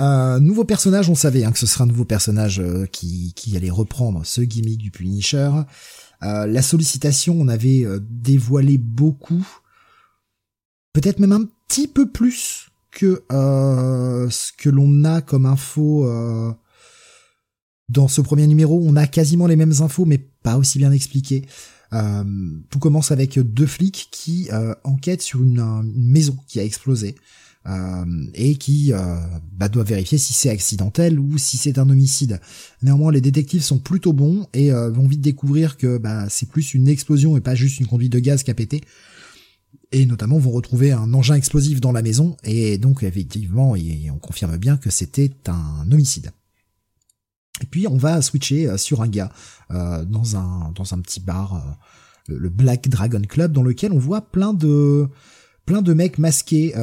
euh, 0.00 0.40
nouveau 0.40 0.64
personnage, 0.64 1.08
on 1.08 1.14
savait 1.14 1.44
hein, 1.44 1.52
que 1.52 1.58
ce 1.58 1.66
sera 1.66 1.84
un 1.84 1.86
nouveau 1.86 2.04
personnage 2.04 2.58
euh, 2.58 2.86
qui, 2.86 3.32
qui 3.34 3.56
allait 3.56 3.70
reprendre 3.70 4.26
ce 4.26 4.40
gimmick 4.40 4.78
du 4.78 4.90
Punisher. 4.90 5.50
la 6.20 6.62
sollicitation, 6.62 7.36
on 7.38 7.48
avait 7.48 7.86
dévoilé 8.00 8.78
beaucoup, 8.78 9.46
peut-être 10.92 11.20
même 11.20 11.32
un 11.32 11.44
petit 11.68 11.86
peu 11.86 12.10
plus 12.10 12.63
que 12.94 13.24
ce 13.28 14.52
que 14.56 14.70
l'on 14.70 15.04
a 15.04 15.20
comme 15.20 15.46
info 15.46 16.06
dans 17.88 18.08
ce 18.08 18.20
premier 18.20 18.46
numéro. 18.46 18.82
On 18.84 18.96
a 18.96 19.06
quasiment 19.06 19.46
les 19.46 19.56
mêmes 19.56 19.74
infos, 19.80 20.04
mais 20.04 20.18
pas 20.18 20.56
aussi 20.56 20.78
bien 20.78 20.92
expliquées. 20.92 21.42
Euh, 21.92 22.24
tout 22.70 22.78
commence 22.78 23.12
avec 23.12 23.38
deux 23.38 23.66
flics 23.66 24.08
qui 24.10 24.48
euh, 24.52 24.74
enquêtent 24.84 25.22
sur 25.22 25.42
une, 25.42 25.92
maison 25.94 26.36
qui 26.48 26.58
a 26.58 26.64
explosé 26.64 27.14
euh, 27.66 28.04
et 28.34 28.56
qui 28.56 28.92
bah, 29.52 29.68
doivent 29.68 29.88
vérifier 29.88 30.18
si 30.18 30.32
c'est 30.32 30.50
accidentel 30.50 31.18
ou 31.20 31.38
si 31.38 31.56
c'est 31.56 31.78
un 31.78 31.88
homicide. 31.88 32.40
Néanmoins, 32.82 33.12
les 33.12 33.20
détectives 33.20 33.62
sont 33.62 33.78
plutôt 33.78 34.12
bons 34.12 34.46
et 34.54 34.70
vont 34.70 35.06
vite 35.06 35.20
découvrir 35.20 35.76
que 35.76 35.98
bah, 35.98 36.26
c'est 36.28 36.48
plus 36.48 36.74
une 36.74 36.88
explosion 36.88 37.36
et 37.36 37.40
pas 37.40 37.54
juste 37.54 37.80
une 37.80 37.86
conduite 37.86 38.12
de 38.12 38.18
gaz 38.18 38.42
qui 38.42 38.50
a 38.50 38.54
pété. 38.54 38.80
Et 39.94 40.06
notamment 40.06 40.38
vont 40.38 40.50
retrouver 40.50 40.90
un 40.90 41.14
engin 41.14 41.36
explosif 41.36 41.80
dans 41.80 41.92
la 41.92 42.02
maison 42.02 42.36
et 42.42 42.78
donc 42.78 43.04
effectivement, 43.04 43.74
on 44.12 44.18
confirme 44.18 44.56
bien 44.56 44.76
que 44.76 44.90
c'était 44.90 45.30
un 45.46 45.90
homicide. 45.92 46.32
Et 47.62 47.66
puis 47.66 47.86
on 47.86 47.96
va 47.96 48.20
switcher 48.20 48.68
euh, 48.68 48.76
sur 48.76 49.02
un 49.02 49.08
gars 49.08 49.30
euh, 49.70 50.04
dans 50.04 50.36
un 50.36 50.72
dans 50.74 50.94
un 50.94 51.00
petit 51.00 51.20
bar, 51.20 51.54
euh, 51.54 52.34
le, 52.36 52.48
Black 52.48 52.88
Dragon 52.88 53.22
Club, 53.22 53.52
dans 53.52 53.62
lequel 53.62 53.92
on 53.92 53.98
voit 53.98 54.20
plein 54.20 54.52
de 54.52 55.08
plein 55.64 55.80
de 55.80 55.94
mecs 55.94 56.18
masqués 56.18 56.74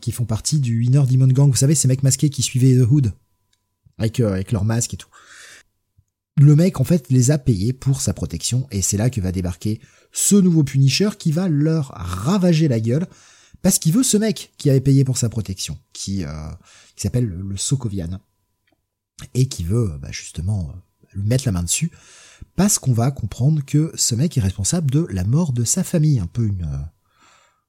qui 0.00 0.12
font 0.12 0.24
partie 0.24 0.60
du 0.60 0.84
Inner 0.84 1.02
Demon 1.10 1.26
Gang. 1.26 1.50
Vous 1.50 1.56
savez 1.56 1.74
ces 1.74 1.88
mecs 1.88 2.04
masqués 2.04 2.30
qui 2.30 2.42
suivaient 2.42 2.76
The 2.76 2.88
Hood 2.88 3.12
avec 3.98 4.20
avec 4.20 4.52
leur 4.52 4.64
masque 4.64 4.94
et 4.94 4.96
tout. 4.96 5.08
Le 6.36 6.56
mec 6.56 6.80
en 6.80 6.84
fait 6.84 7.10
les 7.10 7.30
a 7.30 7.38
payés 7.38 7.72
pour 7.72 8.00
sa 8.00 8.14
protection 8.14 8.66
et 8.70 8.82
c'est 8.82 8.96
là 8.96 9.10
que 9.10 9.20
va 9.20 9.32
débarquer 9.32 9.80
ce 10.12 10.34
nouveau 10.34 10.64
Punisher 10.64 11.10
qui 11.18 11.30
va 11.32 11.48
leur 11.48 11.88
ravager 11.94 12.68
la 12.68 12.80
gueule 12.80 13.06
parce 13.60 13.78
qu'il 13.78 13.92
veut 13.92 14.02
ce 14.02 14.16
mec 14.16 14.52
qui 14.56 14.70
avait 14.70 14.80
payé 14.80 15.04
pour 15.04 15.18
sa 15.18 15.28
protection, 15.28 15.78
qui, 15.92 16.24
qui 16.96 17.02
s'appelle 17.02 17.26
le 17.26 17.56
Sokovian 17.56 18.18
et 19.34 19.46
qui 19.46 19.64
veut 19.64 19.98
bah, 20.00 20.10
justement 20.10 20.70
euh, 20.70 20.78
lui 21.14 21.28
mettre 21.28 21.44
la 21.46 21.52
main 21.52 21.62
dessus 21.62 21.90
parce 22.56 22.78
qu'on 22.78 22.92
va 22.92 23.10
comprendre 23.10 23.64
que 23.64 23.92
ce 23.94 24.14
mec 24.14 24.36
est 24.36 24.40
responsable 24.40 24.90
de 24.90 25.06
la 25.10 25.24
mort 25.24 25.52
de 25.52 25.64
sa 25.64 25.84
famille, 25.84 26.18
un 26.18 26.26
peu 26.26 26.44
une 26.44 26.64
euh, 26.64 26.84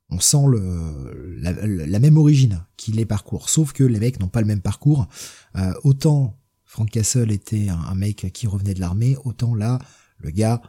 on 0.10 0.20
sent 0.20 0.46
le, 0.48 1.36
la, 1.40 2.00
même 2.00 2.18
origine 2.18 2.64
qu'il 2.78 2.96
les 2.96 3.06
parcours, 3.06 3.50
sauf 3.50 3.74
que 3.74 3.84
les 3.84 4.00
mecs 4.00 4.20
n'ont 4.20 4.28
pas 4.28 4.42
le 4.42 4.48
même 4.48 4.62
parcours. 4.62 5.08
Euh, 5.56 5.74
autant 5.84 6.38
Frank 6.74 6.90
Castle 6.90 7.32
était 7.32 7.68
un, 7.70 7.94
mec 7.94 8.32
qui 8.34 8.48
revenait 8.48 8.74
de 8.74 8.80
l'armée, 8.80 9.16
autant 9.26 9.54
là, 9.54 9.78
le 10.18 10.32
gars, 10.32 10.60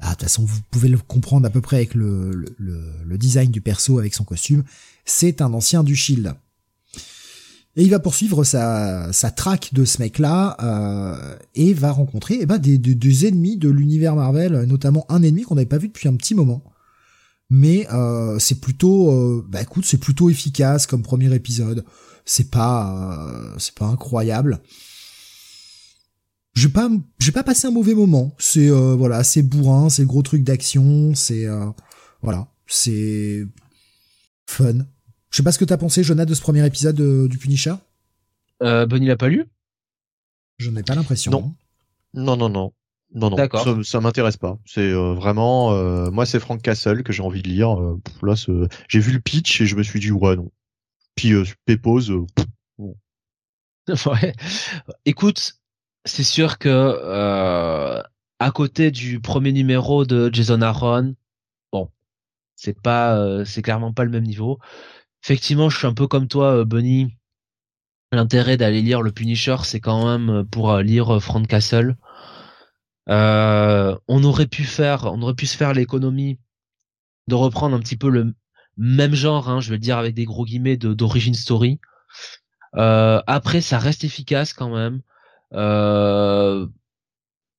bah, 0.00 0.06
de 0.06 0.10
toute 0.10 0.22
façon, 0.22 0.42
vous 0.44 0.58
pouvez 0.72 0.88
le 0.88 0.98
comprendre 0.98 1.46
à 1.46 1.50
peu 1.50 1.60
près 1.60 1.76
avec 1.76 1.94
le, 1.94 2.32
le, 2.58 2.82
le 3.04 3.16
design 3.16 3.52
du 3.52 3.60
perso, 3.60 4.00
avec 4.00 4.12
son 4.12 4.24
costume, 4.24 4.64
c'est 5.04 5.40
un 5.40 5.54
ancien 5.54 5.84
du 5.84 5.94
Shield. 5.94 6.34
Et 7.76 7.84
il 7.84 7.90
va 7.90 8.00
poursuivre 8.00 8.42
sa, 8.42 9.12
sa 9.12 9.30
traque 9.30 9.72
de 9.72 9.84
ce 9.84 10.02
mec-là 10.02 10.56
euh, 10.64 11.36
et 11.54 11.74
va 11.74 11.92
rencontrer 11.92 12.38
eh 12.40 12.46
ben, 12.46 12.58
des, 12.58 12.76
des, 12.76 13.26
ennemis 13.28 13.56
de 13.56 13.68
l'univers 13.68 14.16
Marvel, 14.16 14.64
notamment 14.64 15.06
un 15.10 15.22
ennemi 15.22 15.42
qu'on 15.42 15.54
n'avait 15.54 15.64
pas 15.64 15.78
vu 15.78 15.86
depuis 15.86 16.08
un 16.08 16.16
petit 16.16 16.34
moment. 16.34 16.64
Mais 17.50 17.86
euh, 17.92 18.40
c'est 18.40 18.60
plutôt, 18.60 19.12
euh, 19.12 19.46
bah 19.48 19.62
écoute, 19.62 19.84
c'est 19.86 19.98
plutôt 19.98 20.28
efficace 20.28 20.88
comme 20.88 21.04
premier 21.04 21.32
épisode. 21.32 21.84
C'est 22.24 22.50
pas, 22.50 23.28
euh, 23.28 23.54
c'est 23.58 23.76
pas 23.76 23.86
incroyable. 23.86 24.60
J'ai 26.54 26.68
pas, 26.68 26.90
j'ai 27.18 27.32
pas 27.32 27.44
passé 27.44 27.68
un 27.68 27.70
mauvais 27.70 27.94
moment. 27.94 28.34
C'est 28.38 28.70
euh, 28.70 28.94
voilà, 28.94 29.24
c'est 29.24 29.42
bourrin, 29.42 29.88
c'est 29.88 30.02
le 30.02 30.08
gros 30.08 30.22
truc 30.22 30.42
d'action, 30.42 31.14
c'est 31.14 31.46
voilà, 32.22 32.48
c'est 32.66 33.46
fun. 34.46 34.78
Je 35.30 35.36
sais 35.36 35.42
pas 35.42 35.52
ce 35.52 35.58
que 35.58 35.64
t'as 35.64 35.76
pensé, 35.76 36.02
Jonah, 36.02 36.24
de 36.24 36.34
ce 36.34 36.40
premier 36.40 36.66
épisode 36.66 37.28
du 37.28 37.38
Punisher. 37.38 37.74
Euh, 38.62 38.86
Bonnie 38.86 39.06
l'a 39.06 39.16
pas 39.16 39.28
lu? 39.28 39.46
Je 40.58 40.70
n'ai 40.70 40.82
pas 40.82 40.94
l'impression. 40.94 41.30
Non. 41.30 41.54
Non, 42.12 42.36
non, 42.36 42.48
non. 42.48 42.72
Non, 43.14 43.30
non. 43.30 43.36
D'accord. 43.36 43.64
Ça, 43.64 43.76
ça 43.82 44.00
m'intéresse 44.00 44.36
pas. 44.36 44.58
C'est 44.64 44.92
euh, 44.92 45.14
vraiment, 45.14 45.72
euh, 45.72 46.10
moi, 46.10 46.26
c'est 46.26 46.38
Frank 46.38 46.62
Castle 46.62 47.02
que 47.02 47.12
j'ai 47.12 47.22
envie 47.22 47.42
de 47.42 47.48
lire. 47.48 47.80
Euh, 47.80 48.00
là, 48.22 48.34
j'ai 48.88 49.00
vu 49.00 49.12
le 49.12 49.20
pitch 49.20 49.60
et 49.60 49.66
je 49.66 49.74
me 49.74 49.82
suis 49.82 49.98
dit 49.98 50.12
ouais 50.12 50.36
non. 50.36 50.50
Puis 51.16 51.32
Pépose. 51.64 52.12
ouais. 54.06 54.34
Écoute, 55.04 55.59
c'est 56.04 56.24
sûr 56.24 56.58
que 56.58 58.02
à 58.38 58.50
côté 58.52 58.90
du 58.90 59.20
premier 59.20 59.52
numéro 59.52 60.04
de 60.04 60.30
Jason 60.32 60.62
Aaron, 60.62 61.14
bon, 61.72 61.90
c'est 62.56 62.80
pas, 62.80 63.44
c'est 63.44 63.62
clairement 63.62 63.92
pas 63.92 64.04
le 64.04 64.10
même 64.10 64.24
niveau 64.24 64.58
effectivement, 65.22 65.68
je 65.68 65.78
suis 65.78 65.86
un 65.86 65.94
peu 65.94 66.06
comme 66.06 66.28
toi, 66.28 66.56
euh, 66.56 66.64
Bunny. 66.64 67.16
L'intérêt 68.12 68.56
d'aller 68.56 68.82
lire 68.82 69.02
le 69.02 69.12
Punisher, 69.12 69.56
c'est 69.62 69.80
quand 69.80 70.06
même 70.06 70.30
euh, 70.30 70.44
pour 70.44 70.72
euh, 70.72 70.82
lire 70.82 71.22
Frank 71.22 71.46
Castle. 71.46 71.96
on 73.06 74.24
aurait 74.24 74.46
pu 74.46 74.64
faire, 74.64 75.04
on 75.06 75.22
aurait 75.22 75.34
pu 75.34 75.46
se 75.46 75.56
faire 75.56 75.72
l'économie 75.74 76.38
de 77.28 77.34
reprendre 77.34 77.76
un 77.76 77.80
petit 77.80 77.96
peu 77.96 78.10
le 78.10 78.34
même 78.76 79.14
genre, 79.14 79.48
hein, 79.48 79.60
je 79.60 79.70
veux 79.70 79.78
dire 79.78 79.98
avec 79.98 80.14
des 80.14 80.24
gros 80.24 80.44
guillemets 80.44 80.76
d'origine 80.76 81.34
story. 81.34 81.80
après, 82.72 83.60
ça 83.60 83.78
reste 83.78 84.04
efficace 84.04 84.52
quand 84.52 84.74
même. 84.74 85.02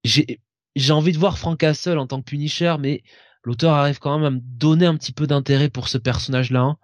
J'ai 0.03 0.93
envie 0.93 1.11
de 1.11 1.19
voir 1.19 1.37
Frank 1.37 1.57
Castle 1.59 1.97
en 1.97 2.07
tant 2.07 2.19
que 2.19 2.25
Punisher, 2.25 2.75
mais 2.79 3.03
l'auteur 3.43 3.73
arrive 3.73 3.99
quand 3.99 4.17
même 4.17 4.25
à 4.25 4.31
me 4.31 4.39
donner 4.41 4.85
un 4.85 4.95
petit 4.95 5.11
peu 5.11 5.27
d'intérêt 5.27 5.69
pour 5.69 5.87
ce 5.87 5.97
personnage-là 5.97 6.77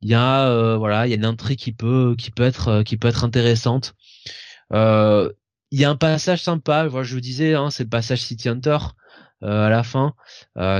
il 0.00 0.08
y 0.08 0.14
a 0.14 0.48
euh, 0.48 0.76
voilà 0.76 1.06
il 1.06 1.10
y 1.10 1.12
a 1.12 1.16
une 1.16 1.24
intrigue 1.24 1.58
qui 1.58 1.72
peut 1.72 2.14
qui 2.16 2.30
peut 2.30 2.44
être 2.44 2.68
euh, 2.68 2.82
qui 2.82 2.96
peut 2.96 3.08
être 3.08 3.24
intéressante. 3.24 3.94
Euh, 4.72 5.32
il 5.70 5.80
y 5.80 5.84
a 5.84 5.90
un 5.90 5.96
passage 5.96 6.42
sympa 6.42 6.88
je 7.02 7.14
vous 7.14 7.20
disais 7.20 7.54
hein, 7.54 7.70
c'est 7.70 7.84
le 7.84 7.88
passage 7.88 8.22
City 8.22 8.48
Hunter 8.48 8.78
à 9.40 9.68
la 9.68 9.84
fin 9.84 10.14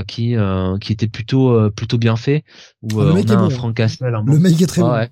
qui 0.07 0.35
qui 0.81 0.91
était 0.91 1.07
plutôt 1.07 1.71
plutôt 1.71 1.97
bien 1.97 2.15
fait 2.15 2.43
où 2.81 2.99
on 2.99 3.29
a 3.29 3.33
un 3.35 3.49
Frank 3.49 3.75
Castle 3.75 4.05
le 4.25 4.39
mec 4.39 4.59
est 4.61 4.67
très 4.67 4.81
bon 4.81 5.07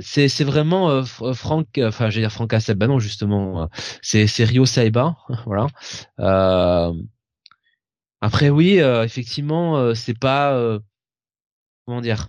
c'est 0.00 0.28
c'est 0.28 0.44
vraiment 0.44 1.04
Frank 1.04 1.66
enfin 1.78 2.10
j'ai 2.10 2.20
dire 2.20 2.32
Frank 2.32 2.50
Castle 2.50 2.74
bah 2.74 2.86
non 2.86 2.98
justement 2.98 3.68
c'est 4.02 4.26
c'est 4.26 4.44
Rio 4.44 4.66
Saiba 4.66 5.16
voilà 5.46 5.66
après 8.20 8.50
oui 8.50 8.78
effectivement 8.78 9.94
c'est 9.94 10.18
pas 10.18 10.80
comment 11.86 12.00
dire 12.00 12.28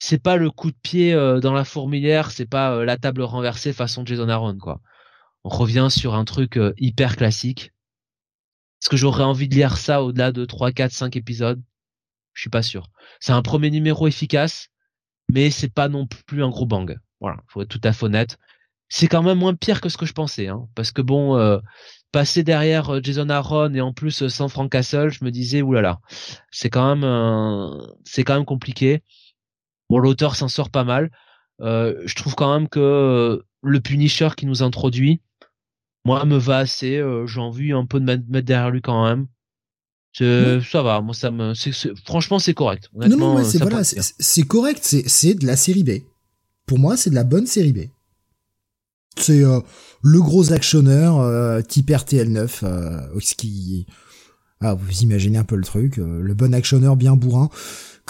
c'est 0.00 0.18
pas 0.20 0.36
le 0.36 0.50
coup 0.50 0.70
de 0.70 0.76
pied 0.82 1.12
euh, 1.14 1.40
dans 1.40 1.52
la 1.52 1.64
fourmilière, 1.64 2.30
c'est 2.32 2.46
pas 2.46 2.72
euh, 2.74 2.84
la 2.84 2.96
table 2.96 3.22
renversée 3.22 3.72
façon 3.72 4.04
Jason 4.04 4.28
Aaron 4.28 4.56
quoi. 4.58 4.80
On 5.44 5.50
revient 5.50 5.88
sur 5.90 6.14
un 6.14 6.24
truc 6.24 6.56
euh, 6.56 6.72
hyper 6.78 7.16
classique. 7.16 7.72
Est-ce 8.82 8.88
que 8.88 8.96
j'aurais 8.96 9.24
envie 9.24 9.48
de 9.48 9.54
lire 9.54 9.76
ça 9.76 10.02
au-delà 10.02 10.32
de 10.32 10.44
3 10.44 10.72
4 10.72 10.90
5 10.90 11.16
épisodes? 11.16 11.62
Je 12.32 12.40
suis 12.40 12.50
pas 12.50 12.62
sûr. 12.62 12.88
C'est 13.20 13.32
un 13.32 13.42
premier 13.42 13.70
numéro 13.70 14.06
efficace, 14.08 14.69
mais 15.32 15.50
c'est 15.50 15.72
pas 15.72 15.88
non 15.88 16.06
plus 16.26 16.42
un 16.44 16.48
gros 16.50 16.66
bang. 16.66 16.98
Voilà, 17.20 17.38
faut 17.48 17.62
être 17.62 17.68
tout 17.68 17.80
à 17.84 17.92
fait 17.92 18.06
honnête. 18.06 18.38
C'est 18.88 19.08
quand 19.08 19.22
même 19.22 19.38
moins 19.38 19.54
pire 19.54 19.80
que 19.80 19.88
ce 19.88 19.96
que 19.96 20.06
je 20.06 20.12
pensais 20.12 20.48
hein, 20.48 20.66
parce 20.74 20.90
que 20.90 21.02
bon 21.02 21.60
passer 22.12 22.42
derrière 22.42 23.02
Jason 23.04 23.28
Aaron 23.28 23.72
et 23.74 23.80
en 23.80 23.92
plus 23.92 24.26
sans 24.26 24.48
Frank 24.48 24.70
Castle, 24.70 25.10
je 25.10 25.24
me 25.24 25.30
disais 25.30 25.62
oulala, 25.62 26.00
c'est 26.50 26.70
quand 26.70 26.96
même 26.96 27.78
c'est 28.04 28.24
quand 28.24 28.34
même 28.34 28.44
compliqué. 28.44 29.02
Bon, 29.90 29.98
l'auteur 29.98 30.36
s'en 30.36 30.48
sort 30.48 30.70
pas 30.70 30.84
mal. 30.84 31.10
Euh, 31.60 32.00
je 32.04 32.14
trouve 32.14 32.34
quand 32.34 32.52
même 32.54 32.68
que 32.68 32.80
euh, 32.80 33.42
le 33.62 33.80
Punisher 33.80 34.28
qui 34.36 34.46
nous 34.46 34.62
introduit, 34.62 35.20
moi, 36.04 36.24
me 36.24 36.36
va 36.36 36.58
assez. 36.58 36.96
Euh, 36.96 37.26
j'ai 37.26 37.40
envie 37.40 37.72
un 37.72 37.86
peu 37.86 38.00
de 38.00 38.04
mettre, 38.04 38.24
derrière 38.46 38.70
lui 38.70 38.82
quand 38.82 39.04
même. 39.04 39.26
Ça 40.12 40.82
va, 40.82 41.00
moi 41.00 41.14
ça 41.14 41.30
me, 41.30 41.52
franchement 42.04 42.38
c'est 42.38 42.54
correct. 42.54 42.90
non 42.94 43.16
non, 43.16 43.44
c'est 43.44 43.58
voilà, 43.58 43.82
c'est 43.84 44.42
correct, 44.42 44.82
c'est 45.06 45.34
de 45.34 45.46
la 45.46 45.56
série 45.56 45.84
B. 45.84 45.90
Pour 46.66 46.78
moi, 46.78 46.96
c'est 46.96 47.10
de 47.10 47.16
la 47.16 47.24
bonne 47.24 47.46
série 47.46 47.72
B. 47.72 47.78
C'est 49.16 49.42
le 50.02 50.20
gros 50.20 50.52
actionneur 50.52 51.64
type 51.66 51.90
RTL9, 51.90 53.18
qui, 53.36 53.86
ah, 54.60 54.74
vous 54.74 55.02
imaginez 55.02 55.38
un 55.38 55.44
peu 55.44 55.56
le 55.56 55.64
truc, 55.64 55.96
le 55.96 56.34
bon 56.34 56.54
actionneur 56.54 56.96
bien 56.96 57.16
bourrin. 57.16 57.50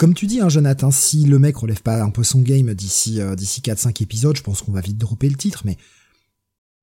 Comme 0.01 0.15
tu 0.15 0.25
dis, 0.25 0.39
hein, 0.41 0.49
Jonathan, 0.49 0.89
si 0.89 1.25
le 1.25 1.37
mec 1.37 1.57
relève 1.57 1.83
pas 1.83 2.01
un 2.01 2.09
peu 2.09 2.23
son 2.23 2.41
game 2.41 2.73
d'ici 2.73 3.21
euh, 3.21 3.35
d'ici 3.35 3.61
4-5 3.61 4.01
épisodes, 4.01 4.35
je 4.35 4.41
pense 4.41 4.63
qu'on 4.63 4.71
va 4.71 4.81
vite 4.81 4.97
dropper 4.97 5.29
le 5.29 5.35
titre, 5.35 5.61
mais 5.63 5.77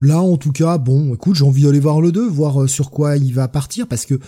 là, 0.01 0.21
en 0.21 0.37
tout 0.37 0.53
cas, 0.53 0.79
bon, 0.79 1.15
écoute, 1.15 1.35
j'ai 1.35 1.45
envie 1.45 1.65
d'aller 1.65 1.81
voir 1.81 2.01
le 2.01 2.13
2, 2.13 2.29
voir 2.29 2.63
euh, 2.63 2.67
sur 2.69 2.93
quoi 2.93 3.17
il 3.17 3.35
va 3.35 3.49
partir, 3.49 3.89
parce 3.89 4.07
que 4.07 4.21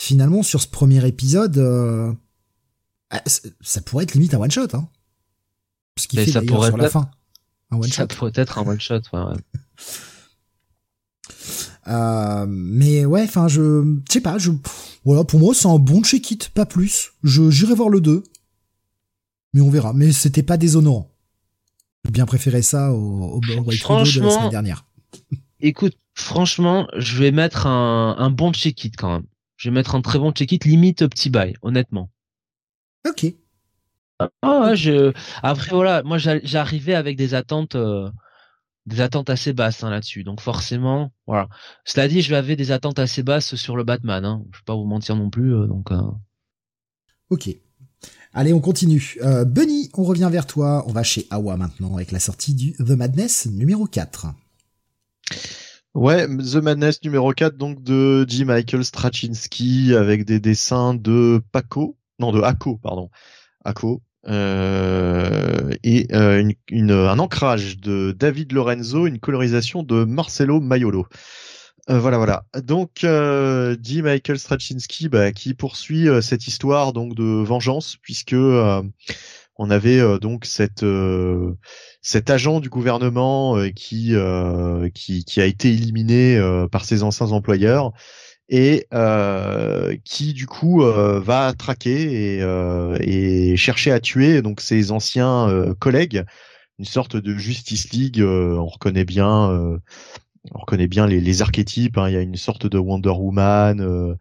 finalement, 0.00 0.42
sur 0.42 0.62
ce 0.62 0.66
premier 0.66 1.06
épisode, 1.06 1.58
euh, 1.58 2.10
ah, 3.10 3.22
ça 3.60 3.82
pourrait 3.82 4.04
être 4.04 4.14
limite 4.14 4.32
un 4.32 4.38
one 4.38 4.50
shot, 4.50 4.68
hein. 4.72 4.88
Ce 5.98 6.08
qui 6.08 6.16
fait 6.16 6.30
ça 6.30 6.40
pourrait 6.40 6.68
sur 6.68 6.78
la 6.78 6.88
fin. 6.88 7.10
Un 7.70 7.76
one 7.76 7.90
ça 7.90 8.06
pourrait 8.06 8.32
être 8.34 8.56
un 8.58 8.66
one 8.66 8.80
shot, 8.80 9.02
ouais. 9.12 9.20
Euh, 11.88 12.44
mais 12.48 13.04
ouais, 13.04 13.22
enfin, 13.24 13.48
je, 13.48 13.82
je 14.06 14.12
sais 14.12 14.20
pas, 14.20 14.38
je, 14.38 14.50
voilà, 15.04 15.24
pour 15.24 15.40
moi, 15.40 15.54
c'est 15.54 15.66
un 15.66 15.78
bon 15.78 16.02
check-it, 16.04 16.50
pas 16.50 16.66
plus. 16.66 17.12
Je, 17.24 17.50
j'irai 17.50 17.74
voir 17.74 17.88
le 17.88 18.00
2. 18.00 18.22
Mais 19.54 19.60
on 19.60 19.70
verra. 19.70 19.92
Mais 19.92 20.12
c'était 20.12 20.42
pas 20.42 20.56
déshonorant. 20.56 21.10
J'ai 22.04 22.12
bien 22.12 22.26
préféré 22.26 22.62
ça 22.62 22.92
au, 22.92 22.96
au, 22.96 23.36
au 23.38 23.62
White 23.62 23.88
Widow 23.88 24.04
de 24.04 24.20
la 24.20 24.30
semaine 24.30 24.50
dernière. 24.50 24.84
Écoute, 25.60 25.96
franchement, 26.14 26.86
je 26.96 27.18
vais 27.18 27.32
mettre 27.32 27.66
un, 27.66 28.14
un 28.18 28.30
bon 28.30 28.52
check-it 28.52 28.94
quand 28.96 29.12
même. 29.14 29.26
Je 29.60 29.68
vais 29.68 29.74
mettre 29.74 29.94
un 29.94 30.00
très 30.00 30.18
bon 30.18 30.32
check-it, 30.32 30.64
limite 30.64 31.06
petit 31.06 31.28
bail, 31.28 31.54
honnêtement. 31.60 32.10
Ok. 33.06 33.26
Ah 34.18 34.60
ouais, 34.62 34.74
je... 34.74 35.12
Après 35.42 35.72
voilà, 35.72 36.02
moi 36.02 36.16
j'arrivais 36.16 36.94
avec 36.94 37.18
des 37.18 37.34
attentes, 37.34 37.74
euh, 37.74 38.10
des 38.86 39.02
attentes 39.02 39.28
assez 39.28 39.52
basses 39.52 39.84
hein, 39.84 39.90
là-dessus. 39.90 40.24
Donc 40.24 40.40
forcément, 40.40 41.12
voilà. 41.26 41.50
Cela 41.84 42.08
dit, 42.08 42.22
je 42.22 42.34
avais 42.34 42.56
des 42.56 42.72
attentes 42.72 42.98
assez 42.98 43.22
basses 43.22 43.54
sur 43.54 43.76
le 43.76 43.84
Batman. 43.84 44.24
Hein. 44.24 44.42
Je 44.50 44.60
vais 44.60 44.64
pas 44.64 44.74
vous 44.74 44.86
mentir 44.86 45.14
non 45.14 45.28
plus. 45.28 45.54
Euh, 45.54 45.66
donc. 45.66 45.92
Euh... 45.92 46.00
Ok. 47.28 47.50
Allez, 48.32 48.54
on 48.54 48.60
continue. 48.60 49.18
Euh, 49.20 49.44
Bunny, 49.44 49.90
on 49.92 50.04
revient 50.04 50.30
vers 50.32 50.46
toi. 50.46 50.84
On 50.86 50.92
va 50.92 51.02
chez 51.02 51.26
Awa 51.28 51.58
maintenant 51.58 51.96
avec 51.96 52.12
la 52.12 52.18
sortie 52.18 52.54
du 52.54 52.72
The 52.76 52.92
Madness 52.92 53.44
numéro 53.44 53.84
4. 53.84 54.28
Ouais, 55.94 56.26
The 56.28 56.56
Madness 56.56 57.02
numéro 57.02 57.32
4, 57.32 57.56
donc 57.56 57.82
de 57.82 58.24
J. 58.28 58.44
Michael 58.44 58.84
Straczynski 58.84 59.94
avec 59.96 60.24
des 60.24 60.38
dessins 60.38 60.94
de 60.94 61.42
Paco, 61.50 61.96
non 62.20 62.30
de 62.30 62.40
Ako, 62.40 62.76
pardon, 62.76 63.10
Ako, 63.64 64.00
euh, 64.28 65.70
et 65.82 66.06
euh, 66.12 66.48
une, 66.70 66.92
un 66.92 67.18
ancrage 67.18 67.78
de 67.78 68.12
David 68.12 68.52
Lorenzo, 68.52 69.08
une 69.08 69.18
colorisation 69.18 69.82
de 69.82 70.04
Marcelo 70.04 70.60
Maiolo. 70.60 71.08
Euh, 71.88 71.98
voilà, 71.98 72.18
voilà. 72.18 72.44
Donc, 72.62 73.02
euh, 73.02 73.74
Michael 73.88 74.38
Straczynski, 74.38 75.08
bah, 75.08 75.32
qui 75.32 75.54
poursuit 75.54 76.08
euh, 76.08 76.20
cette 76.20 76.46
histoire 76.46 76.92
donc 76.92 77.14
de 77.16 77.24
vengeance, 77.24 77.96
puisque 78.00 78.34
euh, 78.34 78.82
on 79.60 79.70
avait 79.70 80.00
donc 80.20 80.46
cette 80.46 80.86
cet 82.00 82.30
agent 82.30 82.60
du 82.60 82.70
gouvernement 82.70 83.58
qui, 83.76 84.14
qui, 84.94 85.40
a 85.40 85.44
été 85.44 85.68
éliminé 85.68 86.40
par 86.72 86.86
ses 86.86 87.02
anciens 87.02 87.32
employeurs 87.32 87.92
et 88.48 88.86
qui 90.04 90.32
du 90.32 90.46
coup 90.46 90.82
va 90.82 91.52
traquer 91.52 92.40
et, 93.00 93.56
chercher 93.58 93.92
à 93.92 94.00
tuer 94.00 94.40
donc 94.40 94.62
ses 94.62 94.92
anciens 94.92 95.74
collègues, 95.78 96.24
une 96.78 96.86
sorte 96.86 97.16
de 97.16 97.36
Justice 97.36 97.90
League. 97.92 98.22
on 98.22 98.66
reconnaît 98.66 99.04
bien 99.04 99.78
on 100.52 100.58
reconnaît 100.58 100.88
bien 100.88 101.06
les, 101.06 101.20
les 101.20 101.42
archétypes. 101.42 101.98
Hein. 101.98 102.08
Il 102.08 102.14
y 102.14 102.16
a 102.16 102.22
une 102.22 102.36
sorte 102.36 102.66
de 102.66 102.78
Wonder 102.78 103.10
Woman. 103.10 104.16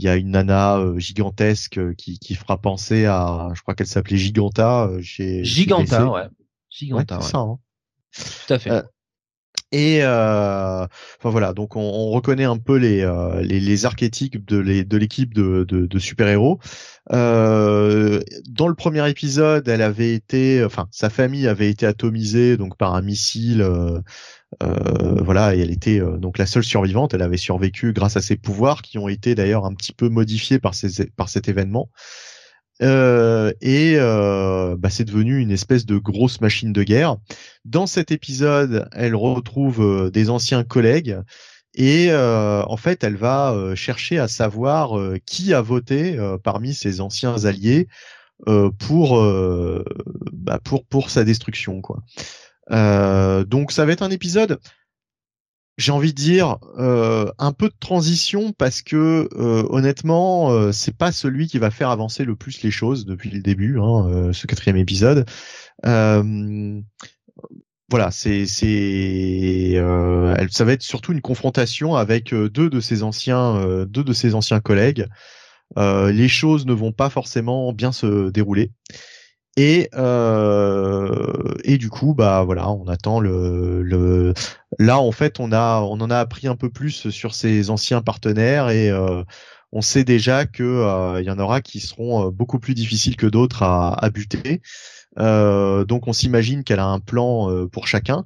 Euh, 0.00 0.02
il 0.02 0.04
y 0.04 0.08
a 0.08 0.16
une 0.16 0.30
nana 0.30 0.78
euh, 0.78 0.98
gigantesque 0.98 1.78
euh, 1.78 1.94
qui, 1.94 2.18
qui 2.18 2.34
fera 2.34 2.58
penser 2.58 3.06
à, 3.06 3.50
je 3.54 3.62
crois 3.62 3.74
qu'elle 3.74 3.86
s'appelait 3.86 4.16
Giganta 4.16 4.88
chez 5.02 5.44
Giganta, 5.44 6.06
ouais. 6.10 6.28
Giganta, 6.70 7.18
ouais, 7.18 7.22
Ça, 7.22 7.38
hein. 7.38 7.58
Tout 8.12 8.54
à 8.54 8.58
fait. 8.58 8.70
Et 9.72 10.00
euh, 10.02 10.84
enfin 11.18 11.30
voilà, 11.30 11.52
donc 11.52 11.76
on, 11.76 11.80
on, 11.80 12.10
reconnaît 12.10 12.44
un 12.44 12.58
peu 12.58 12.76
les, 12.76 13.02
euh, 13.02 13.40
les, 13.40 13.60
les, 13.60 13.86
archétypes 13.86 14.44
de 14.44 14.58
l'équipe 14.96 15.32
de, 15.32 15.64
de, 15.68 15.86
de 15.86 15.98
super-héros. 15.98 16.58
Euh, 17.12 18.20
dans 18.48 18.68
le 18.68 18.74
premier 18.74 19.08
épisode, 19.08 19.68
elle 19.68 19.82
avait 19.82 20.14
été, 20.14 20.64
enfin 20.64 20.88
sa 20.90 21.10
famille 21.10 21.46
avait 21.48 21.70
été 21.70 21.86
atomisée 21.86 22.56
donc 22.56 22.76
par 22.76 22.94
un 22.94 23.02
missile. 23.02 23.62
Euh, 23.62 24.00
euh 24.62 25.22
voilà, 25.22 25.54
et 25.54 25.60
elle 25.60 25.70
était 25.70 26.00
euh, 26.00 26.16
donc 26.18 26.38
la 26.38 26.46
seule 26.46 26.64
survivante. 26.64 27.14
Elle 27.14 27.22
avait 27.22 27.36
survécu 27.36 27.92
grâce 27.92 28.16
à 28.16 28.20
ses 28.20 28.36
pouvoirs 28.36 28.82
qui 28.82 28.98
ont 28.98 29.08
été 29.08 29.34
d'ailleurs 29.34 29.64
un 29.66 29.74
petit 29.74 29.92
peu 29.92 30.08
modifiés 30.08 30.58
par, 30.58 30.74
ces, 30.74 31.06
par 31.16 31.28
cet 31.28 31.48
événement. 31.48 31.90
Euh, 32.82 33.52
et 33.60 33.94
euh, 33.96 34.76
bah, 34.78 34.90
c'est 34.90 35.04
devenu 35.04 35.38
une 35.38 35.50
espèce 35.50 35.84
de 35.86 35.98
grosse 35.98 36.40
machine 36.40 36.72
de 36.72 36.82
guerre. 36.82 37.16
Dans 37.64 37.86
cet 37.86 38.10
épisode, 38.10 38.88
elle 38.92 39.14
retrouve 39.14 39.82
euh, 39.82 40.10
des 40.10 40.30
anciens 40.30 40.64
collègues 40.64 41.18
et 41.74 42.08
euh, 42.10 42.62
en 42.66 42.76
fait, 42.76 43.04
elle 43.04 43.16
va 43.16 43.52
euh, 43.52 43.74
chercher 43.74 44.18
à 44.18 44.28
savoir 44.28 44.98
qui 45.26 45.54
a 45.54 45.60
voté 45.60 46.18
parmi 46.42 46.74
ses 46.74 47.00
anciens 47.00 47.44
alliés 47.44 47.88
pour, 48.78 49.22
bah, 50.32 50.58
pour 50.64 50.86
pour 50.86 51.10
sa 51.10 51.24
destruction, 51.24 51.82
quoi. 51.82 52.02
donc 53.44 53.70
ça 53.70 53.84
va 53.84 53.92
être 53.92 54.02
un 54.02 54.10
épisode 54.10 54.58
j'ai 55.80 55.92
envie 55.92 56.12
de 56.12 56.18
dire 56.18 56.58
euh, 56.78 57.32
un 57.38 57.52
peu 57.52 57.68
de 57.68 57.74
transition 57.80 58.52
parce 58.52 58.82
que 58.82 59.28
euh, 59.32 59.66
honnêtement 59.70 60.50
euh, 60.52 60.72
c'est 60.72 60.94
pas 60.96 61.10
celui 61.10 61.46
qui 61.46 61.58
va 61.58 61.70
faire 61.70 61.88
avancer 61.88 62.24
le 62.24 62.36
plus 62.36 62.62
les 62.62 62.70
choses 62.70 63.06
depuis 63.06 63.30
le 63.30 63.40
début 63.40 63.78
hein, 63.80 64.06
euh, 64.08 64.32
ce 64.32 64.46
quatrième 64.46 64.76
épisode. 64.76 65.24
Voilà 67.92 68.12
c'est 68.12 68.46
c'est 68.46 69.74
ça 70.50 70.64
va 70.64 70.72
être 70.72 70.82
surtout 70.82 71.12
une 71.12 71.22
confrontation 71.22 71.96
avec 71.96 72.32
deux 72.32 72.70
de 72.70 72.78
ses 72.78 73.02
anciens 73.02 73.84
deux 73.86 74.04
de 74.04 74.12
ses 74.12 74.36
anciens 74.36 74.60
collègues. 74.60 75.06
Les 75.76 76.28
choses 76.28 76.66
ne 76.66 76.72
vont 76.72 76.92
pas 76.92 77.10
forcément 77.10 77.72
bien 77.72 77.90
se 77.90 78.30
dérouler 78.30 78.70
et 79.56 79.88
euh, 79.94 81.54
et 81.64 81.76
du 81.76 81.90
coup 81.90 82.14
bah 82.14 82.44
voilà 82.44 82.70
on 82.70 82.86
attend 82.86 83.20
le, 83.20 83.82
le 83.82 84.32
là 84.78 84.98
en 85.00 85.12
fait 85.12 85.40
on 85.40 85.52
a 85.52 85.80
on 85.80 86.00
en 86.00 86.10
a 86.10 86.18
appris 86.18 86.46
un 86.46 86.56
peu 86.56 86.70
plus 86.70 87.10
sur 87.10 87.34
ses 87.34 87.68
anciens 87.70 88.00
partenaires 88.00 88.70
et 88.70 88.90
euh, 88.90 89.24
on 89.72 89.82
sait 89.82 90.04
déjà 90.04 90.46
que 90.46 90.62
euh, 90.62 91.20
il 91.20 91.26
y 91.26 91.30
en 91.30 91.38
aura 91.38 91.60
qui 91.60 91.80
seront 91.80 92.26
euh, 92.26 92.30
beaucoup 92.30 92.58
plus 92.58 92.74
difficiles 92.74 93.16
que 93.16 93.26
d'autres 93.26 93.62
à, 93.62 93.92
à 93.92 94.10
buter. 94.10 94.62
Euh, 95.18 95.84
donc 95.84 96.08
on 96.08 96.12
s'imagine 96.12 96.64
qu'elle 96.64 96.80
a 96.80 96.86
un 96.86 97.00
plan 97.00 97.66
pour 97.68 97.86
chacun. 97.86 98.24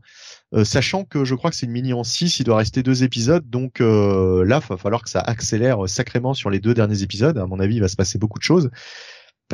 Sachant 0.62 1.02
que 1.02 1.24
je 1.24 1.34
crois 1.34 1.50
que 1.50 1.56
c'est 1.56 1.66
une 1.66 1.72
mini 1.72 1.92
en 1.92 2.04
6, 2.04 2.38
il 2.38 2.44
doit 2.44 2.58
rester 2.58 2.84
deux 2.84 3.02
épisodes, 3.02 3.50
donc 3.50 3.80
là, 3.80 4.60
il 4.62 4.68
va 4.68 4.76
falloir 4.76 5.02
que 5.02 5.10
ça 5.10 5.18
accélère 5.18 5.88
sacrément 5.88 6.32
sur 6.32 6.48
les 6.48 6.60
deux 6.60 6.74
derniers 6.74 7.02
épisodes. 7.02 7.36
À 7.38 7.46
mon 7.46 7.58
avis, 7.58 7.74
il 7.76 7.80
va 7.80 7.88
se 7.88 7.96
passer 7.96 8.18
beaucoup 8.18 8.38
de 8.38 8.44
choses 8.44 8.70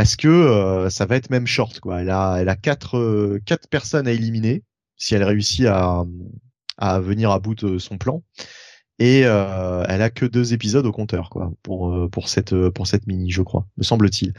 parce 0.00 0.16
que 0.16 0.28
euh, 0.28 0.88
ça 0.88 1.04
va 1.04 1.16
être 1.16 1.28
même 1.28 1.46
short 1.46 1.78
quoi. 1.78 2.00
Elle 2.00 2.08
a 2.08 2.36
elle 2.38 2.48
a 2.48 2.56
quatre 2.56 2.96
euh, 2.96 3.38
quatre 3.44 3.68
personnes 3.68 4.08
à 4.08 4.12
éliminer 4.12 4.64
si 4.96 5.14
elle 5.14 5.22
réussit 5.22 5.66
à 5.66 6.06
à 6.78 7.00
venir 7.00 7.30
à 7.30 7.38
bout 7.38 7.54
de 7.54 7.76
son 7.76 7.98
plan 7.98 8.22
et 8.98 9.26
euh, 9.26 9.84
elle 9.90 10.00
a 10.00 10.08
que 10.08 10.24
deux 10.24 10.54
épisodes 10.54 10.86
au 10.86 10.92
compteur 10.92 11.28
quoi 11.28 11.52
pour 11.62 11.92
euh, 11.92 12.08
pour 12.08 12.30
cette 12.30 12.70
pour 12.70 12.86
cette 12.86 13.06
mini 13.06 13.30
je 13.30 13.42
crois 13.42 13.66
me 13.76 13.82
semble-t-il. 13.82 14.32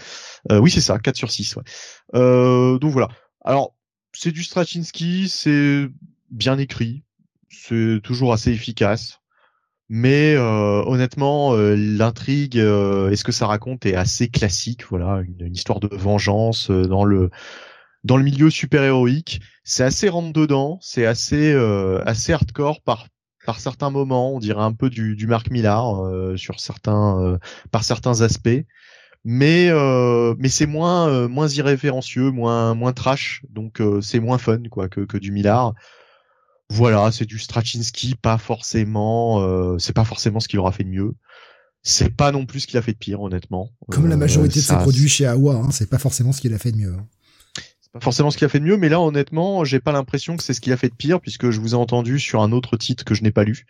oui 0.49 0.71
c'est 0.71 0.81
ça 0.81 0.97
4 0.97 1.15
sur 1.15 1.29
6 1.29 1.57
ouais. 1.57 2.79
donc 2.79 2.91
voilà. 2.91 3.09
Alors 3.45 3.75
c'est 4.13 4.31
du 4.31 4.41
Straczynski, 4.41 5.29
c'est 5.29 5.87
bien 6.31 6.57
écrit, 6.57 7.03
c'est 7.51 7.99
toujours 8.01 8.33
assez 8.33 8.49
efficace. 8.49 9.20
Mais 9.93 10.35
euh, 10.37 10.81
honnêtement, 10.85 11.53
euh, 11.53 11.75
l'intrigue 11.75 12.57
euh, 12.57 13.09
et 13.09 13.17
ce 13.17 13.25
que 13.25 13.33
ça 13.33 13.45
raconte 13.45 13.85
est 13.85 13.93
assez 13.93 14.29
classique. 14.29 14.85
Voilà, 14.89 15.19
une, 15.19 15.45
une 15.45 15.53
histoire 15.53 15.81
de 15.81 15.93
vengeance 15.93 16.71
dans 16.71 17.03
le 17.03 17.29
dans 18.05 18.15
le 18.15 18.23
milieu 18.23 18.49
super 18.49 18.83
héroïque. 18.83 19.41
C'est 19.65 19.83
assez 19.83 20.07
rentre 20.07 20.31
dedans, 20.31 20.79
c'est 20.81 21.05
assez 21.05 21.53
assez 22.05 22.31
hardcore 22.31 22.81
par 22.83 23.07
par 23.45 23.59
certains 23.59 23.89
moments. 23.89 24.33
On 24.33 24.39
dirait 24.39 24.61
un 24.63 24.71
peu 24.71 24.89
du, 24.89 25.17
du 25.17 25.27
Mark 25.27 25.51
Millar 25.51 25.99
sur 26.37 26.61
certains 26.61 27.37
par 27.71 27.83
certains 27.83 28.21
aspects. 28.21 28.63
Mais 29.25 29.69
mais 30.37 30.47
c'est 30.49 30.67
moins 30.67 31.27
moins 31.27 31.49
irrévérencieux, 31.49 32.31
moins 32.31 32.75
moins 32.75 32.93
trash, 32.93 33.41
donc 33.49 33.81
c'est 34.01 34.21
moins 34.21 34.37
fun 34.37 34.63
quoi 34.71 34.87
que 34.87 35.01
que 35.01 35.17
du 35.17 35.33
Millar 35.33 35.73
voilà, 36.71 37.11
c'est 37.11 37.25
du 37.25 37.37
Straczynski, 37.37 38.15
pas 38.15 38.37
forcément, 38.37 39.41
euh, 39.41 39.77
c'est 39.77 39.91
pas 39.91 40.05
forcément 40.05 40.39
ce 40.39 40.47
qu'il 40.47 40.57
aura 40.57 40.71
fait 40.71 40.85
de 40.85 40.89
mieux. 40.89 41.13
C'est 41.83 42.15
pas 42.15 42.31
non 42.31 42.45
plus 42.45 42.61
ce 42.61 42.67
qu'il 42.67 42.77
a 42.77 42.81
fait 42.81 42.93
de 42.93 42.97
pire, 42.97 43.19
honnêtement. 43.21 43.71
Comme 43.89 44.07
la 44.07 44.15
majorité 44.15 44.61
de 44.61 44.65
ses 44.65 44.77
produits 44.77 45.09
chez 45.09 45.25
Awa, 45.25 45.55
hein, 45.55 45.69
c'est 45.71 45.89
pas 45.89 45.97
forcément 45.97 46.31
ce 46.31 46.39
qu'il 46.39 46.53
a 46.53 46.57
fait 46.57 46.71
de 46.71 46.77
mieux. 46.77 46.93
Hein. 46.93 47.05
C'est 47.81 47.91
pas 47.91 47.99
forcément 47.99 48.31
ce 48.31 48.37
qu'il 48.37 48.45
a 48.45 48.49
fait 48.49 48.61
de 48.61 48.63
mieux, 48.63 48.77
mais 48.77 48.87
là, 48.87 49.01
honnêtement, 49.01 49.65
j'ai 49.65 49.81
pas 49.81 49.91
l'impression 49.91 50.37
que 50.37 50.43
c'est 50.43 50.53
ce 50.53 50.61
qu'il 50.61 50.71
a 50.71 50.77
fait 50.77 50.87
de 50.87 50.95
pire, 50.95 51.19
puisque 51.19 51.49
je 51.49 51.59
vous 51.59 51.71
ai 51.71 51.77
entendu 51.77 52.19
sur 52.19 52.41
un 52.41 52.53
autre 52.53 52.77
titre 52.77 53.03
que 53.03 53.15
je 53.15 53.23
n'ai 53.23 53.31
pas 53.31 53.43
lu, 53.43 53.65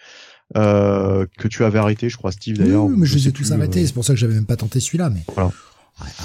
euh, 0.56 1.26
que 1.40 1.48
tu 1.48 1.64
avais 1.64 1.80
arrêté, 1.80 2.08
je 2.08 2.18
crois, 2.18 2.32
Steve 2.32 2.60
d'ailleurs. 2.60 2.84
Oui, 2.84 2.94
mais 2.96 3.08
je 3.08 3.16
les 3.16 3.30
ai 3.30 3.32
tous 3.32 3.52
arrêtés, 3.52 3.84
c'est 3.88 3.94
pour 3.94 4.06
ça 4.06 4.14
que 4.14 4.20
j'avais 4.20 4.36
même 4.36 4.46
pas 4.46 4.58
tenté 4.58 4.80
celui-là, 4.80 5.10
mais. 5.10 5.24
Voilà. 5.34 5.52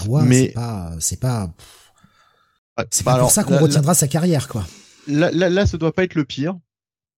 Awa, 0.04 0.24
mais... 0.24 0.48
c'est 0.48 0.52
pas, 0.52 0.92
c'est 1.00 1.20
pas, 1.20 1.54
c'est 2.90 3.04
pas 3.04 3.18
pour 3.18 3.30
ça 3.30 3.44
qu'on 3.44 3.56
retiendra 3.56 3.94
sa 3.94 4.08
carrière, 4.08 4.48
quoi. 4.48 4.66
Là, 5.08 5.30
là, 5.30 5.48
là, 5.48 5.64
ça 5.64 5.78
doit 5.78 5.92
pas 5.92 6.04
être 6.04 6.16
le 6.16 6.26
pire 6.26 6.58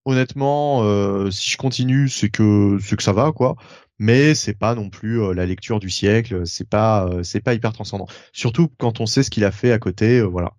honnêtement, 0.09 0.83
euh, 0.85 1.31
si 1.31 1.51
je 1.51 1.57
continue, 1.57 2.09
c'est 2.09 2.31
que 2.31 2.79
c'est 2.83 2.97
que 2.97 3.03
ça 3.03 3.13
va 3.13 3.33
quoi. 3.33 3.57
Mais 3.99 4.35
c'est 4.35 4.55
pas 4.55 4.75
non 4.75 4.91
plus 4.91 5.21
euh, 5.21 5.35
la 5.35 5.45
lecture 5.45 5.81
du 5.81 5.91
siècle. 5.91 6.47
C'est 6.47 6.69
pas 6.69 7.07
euh, 7.07 7.23
c'est 7.23 7.41
pas 7.41 7.55
hyper 7.55 7.73
transcendant. 7.73 8.07
Surtout 8.33 8.69
quand 8.79 9.01
on 9.01 9.07
sait 9.07 9.23
ce 9.23 9.31
qu'il 9.31 9.45
a 9.45 9.53
fait 9.53 9.73
à 9.73 9.79
côté. 9.79 10.21
voilà. 10.23 10.53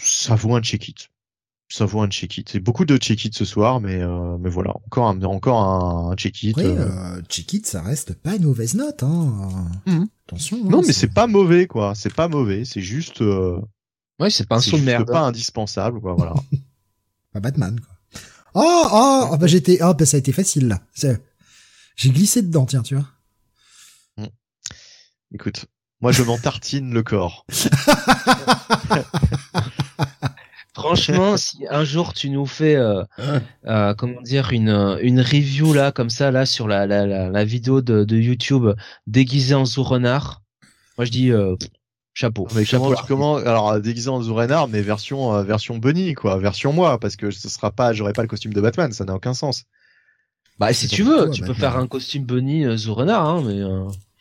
ça 0.00 0.34
vaut 0.34 0.56
un 0.56 0.62
check 0.62 0.88
it. 0.88 1.10
ça 1.68 1.84
vaut 1.84 2.00
un 2.00 2.08
check-it. 2.08 2.48
C'est 2.48 2.60
beaucoup 2.60 2.84
de 2.84 2.96
check-it 2.96 3.32
ce 3.34 3.44
soir, 3.44 3.80
mais 3.80 4.02
euh, 4.02 4.36
mais 4.40 4.50
voilà, 4.50 4.72
encore 4.86 5.08
un 5.08 5.22
encore 5.22 5.62
un, 5.62 6.16
check-it. 6.16 6.56
Oui, 6.56 6.64
euh, 6.66 7.22
check-it, 7.28 7.66
ça 7.66 7.82
reste 7.82 8.14
pas 8.14 8.34
une 8.36 8.44
mauvaise 8.44 8.74
note, 8.74 9.02
hein. 9.02 9.68
Mhm. 9.86 10.08
Attention. 10.26 10.56
Hein, 10.56 10.70
non, 10.70 10.82
mais 10.84 10.92
c'est 10.92 11.12
pas 11.12 11.26
mauvais, 11.26 11.66
quoi. 11.66 11.94
C'est 11.94 12.14
pas 12.14 12.26
mauvais. 12.26 12.64
C'est 12.64 12.80
juste. 12.80 13.22
Euh... 13.22 13.60
Ouais, 14.18 14.30
c'est 14.30 14.48
pas 14.48 14.56
un 14.56 14.60
saut 14.60 14.78
de 14.78 14.82
merde. 14.82 15.06
pas 15.06 15.20
indispensable, 15.20 16.00
quoi. 16.00 16.14
Voilà. 16.14 16.34
pas 17.32 17.40
Batman, 17.40 17.78
quoi. 17.80 17.94
Oh, 18.54 18.88
oh, 18.90 19.28
oh, 19.32 19.36
bah 19.36 19.46
j'étais, 19.46 19.78
oh, 19.82 19.94
bah 19.94 20.06
ça 20.06 20.16
a 20.16 20.20
été 20.20 20.32
facile 20.32 20.68
là. 20.68 20.80
J'ai 21.96 22.10
glissé 22.10 22.42
dedans, 22.42 22.66
tiens, 22.66 22.82
tu 22.82 22.94
vois. 22.94 23.06
Mm. 24.16 24.26
Écoute, 25.34 25.66
moi 26.00 26.12
je 26.12 26.22
m'en 26.22 26.38
tartine 26.38 26.92
le 26.92 27.02
corps. 27.02 27.44
Franchement, 30.74 31.36
si 31.36 31.66
un 31.70 31.84
jour 31.84 32.14
tu 32.14 32.30
nous 32.30 32.46
fais, 32.46 32.76
euh, 32.76 33.02
euh, 33.66 33.94
comment 33.94 34.22
dire, 34.22 34.52
une 34.52 34.98
une 35.02 35.20
review 35.20 35.72
là, 35.74 35.90
comme 35.90 36.08
ça 36.08 36.30
là 36.30 36.46
sur 36.46 36.68
la 36.68 36.86
la 36.86 37.04
la, 37.06 37.44
vidéo 37.44 37.82
de, 37.82 38.04
de 38.04 38.16
YouTube 38.16 38.68
déguisé 39.08 39.56
en 39.56 39.64
Zourenard, 39.64 40.42
moi 40.96 41.04
je 41.04 41.10
dis 41.10 41.32
euh, 41.32 41.56
chapeau. 42.18 42.48
Mais 42.54 42.64
chapeau 42.64 42.94
comment, 43.06 43.36
alors 43.36 43.80
déguisé 43.80 44.08
en 44.08 44.20
Zourenard, 44.22 44.68
mais 44.68 44.82
version 44.82 45.34
euh, 45.34 45.42
version 45.42 45.78
Bunny 45.78 46.14
quoi, 46.14 46.38
version 46.38 46.72
moi, 46.72 46.98
parce 46.98 47.16
que 47.16 47.30
ce 47.30 47.48
sera 47.48 47.70
pas, 47.70 47.92
j'aurai 47.92 48.12
pas 48.12 48.22
le 48.22 48.28
costume 48.28 48.52
de 48.52 48.60
Batman, 48.60 48.92
ça 48.92 49.04
n'a 49.04 49.14
aucun 49.14 49.34
sens. 49.34 49.64
Bah 50.58 50.72
si 50.72 50.88
tu 50.88 51.02
veux, 51.04 51.30
tu 51.30 51.42
peux 51.42 51.54
faire 51.54 51.76
un 51.76 51.86
costume 51.86 52.24
Bunny 52.24 52.64
euh, 52.64 52.76
Zourenard, 52.76 53.26
hein, 53.26 53.42
mais. 53.44 53.62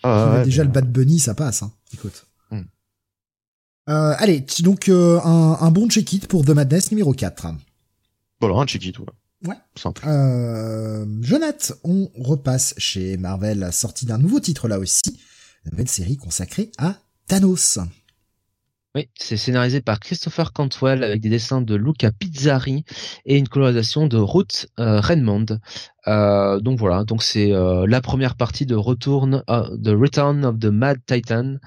Ah, 0.03 0.43
déjà 0.45 0.63
le 0.63 0.69
Bat 0.69 0.81
Bunny, 0.81 1.19
ça 1.19 1.33
passe. 1.33 1.63
Hein. 1.63 1.71
Écoute. 1.93 2.27
Euh, 3.89 4.13
allez, 4.17 4.45
donc 4.59 4.89
euh, 4.89 5.19
un, 5.23 5.57
un, 5.61 5.71
bon 5.71 5.87
check-it 5.87 6.27
pour 6.27 6.43
The 6.43 6.49
Madness 6.49 6.91
numéro 6.91 7.13
4. 7.13 7.47
Voilà, 8.41 8.57
un 8.57 8.65
check-it, 8.65 8.99
ouais. 8.99 9.05
Ouais. 9.45 9.55
Simple. 9.75 10.03
Euh, 10.05 11.05
Jonathan, 11.21 11.73
on 11.85 12.09
repasse 12.15 12.73
chez 12.77 13.15
Marvel, 13.15 13.69
sortie 13.71 14.05
d'un 14.05 14.17
nouveau 14.17 14.41
titre 14.41 14.67
là 14.67 14.77
aussi, 14.77 15.17
une 15.63 15.71
nouvelle 15.71 15.87
série 15.87 16.17
consacrée 16.17 16.71
à 16.77 16.97
Thanos. 17.27 17.77
Oui, 18.95 19.09
c'est 19.15 19.35
scénarisé 19.35 19.81
par 19.81 19.99
Christopher 19.99 20.53
Cantwell 20.53 21.03
avec 21.03 21.19
des 21.19 21.29
dessins 21.29 21.61
de 21.61 21.75
Luca 21.75 22.11
Pizzari 22.11 22.85
et 23.25 23.37
une 23.37 23.49
colorisation 23.49 24.07
de 24.07 24.17
Ruth 24.17 24.67
euh, 24.79 25.01
Redmond. 25.01 25.45
Euh, 26.07 26.59
donc 26.59 26.79
voilà, 26.79 27.03
donc 27.03 27.23
c'est 27.23 27.51
euh, 27.53 27.85
la 27.87 28.01
première 28.01 28.35
partie 28.35 28.65
de 28.65 28.75
Return, 28.75 29.43
The 29.47 29.89
Return 29.89 30.45
of 30.45 30.59
the 30.59 30.65
Mad 30.65 30.99
Titan, 31.05 31.57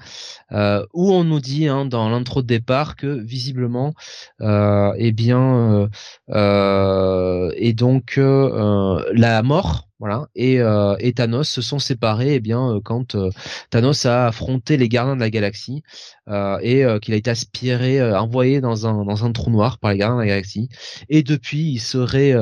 où 0.93 1.11
on 1.13 1.23
nous 1.23 1.39
dit 1.39 1.67
hein, 1.67 1.85
dans 1.85 2.09
l'intro 2.09 2.41
de 2.41 2.47
départ 2.47 2.95
que 2.95 3.07
visiblement, 3.07 3.93
eh 4.41 5.11
bien, 5.11 5.89
et 6.29 7.73
donc 7.73 8.17
la 8.17 9.43
mort 9.43 9.87
voilà. 10.01 10.27
Et, 10.33 10.59
euh, 10.59 10.95
et, 10.99 11.13
Thanos 11.13 11.47
se 11.47 11.61
sont 11.61 11.77
séparés, 11.77 12.33
eh 12.33 12.39
bien, 12.39 12.77
euh, 12.77 12.79
quand 12.83 13.13
euh, 13.13 13.29
Thanos 13.69 14.07
a 14.07 14.25
affronté 14.27 14.75
les 14.75 14.89
gardiens 14.89 15.15
de 15.15 15.21
la 15.21 15.29
galaxie 15.29 15.83
euh, 16.27 16.57
et 16.63 16.83
qu'il 17.01 17.13
a 17.13 17.17
été 17.17 17.29
aspiré, 17.29 18.01
envoyé 18.15 18.61
dans 18.61 18.87
un 18.87 19.05
dans 19.05 19.25
un 19.25 19.31
trou 19.31 19.51
noir 19.51 19.77
par 19.77 19.91
les 19.91 19.99
gardiens 19.99 20.15
de 20.15 20.21
la 20.21 20.27
galaxie. 20.27 20.69
Et 21.09 21.21
depuis, 21.21 21.73
il 21.73 21.79
serait 21.79 22.33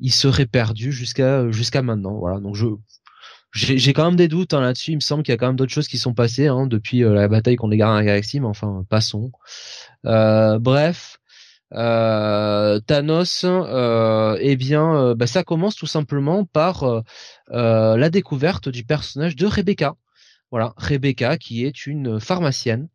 il 0.00 0.12
serait 0.12 0.46
perdu 0.46 0.92
jusqu'à 0.92 1.50
jusqu'à 1.50 1.82
maintenant. 1.82 2.18
Voilà. 2.18 2.40
Donc 2.40 2.54
je 2.56 2.66
j'ai 3.52 3.92
quand 3.94 4.04
même 4.04 4.16
des 4.16 4.28
doutes 4.28 4.52
hein, 4.54 4.60
là-dessus. 4.60 4.92
Il 4.92 4.96
me 4.96 5.00
semble 5.00 5.22
qu'il 5.22 5.32
y 5.32 5.34
a 5.34 5.38
quand 5.38 5.46
même 5.46 5.56
d'autres 5.56 5.72
choses 5.72 5.88
qui 5.88 5.98
sont 5.98 6.14
passées 6.14 6.48
hein, 6.48 6.66
depuis 6.66 7.00
la 7.00 7.28
bataille 7.28 7.56
contre 7.56 7.70
les 7.70 7.78
gardiens 7.78 7.96
de 7.96 8.00
la 8.00 8.06
galaxie, 8.06 8.40
mais 8.40 8.46
enfin 8.46 8.84
passons. 8.90 9.32
bref. 10.04 11.18
Euh, 11.74 12.80
Thanos, 12.80 13.44
euh, 13.44 14.38
eh 14.40 14.56
bien, 14.56 14.94
euh, 14.96 15.14
bah, 15.14 15.26
ça 15.26 15.44
commence 15.44 15.76
tout 15.76 15.86
simplement 15.86 16.44
par 16.44 16.84
euh, 16.84 17.02
la 17.96 18.10
découverte 18.10 18.68
du 18.68 18.84
personnage 18.84 19.36
de 19.36 19.46
Rebecca. 19.46 19.94
Voilà, 20.50 20.72
Rebecca 20.76 21.36
qui 21.36 21.64
est 21.64 21.86
une 21.86 22.20
pharmacienne. 22.20 22.88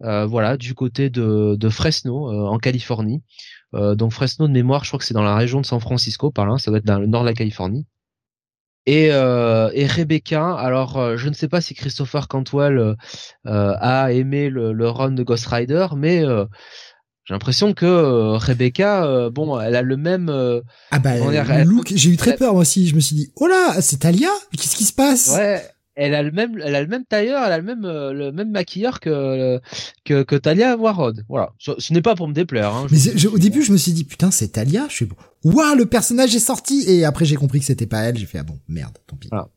voilà, 0.00 0.56
du 0.56 0.74
côté 0.74 1.10
de 1.10 1.68
Fresno, 1.70 2.30
en 2.30 2.58
Californie. 2.58 3.22
Donc 3.72 4.12
Fresno 4.12 4.48
de 4.48 4.52
mémoire, 4.52 4.84
je 4.84 4.90
crois 4.90 4.98
que 4.98 5.04
c'est 5.04 5.14
dans 5.14 5.22
la 5.22 5.36
région 5.36 5.60
de 5.60 5.66
San 5.66 5.80
Francisco, 5.80 6.30
par 6.30 6.46
là, 6.46 6.58
ça 6.58 6.70
doit 6.70 6.78
être 6.78 6.84
dans 6.84 6.98
le 6.98 7.06
nord 7.06 7.22
de 7.22 7.28
la 7.28 7.34
Californie. 7.34 7.86
Et, 8.86 9.06
et 9.08 9.86
Rebecca, 9.86 10.54
alors 10.54 11.16
je 11.18 11.28
ne 11.28 11.34
sais 11.34 11.48
pas 11.48 11.60
si 11.60 11.74
Christopher 11.74 12.28
Cantwell 12.28 12.96
a 13.44 14.12
aimé 14.12 14.48
le, 14.48 14.72
le, 14.72 14.88
run 14.88 15.10
de 15.10 15.22
Ghost 15.22 15.46
Rider, 15.46 15.88
mais 15.96 16.24
j'ai 17.28 17.34
l'impression 17.34 17.74
que 17.74 17.84
euh, 17.84 18.38
Rebecca, 18.38 19.04
euh, 19.04 19.28
bon, 19.28 19.60
elle 19.60 19.76
a 19.76 19.82
le 19.82 19.98
même. 19.98 20.30
Euh, 20.30 20.62
ah 20.90 20.98
bah, 20.98 21.14
le 21.18 21.62
look. 21.64 21.92
J'ai 21.94 22.08
eu 22.08 22.16
très 22.16 22.36
peur 22.36 22.54
moi 22.54 22.62
aussi. 22.62 22.88
Je 22.88 22.94
me 22.94 23.00
suis 23.00 23.14
dit, 23.14 23.30
oh 23.36 23.46
là, 23.46 23.82
c'est 23.82 23.98
Talia. 23.98 24.30
Qu'est-ce 24.56 24.74
qui 24.74 24.84
se 24.84 24.94
passe? 24.94 25.34
Ouais, 25.34 25.62
elle 25.98 26.14
a 26.14 26.22
le 26.22 26.30
même, 26.30 26.60
elle 26.64 26.74
a 26.76 26.80
le 26.80 26.86
même 26.86 27.04
tailleur, 27.04 27.44
elle 27.44 27.52
a 27.52 27.58
le 27.58 27.64
même, 27.64 27.82
le 27.82 28.30
même 28.30 28.50
maquilleur 28.50 29.00
que 29.00 29.60
que, 30.04 30.22
que 30.22 30.36
Talia 30.36 30.76
Warrod. 30.76 31.24
Voilà. 31.28 31.52
Ce, 31.58 31.92
n'est 31.92 32.02
pas 32.02 32.14
pour 32.14 32.28
me 32.28 32.32
déplaire. 32.32 32.72
Hein, 32.72 32.86
Mais 32.90 33.26
au 33.26 33.38
début, 33.38 33.62
je 33.62 33.72
me 33.72 33.76
suis 33.76 33.92
dit, 33.92 34.04
putain, 34.04 34.30
c'est 34.30 34.48
Talia. 34.48 34.86
Je 34.88 34.94
suis 34.94 35.06
bon. 35.06 35.16
Waouh, 35.44 35.74
le 35.74 35.86
personnage 35.86 36.34
est 36.34 36.40
sorti. 36.40 36.84
Et 36.86 37.04
après, 37.04 37.24
j'ai 37.24 37.36
compris 37.36 37.58
que 37.58 37.64
c'était 37.64 37.86
pas 37.86 38.02
elle. 38.02 38.16
J'ai 38.16 38.26
fait, 38.26 38.38
ah 38.38 38.44
bon, 38.44 38.58
merde, 38.68 38.96
tant 39.06 39.16
pis. 39.16 39.28
Voilà. 39.30 39.48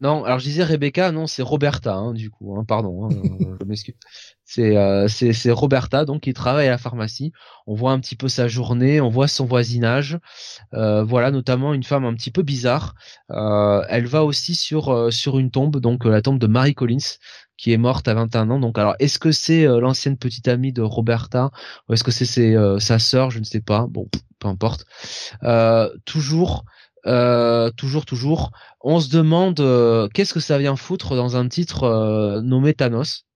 Non, 0.00 0.24
alors 0.24 0.38
je 0.38 0.44
disais 0.44 0.62
Rebecca, 0.62 1.10
non, 1.10 1.26
c'est 1.26 1.42
Roberta, 1.42 1.94
hein, 1.94 2.12
du 2.12 2.30
coup, 2.30 2.54
hein, 2.56 2.64
pardon, 2.66 3.06
hein, 3.06 3.56
je 3.60 3.66
m'excuse. 3.66 3.94
C'est 4.44 4.76
euh, 4.76 5.08
c'est 5.08 5.50
Roberta 5.50 6.04
donc 6.04 6.22
qui 6.22 6.32
travaille 6.32 6.68
à 6.68 6.70
la 6.70 6.78
pharmacie. 6.78 7.32
On 7.66 7.74
voit 7.74 7.92
un 7.92 7.98
petit 7.98 8.14
peu 8.14 8.28
sa 8.28 8.46
journée, 8.46 9.00
on 9.00 9.08
voit 9.08 9.26
son 9.26 9.44
voisinage. 9.44 10.18
Euh, 10.74 11.02
voilà 11.02 11.30
notamment 11.32 11.74
une 11.74 11.82
femme 11.82 12.04
un 12.04 12.14
petit 12.14 12.30
peu 12.30 12.42
bizarre. 12.42 12.94
Euh, 13.30 13.82
elle 13.88 14.06
va 14.06 14.24
aussi 14.24 14.54
sur 14.54 15.12
sur 15.12 15.38
une 15.38 15.50
tombe 15.50 15.80
donc 15.80 16.04
la 16.04 16.22
tombe 16.22 16.38
de 16.38 16.46
Mary 16.46 16.74
Collins 16.74 17.18
qui 17.56 17.72
est 17.72 17.76
morte 17.76 18.06
à 18.06 18.14
21 18.14 18.50
ans. 18.50 18.60
Donc 18.60 18.78
alors 18.78 18.94
est-ce 19.00 19.18
que 19.18 19.32
c'est 19.32 19.64
l'ancienne 19.64 20.16
petite 20.16 20.46
amie 20.46 20.72
de 20.72 20.82
Roberta 20.82 21.50
ou 21.88 21.94
est-ce 21.94 22.04
que 22.04 22.12
c'est 22.12 22.54
sa 22.78 22.98
sœur 23.00 23.30
Je 23.30 23.40
ne 23.40 23.44
sais 23.44 23.62
pas. 23.62 23.86
Bon, 23.88 24.08
peu 24.38 24.46
importe. 24.46 24.86
toujours 26.04 26.64
toujours, 27.76 28.04
toujours, 28.04 28.50
on 28.80 29.00
se 29.00 29.10
demande 29.10 29.56
qu'est-ce 30.12 30.34
que 30.34 30.40
ça 30.40 30.58
vient 30.58 30.76
foutre 30.76 31.14
dans 31.16 31.36
un 31.36 31.48
titre 31.48 32.40
nommé 32.42 32.74
Thanos? 32.74 33.26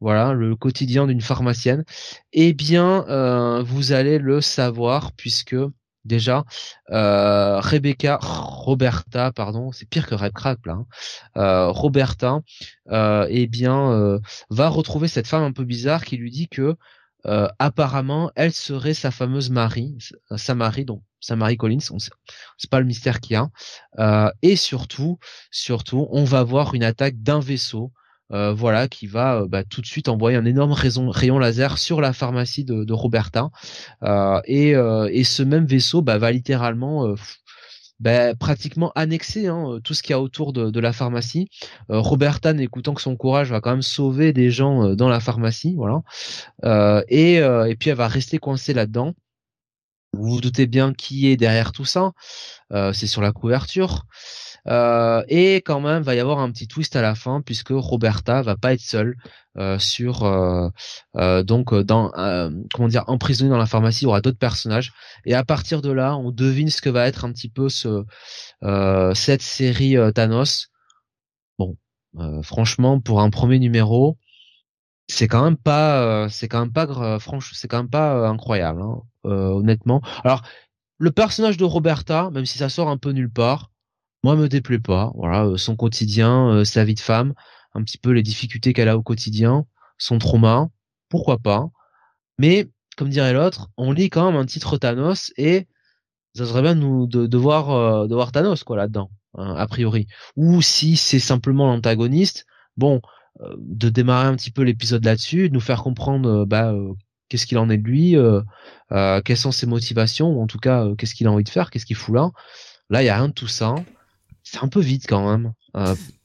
Voilà, 0.00 0.32
le 0.32 0.54
quotidien 0.54 1.08
d'une 1.08 1.20
pharmacienne, 1.20 1.84
eh 2.32 2.52
bien, 2.52 3.04
euh, 3.08 3.62
vous 3.64 3.90
allez 3.90 4.18
le 4.18 4.40
savoir 4.40 5.10
puisque 5.12 5.56
déjà 6.04 6.44
euh, 6.90 7.58
Rebecca, 7.58 8.18
Roberta, 8.22 9.32
pardon, 9.32 9.72
c'est 9.72 9.88
pire 9.88 10.06
que 10.06 10.14
Red 10.14 10.32
là. 10.64 10.72
Hein, 10.72 10.86
euh, 11.36 11.68
Roberta, 11.70 12.42
eh 13.28 13.46
bien, 13.48 14.20
va 14.50 14.68
retrouver 14.68 15.08
cette 15.08 15.26
femme 15.26 15.42
un 15.42 15.52
peu 15.52 15.64
bizarre 15.64 16.04
qui 16.04 16.16
lui 16.16 16.30
dit 16.30 16.48
que 16.48 16.76
apparemment, 17.58 18.30
elle 18.34 18.52
serait 18.52 18.94
sa 18.94 19.10
fameuse 19.10 19.50
Marie, 19.50 19.96
sa 20.36 20.54
Marie, 20.54 20.84
donc 20.84 21.02
sa 21.20 21.36
Marie 21.36 21.56
Collins. 21.56 21.78
C'est 22.56 22.70
pas 22.70 22.80
le 22.80 22.86
mystère 22.86 23.20
qu'il 23.20 23.34
y 23.34 23.36
a. 23.36 24.32
et 24.42 24.56
surtout, 24.56 25.18
surtout, 25.50 26.08
on 26.10 26.24
va 26.24 26.42
voir 26.42 26.74
une 26.74 26.84
attaque 26.84 27.22
d'un 27.22 27.40
vaisseau 27.40 27.92
euh, 28.30 28.52
voilà, 28.52 28.88
qui 28.88 29.06
va 29.06 29.40
euh, 29.40 29.48
bah, 29.48 29.64
tout 29.64 29.80
de 29.80 29.86
suite 29.86 30.08
envoyer 30.08 30.36
un 30.36 30.44
énorme 30.44 30.72
rayon, 30.72 31.38
laser 31.38 31.78
sur 31.78 32.02
la 32.02 32.12
pharmacie 32.12 32.64
de, 32.64 32.84
de 32.84 32.92
Roberta. 32.92 33.48
Euh, 34.02 34.40
et, 34.44 34.72
et, 34.72 35.24
ce 35.24 35.42
même 35.42 35.64
vaisseau 35.64 36.02
bah, 36.02 36.18
va 36.18 36.30
littéralement 36.30 37.14
bah, 38.00 38.34
pratiquement 38.34 38.92
annexer 38.94 39.46
hein, 39.48 39.78
tout 39.84 39.94
ce 39.94 40.02
qu'il 40.02 40.10
y 40.10 40.14
a 40.14 40.20
autour 40.20 40.52
de, 40.52 40.80
la 40.80 40.92
pharmacie. 40.92 41.48
Roberta, 41.88 42.52
n'écoutant 42.52 42.94
que 42.94 43.02
son 43.02 43.16
courage, 43.16 43.50
va 43.50 43.60
quand 43.60 43.70
même 43.70 43.82
sauver 43.82 44.32
des 44.32 44.50
gens 44.50 44.94
dans 44.94 45.08
la 45.08 45.20
pharmacie, 45.20 45.74
voilà. 45.76 46.02
et, 47.08 47.34
et 47.36 47.76
puis 47.78 47.90
elle 47.90 47.96
va 47.96 48.08
rester 48.08 48.38
coincée 48.38 48.74
là-dedans. 48.74 49.14
Vous 50.12 50.30
vous 50.30 50.40
doutez 50.40 50.66
bien 50.66 50.94
qui 50.94 51.28
est 51.28 51.36
derrière 51.36 51.72
tout 51.72 51.84
ça. 51.84 52.12
c'est 52.70 53.06
sur 53.06 53.22
la 53.22 53.32
couverture. 53.32 54.06
Euh, 54.68 55.22
et 55.28 55.56
quand 55.56 55.80
même, 55.80 56.02
va 56.02 56.14
y 56.14 56.20
avoir 56.20 56.40
un 56.40 56.50
petit 56.50 56.68
twist 56.68 56.94
à 56.96 57.02
la 57.02 57.14
fin 57.14 57.40
puisque 57.40 57.70
Roberta 57.70 58.42
va 58.42 58.56
pas 58.56 58.74
être 58.74 58.80
seule 58.80 59.16
euh, 59.56 59.78
sur 59.78 60.24
euh, 60.24 61.42
donc 61.42 61.74
dans 61.74 62.10
comment 62.74 62.88
dire 62.88 63.04
emprisonnée 63.06 63.50
dans 63.50 63.58
la 63.58 63.66
pharmacie. 63.66 64.02
Il 64.02 64.04
y 64.04 64.08
aura 64.08 64.20
d'autres 64.20 64.38
personnages 64.38 64.92
et 65.24 65.34
à 65.34 65.44
partir 65.44 65.82
de 65.82 65.90
là, 65.90 66.16
on 66.16 66.30
devine 66.30 66.70
ce 66.70 66.82
que 66.82 66.90
va 66.90 67.06
être 67.06 67.24
un 67.24 67.32
petit 67.32 67.48
peu 67.48 67.68
ce 67.68 68.04
cette 69.14 69.42
série 69.42 69.96
Thanos. 70.14 70.68
Bon, 71.58 71.76
franchement, 72.42 73.00
pour 73.00 73.20
un 73.20 73.30
premier 73.30 73.58
numéro, 73.58 74.18
c'est 75.08 75.28
quand 75.28 75.44
même 75.44 75.56
pas 75.56 76.28
c'est 76.28 76.48
quand 76.48 76.60
même 76.60 76.72
pas 76.72 77.18
franchement 77.18 77.54
c'est 77.54 77.68
quand 77.68 77.78
même 77.78 77.90
pas 77.90 78.28
incroyable 78.28 78.82
hein, 78.82 79.02
honnêtement 79.24 80.02
alors 80.24 80.42
le 80.98 81.10
personnage 81.12 81.56
de 81.56 81.64
Roberta 81.64 82.30
même 82.32 82.44
si 82.44 82.58
ça 82.58 82.68
sort 82.68 82.88
un 82.88 82.98
peu 82.98 83.12
nulle 83.12 83.30
part 83.30 83.70
moi 84.22 84.36
me 84.36 84.48
déplaît 84.48 84.78
pas. 84.78 85.12
Voilà, 85.14 85.46
euh, 85.46 85.56
son 85.56 85.76
quotidien, 85.76 86.48
euh, 86.48 86.64
sa 86.64 86.84
vie 86.84 86.94
de 86.94 87.00
femme, 87.00 87.34
un 87.74 87.82
petit 87.82 87.98
peu 87.98 88.10
les 88.10 88.22
difficultés 88.22 88.72
qu'elle 88.72 88.88
a 88.88 88.96
au 88.96 89.02
quotidien, 89.02 89.66
son 89.98 90.18
trauma, 90.18 90.68
pourquoi 91.08 91.38
pas. 91.38 91.68
Mais 92.38 92.68
comme 92.96 93.10
dirait 93.10 93.32
l'autre, 93.32 93.70
on 93.76 93.92
lit 93.92 94.10
quand 94.10 94.26
même 94.30 94.40
un 94.40 94.46
titre 94.46 94.76
Thanos 94.78 95.32
et 95.36 95.68
ça 96.34 96.46
serait 96.46 96.62
bien 96.62 96.74
de, 96.76 97.36
euh, 97.36 98.06
voir 98.08 98.32
Thanos 98.32 98.64
quoi 98.64 98.76
là-dedans, 98.76 99.10
hein, 99.36 99.54
a 99.56 99.66
priori. 99.66 100.06
Ou 100.36 100.62
si 100.62 100.96
c'est 100.96 101.20
simplement 101.20 101.66
l'antagoniste, 101.66 102.46
bon, 102.76 103.00
de 103.58 103.88
démarrer 103.88 104.26
un 104.28 104.34
petit 104.34 104.50
peu 104.50 104.62
l'épisode 104.62 105.04
là-dessus, 105.04 105.48
de 105.48 105.54
nous 105.54 105.60
faire 105.60 105.82
comprendre 105.84 106.44
bah 106.44 106.74
qu'est-ce 107.28 107.46
qu'il 107.46 107.58
en 107.58 107.70
est 107.70 107.78
de 107.78 107.84
lui, 107.84 108.16
quelles 109.24 109.36
sont 109.36 109.52
ses 109.52 109.66
motivations, 109.66 110.30
ou 110.32 110.42
en 110.42 110.48
tout 110.48 110.58
cas 110.58 110.86
qu'est-ce 110.98 111.14
qu'il 111.14 111.28
a 111.28 111.32
envie 111.32 111.44
de 111.44 111.48
faire, 111.48 111.70
qu'est-ce 111.70 111.86
qu'il 111.86 111.96
fout 111.96 112.14
là. 112.14 112.32
Là, 112.90 113.02
il 113.02 113.06
y 113.06 113.10
a 113.10 113.16
rien 113.16 113.28
de 113.28 113.32
tout 113.32 113.48
ça. 113.48 113.76
C'est 114.50 114.62
un 114.62 114.68
peu 114.68 114.80
vite 114.80 115.06
quand 115.08 115.28
même. 115.30 115.52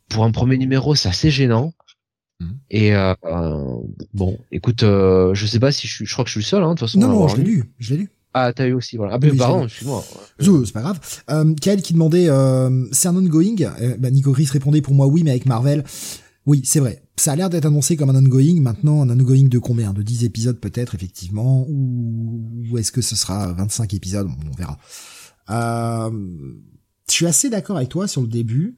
pour 0.09 0.23
un 0.23 0.31
premier 0.31 0.57
numéro, 0.57 0.95
c'est 0.95 1.09
assez 1.09 1.29
gênant. 1.31 1.73
Mhm. 2.39 2.57
Et 2.71 2.95
euh, 2.95 3.13
bon, 4.13 4.39
écoute, 4.51 4.83
euh, 4.83 5.33
je 5.33 5.45
sais 5.45 5.59
pas 5.59 5.71
si 5.71 5.87
je 5.87 5.95
suis, 5.95 6.05
je 6.05 6.13
crois 6.13 6.23
que 6.23 6.29
je 6.29 6.33
suis 6.33 6.41
le 6.41 6.45
seul, 6.45 6.63
hein, 6.63 6.69
de 6.69 6.79
toute 6.79 6.87
façon. 6.87 6.99
Non, 6.99 7.07
non, 7.07 7.27
je 7.27 7.37
l'ai 7.37 7.43
lu, 7.43 7.73
je 7.79 7.93
l'ai 7.93 8.01
lu. 8.01 8.09
Ah, 8.33 8.51
t'as 8.51 8.67
eu 8.67 8.73
aussi, 8.73 8.97
voilà. 8.97 9.13
Ah, 9.13 9.17
ben, 9.19 9.35
pardon, 9.37 9.65
excuse-moi. 9.65 10.03
C'est 10.39 10.73
pas 10.73 10.81
grave. 10.81 10.99
Euh, 11.29 11.53
Kael 11.53 11.81
qui 11.81 11.93
demandait, 11.93 12.29
euh, 12.29 12.85
c'est 12.91 13.07
un 13.07 13.15
ongoing. 13.15 13.55
Euh, 13.61 13.95
bah, 13.99 14.09
Nico 14.09 14.33
Chris 14.33 14.47
répondait 14.51 14.81
pour 14.81 14.95
moi 14.95 15.05
oui, 15.05 15.23
mais 15.23 15.31
avec 15.31 15.45
Marvel. 15.45 15.83
Oui, 16.45 16.61
c'est 16.65 16.79
vrai. 16.79 17.03
Ça 17.15 17.33
a 17.33 17.35
l'air 17.35 17.49
d'être 17.49 17.65
annoncé 17.65 17.95
comme 17.95 18.09
un 18.09 18.15
ongoing. 18.15 18.59
Maintenant, 18.59 19.03
un 19.03 19.09
ongoing 19.09 19.47
de 19.47 19.59
combien? 19.59 19.93
De 19.93 20.01
10 20.01 20.25
épisodes 20.25 20.59
peut-être, 20.59 20.95
effectivement? 20.95 21.65
Ou, 21.69 22.41
ou 22.71 22.77
est-ce 22.79 22.91
que 22.91 23.01
ce 23.01 23.15
sera 23.15 23.53
25 23.53 23.93
épisodes? 23.93 24.27
On 24.27 24.57
verra. 24.57 24.79
Euh, 25.51 26.09
je 27.13 27.17
suis 27.17 27.27
assez 27.27 27.51
d'accord 27.51 27.77
avec 27.77 27.89
toi 27.89 28.07
sur 28.07 28.21
le 28.21 28.27
début. 28.27 28.75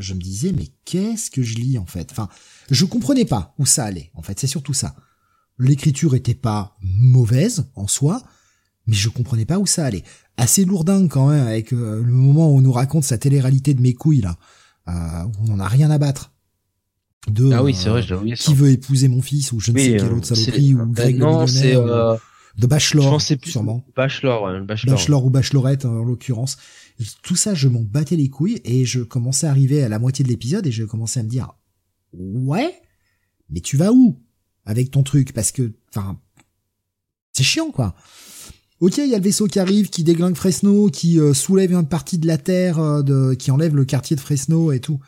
Je 0.00 0.12
me 0.12 0.20
disais, 0.20 0.50
mais 0.50 0.66
qu'est-ce 0.84 1.30
que 1.30 1.44
je 1.44 1.54
lis, 1.54 1.78
en 1.78 1.86
fait? 1.86 2.08
Enfin, 2.10 2.28
je 2.72 2.84
comprenais 2.84 3.24
pas 3.24 3.54
où 3.56 3.66
ça 3.66 3.84
allait, 3.84 4.10
en 4.14 4.22
fait, 4.22 4.40
c'est 4.40 4.48
surtout 4.48 4.74
ça. 4.74 4.96
L'écriture 5.60 6.16
était 6.16 6.34
pas 6.34 6.76
mauvaise 6.82 7.70
en 7.76 7.86
soi, 7.86 8.20
mais 8.88 8.96
je 8.96 9.08
comprenais 9.08 9.44
pas 9.44 9.60
où 9.60 9.66
ça 9.66 9.84
allait. 9.84 10.02
Assez 10.36 10.64
lourdin 10.64 11.06
quand 11.06 11.28
même 11.28 11.46
avec 11.46 11.72
euh, 11.72 12.02
le 12.02 12.12
moment 12.12 12.50
où 12.50 12.56
on 12.56 12.60
nous 12.60 12.72
raconte 12.72 13.04
sa 13.04 13.16
télé-réalité 13.16 13.74
de 13.74 13.80
mes 13.80 13.94
couilles 13.94 14.22
là, 14.22 14.36
euh, 14.88 14.92
où 15.24 15.32
on 15.44 15.56
n'en 15.56 15.60
a 15.60 15.68
rien 15.68 15.90
à 15.92 15.98
battre. 15.98 16.32
De, 17.28 17.52
ah 17.52 17.62
oui, 17.62 17.74
c'est 17.74 17.90
vrai, 17.90 18.02
je 18.02 18.34
Qui 18.34 18.54
veut 18.54 18.70
épouser 18.70 19.06
mon 19.06 19.22
fils 19.22 19.52
ou 19.52 19.60
je 19.60 19.70
ne 19.70 19.78
sais 19.78 19.96
quelle 19.98 20.12
autre 20.12 20.26
saloperie 20.26 20.74
ou 20.74 20.84
Greg 20.86 21.16
non, 21.16 21.44
euh... 21.46 22.16
de 22.56 22.66
Bachelor, 22.66 23.20
sûrement. 23.20 23.84
Bachelor, 23.94 24.42
ouais, 24.42 24.60
Bachelor. 24.62 24.96
Bachelor 24.96 25.24
ou 25.24 25.30
Bachelorette 25.30 25.84
en 25.84 26.02
l'occurrence. 26.02 26.56
Tout 27.22 27.36
ça, 27.36 27.54
je 27.54 27.68
m'en 27.68 27.82
battais 27.82 28.16
les 28.16 28.28
couilles 28.28 28.60
et 28.64 28.84
je 28.84 29.00
commençais 29.00 29.46
à 29.46 29.50
arriver 29.50 29.82
à 29.82 29.88
la 29.88 29.98
moitié 29.98 30.24
de 30.24 30.28
l'épisode 30.28 30.66
et 30.66 30.72
je 30.72 30.84
commençais 30.84 31.20
à 31.20 31.22
me 31.22 31.28
dire 31.28 31.54
ouais, 32.12 32.74
mais 33.50 33.60
tu 33.60 33.76
vas 33.76 33.92
où 33.92 34.20
avec 34.64 34.90
ton 34.90 35.02
truc? 35.02 35.32
Parce 35.32 35.50
que, 35.50 35.72
enfin, 35.90 36.20
c'est 37.32 37.42
chiant 37.42 37.70
quoi. 37.70 37.94
Ok, 38.80 38.98
il 38.98 39.08
y 39.08 39.14
a 39.14 39.18
le 39.18 39.24
vaisseau 39.24 39.48
qui 39.48 39.58
arrive, 39.58 39.90
qui 39.90 40.04
déglingue 40.04 40.36
Fresno, 40.36 40.88
qui 40.88 41.18
euh, 41.18 41.34
soulève 41.34 41.72
une 41.72 41.88
partie 41.88 42.18
de 42.18 42.28
la 42.28 42.38
terre, 42.38 42.78
euh, 42.78 43.34
qui 43.34 43.50
enlève 43.50 43.74
le 43.74 43.84
quartier 43.84 44.14
de 44.14 44.20
Fresno 44.20 44.70
et 44.70 44.78
tout. 44.78 45.00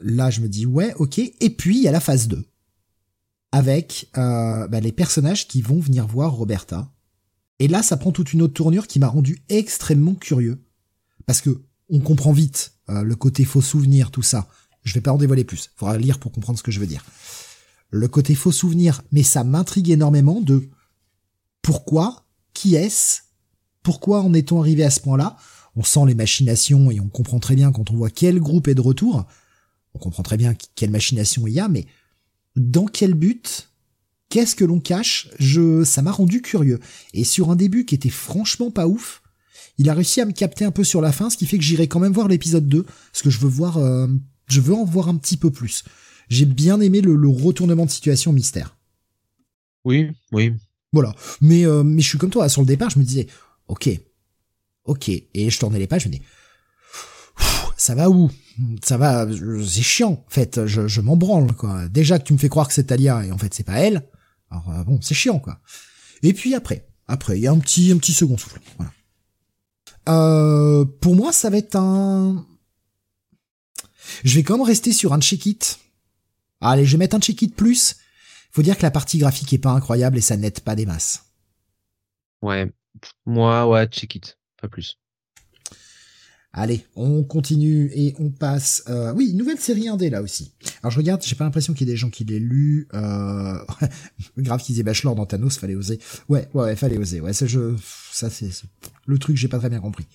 Là, 0.00 0.30
je 0.30 0.40
me 0.40 0.48
dis 0.48 0.64
ouais, 0.64 0.94
ok. 0.96 1.18
Et 1.18 1.50
puis 1.50 1.76
il 1.76 1.82
y 1.82 1.88
a 1.88 1.92
la 1.92 2.00
phase 2.00 2.28
2 2.28 2.42
avec 3.50 4.10
euh, 4.16 4.68
bah, 4.68 4.80
les 4.80 4.92
personnages 4.92 5.48
qui 5.48 5.60
vont 5.60 5.80
venir 5.80 6.06
voir 6.06 6.32
Roberta. 6.32 6.90
Et 7.58 7.68
là, 7.68 7.82
ça 7.82 7.96
prend 7.96 8.12
toute 8.12 8.32
une 8.32 8.42
autre 8.42 8.54
tournure 8.54 8.86
qui 8.86 8.98
m'a 8.98 9.08
rendu 9.08 9.42
extrêmement 9.48 10.14
curieux 10.14 10.62
parce 11.28 11.42
que 11.42 11.60
on 11.90 12.00
comprend 12.00 12.32
vite 12.32 12.72
le 12.88 13.14
côté 13.14 13.44
faux 13.44 13.60
souvenir, 13.60 14.10
tout 14.10 14.22
ça. 14.22 14.48
Je 14.82 14.94
vais 14.94 15.02
pas 15.02 15.12
en 15.12 15.18
dévoiler 15.18 15.44
plus. 15.44 15.70
Faudra 15.76 15.98
lire 15.98 16.18
pour 16.18 16.32
comprendre 16.32 16.58
ce 16.58 16.62
que 16.62 16.70
je 16.72 16.80
veux 16.80 16.86
dire. 16.86 17.04
Le 17.90 18.08
côté 18.08 18.34
faux 18.34 18.50
souvenir, 18.50 19.02
mais 19.12 19.22
ça 19.22 19.44
m'intrigue 19.44 19.90
énormément 19.90 20.40
de 20.40 20.70
pourquoi, 21.60 22.24
qui 22.54 22.76
est-ce, 22.76 23.20
pourquoi 23.82 24.22
en 24.22 24.32
est-on 24.32 24.60
arrivé 24.60 24.84
à 24.84 24.90
ce 24.90 25.00
point-là? 25.00 25.36
On 25.76 25.84
sent 25.84 26.06
les 26.06 26.14
machinations 26.14 26.90
et 26.90 26.98
on 26.98 27.08
comprend 27.08 27.40
très 27.40 27.56
bien 27.56 27.72
quand 27.72 27.90
on 27.90 27.96
voit 27.96 28.10
quel 28.10 28.40
groupe 28.40 28.66
est 28.66 28.74
de 28.74 28.80
retour. 28.80 29.26
On 29.92 29.98
comprend 29.98 30.22
très 30.22 30.38
bien 30.38 30.54
quelle 30.74 30.90
machination 30.90 31.46
il 31.46 31.52
y 31.52 31.60
a, 31.60 31.68
mais 31.68 31.84
dans 32.56 32.86
quel 32.86 33.12
but 33.12 33.70
Qu'est-ce 34.30 34.56
que 34.56 34.64
l'on 34.64 34.80
cache? 34.80 35.28
Je, 35.38 35.84
ça 35.84 36.00
m'a 36.00 36.12
rendu 36.12 36.40
curieux. 36.40 36.80
Et 37.12 37.24
sur 37.24 37.50
un 37.50 37.56
début 37.56 37.84
qui 37.84 37.94
était 37.94 38.08
franchement 38.08 38.70
pas 38.70 38.86
ouf, 38.86 39.22
il 39.78 39.88
a 39.88 39.94
réussi 39.94 40.20
à 40.20 40.26
me 40.26 40.32
capter 40.32 40.64
un 40.64 40.70
peu 40.70 40.84
sur 40.84 41.00
la 41.00 41.12
fin, 41.12 41.30
ce 41.30 41.36
qui 41.36 41.46
fait 41.46 41.58
que 41.58 41.64
j'irai 41.64 41.88
quand 41.88 42.00
même 42.00 42.12
voir 42.12 42.28
l'épisode 42.28 42.68
2, 42.68 42.82
parce 42.82 43.22
que 43.22 43.30
je 43.30 43.38
veux 43.38 43.48
voir 43.48 43.78
euh, 43.78 44.08
je 44.46 44.60
veux 44.60 44.74
en 44.74 44.84
voir 44.84 45.08
un 45.08 45.16
petit 45.16 45.36
peu 45.36 45.50
plus. 45.50 45.84
J'ai 46.28 46.44
bien 46.44 46.80
aimé 46.80 47.00
le, 47.00 47.28
retournement 47.28 47.86
de 47.86 47.90
situation 47.90 48.32
mystère. 48.32 48.76
Oui, 49.84 50.10
oui. 50.32 50.52
Voilà. 50.92 51.14
Mais, 51.40 51.64
euh, 51.64 51.82
mais 51.82 52.02
je 52.02 52.08
suis 52.08 52.18
comme 52.18 52.30
toi, 52.30 52.48
sur 52.48 52.62
le 52.62 52.66
départ, 52.66 52.90
je 52.90 52.98
me 52.98 53.04
disais, 53.04 53.26
ok, 53.68 53.88
ok. 54.84 55.08
Et 55.08 55.50
je 55.50 55.58
tournais 55.58 55.78
les 55.78 55.86
pages, 55.86 56.02
je 56.02 56.08
me 56.08 56.12
disais, 56.12 56.24
ça 57.76 57.94
va 57.94 58.10
où? 58.10 58.30
Ça 58.82 58.96
va, 58.96 59.26
c'est 59.64 59.82
chiant, 59.82 60.24
en 60.26 60.30
fait, 60.30 60.66
je, 60.66 60.88
je 60.88 61.00
m'en 61.00 61.16
branle, 61.16 61.52
quoi. 61.52 61.88
Déjà 61.88 62.18
que 62.18 62.24
tu 62.24 62.32
me 62.32 62.38
fais 62.38 62.48
croire 62.48 62.66
que 62.66 62.74
c'est 62.74 62.84
Talia, 62.84 63.24
et 63.24 63.30
en 63.30 63.38
fait 63.38 63.54
c'est 63.54 63.64
pas 63.64 63.78
elle, 63.78 64.04
alors 64.50 64.68
euh, 64.70 64.84
bon, 64.84 64.98
c'est 65.00 65.14
chiant, 65.14 65.38
quoi. 65.38 65.60
Et 66.22 66.32
puis 66.32 66.54
après, 66.54 66.88
après, 67.06 67.38
il 67.38 67.42
y 67.42 67.46
a 67.46 67.52
un 67.52 67.58
petit, 67.58 67.92
un 67.92 67.98
petit 67.98 68.12
second 68.12 68.36
souffle, 68.36 68.60
voilà. 68.76 68.92
Euh, 70.08 70.84
pour 71.00 71.14
moi, 71.14 71.32
ça 71.32 71.50
va 71.50 71.58
être 71.58 71.76
un, 71.76 72.46
je 74.24 74.34
vais 74.34 74.42
quand 74.42 74.56
même 74.56 74.66
rester 74.66 74.92
sur 74.92 75.12
un 75.12 75.20
check-it. 75.20 75.78
Allez, 76.60 76.84
je 76.84 76.92
vais 76.92 76.98
mettre 76.98 77.16
un 77.16 77.20
check-it 77.20 77.54
plus. 77.54 77.96
Faut 78.50 78.62
dire 78.62 78.76
que 78.76 78.82
la 78.82 78.90
partie 78.90 79.18
graphique 79.18 79.52
est 79.52 79.58
pas 79.58 79.70
incroyable 79.70 80.18
et 80.18 80.22
ça 80.22 80.36
n'aide 80.36 80.60
pas 80.60 80.74
des 80.74 80.86
masses. 80.86 81.24
Ouais. 82.42 82.72
Moi, 83.26 83.66
ouais, 83.68 83.86
check-it. 83.86 84.38
Pas 84.60 84.68
plus. 84.68 84.98
Allez, 86.58 86.84
on 86.96 87.22
continue 87.22 87.88
et 87.94 88.16
on 88.18 88.30
passe. 88.30 88.82
Euh, 88.88 89.12
oui, 89.14 89.32
nouvelle 89.34 89.60
série 89.60 89.86
indé 89.86 90.10
là 90.10 90.22
aussi. 90.22 90.50
Alors 90.82 90.90
je 90.90 90.96
regarde, 90.96 91.22
j'ai 91.24 91.36
pas 91.36 91.44
l'impression 91.44 91.72
qu'il 91.72 91.86
y 91.86 91.90
ait 91.90 91.94
des 91.94 91.96
gens 91.96 92.10
qui 92.10 92.24
l'aient 92.24 92.40
lu. 92.40 92.88
Euh... 92.94 93.58
Grave 94.38 94.60
qu'ils 94.60 94.80
aient 94.80 94.82
bachelor 94.82 95.14
dans 95.14 95.24
Thanos, 95.24 95.56
fallait 95.56 95.76
oser. 95.76 96.00
Ouais, 96.28 96.48
ouais, 96.54 96.74
fallait 96.74 96.98
oser. 96.98 97.20
Ouais, 97.20 97.32
ça, 97.32 97.46
je... 97.46 97.76
ça 98.12 98.28
c'est 98.28 98.50
le 99.06 99.18
truc, 99.18 99.36
j'ai 99.36 99.46
pas 99.46 99.58
très 99.58 99.70
bien 99.70 99.78
compris. 99.78 100.06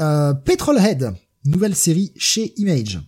Euh, 0.00 0.32
Petrolhead, 0.32 1.12
nouvelle 1.44 1.76
série 1.76 2.12
chez 2.16 2.54
Image. 2.58 3.00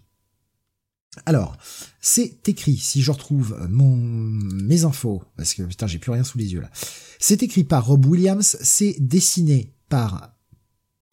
Alors, 1.25 1.57
c'est 2.03 2.47
écrit, 2.51 2.77
si 2.77 3.01
je 3.01 3.11
retrouve 3.11 3.57
mon, 3.71 3.97
mes 3.97 4.85
infos, 4.85 5.23
parce 5.39 5.55
que 5.55 5.63
putain, 5.63 5.87
j'ai 5.87 5.99
plus 5.99 6.11
rien 6.11 6.25
sous 6.25 6.37
les 6.37 6.53
yeux 6.53 6.61
là. 6.61 6.71
C'est 7.19 7.43
écrit 7.43 7.65
par 7.65 7.87
Rob 7.87 8.05
Williams, 8.05 8.59
c'est 8.61 8.97
dessiné 9.01 9.73
par 9.89 10.34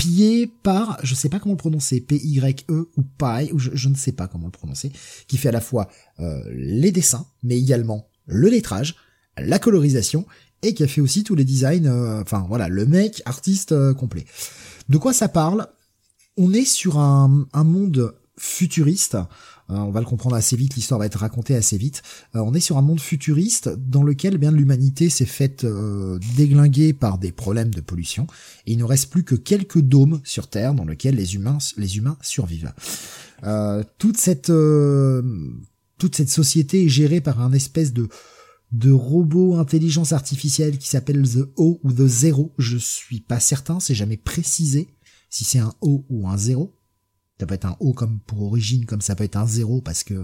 pillé 0.01 0.47
par, 0.47 0.97
je 1.03 1.13
sais 1.13 1.29
pas 1.29 1.37
comment 1.37 1.53
le 1.53 1.59
prononcer, 1.59 2.01
P-Y-E 2.01 2.89
ou 2.97 3.03
Pi, 3.03 3.51
ou 3.53 3.59
je, 3.59 3.87
ne 3.87 3.93
sais 3.93 4.13
pas 4.13 4.27
comment 4.27 4.47
le 4.47 4.51
prononcer, 4.51 4.91
qui 5.27 5.37
fait 5.37 5.49
à 5.49 5.51
la 5.51 5.61
fois 5.61 5.89
euh, 6.19 6.41
les 6.51 6.91
dessins, 6.91 7.27
mais 7.43 7.59
également 7.59 8.09
le 8.25 8.49
lettrage, 8.49 8.95
la 9.37 9.59
colorisation, 9.59 10.25
et 10.63 10.73
qui 10.73 10.81
a 10.81 10.87
fait 10.87 11.01
aussi 11.01 11.23
tous 11.23 11.35
les 11.35 11.45
designs, 11.45 11.85
euh, 11.85 12.19
enfin 12.19 12.45
voilà, 12.47 12.67
le 12.67 12.87
mec 12.87 13.21
artiste 13.25 13.73
euh, 13.73 13.93
complet. 13.93 14.25
De 14.89 14.97
quoi 14.97 15.13
ça 15.13 15.27
parle? 15.27 15.67
On 16.35 16.51
est 16.51 16.65
sur 16.65 16.97
un, 16.97 17.45
monde 17.53 18.15
futuriste. 18.39 19.17
Euh, 19.71 19.77
on 19.77 19.91
va 19.91 19.99
le 19.99 20.05
comprendre 20.05 20.35
assez 20.35 20.55
vite, 20.55 20.75
l'histoire 20.75 20.99
va 20.99 21.05
être 21.05 21.19
racontée 21.19 21.55
assez 21.55 21.77
vite. 21.77 22.03
Euh, 22.35 22.39
on 22.39 22.53
est 22.53 22.59
sur 22.59 22.77
un 22.77 22.81
monde 22.81 22.99
futuriste 22.99 23.69
dans 23.69 24.03
lequel 24.03 24.37
bien 24.37 24.51
l'humanité 24.51 25.09
s'est 25.09 25.25
faite 25.25 25.63
euh, 25.63 26.19
déglinguer 26.35 26.93
par 26.93 27.17
des 27.17 27.31
problèmes 27.31 27.73
de 27.73 27.81
pollution 27.81 28.27
et 28.65 28.73
il 28.73 28.77
ne 28.77 28.83
reste 28.83 29.09
plus 29.09 29.23
que 29.23 29.35
quelques 29.35 29.79
dômes 29.79 30.21
sur 30.23 30.47
Terre 30.47 30.73
dans 30.73 30.85
lesquels 30.85 31.15
les 31.15 31.35
humains 31.35 31.57
les 31.77 31.97
humains 31.97 32.17
survivent. 32.21 32.73
toute 33.97 34.17
cette 34.17 34.51
toute 35.97 36.15
cette 36.15 36.29
société 36.29 36.85
est 36.85 36.89
gérée 36.89 37.21
par 37.21 37.41
un 37.41 37.53
espèce 37.53 37.93
de 37.93 38.07
de 38.71 38.91
robot 38.91 39.55
intelligence 39.55 40.13
artificielle 40.13 40.77
qui 40.77 40.87
s'appelle 40.87 41.27
The 41.27 41.49
O 41.57 41.79
ou 41.83 41.91
The 41.91 42.07
Zero. 42.07 42.53
Je 42.57 42.77
suis 42.77 43.19
pas 43.19 43.39
certain, 43.39 43.79
c'est 43.79 43.95
jamais 43.95 44.17
précisé 44.17 44.87
si 45.29 45.43
c'est 45.43 45.59
un 45.59 45.73
O 45.81 46.05
ou 46.09 46.29
un 46.29 46.37
0. 46.37 46.73
Ça 47.41 47.47
peut 47.47 47.55
être 47.55 47.65
un 47.65 47.75
O 47.79 47.91
comme 47.91 48.19
pour 48.27 48.43
origine, 48.43 48.85
comme 48.85 49.01
ça 49.01 49.15
peut 49.15 49.23
être 49.23 49.35
un 49.35 49.47
0 49.47 49.81
parce 49.81 50.03
que 50.03 50.23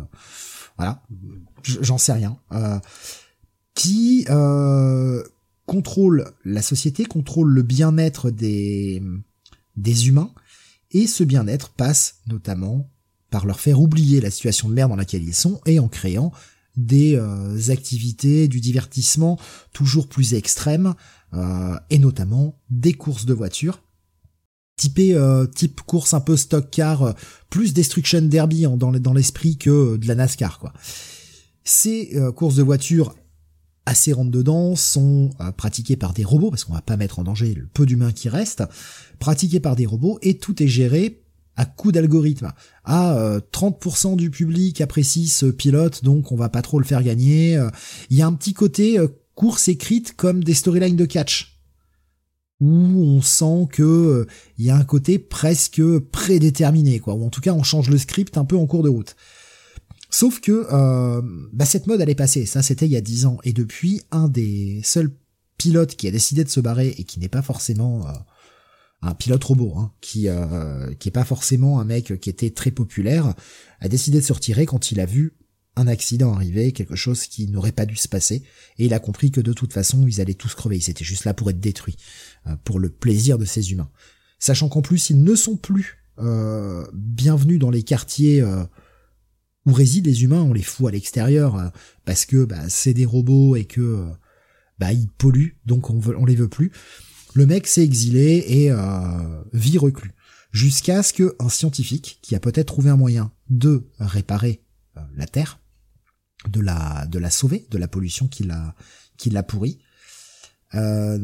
voilà, 0.77 1.01
j'en 1.63 1.97
sais 1.97 2.13
rien. 2.13 2.37
Euh, 2.51 2.77
qui 3.73 4.27
euh, 4.29 5.23
contrôle 5.65 6.31
la 6.45 6.61
société, 6.61 7.05
contrôle 7.05 7.51
le 7.51 7.63
bien-être 7.63 8.29
des 8.29 9.01
des 9.77 10.09
humains 10.09 10.31
et 10.91 11.07
ce 11.07 11.23
bien-être 11.23 11.69
passe 11.69 12.19
notamment 12.27 12.87
par 13.31 13.47
leur 13.47 13.59
faire 13.59 13.81
oublier 13.81 14.21
la 14.21 14.29
situation 14.29 14.69
de 14.69 14.75
merde 14.75 14.91
dans 14.91 14.95
laquelle 14.95 15.23
ils 15.23 15.33
sont 15.33 15.59
et 15.65 15.79
en 15.79 15.87
créant 15.87 16.31
des 16.75 17.15
euh, 17.15 17.71
activités, 17.71 18.47
du 18.47 18.61
divertissement 18.61 19.39
toujours 19.73 20.07
plus 20.07 20.35
extrêmes 20.35 20.93
et 21.89 21.97
notamment 21.97 22.57
des 22.69 22.93
courses 22.93 23.25
de 23.25 23.33
voitures 23.33 23.81
typé 24.77 25.15
euh, 25.15 25.45
type 25.47 25.81
course 25.81 26.13
un 26.13 26.21
peu 26.21 26.37
stock 26.37 26.69
car 26.71 27.03
euh, 27.03 27.11
plus 27.49 27.73
destruction 27.73 28.21
derby 28.21 28.61
dans 28.61 28.91
dans 28.91 29.13
l'esprit 29.13 29.57
que 29.57 29.97
de 29.97 30.07
la 30.07 30.15
NASCAR 30.15 30.59
quoi. 30.59 30.71
Ces 31.63 32.11
euh, 32.15 32.31
courses 32.31 32.55
de 32.55 32.63
voitures 32.63 33.15
assez 33.85 34.13
rentre 34.13 34.31
dedans 34.31 34.75
sont 34.75 35.29
pratiqués 35.55 35.95
par 35.95 36.13
des 36.13 36.25
robots 36.25 36.49
parce 36.49 36.65
qu'on 36.65 36.73
va 36.73 36.81
pas 36.81 36.97
mettre 36.97 37.19
en 37.19 37.23
danger 37.23 37.53
le 37.53 37.67
peu 37.67 37.85
d'humains 37.85 38.11
qui 38.11 38.27
restent, 38.27 38.63
pratiqués 39.17 39.61
par 39.61 39.77
des 39.77 39.85
robots 39.85 40.19
et 40.21 40.37
tout 40.37 40.61
est 40.61 40.67
géré 40.67 41.23
à 41.55 41.65
coup 41.65 41.93
d'algorithme. 41.93 42.51
Ah, 42.83 43.39
30% 43.53 44.17
du 44.17 44.29
public 44.29 44.81
apprécie 44.81 45.29
ce 45.29 45.45
pilote, 45.45 46.03
donc 46.03 46.33
on 46.33 46.35
va 46.35 46.49
pas 46.49 46.61
trop 46.61 46.79
le 46.79 46.85
faire 46.85 47.01
gagner. 47.01 47.57
Il 48.09 48.17
y 48.17 48.21
a 48.21 48.27
un 48.27 48.33
petit 48.33 48.53
côté 48.53 48.99
course 49.35 49.69
écrite 49.69 50.17
comme 50.17 50.43
des 50.43 50.53
storylines 50.53 50.97
de 50.97 51.05
catch 51.05 51.56
où 52.59 52.69
on 52.69 53.21
sent 53.21 53.67
que 53.71 54.27
il 54.57 54.65
y 54.65 54.69
a 54.69 54.75
un 54.75 54.83
côté 54.83 55.19
presque 55.19 55.81
prédéterminé, 56.11 56.99
quoi. 56.99 57.13
Ou 57.13 57.25
en 57.25 57.29
tout 57.29 57.41
cas, 57.41 57.53
on 57.53 57.63
change 57.63 57.89
le 57.89 57.97
script 57.97 58.37
un 58.37 58.45
peu 58.45 58.57
en 58.57 58.65
cours 58.65 58.83
de 58.83 58.89
route. 58.89 59.15
Sauf 60.09 60.39
que 60.39 60.67
euh, 60.71 61.21
bah 61.51 61.65
cette 61.65 61.85
mode 61.85 62.01
elle 62.01 62.09
est 62.09 62.15
passée, 62.15 62.45
ça 62.45 62.61
c'était 62.61 62.85
il 62.85 62.91
y 62.91 62.97
a 62.97 63.01
dix 63.01 63.25
ans, 63.25 63.39
et 63.43 63.53
depuis 63.53 64.01
un 64.11 64.29
des 64.29 64.81
seuls 64.83 65.11
pilotes 65.57 65.95
qui 65.95 66.07
a 66.07 66.11
décidé 66.11 66.43
de 66.43 66.49
se 66.49 66.59
barrer 66.59 66.95
et 66.97 67.03
qui 67.03 67.19
n'est 67.19 67.27
pas 67.27 67.41
forcément 67.41 68.07
un 69.01 69.13
pilote 69.13 69.43
robot, 69.43 69.73
hein, 69.77 69.91
qui 70.01 70.29
euh, 70.29 70.93
qui 70.95 71.09
est 71.09 71.11
pas 71.11 71.25
forcément 71.25 71.79
un 71.79 71.83
mec 71.83 72.19
qui 72.19 72.29
était 72.29 72.51
très 72.51 72.71
populaire, 72.71 73.33
a 73.81 73.89
décidé 73.89 74.19
de 74.19 74.23
se 74.23 74.33
retirer 74.33 74.65
quand 74.65 74.91
il 74.91 74.99
a 74.99 75.05
vu 75.05 75.35
un 75.77 75.87
accident 75.87 76.33
arriver, 76.33 76.71
quelque 76.71 76.95
chose 76.95 77.27
qui 77.27 77.47
n'aurait 77.47 77.71
pas 77.71 77.85
dû 77.85 77.95
se 77.95 78.07
passer, 78.07 78.43
et 78.77 78.85
il 78.85 78.93
a 78.93 78.99
compris 78.99 79.31
que 79.31 79.39
de 79.39 79.53
toute 79.53 79.71
façon 79.71 80.05
ils 80.07 80.19
allaient 80.19 80.33
tous 80.33 80.55
crever, 80.55 80.77
ils 80.77 80.89
étaient 80.89 81.05
juste 81.05 81.23
là 81.23 81.33
pour 81.33 81.49
être 81.49 81.59
détruits, 81.59 81.95
euh, 82.47 82.55
pour 82.63 82.79
le 82.79 82.89
plaisir 82.89 83.37
de 83.37 83.45
ces 83.45 83.71
humains. 83.71 83.89
Sachant 84.39 84.69
qu'en 84.69 84.81
plus 84.81 85.11
ils 85.11 85.23
ne 85.23 85.35
sont 85.35 85.55
plus 85.55 85.99
euh, 86.19 86.85
bienvenus 86.93 87.59
dans 87.59 87.69
les 87.69 87.83
quartiers 87.83 88.41
euh, 88.41 88.63
où 89.67 89.73
résident 89.73 90.09
les 90.09 90.23
humains, 90.23 90.41
on 90.41 90.53
les 90.53 90.63
fout 90.63 90.87
à 90.87 90.91
l'extérieur 90.91 91.71
parce 92.05 92.25
que 92.25 92.45
bah, 92.45 92.69
c'est 92.69 92.93
des 92.93 93.05
robots 93.05 93.55
et 93.55 93.65
que 93.65 94.07
bah 94.79 94.93
ils 94.93 95.09
polluent, 95.09 95.59
donc 95.65 95.89
on 95.89 96.25
les 96.25 96.35
veut 96.35 96.47
plus. 96.47 96.71
Le 97.33 97.45
mec 97.45 97.67
s'est 97.67 97.83
exilé 97.83 98.45
et 98.47 98.71
vit 99.51 99.77
reclus 99.77 100.13
jusqu'à 100.51 101.03
ce 101.03 101.11
qu'un 101.11 101.49
scientifique 101.49 102.19
qui 102.21 102.33
a 102.35 102.39
peut-être 102.39 102.67
trouvé 102.67 102.89
un 102.89 102.95
moyen 102.95 103.33
de 103.49 103.89
réparer 103.99 104.63
la 105.17 105.27
Terre 105.27 105.59
de 106.49 106.61
la 106.61 107.05
de 107.07 107.19
la 107.19 107.29
sauver 107.29 107.67
de 107.69 107.77
la 107.77 107.87
pollution 107.87 108.27
qui 108.27 108.43
l'a 108.43 108.75
qui 109.17 109.29
l'a 109.29 109.43
pourri 109.43 109.79
euh, 110.75 111.19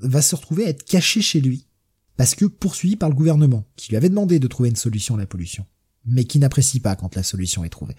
va 0.00 0.22
se 0.22 0.34
retrouver 0.34 0.66
à 0.66 0.68
être 0.70 0.84
caché 0.84 1.20
chez 1.20 1.40
lui 1.40 1.66
parce 2.16 2.34
que 2.34 2.46
poursuivi 2.46 2.96
par 2.96 3.08
le 3.08 3.14
gouvernement 3.14 3.66
qui 3.76 3.90
lui 3.90 3.96
avait 3.96 4.08
demandé 4.08 4.38
de 4.38 4.46
trouver 4.46 4.70
une 4.70 4.76
solution 4.76 5.16
à 5.16 5.18
la 5.18 5.26
pollution 5.26 5.66
mais 6.04 6.24
qui 6.24 6.38
n'apprécie 6.38 6.80
pas 6.80 6.96
quand 6.96 7.16
la 7.16 7.22
solution 7.22 7.64
est 7.64 7.68
trouvée. 7.68 7.96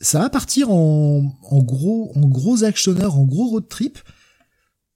Ça 0.00 0.18
va 0.18 0.28
partir 0.28 0.70
en, 0.70 1.38
en 1.42 1.62
gros 1.62 2.12
en 2.16 2.26
gros 2.26 2.64
actionneur, 2.64 3.16
en 3.18 3.24
gros 3.24 3.48
road 3.48 3.68
trip. 3.68 3.98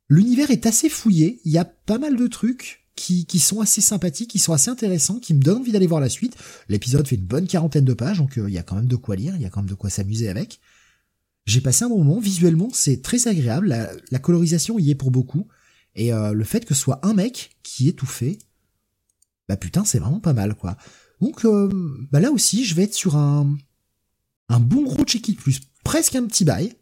L'univers 0.09 0.51
est 0.51 0.67
assez 0.67 0.89
fouillé, 0.89 1.41
il 1.45 1.53
y 1.53 1.59
a 1.59 1.65
pas 1.65 1.99
mal 1.99 2.17
de 2.17 2.27
trucs 2.27 2.78
qui, 2.99 3.39
sont 3.39 3.61
assez 3.61 3.81
sympathiques, 3.81 4.31
qui 4.31 4.39
sont 4.39 4.53
assez 4.53 4.71
intéressants, 4.71 5.19
qui 5.19 5.35
me 5.35 5.41
donnent 5.41 5.59
envie 5.59 5.73
d'aller 5.73 5.87
voir 5.87 6.01
la 6.01 6.09
suite. 6.09 6.37
L'épisode 6.69 7.07
fait 7.07 7.17
une 7.17 7.25
bonne 7.25 7.47
quarantaine 7.47 7.85
de 7.85 7.95
pages, 7.95 8.19
donc 8.19 8.39
euh, 8.39 8.49
il 8.49 8.55
y 8.55 8.59
a 8.59 8.63
quand 8.63 8.77
même 8.77 8.87
de 8.87 8.97
quoi 8.97 9.17
lire, 9.17 9.35
il 9.37 9.43
y 9.43 9.47
a 9.47 9.51
quand 9.51 9.61
même 9.61 9.71
de 9.71 9.75
quoi 9.75 9.91
s'amuser 9.91 10.29
avec. 10.29 10.61
J'ai 11.47 11.61
passé 11.61 11.85
un 11.85 11.89
bon 11.89 12.05
moment, 12.05 12.21
visuellement 12.21 12.69
c'est 12.73 13.01
très 13.01 13.27
agréable, 13.29 13.69
la, 14.11 14.19
colorisation 14.19 14.79
y 14.79 14.91
est 14.91 14.95
pour 14.95 15.11
beaucoup, 15.11 15.49
et 15.95 16.13
euh, 16.13 16.33
le 16.33 16.45
fait 16.45 16.65
que 16.65 16.75
ce 16.75 16.81
soit 16.81 17.01
un 17.07 17.15
mec 17.15 17.57
qui 17.63 17.89
ait 17.89 17.93
tout 17.93 18.07
fait, 18.07 18.39
bah 19.49 19.57
putain 19.57 19.85
c'est 19.85 19.99
vraiment 19.99 20.21
pas 20.21 20.35
mal 20.35 20.55
quoi. 20.55 20.77
Donc 21.21 21.45
euh, 21.47 21.71
bah 22.13 22.21
là 22.21 22.31
aussi 22.33 22.65
je 22.65 22.75
vais 22.75 22.83
être 22.83 22.95
sur 22.95 23.17
un 23.17 23.57
un 24.51 24.61
bon 24.61 24.83
gros 24.83 25.05
check 25.05 25.35
plus, 25.37 25.61
presque 25.85 26.17
un 26.17 26.27
petit 26.27 26.45
bail. 26.45 26.75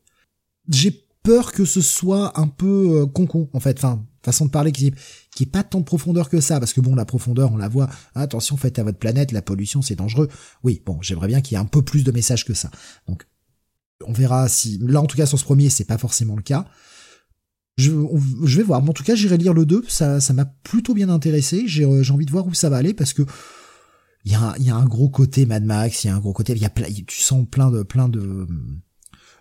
J'ai 0.69 1.07
peur 1.23 1.53
que 1.53 1.65
ce 1.65 1.81
soit 1.81 2.39
un 2.39 2.49
peu 2.49 3.03
euh, 3.03 3.07
concon 3.07 3.49
en 3.53 3.61
fait, 3.61 3.79
enfin 3.79 4.05
façon 4.27 4.47
de 4.47 4.51
parler 4.51 4.73
qui 4.73 4.93
qui 5.35 5.45
est 5.45 5.51
pas 5.51 5.63
tant 5.63 5.81
de 5.81 5.85
profondeur 5.85 6.29
que 6.29 6.41
ça 6.41 6.59
parce 6.59 6.73
que 6.73 6.81
bon 6.81 6.95
la 6.95 7.05
profondeur 7.05 7.53
on 7.53 7.57
la 7.57 7.69
voit. 7.69 7.89
Attention 8.15 8.57
faites 8.57 8.79
à 8.79 8.83
votre 8.83 8.99
planète 8.99 9.33
la 9.33 9.43
pollution 9.43 9.83
c'est 9.83 9.95
dangereux. 9.95 10.29
Oui 10.63 10.83
bon 10.85 10.99
j'aimerais 11.01 11.29
bien 11.29 11.41
qu'il 11.41 11.57
y 11.57 11.61
ait 11.61 11.63
un 11.63 11.67
peu 11.67 11.83
plus 11.83 12.05
de 12.05 12.13
messages 12.13 12.45
que 12.45 12.55
ça. 12.55 12.71
Donc 13.09 13.27
on 14.07 14.13
verra 14.13 14.49
si 14.49 14.79
là 14.83 15.01
en 15.01 15.07
tout 15.07 15.17
cas 15.17 15.27
sur 15.27 15.39
ce 15.39 15.45
premier 15.45 15.71
c'est 15.71 15.85
pas 15.85 15.99
forcément 15.99 16.37
le 16.37 16.43
cas. 16.43 16.67
Je, 17.79 17.91
vais 17.91 18.63
voir. 18.63 18.83
Mais 18.83 18.89
en 18.89 18.95
tout 18.95 19.05
cas 19.05 19.15
j'irai 19.15 19.37
lire 19.37 19.55
le 19.55 19.67
2 19.67 19.85
ça 19.89 20.21
ça 20.21 20.33
m'a 20.33 20.45
plutôt 20.45 20.95
bien 20.95 21.09
intéressé. 21.09 21.65
J'ai 21.67 21.85
euh, 21.85 22.03
j'ai 22.03 22.13
envie 22.13 22.27
de 22.27 22.33
voir 22.33 22.47
où 22.47 22.55
ça 22.55 22.69
va 22.69 22.77
aller 22.79 22.95
parce 22.95 23.13
que 23.13 23.23
il 24.25 24.33
y 24.33 24.35
a 24.35 24.55
y 24.59 24.71
a 24.71 24.77
un 24.77 24.87
gros 24.87 25.09
côté 25.09 25.47
Mad 25.47 25.65
Max 25.65 26.05
il 26.05 26.09
y 26.09 26.11
a 26.11 26.17
un 26.17 26.21
gros 26.21 26.33
côté 26.33 26.57
y 26.57 26.65
a 26.65 26.71
tu 26.71 27.21
sens 27.21 27.47
plein 27.49 27.71
de 27.71 27.83
plein 27.83 28.09
de 28.09 28.47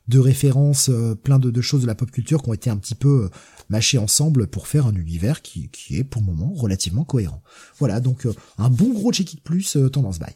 de 0.07 0.19
références, 0.19 0.89
euh, 0.89 1.15
plein 1.15 1.39
de, 1.39 1.61
choses 1.61 1.81
de 1.81 1.87
la 1.87 1.95
pop 1.95 2.11
culture 2.11 2.43
qui 2.43 2.49
ont 2.49 2.53
été 2.53 2.69
un 2.69 2.77
petit 2.77 2.95
peu 2.95 3.25
euh, 3.25 3.29
mâchées 3.69 3.97
ensemble 3.97 4.47
pour 4.47 4.67
faire 4.67 4.85
un 4.87 4.95
univers 4.95 5.41
qui, 5.41 5.69
est 5.91 6.03
pour 6.03 6.21
le 6.21 6.27
moment 6.27 6.53
relativement 6.53 7.03
cohérent. 7.03 7.41
Voilà, 7.79 7.99
donc 7.99 8.25
euh, 8.25 8.33
un 8.57 8.69
bon 8.69 8.93
gros 8.93 9.11
check-it 9.11 9.41
plus 9.41 9.77
tendance 9.91 10.19
by. 10.19 10.31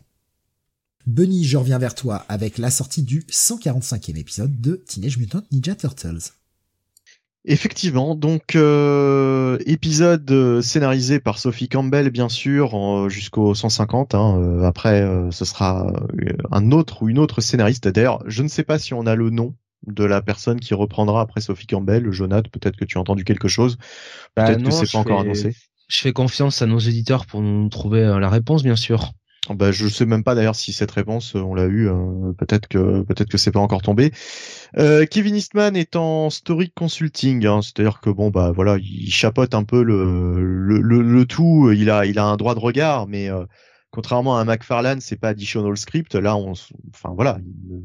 Bunny, 1.07 1.43
je 1.43 1.57
reviens 1.57 1.80
vers 1.80 1.95
toi 1.95 2.25
avec 2.30 2.57
la 2.57 2.72
sortie 2.72 3.03
du 3.03 3.22
145e 3.22 4.17
épisode 4.17 4.59
de 4.59 4.75
Teenage 4.75 5.17
Mutant 5.17 5.43
Ninja 5.51 5.75
Turtles. 5.75 6.38
Effectivement, 7.51 8.13
donc 8.13 8.55
épisode 9.65 10.61
scénarisé 10.61 11.19
par 11.19 11.39
Sophie 11.39 11.67
Campbell 11.67 12.11
bien 12.11 12.29
sûr 12.29 13.09
jusqu'au 13.09 13.55
150. 13.55 14.13
Hein, 14.13 14.61
après, 14.63 15.03
ce 15.31 15.45
sera 15.45 15.91
un 16.51 16.71
autre 16.71 17.01
ou 17.01 17.09
une 17.09 17.17
autre 17.17 17.41
scénariste. 17.41 17.87
D'ailleurs, 17.87 18.23
je 18.27 18.43
ne 18.43 18.47
sais 18.47 18.61
pas 18.63 18.77
si 18.77 18.93
on 18.93 19.07
a 19.07 19.15
le 19.15 19.31
nom 19.31 19.55
de 19.87 20.03
la 20.03 20.21
personne 20.21 20.59
qui 20.59 20.75
reprendra 20.75 21.21
après 21.21 21.41
Sophie 21.41 21.65
Campbell. 21.65 22.11
Jonathan, 22.11 22.47
peut-être 22.51 22.77
que 22.77 22.85
tu 22.85 22.99
as 22.99 23.01
entendu 23.01 23.23
quelque 23.23 23.47
chose. 23.47 23.77
Bah 24.35 24.45
peut-être 24.45 24.63
que 24.63 24.69
c'est 24.69 24.91
pas 24.91 24.99
encore 24.99 25.21
annoncé. 25.21 25.55
Je 25.87 25.97
fais 25.97 26.13
confiance 26.13 26.61
à 26.61 26.67
nos 26.67 26.77
éditeurs 26.77 27.25
pour 27.25 27.41
nous 27.41 27.67
trouver 27.69 28.01
la 28.01 28.29
réponse, 28.29 28.61
bien 28.61 28.75
sûr. 28.75 29.13
Bah, 29.55 29.71
je 29.71 29.87
sais 29.87 30.05
même 30.05 30.23
pas 30.23 30.35
d'ailleurs 30.35 30.55
si 30.55 30.73
cette 30.73 30.91
réponse 30.91 31.35
on 31.35 31.53
l'a 31.53 31.65
eu. 31.65 31.89
Hein. 31.89 32.33
peut-être 32.37 32.67
que 32.67 33.01
peut-être 33.03 33.29
que 33.29 33.37
c'est 33.37 33.51
pas 33.51 33.59
encore 33.59 33.81
tombé. 33.81 34.11
Euh, 34.77 35.05
Kevin 35.05 35.35
Eastman 35.35 35.75
est 35.75 35.95
en 35.95 36.29
story 36.29 36.71
consulting, 36.71 37.45
hein. 37.45 37.61
c'est-à-dire 37.61 37.99
que 38.01 38.09
bon 38.09 38.29
bah 38.29 38.51
voilà, 38.53 38.77
il 38.77 39.11
chapote 39.11 39.53
un 39.53 39.63
peu 39.63 39.83
le 39.83 40.41
le, 40.41 41.01
le, 41.01 41.25
tout. 41.25 41.71
Il 41.71 41.89
a 41.89 42.05
il 42.05 42.19
a 42.19 42.25
un 42.25 42.37
droit 42.37 42.55
de 42.55 42.59
regard, 42.59 43.07
mais 43.07 43.29
euh, 43.29 43.45
contrairement 43.91 44.37
à 44.37 44.41
un 44.41 44.45
McFarlane, 44.45 45.01
c'est 45.01 45.17
pas 45.17 45.29
additional 45.29 45.75
script. 45.77 46.15
Là, 46.15 46.35
on, 46.35 46.51
enfin 46.51 47.13
voilà, 47.15 47.39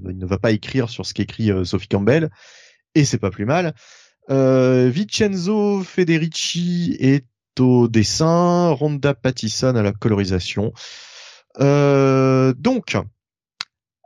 il 0.08 0.18
ne, 0.18 0.26
va 0.26 0.38
pas 0.38 0.52
écrire 0.52 0.88
sur 0.88 1.06
ce 1.06 1.14
qu'écrit 1.14 1.50
euh, 1.50 1.64
Sophie 1.64 1.88
Campbell, 1.88 2.30
et 2.94 3.04
c'est 3.04 3.18
pas 3.18 3.30
plus 3.30 3.46
mal. 3.46 3.74
Euh, 4.30 4.90
Vincenzo 4.92 5.82
Federici 5.82 6.96
est 6.98 7.26
au 7.60 7.88
dessin, 7.88 8.70
Rhonda 8.70 9.14
Pattison 9.14 9.76
à 9.76 9.82
la 9.82 9.92
colorisation. 9.92 10.72
Euh, 11.60 12.52
donc, 12.56 12.96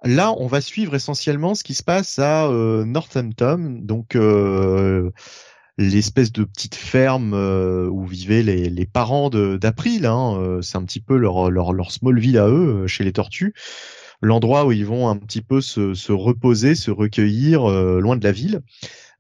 là, 0.05 0.33
on 0.39 0.47
va 0.47 0.61
suivre 0.61 0.95
essentiellement 0.95 1.55
ce 1.55 1.65
qui 1.65 1.75
se 1.75 1.83
passe 1.83 2.19
à 2.19 2.47
euh, 2.47 2.85
Northampton, 2.85 3.79
donc 3.83 4.17
euh, 4.17 5.11
l'espèce 5.79 6.33
de 6.33 6.45
petite 6.45 6.75
ferme 6.75 7.35
où 7.35 8.07
vivaient 8.07 8.43
les, 8.43 8.87
parents 8.87 9.31
d'April. 9.31 10.07
Hein, 10.07 10.59
c'est 10.63 10.77
un 10.77 10.85
petit 10.85 11.01
peu 11.01 11.17
leur, 11.17 11.51
leur, 11.51 11.73
leur 11.73 11.93
Smallville 11.93 12.39
à 12.39 12.49
eux, 12.49 12.87
chez 12.87 13.05
les 13.05 13.13
tortues. 13.13 13.55
L'endroit 14.21 14.67
où 14.67 14.73
ils 14.73 14.85
vont 14.85 15.09
un 15.09 15.17
petit 15.17 15.43
peu 15.43 15.61
se 15.61 16.13
reposer, 16.13 16.75
se 16.75 16.91
recueillir, 16.91 17.69
loin 17.69 18.17
de 18.17 18.25
la 18.25 18.33
ville. 18.33 18.63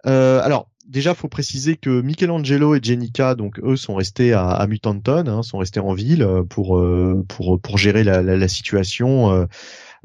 Alors, 0.04 0.68
déjà, 0.88 1.14
faut 1.14 1.28
préciser 1.28 1.76
que 1.76 2.00
Michelangelo 2.00 2.74
et 2.74 2.80
Jenica, 2.82 3.34
donc 3.34 3.60
eux, 3.60 3.76
sont 3.76 3.94
restés 3.94 4.32
à, 4.32 4.66
Mutanton, 4.66 5.28
hein, 5.28 5.42
sont 5.42 5.58
restés 5.58 5.80
en 5.80 5.92
ville 5.92 6.22
euh, 6.22 6.42
pour 6.42 6.78
euh, 6.78 7.24
pour 7.28 7.60
pour 7.60 7.78
gérer 7.78 8.02
la, 8.02 8.48
situation, 8.48 9.46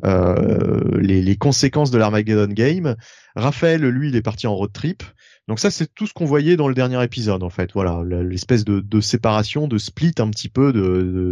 euh, 0.06 1.00
les, 1.00 1.36
conséquences 1.38 1.92
de 1.92 1.98
l'Armageddon 1.98 2.54
Game. 2.54 2.96
Raphaël, 3.36 3.82
lui, 3.82 4.10
il 4.10 4.16
est 4.16 4.22
parti 4.22 4.46
en 4.46 4.56
road 4.56 4.72
trip. 4.72 5.04
Donc 5.48 5.60
ça, 5.60 5.72
c'est 5.72 5.94
tout 5.94 6.08
ce 6.08 6.14
qu'on 6.14 6.26
voyait 6.26 6.56
dans 6.56 6.68
le 6.68 6.76
dernier 6.76 7.04
épisode, 7.04 7.44
en 7.44 7.50
fait. 7.50 7.72
Voilà, 7.74 8.02
l'espèce 8.06 8.64
de, 8.64 9.02
séparation, 9.02 9.68
de 9.68 9.78
split 9.78 10.14
un 10.20 10.30
petit 10.30 10.50
peu 10.50 10.72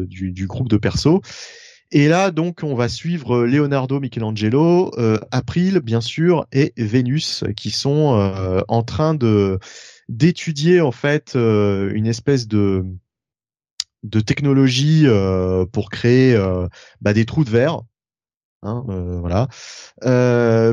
du, 0.08 0.32
du, 0.32 0.48
groupe 0.48 0.68
de 0.68 0.78
persos. 0.78 1.22
Et 1.94 2.08
là, 2.08 2.32
donc, 2.32 2.62
on 2.64 2.74
va 2.74 2.88
suivre 2.88 3.44
Leonardo 3.44 4.00
Michelangelo, 4.00 4.92
euh, 4.98 5.18
April, 5.32 5.82
bien 5.82 6.00
sûr, 6.00 6.48
et 6.54 6.74
Vénus, 6.78 7.44
qui 7.58 7.70
sont 7.70 8.16
euh, 8.16 8.62
en 8.70 8.84
train 8.84 9.14
de 9.14 9.60
d'étudier 10.08 10.82
en 10.82 10.92
fait 10.92 11.36
euh, 11.36 11.92
une 11.94 12.08
espèce 12.08 12.48
de 12.48 12.86
de 14.04 14.20
technologie 14.22 15.04
euh, 15.06 15.66
pour 15.66 15.90
créer 15.90 16.38
bah, 17.02 17.14
des 17.14 17.26
trous 17.26 17.44
de 17.44 17.50
verre. 17.50 17.82
Hein, 18.64 18.84
voilà, 19.22 19.48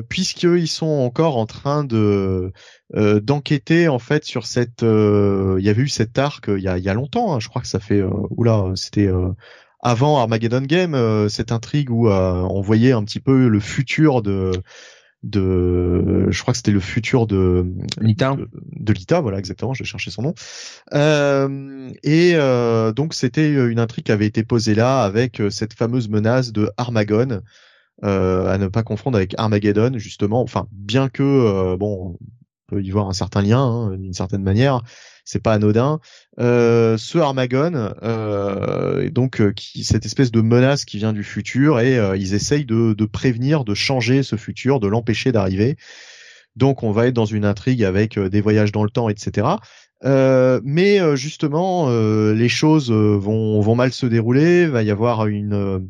puisqu'ils 0.08 0.68
sont 0.68 0.86
encore 0.86 1.36
en 1.36 1.46
train 1.46 1.84
de 1.84 2.52
d'enquêter 2.94 3.88
en 3.88 3.98
fait 3.98 4.24
sur 4.24 4.46
cette. 4.46 4.82
Il 4.82 5.64
y 5.64 5.68
avait 5.68 5.82
eu 5.82 5.88
cet 5.88 6.16
arc 6.18 6.46
il 6.48 6.62
y 6.62 6.68
a, 6.68 6.78
y 6.78 6.88
a 6.88 6.94
longtemps. 6.94 7.34
Hein, 7.34 7.40
je 7.40 7.48
crois 7.48 7.62
que 7.62 7.68
ça 7.68 7.80
fait. 7.80 8.02
oula, 8.30 8.72
c'était 8.76 9.08
avant 9.80 10.18
Armageddon 10.18 10.62
Game, 10.62 10.94
euh, 10.94 11.28
cette 11.28 11.52
intrigue 11.52 11.90
où 11.90 12.08
euh, 12.08 12.46
on 12.50 12.60
voyait 12.60 12.92
un 12.92 13.04
petit 13.04 13.20
peu 13.20 13.48
le 13.48 13.60
futur 13.60 14.22
de 14.22 14.52
de, 15.24 16.28
je 16.30 16.42
crois 16.42 16.52
que 16.52 16.58
c'était 16.58 16.70
le 16.70 16.80
futur 16.80 17.26
de 17.26 17.66
Lita. 18.00 18.36
De, 18.72 18.92
Lita, 18.92 19.20
voilà 19.20 19.38
exactement, 19.38 19.74
je 19.74 19.82
vais 19.82 19.88
chercher 19.88 20.10
son 20.10 20.22
nom. 20.22 20.34
Euh, 20.94 21.90
et 22.02 22.32
euh, 22.34 22.92
donc 22.92 23.14
c'était 23.14 23.50
une 23.50 23.80
intrigue 23.80 24.04
qui 24.04 24.12
avait 24.12 24.26
été 24.26 24.44
posée 24.44 24.74
là 24.74 25.02
avec 25.02 25.40
euh, 25.40 25.50
cette 25.50 25.72
fameuse 25.74 26.08
menace 26.08 26.52
de 26.52 26.70
Armagon, 26.76 27.40
euh, 28.04 28.46
à 28.46 28.58
ne 28.58 28.68
pas 28.68 28.82
confondre 28.82 29.16
avec 29.16 29.34
Armageddon 29.38 29.98
justement. 29.98 30.42
Enfin, 30.42 30.68
bien 30.70 31.08
que 31.08 31.22
euh, 31.22 31.76
bon, 31.76 32.16
on 32.16 32.76
peut 32.76 32.82
y 32.82 32.90
voir 32.90 33.08
un 33.08 33.14
certain 33.14 33.42
lien 33.42 33.60
hein, 33.60 33.96
d'une 33.96 34.14
certaine 34.14 34.42
manière, 34.42 34.82
c'est 35.28 35.42
pas 35.42 35.52
anodin. 35.52 36.00
Euh, 36.40 36.96
ce 36.96 37.18
Armagon, 37.18 37.92
euh, 38.02 39.10
donc 39.10 39.42
euh, 39.42 39.52
qui 39.52 39.84
cette 39.84 40.06
espèce 40.06 40.30
de 40.30 40.40
menace 40.40 40.86
qui 40.86 40.96
vient 40.96 41.12
du 41.12 41.22
futur 41.22 41.80
et 41.80 41.98
euh, 41.98 42.16
ils 42.16 42.32
essayent 42.32 42.64
de, 42.64 42.94
de, 42.94 43.04
prévenir, 43.04 43.64
de 43.64 43.74
changer 43.74 44.22
ce 44.22 44.36
futur, 44.36 44.80
de 44.80 44.88
l'empêcher 44.88 45.30
d'arriver. 45.30 45.76
Donc 46.56 46.82
on 46.82 46.92
va 46.92 47.08
être 47.08 47.14
dans 47.14 47.26
une 47.26 47.44
intrigue 47.44 47.84
avec 47.84 48.18
des 48.18 48.40
voyages 48.40 48.72
dans 48.72 48.84
le 48.84 48.90
temps, 48.90 49.10
etc. 49.10 49.46
mais 50.02 51.16
justement, 51.16 51.88
les 52.32 52.48
choses 52.48 52.90
vont, 52.90 53.60
vont 53.60 53.74
mal 53.76 53.92
se 53.92 54.06
dérouler. 54.06 54.62
Il 54.62 54.70
va 54.70 54.82
y 54.82 54.90
avoir 54.90 55.26
une 55.26 55.86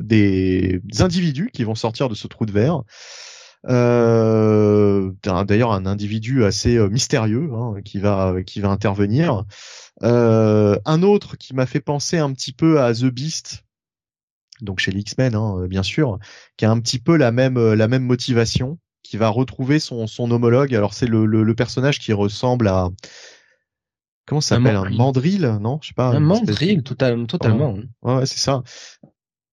des 0.00 0.80
individus 1.00 1.50
qui 1.52 1.64
vont 1.64 1.74
sortir 1.74 2.08
de 2.08 2.14
ce 2.14 2.28
trou 2.28 2.46
de 2.46 2.52
verre. 2.52 2.82
Euh, 3.68 5.12
D'ailleurs, 5.22 5.72
un 5.72 5.86
individu 5.86 6.44
assez 6.44 6.76
euh, 6.76 6.88
mystérieux 6.88 7.50
hein, 7.54 7.74
qui 7.84 7.98
va 7.98 8.42
qui 8.44 8.60
va 8.60 8.68
intervenir. 8.70 9.44
Euh, 10.02 10.78
un 10.86 11.02
autre 11.02 11.36
qui 11.36 11.54
m'a 11.54 11.66
fait 11.66 11.80
penser 11.80 12.18
un 12.18 12.32
petit 12.32 12.52
peu 12.52 12.80
à 12.80 12.94
The 12.94 13.06
Beast, 13.06 13.64
donc 14.62 14.78
chez 14.78 14.92
les 14.92 15.00
X-Men, 15.00 15.34
hein, 15.34 15.66
bien 15.68 15.82
sûr, 15.82 16.18
qui 16.56 16.64
a 16.64 16.70
un 16.70 16.80
petit 16.80 16.98
peu 16.98 17.16
la 17.16 17.32
même 17.32 17.74
la 17.74 17.86
même 17.88 18.04
motivation, 18.04 18.78
qui 19.02 19.18
va 19.18 19.28
retrouver 19.28 19.78
son 19.78 20.06
son 20.06 20.30
homologue. 20.30 20.74
Alors 20.74 20.94
c'est 20.94 21.06
le, 21.06 21.26
le, 21.26 21.42
le 21.42 21.54
personnage 21.54 21.98
qui 21.98 22.12
ressemble 22.14 22.68
à 22.68 22.88
comment 24.26 24.40
ça 24.40 24.56
s'appelle 24.56 24.76
un 24.76 24.88
mandrill 24.90 25.58
non? 25.60 25.80
Je 25.82 25.88
sais 25.88 25.94
pas 25.94 26.08
un 26.08 26.20
mandrill 26.20 26.82
totalement 26.82 27.26
totalement 27.26 27.76
ouais 28.02 28.26
c'est 28.26 28.38
ça 28.38 28.62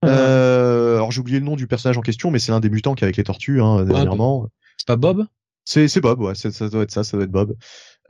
euh, 0.05 0.95
alors 0.95 1.11
j'ai 1.11 1.19
oublié 1.19 1.39
le 1.39 1.45
nom 1.45 1.55
du 1.55 1.67
personnage 1.67 1.97
en 1.97 2.01
question, 2.01 2.31
mais 2.31 2.39
c'est 2.39 2.51
l'un 2.51 2.59
des 2.59 2.69
mutants 2.69 2.93
qui 2.93 3.03
est 3.03 3.05
avec 3.07 3.17
les 3.17 3.23
tortues 3.23 3.61
hein, 3.61 3.83
dernièrement. 3.83 4.47
c'est 4.77 4.87
pas 4.87 4.95
Bob? 4.95 5.25
C'est 5.65 5.87
c'est 5.87 6.01
Bob, 6.01 6.21
ouais, 6.21 6.35
ça 6.35 6.69
doit 6.69 6.83
être 6.83 6.91
ça, 6.91 7.03
ça 7.03 7.17
doit 7.17 7.25
être 7.25 7.31
Bob. 7.31 7.55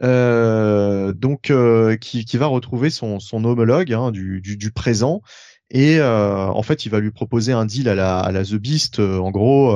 Euh, 0.04 1.12
donc 1.12 1.50
euh, 1.50 1.98
qui, 1.98 2.24
qui 2.26 2.38
va 2.38 2.46
retrouver 2.46 2.92
son, 2.92 3.20
son 3.20 3.44
homologue 3.44 3.92
hein, 3.94 4.12
du, 4.12 4.42
du, 4.42 4.56
du, 4.56 4.72
présent 4.72 5.22
et 5.70 6.00
euh, 6.00 6.48
en 6.48 6.62
fait 6.64 6.86
il 6.86 6.90
va 6.90 7.00
lui 7.00 7.12
proposer 7.12 7.52
un 7.52 7.66
deal 7.66 7.90
à 7.90 7.96
la, 7.96 8.20
à 8.20 8.32
la 8.32 8.44
The 8.44 8.56
Beast 8.56 9.00
euh, 9.00 9.20
en 9.20 9.32
gros 9.32 9.76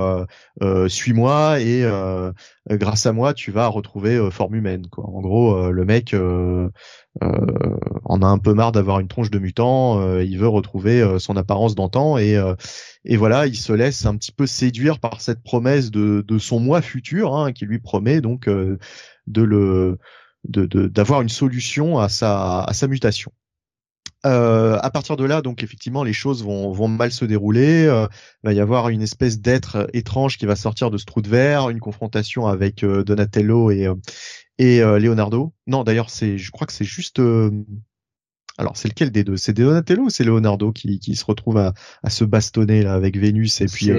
euh, 0.62 0.88
suis-moi 0.88 1.60
et 1.60 1.86
grâce 2.70 3.06
à 3.06 3.12
moi 3.12 3.34
tu 3.34 3.52
vas 3.52 3.68
retrouver 3.68 4.30
forme 4.32 4.56
humaine 4.56 4.88
quoi 4.90 5.06
en 5.06 5.22
gros 5.22 5.72
le 5.72 5.86
mec 5.86 6.14
euh, 7.22 7.78
en 8.06 8.22
a 8.22 8.26
un 8.26 8.38
peu 8.38 8.54
marre 8.54 8.72
d'avoir 8.72 9.00
une 9.02 9.10
tronche 9.10 9.30
de 9.32 9.40
mutant, 9.40 10.00
euh, 10.00 10.24
il 10.24 10.38
veut 10.40 10.48
retrouver 10.48 11.02
euh, 11.02 11.20
son 11.20 11.36
apparence 11.36 11.76
d'antan 11.76 12.18
et 12.18 12.38
et 13.04 13.18
voilà, 13.18 13.48
il 13.48 13.56
se 13.58 13.74
laisse 13.74 14.06
un 14.06 14.16
petit 14.16 14.32
peu 14.32 14.48
séduire 14.48 15.00
par 15.00 15.22
cette 15.22 15.44
promesse 15.44 15.92
de, 15.92 16.24
de 16.26 16.38
son 16.38 16.60
moi 16.60 16.82
futur 16.82 17.36
hein, 17.36 17.52
qui 17.52 17.66
lui 17.66 17.80
promet 17.80 18.22
donc 18.22 18.48
de 18.48 19.42
le 19.42 19.98
d'avoir 20.46 21.20
de, 21.20 21.24
une 21.24 21.30
solution 21.30 22.00
à 22.00 22.08
sa 22.10 22.62
à 22.62 22.74
sa 22.74 22.88
mutation. 22.88 23.32
Euh, 24.24 24.78
à 24.82 24.92
partir 24.92 25.18
de 25.18 25.26
là, 25.26 25.42
donc 25.42 25.64
effectivement, 25.64 26.04
les 26.04 26.14
choses 26.14 26.44
vont, 26.44 26.72
vont 26.72 26.88
mal 26.88 27.12
se 27.12 27.26
dérouler. 27.26 27.86
il 27.86 28.46
va 28.46 28.54
y 28.54 28.60
avoir 28.60 28.90
une 28.90 29.02
espèce 29.02 29.40
d'être 29.40 29.88
étrange 29.94 30.38
qui 30.38 30.46
va 30.46 30.56
sortir 30.56 30.92
de 30.92 30.98
ce 30.98 31.06
trou 31.06 31.22
de 31.22 31.30
verre, 31.30 31.70
une 31.70 31.80
confrontation 31.80 32.46
avec 32.46 32.86
Donatello 32.86 33.72
et, 33.72 33.88
et 34.62 34.82
euh, 34.84 35.00
Leonardo. 35.00 35.54
Non, 35.66 35.84
d'ailleurs, 35.84 36.12
c'est, 36.12 36.38
je 36.38 36.52
crois 36.52 36.68
que 36.68 36.74
c'est 36.74 36.86
juste. 36.86 37.20
Euh, 38.62 38.64
alors, 38.64 38.78
c'est 38.78 38.88
lequel 38.88 39.12
des 39.12 39.24
deux? 39.24 39.38
C'est 39.38 39.54
Donatello 39.54 40.04
ou 40.04 40.10
c'est 40.10 40.24
Leonardo 40.24 40.72
qui, 40.72 41.00
qui 41.00 41.16
se 41.16 41.26
retrouve 41.26 41.58
à, 41.58 41.74
à 42.04 42.10
se 42.10 42.24
bastonner 42.24 42.84
là 42.84 42.94
avec 42.94 43.18
Vénus 43.18 43.62
et 43.62 43.66
puis. 43.66 43.92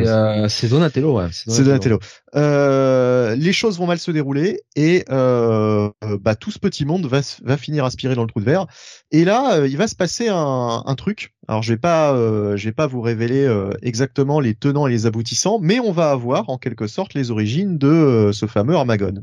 C'est 0.49 0.69
Donatello, 0.69 1.19
ouais. 1.19 1.29
C'est 1.33 1.65
Donatello. 1.65 1.99
les 2.35 3.53
choses 3.53 3.79
vont 3.79 3.87
mal 3.87 3.99
se 3.99 4.11
dérouler 4.11 4.61
et 4.77 5.05
bah, 5.09 6.35
tout 6.39 6.51
ce 6.51 6.59
petit 6.59 6.85
monde 6.85 7.07
va, 7.07 7.21
va 7.43 7.57
finir 7.57 7.85
aspiré 7.85 8.15
dans 8.15 8.23
le 8.23 8.29
trou 8.29 8.41
de 8.41 8.45
verre. 8.45 8.67
Et 9.11 9.25
là, 9.25 9.67
il 9.67 9.77
va 9.77 9.89
se 9.89 9.95
passer 9.95 10.29
un, 10.29 10.83
un 10.85 10.95
truc. 10.95 11.35
Alors, 11.49 11.63
je 11.63 11.73
vais 11.73 11.79
pas, 11.79 12.15
je 12.57 12.65
vais 12.65 12.73
pas 12.73 12.87
vous 12.87 13.01
révéler 13.01 13.49
exactement 13.83 14.41
les 14.41 14.55
tenants 14.55 14.87
et 14.87 14.91
les 14.91 15.07
aboutissants, 15.07 15.59
mais 15.61 15.81
on 15.81 15.93
va 15.93 16.11
avoir 16.11 16.49
en 16.51 16.59
quelque 16.59 16.87
sorte 16.87 17.15
les 17.15 17.31
origines 17.31 17.79
de 17.79 18.31
ce 18.33 18.47
fameux 18.47 18.77
Armagon 18.77 19.23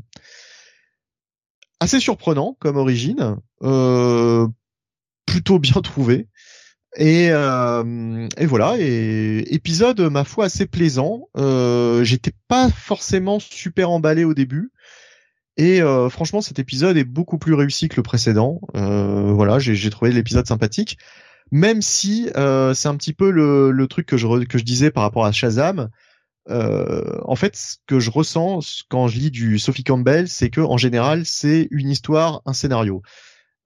assez 1.80 1.98
surprenant 1.98 2.56
comme 2.60 2.76
origine, 2.76 3.36
euh, 3.62 4.46
plutôt 5.30 5.58
bien 5.58 5.80
trouvé. 5.82 6.28
Et, 6.96 7.28
euh, 7.30 8.28
et, 8.36 8.46
voilà, 8.46 8.74
et 8.78 9.54
épisode 9.54 10.00
ma 10.00 10.24
foi 10.24 10.46
assez 10.46 10.66
plaisant. 10.66 11.28
Euh, 11.36 12.02
J'étais 12.02 12.32
pas 12.48 12.68
forcément 12.68 13.38
super 13.38 13.90
emballé 13.90 14.24
au 14.24 14.34
début, 14.34 14.72
et 15.56 15.82
euh, 15.82 16.08
franchement 16.08 16.40
cet 16.40 16.58
épisode 16.58 16.96
est 16.96 17.04
beaucoup 17.04 17.38
plus 17.38 17.54
réussi 17.54 17.88
que 17.88 17.96
le 17.96 18.02
précédent. 18.02 18.60
Euh, 18.74 19.32
voilà, 19.32 19.60
j'ai 19.60 19.90
trouvé 19.90 20.10
l'épisode 20.10 20.48
sympathique, 20.48 20.98
même 21.52 21.80
si 21.80 22.28
euh, 22.36 22.74
c'est 22.74 22.88
un 22.88 22.96
petit 22.96 23.12
peu 23.12 23.30
le, 23.30 23.70
le 23.70 23.86
truc 23.86 24.06
que 24.06 24.16
je 24.16 24.26
que 24.44 24.58
je 24.58 24.64
disais 24.64 24.90
par 24.90 25.04
rapport 25.04 25.24
à 25.24 25.30
Shazam. 25.30 25.90
Euh, 26.48 27.20
en 27.22 27.36
fait, 27.36 27.54
ce 27.54 27.76
que 27.86 28.00
je 28.00 28.10
ressens 28.10 28.82
quand 28.88 29.06
je 29.06 29.18
lis 29.18 29.30
du 29.30 29.60
Sophie 29.60 29.84
Campbell, 29.84 30.28
c'est 30.28 30.50
que 30.50 30.60
en 30.60 30.76
général, 30.76 31.24
c'est 31.24 31.68
une 31.70 31.90
histoire, 31.90 32.42
un 32.46 32.52
scénario. 32.52 33.02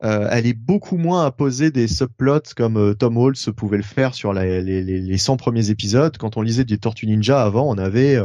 Euh, 0.02 0.28
elle 0.30 0.46
est 0.46 0.58
beaucoup 0.58 0.96
moins 0.96 1.24
à 1.24 1.30
poser 1.30 1.70
des 1.70 1.86
subplots 1.86 2.52
comme 2.56 2.76
euh, 2.76 2.94
Tom 2.94 3.16
Holtz 3.16 3.48
pouvait 3.56 3.76
le 3.76 3.84
faire 3.84 4.12
sur 4.14 4.32
les, 4.32 4.60
les, 4.60 4.82
les 4.82 5.18
100 5.18 5.36
premiers 5.36 5.70
épisodes. 5.70 6.16
Quand 6.18 6.36
on 6.36 6.42
lisait 6.42 6.64
des 6.64 6.78
Tortues 6.78 7.06
Ninja 7.06 7.42
avant, 7.42 7.68
on 7.68 7.78
avait 7.78 8.18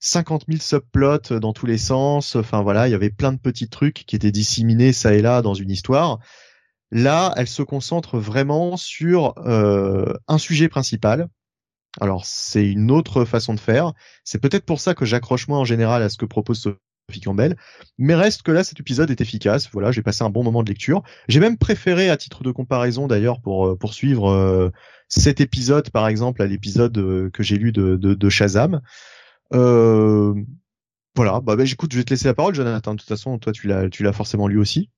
50 0.00 0.44
000 0.48 0.60
subplots 0.60 1.38
dans 1.38 1.52
tous 1.52 1.66
les 1.66 1.78
sens. 1.78 2.36
Enfin 2.36 2.62
voilà, 2.62 2.88
il 2.88 2.92
y 2.92 2.94
avait 2.94 3.10
plein 3.10 3.32
de 3.32 3.38
petits 3.38 3.68
trucs 3.68 4.04
qui 4.06 4.16
étaient 4.16 4.32
disséminés 4.32 4.92
ça 4.92 5.14
et 5.14 5.22
là 5.22 5.42
dans 5.42 5.54
une 5.54 5.70
histoire. 5.70 6.18
Là, 6.90 7.34
elle 7.36 7.48
se 7.48 7.62
concentre 7.62 8.18
vraiment 8.18 8.76
sur 8.78 9.34
un 9.46 10.38
sujet 10.38 10.68
principal 10.68 11.28
alors 12.00 12.24
c'est 12.24 12.66
une 12.66 12.90
autre 12.90 13.24
façon 13.24 13.54
de 13.54 13.60
faire. 13.60 13.92
C'est 14.24 14.40
peut-être 14.40 14.64
pour 14.64 14.80
ça 14.80 14.94
que 14.94 15.04
j'accroche 15.04 15.48
moi 15.48 15.58
en 15.58 15.64
général 15.64 16.02
à 16.02 16.08
ce 16.08 16.16
que 16.16 16.26
propose 16.26 16.60
Mais 17.98 18.14
reste 18.14 18.42
que 18.42 18.52
là, 18.52 18.64
cet 18.64 18.80
épisode 18.80 19.10
est 19.10 19.20
efficace. 19.20 19.68
Voilà, 19.72 19.92
j'ai 19.92 20.02
passé 20.02 20.24
un 20.24 20.30
bon 20.30 20.44
moment 20.44 20.62
de 20.62 20.68
lecture. 20.68 21.02
J'ai 21.28 21.40
même 21.40 21.56
préféré, 21.56 22.10
à 22.10 22.16
titre 22.16 22.42
de 22.42 22.50
comparaison 22.50 23.06
d'ailleurs, 23.06 23.40
pour 23.40 23.66
euh, 23.66 23.76
poursuivre 23.76 24.30
euh, 24.30 24.70
cet 25.08 25.40
épisode, 25.40 25.90
par 25.90 26.06
exemple, 26.06 26.42
à 26.42 26.46
l'épisode 26.46 26.96
euh, 26.98 27.30
que 27.30 27.42
j'ai 27.42 27.56
lu 27.56 27.72
de, 27.72 27.96
de, 27.96 28.28
Shazam. 28.28 28.80
Euh, 29.54 30.34
voilà, 31.16 31.40
bah, 31.40 31.56
bah, 31.56 31.64
écoute, 31.64 31.92
je 31.92 31.98
vais 31.98 32.04
te 32.04 32.10
laisser 32.10 32.28
la 32.28 32.34
parole, 32.34 32.54
Jonathan. 32.54 32.94
De 32.94 33.00
toute 33.00 33.08
façon, 33.08 33.38
toi, 33.38 33.52
tu 33.52 33.66
l'as, 33.66 33.88
tu 33.88 34.02
l'as 34.02 34.12
forcément 34.12 34.46
lu 34.46 34.58
aussi. 34.58 34.90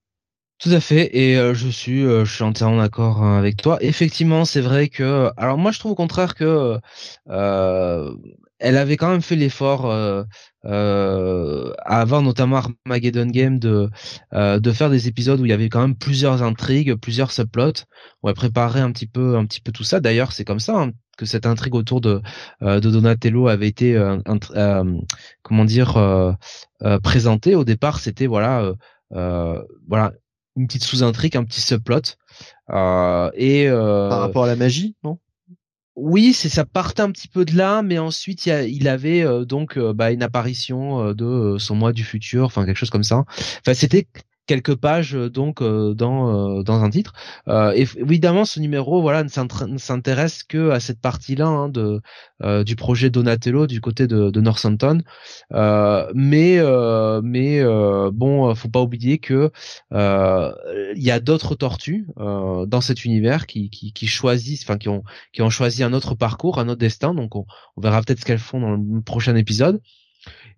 Tout 0.61 0.69
à 0.71 0.81
fait, 0.81 1.17
et 1.17 1.39
euh, 1.39 1.55
je 1.55 1.69
suis, 1.69 2.05
euh, 2.05 2.27
je 2.27 2.35
suis 2.35 2.45
entièrement 2.45 2.77
d'accord 2.83 3.23
hein, 3.23 3.39
avec 3.39 3.57
toi. 3.57 3.79
Effectivement, 3.81 4.45
c'est 4.45 4.61
vrai 4.61 4.89
que, 4.89 5.31
alors 5.39 5.57
moi, 5.57 5.73
je 5.73 5.79
trouve 5.79 5.93
au 5.93 5.95
contraire 5.95 6.35
que 6.35 6.79
euh, 7.31 8.15
elle 8.59 8.77
avait 8.77 8.99
quand 8.99 9.09
même 9.09 9.23
fait 9.23 9.37
l'effort 9.37 9.87
euh, 9.91 11.73
avant, 11.87 12.21
notamment 12.21 12.61
Armageddon 12.87 13.27
Game, 13.27 13.59
de 13.59 13.89
de 14.33 14.73
faire 14.73 14.91
des 14.91 15.09
épisodes 15.09 15.41
où 15.41 15.47
il 15.47 15.49
y 15.49 15.55
avait 15.55 15.71
quand 15.71 15.81
même 15.81 15.97
plusieurs 15.97 16.43
intrigues, 16.43 16.95
plusieurs 16.97 17.33
subplots. 17.33 17.85
On 18.23 18.29
va 18.29 18.35
préparer 18.35 18.81
un 18.81 18.93
petit 18.93 19.07
peu, 19.07 19.37
un 19.39 19.47
petit 19.47 19.63
peu 19.63 19.73
tout 19.73 19.85
ça. 19.85 20.01
D'ailleurs, 20.01 20.33
c'est 20.33 20.45
comme 20.45 20.61
ça. 20.61 20.79
Hein, 20.79 20.91
que 21.17 21.25
cette 21.25 21.47
intrigue 21.47 21.75
autour 21.75 22.03
de, 22.03 22.21
de 22.61 22.79
Donatello 22.81 23.49
avait 23.49 23.69
été, 23.69 23.99
comment 25.43 25.65
dire, 25.65 26.37
présentée 27.03 27.55
au 27.55 27.65
départ. 27.65 27.99
C'était 27.99 28.27
voilà, 28.27 28.75
voilà 29.89 30.13
une 30.57 30.67
petite 30.67 30.85
sous-intrigue, 30.85 31.37
un 31.37 31.45
petit 31.45 31.61
subplot. 31.61 32.17
Euh, 32.70 33.31
et 33.35 33.69
euh, 33.69 34.09
par 34.09 34.20
rapport 34.20 34.45
à 34.45 34.47
la 34.47 34.57
magie, 34.57 34.97
non? 35.05 35.19
Oui, 35.97 36.33
c'est 36.33 36.49
ça 36.49 36.65
partait 36.65 37.03
un 37.03 37.11
petit 37.11 37.29
peu 37.29 37.45
de 37.45 37.57
là, 37.57 37.83
mais 37.83 37.99
ensuite 37.99 38.47
il, 38.47 38.53
il 38.69 38.89
avait 38.89 39.23
euh, 39.23 39.45
donc 39.45 39.79
bah, 39.79 40.12
une 40.12 40.23
apparition 40.23 41.12
de 41.12 41.57
son 41.59 41.75
moi 41.75 41.93
du 41.93 42.05
futur, 42.05 42.45
enfin 42.45 42.65
quelque 42.65 42.77
chose 42.77 42.91
comme 42.91 43.03
ça. 43.03 43.25
Enfin 43.61 43.75
c'était 43.75 44.07
quelques 44.51 44.75
pages 44.75 45.12
donc 45.12 45.62
dans 45.62 46.62
dans 46.62 46.83
un 46.85 46.91
titre. 46.91 47.12
et 47.49 47.87
évidemment, 47.97 48.45
ce 48.45 48.59
numéro, 48.59 49.01
voilà, 49.01 49.23
ne 49.23 49.79
s'intéresse 49.79 50.43
que 50.43 50.70
à 50.70 50.81
cette 50.81 51.01
partie-là 51.01 51.47
hein, 51.47 51.69
de 51.69 52.01
du 52.65 52.75
projet 52.75 53.11
Donatello 53.11 53.69
du 53.69 53.81
côté 53.81 54.09
de, 54.09 54.31
de 54.31 54.41
Northampton. 54.41 55.03
mais 55.53 56.59
mais 57.23 57.62
bon, 58.12 58.55
faut 58.57 58.69
pas 58.69 58.83
oublier 58.83 59.19
que 59.19 59.53
il 59.93 61.03
y 61.03 61.11
a 61.12 61.20
d'autres 61.20 61.55
tortues 61.55 62.09
dans 62.17 62.81
cet 62.81 63.05
univers 63.05 63.47
qui, 63.47 63.70
qui, 63.70 63.93
qui 63.93 64.07
choisissent, 64.09 64.65
enfin 64.65 64.79
qui 64.79 64.89
ont 64.89 65.05
qui 65.33 65.43
ont 65.43 65.51
choisi 65.51 65.85
un 65.85 65.93
autre 65.93 66.17
parcours, 66.17 66.59
un 66.59 66.69
autre 66.69 66.81
destin. 66.81 67.15
Donc 67.15 67.37
on, 67.37 67.47
on 67.77 67.81
verra 67.81 68.03
peut-être 68.03 68.20
ce 68.20 68.25
qu'elles 68.25 68.39
font 68.39 68.61
dans 68.61 68.73
le 68.73 69.03
prochain 69.03 69.37
épisode. 69.37 69.81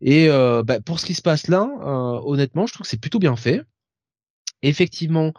Et 0.02 0.28
euh, 0.28 0.62
bah, 0.64 0.80
pour 0.80 0.98
ce 0.98 1.06
qui 1.06 1.14
se 1.14 1.22
passe 1.22 1.46
là, 1.48 1.68
euh, 1.82 2.20
honnêtement, 2.24 2.66
je 2.66 2.74
trouve 2.74 2.84
que 2.84 2.90
c'est 2.90 3.00
plutôt 3.00 3.20
bien 3.20 3.36
fait. 3.36 3.62
Effectivement, 4.62 5.32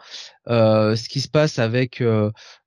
euh, 0.48 0.96
ce 0.96 1.08
qui 1.08 1.20
se 1.20 1.28
passe 1.28 1.58
avec 1.58 2.02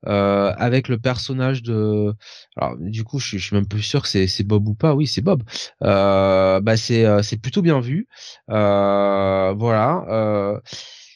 avec 0.03 0.87
le 0.87 0.97
personnage 0.97 1.61
de, 1.63 2.13
alors 2.55 2.75
du 2.79 3.03
coup, 3.03 3.19
je, 3.19 3.37
je 3.37 3.45
suis 3.45 3.55
même 3.55 3.67
plus 3.67 3.81
sûr 3.81 4.01
que 4.01 4.07
c'est 4.07 4.43
Bob 4.43 4.67
ou 4.67 4.75
pas. 4.75 4.93
Oui, 4.95 5.07
c'est 5.07 5.21
Bob. 5.21 5.43
bah 5.81 6.77
c'est 6.77 7.05
c'est 7.23 7.41
plutôt 7.41 7.61
bien 7.61 7.79
vu. 7.79 8.07
voilà. 8.47 10.61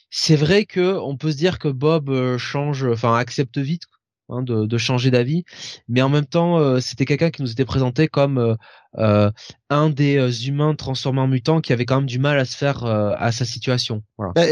c'est 0.09 0.35
vrai 0.35 0.65
que 0.65 0.97
on 0.99 1.17
peut 1.17 1.31
se 1.31 1.37
dire 1.37 1.59
que 1.59 1.69
Bob 1.69 2.37
change, 2.37 2.85
enfin 2.85 3.15
accepte 3.15 3.57
vite 3.57 3.83
Hein, 4.31 4.43
de, 4.43 4.77
changer 4.77 5.11
d'avis, 5.11 5.43
mais 5.89 6.01
en 6.01 6.07
même 6.07 6.25
temps, 6.25 6.57
euh, 6.57 6.79
c'était 6.79 7.03
quelqu'un 7.03 7.31
qui 7.31 7.41
nous 7.41 7.51
était 7.51 7.65
présenté 7.65 8.07
comme 8.07 8.37
euh, 8.37 8.55
euh, 8.97 9.29
un 9.69 9.89
des 9.89 10.47
humains 10.47 10.73
transformés 10.73 11.19
en 11.19 11.27
mutants 11.27 11.59
qui 11.59 11.73
avait 11.73 11.85
quand 11.85 11.97
même 11.97 12.05
du 12.05 12.17
mal 12.17 12.39
à 12.39 12.45
se 12.45 12.55
faire 12.55 12.85
à 12.85 13.31
sa 13.33 13.43
situation. 13.43 14.03
Voilà. 14.17 14.31
Bah, 14.33 14.43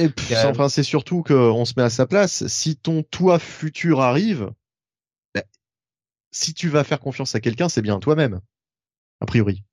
enfin, 0.50 0.68
c'est 0.68 0.84
surtout 0.84 1.24
qu'on 1.24 1.64
se 1.64 1.74
met 1.78 1.84
à 1.84 1.90
sa 1.90 2.06
place. 2.06 2.46
Si 2.48 2.76
ton 2.76 3.04
toi 3.04 3.40
futur 3.40 4.02
arrive, 4.02 4.52
bah, 5.34 5.44
si 6.32 6.54
tu 6.54 6.68
vas 6.68 6.84
faire 6.84 7.00
confiance 7.00 7.34
à 7.36 7.40
quelqu'un, 7.40 7.70
c'est 7.70 7.82
bien 7.82 8.00
toi-même, 8.00 8.42
a 9.22 9.26
priori. 9.26 9.64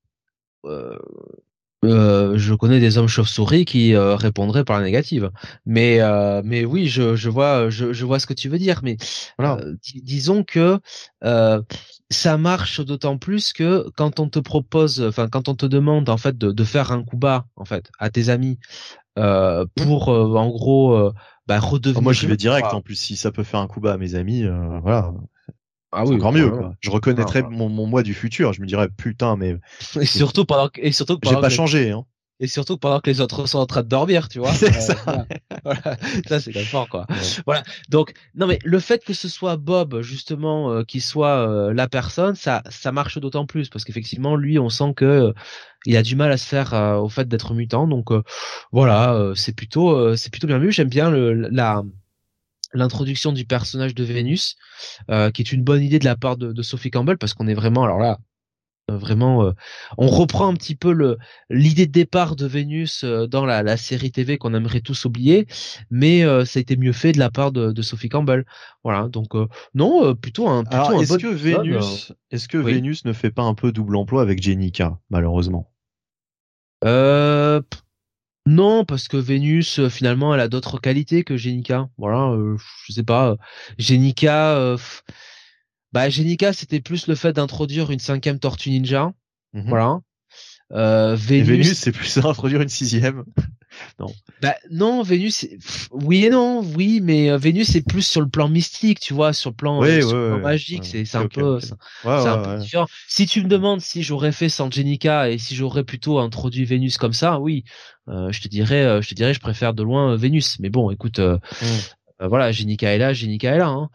Euh, 0.67 0.99
je 1.83 2.55
connais 2.55 2.81
des 2.81 2.99
hommes 2.99 3.09
chauves-souris 3.09 3.65
qui 3.65 3.95
euh, 3.95 4.17
répondraient 4.17 4.65
par 4.65 4.79
la 4.79 4.85
négative. 4.85 5.31
Mais 5.65 6.01
euh, 6.01 6.43
mais 6.45 6.65
oui, 6.65 6.89
je, 6.89 7.17
je 7.17 7.31
vois 7.31 7.71
je, 7.71 7.93
je, 7.93 8.05
vois 8.05 8.19
ce 8.19 8.27
que 8.27 8.35
tu 8.35 8.49
veux 8.49 8.59
dire. 8.59 8.81
Mais 8.83 8.97
voilà. 9.39 9.61
disons 10.03 10.45
que 10.45 10.81
ça 12.11 12.39
marche 12.39 12.81
d'autant 12.81 13.19
plus 13.19 13.53
que 13.53 13.89
quand 13.97 14.21
on 14.21 14.29
te 14.29 14.39
propose, 14.39 15.03
enfin 15.03 15.29
quand 15.29 15.49
on 15.49 15.55
te 15.55 15.67
demande 15.67 16.09
en 16.09 16.17
fait 16.17 16.39
de, 16.39 16.53
de 16.53 16.65
faire 16.65 16.93
un 16.93 17.03
coup 17.03 17.17
bas 17.17 17.47
en 17.57 17.65
fait 17.65 17.91
à 17.99 18.11
tes 18.11 18.29
amis 18.29 18.59
pour 19.15 20.09
en 20.09 20.49
gros 20.49 21.11
bah, 21.47 21.61
redevenir. 21.61 22.03
moi 22.03 22.13
j'y 22.13 22.27
vais 22.27 22.37
direct. 22.37 22.69
En 22.73 22.81
plus, 22.81 22.97
si 22.97 23.17
ça 23.17 23.33
peut 23.33 23.45
faire 23.45 23.61
un 23.61 23.67
coup 23.67 23.81
bas 23.81 23.95
à 23.95 23.99
mes 23.99 24.15
amis, 24.15 24.45
voilà. 24.83 25.13
Ah 25.93 26.05
oui, 26.05 26.17
encore 26.17 26.33
mieux. 26.33 26.51
Quoi. 26.51 26.75
Je 26.81 26.91
reconnaîtrais 26.91 27.43
ah, 27.45 27.49
mon, 27.51 27.69
mon 27.69 27.87
moi 27.87 28.03
du 28.03 28.15
futur. 28.15 28.53
Je 28.53 28.61
me 28.61 28.67
dirais 28.67 28.89
putain, 28.95 29.37
mais 29.37 29.57
et 30.01 30.07
surtout 30.07 30.45
pendant 30.45 30.69
que, 30.69 30.81
et 30.81 30.93
surtout 30.93 31.19
j'ai 31.23 31.37
pas 31.37 31.49
changé. 31.49 31.91
Hein. 31.91 32.05
Et 32.39 32.49
surtout 32.49 32.77
pendant 32.77 33.01
que 33.01 33.09
les 33.09 33.23
autres 33.23 33.47
sont 33.47 33.59
en 33.59 33.67
train 33.67 33.83
de 33.83 33.89
dormir, 33.89 34.29
tu 34.29 34.39
vois. 34.39 34.53
C'est 34.55 34.73
ça. 34.73 35.27
Voilà. 35.65 35.97
Ça 36.29 36.39
c'est 36.39 36.53
fort 36.53 36.89
quoi. 36.89 37.07
Voilà. 37.45 37.65
Donc 37.89 38.13
non 38.37 38.47
mais 38.47 38.61
le 38.65 38.79
fait 38.79 39.05
que 39.05 39.13
ce 39.13 39.29
soit 39.29 39.57
Bob 39.57 40.01
justement 40.01 40.71
euh, 40.71 40.85
qui 40.85 41.01
soit 41.01 41.49
euh, 41.49 41.73
la 41.73 41.89
personne, 41.89 42.37
ça 42.37 42.63
ça 42.71 42.93
marche 42.93 43.19
d'autant 43.19 43.47
plus 43.47 43.69
parce 43.69 43.85
qu'effectivement 43.85 44.37
lui 44.37 44.61
on 44.61 44.69
sent 44.69 44.93
que 44.95 45.05
euh, 45.05 45.33
il 45.87 45.97
a 45.97 46.03
du 46.03 46.15
mal 46.15 46.31
à 46.31 46.37
se 46.37 46.47
faire 46.47 46.73
au 47.03 47.09
fait 47.09 47.27
d'être 47.27 47.53
mutant. 47.53 47.89
Donc 47.89 48.11
voilà, 48.71 49.33
c'est 49.35 49.57
plutôt 49.57 50.15
c'est 50.15 50.31
plutôt 50.31 50.47
bien 50.47 50.59
vu. 50.59 50.71
J'aime 50.71 50.89
bien 50.89 51.11
le 51.11 51.33
la 51.33 51.83
l'introduction 52.77 53.33
du 53.33 53.45
personnage 53.45 53.95
de 53.95 54.05
Vénus, 54.05 54.57
euh, 55.11 55.31
qui 55.31 55.43
est 55.43 55.53
une 55.53 55.63
bonne 55.63 55.83
idée 55.83 55.99
de 55.99 56.05
la 56.05 56.17
part 56.17 56.37
de, 56.37 56.63
Sophie 56.63 56.91
Campbell, 56.91 57.19
parce 57.19 57.35
qu'on 57.35 57.49
est 57.49 57.55
vraiment, 57.55 57.85
alors 57.85 57.99
là, 57.99 58.19
euh, 58.91 58.97
vraiment, 58.97 59.45
euh, 59.45 59.53
on 59.99 60.07
reprend 60.07 60.49
un 60.49 60.55
petit 60.55 60.77
peu 60.77 60.93
le 60.93 61.19
l'idée 61.51 61.87
de 61.87 61.93
départ 61.93 62.37
de 62.37 62.47
Vénus 62.47 63.05
dans 63.05 63.45
la, 63.45 63.77
série 63.77 64.13
TV 64.13 64.39
qu'on 64.39 64.55
aimerait 64.55 64.81
tous 64.81 65.05
oublier, 65.05 65.47
mais 65.91 66.23
ça 66.45 66.59
a 66.59 66.61
été 66.61 66.77
mieux 66.77 66.93
fait 66.93 67.13
de 67.13 67.19
la 67.19 67.31
part 67.31 67.53
de, 67.53 67.83
Sophie 67.83 68.09
Campbell. 68.09 68.45
Voilà, 68.85 69.09
donc 69.09 69.33
non, 69.75 70.15
plutôt 70.15 70.49
un 70.49 70.65
plutôt 70.65 70.77
alors, 70.77 71.03
est-ce 71.03 71.19
que 71.19 71.27
Vénus, 71.27 72.13
est-ce 72.31 72.49
que 72.49 72.59
Vénus 72.59 73.05
ne 73.05 73.13
fait 73.13 73.31
pas 73.31 73.43
un 73.43 73.55
peu 73.55 73.73
double 73.73 73.97
emploi 73.97 74.23
avec 74.23 74.43
Jenica, 74.43 74.99
malheureusement? 75.11 75.71
Euh, 76.85 77.61
non, 78.47 78.85
parce 78.85 79.09
que 79.09 79.17
Vénus, 79.17 79.81
euh, 79.81 79.89
finalement, 79.89 80.33
elle 80.33 80.41
a 80.41 80.49
d'autres 80.49 80.79
qualités 80.79 81.25
que 81.25 81.37
Genica. 81.37 81.89
Voilà, 81.99 82.31
euh, 82.31 82.57
je 82.87 82.93
sais 82.93 83.03
pas. 83.03 83.37
Genica, 83.77 84.57
euh, 84.57 84.77
bah 85.93 86.09
Genica, 86.09 86.53
c'était 86.53 86.81
plus 86.81 87.09
le 87.09 87.17
fait 87.17 87.33
d'introduire 87.33 87.91
une 87.91 87.99
cinquième 87.99 88.39
Tortue 88.39 88.71
Ninja. 88.71 89.13
Mhm. 89.53 89.69
Voilà. 89.69 90.01
Euh, 90.73 91.17
Vénus, 91.17 91.49
Vénus 91.49 91.79
c'est 91.79 91.93
plus 91.93 92.17
introduire 92.25 92.63
une 92.63 92.69
sixième. 92.69 93.25
Non. 93.99 94.07
Bah 94.43 94.55
non, 94.71 95.03
Vénus, 95.03 95.47
oui 95.91 96.27
et 96.27 96.31
non, 96.31 96.63
oui, 96.77 97.01
mais 97.03 97.31
euh, 97.31 97.39
Vénus 97.39 97.71
c'est 97.73 97.83
plus 97.83 98.03
sur 98.03 98.21
le 98.21 98.29
plan 98.29 98.49
mystique, 98.49 99.01
tu 99.01 99.15
vois, 99.15 99.33
sur 99.33 99.51
le 99.51 99.57
plan, 99.57 99.83
euh, 99.83 100.39
magique, 100.39 100.85
c'est 100.85 101.05
c'est 101.05 101.17
un 101.17 101.29
peu, 101.29 101.59
c'est 101.61 101.73
un 102.05 102.39
peu 102.39 102.59
différent. 102.59 102.87
Si 103.09 103.27
tu 103.27 103.43
me 103.43 103.49
demandes 103.49 103.81
si 103.81 104.03
j'aurais 104.03 104.33
fait 104.33 104.49
sans 104.49 104.71
Jenica 104.71 105.31
et 105.31 105.39
si 105.39 105.55
j'aurais 105.55 105.85
plutôt 105.85 106.19
introduit 106.19 106.65
Vénus 106.65 106.99
comme 106.99 107.15
ça, 107.15 107.41
oui, 107.41 107.65
euh, 108.09 108.31
je 108.31 108.41
te 108.41 108.49
dirais, 108.49 109.01
je 109.03 109.09
te 109.09 109.15
dirais, 109.15 109.33
je 109.33 109.41
préfère 109.41 109.73
de 109.73 109.83
loin 109.83 110.17
Vénus. 110.17 110.59
Mais 110.61 110.71
bon, 110.71 110.91
écoute. 110.91 111.19
Mm. 111.19 112.27
voilà, 112.27 112.53
Jenica 112.53 112.95
est 112.95 112.99
là, 112.99 113.13
Jenica 113.13 113.55
est 113.55 113.59
là. 113.59 113.69
Hein. 113.69 113.91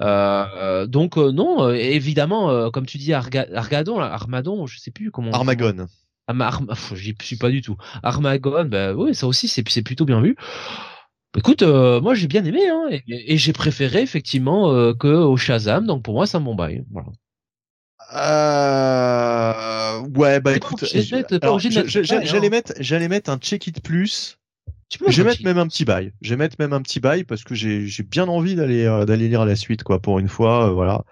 Euh, 0.00 0.86
donc 0.86 1.16
non, 1.16 1.70
évidemment, 1.70 2.70
comme 2.70 2.86
tu 2.86 2.98
dis, 2.98 3.12
Argadon, 3.12 4.00
Armadon, 4.00 4.66
je 4.66 4.78
sais 4.78 4.90
plus 4.90 5.10
comment. 5.10 5.32
Armagon. 5.32 5.86
Arma, 6.26 6.74
j'y 6.94 7.14
suis 7.22 7.36
pas 7.36 7.50
du 7.50 7.62
tout. 7.62 7.76
Armagon, 8.02 8.64
bah 8.64 8.94
oui, 8.94 9.14
ça 9.14 9.26
aussi, 9.26 9.48
c'est 9.48 9.82
plutôt 9.82 10.04
bien 10.04 10.20
vu. 10.20 10.36
Écoute, 11.36 11.62
euh, 11.62 12.00
moi 12.00 12.14
j'ai 12.14 12.28
bien 12.28 12.44
aimé, 12.44 12.68
hein, 12.68 12.88
et, 13.08 13.36
j'ai 13.36 13.52
préféré 13.52 14.02
effectivement 14.02 14.72
euh, 14.72 14.94
que 14.94 15.08
au 15.08 15.36
Shazam, 15.36 15.84
donc 15.84 16.04
pour 16.04 16.14
moi 16.14 16.26
c'est 16.26 16.36
un 16.36 16.40
bon 16.40 16.54
bail. 16.54 16.84
Voilà. 16.92 17.08
Euh... 18.14 20.00
Ouais, 20.14 20.38
bah 20.40 20.54
écoute, 20.54 20.84
j'allais 20.84 22.50
mettre, 22.50 22.74
j'allais 22.78 23.08
mettre 23.08 23.30
un 23.30 23.38
check 23.38 23.66
it 23.66 23.82
plus. 23.82 24.38
je 25.08 25.22
vais 25.22 25.28
mettre 25.28 25.42
même 25.42 25.58
un 25.58 25.66
petit 25.66 25.84
bail. 25.84 26.12
Je 26.20 26.30
vais 26.30 26.36
mettre 26.36 26.54
même 26.60 26.72
un 26.72 26.82
petit 26.82 27.00
bail 27.00 27.24
parce 27.24 27.42
que 27.42 27.56
j'ai 27.56 28.02
bien 28.04 28.28
envie 28.28 28.54
d'aller 28.54 28.84
euh, 28.84 29.04
d'aller 29.04 29.28
lire 29.28 29.44
la 29.44 29.56
suite 29.56 29.82
quoi 29.82 30.00
pour 30.00 30.20
une 30.20 30.28
fois, 30.28 30.70
voilà. 30.70 31.02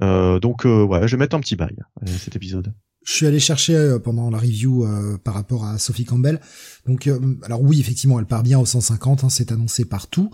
donc 0.00 0.64
ouais, 0.64 1.06
je 1.06 1.16
vais 1.16 1.20
mettre 1.20 1.36
un 1.36 1.40
petit 1.40 1.56
bail 1.56 1.76
cet 2.06 2.34
épisode. 2.34 2.72
Je 3.08 3.14
suis 3.14 3.26
allé 3.26 3.40
chercher 3.40 3.74
euh, 3.74 3.98
pendant 3.98 4.28
la 4.28 4.36
review 4.36 4.84
euh, 4.84 5.16
par 5.16 5.32
rapport 5.32 5.64
à 5.64 5.78
Sophie 5.78 6.04
Campbell. 6.04 6.42
Donc, 6.86 7.06
euh, 7.06 7.38
alors 7.42 7.62
oui, 7.62 7.80
effectivement, 7.80 8.20
elle 8.20 8.26
part 8.26 8.42
bien 8.42 8.58
au 8.58 8.66
150, 8.66 9.24
hein, 9.24 9.30
c'est 9.30 9.50
annoncé 9.50 9.86
partout. 9.86 10.30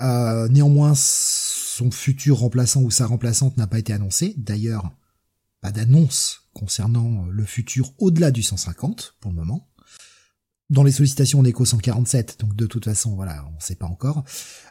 néanmoins, 0.00 0.94
son 0.96 1.92
futur 1.92 2.38
remplaçant 2.38 2.82
ou 2.82 2.90
sa 2.90 3.06
remplaçante 3.06 3.56
n'a 3.56 3.68
pas 3.68 3.78
été 3.78 3.92
annoncé. 3.92 4.34
D'ailleurs, 4.38 4.90
pas 5.60 5.70
d'annonce 5.70 6.48
concernant 6.52 7.26
le 7.26 7.44
futur 7.44 7.92
au-delà 7.98 8.32
du 8.32 8.42
150 8.42 9.14
pour 9.20 9.30
le 9.30 9.36
moment. 9.36 9.68
Dans 10.68 10.82
les 10.82 10.90
sollicitations, 10.90 11.38
on 11.38 11.50
qu'au 11.52 11.64
147, 11.64 12.40
donc 12.40 12.56
de 12.56 12.66
toute 12.66 12.86
façon, 12.86 13.14
voilà, 13.14 13.48
on 13.56 13.60
sait 13.60 13.76
pas 13.76 13.86
encore. 13.86 14.24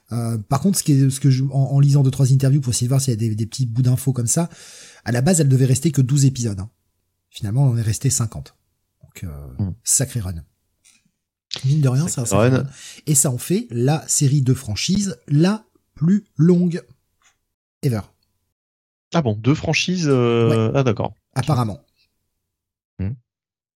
par 0.09 0.59
contre, 0.59 0.77
ce, 0.77 0.83
qui 0.83 0.91
est, 0.91 1.09
ce 1.09 1.21
que 1.21 1.29
je, 1.29 1.45
en, 1.49 1.79
lisant 1.79 2.03
deux 2.03 2.11
trois 2.11 2.33
interviews 2.33 2.59
pour 2.59 2.73
essayer 2.73 2.87
de 2.87 2.91
voir 2.91 2.99
s'il 2.99 3.13
y 3.13 3.13
a 3.13 3.17
des, 3.17 3.33
des 3.33 3.45
petits 3.45 3.65
bouts 3.65 3.81
d'infos 3.81 4.11
comme 4.11 4.27
ça, 4.27 4.49
à 5.05 5.13
la 5.13 5.21
base, 5.21 5.39
elle 5.39 5.47
devait 5.47 5.63
rester 5.63 5.91
que 5.91 6.01
12 6.01 6.25
épisodes. 6.25 6.59
Hein. 6.59 6.69
Finalement, 7.35 7.63
on 7.63 7.75
est 7.75 7.81
resté 7.81 8.09
50. 8.09 8.55
Donc, 9.03 9.25
euh, 9.25 9.47
hmm. 9.59 9.73
sacré 9.83 10.21
run. 10.21 10.35
Mine 11.65 11.81
de 11.81 11.89
rien, 11.89 12.07
c'est 12.07 12.21
un 12.21 12.25
sacré 12.25 12.47
run. 12.47 12.65
Et 13.07 13.13
ça 13.13 13.29
en 13.29 13.37
fait 13.37 13.67
la 13.71 14.07
série 14.07 14.41
de 14.41 14.53
franchises 14.53 15.17
la 15.27 15.65
plus 15.95 16.23
longue 16.37 16.81
ever. 17.81 17.99
Ah 19.13 19.21
bon, 19.21 19.35
deux 19.35 19.53
franchises 19.53 20.07
euh... 20.07 20.71
Ah 20.73 20.83
d'accord. 20.83 21.13
Apparemment. 21.33 21.81
Hmm. 22.99 23.11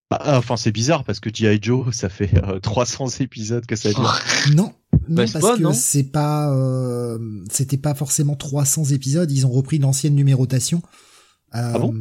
Bah, 0.09 0.19
ah, 0.21 0.37
enfin, 0.37 0.55
c'est 0.55 0.71
bizarre 0.71 1.03
parce 1.03 1.19
que 1.19 1.29
G.I. 1.29 1.59
Joe, 1.61 1.93
ça 1.93 2.07
fait 2.07 2.41
300 2.61 3.07
euh, 3.07 3.09
épisodes 3.23 3.65
que 3.65 3.75
ça 3.75 3.89
dure. 3.89 4.21
non, 4.55 4.73
non, 5.09 5.15
parce 5.17 5.33
que 5.33 5.73
c'est 5.73 6.05
pas, 6.05 6.49
euh, 6.55 7.43
c'était 7.51 7.77
pas 7.77 7.93
forcément 7.93 8.37
300 8.37 8.85
épisodes. 8.85 9.29
Ils 9.29 9.45
ont 9.45 9.51
repris 9.51 9.79
l'ancienne 9.79 10.15
numérotation. 10.15 10.81
ah 11.51 11.77
bon? 11.77 11.93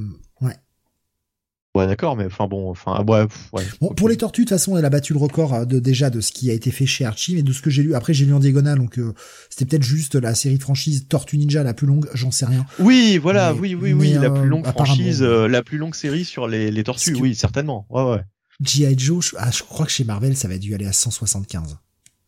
Ouais. 1.78 1.86
D'accord, 1.86 2.16
mais 2.16 2.26
enfin 2.26 2.46
bon, 2.46 2.70
enfin 2.70 3.02
ouais. 3.04 3.26
ouais 3.52 3.66
bon, 3.80 3.94
pour 3.94 4.08
les 4.08 4.16
tortues, 4.16 4.42
de 4.42 4.48
toute 4.48 4.56
façon, 4.56 4.76
elle 4.76 4.84
a 4.84 4.90
battu 4.90 5.12
le 5.12 5.18
record 5.18 5.54
euh, 5.54 5.64
de 5.64 5.78
déjà 5.78 6.10
de 6.10 6.20
ce 6.20 6.32
qui 6.32 6.50
a 6.50 6.52
été 6.52 6.70
fait 6.70 6.86
chez 6.86 7.04
Archie, 7.04 7.34
mais 7.34 7.42
de 7.42 7.52
ce 7.52 7.62
que 7.62 7.70
j'ai 7.70 7.82
lu. 7.82 7.94
Après, 7.94 8.14
j'ai 8.14 8.24
lu 8.24 8.34
en 8.34 8.38
diagonale, 8.38 8.78
donc 8.78 8.98
euh, 8.98 9.14
c'était 9.50 9.64
peut-être 9.64 9.82
juste 9.82 10.14
la 10.14 10.34
série 10.34 10.58
de 10.58 10.62
franchise 10.62 11.06
Tortue 11.08 11.38
Ninja 11.38 11.62
la 11.62 11.74
plus 11.74 11.86
longue, 11.86 12.08
j'en 12.14 12.30
sais 12.30 12.46
rien. 12.46 12.66
Oui, 12.78 13.18
voilà, 13.18 13.54
oui, 13.54 13.74
oui, 13.74 13.92
oui, 13.92 14.12
la 14.12 14.30
plus 14.30 14.42
euh, 14.42 14.44
longue 14.44 14.66
franchise, 14.66 15.22
la 15.22 15.62
plus 15.62 15.78
longue 15.78 15.94
série 15.94 16.24
sur 16.24 16.48
les, 16.48 16.70
les 16.70 16.84
tortues, 16.84 17.14
oui, 17.14 17.34
certainement. 17.34 17.86
Ouais, 17.90 18.02
ouais. 18.02 18.22
G.I. 18.60 18.98
Joe, 18.98 19.24
je, 19.24 19.36
ah, 19.38 19.50
je 19.52 19.62
crois 19.62 19.86
que 19.86 19.92
chez 19.92 20.04
Marvel, 20.04 20.36
ça 20.36 20.48
va 20.48 20.58
dû 20.58 20.74
aller 20.74 20.86
à 20.86 20.92
175. 20.92 21.78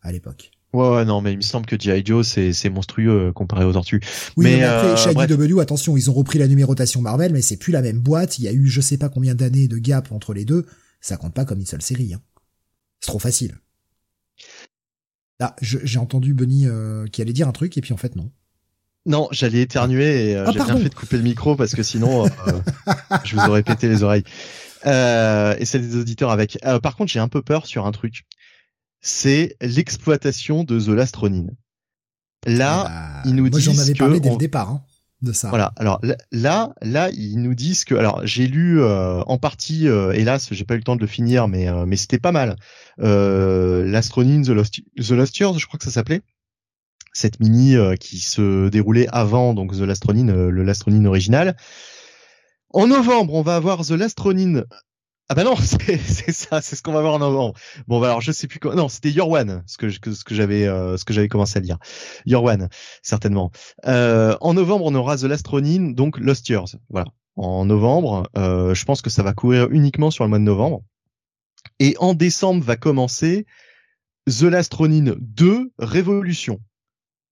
à 0.01 0.11
l'époque. 0.11 0.51
Ouais, 0.73 0.89
ouais, 0.89 1.05
non, 1.05 1.21
mais 1.21 1.33
il 1.33 1.37
me 1.37 1.41
semble 1.41 1.65
que 1.65 1.77
G.I. 1.77 2.01
Joe, 2.05 2.25
c'est, 2.25 2.69
monstrueux 2.69 3.27
euh, 3.27 3.31
comparé 3.33 3.65
aux 3.65 3.73
tortues. 3.73 3.99
Oui, 4.37 4.45
Mais, 4.45 4.57
mais, 4.57 4.63
après, 4.63 5.07
euh, 5.09 5.13
bref. 5.13 5.29
IDW, 5.29 5.59
attention, 5.59 5.97
ils 5.97 6.09
ont 6.09 6.13
repris 6.13 6.39
la 6.39 6.47
numérotation 6.47 7.01
Marvel, 7.01 7.33
mais 7.33 7.41
c'est 7.41 7.57
plus 7.57 7.73
la 7.73 7.81
même 7.81 7.99
boîte. 7.99 8.39
Il 8.39 8.45
y 8.45 8.47
a 8.47 8.53
eu 8.53 8.67
je 8.67 8.79
sais 8.79 8.97
pas 8.97 9.09
combien 9.09 9.35
d'années 9.35 9.67
de 9.67 9.77
gap 9.77 10.11
entre 10.11 10.33
les 10.33 10.45
deux. 10.45 10.65
Ça 11.01 11.17
compte 11.17 11.33
pas 11.33 11.43
comme 11.45 11.59
une 11.59 11.65
seule 11.65 11.81
série. 11.81 12.13
Hein. 12.13 12.21
C'est 13.01 13.07
trop 13.07 13.19
facile. 13.19 13.57
Ah, 15.39 15.55
je- 15.61 15.79
j'ai 15.83 15.99
entendu 15.99 16.33
Bunny 16.33 16.67
euh, 16.67 17.05
qui 17.07 17.21
allait 17.21 17.33
dire 17.33 17.47
un 17.47 17.51
truc, 17.51 17.77
et 17.77 17.81
puis 17.81 17.93
en 17.93 17.97
fait, 17.97 18.15
non. 18.15 18.31
Non, 19.07 19.27
j'allais 19.31 19.61
éternuer 19.61 20.29
et 20.29 20.35
euh, 20.37 20.45
Ah, 20.47 20.51
j'ai 20.51 20.59
bien 20.59 20.77
fait 20.77 20.89
de 20.89 20.93
couper 20.93 21.17
le 21.17 21.23
micro 21.23 21.55
parce 21.55 21.73
que 21.73 21.81
sinon, 21.81 22.25
je 23.25 23.35
vous 23.35 23.41
aurais 23.41 23.63
pété 23.63 23.87
les 23.89 24.03
oreilles. 24.03 24.23
Euh, 24.85 25.55
et 25.57 25.65
celle 25.65 25.81
des 25.87 25.97
auditeurs 25.97 26.29
avec. 26.29 26.59
Par 26.83 26.95
contre, 26.95 27.11
j'ai 27.11 27.19
un 27.19 27.27
peu 27.27 27.41
peur 27.41 27.65
sur 27.65 27.85
un 27.87 27.91
truc. 27.91 28.25
C'est 29.01 29.55
l'exploitation 29.61 30.63
de 30.63 30.79
The 30.79 30.89
Last 30.89 31.15
Ronin. 31.15 31.47
Là, 32.45 32.83
Bah, 32.83 33.21
ils 33.25 33.35
nous 33.35 33.49
moi, 33.49 33.59
j'en 33.59 33.77
avais 33.77 33.93
parlé 33.93 34.19
dès 34.19 34.29
on- 34.29 34.33
le 34.33 34.37
départ, 34.37 34.69
hein, 34.69 34.81
de 35.21 35.31
ça. 35.31 35.49
Voilà. 35.49 35.73
Alors 35.75 35.99
là- 36.31 36.73
là, 36.81 37.09
ils 37.13 37.37
nous 37.41 37.53
disent 37.53 37.83
que. 37.85 37.93
Alors, 37.95 38.21
j'ai 38.25 38.47
lu 38.47 38.81
euh, 38.81 39.21
en 39.27 39.37
partie. 39.37 39.87
euh, 39.87 40.11
hélas, 40.13 40.47
j'ai 40.51 40.65
pas 40.65 40.73
eu 40.73 40.77
le 40.77 40.83
temps 40.83 40.95
de 40.95 41.01
le 41.01 41.07
finir, 41.07 41.47
mais 41.47 41.67
euh, 41.67 41.85
mais 41.85 41.97
c'était 41.97 42.17
pas 42.19 42.31
mal. 42.31 42.55
Euh, 42.99 43.85
L'Astronin, 43.85 44.41
The 44.41 44.49
Lost, 44.49 44.79
The 44.97 45.11
Lost 45.11 45.37
Years, 45.37 45.59
je 45.59 45.67
crois 45.67 45.77
que 45.77 45.85
ça 45.85 45.91
s'appelait. 45.91 46.21
Cette 47.13 47.39
mini 47.39 47.75
euh, 47.75 47.95
qui 47.95 48.19
se 48.19 48.69
déroulait 48.69 49.07
avant 49.11 49.53
donc 49.53 49.73
The 49.75 49.81
Lastronin, 49.81 50.29
euh, 50.29 50.49
le 50.49 50.63
Lastronin 50.63 51.05
original. 51.05 51.55
En 52.73 52.87
novembre, 52.87 53.33
on 53.33 53.41
va 53.41 53.55
avoir 53.57 53.85
The 53.85 53.91
Lastronin. 53.91 54.63
Ah 55.31 55.33
bah 55.33 55.45
non, 55.45 55.55
c'est 55.55 56.33
ça, 56.33 56.59
c'est 56.59 56.75
ce 56.75 56.81
qu'on 56.81 56.91
va 56.91 56.99
voir 56.99 57.13
en 57.13 57.19
novembre. 57.19 57.53
Bon, 57.87 58.01
bah 58.01 58.07
alors 58.07 58.19
je 58.19 58.33
sais 58.33 58.47
plus 58.47 58.59
quoi. 58.59 58.75
Non, 58.75 58.89
c'était 58.89 59.11
Your 59.11 59.29
One, 59.29 59.63
ce 59.65 59.77
que 59.77 59.89
ce 59.89 60.25
que 60.25 60.35
j'avais 60.35 60.67
euh, 60.67 60.97
ce 60.97 61.05
que 61.05 61.13
j'avais 61.13 61.29
commencé 61.29 61.57
à 61.57 61.61
lire. 61.61 61.77
Your 62.25 62.43
One, 62.43 62.67
certainement. 63.01 63.49
Euh, 63.87 64.35
en 64.41 64.53
novembre, 64.53 64.83
on 64.83 64.93
aura 64.93 65.15
The 65.15 65.23
Last 65.23 65.47
Ronin, 65.47 65.91
donc 65.91 66.19
Lost 66.19 66.49
Years. 66.49 66.75
Voilà. 66.89 67.07
En 67.37 67.63
novembre, 67.63 68.29
euh, 68.37 68.73
je 68.73 68.83
pense 68.83 69.01
que 69.01 69.09
ça 69.09 69.23
va 69.23 69.31
courir 69.31 69.69
uniquement 69.71 70.11
sur 70.11 70.25
le 70.25 70.29
mois 70.29 70.39
de 70.39 70.43
novembre. 70.43 70.83
Et 71.79 71.95
en 71.99 72.13
décembre 72.13 72.61
va 72.61 72.75
commencer 72.75 73.45
The 74.27 74.43
Last 74.43 74.73
Ronin 74.73 75.15
2 75.17 75.71
Révolution. 75.79 76.59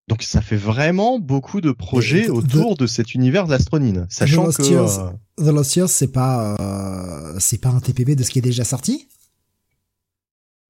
Donc 0.09 0.23
ça 0.23 0.41
fait 0.41 0.57
vraiment 0.57 1.19
beaucoup 1.19 1.61
de 1.61 1.71
projets 1.71 2.29
autour 2.29 2.75
de 2.75 2.87
cet 2.87 3.13
univers 3.13 3.45
Ronin, 3.71 4.07
sachant 4.09 4.45
Lost 4.45 4.57
que 4.57 4.63
Years. 4.63 4.99
euh, 4.99 5.11
The 5.37 5.53
Lost 5.53 5.75
Years, 5.75 5.89
c'est 5.89 6.07
pas, 6.11 6.55
euh, 6.59 7.35
c'est 7.39 7.59
pas 7.59 7.69
un 7.69 7.79
TPB 7.79 8.15
de 8.15 8.23
ce 8.23 8.31
qui 8.31 8.39
est 8.39 8.41
déjà 8.41 8.63
sorti? 8.63 9.07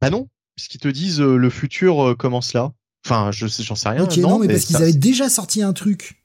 Bah 0.01 0.09
non, 0.09 0.27
puisqu'ils 0.57 0.79
te 0.79 0.89
disent 0.89 1.21
euh, 1.21 1.37
le 1.37 1.49
futur 1.49 2.05
euh, 2.09 2.15
commence 2.15 2.51
là. 2.53 2.73
Enfin, 3.05 3.31
je 3.31 3.47
j'en 3.47 3.75
sais 3.75 3.87
rien. 3.87 4.03
Ok, 4.03 4.17
non, 4.17 4.39
mais, 4.39 4.47
parce 4.47 4.65
qu'ils 4.65 4.75
avaient 4.75 4.91
déjà 4.91 5.29
sorti 5.29 5.61
un 5.63 5.71
truc 5.71 6.21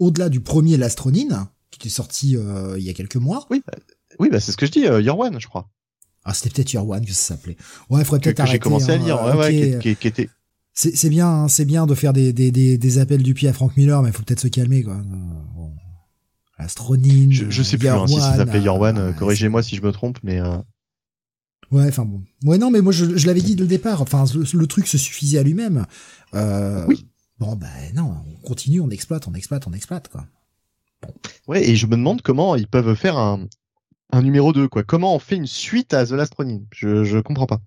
au-delà 0.00 0.28
du 0.28 0.40
premier 0.40 0.76
Lastronin, 0.76 1.48
qui 1.70 1.78
était 1.78 1.88
sorti 1.94 2.30
il 2.76 2.82
y 2.82 2.90
a 2.90 2.92
quelques 2.92 3.16
mois. 3.16 3.46
Oui, 3.50 4.28
bah 4.30 4.40
c'est 4.40 4.50
ce 4.50 4.56
que 4.56 4.66
je 4.66 4.72
dis, 4.72 4.80
Your 4.80 5.16
One, 5.16 5.40
je 5.40 5.46
crois. 5.46 5.70
Ah, 6.24 6.34
c'était 6.34 6.50
peut-être 6.50 6.72
Year 6.72 6.88
One 6.88 7.04
que 7.06 7.12
ça 7.12 7.34
s'appelait. 7.34 7.56
Ouais, 7.88 8.00
il 8.00 8.04
faudrait 8.04 8.20
peut-être 8.20 8.36
que 8.36 8.42
arrêter. 8.42 8.54
j'ai 8.56 8.58
commencé 8.58 8.90
à 8.90 8.94
hein, 8.94 8.98
lire, 8.98 9.22
ouais, 9.24 9.36
ouais, 9.36 9.78
qui, 9.80 9.90
qui- 9.90 9.96
qui 9.96 10.08
était. 10.08 10.28
C'est 10.74 10.96
c'est 10.96 11.10
bien, 11.10 11.28
hein, 11.28 11.48
c'est 11.48 11.64
bien 11.64 11.86
de 11.86 11.94
faire 11.94 12.12
des, 12.12 12.32
des, 12.32 12.50
des, 12.50 12.78
des 12.78 12.98
appels 12.98 13.22
du 13.22 13.34
pied 13.34 13.48
à 13.48 13.52
Frank 13.52 13.76
Miller, 13.76 14.02
mais 14.02 14.08
il 14.08 14.12
faut 14.12 14.22
peut-être 14.22 14.40
se 14.40 14.48
calmer, 14.48 14.82
quoi. 14.82 14.94
Euh, 14.94 15.02
Bon. 15.54 15.72
Je, 17.30 17.50
je 17.50 17.62
sais 17.62 17.76
plus 17.76 17.88
hein, 17.88 18.06
si 18.06 18.14
ça 18.14 18.36
s'appelait 18.36 18.66
euh, 18.66 18.82
euh, 18.96 19.12
Corrigez-moi 19.12 19.62
si 19.62 19.76
je 19.76 19.82
me 19.82 19.90
trompe, 19.92 20.18
mais 20.22 20.40
euh, 20.40 20.58
Ouais, 21.70 21.88
enfin 21.88 22.04
bon. 22.04 22.22
Ouais, 22.44 22.58
non, 22.58 22.70
mais 22.70 22.80
moi 22.80 22.92
je, 22.92 23.16
je 23.16 23.26
l'avais 23.26 23.40
dit 23.40 23.56
dès 23.56 23.62
le 23.62 23.68
départ. 23.68 24.02
Enfin, 24.02 24.24
le, 24.34 24.44
le 24.58 24.66
truc 24.66 24.86
se 24.86 24.98
suffisait 24.98 25.38
à 25.38 25.42
lui-même. 25.42 25.86
Euh, 26.34 26.84
Oui. 26.86 27.06
Bon, 27.38 27.56
ben 27.56 27.66
non, 27.94 28.14
on 28.28 28.46
continue, 28.46 28.80
on 28.80 28.90
exploite, 28.90 29.26
on 29.26 29.34
exploite, 29.34 29.66
on 29.66 29.72
exploite, 29.72 30.08
quoi. 30.08 30.26
ouais. 31.48 31.68
Et 31.68 31.74
je 31.74 31.86
me 31.86 31.92
demande 31.96 32.22
comment 32.22 32.54
ils 32.54 32.68
peuvent 32.68 32.94
faire 32.94 33.18
un 33.18 33.46
un 34.12 34.22
numéro 34.22 34.52
2, 34.52 34.68
quoi. 34.68 34.84
Comment 34.84 35.16
on 35.16 35.18
fait 35.18 35.36
une 35.36 35.46
suite 35.46 35.94
à 35.94 36.06
The 36.06 36.10
Last 36.12 36.34
Ronin? 36.34 36.60
Je 36.70 37.02
je 37.02 37.18
comprends 37.18 37.46
pas. 37.46 37.60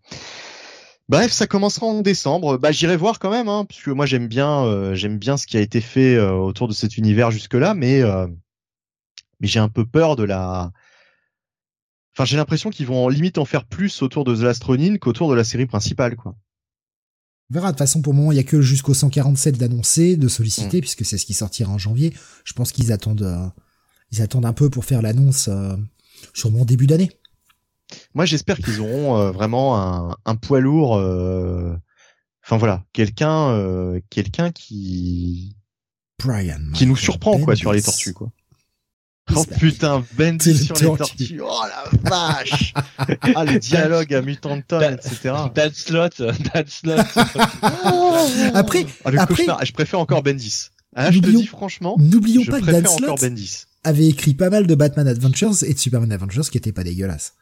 Bref, 1.08 1.32
ça 1.32 1.45
commencera 1.45 1.85
en 1.85 2.01
décembre. 2.01 2.58
Bah, 2.58 2.72
j'irai 2.72 2.98
voir 2.98 3.19
quand 3.19 3.30
même, 3.30 3.48
hein, 3.48 3.66
parce 3.66 3.82
que 3.82 3.92
moi 3.92 4.06
j'aime 4.08 4.27
bien, 4.27 4.66
euh, 4.66 4.95
j'aime 4.95 5.19
bien 5.19 5.38
ce 5.38 5.45
qui 5.45 5.56
a 5.56 5.61
été 5.61 5.80
fait 5.82 6.16
euh, 6.16 6.32
autour 6.34 6.67
de 6.67 6.74
cet 6.74 6.98
univers 6.98 7.30
jusque-là, 7.32 7.75
mais 7.75 8.01
euh, 8.01 8.27
mais 9.40 9.48
j'ai 9.48 9.59
un 9.59 9.69
peu 9.69 9.85
peur 9.85 10.16
de 10.16 10.24
la. 10.24 10.72
Enfin, 12.14 12.25
j'ai 12.25 12.38
l'impression 12.38 12.69
qu'ils 12.69 12.88
vont 12.88 13.06
en 13.06 13.09
limite 13.09 13.38
en 13.38 13.45
faire 13.45 13.66
plus 13.66 14.01
autour 14.01 14.24
de 14.24 14.35
The 14.35 14.40
Last 14.40 14.64
Ronin 14.64 14.98
qu'autour 14.98 15.30
de 15.30 15.35
la 15.35 15.43
série 15.43 15.66
principale, 15.66 16.16
quoi. 16.16 16.35
On 17.51 17.53
verra. 17.53 17.67
De 17.67 17.72
toute 17.74 17.80
façon, 17.80 18.01
pour 18.01 18.14
le 18.14 18.17
moment, 18.19 18.32
il 18.32 18.38
y 18.38 18.40
a 18.40 18.43
que 18.43 18.61
jusqu'au 18.61 18.93
147 18.95 19.58
d'annoncer, 19.58 20.17
de 20.17 20.25
Mm. 20.25 20.30
solliciter, 20.30 20.82
puisque 20.82 21.06
c'est 21.06 21.17
ce 21.19 21.25
qui 21.25 21.34
sortira 21.35 21.72
en 21.72 21.77
janvier. 21.77 22.14
Je 22.45 22.53
pense 22.53 22.72
qu'ils 22.72 22.92
attendent, 22.92 23.22
euh, 23.22 23.45
ils 24.11 24.22
attendent 24.24 24.45
un 24.45 24.53
peu 24.53 24.69
pour 24.72 24.85
faire 24.85 25.01
l'annonce, 25.03 25.50
sûrement 26.34 26.66
début 26.66 26.88
d'année. 26.88 27.11
Moi, 28.14 28.26
j'espère 28.26 28.58
qu'ils 28.58 28.80
auront 28.82 29.18
euh, 29.20 29.32
vraiment 29.32 29.78
un, 29.82 30.16
un 30.26 30.36
poids 30.36 30.60
lourd. 30.60 30.96
euh, 30.98 31.76
Enfin 32.46 32.58
voilà, 32.58 32.84
quelqu'un, 32.94 33.50
euh, 33.50 34.00
quelqu'un 34.12 34.52
qui 34.52 35.56
Brian. 36.24 36.62
qui 36.76 36.86
nous 36.86 36.96
surprend 36.96 37.40
quoi 37.40 37.56
sur 37.56 37.74
les 37.74 37.82
tortues 37.82 38.14
quoi. 38.14 38.32
Oh 39.36 39.44
putain, 39.60 40.06
le 40.20 40.38
sur 40.40 40.76
les 40.76 40.82
tortue. 40.86 40.98
tortues. 40.98 41.42
Oh 41.42 41.62
la 41.64 42.10
vache. 42.12 42.74
ah 43.36 43.44
les 43.46 43.58
dialogues 43.72 44.14
à 44.14 44.22
Mutant 44.22 44.62
Tom, 44.62 44.84
etc. 44.84 45.34
Dan 45.56 45.74
Slot, 45.74 46.10
Dan 46.20 46.66
Slot. 46.68 46.98
Après, 48.54 48.86
Ah, 49.04 49.10
le 49.12 49.20
Après-. 49.20 49.46
Je 49.64 49.72
préfère 49.74 50.00
encore 50.00 50.22
Bendis. 50.22 50.68
Ah, 50.96 51.12
je 51.12 51.20
te 51.20 51.28
dis 51.30 51.48
franchement, 51.48 51.96
n'oublions 52.00 52.46
pas 52.46 52.62
que 52.62 52.66
Dan 52.68 52.86
Slott 52.86 53.20
avait 53.84 54.08
écrit 54.08 54.34
pas 54.36 54.50
mal 54.52 54.68
de 54.68 54.76
Batman 54.76 55.08
Adventures 55.08 55.64
et 55.64 55.74
de 55.74 55.80
Superman 55.80 56.12
Adventures 56.12 56.50
qui 56.50 56.58
étaient 56.58 56.72
pas 56.72 56.84
dégueulasses. 56.84 57.34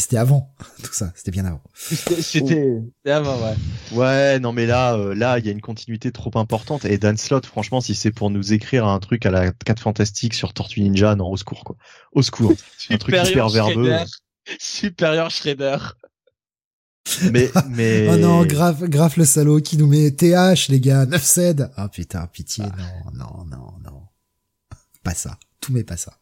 C'était 0.00 0.16
avant, 0.16 0.54
tout 0.82 0.92
ça, 0.92 1.12
c'était 1.14 1.30
bien 1.30 1.44
avant. 1.44 1.62
C'était, 1.74 2.80
avant, 3.04 3.38
ouais. 3.38 3.54
Ouais, 3.92 4.40
non 4.40 4.52
mais 4.52 4.66
là, 4.66 4.94
euh, 4.94 5.14
là, 5.14 5.38
il 5.38 5.44
y 5.44 5.48
a 5.48 5.52
une 5.52 5.60
continuité 5.60 6.10
trop 6.10 6.30
importante. 6.36 6.86
Et 6.86 6.96
Dan 6.96 7.16
Slott, 7.16 7.44
franchement, 7.44 7.80
si 7.80 7.94
c'est 7.94 8.10
pour 8.10 8.30
nous 8.30 8.52
écrire 8.52 8.86
un 8.86 8.98
truc 8.98 9.26
à 9.26 9.30
la 9.30 9.52
4 9.52 9.80
fantastique 9.80 10.34
sur 10.34 10.54
Tortue 10.54 10.80
Ninja, 10.80 11.14
non, 11.16 11.30
au 11.30 11.36
secours 11.36 11.64
quoi. 11.64 11.76
Au 12.12 12.22
secours. 12.22 12.54
Un 12.88 12.96
truc 12.96 13.14
hyper 13.14 13.50
verbeux. 13.50 13.90
Shredder. 13.90 14.04
Supérieur 14.58 15.30
Shredder. 15.30 15.76
Mais, 17.30 17.50
mais. 17.68 18.08
Oh 18.10 18.16
non, 18.16 18.44
grave, 18.46 18.88
grave 18.88 19.14
le 19.18 19.24
salaud 19.24 19.60
qui 19.60 19.76
nous 19.76 19.86
met 19.86 20.10
TH, 20.10 20.68
les 20.68 20.80
gars, 20.80 21.04
9 21.04 21.22
cèdes. 21.22 21.70
Oh 21.76 21.88
putain, 21.92 22.26
pitié, 22.26 22.64
non, 22.64 23.14
non, 23.14 23.44
non, 23.44 23.72
non. 23.84 24.02
Pas 25.02 25.14
ça. 25.14 25.38
Tout 25.60 25.72
mais 25.72 25.84
pas 25.84 25.96
ça. 25.96 26.19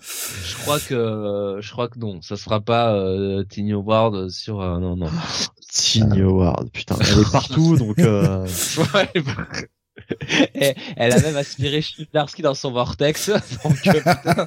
Je 0.00 0.56
crois 0.62 0.78
que, 0.80 1.58
je 1.60 1.70
crois 1.72 1.88
que 1.88 1.98
non, 1.98 2.22
ça 2.22 2.36
sera 2.36 2.60
pas 2.60 2.94
euh, 2.94 3.44
Tiny 3.44 3.72
Howard 3.72 4.30
sur, 4.30 4.60
euh, 4.60 4.78
non, 4.78 4.96
non. 4.96 5.10
Tiny 5.72 6.22
Howard, 6.22 6.70
putain, 6.70 6.96
elle 7.00 7.20
est 7.20 7.32
partout, 7.32 7.76
donc. 7.78 7.98
Euh... 7.98 8.46
Ouais, 8.94 9.10
Et 10.54 10.74
elle 10.96 11.12
a 11.12 11.20
même 11.20 11.36
aspiré 11.36 11.82
Chibnarski 11.82 12.42
dans 12.42 12.54
son 12.54 12.70
vortex. 12.70 13.30
Donc, 13.64 13.86
euh, 13.88 13.92
putain. 13.94 14.46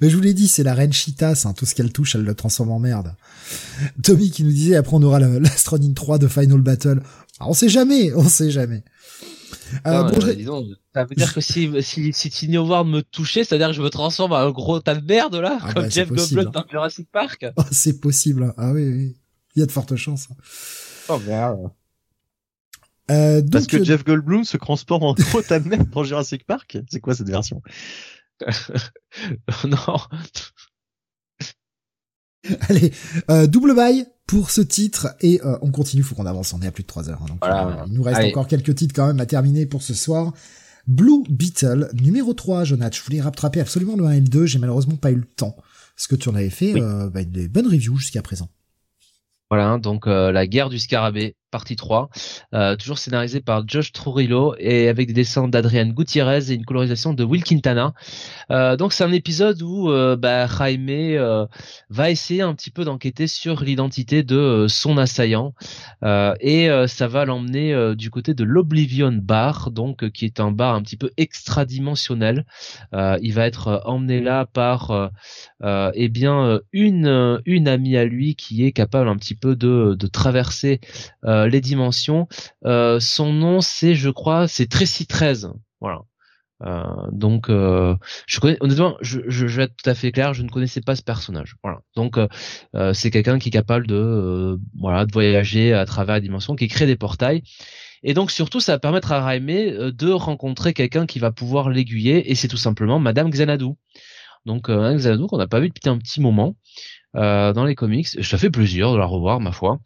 Mais 0.00 0.10
je 0.10 0.16
vous 0.16 0.22
l'ai 0.22 0.34
dit, 0.34 0.48
c'est 0.48 0.62
la 0.62 0.74
reine 0.74 0.92
Cheetah, 0.92 1.34
hein, 1.44 1.52
tout 1.52 1.66
ce 1.66 1.74
qu'elle 1.74 1.92
touche, 1.92 2.14
elle 2.14 2.24
le 2.24 2.34
transforme 2.34 2.70
en 2.70 2.78
merde. 2.78 3.14
Tommy 4.02 4.30
qui 4.30 4.44
nous 4.44 4.50
disait, 4.50 4.76
après 4.76 4.96
on 4.96 5.02
aura 5.02 5.18
la- 5.20 5.38
l'Astronin 5.38 5.92
3 5.92 6.18
de 6.18 6.28
Final 6.28 6.60
Battle. 6.60 7.02
Ah, 7.40 7.46
on 7.48 7.52
sait 7.54 7.68
jamais, 7.68 8.12
on 8.14 8.28
sait 8.28 8.50
jamais. 8.50 8.82
Euh, 9.86 10.02
Non, 10.02 10.10
bon, 10.10 10.16
euh, 10.16 10.20
je- 10.26 10.30
dis 10.32 10.44
donc, 10.44 10.66
ça 10.94 11.04
veut 11.04 11.14
dire 11.14 11.32
que 11.34 11.40
si, 11.40 11.70
si, 11.82 12.12
si 12.12 12.30
Tiny 12.30 12.56
Howard 12.56 12.86
me 12.86 13.02
touchait, 13.02 13.44
c'est-à-dire 13.44 13.68
que 13.68 13.74
je 13.74 13.82
me 13.82 13.90
transforme 13.90 14.32
en 14.32 14.36
un 14.36 14.50
gros 14.50 14.80
tas 14.80 14.94
de 14.94 15.04
merde, 15.04 15.34
là, 15.36 15.58
Ah 15.60 15.72
comme 15.72 15.82
bah, 15.84 15.88
Jeff 15.88 16.08
possible, 16.08 16.44
Goldblum 16.44 16.52
dans 16.64 16.68
Jurassic 16.70 17.08
Park. 17.10 17.46
oh, 17.56 17.62
c'est 17.70 18.00
possible. 18.00 18.44
hein. 18.44 18.54
Ah 18.56 18.72
oui, 18.72 18.88
oui. 18.88 19.16
Il 19.56 19.60
y 19.60 19.62
a 19.62 19.66
de 19.66 19.72
fortes 19.72 19.96
chances. 19.96 20.28
Oh 21.08 21.18
merde. 21.26 21.70
Euh, 23.10 23.42
Parce 23.50 23.64
donc, 23.66 23.70
que 23.70 23.76
euh, 23.78 23.84
Jeff 23.84 24.04
Goldblum 24.04 24.44
se 24.44 24.56
transforme 24.58 25.02
en 25.02 25.14
gros 25.18 25.42
tas 25.42 25.60
de 25.60 25.68
merde 25.68 25.88
dans 25.90 26.04
Jurassic 26.04 26.44
Park? 26.46 26.78
C'est 26.90 27.00
quoi 27.00 27.14
cette 27.14 27.28
version? 27.28 27.62
Non. 29.64 29.98
Allez, 32.68 32.92
euh, 33.30 33.46
double 33.46 33.74
bail 33.74 34.06
pour 34.28 34.50
ce 34.52 34.60
titre 34.60 35.08
et 35.20 35.40
euh, 35.44 35.58
on 35.62 35.72
continue, 35.72 36.04
faut 36.04 36.14
qu'on 36.14 36.26
avance, 36.26 36.52
on 36.52 36.60
est 36.62 36.66
à 36.68 36.70
plus 36.70 36.82
de 36.84 36.86
3 36.88 37.08
heures. 37.10 37.20
hein, 37.22 37.26
donc, 37.28 37.38
Voilà. 37.40 37.66
euh, 37.66 37.84
il 37.88 37.94
nous 37.94 38.02
reste 38.04 38.18
Allez. 38.18 38.28
encore 38.28 38.46
quelques 38.46 38.74
titres 38.76 38.94
quand 38.94 39.06
même 39.08 39.18
à 39.18 39.26
terminer 39.26 39.66
pour 39.66 39.82
ce 39.82 39.94
soir. 39.94 40.32
Blue 40.86 41.22
Beetle, 41.28 41.88
numéro 41.94 42.32
3, 42.34 42.62
Jonathan. 42.64 42.96
Je 42.96 43.02
voulais 43.02 43.20
rattraper 43.20 43.60
absolument 43.60 43.96
le 43.96 44.04
1 44.06 44.10
et 44.12 44.20
le 44.20 44.28
2, 44.28 44.46
j'ai 44.46 44.58
malheureusement 44.58 44.96
pas 44.96 45.10
eu 45.10 45.16
le 45.16 45.24
temps. 45.24 45.56
Ce 45.96 46.06
que 46.08 46.14
tu 46.14 46.28
en 46.28 46.34
avais 46.34 46.50
fait, 46.50 46.74
Oui. 46.74 46.80
euh, 46.80 47.10
bah, 47.10 47.24
des 47.24 47.48
bonnes 47.48 47.66
reviews 47.66 47.96
jusqu'à 47.96 48.22
présent. 48.22 48.48
Voilà, 49.50 49.78
donc 49.78 50.06
euh, 50.06 50.30
la 50.30 50.46
guerre 50.46 50.68
du 50.68 50.78
scarabée. 50.78 51.34
Partie 51.50 51.76
3, 51.76 52.10
euh, 52.54 52.76
toujours 52.76 52.98
scénarisé 52.98 53.40
par 53.40 53.66
Josh 53.66 53.92
Trujillo 53.92 54.54
et 54.58 54.88
avec 54.88 55.08
des 55.08 55.14
dessins 55.14 55.48
d'Adrian 55.48 55.86
Gutiérrez 55.86 56.50
et 56.50 56.54
une 56.54 56.64
colorisation 56.64 57.14
de 57.14 57.24
Will 57.24 57.42
Quintana. 57.42 57.94
Euh, 58.50 58.76
donc 58.76 58.92
c'est 58.92 59.04
un 59.04 59.12
épisode 59.12 59.62
où 59.62 59.90
euh, 59.90 60.16
bah, 60.16 60.46
Jaime 60.46 61.48
va 61.90 62.10
essayer 62.10 62.42
un 62.42 62.54
petit 62.54 62.70
peu 62.70 62.84
d'enquêter 62.84 63.26
sur 63.26 63.62
l'identité 63.62 64.22
de 64.22 64.66
son 64.68 64.98
assaillant 64.98 65.54
et 66.02 66.68
ça 66.86 67.08
va 67.08 67.24
l'emmener 67.24 67.94
du 67.96 68.10
côté 68.10 68.34
de 68.34 68.44
l'Oblivion 68.44 69.12
Bar, 69.12 69.70
donc 69.70 70.10
qui 70.10 70.24
est 70.24 70.40
un 70.40 70.50
bar 70.50 70.74
un 70.74 70.82
petit 70.82 70.96
peu 70.96 71.10
extradimensionnel. 71.16 72.44
il 72.92 73.32
va 73.32 73.46
être 73.46 73.82
emmené 73.84 74.20
là 74.20 74.46
par 74.46 75.10
eh 75.62 76.08
bien 76.08 76.60
une 76.72 77.40
une 77.44 77.68
amie 77.68 77.96
à 77.96 78.04
lui 78.04 78.34
qui 78.36 78.64
est 78.64 78.72
capable 78.72 79.08
un 79.08 79.16
petit 79.16 79.34
peu 79.34 79.56
de, 79.56 79.96
de 79.98 80.06
traverser 80.06 80.80
les 81.46 81.60
dimensions. 81.60 82.28
son 82.64 83.32
nom 83.32 83.60
c'est 83.60 83.94
je 83.94 84.10
crois 84.10 84.48
c'est 84.48 84.66
Tracy 84.66 85.06
13. 85.06 85.52
Voilà. 85.80 86.00
Euh, 86.66 86.82
donc, 87.12 87.50
euh, 87.50 87.94
je 88.26 88.40
connais 88.40 88.56
honnêtement, 88.60 88.96
je, 89.00 89.46
vais 89.46 89.64
être 89.64 89.76
tout 89.76 89.88
à 89.88 89.94
fait 89.94 90.12
clair, 90.12 90.34
je 90.34 90.42
ne 90.42 90.48
connaissais 90.48 90.80
pas 90.80 90.96
ce 90.96 91.02
personnage. 91.02 91.56
Voilà. 91.62 91.80
Donc, 91.94 92.18
euh, 92.18 92.92
c'est 92.94 93.10
quelqu'un 93.10 93.38
qui 93.38 93.48
est 93.48 93.52
capable 93.52 93.86
de, 93.86 94.58
voilà, 94.78 95.06
de 95.06 95.12
voyager 95.12 95.72
à 95.72 95.84
travers 95.84 96.16
la 96.16 96.20
dimension, 96.20 96.56
qui 96.56 96.68
crée 96.68 96.86
des 96.86 96.96
portails. 96.96 97.42
Et 98.04 98.14
donc 98.14 98.30
surtout, 98.30 98.60
ça 98.60 98.72
va 98.72 98.78
permettre 98.78 99.10
à 99.10 99.24
Raime 99.24 99.46
de 99.46 100.10
rencontrer 100.10 100.72
quelqu'un 100.72 101.04
qui 101.06 101.18
va 101.18 101.32
pouvoir 101.32 101.68
l'aiguiller, 101.68 102.30
et 102.30 102.34
c'est 102.36 102.48
tout 102.48 102.56
simplement 102.56 103.00
Madame 103.00 103.28
Xanadu. 103.30 103.72
Donc 104.46 104.68
Madame 104.68 104.96
Xanadu 104.96 105.26
qu'on 105.26 105.38
n'a 105.38 105.48
pas 105.48 105.58
vu 105.58 105.68
depuis 105.68 105.88
un 105.88 105.98
petit 105.98 106.20
moment. 106.20 106.54
Euh, 107.18 107.52
dans 107.52 107.64
les 107.64 107.74
comics. 107.74 108.06
Ça 108.06 108.38
fait 108.38 108.50
plaisir 108.50 108.92
de 108.92 108.96
la 108.96 109.04
revoir, 109.04 109.40
ma 109.40 109.50
foi. 109.50 109.80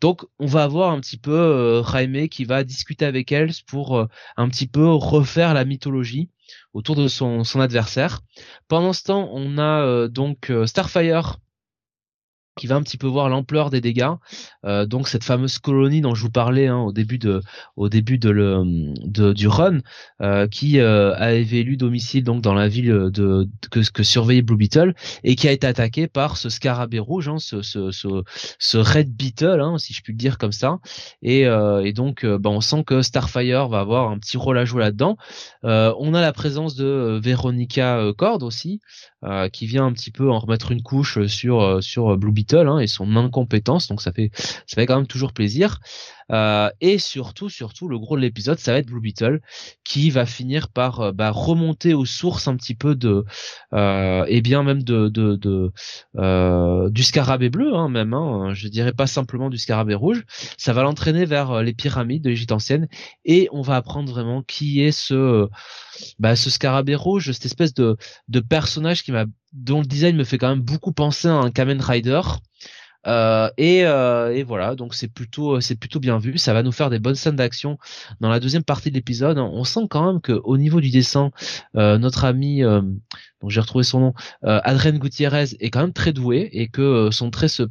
Donc, 0.00 0.24
on 0.38 0.46
va 0.46 0.62
avoir 0.62 0.92
un 0.92 1.00
petit 1.00 1.16
peu 1.16 1.32
euh, 1.32 1.82
Jaime 1.82 2.28
qui 2.28 2.44
va 2.44 2.62
discuter 2.62 3.04
avec 3.04 3.32
elle 3.32 3.50
pour 3.66 3.96
euh, 3.96 4.06
un 4.36 4.48
petit 4.48 4.68
peu 4.68 4.86
refaire 4.90 5.52
la 5.52 5.64
mythologie 5.64 6.28
autour 6.74 6.94
de 6.94 7.08
son, 7.08 7.42
son 7.42 7.60
adversaire. 7.60 8.20
Pendant 8.68 8.92
ce 8.92 9.02
temps, 9.02 9.28
on 9.32 9.58
a 9.58 9.82
euh, 9.82 10.08
donc 10.08 10.52
Starfire 10.66 11.38
qui 12.56 12.66
va 12.66 12.76
un 12.76 12.82
petit 12.82 12.96
peu 12.96 13.06
voir 13.06 13.28
l'ampleur 13.28 13.68
des 13.68 13.82
dégâts. 13.82 14.10
Euh, 14.64 14.86
donc 14.86 15.08
cette 15.08 15.24
fameuse 15.24 15.58
colonie 15.58 16.00
dont 16.00 16.14
je 16.14 16.22
vous 16.22 16.30
parlais 16.30 16.66
hein, 16.66 16.78
au 16.78 16.92
début 16.92 17.18
de 17.18 17.42
au 17.76 17.90
début 17.90 18.18
de 18.18 18.30
le 18.30 18.62
de, 19.04 19.34
du 19.34 19.46
run, 19.46 19.80
euh, 20.22 20.48
qui 20.48 20.80
euh, 20.80 21.14
avait 21.16 21.58
élu 21.58 21.76
domicile 21.76 22.24
donc 22.24 22.40
dans 22.40 22.54
la 22.54 22.66
ville 22.66 23.10
de, 23.12 23.46
que, 23.70 23.80
que 23.90 24.02
surveillait 24.02 24.40
Blue 24.40 24.56
Beetle 24.56 24.94
et 25.22 25.36
qui 25.36 25.48
a 25.48 25.52
été 25.52 25.66
attaqué 25.66 26.06
par 26.06 26.38
ce 26.38 26.48
scarabée 26.48 26.98
rouge, 26.98 27.28
hein, 27.28 27.38
ce, 27.38 27.60
ce, 27.60 27.90
ce, 27.90 28.78
Red 28.78 29.14
Beetle, 29.14 29.60
hein, 29.60 29.76
si 29.76 29.92
je 29.92 30.02
puis 30.02 30.14
le 30.14 30.18
dire 30.18 30.38
comme 30.38 30.52
ça. 30.52 30.78
Et, 31.20 31.46
euh, 31.46 31.84
et 31.84 31.92
donc 31.92 32.24
bah, 32.24 32.48
on 32.48 32.62
sent 32.62 32.84
que 32.84 33.02
Starfire 33.02 33.68
va 33.68 33.80
avoir 33.80 34.10
un 34.10 34.18
petit 34.18 34.38
rôle 34.38 34.56
à 34.56 34.64
jouer 34.64 34.80
là-dedans. 34.80 35.18
On 35.62 36.14
a 36.14 36.20
la 36.22 36.32
présence 36.32 36.74
de 36.74 37.20
Veronica 37.22 38.12
Cord 38.16 38.42
aussi, 38.42 38.80
qui 39.52 39.66
vient 39.66 39.86
un 39.86 39.92
petit 39.92 40.10
peu 40.10 40.30
en 40.30 40.38
remettre 40.38 40.72
une 40.72 40.82
couche 40.82 41.26
sur 41.26 41.82
sur 41.82 42.16
Blue 42.16 42.32
Beetle 42.32 42.68
Hein, 42.68 42.78
et 42.78 42.86
son 42.86 43.16
incompétence, 43.16 43.88
donc 43.88 44.00
ça 44.00 44.12
fait 44.12 44.30
ça 44.34 44.74
fait 44.76 44.86
quand 44.86 44.96
même 44.96 45.06
toujours 45.06 45.32
plaisir. 45.32 45.80
Euh, 46.32 46.70
et 46.80 46.98
surtout, 46.98 47.48
surtout, 47.48 47.88
le 47.88 47.98
gros 47.98 48.16
de 48.16 48.22
l'épisode, 48.22 48.58
ça 48.58 48.72
va 48.72 48.78
être 48.78 48.86
Blue 48.86 49.00
Beetle 49.00 49.40
qui 49.84 50.10
va 50.10 50.26
finir 50.26 50.68
par 50.68 51.00
euh, 51.00 51.12
bah, 51.12 51.30
remonter 51.30 51.94
aux 51.94 52.04
sources 52.04 52.48
un 52.48 52.56
petit 52.56 52.74
peu 52.74 52.94
de, 52.94 53.24
euh, 53.72 54.24
et 54.28 54.40
bien 54.40 54.62
même 54.62 54.82
de, 54.82 55.08
de, 55.08 55.72
euh, 56.16 56.90
du 56.90 57.02
scarabée 57.02 57.50
bleu, 57.50 57.74
hein, 57.74 57.88
même. 57.88 58.14
Hein, 58.14 58.54
je 58.54 58.68
dirais 58.68 58.92
pas 58.92 59.06
simplement 59.06 59.50
du 59.50 59.58
scarabée 59.58 59.94
rouge. 59.94 60.24
Ça 60.58 60.72
va 60.72 60.82
l'entraîner 60.82 61.24
vers 61.24 61.50
euh, 61.52 61.62
les 61.62 61.74
pyramides 61.74 62.22
de 62.22 62.30
l'Égypte 62.30 62.52
ancienne 62.52 62.88
et 63.24 63.48
on 63.52 63.62
va 63.62 63.76
apprendre 63.76 64.10
vraiment 64.10 64.42
qui 64.42 64.80
est 64.80 64.92
ce, 64.92 65.48
bah, 66.18 66.36
ce 66.36 66.50
scarabée 66.50 66.94
rouge, 66.94 67.30
cette 67.32 67.46
espèce 67.46 67.74
de, 67.74 67.96
de 68.28 68.40
personnage 68.40 69.02
qui 69.02 69.12
m'a 69.12 69.26
dont 69.52 69.80
le 69.80 69.86
design 69.86 70.16
me 70.16 70.24
fait 70.24 70.38
quand 70.38 70.50
même 70.50 70.60
beaucoup 70.60 70.92
penser 70.92 71.28
à 71.28 71.34
un 71.34 71.50
Kamen 71.50 71.80
Rider. 71.80 72.20
Euh, 73.06 73.50
et, 73.56 73.84
euh, 73.86 74.34
et, 74.34 74.42
voilà, 74.42 74.74
donc 74.74 74.94
c'est 74.94 75.08
plutôt 75.08 75.60
c'est 75.60 75.76
plutôt 75.76 76.00
bien 76.00 76.18
vu. 76.18 76.38
Ça 76.38 76.52
va 76.52 76.62
nous 76.62 76.72
faire 76.72 76.90
des 76.90 76.98
bonnes 76.98 77.14
scènes 77.14 77.36
d'action 77.36 77.78
dans 78.20 78.28
la 78.28 78.40
deuxième 78.40 78.64
partie 78.64 78.90
de 78.90 78.94
l'épisode. 78.96 79.38
On 79.38 79.64
sent 79.64 79.86
quand 79.90 80.06
même 80.06 80.20
que 80.20 80.32
au 80.32 80.56
niveau 80.58 80.80
du 80.80 80.90
dessin, 80.90 81.30
euh, 81.76 81.98
notre 81.98 82.24
ami, 82.24 82.62
donc 82.62 83.50
j'ai 83.50 83.60
retrouvé 83.60 83.84
son 83.84 84.00
nom, 84.00 84.14
Adrien 84.42 84.92
Gutiérrez 84.92 85.56
est 85.60 85.70
quand 85.70 85.80
même 85.80 85.92
très 85.92 86.12
doué 86.12 86.48
et 86.52 86.68
que 86.68 87.10
son 87.10 87.30
trait 87.30 87.48
se 87.48 87.68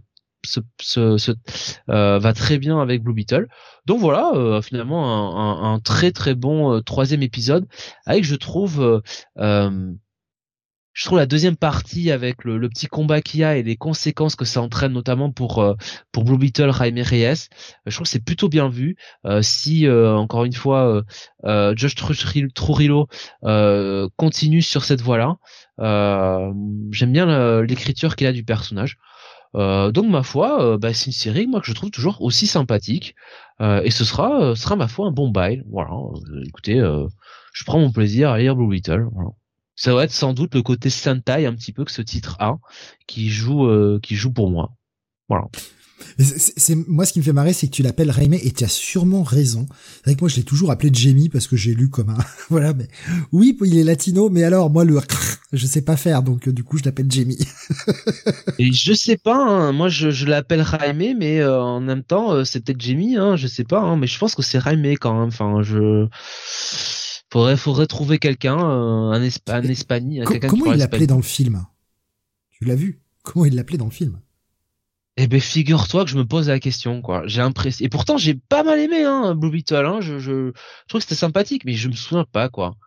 va 1.88 2.34
très 2.34 2.58
bien 2.58 2.80
avec 2.80 3.04
Blue 3.04 3.14
Beetle. 3.14 3.48
Donc 3.86 4.00
voilà, 4.00 4.62
finalement 4.62 5.64
un, 5.64 5.80
très 5.80 6.12
très 6.12 6.36
bon 6.36 6.82
troisième 6.82 7.24
épisode 7.24 7.68
avec 8.06 8.24
je 8.24 8.36
trouve 8.36 9.02
je 10.96 11.06
trouve 11.06 11.20
la 11.20 11.26
deuxième 11.26 11.58
partie 11.58 12.10
avec 12.10 12.46
le, 12.46 12.70
petit 12.70 12.88
combat 12.88 13.22
qu'il 13.22 13.42
y 13.42 13.44
a 13.44 13.58
et 13.58 13.64
les 13.64 13.76
conséquences 13.76 14.36
que 14.36 14.46
ça 14.46 14.62
entraîne 14.62 14.94
notamment 14.94 15.30
pour 15.30 15.60
euh, 15.60 15.76
pour 16.14 16.24
Blue 16.24 16.38
Beetle, 16.38 16.72
Jaime 16.72 17.00
Reyes, 17.00 17.26
euh, 17.26 17.36
je 17.86 17.96
trouve 17.96 18.06
que 18.06 18.10
c'est 18.10 18.24
plutôt 18.24 18.48
bien 18.48 18.70
vu. 18.70 18.96
Euh, 19.26 19.42
si 19.42 19.88
encore 19.90 20.46
une 20.46 20.54
fois 20.54 21.04
Josh 21.44 21.96
Trujillo 21.96 23.08
continue 24.16 24.62
sur 24.62 24.84
cette 24.86 25.02
voie-là, 25.02 25.36
j'aime 26.92 27.12
bien 27.12 27.62
l'écriture 27.62 28.16
qu'il 28.16 28.28
a 28.28 28.32
du 28.32 28.46
personnage. 28.46 28.98
donc 29.54 30.06
ma 30.08 30.24
foi, 30.24 30.78
bah, 30.78 30.94
c'est 30.94 31.08
une 31.08 31.12
série 31.12 31.48
moi 31.48 31.60
que 31.60 31.68
je 31.68 31.74
trouve 31.74 31.92
toujours 31.92 32.22
aussi 32.22 32.48
sympathique 32.48 33.16
et 33.60 33.92
ce 33.92 34.06
sera 34.06 34.56
sera 34.56 34.78
ma 34.78 34.88
foi 34.88 35.08
un 35.08 35.12
bon 35.12 35.30
bail. 35.30 35.64
Voilà, 35.70 35.92
écoutez, 36.48 36.80
je 37.54 37.64
prends 37.66 37.80
mon 37.80 37.92
plaisir 37.92 38.32
à 38.32 38.40
lire 38.40 38.56
Blue 38.56 38.70
Beetle. 38.70 39.08
Voilà 39.12 39.32
ça 39.76 39.94
va 39.94 40.04
être 40.06 40.12
sans 40.12 40.34
doute 40.34 40.56
le 40.56 40.62
côté 40.62 40.90
Sentai 40.90 41.46
un 41.46 41.54
petit 41.54 41.74
peu 41.74 41.84
que 41.84 41.92
ce 41.92 42.02
titre 42.02 42.38
a, 42.40 42.58
qui 43.08 43.30
joue, 43.30 43.66
euh, 43.66 44.00
qui 44.02 44.16
joue 44.16 44.32
pour 44.32 44.50
moi. 44.50 44.72
Voilà. 45.30 45.46
C'est 46.18 46.76
moi 46.76 47.06
ce 47.06 47.14
qui 47.14 47.20
me 47.20 47.24
fait 47.24 47.34
marrer, 47.34 47.54
c'est 47.54 47.68
que 47.68 47.72
tu 47.72 47.82
l'appelles 47.82 48.12
Raime 48.12 48.34
et 48.34 48.52
tu 48.52 48.64
as 48.64 48.70
sûrement 48.70 49.24
raison. 49.24 49.66
C'est 49.70 50.06
vrai 50.06 50.16
que 50.16 50.22
moi 50.22 50.30
je 50.30 50.36
l'ai 50.36 50.44
toujours 50.44 50.72
appelé 50.72 50.90
Jamie 50.94 51.30
parce 51.30 51.48
que 51.48 51.56
j'ai 51.56 51.74
lu 51.74 51.90
comme 51.90 52.10
un 52.10 52.18
voilà. 52.50 52.74
Mais 52.74 52.88
oui, 53.32 53.58
il 53.64 53.78
est 53.78 53.84
latino, 53.84 54.30
mais 54.30 54.44
alors 54.44 54.70
moi 54.70 54.84
le 54.84 55.00
je 55.54 55.66
sais 55.66 55.82
pas 55.82 55.96
faire, 55.96 56.22
donc 56.22 56.48
euh, 56.48 56.54
du 56.54 56.64
coup 56.64 56.78
je 56.78 56.84
l'appelle 56.84 57.10
Jamie. 57.10 57.40
et 58.60 58.72
je 58.74 58.94
sais 58.94 59.18
pas, 59.18 59.38
hein, 59.38 59.72
moi 59.72 59.88
je, 59.88 60.10
je 60.10 60.26
l'appelle 60.26 60.62
Raime, 60.62 61.18
mais 61.18 61.40
euh, 61.40 61.62
en 61.62 61.80
même 61.80 62.04
temps 62.04 62.44
c'est 62.44 62.64
peut-être 62.64 62.82
Jamie, 62.82 63.16
hein, 63.16 63.36
je 63.38 63.48
sais 63.48 63.64
pas, 63.64 63.80
hein, 63.80 63.96
mais 63.98 64.08
je 64.08 64.20
pense 64.20 64.36
que 64.36 64.42
c'est 64.42 64.60
Raime 64.60 64.86
quand 64.98 65.18
même. 65.18 65.30
Enfin 65.30 65.64
je 65.64 66.08
Faudrait, 67.36 67.58
faudrait 67.58 67.86
trouver 67.86 68.18
quelqu'un, 68.18 68.58
euh, 68.58 69.12
un, 69.12 69.22
Espa 69.22 69.58
un 69.58 69.64
Espagnol. 69.64 70.26
Comment 70.48 70.72
il 70.72 70.78
l'appelait 70.78 71.06
dans 71.06 71.18
le 71.18 71.22
film? 71.22 71.66
Tu 72.50 72.64
l'as 72.64 72.76
vu? 72.76 73.02
Comment 73.24 73.44
il 73.44 73.56
l'appelait 73.56 73.78
dans 73.78 73.84
le 73.84 73.92
film? 73.92 74.22
Eh 75.18 75.28
ben 75.28 75.42
figure-toi 75.42 76.06
que 76.06 76.12
je 76.12 76.18
me 76.18 76.24
pose 76.24 76.48
la 76.48 76.62
question 76.62 77.02
quoi. 77.02 77.24
J'ai 77.28 77.42
l'impression 77.42 77.84
et 77.84 77.90
pourtant 77.90 78.16
j'ai 78.16 78.36
pas 78.36 78.64
mal 78.64 78.80
aimé 78.80 79.04
hein 79.04 79.36
Blue 79.36 79.52
Beetle 79.52 79.86
hein. 79.86 80.00
Je, 80.00 80.18
je, 80.18 80.54
je 80.54 80.88
trouve 80.88 81.02
que 81.02 81.04
c'était 81.04 81.16
sympathique 81.16 81.66
mais 81.66 81.74
je 81.74 81.90
me 81.90 81.94
souviens 81.94 82.26
pas 82.32 82.48
quoi. 82.48 82.78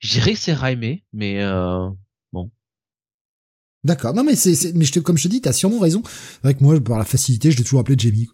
Je 0.00 0.12
dirais 0.12 0.32
que 0.32 0.38
c'est 0.38 0.54
Raimé 0.54 1.04
mais 1.12 1.42
euh, 1.42 1.90
bon. 2.32 2.50
D'accord. 3.84 4.14
Non 4.14 4.24
mais 4.24 4.36
c'est 4.36 4.72
mais 4.72 4.86
je 4.86 4.92
te, 4.92 5.00
comme 5.00 5.18
je 5.18 5.24
te 5.24 5.28
dis 5.28 5.42
t'as 5.42 5.52
sûrement 5.52 5.80
raison. 5.80 6.02
Avec 6.42 6.62
moi 6.62 6.80
par 6.80 6.96
la 6.96 7.04
facilité 7.04 7.50
je 7.50 7.58
l'ai 7.58 7.62
toujours 7.62 7.80
appelé 7.80 7.96
Jamie. 7.98 8.30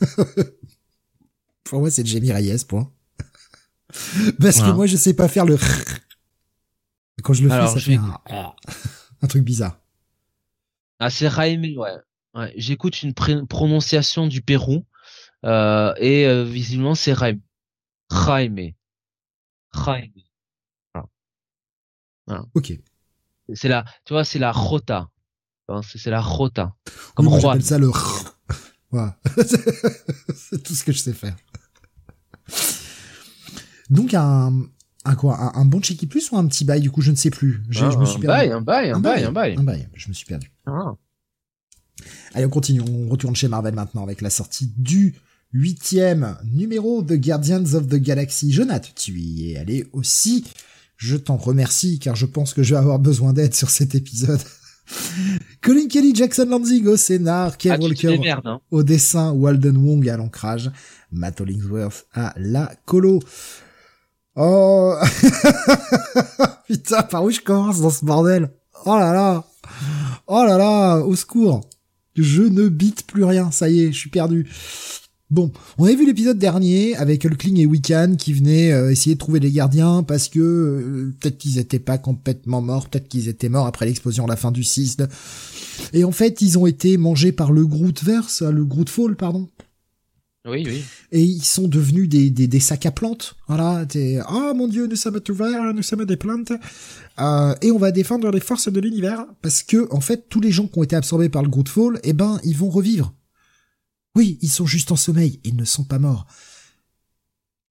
Pour 1.64 1.80
moi 1.80 1.90
c'est 1.90 2.06
Jamie 2.06 2.32
Reyes 2.32 2.64
point. 2.66 2.90
Parce 4.40 4.60
que 4.60 4.70
moi, 4.70 4.86
je 4.86 4.96
sais 4.96 5.14
pas 5.14 5.28
faire 5.28 5.44
le. 5.44 5.58
Quand 7.22 7.32
je 7.32 7.42
le 7.42 7.50
fais, 7.50 7.66
ça 7.66 7.80
fait 7.80 7.98
un... 9.22 9.26
truc 9.26 9.44
bizarre. 9.44 9.78
Ah, 10.98 11.10
c'est 11.10 11.28
Raime, 11.28 11.62
ouais. 11.62 11.96
ouais. 12.34 12.52
J'écoute 12.56 13.02
une 13.02 13.14
prononciation 13.14 14.26
du 14.26 14.42
Pérou 14.42 14.84
euh, 15.44 15.94
et 15.96 16.26
euh, 16.26 16.44
visiblement 16.44 16.94
c'est. 16.94 17.14
Jaime. 17.14 18.72
Voilà. 22.26 22.44
Ok. 22.54 22.72
C'est 23.54 23.68
la, 23.68 23.84
tu 24.04 24.12
vois, 24.12 24.24
c'est 24.24 24.38
la 24.38 24.52
rota. 24.52 25.08
C'est 25.82 26.10
la 26.10 26.20
rota. 26.20 26.74
Comme 27.14 27.28
oui, 27.28 27.40
J'appelle 27.40 27.62
ça 27.62 27.78
le. 27.78 27.90
Voilà. 28.90 29.16
c'est 30.34 30.62
tout 30.62 30.74
ce 30.74 30.82
que 30.84 30.92
je 30.92 30.98
sais 30.98 31.12
faire. 31.12 31.36
Donc 33.90 34.14
un, 34.14 34.52
un 35.04 35.14
quoi, 35.14 35.56
un, 35.56 35.64
bon 35.64 35.82
checky 35.82 36.06
plus 36.06 36.30
ou 36.30 36.36
un 36.36 36.46
petit 36.46 36.64
bail 36.64 36.80
du 36.80 36.90
coup 36.90 37.02
je 37.02 37.10
ne 37.10 37.16
sais 37.16 37.30
plus. 37.30 37.62
je 37.68 37.84
me 37.84 38.04
suis 38.06 38.24
un 38.24 38.26
bail, 38.26 38.52
un 38.52 38.60
bail, 38.60 38.90
un 38.90 39.00
bail, 39.00 39.24
un 39.24 39.32
bail, 39.32 39.56
un 39.58 39.64
bail. 39.64 39.88
Je 39.94 40.08
me 40.08 40.14
suis 40.14 40.26
perdu. 40.26 40.50
Ah. 40.66 40.94
Allez, 42.34 42.46
on 42.46 42.50
continue. 42.50 42.80
On 42.80 43.08
retourne 43.08 43.36
chez 43.36 43.48
Marvel 43.48 43.74
maintenant 43.74 44.02
avec 44.02 44.20
la 44.20 44.30
sortie 44.30 44.72
du 44.76 45.14
huitième 45.52 46.36
numéro 46.44 47.02
de 47.02 47.16
Guardians 47.16 47.74
of 47.74 47.88
the 47.88 47.96
Galaxy. 47.96 48.52
Jonathan, 48.52 48.88
tu 48.94 49.12
y 49.12 49.52
es 49.52 49.56
allé 49.58 49.86
aussi. 49.92 50.44
Je 50.96 51.16
t'en 51.16 51.36
remercie 51.36 51.98
car 51.98 52.14
je 52.14 52.26
pense 52.26 52.54
que 52.54 52.62
je 52.62 52.74
vais 52.74 52.80
avoir 52.80 52.98
besoin 52.98 53.32
d'aide 53.32 53.54
sur 53.54 53.70
cet 53.70 53.94
épisode. 53.94 54.40
Colin 55.62 55.88
Kelly, 55.88 56.14
Jackson 56.14 56.46
Lanzing 56.46 56.86
au 56.86 56.96
scénar, 56.96 57.56
Kev 57.56 57.76
Ah, 57.78 57.82
Walker 57.82 58.18
hein. 58.44 58.60
au 58.70 58.82
dessin, 58.82 59.32
Walden 59.32 59.76
Wong 59.76 60.08
à 60.08 60.16
l'ancrage, 60.16 60.70
Matt 61.12 61.40
Hollingsworth 61.40 62.06
à 62.12 62.34
la 62.36 62.72
colo. 62.86 63.20
Oh 64.36 64.94
Putain, 66.66 67.02
par 67.02 67.24
où 67.24 67.30
je 67.30 67.40
commence 67.40 67.80
dans 67.80 67.90
ce 67.90 68.04
bordel 68.04 68.50
Oh 68.86 68.96
là 68.96 69.12
là 69.12 69.44
Oh 70.26 70.44
là 70.44 70.56
là 70.56 70.98
Au 70.98 71.16
secours 71.16 71.62
Je 72.14 72.42
ne 72.42 72.68
bite 72.68 73.06
plus 73.06 73.24
rien, 73.24 73.50
ça 73.50 73.68
y 73.68 73.80
est, 73.80 73.92
je 73.92 73.98
suis 73.98 74.10
perdu. 74.10 74.48
Bon, 75.30 75.52
on 75.78 75.84
avait 75.84 75.94
vu 75.94 76.06
l'épisode 76.06 76.38
dernier 76.38 76.96
avec 76.96 77.24
Hulkling 77.24 77.58
et 77.58 77.66
Wiccan 77.66 78.16
qui 78.18 78.32
venaient 78.32 78.72
euh, 78.72 78.90
essayer 78.90 79.14
de 79.14 79.20
trouver 79.20 79.38
les 79.38 79.52
gardiens 79.52 80.02
parce 80.02 80.28
que 80.28 80.40
euh, 80.40 81.14
peut-être 81.20 81.38
qu'ils 81.38 81.58
étaient 81.58 81.78
pas 81.78 81.98
complètement 81.98 82.60
morts, 82.60 82.88
peut-être 82.88 83.06
qu'ils 83.06 83.28
étaient 83.28 83.48
morts 83.48 83.66
après 83.66 83.86
l'explosion 83.86 84.24
à 84.24 84.28
la 84.28 84.34
fin 84.34 84.50
du 84.50 84.64
6. 84.64 84.96
Et 85.92 86.02
en 86.02 86.10
fait, 86.10 86.40
ils 86.40 86.58
ont 86.58 86.66
été 86.66 86.96
mangés 86.96 87.30
par 87.30 87.52
le 87.52 87.64
Grootverse, 87.64 88.42
le 88.42 88.64
Grootfall, 88.64 89.14
pardon. 89.14 89.48
Oui, 90.46 90.64
oui. 90.66 90.84
Et 91.12 91.22
ils 91.22 91.44
sont 91.44 91.68
devenus 91.68 92.08
des, 92.08 92.30
des, 92.30 92.46
des 92.46 92.60
sacs 92.60 92.86
à 92.86 92.90
plantes. 92.90 93.36
Voilà, 93.46 93.84
t'es, 93.84 94.20
oh 94.30 94.54
mon 94.54 94.68
dieu, 94.68 94.86
nous 94.86 94.96
sommes 94.96 95.20
tout 95.20 95.34
verts, 95.34 95.74
nous 95.74 95.82
sommes 95.82 96.06
des 96.06 96.16
plantes. 96.16 96.52
Euh, 97.18 97.54
et 97.60 97.70
on 97.70 97.78
va 97.78 97.92
défendre 97.92 98.30
les 98.30 98.40
forces 98.40 98.72
de 98.72 98.80
l'univers 98.80 99.26
parce 99.42 99.62
que, 99.62 99.86
en 99.92 100.00
fait, 100.00 100.28
tous 100.30 100.40
les 100.40 100.50
gens 100.50 100.66
qui 100.66 100.78
ont 100.78 100.82
été 100.82 100.96
absorbés 100.96 101.28
par 101.28 101.42
le 101.42 101.50
Grootfall, 101.50 102.00
eh 102.04 102.14
ben, 102.14 102.40
ils 102.42 102.56
vont 102.56 102.70
revivre. 102.70 103.14
Oui, 104.16 104.38
ils 104.40 104.50
sont 104.50 104.66
juste 104.66 104.92
en 104.92 104.96
sommeil, 104.96 105.40
ils 105.44 105.56
ne 105.56 105.64
sont 105.64 105.84
pas 105.84 105.98
morts. 105.98 106.26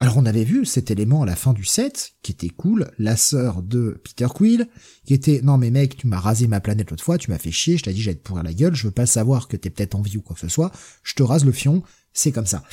Alors 0.02 0.16
on 0.16 0.26
avait 0.26 0.46
vu 0.46 0.66
cet 0.66 0.92
élément 0.92 1.24
à 1.24 1.26
la 1.26 1.36
fin 1.36 1.52
du 1.52 1.66
set, 1.66 2.14
qui 2.22 2.32
était 2.32 2.48
cool, 2.48 2.90
la 3.00 3.18
sœur 3.18 3.62
de 3.62 4.00
Peter 4.02 4.28
Quill, 4.34 4.70
qui 5.06 5.14
était, 5.14 5.42
non 5.44 5.58
mais 5.58 5.72
mec, 5.72 5.98
tu 5.98 6.08
m'as 6.08 6.20
rasé 6.20 6.48
ma 6.48 6.62
planète 6.62 6.90
l'autre 6.90 7.04
fois, 7.04 7.18
tu 7.18 7.30
m'as 7.32 7.38
fait 7.38 7.52
chier, 7.52 7.78
je 7.78 7.84
t'ai 7.84 7.92
dit 7.92 8.02
j'allais 8.02 8.16
te 8.16 8.24
pourrir 8.24 8.44
la 8.44 8.54
gueule, 8.54 8.76
je 8.76 8.88
veux 8.88 8.94
pas 8.94 9.06
savoir 9.06 9.50
que 9.50 9.58
t'es 9.58 9.70
peut-être 9.70 9.96
en 9.96 10.02
vie 10.02 10.16
ou 10.16 10.22
quoi 10.22 10.36
que 10.36 10.40
ce 10.40 10.48
soit, 10.48 10.72
je 11.04 11.16
te 11.16 11.24
rase 11.24 11.44
le 11.44 11.52
fion, 11.52 11.84
c'est 12.14 12.32
comme 12.32 12.46
ça. 12.46 12.64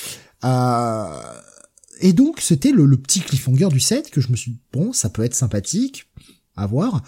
Euh... 0.44 1.20
Et 2.00 2.12
donc 2.12 2.40
c'était 2.40 2.72
le, 2.72 2.84
le 2.84 2.98
petit 2.98 3.20
cliffhanger 3.20 3.68
du 3.68 3.80
set 3.80 4.10
que 4.10 4.20
je 4.20 4.30
me 4.30 4.36
suis 4.36 4.52
dit, 4.52 4.60
bon, 4.72 4.92
ça 4.92 5.08
peut 5.08 5.24
être 5.24 5.34
sympathique, 5.34 6.10
à 6.56 6.66
voir. 6.66 7.02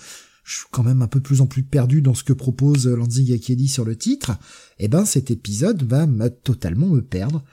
Je 0.45 0.57
suis 0.57 0.67
quand 0.71 0.83
même 0.83 1.03
un 1.03 1.09
peu 1.09 1.21
plus 1.21 1.43
en 1.43 1.47
plus 1.47 1.63
perdu 1.63 2.01
dans 2.01 2.15
ce 2.15 2.25
que 2.25 2.33
propose 2.33 2.87
Lanzing 2.87 3.31
et 3.33 3.39
Kelly 3.39 3.69
sur 3.69 3.85
le 3.85 3.97
titre. 3.97 4.39
Et 4.79 4.89
ben 4.89 5.05
cet 5.05 5.31
épisode 5.31 5.83
va 5.83 6.07
me, 6.07 6.31
totalement 6.31 6.87
me 6.87 7.03
perdre. 7.03 7.45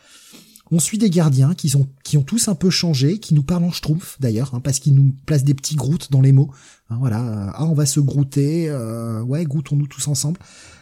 On 0.71 0.79
suit 0.79 0.97
des 0.97 1.09
gardiens 1.09 1.53
qui 1.53 1.67
sont 1.67 1.89
qui 2.05 2.17
ont 2.17 2.23
tous 2.23 2.47
un 2.47 2.55
peu 2.55 2.69
changé, 2.69 3.19
qui 3.19 3.33
nous 3.33 3.43
parlent 3.43 3.65
en 3.65 3.71
schtroumpf 3.71 4.15
d'ailleurs, 4.21 4.55
hein, 4.55 4.61
parce 4.61 4.79
qu'ils 4.79 4.95
nous 4.95 5.13
placent 5.25 5.43
des 5.43 5.53
petits 5.53 5.75
groutes 5.75 6.09
dans 6.09 6.21
les 6.21 6.31
mots. 6.31 6.51
Hein, 6.89 6.95
voilà, 6.99 7.51
ah 7.53 7.65
on 7.65 7.73
va 7.73 7.85
se 7.85 7.99
grouter, 7.99 8.69
euh, 8.69 9.21
ouais, 9.21 9.43
goûtons-nous 9.43 9.87
tous 9.87 10.07
ensemble. 10.07 10.39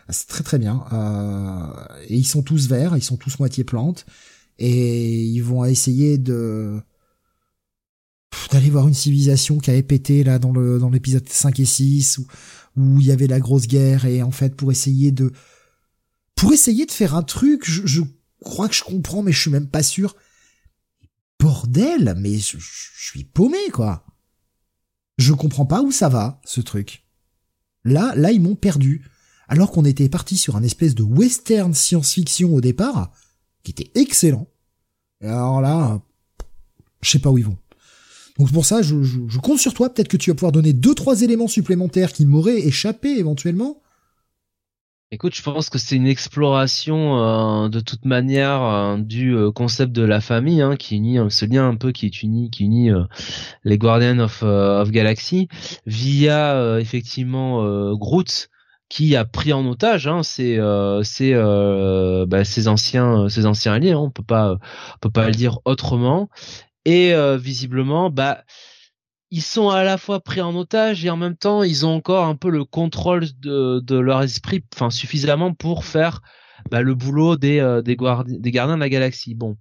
C'est 0.10 0.28
très 0.28 0.44
très 0.44 0.60
bien. 0.60 0.84
Euh, 0.92 1.86
et 2.08 2.18
ils 2.18 2.28
sont 2.28 2.44
tous 2.44 2.68
verts, 2.68 2.98
ils 2.98 3.04
sont 3.04 3.18
tous 3.18 3.40
moitié 3.40 3.64
plantes, 3.64 4.06
et 4.60 5.24
ils 5.24 5.42
vont 5.42 5.66
essayer 5.66 6.18
de 6.18 6.82
d'aller 8.52 8.70
voir 8.70 8.88
une 8.88 8.94
civilisation 8.94 9.58
qui 9.60 9.70
avait 9.72 9.84
pété 9.84 10.24
là 10.24 10.40
dans 10.40 10.52
le 10.52 10.80
dans 10.80 10.90
l'épisode 10.90 11.28
5 11.28 11.60
et 11.60 11.66
6 11.66 12.18
où, 12.18 12.28
où 12.76 13.00
il 13.00 13.08
y 13.08 13.12
avait 13.12 13.28
la 13.28 13.40
grosse 13.40 13.68
guerre. 13.68 14.06
Et 14.06 14.22
en 14.22 14.32
fait 14.32 14.56
pour 14.56 14.72
essayer 14.72 15.12
de 15.12 15.32
pour 16.36 16.54
essayer 16.54 16.86
de 16.86 16.92
faire 16.92 17.16
un 17.16 17.24
truc 17.24 17.64
je, 17.66 17.86
je 17.86 18.02
crois 18.42 18.68
que 18.68 18.76
je 18.76 18.84
comprends 18.84 19.24
mais 19.24 19.32
je 19.32 19.40
suis 19.40 19.52
même 19.52 19.70
pas 19.70 19.84
sûr. 19.84 20.16
Bordel 21.40 22.16
mais 22.18 22.38
je, 22.38 22.58
je 22.58 23.08
suis 23.10 23.24
paumé 23.24 23.58
quoi. 23.72 24.06
Je 25.18 25.34
comprends 25.34 25.66
pas 25.66 25.82
où 25.82 25.92
ça 25.92 26.10
va 26.10 26.42
ce 26.46 26.62
truc. 26.62 27.06
Là 27.84 28.14
là 28.16 28.32
ils 28.32 28.42
m'ont 28.42 28.56
perdu 28.56 29.04
alors 29.54 29.72
qu'on 29.72 29.86
était 29.86 30.10
parti 30.10 30.36
sur 30.36 30.56
un 30.56 30.64
espèce 30.64 30.96
de 30.96 31.04
western 31.04 31.76
science-fiction 31.76 32.56
au 32.56 32.60
départ 32.60 33.12
qui 33.64 33.70
était 33.70 33.92
excellent 33.94 34.48
alors 35.22 35.62
là 35.62 36.02
je 37.02 37.12
sais 37.12 37.20
pas 37.20 37.30
où 37.30 37.38
ils 37.38 37.46
vont 37.46 37.58
donc 38.40 38.52
pour 38.52 38.66
ça, 38.66 38.82
je, 38.82 38.96
compte 39.38 39.60
sur 39.60 39.76
toi. 39.76 39.94
Peut-être 39.94 40.08
que 40.08 40.18
tu 40.18 40.32
vas 40.32 40.34
pouvoir 40.34 40.52
donner 40.52 40.74
deux, 40.74 40.96
trois 40.96 41.22
éléments 41.22 41.48
supplémentaires 41.48 42.12
qui 42.12 42.26
m'auraient 42.26 42.62
échappé 42.66 43.10
éventuellement. 43.10 43.84
Écoute, 45.12 45.36
je 45.36 45.44
pense 45.44 45.70
que 45.70 45.78
c'est 45.78 45.96
une 45.96 46.08
exploration 46.08 47.20
euh, 47.20 47.70
de 47.70 47.80
toute 47.80 48.04
manière 48.04 48.64
euh, 48.64 48.98
du 48.98 49.36
euh, 49.36 49.52
concept 49.52 49.92
de 49.92 50.02
la 50.02 50.20
famille 50.20 50.64
hein, 50.64 50.76
qui 50.76 50.96
unit 50.96 51.20
ce 51.30 51.46
lien 51.46 51.70
un 51.70 51.76
peu 51.76 51.92
qui 51.92 52.10
qui 52.10 52.26
unit 52.64 52.90
les 53.64 53.78
Guardians 53.78 54.18
of 54.18 54.90
Galaxy 54.90 55.48
via 55.86 56.80
effectivement 56.80 57.94
Groot 57.94 58.50
qui 58.94 59.16
a 59.16 59.26
pris 59.26 59.54
en 59.54 59.66
otage 59.66 60.08
hein, 60.08 60.22
ses, 60.22 60.60
ses, 61.04 61.34
bah, 62.28 62.46
ses 62.46 62.68
anciens 62.68 63.28
ses 63.28 63.48
anciens 63.48 63.74
alliés. 63.74 63.94
Hein, 63.94 63.98
on 63.98 64.12
peut 64.12 64.24
pas 64.24 64.54
on 64.54 64.98
peut 65.02 65.10
pas 65.10 65.26
le 65.26 65.32
dire 65.34 65.60
autrement 65.66 66.30
et 66.86 67.14
euh, 67.14 67.38
visiblement 67.38 68.10
bah 68.10 68.44
ils 69.32 69.42
sont 69.42 69.70
à 69.70 69.84
la 69.84 69.98
fois 69.98 70.20
pris 70.20 70.42
en 70.42 70.56
otage 70.56 71.04
et 71.06 71.10
en 71.10 71.18
même 71.18 71.36
temps 71.36 71.64
ils 71.64 71.86
ont 71.86 71.96
encore 71.96 72.26
un 72.26 72.36
peu 72.36 72.50
le 72.50 72.66
contrôle 72.66 73.26
de, 73.40 73.98
leur 73.98 74.22
esprit 74.22 74.64
enfin 74.74 74.90
suffisamment 74.90 75.54
pour 75.54 75.86
faire 75.86 76.22
bah, 76.70 76.82
le 76.82 76.94
boulot 76.94 77.36
euh, 77.44 77.82
des 77.82 77.96
gardiens 77.96 78.76
de 78.76 78.80
la 78.80 78.90
galaxie 78.90 79.36
bon 79.36 79.58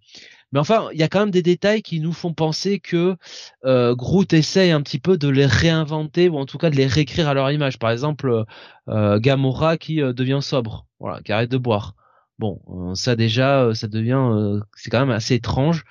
mais 0.53 0.61
enfin 0.61 0.89
il 0.93 0.99
y 0.99 1.03
a 1.03 1.09
quand 1.09 1.21
même 1.21 1.31
des 1.31 1.43
détails 1.43 1.83
qui 1.83 2.01
nous 2.01 2.13
font 2.13 2.33
penser 2.33 2.81
que 2.81 3.17
euh, 3.65 3.95
Groot 3.95 4.33
essaye 4.33 4.71
un 4.71 4.83
petit 4.83 4.99
peu 4.99 5.19
de 5.19 5.29
les 5.29 5.47
réinventer 5.47 6.29
ou 6.29 6.39
en 6.39 6.47
tout 6.47 6.59
cas 6.59 6.71
de 6.71 6.77
les 6.77 6.87
réécrire 6.87 7.29
à 7.29 7.35
leur 7.35 7.51
image 7.51 7.79
par 7.79 7.91
exemple 7.91 8.45
euh, 8.89 9.19
Gamora 9.21 9.77
qui 9.77 9.97
devient 9.97 10.41
sobre 10.43 10.87
voilà 11.01 11.21
qui 11.23 11.33
arrête 11.33 11.51
de 11.51 11.59
boire 11.59 11.95
Bon, 12.43 12.61
euh, 12.71 12.95
ça 12.97 13.15
déjà, 13.15 13.63
euh, 13.63 13.75
ça 13.75 13.87
devient, 13.87 14.19
euh, 14.19 14.61
c'est 14.75 14.91
quand 14.91 14.99
même 14.99 15.15
assez 15.15 15.35
étrange. 15.37 15.85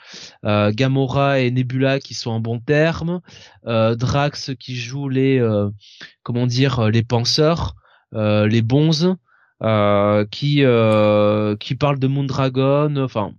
Gamora 0.43 1.39
et 1.39 1.49
Nebula 1.49 1.99
qui 2.01 2.13
sont 2.13 2.31
en 2.31 2.41
bon 2.41 2.59
terme, 2.59 3.21
Drax 3.63 4.51
qui 4.59 4.75
joue 4.75 5.07
les, 5.07 5.41
comment 6.23 6.47
dire, 6.47 6.89
les 6.89 7.03
penseurs, 7.03 7.75
les 8.11 8.61
bonzes, 8.61 9.15
qui 10.31 10.55
qui 11.59 11.75
parle 11.75 11.99
de 11.99 12.07
Moondragon. 12.07 12.97
Enfin, 12.97 13.33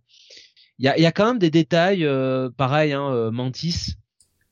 il 0.79 0.87
y 0.87 0.89
a, 0.89 0.99
y 0.99 1.07
a 1.07 1.13
quand 1.13 1.27
même 1.27 1.39
des 1.39 1.51
détails, 1.51 2.09
pareil, 2.57 2.93
hein, 2.93 3.31
Mantis, 3.31 3.95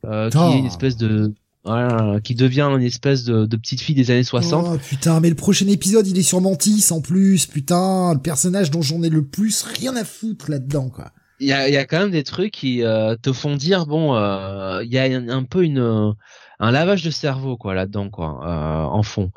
qui 0.02 0.08
est 0.08 0.58
une 0.58 0.66
espèce 0.66 0.97
de 0.97 1.34
voilà, 1.65 2.20
qui 2.20 2.34
devient 2.34 2.68
une 2.73 2.82
espèce 2.82 3.24
de, 3.24 3.44
de, 3.44 3.57
petite 3.57 3.81
fille 3.81 3.94
des 3.94 4.10
années 4.10 4.24
60. 4.24 4.66
Oh 4.66 4.78
putain, 4.78 5.20
mais 5.20 5.28
le 5.28 5.34
prochain 5.34 5.66
épisode, 5.68 6.07
il 6.07 6.18
est 6.18 6.23
sur 6.23 6.40
Mantis 6.40 6.86
en 6.90 7.00
plus, 7.00 7.47
putain, 7.47 8.15
le 8.15 8.20
personnage 8.20 8.70
dont 8.70 8.82
j'en 8.82 9.02
ai 9.02 9.10
le 9.10 9.24
plus 9.24 9.62
rien 9.62 9.94
à 9.97 10.05
foutre 10.05 10.50
là-dedans, 10.50 10.89
quoi. 10.89 11.12
Il 11.40 11.49
y 11.49 11.52
a, 11.52 11.68
y 11.70 11.76
a 11.76 11.86
quand 11.86 11.99
même 11.99 12.10
des 12.10 12.23
trucs 12.23 12.52
qui 12.52 12.84
euh, 12.84 13.16
te 13.16 13.32
font 13.32 13.57
dire 13.57 13.86
bon, 13.86 14.15
euh, 14.15 14.82
il 14.84 14.92
y 14.92 14.99
a 14.99 15.05
un, 15.05 15.44
peu 15.44 15.65
une 15.65 16.15
un 16.62 16.70
lavage 16.70 17.02
de 17.02 17.10
cerveau 17.10 17.57
quoi 17.57 17.74
là-dedans 17.74 18.10
quoi, 18.10 18.40
euh, 18.44 18.82
en 18.84 19.02
fond. 19.02 19.31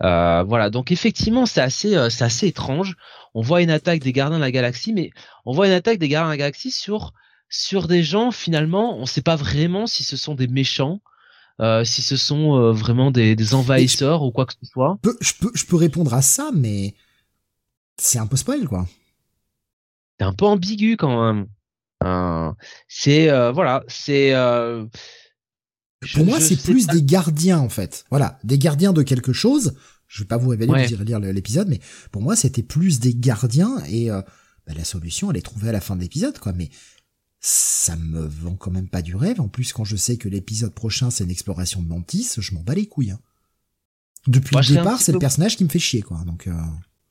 voilà, 0.00 0.70
donc 0.70 0.92
effectivement 0.92 1.46
c'est 1.46 1.60
assez 1.60 1.96
c'est 2.10 2.24
assez 2.24 2.46
étrange. 2.46 2.94
On 3.38 3.42
voit 3.42 3.62
une 3.62 3.70
attaque 3.70 4.00
des 4.00 4.12
Gardiens 4.12 4.38
de 4.38 4.42
la 4.42 4.50
Galaxie, 4.50 4.92
mais 4.92 5.12
on 5.46 5.52
voit 5.52 5.68
une 5.68 5.72
attaque 5.72 5.98
des 5.98 6.08
Gardiens 6.08 6.26
de 6.26 6.32
la 6.32 6.38
Galaxie 6.38 6.72
sur 6.72 7.12
sur 7.48 7.86
des 7.86 8.02
gens 8.02 8.32
finalement, 8.32 8.98
on 8.98 9.06
sait 9.06 9.22
pas 9.22 9.36
vraiment 9.36 9.86
si 9.86 10.02
ce 10.02 10.16
sont 10.16 10.34
des 10.34 10.48
méchants 10.48 11.00
euh, 11.60 11.84
si 11.84 12.02
ce 12.02 12.16
sont 12.16 12.56
euh, 12.56 12.72
vraiment 12.72 13.10
des, 13.10 13.34
des 13.34 13.54
envahisseurs 13.54 14.22
ou 14.22 14.30
quoi 14.30 14.46
que 14.46 14.52
ce 14.52 14.66
soit. 14.66 14.98
Je 15.02 15.10
peux, 15.10 15.16
je 15.20 15.32
peux, 15.40 15.50
je 15.54 15.66
peux 15.66 15.76
répondre 15.76 16.14
à 16.14 16.22
ça, 16.22 16.50
mais 16.54 16.94
c'est 17.96 18.18
un 18.18 18.26
peu 18.26 18.36
spoil, 18.36 18.66
quoi. 18.68 18.86
C'est 20.18 20.26
un 20.26 20.32
peu 20.32 20.46
ambigu 20.46 20.96
quand 20.96 21.32
même. 21.32 21.46
Euh, 22.04 22.52
c'est 22.86 23.28
euh, 23.30 23.50
voilà, 23.50 23.82
c'est. 23.88 24.32
Pour 26.14 26.24
moi, 26.24 26.40
c'est 26.40 26.62
plus 26.62 26.86
des 26.86 27.02
gardiens 27.02 27.58
en 27.58 27.68
fait. 27.68 28.04
Voilà, 28.10 28.38
des 28.44 28.58
gardiens 28.58 28.92
de 28.92 29.02
quelque 29.02 29.32
chose. 29.32 29.74
Je 30.08 30.22
vais 30.22 30.26
pas 30.26 30.36
vous 30.36 30.48
révéler, 30.48 30.72
vous 30.72 30.92
irez 30.92 31.04
lire 31.04 31.20
l'épisode, 31.20 31.68
mais 31.68 31.80
pour 32.10 32.22
moi, 32.22 32.34
c'était 32.34 32.62
plus 32.62 32.98
des 32.98 33.14
gardiens 33.14 33.78
et 33.88 34.08
bah, 34.08 34.74
la 34.74 34.84
solution, 34.84 35.30
elle 35.30 35.36
est 35.36 35.42
trouvée 35.42 35.68
à 35.68 35.72
la 35.72 35.80
fin 35.80 35.96
de 35.96 36.00
l'épisode, 36.00 36.38
quoi. 36.38 36.52
Mais 36.52 36.70
ça 37.40 37.96
me 37.96 38.26
vend 38.26 38.56
quand 38.56 38.70
même 38.70 38.88
pas 38.88 39.02
du 39.02 39.14
rêve. 39.14 39.40
En 39.40 39.48
plus, 39.48 39.72
quand 39.72 39.84
je 39.84 39.96
sais 39.96 40.16
que 40.16 40.28
l'épisode 40.28 40.74
prochain 40.74 41.10
c'est 41.10 41.24
une 41.24 41.30
exploration 41.30 41.82
de 41.82 41.86
Mantis, 41.88 42.34
je 42.38 42.54
m'en 42.54 42.62
bats 42.62 42.74
les 42.74 42.86
couilles. 42.86 43.12
Hein. 43.12 43.20
Depuis 44.26 44.56
le 44.56 44.74
départ, 44.74 45.00
c'est 45.00 45.12
le 45.12 45.18
personnage 45.18 45.56
qui 45.56 45.64
me 45.64 45.68
fait 45.68 45.78
chier, 45.78 46.02
quoi. 46.02 46.18
Donc, 46.26 46.46
euh... 46.46 46.52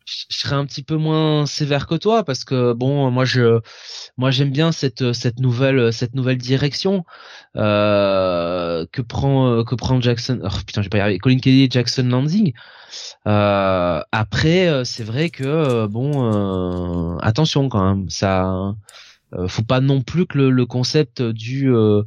je 0.08 0.38
serais 0.38 0.56
un 0.56 0.66
petit 0.66 0.84
peu 0.84 0.95
moins 0.95 1.45
sévère 1.45 1.86
que 1.86 1.95
toi 1.95 2.24
parce 2.24 2.44
que 2.45 2.74
bon, 2.74 3.11
moi 3.11 3.26
je, 3.26 3.60
moi 4.18 4.32
j'aime 4.32 4.52
bien 4.52 4.72
cette 4.72 5.14
cette 5.14 5.40
nouvelle 5.40 5.92
cette 5.92 6.16
nouvelle 6.16 6.38
direction 6.38 7.03
euh, 7.58 8.86
que 8.92 9.02
prend 9.02 9.64
que 9.64 9.76
prend 9.76 10.00
Jackson. 10.02 10.40
Oh, 10.44 10.50
putain, 10.66 10.82
j'ai 10.82 10.90
pas 10.90 11.00
arrivé. 11.00 11.19
Colin 11.19 11.40
Kelly 11.40 11.64
et 11.64 11.69
Jackson 11.69 12.03
Lansing. 12.03 12.53
Euh, 13.27 14.02
après, 14.11 14.86
c'est 14.86 15.03
vrai 15.03 15.30
que 15.30 15.88
bon, 15.88 17.16
euh, 17.16 17.18
attention 17.22 17.68
quand 17.69 17.95
même, 17.95 18.10
ça 18.10 18.74
euh, 19.34 19.48
faut 19.48 19.64
pas 19.64 19.82
non 19.82 20.02
plus 20.02 20.26
que 20.26 20.38
le, 20.38 20.66
concept 20.66 21.22
du 21.22 21.74
euh, 21.74 22.03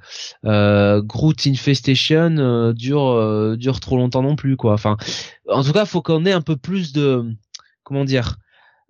euh, 0.46 1.02
Groot 1.02 1.46
Infestation 1.46 2.36
euh, 2.38 2.72
dure 2.72 3.56
dure 3.58 3.80
trop 3.80 3.96
longtemps 3.96 4.22
non 4.22 4.36
plus 4.36 4.56
quoi. 4.56 4.72
Enfin, 4.72 4.96
en 5.48 5.62
tout 5.62 5.72
cas, 5.72 5.84
faut 5.84 6.02
qu'on 6.02 6.24
ait 6.24 6.32
un 6.32 6.40
peu 6.40 6.56
plus 6.56 6.92
de 6.92 7.34
comment 7.90 8.04
dire 8.04 8.36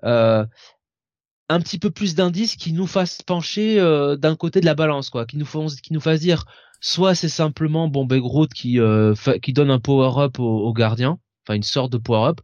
un 0.02 1.60
petit 1.60 1.78
peu 1.78 1.90
plus 1.90 2.14
d'indices 2.14 2.54
qui 2.54 2.72
nous 2.72 2.86
fassent 2.86 3.22
pencher 3.22 3.76
d'un 4.18 4.36
côté 4.36 4.60
de 4.60 4.66
la 4.66 4.74
balance 4.74 5.10
quoi, 5.10 5.26
qui 5.26 5.38
nous 5.38 5.46
font 5.46 5.66
fassent 6.00 6.20
dire 6.20 6.44
soit 6.80 7.14
c'est 7.14 7.28
simplement 7.28 7.88
bon 7.88 8.04
ben 8.04 8.20
Groot 8.20 8.52
qui 8.52 8.78
qui 9.42 9.52
donne 9.52 9.70
un 9.70 9.80
power 9.80 10.22
up 10.22 10.38
aux, 10.38 10.72
gardiens, 10.74 11.18
enfin 11.44 11.54
une 11.54 11.62
sorte 11.62 11.92
de 11.92 11.98
power 11.98 12.28
up, 12.28 12.40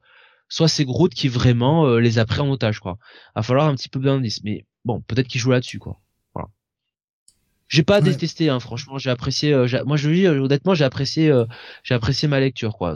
soit 0.49 0.69
c'est 0.69 0.85
Groot 0.87 1.13
qui 1.13 1.29
vraiment 1.29 1.97
les 1.99 2.19
a 2.19 2.25
pris 2.25 2.41
en 2.41 2.51
otage 2.51 2.81
quoi. 2.81 2.99
Va 3.35 3.43
falloir 3.43 3.69
un 3.69 3.75
petit 3.75 3.91
peu 3.91 4.01
d'indices 4.01 4.43
mais 4.43 4.65
bon, 4.87 5.03
peut-être 5.03 5.27
qu'il 5.29 5.41
joue 5.41 5.51
là-dessus, 5.51 5.79
quoi. 5.79 6.01
J'ai 7.69 7.83
pas 7.83 8.01
détesté, 8.01 8.49
hein, 8.49 8.61
franchement, 8.61 8.97
j'ai 8.97 9.11
apprécié. 9.11 9.53
Euh, 9.53 9.67
moi, 9.87 9.97
je 9.97 10.09
dis 10.09 10.27
honnêtement, 10.29 10.75
j'ai 10.75 10.85
apprécié, 10.85 11.31
euh, 11.31 11.45
j'ai 11.83 11.95
apprécié 11.95 12.29
ma 12.29 12.39
lecture, 12.39 12.77
quoi. 12.77 12.95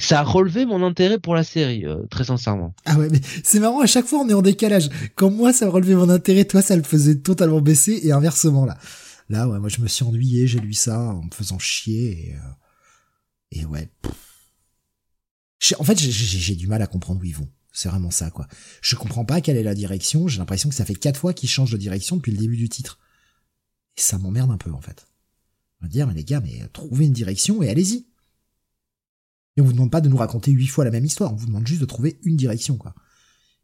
Ça 0.00 0.20
a 0.20 0.22
relevé 0.24 0.66
mon 0.66 0.82
intérêt 0.82 1.20
pour 1.20 1.36
la 1.36 1.44
série, 1.44 1.86
euh, 1.86 2.02
très 2.10 2.24
sincèrement. 2.24 2.74
Ah 2.86 2.98
ouais, 2.98 3.08
mais 3.08 3.20
c'est 3.44 3.60
marrant. 3.60 3.80
À 3.80 3.86
chaque 3.86 4.06
fois, 4.06 4.18
on 4.18 4.28
est 4.28 4.34
en 4.34 4.42
décalage. 4.42 4.88
Quand 5.14 5.30
moi, 5.30 5.52
ça 5.52 5.66
a 5.66 5.70
relevé 5.70 5.94
mon 5.94 6.08
intérêt, 6.08 6.44
toi, 6.44 6.60
ça 6.60 6.76
le 6.76 6.82
faisait 6.82 7.20
totalement 7.20 7.60
baisser, 7.60 8.00
et 8.02 8.10
inversement 8.10 8.66
là. 8.66 8.78
Là, 9.28 9.46
ouais, 9.46 9.60
moi, 9.60 9.68
je 9.68 9.80
me 9.80 9.86
suis 9.86 10.04
ennuyé, 10.04 10.48
j'ai 10.48 10.58
lu 10.58 10.72
ça 10.72 10.98
en 10.98 11.22
me 11.22 11.30
faisant 11.30 11.58
chier, 11.58 12.34
et, 13.52 13.60
et 13.60 13.64
ouais. 13.64 13.90
En 15.78 15.84
fait, 15.84 15.98
j'ai 15.98 16.56
du 16.56 16.66
mal 16.66 16.82
à 16.82 16.86
comprendre 16.88 17.20
où 17.20 17.24
ils 17.24 17.36
vont. 17.36 17.48
C'est 17.72 17.88
vraiment 17.88 18.10
ça, 18.10 18.30
quoi. 18.30 18.48
Je 18.80 18.96
comprends 18.96 19.24
pas 19.24 19.40
quelle 19.40 19.56
est 19.56 19.62
la 19.62 19.74
direction. 19.74 20.26
J'ai 20.26 20.38
l'impression 20.38 20.68
que 20.68 20.74
ça 20.74 20.84
fait 20.84 20.94
quatre 20.96 21.20
fois 21.20 21.32
qu'ils 21.32 21.48
changent 21.48 21.70
de 21.70 21.76
direction 21.76 22.16
depuis 22.16 22.32
le 22.32 22.38
début 22.38 22.56
du 22.56 22.68
titre. 22.68 22.98
Et 23.98 24.00
ça 24.00 24.16
m'emmerde 24.16 24.52
un 24.52 24.56
peu, 24.56 24.70
en 24.70 24.80
fait. 24.80 25.08
On 25.80 25.86
va 25.86 25.88
dire, 25.88 26.06
mais 26.06 26.14
les 26.14 26.24
gars, 26.24 26.40
mais 26.40 26.62
trouvez 26.72 27.06
une 27.06 27.12
direction 27.12 27.62
et 27.62 27.68
allez-y. 27.68 28.06
Et 29.56 29.60
on 29.60 29.64
vous 29.64 29.72
demande 29.72 29.90
pas 29.90 30.00
de 30.00 30.08
nous 30.08 30.16
raconter 30.16 30.52
huit 30.52 30.68
fois 30.68 30.84
la 30.84 30.92
même 30.92 31.04
histoire. 31.04 31.32
On 31.32 31.36
vous 31.36 31.46
demande 31.46 31.66
juste 31.66 31.80
de 31.80 31.86
trouver 31.86 32.20
une 32.22 32.36
direction, 32.36 32.76
quoi. 32.76 32.94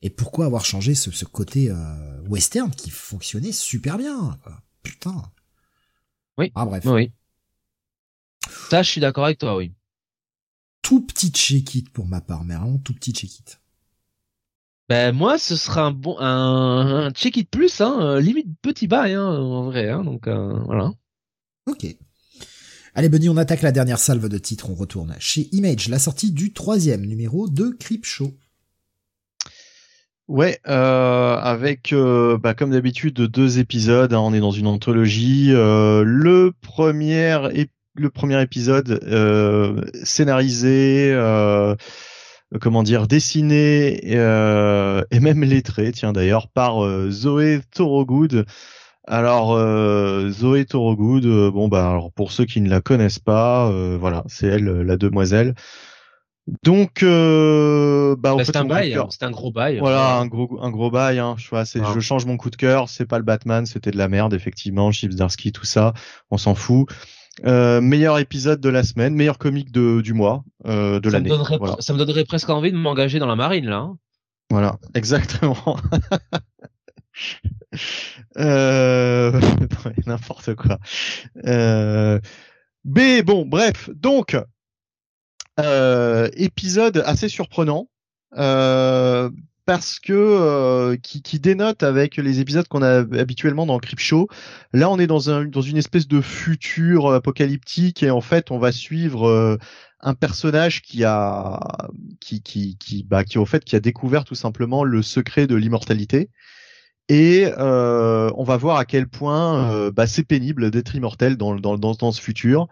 Et 0.03 0.11
pourquoi 0.11 0.47
avoir 0.47 0.65
changé 0.65 0.97
ce, 0.97 1.25
côté 1.25 1.71
euh, 1.71 2.21
western 2.23 2.71
qui 2.73 2.91
fonctionnait 2.91 3.53
super 3.53 3.97
bien, 3.97 4.37
quoi. 4.43 4.61
Putain. 4.83 5.23
Oui. 6.37 6.51
Ah 6.57 6.67
bref. 6.67 6.85
Oui. 6.85 7.13
Ça, 8.71 8.83
je 8.83 8.91
suis 8.91 9.01
d'accord 9.01 9.25
avec 9.25 9.39
toi, 9.39 9.57
oui. 9.57 9.73
Tout 10.83 11.01
petit 11.01 11.31
check-it 11.31 11.89
pour 11.91 12.07
ma 12.07 12.21
part, 12.21 12.43
mais 12.43 12.57
vraiment 12.57 12.79
tout 12.79 12.93
petit 12.93 13.13
check-it. 13.13 13.61
Ben 14.89 15.13
moi, 15.13 15.39
ce 15.39 15.57
sera 15.57 15.83
un 15.83 15.91
bon 15.93 16.17
un, 16.21 17.11
check 17.13 17.39
it 17.39 17.51
plus, 17.51 17.81
hein, 17.81 17.99
euh, 18.01 18.21
limite 18.21 18.49
petit 18.61 18.87
bail, 18.87 19.15
hein, 19.15 19.25
en 19.25 19.65
vrai, 19.65 19.89
hein, 19.89 20.05
donc 20.05 20.29
euh, 20.29 20.59
voilà. 20.67 20.93
Ok. 21.67 21.87
Allez 22.95 23.09
Bunny, 23.09 23.31
on 23.31 23.37
attaque 23.39 23.63
la 23.63 23.73
dernière 23.73 23.99
salve 23.99 24.29
de 24.29 24.39
titres, 24.39 24.69
on 24.71 24.75
retourne 24.75 25.17
chez 25.19 25.49
Image, 25.53 25.89
la 25.89 25.99
sortie 25.99 26.33
du 26.33 26.53
troisième 26.53 27.07
numéro 27.07 27.49
de 27.49 27.71
Creepshow. 27.71 28.35
Ouais, 30.29 30.61
euh, 30.69 31.37
avec 31.37 31.93
euh, 31.93 32.39
bah, 32.39 32.55
comme 32.55 32.71
d'habitude 32.71 33.15
deux 33.15 33.59
épisodes. 33.59 34.13
Hein, 34.13 34.21
on 34.21 34.33
est 34.33 34.41
dans 34.41 34.53
une 34.53 34.67
anthologie. 34.67 35.49
le 35.51 36.53
premier, 36.61 37.39
le 37.95 38.11
premier 38.11 38.41
épisode 38.43 39.01
scénarisé 40.05 41.11
euh, 41.13 41.75
comment 42.61 42.83
dire, 42.83 43.07
dessiné 43.07 44.01
euh, 44.13 45.03
et 45.11 45.21
même 45.21 45.43
lettré, 45.43 45.93
tiens 45.93 46.13
d'ailleurs, 46.13 46.49
par 46.49 46.85
euh, 46.85 47.11
Zoé 47.11 47.61
Thorogood. 47.75 48.47
Alors 49.07 49.59
Zoé 50.31 50.65
Thorogood, 50.65 51.27
bon 51.53 51.69
bah 51.69 51.91
alors 51.91 52.11
pour 52.11 52.33
ceux 52.33 52.47
qui 52.47 52.63
ne 52.63 52.71
la 52.71 52.81
connaissent 52.81 53.19
pas, 53.19 53.71
voilà, 53.99 54.25
c'est 54.29 54.47
elle 54.47 54.65
la 54.65 54.97
demoiselle. 54.97 55.55
Donc, 56.63 57.03
euh, 57.03 58.17
bah, 58.19 58.37
c'est 58.45 58.57
un 58.57 58.67
bail, 58.67 58.95
hein, 58.95 59.07
c'est 59.09 59.23
un 59.23 59.31
gros 59.31 59.51
bail. 59.51 59.79
Voilà, 59.79 60.17
un 60.17 60.27
gros, 60.27 60.59
un 60.61 60.71
gros 60.71 60.91
bail. 60.91 61.19
Hein. 61.19 61.37
Je, 61.39 61.49
vois, 61.49 61.65
c'est, 61.65 61.81
je 61.83 62.01
change 62.01 62.27
mon 62.27 62.37
coup 62.37 62.51
de 62.51 62.57
cœur. 62.57 62.91
C'est 62.91 63.07
pas 63.07 63.17
le 63.19 63.25
Batman, 63.25 63.65
c'était 63.65 63.91
de 63.91 63.97
la 63.97 64.09
merde, 64.09 64.35
effectivement. 64.35 64.93
Chips 64.93 65.15
Darsky, 65.15 65.53
tout 65.53 65.65
ça, 65.65 65.95
on 66.31 66.37
s'en 66.37 66.55
fout. 66.55 66.89
Euh, 67.45 67.81
meilleur 67.81 68.19
épisode 68.19 68.61
de 68.61 68.69
la 68.69 68.85
semaine, 68.85 69.15
meilleur 69.15 69.39
comique 69.39 69.73
de, 69.73 70.01
du 70.01 70.13
mois, 70.13 70.45
euh, 70.67 71.01
de 71.01 71.11
l'année. 71.11 71.31
Ça 71.81 71.93
me 71.93 71.99
donnerait 71.99 72.25
presque 72.25 72.49
envie 72.49 72.71
de 72.71 72.77
m'engager 72.77 73.19
dans 73.19 73.27
la 73.27 73.35
marine 73.35 73.67
là. 73.67 73.79
Hein. 73.79 73.99
Voilà, 74.51 74.79
exactement. 74.95 75.77
euh... 78.39 79.41
N'importe 80.07 80.55
quoi. 80.55 80.79
Euh... 81.45 82.21
B, 82.85 83.23
bon, 83.25 83.47
bref, 83.47 83.91
donc 83.95 84.37
euh, 85.59 86.29
épisode 86.35 87.03
assez 87.05 87.29
surprenant. 87.29 87.89
Euh, 89.65 89.73
parce 89.73 89.99
que 89.99 90.13
euh, 90.13 90.97
qui, 90.97 91.23
qui, 91.23 91.41
dénote 91.41 91.83
avec 91.83 92.17
les 92.17 92.41
épisodes 92.41 92.69
qu'on 92.69 92.83
a 92.83 92.99
habituellement 93.19 93.67
dans 93.67 93.79
Crip 93.79 93.99
Show. 93.99 94.29
Là, 94.73 94.91
on 94.91 94.99
est 94.99 95.07
dans 95.07 95.31
un 95.31 95.45
dans 95.47 95.61
une 95.63 95.77
espèce 95.77 96.07
de 96.09 96.21
futur 96.21 97.13
apocalyptique 97.13 98.03
et 98.03 98.11
en 98.11 98.21
fait, 98.21 98.51
on 98.51 98.59
va 98.59 98.73
suivre 98.73 99.27
euh, 99.29 99.59
un 100.01 100.15
personnage 100.15 100.83
qui 100.83 101.05
a 101.05 101.61
qui 102.21 102.43
qui 102.43 102.77
qui 102.79 103.05
bah 103.05 103.25
qui 103.25 103.39
au 103.39 103.47
fait 103.47 103.65
qui 103.65 103.77
a 103.77 103.81
découvert 103.81 104.25
tout 104.25 104.35
simplement 104.35 104.85
le 104.85 105.03
secret 105.03 105.47
de 105.47 105.55
l'immortalité 105.55 106.31
et 107.09 107.47
euh, 107.59 108.31
on 108.37 108.45
va 108.45 108.57
voir 108.57 108.79
à 108.79 108.85
quel 108.85 109.09
point 109.09 109.71
euh, 109.71 109.91
bah, 109.91 110.07
c'est 110.07 110.25
pénible 110.25 110.71
d'être 110.71 110.95
immortel 110.95 111.37
dans, 111.37 111.55
dans, 111.55 111.77
dans, 111.77 111.93
dans 111.93 112.13
ce 112.13 112.21
futur, 112.21 112.69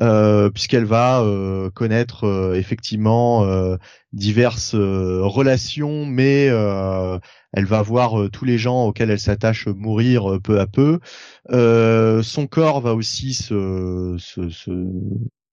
euh, 0.00 0.50
puisqu'elle 0.50 0.84
va 0.84 1.20
euh, 1.20 1.70
connaître 1.70 2.24
euh, 2.24 2.54
effectivement 2.54 3.44
euh, 3.44 3.76
diverses 4.12 4.74
relations, 4.74 6.06
mais 6.06 6.46
elle 6.46 7.64
va 7.66 7.82
voir 7.82 8.30
tous 8.32 8.44
les 8.44 8.58
gens 8.58 8.86
auxquels 8.86 9.10
elle 9.10 9.20
s'attache 9.20 9.66
mourir 9.66 10.38
peu 10.42 10.58
à 10.60 10.66
peu. 10.66 11.00
son 11.50 12.46
corps 12.46 12.80
va 12.80 12.94
aussi 12.94 13.34
se, 13.34 14.16
se, 14.18 14.48
se 14.48 14.70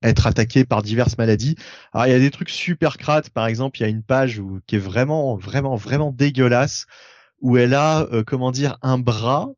être 0.02 0.28
attaqué 0.28 0.66
par 0.66 0.82
diverses 0.82 1.18
maladies. 1.18 1.56
Alors 1.94 2.08
il 2.08 2.12
y 2.12 2.16
a 2.16 2.20
des 2.20 2.32
trucs 2.32 2.50
super 2.50 2.98
crades, 2.98 3.30
par 3.30 3.48
exemple, 3.48 3.80
il 3.80 3.84
y 3.84 3.86
a 3.86 3.90
une 3.90 4.04
page 4.04 4.40
où, 4.40 4.60
qui 4.68 4.76
est 4.76 4.80
vraiment, 4.80 5.36
vraiment, 5.38 5.76
vraiment 5.76 6.12
dégueulasse 6.12 6.86
où 7.44 7.58
elle 7.58 7.76
a, 7.76 8.08
euh, 8.12 8.24
comment 8.26 8.52
dire, 8.52 8.78
un 8.82 8.98
bras 8.98 9.52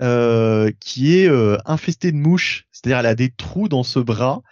euh, 0.00 0.70
qui 0.78 1.18
est 1.18 1.28
euh, 1.28 1.56
infesté 1.64 2.12
de 2.12 2.16
mouches. 2.16 2.66
C'est-à-dire, 2.70 2.98
elle 2.98 3.06
a 3.06 3.14
des 3.16 3.30
trous 3.30 3.68
dans 3.68 3.82
ce 3.82 3.98
bras. 3.98 4.42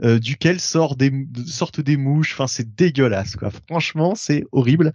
duquel 0.00 0.60
sortent 0.60 0.98
des 0.98 1.96
mouches. 1.96 2.34
Enfin, 2.34 2.46
c'est 2.46 2.74
dégueulasse, 2.74 3.36
quoi. 3.36 3.50
Franchement, 3.68 4.14
c'est 4.14 4.44
horrible. 4.52 4.92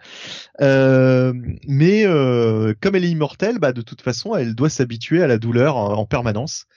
mais 0.60 2.04
comme 2.80 2.96
elle 2.96 3.06
est 3.06 3.12
immortelle, 3.12 3.58
bah, 3.58 3.74
de 3.74 3.82
toute 3.82 4.02
façon, 4.02 4.36
elle 4.36 4.54
doit 4.54 4.70
s'habituer 4.70 5.24
à 5.24 5.28
la 5.28 5.40
douleur 5.40 5.76
en, 5.76 6.06
permanence. 6.06 6.68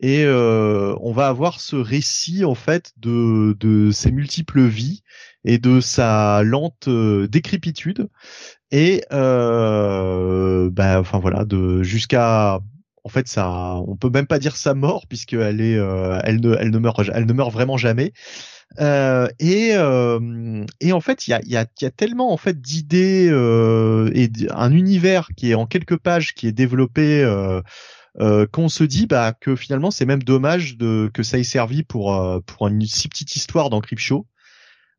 Et 0.00 0.26
on 0.26 1.12
va 1.12 1.28
avoir 1.28 1.60
ce 1.60 1.76
récit 1.76 2.44
en 2.44 2.54
fait 2.54 2.92
de, 2.96 3.56
de 3.60 3.90
ses 3.90 4.10
multiples 4.12 4.62
vies 4.62 5.02
et 5.44 5.58
de 5.58 5.80
sa 5.80 6.42
lente 6.42 6.88
décrépitude. 6.88 8.08
Et 8.70 9.02
euh, 9.12 10.70
bah 10.70 11.00
enfin 11.00 11.18
voilà 11.18 11.44
de 11.44 11.82
jusqu'à 11.82 12.60
en 13.02 13.08
fait 13.08 13.26
ça 13.26 13.76
on 13.86 13.96
peut 13.96 14.10
même 14.10 14.26
pas 14.26 14.38
dire 14.38 14.56
sa 14.56 14.74
mort 14.74 15.06
puisqu'elle 15.08 15.60
est 15.60 15.76
euh, 15.76 16.20
elle 16.24 16.40
ne 16.40 16.54
elle 16.54 16.70
ne 16.70 16.78
meurt 16.78 17.00
elle 17.12 17.26
ne 17.26 17.32
meurt 17.32 17.52
vraiment 17.52 17.76
jamais. 17.76 18.12
Euh, 18.80 19.26
et 19.40 19.70
euh, 19.74 20.64
et 20.80 20.92
en 20.92 21.00
fait 21.00 21.26
il 21.26 21.32
y 21.32 21.34
a 21.34 21.40
y 21.44 21.56
a, 21.56 21.66
y 21.80 21.84
a 21.84 21.90
tellement 21.90 22.32
en 22.32 22.36
fait 22.36 22.60
d'idées 22.60 23.28
euh, 23.28 24.08
et 24.14 24.30
un 24.50 24.72
univers 24.72 25.28
qui 25.36 25.50
est 25.50 25.54
en 25.54 25.66
quelques 25.66 25.96
pages 25.96 26.34
qui 26.34 26.46
est 26.46 26.52
développé 26.52 27.24
euh, 28.18 28.46
qu'on 28.46 28.68
se 28.68 28.82
dit 28.82 29.06
bah 29.06 29.32
que 29.32 29.54
finalement 29.54 29.90
c'est 29.90 30.06
même 30.06 30.22
dommage 30.22 30.76
de 30.76 31.10
que 31.14 31.22
ça 31.22 31.38
ait 31.38 31.44
servi 31.44 31.82
pour 31.84 32.42
pour 32.46 32.68
une 32.68 32.84
si 32.86 33.08
petite 33.08 33.36
histoire 33.36 33.70
dans 33.70 33.80
Crypto 33.80 34.26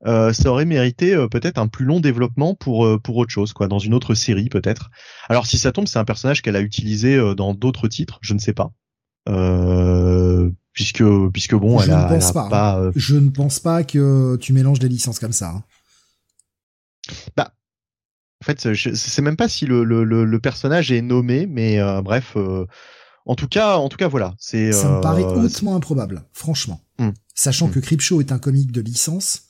euh, 0.07 0.33
ça 0.33 0.49
aurait 0.49 0.65
mérité 0.65 1.13
euh, 1.13 1.27
peut-être 1.27 1.59
un 1.59 1.67
plus 1.67 1.85
long 1.85 1.99
développement 1.99 2.55
pour 2.55 2.85
euh, 2.85 2.97
pour 2.97 3.17
autre 3.17 3.31
chose, 3.31 3.53
quoi, 3.53 3.67
dans 3.67 3.77
une 3.77 3.93
autre 3.93 4.15
série 4.15 4.49
peut-être. 4.49 4.89
Alors 5.29 5.45
si 5.45 5.57
ça 5.57 5.71
tombe, 5.71 5.87
c'est 5.87 5.99
un 5.99 6.05
personnage 6.05 6.41
qu'elle 6.41 6.55
a 6.55 6.61
utilisé 6.61 7.19
dans 7.35 7.53
d'autres 7.53 7.87
titres, 7.87 8.17
je 8.21 8.33
ne 8.33 8.39
sais 8.39 8.53
pas. 8.53 8.71
puisque 10.73 11.03
puisque 11.31 11.55
bon, 11.55 11.79
je 11.79 11.85
elle, 11.85 11.93
a, 11.93 12.05
pense 12.05 12.31
pas. 12.31 12.79
Hein. 12.79 12.91
Je 12.95 13.15
ne 13.15 13.29
pense 13.29 13.59
pas 13.59 13.83
que 13.83 14.37
tu 14.37 14.53
mélanges 14.53 14.79
des 14.79 14.89
licences 14.89 15.19
comme 15.19 15.33
ça. 15.33 15.49
Hein. 15.49 15.63
Bah, 17.35 17.53
en 18.41 18.45
fait, 18.45 18.73
je 18.73 18.93
sais 18.93 19.21
même 19.21 19.35
pas 19.35 19.47
si 19.47 19.67
le, 19.67 19.83
le, 19.83 20.03
le, 20.03 20.39
personnage 20.39 20.91
est 20.91 21.03
nommé, 21.03 21.45
mais 21.45 21.79
bref. 22.01 22.35
En 23.25 23.35
tout 23.35 23.47
cas, 23.47 23.77
en 23.77 23.89
tout 23.89 23.97
cas, 23.97 24.07
voilà. 24.07 24.35
C'est. 24.39 24.71
Ça 24.71 24.89
me 24.89 25.01
paraît 25.01 25.23
hautement 25.23 25.75
improbable, 25.75 26.23
franchement. 26.33 26.81
Hmm. 26.99 27.11
Sachant 27.33 27.67
hmm. 27.67 27.71
que 27.71 27.79
Creepshow 27.79 28.21
est 28.21 28.31
un 28.31 28.39
comique 28.39 28.71
de 28.71 28.81
licence, 28.81 29.43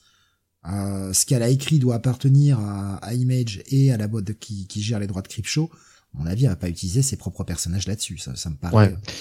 euh, 0.70 1.12
ce 1.12 1.26
qu'elle 1.26 1.42
a 1.42 1.48
écrit 1.48 1.78
doit 1.78 1.96
appartenir 1.96 2.58
à, 2.60 3.14
Image 3.14 3.62
et 3.66 3.92
à 3.92 3.96
la 3.96 4.08
boîte 4.08 4.32
qui, 4.38 4.66
gère 4.76 4.98
les 4.98 5.06
droits 5.06 5.22
de 5.22 5.28
Creepshow. 5.28 5.70
À 6.14 6.18
mon 6.18 6.26
avis, 6.26 6.44
elle 6.44 6.50
va 6.50 6.56
pas 6.56 6.68
utiliser 6.68 7.02
ses 7.02 7.16
propres 7.16 7.44
personnages 7.44 7.86
là-dessus. 7.86 8.18
Ça, 8.18 8.36
ça 8.36 8.50
me 8.50 8.56
paraît. 8.56 8.76
Ouais. 8.76 8.96
Je 9.06 9.12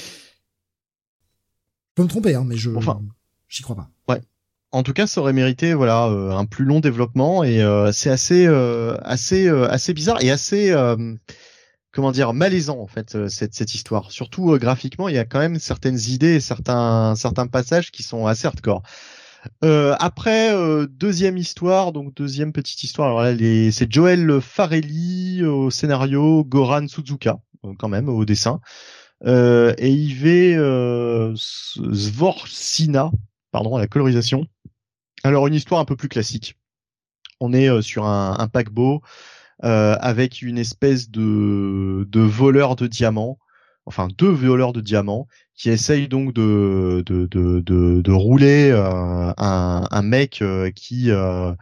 peux 1.96 2.04
me 2.04 2.10
tromper, 2.10 2.36
hein, 2.36 2.44
mais 2.46 2.58
je, 2.58 2.72
Enfin. 2.72 3.02
j'y 3.48 3.64
crois 3.64 3.76
pas. 3.76 3.90
En 4.74 4.84
tout 4.84 4.94
cas, 4.94 5.06
ça 5.06 5.20
aurait 5.20 5.34
mérité 5.34 5.74
voilà 5.74 6.08
euh, 6.08 6.32
un 6.32 6.46
plus 6.46 6.64
long 6.64 6.80
développement 6.80 7.44
et 7.44 7.62
euh, 7.62 7.92
c'est 7.92 8.10
assez 8.10 8.48
euh, 8.48 8.96
assez 9.02 9.48
euh, 9.48 9.70
assez 9.70 9.94
bizarre 9.94 10.24
et 10.24 10.32
assez 10.32 10.72
euh, 10.72 11.16
comment 11.92 12.12
dire 12.12 12.34
malaisant 12.34 12.80
en 12.80 12.88
fait 12.88 13.16
euh, 13.16 13.28
cette 13.28 13.54
cette 13.54 13.74
histoire. 13.76 14.12
Surtout 14.12 14.54
euh, 14.54 14.58
graphiquement, 14.58 15.10
il 15.10 15.16
y 15.16 15.20
a 15.20 15.26
quand 15.26 15.40
même 15.40 15.60
certaines 15.60 16.00
idées 16.00 16.40
certains 16.40 17.16
certains 17.16 17.48
passages 17.48 17.92
qui 17.92 18.04
sont 18.04 18.28
assez 18.28 18.48
hardcore. 18.48 18.82
Euh, 19.64 19.96
après 20.00 20.54
euh, 20.54 20.86
deuxième 20.88 21.38
histoire, 21.38 21.92
donc 21.92 22.14
deuxième 22.14 22.54
petite 22.54 22.84
histoire. 22.84 23.08
Alors 23.10 23.22
là, 23.22 23.34
les- 23.34 23.72
c'est 23.72 23.92
Joel 23.92 24.40
Farelli 24.40 25.44
au 25.44 25.72
scénario, 25.72 26.44
Goran 26.46 26.88
Suzuka 26.88 27.40
euh, 27.66 27.74
quand 27.78 27.90
même 27.90 28.08
au 28.08 28.24
dessin 28.26 28.60
et 29.26 29.90
Yves 29.92 31.36
Svorcina, 31.36 33.12
pardon, 33.52 33.76
à 33.76 33.80
la 33.80 33.88
colorisation. 33.88 34.46
Alors 35.24 35.46
une 35.48 35.54
histoire 35.54 35.80
un 35.80 35.86
peu 35.86 35.96
plus 35.96 36.10
classique. 36.10 36.58
On 37.40 37.54
est 37.54 37.82
sur 37.82 38.06
un, 38.06 38.36
un 38.40 38.48
paquebot 38.48 39.02
avec 39.62 40.42
une 40.42 40.58
espèce 40.58 41.10
de, 41.10 42.08
de 42.10 42.20
voleur 42.22 42.76
de 42.76 42.88
diamants, 42.88 43.38
enfin 43.86 44.08
deux 44.18 44.30
voleurs 44.30 44.74
de 44.74 44.82
diamants 44.82 45.28
qui 45.56 45.70
essayent 45.70 46.08
donc 46.08 46.34
de 46.34 47.04
de 47.06 47.28
de 47.28 47.60
de, 47.60 48.02
de 48.02 48.12
rouler 48.12 48.72
euh, 48.72 49.32
un, 49.38 49.84
un 49.90 50.02
mec 50.02 50.42
euh, 50.42 50.72
qui 50.72 51.12
euh, 51.12 51.54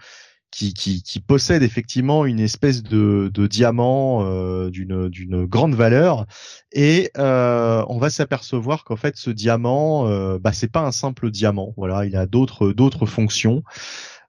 qui, 0.51 0.73
qui, 0.73 1.03
qui 1.03 1.19
possède 1.19 1.61
effectivement 1.63 2.25
une 2.25 2.39
espèce 2.39 2.81
de, 2.81 3.29
de 3.33 3.47
diamant 3.47 4.23
euh, 4.25 4.69
d'une 4.71 5.07
d'une 5.09 5.45
grande 5.45 5.75
valeur. 5.75 6.25
Et 6.71 7.11
euh, 7.17 7.83
on 7.87 7.99
va 7.99 8.09
s'apercevoir 8.09 8.83
qu'en 8.83 8.95
fait 8.95 9.15
ce 9.17 9.29
diamant 9.29 10.07
euh, 10.07 10.39
bah 10.39 10.51
c'est 10.53 10.71
pas 10.71 10.81
un 10.81 10.91
simple 10.91 11.29
diamant. 11.29 11.73
Voilà 11.77 12.05
il 12.05 12.15
a 12.15 12.25
d'autres 12.25 12.71
d'autres 12.71 13.05
fonctions. 13.05 13.63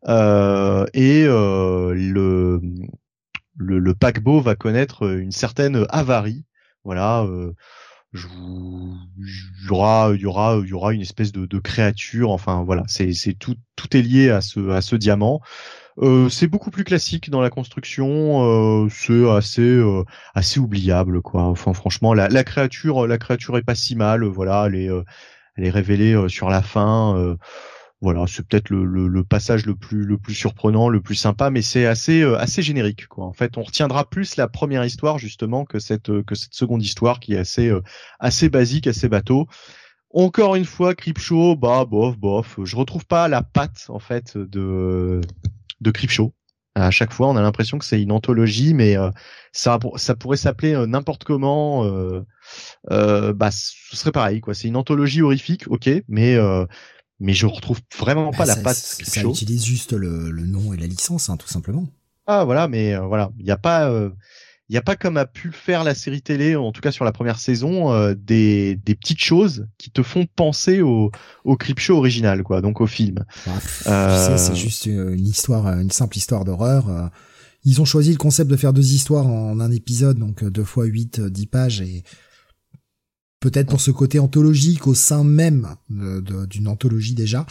Euh, 0.08 0.86
et 0.94 1.24
euh, 1.26 1.94
le, 1.94 2.60
le 3.56 3.78
le 3.78 3.94
paquebot 3.94 4.40
va 4.40 4.54
connaître 4.54 5.10
une 5.10 5.32
certaine 5.32 5.86
avarie 5.90 6.44
voilà 6.84 7.22
euh, 7.22 7.52
il 8.12 8.20
y 9.66 9.70
aura 9.70 10.12
il 10.14 10.20
y 10.20 10.26
aura 10.26 10.60
il 10.62 10.68
y 10.68 10.72
aura 10.72 10.92
une 10.92 11.00
espèce 11.00 11.32
de, 11.32 11.46
de 11.46 11.58
créature 11.58 12.30
enfin 12.30 12.64
voilà 12.64 12.82
c'est 12.88 13.12
c'est 13.12 13.34
tout 13.34 13.56
tout 13.76 13.96
est 13.96 14.02
lié 14.02 14.30
à 14.30 14.40
ce 14.40 14.70
à 14.70 14.80
ce 14.80 14.96
diamant 14.96 15.40
euh, 15.98 16.28
c'est 16.28 16.46
beaucoup 16.46 16.70
plus 16.70 16.84
classique 16.84 17.30
dans 17.30 17.40
la 17.40 17.50
construction, 17.50 18.84
euh, 18.84 18.88
c'est 18.90 19.28
assez 19.30 19.60
euh, 19.62 20.04
assez 20.34 20.58
oubliable 20.60 21.20
quoi. 21.20 21.42
Enfin 21.44 21.74
franchement 21.74 22.14
la, 22.14 22.28
la 22.28 22.44
créature 22.44 23.06
la 23.06 23.18
créature 23.18 23.58
est 23.58 23.62
pas 23.62 23.74
si 23.74 23.96
mal, 23.96 24.24
voilà, 24.24 24.64
elle 24.66 24.76
est 24.76 24.88
euh, 24.90 25.02
elle 25.56 25.66
est 25.66 25.70
révélée 25.70 26.14
euh, 26.14 26.28
sur 26.28 26.48
la 26.48 26.62
fin. 26.62 27.36
Voilà, 28.02 28.24
c'est 28.26 28.46
peut-être 28.46 28.70
le, 28.70 29.24
passage 29.24 29.66
le 29.66 29.74
plus 29.74 30.04
le 30.04 30.16
plus 30.16 30.34
surprenant, 30.34 30.88
le 30.88 31.02
plus 31.02 31.16
sympa, 31.16 31.50
mais 31.50 31.60
c'est 31.60 31.84
assez 31.84 32.22
euh, 32.22 32.38
assez 32.38 32.62
générique 32.62 33.06
quoi. 33.08 33.26
En 33.26 33.34
fait, 33.34 33.58
on 33.58 33.62
retiendra 33.62 34.08
plus 34.08 34.36
la 34.36 34.48
première 34.48 34.84
histoire 34.84 35.18
justement 35.18 35.66
que 35.66 35.78
cette 35.78 36.08
euh, 36.08 36.22
que 36.22 36.34
cette 36.34 36.54
seconde 36.54 36.82
histoire 36.82 37.20
qui 37.20 37.34
est 37.34 37.38
assez 37.38 37.68
euh, 37.68 37.82
assez 38.18 38.48
basique, 38.48 38.86
assez 38.86 39.08
bateau. 39.08 39.46
Encore 40.14 40.56
une 40.56 40.64
fois, 40.64 40.94
Creepshow, 40.94 41.56
bah 41.56 41.84
bof 41.84 42.16
bof. 42.16 42.58
Je 42.64 42.74
retrouve 42.74 43.04
pas 43.06 43.28
la 43.28 43.42
patte 43.42 43.86
en 43.90 43.98
fait 43.98 44.38
de 44.38 45.20
de 45.82 45.90
Creepshow. 45.90 46.32
À 46.74 46.90
chaque 46.90 47.12
fois, 47.12 47.28
on 47.28 47.36
a 47.36 47.42
l'impression 47.42 47.78
que 47.78 47.84
c'est 47.84 48.00
une 48.00 48.12
anthologie, 48.12 48.72
mais 48.72 48.96
euh, 48.96 49.10
ça 49.52 49.78
ça 49.96 50.14
pourrait 50.14 50.38
s'appeler 50.38 50.86
n'importe 50.86 51.24
comment. 51.24 51.84
Bah, 52.88 53.50
ce 53.50 53.96
serait 53.96 54.12
pareil. 54.12 54.40
C'est 54.54 54.68
une 54.68 54.76
anthologie 54.76 55.20
horrifique, 55.20 55.64
ok, 55.68 55.90
mais 56.08 56.38
mais 57.20 57.32
je 57.34 57.46
retrouve 57.46 57.78
vraiment 57.98 58.30
pas 58.32 58.38
Bah, 58.38 58.46
la 58.46 58.54
ça, 58.56 58.62
patte 58.62 58.76
ça 58.76 59.22
utilise 59.22 59.64
juste 59.64 59.92
le, 59.92 60.30
le 60.30 60.46
nom 60.46 60.72
et 60.72 60.76
la 60.76 60.86
licence, 60.86 61.28
hein, 61.30 61.36
tout 61.36 61.48
simplement. 61.48 61.86
Ah 62.26 62.44
voilà, 62.44 62.66
mais 62.68 62.94
euh, 62.94 63.00
voilà, 63.02 63.30
il 63.38 63.44
n'y 63.44 63.50
a 63.50 63.56
pas, 63.58 63.90
euh, 63.90 64.10
il 64.68 64.74
y 64.74 64.78
a 64.78 64.82
pas 64.82 64.94
comme 64.94 65.16
a 65.16 65.26
pu 65.26 65.48
le 65.48 65.52
faire 65.52 65.82
la 65.84 65.94
série 65.94 66.22
télé, 66.22 66.54
en 66.56 66.70
tout 66.70 66.80
cas 66.80 66.92
sur 66.92 67.04
la 67.04 67.12
première 67.12 67.38
saison, 67.40 67.92
euh, 67.92 68.14
des 68.16 68.76
des 68.76 68.94
petites 68.94 69.20
choses 69.20 69.66
qui 69.78 69.90
te 69.90 70.02
font 70.02 70.26
penser 70.36 70.80
au 70.80 71.10
au 71.44 71.56
Creepshow 71.56 71.96
original, 71.96 72.42
quoi, 72.44 72.60
donc 72.60 72.80
au 72.80 72.86
film. 72.86 73.24
Euh, 73.86 74.26
tu 74.26 74.38
sais, 74.38 74.38
c'est 74.38 74.56
juste 74.56 74.86
une 74.86 75.26
histoire, 75.26 75.66
une 75.66 75.90
simple 75.90 76.16
histoire 76.16 76.44
d'horreur. 76.44 76.88
euh. 76.88 77.08
Ils 77.64 77.80
ont 77.82 77.84
choisi 77.84 78.10
le 78.12 78.16
concept 78.16 78.50
de 78.50 78.56
faire 78.56 78.72
deux 78.72 78.94
histoires 78.94 79.26
en 79.26 79.60
un 79.60 79.70
épisode, 79.70 80.18
donc 80.18 80.42
euh, 80.42 80.50
deux 80.50 80.64
fois 80.64 80.84
huit, 80.86 81.18
euh, 81.18 81.28
dix 81.28 81.46
pages, 81.46 81.82
et 81.82 82.04
peut-être 83.40 83.68
pour 83.68 83.80
ce 83.80 83.90
côté 83.90 84.18
anthologique 84.18 84.86
au 84.86 84.94
sein 84.94 85.24
même 85.24 85.74
d'une 85.88 86.68
anthologie 86.68 87.14
déjà. 87.14 87.46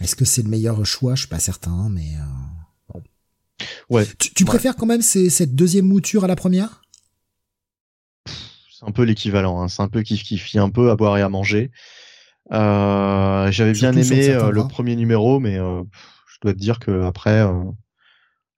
Est-ce 0.00 0.16
que 0.16 0.24
c'est 0.24 0.42
le 0.42 0.48
meilleur 0.48 0.84
choix? 0.84 1.14
Je 1.14 1.20
suis 1.20 1.28
pas 1.28 1.38
certain, 1.38 1.88
mais 1.88 2.14
euh. 2.16 2.98
Ouais. 3.88 4.06
Tu, 4.18 4.34
tu 4.34 4.42
Ouais. 4.42 4.48
préfères 4.48 4.74
quand 4.76 4.86
même 4.86 5.02
ces- 5.02 5.30
cette 5.30 5.54
deuxième 5.54 5.86
mouture 5.86 6.24
à 6.24 6.26
la 6.26 6.36
première? 6.36 6.82
C'est 8.26 8.86
un 8.86 8.90
peu 8.90 9.02
l'équivalent, 9.04 9.62
hein. 9.62 9.68
c'est 9.68 9.82
un 9.82 9.88
peu 9.88 10.02
kiff 10.02 10.22
kiff, 10.24 10.54
un 10.56 10.70
peu 10.70 10.90
à 10.90 10.96
boire 10.96 11.16
et 11.16 11.22
à 11.22 11.28
manger. 11.28 11.70
Euh, 12.52 13.50
J'avais 13.50 13.72
bien 13.72 13.92
aimé 13.92 14.28
euh, 14.30 14.50
le 14.50 14.66
premier 14.66 14.96
numéro, 14.96 15.38
mais 15.38 15.56
je 15.56 16.38
dois 16.42 16.52
te 16.52 16.58
dire 16.58 16.78
que 16.80 17.02
après, 17.04 17.46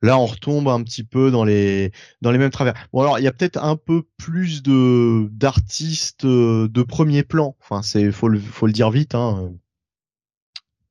là, 0.03 0.19
on 0.19 0.27
retombe 0.27 0.69
un 0.69 0.83
petit 0.83 1.05
peu 1.05 1.31
dans 1.31 1.45
les 1.45 1.93
dans 2.23 2.31
les 2.31 2.39
mêmes 2.39 2.51
travers. 2.51 2.75
Bon, 2.93 3.01
alors 3.03 3.19
il 3.19 3.23
y 3.25 3.29
a 3.29 3.33
peut-être 3.33 3.63
un 3.63 3.77
peu 3.77 4.03
plus 4.17 4.63
de 4.63 5.29
d'artistes 5.33 6.25
euh, 6.25 6.69
de 6.69 6.83
premier 6.83 7.23
plan. 7.23 7.57
Enfin, 7.61 7.83
c'est 7.83 8.13
faut 8.13 8.29
le 8.29 8.39
faut 8.39 8.67
le 8.67 8.73
dire 8.73 8.91
vite. 8.91 9.15
Hein. 9.15 9.53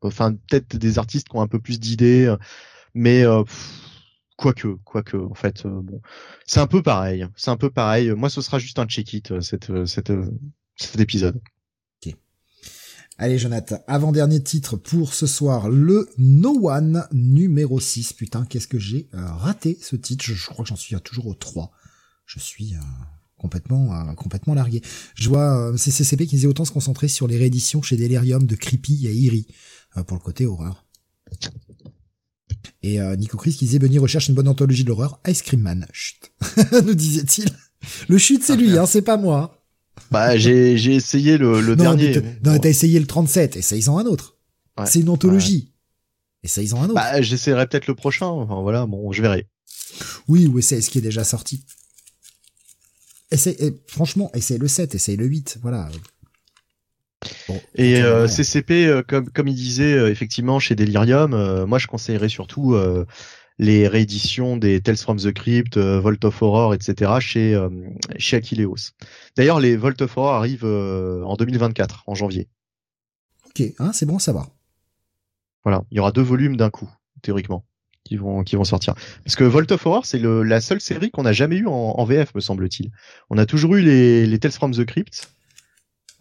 Enfin, 0.02 0.34
peut-être 0.34 0.76
des 0.78 1.00
artistes 1.00 1.30
qui 1.30 1.36
ont 1.38 1.42
un 1.42 1.48
peu 1.48 1.60
plus 1.60 1.80
d'idées, 1.80 2.26
euh, 2.26 2.38
mais 2.94 3.24
euh, 3.24 3.44
quoique, 4.38 4.68
quoique, 4.84 5.18
en 5.18 5.34
fait, 5.34 5.66
euh, 5.66 5.82
bon, 5.82 6.02
c'est 6.46 6.60
un 6.60 6.68
peu 6.68 6.82
pareil. 6.84 7.28
C'est 7.36 7.52
un 7.52 7.58
peu 7.58 7.70
pareil. 7.72 8.12
Moi, 8.12 8.30
ce 8.30 8.42
sera 8.42 8.60
juste 8.60 8.80
un 8.80 8.86
check-it 8.86 9.42
cet 9.42 9.70
euh, 9.72 9.86
cet 9.86 10.12
cet 10.76 11.00
épisode. 11.00 11.42
Allez, 13.18 13.38
Jonathan, 13.38 13.78
avant-dernier 13.88 14.44
titre 14.44 14.76
pour 14.76 15.14
ce 15.14 15.26
soir, 15.26 15.70
le 15.70 16.10
No 16.18 16.70
One 16.70 17.08
numéro 17.14 17.80
6. 17.80 18.12
Putain, 18.14 18.46
qu'est-ce 18.46 18.68
que 18.68 18.78
j'ai 18.78 19.10
euh, 19.14 19.26
raté 19.26 19.78
ce 19.82 19.96
titre. 19.96 20.26
Je, 20.26 20.34
je 20.34 20.48
crois 20.48 20.66
que 20.66 20.70
j'en 20.70 20.76
suis 20.76 20.96
toujours 21.02 21.28
au 21.28 21.34
3. 21.34 21.72
Je 22.26 22.40
suis 22.40 22.74
euh, 22.74 22.80
complètement 23.38 23.94
euh, 23.94 24.14
complètement 24.16 24.54
largué. 24.54 24.82
Je 25.16 25.30
vois 25.30 25.70
euh, 25.70 25.78
CCCP 25.78 26.26
qui 26.26 26.36
disait 26.36 26.48
autant 26.48 26.66
se 26.66 26.72
concentrer 26.72 27.08
sur 27.08 27.28
les 27.28 27.38
rééditions 27.38 27.82
chez 27.82 27.96
Delirium 27.96 28.46
de 28.46 28.56
Creepy 28.56 29.08
et 29.08 29.26
Eerie 29.26 29.48
euh, 29.96 30.04
pour 30.04 30.18
le 30.18 30.22
côté 30.22 30.46
horreur. 30.46 30.86
Et 32.84 33.00
euh, 33.00 33.16
Nico 33.16 33.38
Chris 33.38 33.54
qui 33.54 33.66
disait 33.66 33.80
Benny 33.80 33.98
recherche 33.98 34.28
une 34.28 34.36
bonne 34.36 34.48
anthologie 34.48 34.84
de 34.84 34.90
l'horreur. 34.90 35.20
Ice 35.28 35.42
Cream 35.42 35.62
Man. 35.62 35.88
Chut. 35.94 36.32
Nous 36.86 36.96
disait-il. 36.96 37.50
Le 38.10 38.18
chute, 38.18 38.44
c'est 38.44 38.56
lui, 38.56 38.78
hein, 38.78 38.86
c'est 38.86 39.02
pas 39.02 39.18
moi. 39.18 39.65
Bah, 40.12 40.38
j'ai 40.38 40.78
j'ai 40.78 40.94
essayé 40.96 41.38
le, 41.38 41.62
le 41.62 41.76
non, 41.76 41.84
dernier. 41.96 42.20
mais 42.22 42.38
non, 42.44 42.60
t'as 42.60 42.70
essayé 42.70 43.00
le 43.00 43.08
37, 43.08 43.56
essaye-en 43.58 43.98
un 43.98 44.06
autre. 44.06 44.38
Ouais. 44.78 44.86
C'est 44.86 45.00
une 45.00 45.10
anthologie. 45.10 45.72
Essaye-en 46.44 46.82
un 46.82 46.86
autre. 46.86 46.94
Bah, 46.96 47.22
j'essaierai 47.22 47.66
peut-être 47.68 47.88
le 47.88 47.96
prochain. 47.96 48.28
Enfin 48.28 48.62
voilà, 48.62 48.86
bon, 48.86 49.12
je 49.12 49.22
verrai. 49.22 49.48
oui, 50.28 50.48
ou 50.48 50.60
essaye 50.60 50.82
ce 50.82 50.90
qui 50.90 51.00
est 51.00 51.02
déjà 51.02 51.24
sorti. 51.24 51.64
Essaye, 53.32 53.56
eh, 53.60 53.74
franchement, 53.88 54.30
essaye 54.34 54.58
le 54.60 54.68
7, 54.68 54.96
essaye 54.96 55.18
le 55.18 55.26
8, 55.26 55.58
voilà. 55.62 55.90
Bon, 57.48 57.60
Et 57.74 58.02
euh. 58.04 58.28
CCP, 58.28 58.86
euh, 58.86 59.02
comme 59.08 59.30
comme 59.32 59.48
il 59.48 59.56
disait 59.56 59.94
euh, 59.94 60.12
effectivement 60.12 60.60
chez 60.60 60.76
Delirium, 60.76 61.34
euh, 61.34 61.66
moi 61.66 61.80
je 61.80 61.88
conseillerais 61.88 62.30
surtout 62.30 62.76
les 63.58 63.88
rééditions 63.88 64.58
des 64.58 64.82
Tales 64.82 64.98
from 64.98 65.18
the 65.18 65.32
Crypt, 65.32 65.78
euh, 65.78 66.00
Vault 66.00 66.24
of 66.24 66.42
Horror, 66.42 66.74
etc. 66.74 67.14
chez 67.20 67.54
euh, 67.54 67.70
chez 68.18 68.38
Aquileos. 68.38 68.92
D'ailleurs, 69.38 69.60
les 69.60 69.78
Vault 69.78 70.02
of 70.02 70.18
Horror 70.18 70.34
arrivent 70.34 70.66
euh, 70.66 71.24
en 71.24 71.36
2024, 71.36 72.04
en 72.08 72.16
janvier. 72.16 72.48
Ok, 73.48 73.64
hein, 73.80 73.94
c'est 73.94 74.06
bon 74.06 74.18
à 74.18 74.20
savoir. 74.20 74.50
Voilà, 75.64 75.84
il 75.92 75.98
y 75.98 76.00
aura 76.00 76.12
deux 76.12 76.22
volumes 76.22 76.58
d'un 76.58 76.70
coup, 76.70 76.90
théoriquement, 77.22 77.66
qui 78.04 78.18
vont 78.18 78.44
qui 78.44 78.56
vont 78.56 78.66
sortir. 78.66 78.94
Parce 79.24 79.36
que 79.36 79.44
Vault 79.44 79.72
of 79.72 79.86
Horror, 79.86 80.06
c'est 80.06 80.20
la 80.20 80.62
seule 80.62 80.82
série 80.82 81.10
qu'on 81.10 81.24
n'a 81.24 81.34
jamais 81.34 81.56
eue 81.56 81.68
en, 81.68 81.72
en 81.98 82.06
VF, 82.06 82.36
me 82.36 82.42
semble-t-il. 82.42 82.92
On 83.30 83.38
a 83.38 83.46
toujours 83.46 83.76
eu 83.76 83.82
les 83.82 84.26
les 84.26 84.40
Tales 84.40 84.52
from 84.52 84.74
the 84.74 84.86
Crypt. 84.86 85.35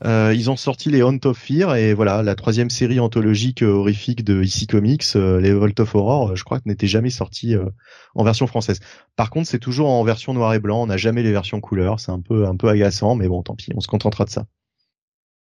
Euh, 0.05 0.35
ils 0.35 0.51
ont 0.51 0.57
sorti 0.57 0.91
les 0.91 1.03
Haunt 1.03 1.21
of 1.25 1.39
Fear 1.39 1.77
et 1.77 1.95
voilà 1.95 2.23
la 2.23 2.35
troisième 2.35 2.69
série 2.69 2.99
anthologique 2.99 3.63
euh, 3.63 3.71
horrifique 3.71 4.25
de 4.25 4.43
IC 4.43 4.69
Comics, 4.69 5.05
euh, 5.15 5.41
les 5.41 5.53
Vault 5.53 5.79
of 5.79 5.95
Horror, 5.95 6.31
euh, 6.31 6.35
je 6.35 6.43
crois 6.43 6.59
que 6.59 6.69
n'était 6.69 6.89
jamais 6.89 7.11
sorti 7.11 7.55
euh, 7.55 7.65
en 8.17 8.25
version 8.25 8.47
française. 8.47 8.81
Par 9.15 9.31
contre, 9.31 9.49
c'est 9.49 9.61
toujours 9.61 9.89
en 9.89 10.03
version 10.03 10.35
noir 10.35 10.53
et 10.53 10.59
blanc. 10.59 10.83
On 10.83 10.87
n'a 10.87 10.97
jamais 10.97 11.23
les 11.23 11.31
versions 11.31 11.61
couleur. 11.61 12.01
C'est 12.01 12.11
un 12.11 12.21
peu 12.21 12.47
un 12.47 12.57
peu 12.57 12.69
agaçant, 12.69 13.15
mais 13.15 13.29
bon, 13.29 13.43
tant 13.43 13.55
pis, 13.55 13.71
on 13.75 13.81
se 13.81 13.89
contentera 13.89 14.25
de 14.25 14.31
ça. 14.31 14.47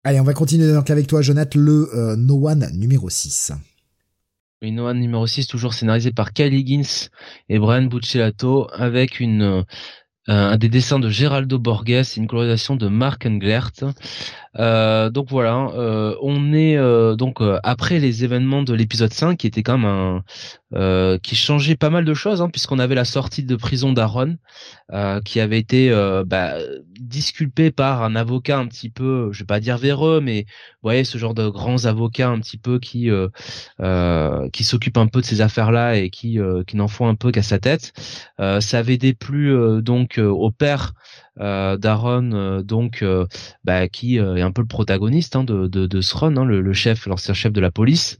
Allez, 0.04 0.20
on 0.20 0.24
va 0.24 0.34
continuer 0.34 0.72
donc 0.72 0.90
avec 0.90 1.08
toi, 1.08 1.20
Jonathan, 1.20 1.58
le 1.58 1.90
euh, 1.94 2.16
No 2.16 2.48
One 2.48 2.70
numéro 2.72 3.10
6. 3.10 3.52
Oui, 4.62 4.72
Noah 4.72 4.94
numéro 4.94 5.26
6, 5.26 5.46
toujours 5.46 5.72
scénarisé 5.72 6.10
par 6.10 6.32
Kyle 6.32 6.52
Higgins 6.52 7.08
et 7.48 7.58
Brian 7.60 7.84
Buccellato, 7.84 8.66
avec 8.72 9.20
une 9.20 9.64
un 10.28 10.56
des 10.56 10.68
dessins 10.68 10.98
de 10.98 11.08
Geraldo 11.08 11.58
Borges, 11.58 12.16
une 12.16 12.26
colorisation 12.26 12.76
de 12.76 12.88
Mark 12.88 13.24
Englert. 13.26 13.72
Euh, 14.56 15.10
donc 15.10 15.28
voilà, 15.28 15.70
euh, 15.74 16.14
on 16.22 16.52
est 16.52 16.76
euh, 16.76 17.16
donc 17.16 17.40
après 17.62 17.98
les 17.98 18.24
événements 18.24 18.62
de 18.62 18.74
l'épisode 18.74 19.12
5 19.12 19.36
qui 19.36 19.46
était 19.46 19.62
quand 19.62 19.78
même 19.78 20.22
un 20.74 21.18
qui 21.22 21.34
changeait 21.34 21.76
pas 21.76 21.88
mal 21.88 22.04
de 22.04 22.12
choses 22.12 22.42
hein, 22.42 22.50
puisqu'on 22.50 22.78
avait 22.78 22.94
la 22.94 23.06
sortie 23.06 23.42
de 23.42 23.56
prison 23.56 23.92
d'Aaron 23.94 24.36
qui 25.24 25.40
avait 25.40 25.58
été 25.58 25.90
bah, 26.26 26.56
disculpé 27.00 27.70
par 27.70 28.02
un 28.02 28.14
avocat 28.14 28.58
un 28.58 28.66
petit 28.66 28.90
peu, 28.90 29.30
je 29.32 29.40
vais 29.40 29.46
pas 29.46 29.60
dire 29.60 29.78
véreux, 29.78 30.20
mais 30.20 30.42
vous 30.42 30.82
voyez 30.82 31.04
ce 31.04 31.16
genre 31.16 31.32
de 31.32 31.48
grands 31.48 31.86
avocats 31.86 32.28
un 32.28 32.38
petit 32.40 32.58
peu 32.58 32.78
qui 32.78 33.08
qui 34.52 34.64
s'occupent 34.64 34.98
un 34.98 35.06
peu 35.06 35.22
de 35.22 35.26
ces 35.26 35.40
affaires 35.40 35.72
là 35.72 35.96
et 35.96 36.10
qui 36.10 36.38
qui 36.66 36.76
n'en 36.76 36.88
font 36.88 37.08
un 37.08 37.14
peu 37.14 37.30
qu'à 37.30 37.42
sa 37.42 37.58
tête. 37.58 37.92
ça 38.38 38.78
avait 38.78 38.98
déplu 38.98 39.54
donc 39.82 40.18
au 40.18 40.50
père 40.50 40.92
euh, 40.92 41.27
Daron, 41.38 42.32
euh, 42.32 42.62
donc 42.62 43.02
euh, 43.02 43.26
bah, 43.64 43.88
qui 43.88 44.16
est 44.16 44.42
un 44.42 44.52
peu 44.52 44.62
le 44.62 44.68
protagoniste 44.68 45.36
hein, 45.36 45.44
de, 45.44 45.66
de, 45.66 45.86
de 45.86 46.00
ce 46.00 46.16
run, 46.16 46.36
hein, 46.36 46.44
le, 46.44 46.72
chef, 46.72 47.06
l'ancien 47.06 47.34
chef 47.34 47.52
de 47.52 47.60
la 47.60 47.70
police. 47.70 48.18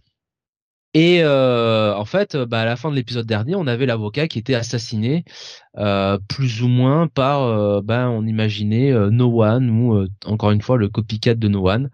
Et 0.94 1.24
en 1.24 2.05
fait, 2.06 2.36
bah, 2.36 2.60
à 2.62 2.64
la 2.64 2.74
fin 2.76 2.90
de 2.90 2.97
l'épisode 2.97 3.26
dernier, 3.26 3.55
on 3.55 3.66
avait 3.66 3.86
l'avocat 3.86 4.26
qui 4.26 4.38
était 4.38 4.55
assassiné, 4.55 5.24
plus 6.28 6.62
ou 6.62 6.68
moins 6.68 7.06
par, 7.08 7.82
bah, 7.82 8.08
on 8.08 8.26
imaginait 8.26 8.92
No 9.10 9.44
One 9.44 9.70
ou 9.70 10.06
encore 10.24 10.50
une 10.50 10.62
fois 10.62 10.76
le 10.76 10.88
copycat 10.88 11.34
de 11.34 11.48
No 11.48 11.68
One. 11.68 11.90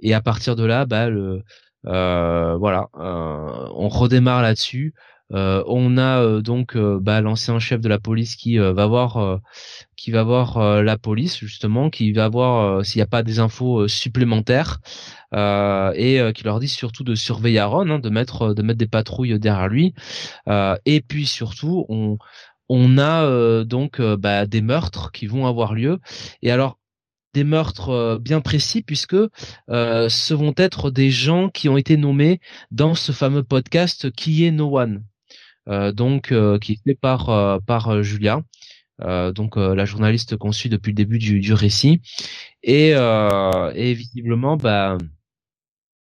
Et 0.00 0.14
à 0.14 0.20
partir 0.22 0.56
de 0.56 0.64
là, 0.64 0.86
bah, 0.86 1.10
le, 1.10 1.42
voilà, 1.84 2.88
on 2.94 3.88
redémarre 3.88 4.42
là-dessus. 4.42 4.94
Euh, 5.32 5.62
on 5.66 5.96
a 5.96 6.20
euh, 6.22 6.42
donc 6.42 6.76
euh, 6.76 6.98
bah, 7.00 7.20
l'ancien 7.20 7.58
chef 7.58 7.80
de 7.80 7.88
la 7.88 7.98
police 7.98 8.36
qui 8.36 8.58
va 8.58 8.86
voir 8.86 9.40
qui 9.96 10.10
va 10.10 10.22
voir 10.22 10.82
la 10.82 10.98
police 10.98 11.38
justement, 11.38 11.90
qui 11.90 12.12
va 12.12 12.28
voir 12.28 12.84
s'il 12.84 12.98
n'y 12.98 13.02
a 13.02 13.06
pas 13.06 13.22
des 13.22 13.38
infos 13.38 13.88
supplémentaires 13.88 14.80
et 15.32 16.20
qui 16.34 16.44
leur 16.44 16.60
dit 16.60 16.68
surtout 16.68 17.04
de 17.04 17.14
surveiller 17.14 17.60
Aaron, 17.60 17.88
hein, 17.88 17.98
de 17.98 18.10
mettre 18.10 18.54
de 18.54 18.62
mettre 18.62 18.78
des 18.78 18.88
patrouilles 18.88 19.38
derrière 19.38 19.68
lui. 19.68 19.94
et 20.48 21.00
puis 21.06 21.26
surtout, 21.26 21.86
on 21.88 22.18
on 22.68 22.98
a 22.98 23.64
donc 23.64 24.00
bah, 24.00 24.46
des 24.46 24.62
meurtres 24.62 25.12
qui 25.12 25.26
vont 25.26 25.46
avoir 25.46 25.74
lieu. 25.74 26.00
Et 26.42 26.50
alors 26.50 26.78
des 27.34 27.44
meurtres 27.44 28.18
bien 28.20 28.40
précis 28.40 28.82
puisque 28.82 29.16
ce 29.68 30.34
vont 30.34 30.54
être 30.56 30.90
des 30.90 31.10
gens 31.10 31.48
qui 31.48 31.68
ont 31.68 31.76
été 31.76 31.96
nommés 31.96 32.40
dans 32.70 32.94
ce 32.94 33.12
fameux 33.12 33.44
podcast 33.44 34.10
qui 34.12 34.44
est 34.44 34.50
No 34.50 34.78
One. 34.78 35.04
Euh, 35.68 35.92
donc 35.92 36.32
euh, 36.32 36.58
qui 36.58 36.72
est 36.72 36.80
fait 36.84 36.94
par 36.96 37.28
euh, 37.30 37.58
par 37.64 38.02
Julia. 38.02 38.42
donc 39.34 39.56
la 39.56 39.84
journaliste 39.84 40.36
qu'on 40.36 40.52
suit 40.52 40.68
depuis 40.68 40.90
le 40.90 40.94
début 40.94 41.18
du, 41.18 41.40
du 41.40 41.54
récit 41.54 42.00
et, 42.62 42.90
et 42.90 43.94
visiblement 43.94 44.56
bah 44.56 44.96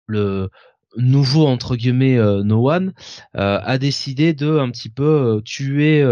le 0.07 0.51
nouveau 0.97 1.47
entre 1.49 1.75
guillemets 1.75 2.17
No 2.45 2.71
One 2.71 2.93
a 3.35 3.79
décidé 3.79 4.35
de 4.35 4.59
un 4.59 4.71
petit 4.71 4.89
peu 4.89 5.43
tuer 5.45 6.05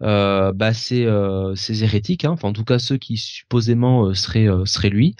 bah, 0.00 0.74
ces, 0.74 1.06
ces 1.54 1.84
hérétiques, 1.84 2.24
hein, 2.24 2.32
enfin 2.32 2.48
en 2.48 2.52
tout 2.52 2.64
cas 2.64 2.80
ceux 2.80 2.96
qui 2.96 3.16
supposément 3.16 4.12
seraient 4.12 4.48
seraient 4.64 4.90
lui. 4.90 5.14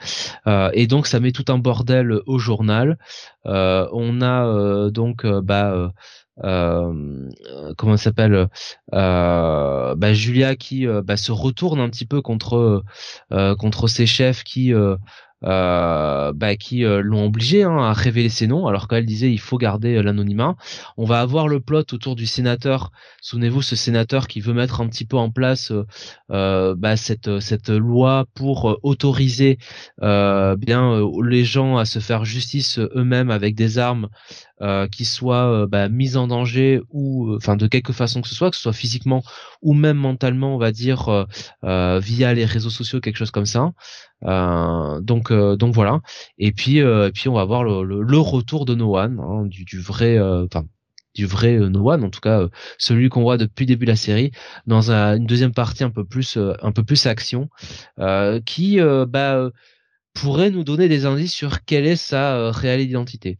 et 0.73 0.89
donc 0.89 1.07
ça 1.07 1.21
met 1.21 1.31
tout 1.31 1.53
un 1.53 1.59
bordel 1.59 2.21
au 2.27 2.39
journal. 2.41 2.99
on 3.45 4.23
a 4.23 4.91
donc 4.91 5.25
bah 5.25 5.73
euh, 5.73 5.89
comment 6.43 7.97
s'appelle 7.97 8.49
euh, 8.95 9.95
bah, 9.95 10.13
Julia 10.13 10.57
qui 10.57 10.87
euh, 10.87 11.03
bah, 11.03 11.17
se 11.17 11.33
retourne 11.33 11.81
un 11.81 11.89
petit 11.89 12.07
peu 12.07 12.23
contre 12.23 12.83
contre 13.31 13.89
ses 13.89 14.07
chefs 14.07 14.45
qui 14.45 14.73
euh, 15.43 16.35
bah, 16.35 16.57
qui 16.57 16.85
euh, 16.85 17.01
l'ont 17.03 17.25
obligé 17.25 17.63
hein, 17.63 17.79
à 17.79 17.95
révéler 17.95 18.29
ses 18.29 18.47
noms, 18.47 18.67
alors 18.67 18.89
qu'elle 18.89 19.07
disait 19.07 19.33
il 19.33 19.41
faut 19.41 19.57
garder 19.57 19.97
euh, 19.97 20.03
l'anonymat. 20.03 20.57
On 20.99 21.07
va 21.07 21.21
avoir 21.21 21.49
le 21.49 21.61
plot 21.61 21.85
autour 21.93 22.15
du 22.15 22.27
sénateur. 22.27 22.93
Souvenez-vous, 23.23 23.63
ce 23.63 23.75
sénateur 23.75 24.29
qui 24.29 24.41
veut 24.41 24.53
mettre 24.53 24.83
un 24.83 24.89
petit 24.89 25.07
peu 25.07 25.17
en 25.17 25.31
place 25.31 25.73
bah, 26.29 26.97
cette 26.97 27.41
cette 27.41 27.71
loi 27.71 28.27
pour 28.35 28.79
autoriser 28.83 29.59
bien 30.01 31.11
les 31.23 31.45
gens 31.45 31.77
à 31.77 31.85
se 31.85 31.99
faire 31.99 32.25
justice 32.25 32.79
eux-mêmes 32.79 33.31
avec 33.31 33.55
des 33.55 33.79
armes 33.79 34.09
qui 34.91 35.05
soient 35.05 35.67
bah, 35.67 35.89
mises 35.89 36.17
en 36.17 36.27
danger 36.27 36.81
ou 36.91 37.35
enfin 37.35 37.57
de 37.57 37.67
quelque 37.67 37.93
façon 37.93 38.21
que 38.21 38.29
ce 38.29 38.35
soit, 38.35 38.51
que 38.51 38.57
ce 38.57 38.63
soit 38.63 38.73
physiquement 38.73 39.23
ou 39.63 39.73
même 39.73 39.97
mentalement, 39.97 40.55
on 40.55 40.59
va 40.59 40.73
dire 40.73 41.27
via 41.63 42.35
les 42.35 42.45
réseaux 42.45 42.71
sociaux, 42.71 43.01
quelque 43.01 43.17
chose 43.17 43.31
comme 43.31 43.47
ça. 43.47 43.73
Euh, 44.25 45.01
donc 45.01 45.31
euh, 45.31 45.57
donc 45.57 45.75
voilà. 45.75 46.01
Et 46.39 46.53
puis 46.53 46.81
euh, 46.81 47.09
et 47.09 47.13
puis 47.13 47.29
on 47.29 47.35
va 47.35 47.45
voir 47.45 47.65
le, 47.65 48.03
le, 48.03 48.19
retour 48.19 48.65
de 48.65 48.75
No 48.75 48.97
One, 48.97 49.19
hein, 49.21 49.47
du, 49.47 49.65
du, 49.65 49.79
vrai 49.81 50.19
enfin 50.21 50.65
du 51.15 51.27
vrai 51.27 51.57
No 51.57 51.91
One, 51.91 52.05
en 52.05 52.11
tout 52.11 52.21
cas 52.21 52.47
celui 52.79 53.09
qu'on 53.09 53.23
voit 53.23 53.39
depuis 53.39 53.65
le 53.65 53.69
début 53.69 53.87
de 53.87 53.91
la 53.91 53.97
série, 53.97 54.31
dans 54.67 54.91
une 54.91 55.27
deuxième 55.27 55.53
partie 55.53 55.85
un 55.85 55.91
peu 55.91 56.05
plus 56.05 56.37
un 56.37 56.73
peu 56.73 56.85
plus 56.85 57.07
action, 57.07 57.49
qui 58.45 58.79
bah, 59.09 59.51
pourrait 60.15 60.51
nous 60.51 60.65
donner 60.65 60.89
des 60.89 61.07
indices 61.07 61.33
sur 61.33 61.65
quelle 61.65 61.87
est 61.87 61.97
sa 61.97 62.51
réelle 62.51 62.81
identité. 62.81 63.39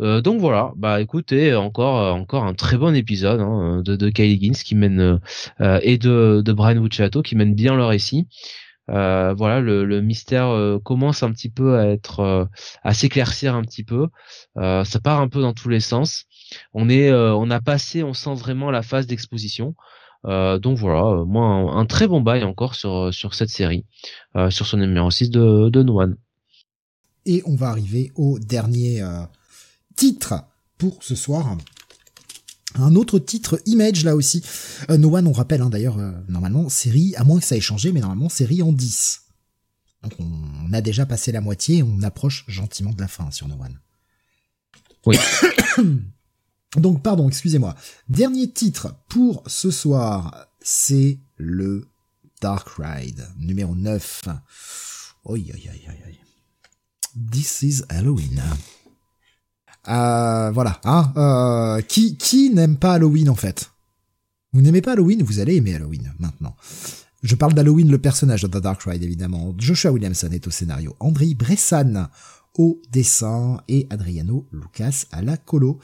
Euh, 0.00 0.20
donc 0.20 0.40
voilà, 0.40 0.72
bah 0.76 1.00
écoutez, 1.00 1.54
encore 1.54 2.14
encore 2.14 2.44
un 2.44 2.54
très 2.54 2.76
bon 2.76 2.94
épisode 2.94 3.40
hein, 3.40 3.82
de, 3.84 3.96
de 3.96 4.10
Kylie 4.10 4.40
Gins 4.40 4.62
qui 4.64 4.76
mène 4.76 5.20
euh, 5.60 5.80
et 5.82 5.98
de, 5.98 6.40
de 6.44 6.52
Brian 6.52 6.80
Vucciato 6.80 7.22
qui 7.22 7.34
mène 7.34 7.54
bien 7.54 7.74
leur 7.74 7.88
récit. 7.88 8.28
Euh, 8.90 9.34
voilà, 9.34 9.60
le, 9.60 10.00
mystère 10.00 10.48
euh, 10.48 10.78
commence 10.78 11.22
un 11.22 11.30
petit 11.32 11.50
peu 11.50 11.78
à 11.78 11.86
être 11.86 12.20
euh, 12.20 12.44
à 12.84 12.94
s'éclaircir 12.94 13.54
un 13.54 13.62
petit 13.62 13.84
peu. 13.84 14.08
ça 14.56 15.00
part 15.02 15.20
un 15.20 15.28
peu 15.28 15.40
dans 15.40 15.52
tous 15.52 15.68
les 15.68 15.80
sens. 15.80 16.24
On 16.72 16.88
est, 16.88 17.12
on 17.12 17.50
a 17.50 17.60
passé, 17.60 18.02
on 18.02 18.14
sent 18.14 18.34
vraiment 18.34 18.70
la 18.70 18.82
phase 18.82 19.06
d'exposition. 19.06 19.74
donc 20.24 20.78
voilà, 20.78 21.24
moi 21.24 21.44
un, 21.44 21.86
très 21.86 22.08
bon 22.08 22.20
bail 22.20 22.44
encore 22.44 22.74
sur 22.74 23.12
sur 23.12 23.34
cette 23.34 23.50
série, 23.50 23.84
sur 24.50 24.66
son 24.66 24.78
numéro 24.78 25.10
6 25.10 25.30
de 25.30 25.68
de 25.68 25.82
Noan. 25.82 26.16
Et 27.26 27.42
on 27.44 27.56
va 27.56 27.68
arriver 27.68 28.10
au 28.14 28.38
dernier 28.38 29.02
titre 29.98 30.44
pour 30.78 31.02
ce 31.02 31.16
soir. 31.16 31.58
Un 32.76 32.94
autre 32.94 33.18
titre 33.18 33.60
Image 33.66 34.04
là 34.04 34.14
aussi. 34.14 34.44
Euh, 34.90 34.96
no 34.96 35.14
One, 35.16 35.26
on 35.26 35.32
rappelle 35.32 35.60
hein, 35.60 35.70
d'ailleurs, 35.70 35.98
euh, 35.98 36.12
normalement, 36.28 36.68
série, 36.68 37.16
à 37.16 37.24
moins 37.24 37.40
que 37.40 37.44
ça 37.44 37.56
ait 37.56 37.60
changé, 37.60 37.90
mais 37.90 38.00
normalement, 38.00 38.28
série 38.28 38.62
en 38.62 38.72
10. 38.72 39.22
Donc 40.04 40.12
on, 40.20 40.72
a 40.72 40.80
déjà 40.80 41.04
passé 41.04 41.32
la 41.32 41.40
moitié, 41.40 41.82
on 41.82 42.00
approche 42.02 42.44
gentiment 42.46 42.92
de 42.92 43.00
la 43.00 43.08
fin 43.08 43.30
sur 43.32 43.48
No 43.48 43.56
One. 43.56 43.80
Oui. 45.06 45.18
Donc 46.76 47.02
pardon, 47.02 47.28
excusez-moi. 47.28 47.74
Dernier 48.08 48.48
titre 48.52 48.94
pour 49.08 49.42
ce 49.48 49.72
soir, 49.72 50.46
c'est 50.60 51.18
le 51.36 51.88
Dark 52.40 52.68
Ride, 52.78 53.26
numéro 53.38 53.74
9. 53.74 54.28
Oi, 55.24 55.38
oi, 55.38 55.54
oi, 55.54 55.94
oi. 56.06 56.18
This 57.32 57.62
is 57.62 57.82
Halloween. 57.88 58.40
Euh, 59.88 60.50
voilà. 60.52 60.80
Hein, 60.84 61.12
euh, 61.16 61.80
qui 61.82 62.16
qui 62.16 62.50
n'aime 62.50 62.76
pas 62.76 62.94
Halloween 62.94 63.30
en 63.30 63.34
fait? 63.34 63.70
Vous 64.52 64.60
n'aimez 64.60 64.82
pas 64.82 64.92
Halloween 64.92 65.22
Vous 65.22 65.40
allez 65.40 65.56
aimer 65.56 65.74
Halloween 65.74 66.12
maintenant. 66.18 66.56
Je 67.22 67.34
parle 67.34 67.54
d'Halloween, 67.54 67.90
le 67.90 67.98
personnage 67.98 68.42
de 68.42 68.48
The 68.48 68.62
Dark 68.62 68.82
Ride 68.82 69.02
évidemment. 69.02 69.54
Joshua 69.58 69.90
Williamson 69.90 70.30
est 70.30 70.46
au 70.46 70.50
scénario. 70.50 70.94
André 71.00 71.34
Bressan 71.34 72.08
au 72.56 72.80
dessin 72.90 73.60
et 73.68 73.86
Adriano 73.90 74.46
Lucas 74.52 75.04
à 75.12 75.22
la 75.22 75.36
colo. 75.36 75.78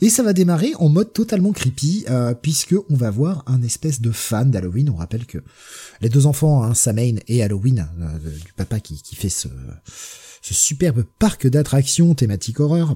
Et 0.00 0.10
ça 0.10 0.22
va 0.22 0.32
démarrer 0.32 0.72
en 0.78 0.88
mode 0.88 1.12
totalement 1.12 1.52
creepy, 1.52 2.06
euh, 2.08 2.34
puisque 2.34 2.74
on 2.90 2.96
va 2.96 3.10
voir 3.10 3.44
un 3.46 3.62
espèce 3.62 4.00
de 4.00 4.10
fan 4.10 4.50
d'Halloween. 4.50 4.90
On 4.90 4.96
rappelle 4.96 5.26
que 5.26 5.38
les 6.00 6.08
deux 6.08 6.26
enfants, 6.26 6.62
hein, 6.62 6.74
Samain 6.74 7.16
et 7.28 7.42
Halloween, 7.42 7.86
euh, 8.00 8.18
du 8.18 8.52
papa 8.54 8.80
qui, 8.80 9.00
qui 9.02 9.14
fait 9.16 9.28
ce, 9.28 9.48
ce 10.46 10.54
superbe 10.54 11.02
parc 11.18 11.48
d'attractions 11.48 12.14
thématique 12.14 12.60
horreur, 12.60 12.94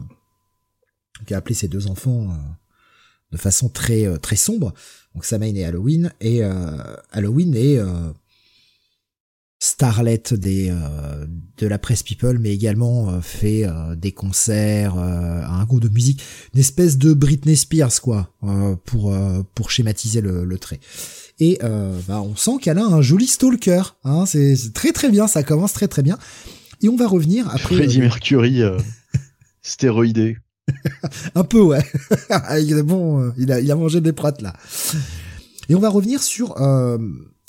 qui 1.26 1.34
a 1.34 1.38
appelé 1.38 1.56
ses 1.56 1.66
deux 1.66 1.88
enfants 1.88 2.30
euh, 2.30 2.34
de 3.32 3.36
façon 3.36 3.68
très 3.68 4.06
euh, 4.06 4.18
très 4.18 4.36
sombre. 4.36 4.72
Donc 5.14 5.24
Samhain 5.24 5.56
et 5.56 5.64
Halloween 5.64 6.12
et 6.20 6.44
euh, 6.44 6.76
Halloween 7.10 7.56
et 7.56 7.80
starlet 9.58 10.22
de 10.30 11.66
la 11.66 11.78
presse 11.78 12.04
people, 12.04 12.38
mais 12.38 12.54
également 12.54 13.20
fait 13.20 13.66
des 13.96 14.12
concerts, 14.12 14.96
un 14.96 15.64
goût 15.64 15.80
de 15.80 15.88
musique, 15.88 16.22
une 16.54 16.60
espèce 16.60 16.96
de 16.96 17.12
Britney 17.12 17.56
Spears 17.56 18.00
quoi, 18.00 18.32
pour 18.84 19.12
pour 19.54 19.70
schématiser 19.72 20.20
le, 20.20 20.44
le 20.44 20.58
trait. 20.58 20.78
Et 21.40 21.58
bah, 21.60 22.22
on 22.22 22.36
sent 22.36 22.58
qu'elle 22.62 22.78
a 22.78 22.84
un 22.84 23.02
joli 23.02 23.26
stalker, 23.26 23.82
hein, 24.04 24.24
c'est 24.24 24.72
très 24.72 24.92
très 24.92 25.10
bien, 25.10 25.26
ça 25.26 25.42
commence 25.42 25.72
très 25.72 25.88
très 25.88 26.02
bien. 26.02 26.16
Et 26.82 26.88
on 26.88 26.96
va 26.96 27.06
revenir 27.06 27.48
après. 27.48 27.76
Freddie 27.76 27.98
euh, 27.98 28.04
Mercury 28.04 28.62
euh, 28.62 28.78
stéroïdé. 29.62 30.36
un 31.34 31.44
peu, 31.44 31.60
ouais. 31.60 31.84
il 32.60 32.72
est 32.72 32.82
bon, 32.82 33.20
euh, 33.20 33.30
il 33.36 33.52
a, 33.52 33.60
il 33.60 33.70
a 33.70 33.76
mangé 33.76 34.00
des 34.00 34.12
prates 34.12 34.42
là. 34.42 34.54
Et 35.68 35.74
on 35.74 35.80
va 35.80 35.88
revenir 35.88 36.22
sur 36.22 36.60
euh, 36.60 36.98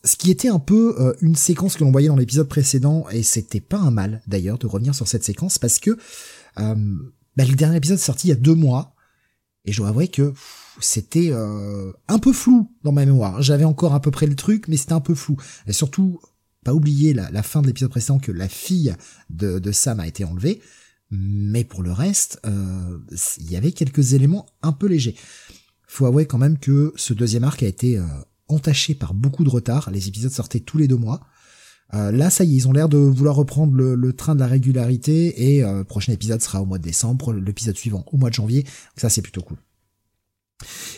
ce 0.03 0.15
qui 0.15 0.31
était 0.31 0.49
un 0.49 0.59
peu 0.59 0.95
euh, 0.99 1.13
une 1.21 1.35
séquence 1.35 1.75
que 1.75 1.83
l'on 1.83 1.91
voyait 1.91 2.07
dans 2.07 2.15
l'épisode 2.15 2.47
précédent, 2.47 3.05
et 3.11 3.23
c'était 3.23 3.61
pas 3.61 3.77
un 3.77 3.91
mal 3.91 4.21
d'ailleurs 4.27 4.57
de 4.57 4.67
revenir 4.67 4.95
sur 4.95 5.07
cette 5.07 5.23
séquence 5.23 5.57
parce 5.57 5.79
que 5.79 5.91
euh, 6.59 6.75
bah, 7.37 7.45
le 7.45 7.55
dernier 7.55 7.77
épisode 7.77 7.97
est 7.97 8.01
sorti 8.01 8.27
il 8.27 8.29
y 8.31 8.33
a 8.33 8.37
deux 8.37 8.55
mois, 8.55 8.95
et 9.65 9.71
je 9.71 9.77
dois 9.77 9.89
avouer 9.89 10.07
que 10.07 10.33
c'était 10.79 11.29
euh, 11.31 11.91
un 12.07 12.17
peu 12.17 12.33
flou 12.33 12.71
dans 12.83 12.91
ma 12.91 13.05
mémoire. 13.05 13.41
J'avais 13.41 13.65
encore 13.65 13.93
à 13.93 14.01
peu 14.01 14.09
près 14.09 14.25
le 14.25 14.35
truc, 14.35 14.67
mais 14.67 14.77
c'était 14.77 14.93
un 14.93 15.01
peu 15.01 15.13
flou. 15.13 15.37
Et 15.67 15.73
surtout, 15.73 16.19
pas 16.63 16.73
oublier 16.73 17.13
la, 17.13 17.43
fin 17.43 17.61
de 17.61 17.67
l'épisode 17.67 17.89
précédent 17.89 18.19
que 18.19 18.31
la 18.31 18.47
fille 18.47 18.95
de, 19.29 19.59
de, 19.59 19.71
Sam 19.71 19.99
a 19.99 20.07
été 20.07 20.23
enlevée. 20.23 20.61
Mais 21.09 21.63
pour 21.63 21.83
le 21.83 21.91
reste, 21.91 22.39
il 22.45 23.51
y 23.51 23.57
avait 23.57 23.73
quelques 23.73 24.13
éléments 24.13 24.45
un 24.61 24.71
peu 24.71 24.87
légers. 24.87 25.15
Faut 25.87 26.05
avouer 26.05 26.25
quand 26.25 26.37
même 26.37 26.57
que 26.57 26.93
ce 26.95 27.13
deuxième 27.13 27.43
arc 27.43 27.63
a 27.63 27.67
été 27.67 28.01
entaché 28.47 28.95
par 28.95 29.13
beaucoup 29.13 29.43
de 29.43 29.49
retard. 29.49 29.91
Les 29.91 30.07
épisodes 30.07 30.31
sortaient 30.31 30.59
tous 30.59 30.77
les 30.77 30.87
deux 30.87 30.97
mois. 30.97 31.21
Euh, 31.93 32.11
là, 32.11 32.29
ça 32.29 32.43
y 32.43 32.53
est, 32.53 32.57
ils 32.57 32.67
ont 32.67 32.71
l'air 32.71 32.87
de 32.87 32.97
vouloir 32.97 33.35
reprendre 33.35 33.73
le, 33.73 34.13
train 34.13 34.35
de 34.35 34.39
la 34.39 34.47
régularité 34.47 35.55
et 35.55 35.63
euh, 35.63 35.79
le 35.79 35.83
prochain 35.83 36.13
épisode 36.13 36.41
sera 36.41 36.61
au 36.61 36.65
mois 36.65 36.77
de 36.77 36.83
décembre, 36.83 37.33
l'épisode 37.33 37.75
suivant 37.75 38.05
au 38.11 38.17
mois 38.17 38.29
de 38.29 38.35
janvier. 38.35 38.65
ça, 38.95 39.09
c'est 39.09 39.21
plutôt 39.21 39.41
cool. 39.41 39.57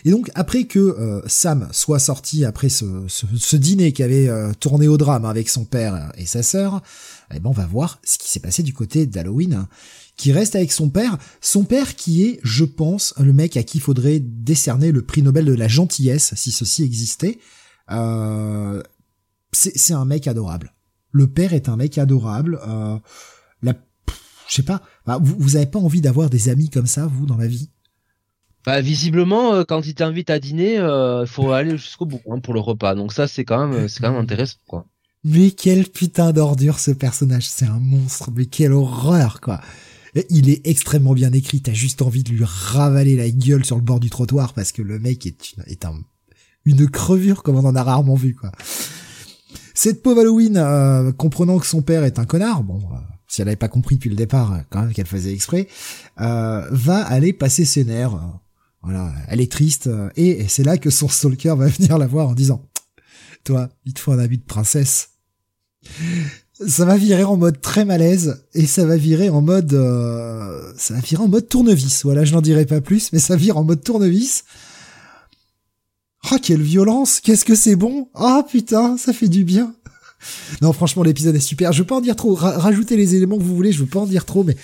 Et 0.05 0.11
donc 0.11 0.29
après 0.35 0.65
que 0.65 0.79
euh, 0.79 1.21
Sam 1.27 1.67
soit 1.71 1.99
sorti 1.99 2.45
après 2.45 2.69
ce, 2.69 3.55
dîner 3.55 3.91
qui 3.91 4.03
avait 4.03 4.29
tourné 4.59 4.87
au 4.87 4.97
drame 4.97 5.25
avec 5.25 5.49
son 5.49 5.65
père 5.65 6.11
et 6.17 6.25
sa 6.25 6.43
sœur, 6.43 6.81
eh 7.33 7.39
ben 7.39 7.49
on 7.49 7.53
va 7.53 7.65
voir 7.65 7.99
ce 8.03 8.17
qui 8.17 8.29
s'est 8.29 8.39
passé 8.39 8.63
du 8.63 8.73
côté 8.73 9.05
d'Halloween 9.05 9.67
qui 10.15 10.31
reste 10.31 10.55
avec 10.55 10.71
son 10.71 10.89
père, 10.89 11.17
son 11.41 11.63
père 11.63 11.95
qui 11.95 12.23
est, 12.23 12.39
je 12.43 12.65
pense, 12.65 13.13
le 13.19 13.33
mec 13.33 13.57
à 13.57 13.63
qui 13.63 13.79
faudrait 13.79 14.19
décerner 14.19 14.91
le 14.91 15.01
prix 15.01 15.23
Nobel 15.23 15.45
de 15.45 15.53
la 15.53 15.67
gentillesse, 15.67 16.33
si 16.35 16.51
ceci 16.51 16.83
existait. 16.83 17.39
Euh, 17.91 18.81
c'est 19.51 19.93
un 19.93 20.05
mec 20.05 20.27
adorable. 20.27 20.73
Le 21.11 21.27
père 21.27 21.53
est 21.53 21.69
un 21.69 21.75
mec 21.75 21.97
adorable. 21.97 22.59
Euh, 22.67 22.97
la, 23.61 23.73
je 24.47 24.55
sais 24.55 24.63
pas, 24.63 24.81
vous, 25.19 25.35
vous 25.37 25.55
avez 25.55 25.65
pas 25.65 25.79
envie 25.79 26.01
d'avoir 26.01 26.29
des 26.29 26.49
amis 26.49 26.69
comme 26.69 26.87
ça, 26.87 27.05
vous, 27.07 27.25
dans 27.25 27.37
la 27.37 27.47
vie? 27.47 27.69
Bah, 28.65 28.81
visiblement, 28.81 29.53
euh, 29.53 29.63
quand 29.67 29.85
il 29.85 29.95
t'invite 29.95 30.29
à 30.29 30.39
dîner, 30.39 30.75
il 30.75 30.79
euh, 30.79 31.25
faut 31.25 31.51
aller 31.51 31.77
jusqu'au 31.77 32.05
bout 32.05 32.21
hein, 32.29 32.39
pour 32.39 32.53
le 32.53 32.59
repas. 32.59 32.95
Donc 32.95 33.13
ça, 33.13 33.27
c'est 33.27 33.45
quand 33.45 33.67
même, 33.67 33.87
c'est 33.87 34.01
quand 34.01 34.11
même 34.11 34.21
intéressant, 34.21 34.57
quoi. 34.67 34.85
Mais 35.25 35.51
quel 35.51 35.85
putain 35.85 36.33
d'ordure 36.33 36.79
ce 36.79 36.91
personnage, 36.91 37.47
c'est 37.47 37.65
un 37.65 37.79
monstre. 37.79 38.29
Mais 38.35 38.45
quelle 38.45 38.73
horreur, 38.73 39.39
quoi. 39.41 39.61
Il 40.29 40.49
est 40.49 40.67
extrêmement 40.67 41.13
bien 41.13 41.31
écrit. 41.31 41.61
T'as 41.61 41.73
juste 41.73 42.01
envie 42.01 42.23
de 42.23 42.29
lui 42.29 42.43
ravaler 42.45 43.15
la 43.15 43.29
gueule 43.29 43.65
sur 43.65 43.77
le 43.77 43.81
bord 43.81 43.99
du 43.99 44.09
trottoir 44.09 44.53
parce 44.53 44.71
que 44.71 44.81
le 44.81 44.99
mec 44.99 45.25
est 45.25 45.53
une, 45.53 45.63
est 45.65 45.85
un, 45.85 45.95
une 46.65 46.89
crevure 46.89 47.41
comme 47.41 47.55
on 47.55 47.65
en 47.65 47.75
a 47.75 47.83
rarement 47.83 48.15
vu, 48.15 48.35
quoi. 48.35 48.51
Cette 49.73 50.03
pauvre 50.03 50.21
Halloween, 50.21 50.57
euh, 50.57 51.11
comprenant 51.11 51.57
que 51.57 51.65
son 51.65 51.81
père 51.81 52.03
est 52.03 52.19
un 52.19 52.25
connard, 52.25 52.63
bon, 52.63 52.77
euh, 52.77 52.97
si 53.27 53.41
elle 53.41 53.47
n'avait 53.47 53.55
pas 53.55 53.67
compris 53.67 53.95
depuis 53.95 54.09
le 54.09 54.15
départ, 54.15 54.53
euh, 54.53 54.57
quand 54.69 54.81
même 54.81 54.93
qu'elle 54.93 55.07
faisait 55.07 55.33
exprès, 55.33 55.67
va 56.17 57.03
aller 57.05 57.33
passer 57.33 57.65
ses 57.65 57.83
nerfs. 57.83 58.19
Voilà, 58.83 59.13
elle 59.29 59.41
est 59.41 59.51
triste 59.51 59.89
et, 60.15 60.47
c'est 60.47 60.63
là 60.63 60.77
que 60.77 60.89
son 60.89 61.07
stalker 61.07 61.55
va 61.55 61.67
venir 61.79 61.97
la 61.97 62.07
voir 62.07 62.29
en 62.29 62.33
disant, 62.33 62.65
toi, 63.43 63.69
il 63.85 63.93
te 63.93 63.99
faut 63.99 64.11
un 64.11 64.19
habit 64.19 64.37
de 64.37 64.43
princesse 64.43 65.09
ça 66.67 66.85
va 66.85 66.97
virer 66.97 67.23
en 67.23 67.37
mode 67.37 67.61
très 67.61 67.85
malaise 67.85 68.45
et 68.53 68.65
ça 68.65 68.85
va 68.85 68.95
virer 68.95 69.29
en 69.29 69.41
mode 69.41 69.73
euh, 69.73 70.71
ça 70.77 70.93
va 70.93 70.99
virer 70.99 71.23
en 71.23 71.27
mode 71.27 71.47
tournevis. 71.49 72.03
Voilà, 72.03 72.25
je 72.25 72.33
n'en 72.33 72.41
dirai 72.41 72.65
pas 72.65 72.81
plus, 72.81 73.11
mais 73.11 73.19
ça 73.19 73.35
vire 73.35 73.57
en 73.57 73.63
mode 73.63 73.83
tournevis. 73.83 74.43
Oh 76.31 76.37
quelle 76.41 76.61
violence, 76.61 77.19
qu'est-ce 77.19 77.45
que 77.45 77.55
c'est 77.55 77.75
bon. 77.75 78.09
Ah 78.13 78.45
putain, 78.49 78.97
ça 78.97 79.13
fait 79.13 79.27
du 79.27 79.43
bien. 79.43 79.73
Non, 80.61 80.71
franchement, 80.71 81.03
l'épisode 81.03 81.35
est 81.35 81.41
super. 81.41 81.73
Je 81.73 81.79
veux 81.79 81.87
pas 81.87 81.97
en 81.97 82.01
dire 82.01 82.15
trop. 82.15 82.33
rajoutez 82.35 82.95
les 82.95 83.15
éléments 83.15 83.37
que 83.37 83.43
vous 83.43 83.55
voulez. 83.55 83.73
Je 83.73 83.79
veux 83.79 83.89
pas 83.89 83.99
en 83.99 84.05
dire 84.05 84.23
trop, 84.23 84.43
mais 84.43 84.55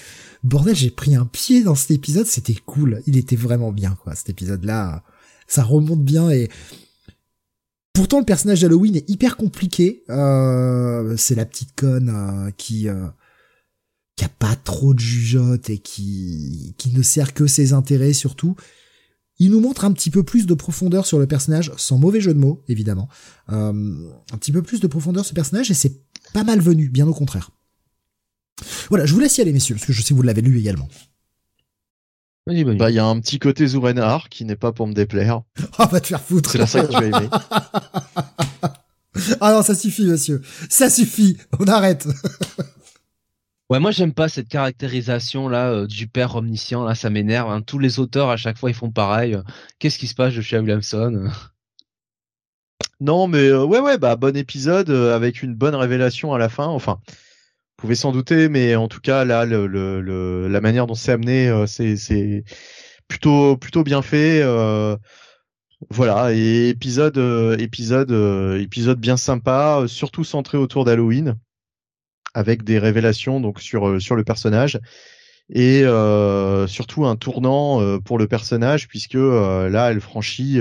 bordel, 0.43 0.75
j'ai 0.75 0.91
pris 0.91 1.15
un 1.15 1.25
pied 1.25 1.63
dans 1.63 1.75
cet 1.75 1.91
épisode. 1.91 2.25
C'était 2.25 2.55
cool. 2.65 3.01
Il 3.07 3.17
était 3.17 3.35
vraiment 3.35 3.71
bien, 3.71 3.97
quoi. 4.03 4.15
Cet 4.15 4.29
épisode-là, 4.29 5.03
ça 5.47 5.63
remonte 5.63 6.03
bien 6.03 6.29
et 6.29 6.49
Pourtant, 7.99 8.19
le 8.19 8.25
personnage 8.25 8.61
d'Halloween 8.61 8.95
est 8.95 9.09
hyper 9.09 9.35
compliqué. 9.35 10.03
Euh, 10.09 11.17
c'est 11.17 11.35
la 11.35 11.45
petite 11.45 11.75
conne 11.75 12.09
euh, 12.09 12.49
qui 12.51 12.87
euh, 12.87 13.07
qui 14.15 14.23
a 14.23 14.29
pas 14.29 14.55
trop 14.55 14.93
de 14.93 14.99
jugeote 14.99 15.69
et 15.69 15.79
qui 15.79 16.75
qui 16.77 16.91
ne 16.91 17.01
sert 17.01 17.33
que 17.33 17.45
ses 17.45 17.73
intérêts 17.73 18.13
surtout. 18.13 18.55
Il 19.37 19.51
nous 19.51 19.59
montre 19.59 19.83
un 19.83 19.91
petit 19.91 20.11
peu 20.11 20.23
plus 20.23 20.45
de 20.45 20.53
profondeur 20.53 21.05
sur 21.05 21.19
le 21.19 21.27
personnage, 21.27 21.73
sans 21.75 21.97
mauvais 21.97 22.21
jeu 22.21 22.33
de 22.33 22.39
mots, 22.39 22.63
évidemment. 22.69 23.09
un 23.47 23.73
petit 24.39 24.53
peu 24.53 24.61
plus 24.61 24.79
de 24.79 24.87
profondeur 24.87 25.25
sur 25.25 25.33
le 25.33 25.39
personnage 25.39 25.69
et 25.69 25.73
c'est 25.73 26.01
pas 26.33 26.45
mal 26.45 26.61
venu, 26.61 26.87
bien 26.87 27.05
au 27.05 27.13
contraire. 27.13 27.51
Voilà, 28.89 29.05
je 29.05 29.13
vous 29.13 29.19
laisse 29.19 29.37
y 29.37 29.41
aller, 29.41 29.53
messieurs, 29.53 29.75
parce 29.75 29.85
que 29.85 29.93
je 29.93 30.01
sais 30.01 30.09
que 30.09 30.15
vous 30.15 30.21
l'avez 30.21 30.41
lu 30.41 30.59
également. 30.59 30.87
Bah, 32.47 32.89
il 32.89 32.95
y 32.95 32.99
a 32.99 33.05
un 33.05 33.19
petit 33.19 33.37
côté 33.37 33.67
Zurenhar 33.67 34.27
qui 34.29 34.43
n'est 34.43 34.55
pas 34.55 34.71
pour 34.71 34.87
me 34.87 34.93
déplaire. 34.93 35.41
Ah, 35.77 35.85
va 35.85 36.01
te 36.01 36.07
faire 36.07 36.21
foutre. 36.21 36.49
C'est 36.49 36.57
la 36.57 36.65
seule 36.65 36.87
que 36.87 36.93
je 36.93 36.99
vais 36.99 37.07
aimer. 37.07 37.29
ah 39.41 39.53
non, 39.53 39.61
ça 39.61 39.75
suffit, 39.75 40.07
monsieur. 40.07 40.41
Ça 40.69 40.89
suffit. 40.89 41.37
On 41.59 41.67
arrête. 41.67 42.07
Ouais, 43.71 43.79
moi 43.79 43.91
j'aime 43.91 44.15
pas 44.15 44.29
cette 44.29 44.49
caractérisation 44.49 45.47
là 45.47 45.69
euh, 45.69 45.85
du 45.85 46.07
père 46.07 46.35
omniscient 46.35 46.83
là, 46.83 46.95
ça 46.95 47.11
m'énerve. 47.11 47.51
Hein. 47.51 47.61
Tous 47.61 47.77
les 47.77 47.99
auteurs 47.99 48.31
à 48.31 48.35
chaque 48.35 48.57
fois 48.57 48.71
ils 48.71 48.75
font 48.75 48.89
pareil. 48.89 49.37
Qu'est-ce 49.77 49.99
qui 49.99 50.07
se 50.07 50.15
passe 50.15 50.33
de 50.33 50.41
chez 50.41 50.57
Williamson? 50.57 51.29
Non, 52.99 53.27
mais 53.27 53.47
euh, 53.47 53.63
ouais 53.63 53.79
ouais 53.79 53.99
bah 53.99 54.15
bon 54.15 54.35
épisode 54.35 54.89
euh, 54.89 55.15
avec 55.15 55.43
une 55.43 55.53
bonne 55.53 55.75
révélation 55.75 56.33
à 56.33 56.39
la 56.39 56.49
fin. 56.49 56.65
Enfin, 56.65 56.99
pouvez 57.79 57.95
s'en 57.95 58.11
douter, 58.11 58.49
mais 58.49 58.75
en 58.75 58.87
tout 58.87 58.99
cas 58.99 59.25
là, 59.25 59.45
le, 59.45 59.65
le, 59.65 60.47
la 60.47 60.61
manière 60.61 60.85
dont 60.85 60.95
c'est 60.95 61.13
amené, 61.13 61.47
euh, 61.47 61.65
c'est 61.65 62.43
plutôt 63.07 63.57
plutôt 63.57 63.83
bien 63.83 64.01
fait. 64.01 64.41
Euh, 64.43 64.97
voilà, 65.89 66.33
et 66.33 66.69
épisode 66.69 67.17
euh, 67.17 67.57
épisode 67.57 68.11
épisode 68.59 68.99
bien 68.99 69.17
sympa, 69.17 69.85
surtout 69.87 70.23
centré 70.25 70.57
autour 70.57 70.83
d'Halloween, 70.83 71.37
avec 72.33 72.63
des 72.63 72.79
révélations 72.79 73.39
donc 73.39 73.61
sur 73.61 74.01
sur 74.01 74.15
le 74.15 74.23
personnage 74.23 74.79
et 75.51 75.83
surtout 76.67 77.05
un 77.05 77.15
tournant 77.15 77.99
pour 77.99 78.17
le 78.17 78.27
personnage 78.27 78.87
puisque 78.87 79.13
là 79.13 79.89
elle 79.89 80.01
franchit 80.01 80.59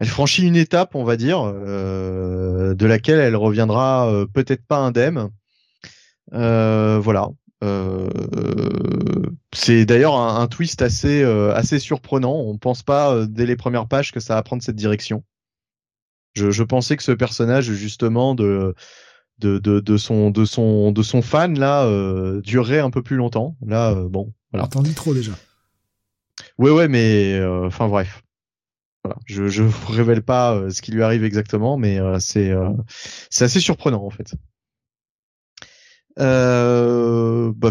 elle 0.00 0.06
franchit 0.06 0.46
une 0.46 0.56
étape, 0.56 0.94
on 0.94 1.02
va 1.02 1.16
dire, 1.16 1.42
de 1.42 2.86
laquelle 2.86 3.18
elle 3.18 3.36
reviendra 3.36 4.10
peut-être 4.32 4.64
pas 4.64 4.78
indemne, 4.78 5.18
euh, 5.18 5.28
voilà. 6.32 7.28
Euh, 7.64 8.08
c'est 9.52 9.84
d'ailleurs 9.84 10.14
un, 10.14 10.46
twist 10.46 10.82
assez 10.82 11.22
euh, 11.22 11.52
assez 11.54 11.78
surprenant. 11.78 12.34
On 12.34 12.56
pense 12.56 12.82
pas 12.82 13.26
dès 13.26 13.46
les 13.46 13.56
premières 13.56 13.88
pages 13.88 14.12
que 14.12 14.20
ça 14.20 14.34
va 14.34 14.42
prendre 14.42 14.62
cette 14.62 14.76
direction. 14.76 15.24
Je, 16.34 16.50
je 16.50 16.62
pensais 16.62 16.96
que 16.96 17.02
ce 17.02 17.12
personnage 17.12 17.72
justement 17.72 18.34
de 18.34 18.74
de, 19.38 19.58
de, 19.58 19.80
de 19.80 19.96
son 19.96 20.30
de 20.30 20.44
son 20.44 20.92
de 20.92 21.02
son 21.02 21.22
fan 21.22 21.58
là 21.58 21.84
euh, 21.86 22.40
durerait 22.42 22.80
un 22.80 22.90
peu 22.90 23.02
plus 23.02 23.16
longtemps. 23.16 23.56
Là, 23.66 23.94
bon, 23.94 24.32
voilà. 24.52 24.68
T'en 24.68 24.82
dis 24.82 24.94
trop 24.94 25.14
déjà. 25.14 25.32
Ouais, 26.58 26.70
ouais, 26.70 26.86
mais 26.86 27.40
enfin 27.64 27.88
bref. 27.88 28.22
Voilà. 29.02 29.18
Je 29.26 29.48
je 29.48 29.64
vous 29.64 29.92
révèle 29.92 30.22
pas 30.22 30.70
ce 30.70 30.80
qui 30.80 30.92
lui 30.92 31.02
arrive 31.02 31.24
exactement, 31.24 31.76
mais 31.76 31.98
c'est 32.20 32.52
c'est 33.30 33.44
assez 33.44 33.60
surprenant 33.60 34.04
en 34.04 34.10
fait. 34.10 34.34
Euh, 36.18 37.52
bah, 37.56 37.70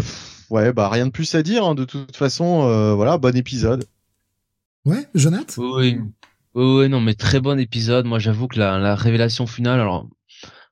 ouais, 0.50 0.72
bah 0.72 0.88
rien 0.88 1.06
de 1.06 1.10
plus 1.10 1.34
à 1.34 1.42
dire. 1.42 1.64
Hein, 1.64 1.74
de 1.74 1.84
toute 1.84 2.16
façon, 2.16 2.62
euh, 2.68 2.94
voilà, 2.94 3.18
bon 3.18 3.36
épisode. 3.36 3.84
Ouais, 4.84 5.06
Jonathan? 5.14 5.62
Oui, 5.62 5.98
oui, 6.54 6.88
non, 6.88 7.00
mais 7.00 7.14
très 7.14 7.40
bon 7.40 7.58
épisode. 7.58 8.06
Moi, 8.06 8.18
j'avoue 8.18 8.48
que 8.48 8.58
la, 8.58 8.78
la 8.78 8.94
révélation 8.94 9.46
finale, 9.46 9.80
alors 9.80 10.08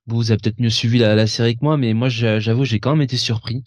vous 0.06 0.30
avez 0.30 0.38
peut-être 0.38 0.60
mieux 0.60 0.70
suivi 0.70 0.98
la, 0.98 1.14
la, 1.14 1.26
série 1.26 1.56
que 1.56 1.64
moi, 1.64 1.76
mais 1.76 1.92
moi, 1.92 2.08
j'avoue, 2.08 2.64
j'ai 2.64 2.78
quand 2.78 2.92
même 2.92 3.02
été 3.02 3.16
surpris. 3.16 3.64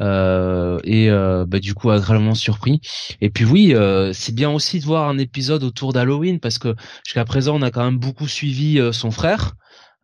Euh, 0.00 0.78
et 0.84 1.10
euh, 1.10 1.44
bah, 1.46 1.58
du 1.58 1.74
coup 1.74 1.90
agréablement 1.90 2.34
surpris. 2.34 2.80
Et 3.20 3.30
puis 3.30 3.44
oui, 3.44 3.74
euh, 3.74 4.12
c'est 4.12 4.34
bien 4.34 4.50
aussi 4.50 4.78
de 4.78 4.84
voir 4.84 5.08
un 5.08 5.18
épisode 5.18 5.64
autour 5.64 5.92
d'Halloween 5.92 6.38
parce 6.38 6.58
que 6.58 6.74
jusqu'à 7.04 7.24
présent 7.24 7.56
on 7.56 7.62
a 7.62 7.70
quand 7.70 7.84
même 7.84 7.98
beaucoup 7.98 8.28
suivi 8.28 8.78
euh, 8.78 8.92
son 8.92 9.10
frère. 9.10 9.54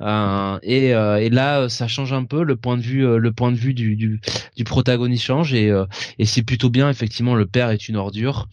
Euh, 0.03 0.59
et, 0.63 0.95
euh, 0.95 1.21
et, 1.21 1.31
là, 1.31 1.69
ça 1.69 1.87
change 1.87 2.13
un 2.13 2.25
peu 2.25 2.43
le 2.43 2.57
point 2.57 2.77
de 2.77 2.83
vue, 2.83 3.07
euh, 3.07 3.19
le 3.19 3.33
point 3.33 3.53
de 3.53 3.57
vue 3.57 3.75
du, 3.75 3.97
du, 3.97 4.21
du 4.57 4.65
protagoniste 4.65 5.23
change 5.23 5.55
et, 5.55 5.73
et 6.19 6.27
c'est 6.27 6.43
plutôt 6.43 6.71
bien. 6.71 6.91
Effectivement, 6.91 7.35
le 7.35 7.47
père 7.47 7.71
est 7.71 7.89
une 7.89 7.97
ordure. 7.97 8.49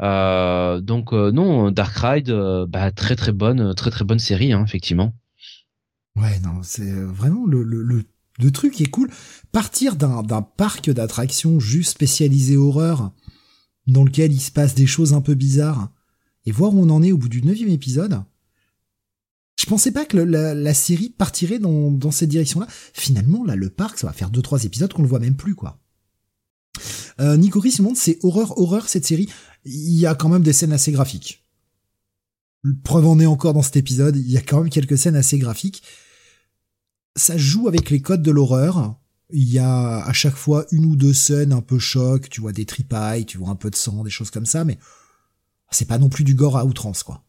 donc 0.00 1.12
non, 1.12 1.70
Dark 1.70 1.96
Ride, 1.96 2.32
bah, 2.68 2.90
très 2.92 3.16
très 3.16 3.32
bonne, 3.32 3.74
très 3.74 3.90
très 3.90 4.04
bonne 4.04 4.18
série, 4.18 4.52
hein, 4.52 4.64
effectivement. 4.66 5.12
Ouais, 6.16 6.38
non, 6.40 6.62
c'est 6.62 6.92
vraiment 6.92 7.44
le, 7.44 7.62
le, 7.62 7.82
le, 7.82 8.04
le, 8.38 8.50
truc 8.50 8.72
qui 8.72 8.84
est 8.84 8.90
cool. 8.90 9.10
Partir 9.52 9.96
d'un 9.96 10.42
parc 10.42 10.90
d'attractions 10.90 11.60
juste 11.60 11.90
spécialisé 11.90 12.56
horreur, 12.56 13.12
dans 13.86 14.02
lequel 14.02 14.32
il 14.32 14.40
se 14.40 14.50
passe 14.50 14.74
des 14.74 14.86
choses 14.86 15.12
un 15.12 15.20
peu 15.20 15.34
bizarres, 15.34 15.90
et 16.46 16.52
voir 16.52 16.74
où 16.74 16.80
on 16.80 16.88
en 16.88 17.02
est 17.02 17.12
au 17.12 17.18
bout 17.18 17.28
du 17.28 17.42
neuvième 17.42 17.68
épisode, 17.68 18.22
je 19.66 19.70
pensais 19.70 19.90
pas 19.90 20.04
que 20.04 20.16
la, 20.16 20.74
série 20.74 21.10
partirait 21.10 21.58
dans, 21.58 21.90
dans 21.90 22.12
cette 22.12 22.28
direction-là. 22.28 22.68
Finalement, 22.92 23.42
là, 23.42 23.56
le 23.56 23.68
parc, 23.68 23.98
ça 23.98 24.06
va 24.06 24.12
faire 24.12 24.30
deux 24.30 24.40
trois 24.40 24.62
épisodes 24.62 24.92
qu'on 24.92 25.02
le 25.02 25.08
voit 25.08 25.18
même 25.18 25.34
plus, 25.34 25.56
quoi. 25.56 25.80
Euh, 27.18 27.36
Nico 27.36 27.60
Chris 27.60 27.78
montre 27.80 27.98
c'est 27.98 28.20
horreur, 28.22 28.60
horreur 28.60 28.88
cette 28.88 29.04
série. 29.04 29.28
Il 29.64 29.98
y 29.98 30.06
a 30.06 30.14
quand 30.14 30.28
même 30.28 30.44
des 30.44 30.52
scènes 30.52 30.72
assez 30.72 30.92
graphiques. 30.92 31.44
Preuve 32.84 33.08
en 33.08 33.18
est 33.18 33.26
encore 33.26 33.54
dans 33.54 33.62
cet 33.62 33.76
épisode, 33.76 34.14
il 34.16 34.30
y 34.30 34.36
a 34.36 34.40
quand 34.40 34.60
même 34.60 34.70
quelques 34.70 34.98
scènes 34.98 35.16
assez 35.16 35.36
graphiques. 35.36 35.82
Ça 37.16 37.36
joue 37.36 37.66
avec 37.66 37.90
les 37.90 38.00
codes 38.00 38.22
de 38.22 38.30
l'horreur. 38.30 39.00
Il 39.30 39.50
y 39.52 39.58
a 39.58 39.96
à 40.04 40.12
chaque 40.12 40.36
fois 40.36 40.64
une 40.70 40.84
ou 40.84 40.94
deux 40.94 41.12
scènes 41.12 41.52
un 41.52 41.60
peu 41.60 41.80
choc, 41.80 42.28
tu 42.28 42.40
vois 42.40 42.52
des 42.52 42.66
tripailles, 42.66 43.26
tu 43.26 43.38
vois 43.38 43.48
un 43.48 43.56
peu 43.56 43.70
de 43.70 43.74
sang, 43.74 44.04
des 44.04 44.10
choses 44.10 44.30
comme 44.30 44.46
ça, 44.46 44.64
mais 44.64 44.78
c'est 45.72 45.88
pas 45.88 45.98
non 45.98 46.08
plus 46.08 46.22
du 46.22 46.36
gore 46.36 46.56
à 46.56 46.64
outrance, 46.64 47.02
quoi. 47.02 47.25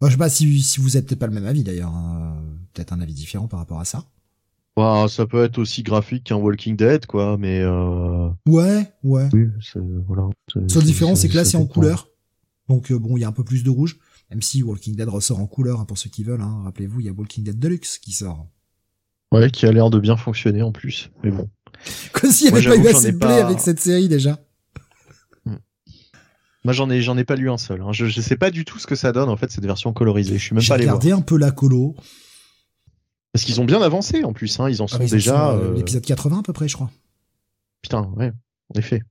Moi, 0.00 0.08
je 0.08 0.14
sais 0.14 0.18
pas 0.18 0.28
si, 0.28 0.62
si 0.62 0.80
vous 0.80 0.96
êtes 0.96 1.06
peut-être 1.06 1.18
pas 1.18 1.26
le 1.26 1.34
même 1.34 1.46
avis 1.46 1.62
d'ailleurs, 1.62 1.94
hein. 1.94 2.42
peut-être 2.72 2.92
un 2.92 3.00
avis 3.00 3.12
différent 3.12 3.48
par 3.48 3.58
rapport 3.58 3.80
à 3.80 3.84
ça. 3.84 4.04
Bah, 4.76 5.06
ça 5.08 5.26
peut 5.26 5.44
être 5.44 5.58
aussi 5.58 5.82
graphique 5.82 6.24
qu'un 6.24 6.36
Walking 6.36 6.76
Dead, 6.76 7.04
quoi, 7.04 7.36
mais 7.36 7.60
euh... 7.60 8.28
Ouais, 8.46 8.90
ouais. 9.02 9.28
Oui, 9.32 9.48
voilà. 10.06 10.28
Seule 10.68 10.84
différence, 10.84 11.20
c'est 11.20 11.28
que 11.28 11.36
là, 11.36 11.44
c'est 11.44 11.56
en 11.58 11.66
couleur. 11.66 12.08
Donc, 12.68 12.90
euh, 12.90 12.98
bon, 12.98 13.16
il 13.16 13.20
y 13.20 13.24
a 13.24 13.28
un 13.28 13.32
peu 13.32 13.44
plus 13.44 13.64
de 13.64 13.70
rouge. 13.70 13.98
Même 14.30 14.42
si 14.42 14.62
Walking 14.62 14.94
Dead 14.94 15.08
ressort 15.08 15.40
en 15.40 15.46
couleur, 15.46 15.80
hein, 15.80 15.84
pour 15.84 15.98
ceux 15.98 16.08
qui 16.08 16.22
veulent, 16.22 16.40
hein. 16.40 16.62
Rappelez-vous, 16.64 17.00
il 17.00 17.06
y 17.06 17.08
a 17.08 17.12
Walking 17.12 17.42
Dead 17.42 17.58
Deluxe 17.58 17.98
qui 17.98 18.12
sort. 18.12 18.46
Ouais, 19.32 19.50
qui 19.50 19.66
a 19.66 19.72
l'air 19.72 19.90
de 19.90 19.98
bien 19.98 20.16
fonctionner 20.16 20.62
en 20.62 20.72
plus, 20.72 21.10
mais 21.22 21.30
bon. 21.30 21.48
Comme 22.12 22.30
s'il 22.30 22.50
n'y 22.52 22.56
avait 22.56 22.68
pas 22.68 22.76
eu 22.76 22.86
assez 22.88 23.12
de 23.12 23.18
play 23.18 23.40
avec 23.40 23.58
cette 23.60 23.80
série, 23.80 24.08
déjà. 24.08 24.38
Moi, 26.64 26.72
j'en 26.74 26.90
ai, 26.90 27.00
j'en 27.00 27.16
ai 27.16 27.24
pas 27.24 27.36
lu 27.36 27.50
un 27.50 27.58
seul. 27.58 27.80
Hein. 27.82 27.92
Je, 27.92 28.06
je 28.06 28.20
sais 28.20 28.36
pas 28.36 28.50
du 28.50 28.64
tout 28.64 28.78
ce 28.78 28.86
que 28.86 28.94
ça 28.94 29.12
donne, 29.12 29.28
en 29.28 29.36
fait, 29.36 29.50
cette 29.50 29.64
version 29.64 29.92
colorisée. 29.92 30.38
Je 30.38 30.44
suis 30.44 30.54
même 30.54 30.64
pas 30.64 30.74
allé 30.74 30.84
voir. 30.84 31.00
J'ai 31.00 31.08
regardé 31.08 31.22
un 31.22 31.24
peu 31.24 31.38
la 31.38 31.50
colo. 31.50 31.94
Parce 33.32 33.44
qu'ils 33.44 33.60
ont 33.60 33.64
bien 33.64 33.80
avancé 33.80 34.24
en 34.24 34.32
plus, 34.32 34.58
hein. 34.58 34.68
ils 34.68 34.82
en 34.82 34.86
ah, 34.86 34.98
sont 34.98 35.04
déjà. 35.04 35.52
Euh, 35.52 35.70
euh, 35.70 35.74
l'épisode 35.76 36.04
80 36.04 36.40
à 36.40 36.42
peu 36.42 36.52
près, 36.52 36.68
je 36.68 36.74
crois. 36.74 36.90
Putain, 37.80 38.10
ouais, 38.16 38.32
en 38.74 38.78
effet. 38.78 39.02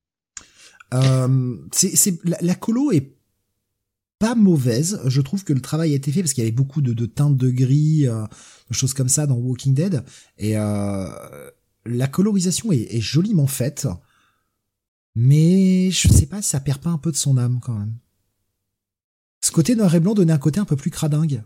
Euh, 0.94 1.56
c'est, 1.72 2.20
la, 2.26 2.38
la, 2.42 2.56
colo 2.56 2.92
est 2.92 3.16
pas 4.20 4.36
mauvaise. 4.36 5.02
Je 5.06 5.22
trouve 5.22 5.44
que 5.44 5.54
le 5.54 5.62
travail 5.62 5.94
a 5.94 5.96
été 5.96 6.12
fait 6.12 6.22
parce 6.22 6.34
qu'il 6.34 6.44
y 6.44 6.48
avait 6.48 6.56
beaucoup 6.56 6.82
de, 6.82 6.94
de 6.94 7.06
teintes 7.06 7.38
de 7.38 7.50
gris, 7.50 8.08
euh, 8.08 8.24
de 8.70 8.74
choses 8.74 8.94
comme 8.94 9.10
ça 9.10 9.26
dans 9.26 9.36
Walking 9.36 9.74
Dead. 9.74 10.04
Et 10.38 10.58
euh, 10.58 11.08
la 11.86 12.08
colorisation 12.08 12.72
est, 12.72 12.94
est, 12.94 13.02
joliment 13.02 13.48
faite. 13.48 13.88
Mais 15.22 15.92
je 15.92 16.08
sais 16.08 16.28
pas 16.28 16.42
si 16.42 16.48
ça 16.48 16.62
perd 16.62 16.80
pas 16.80 16.92
un 16.92 16.98
peu 16.98 17.12
de 17.12 17.18
son 17.18 17.38
âme 17.38 17.60
quand 17.62 17.74
même. 17.74 17.94
Ce 19.42 19.52
côté 19.52 19.76
noir 19.76 19.94
et 19.94 20.00
blanc 20.00 20.14
donnait 20.14 20.32
un 20.32 20.38
côté 20.38 20.62
un 20.62 20.66
peu 20.66 20.78
plus 20.78 20.92
cradingue. 20.92 21.44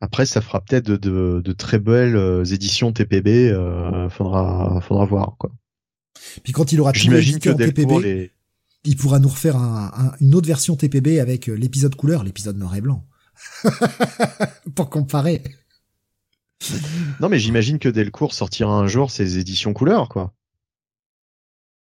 Après, 0.00 0.26
ça 0.26 0.40
fera 0.40 0.60
peut-être 0.60 0.90
de, 0.90 1.40
de, 1.40 1.52
très 1.52 1.78
belles 1.78 2.16
euh, 2.16 2.44
éditions 2.44 2.92
TPB. 2.92 3.52
Euh, 3.52 4.08
faudra, 4.10 4.80
faudra 4.80 5.04
voir 5.04 5.36
quoi. 5.38 5.52
Puis 6.42 6.52
quand 6.52 6.72
il 6.72 6.80
aura 6.80 6.90
tout 6.90 7.12
édité 7.12 7.50
en 7.50 7.54
TPB, 7.54 8.32
il 8.82 8.96
pourra 8.96 9.20
nous 9.20 9.28
refaire 9.28 9.56
un, 9.56 10.12
une 10.20 10.34
autre 10.34 10.48
version 10.48 10.74
TPB 10.74 11.20
avec 11.20 11.48
euh, 11.48 11.54
l'épisode 11.54 11.94
couleur, 11.94 12.24
l'épisode 12.24 12.56
noir 12.56 12.74
et 12.74 12.80
blanc, 12.80 13.06
pour 14.74 14.90
comparer. 14.90 15.40
Non, 17.20 17.28
mais 17.28 17.38
j'imagine 17.38 17.78
que 17.78 17.88
Delcourt 17.88 18.34
sortira 18.34 18.72
un 18.72 18.88
jour 18.88 19.12
ses 19.12 19.38
éditions 19.38 19.72
couleur, 19.72 20.08
quoi. 20.08 20.34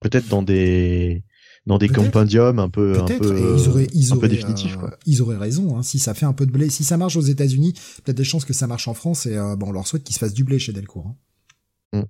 Peut-être 0.01 0.29
dans 0.29 0.43
des 0.43 1.25
dans 1.67 1.79
des 1.79 1.89
compendiums 1.89 2.59
un 2.59 2.69
peu 2.69 2.99
un 2.99 3.05
peu, 3.05 3.57
ils 3.59 3.69
auraient, 3.69 3.87
ils 3.93 4.13
auraient, 4.13 4.29
définitifs. 4.29 4.77
Quoi. 4.77 4.97
ils 5.07 5.21
auraient 5.21 5.37
raison. 5.37 5.77
Hein. 5.77 5.83
Si 5.83 5.99
ça 5.99 6.15
fait 6.15 6.27
un 6.27 6.33
peu 6.33 6.47
de 6.47 6.51
blé, 6.51 6.71
si 6.71 6.85
ça 6.85 6.97
marche 6.97 7.17
aux 7.17 7.21
États-Unis, 7.21 7.75
peut-être 8.03 8.17
des 8.17 8.25
chances 8.25 8.45
que 8.45 8.55
ça 8.55 8.67
marche 8.67 8.89
en 8.89 8.95
France. 8.95 9.27
Et 9.27 9.37
euh, 9.37 9.57
bon, 9.57 9.69
on 9.69 9.73
leur 9.73 9.87
souhaite 9.87 10.03
qu'ils 10.03 10.15
se 10.15 10.21
fassent 10.21 10.35
du 10.35 10.45
blé 10.45 10.59
chez 10.59 10.73
Delcourt. 10.73 11.15
Hein. 11.93 12.01
Mm. 12.01 12.05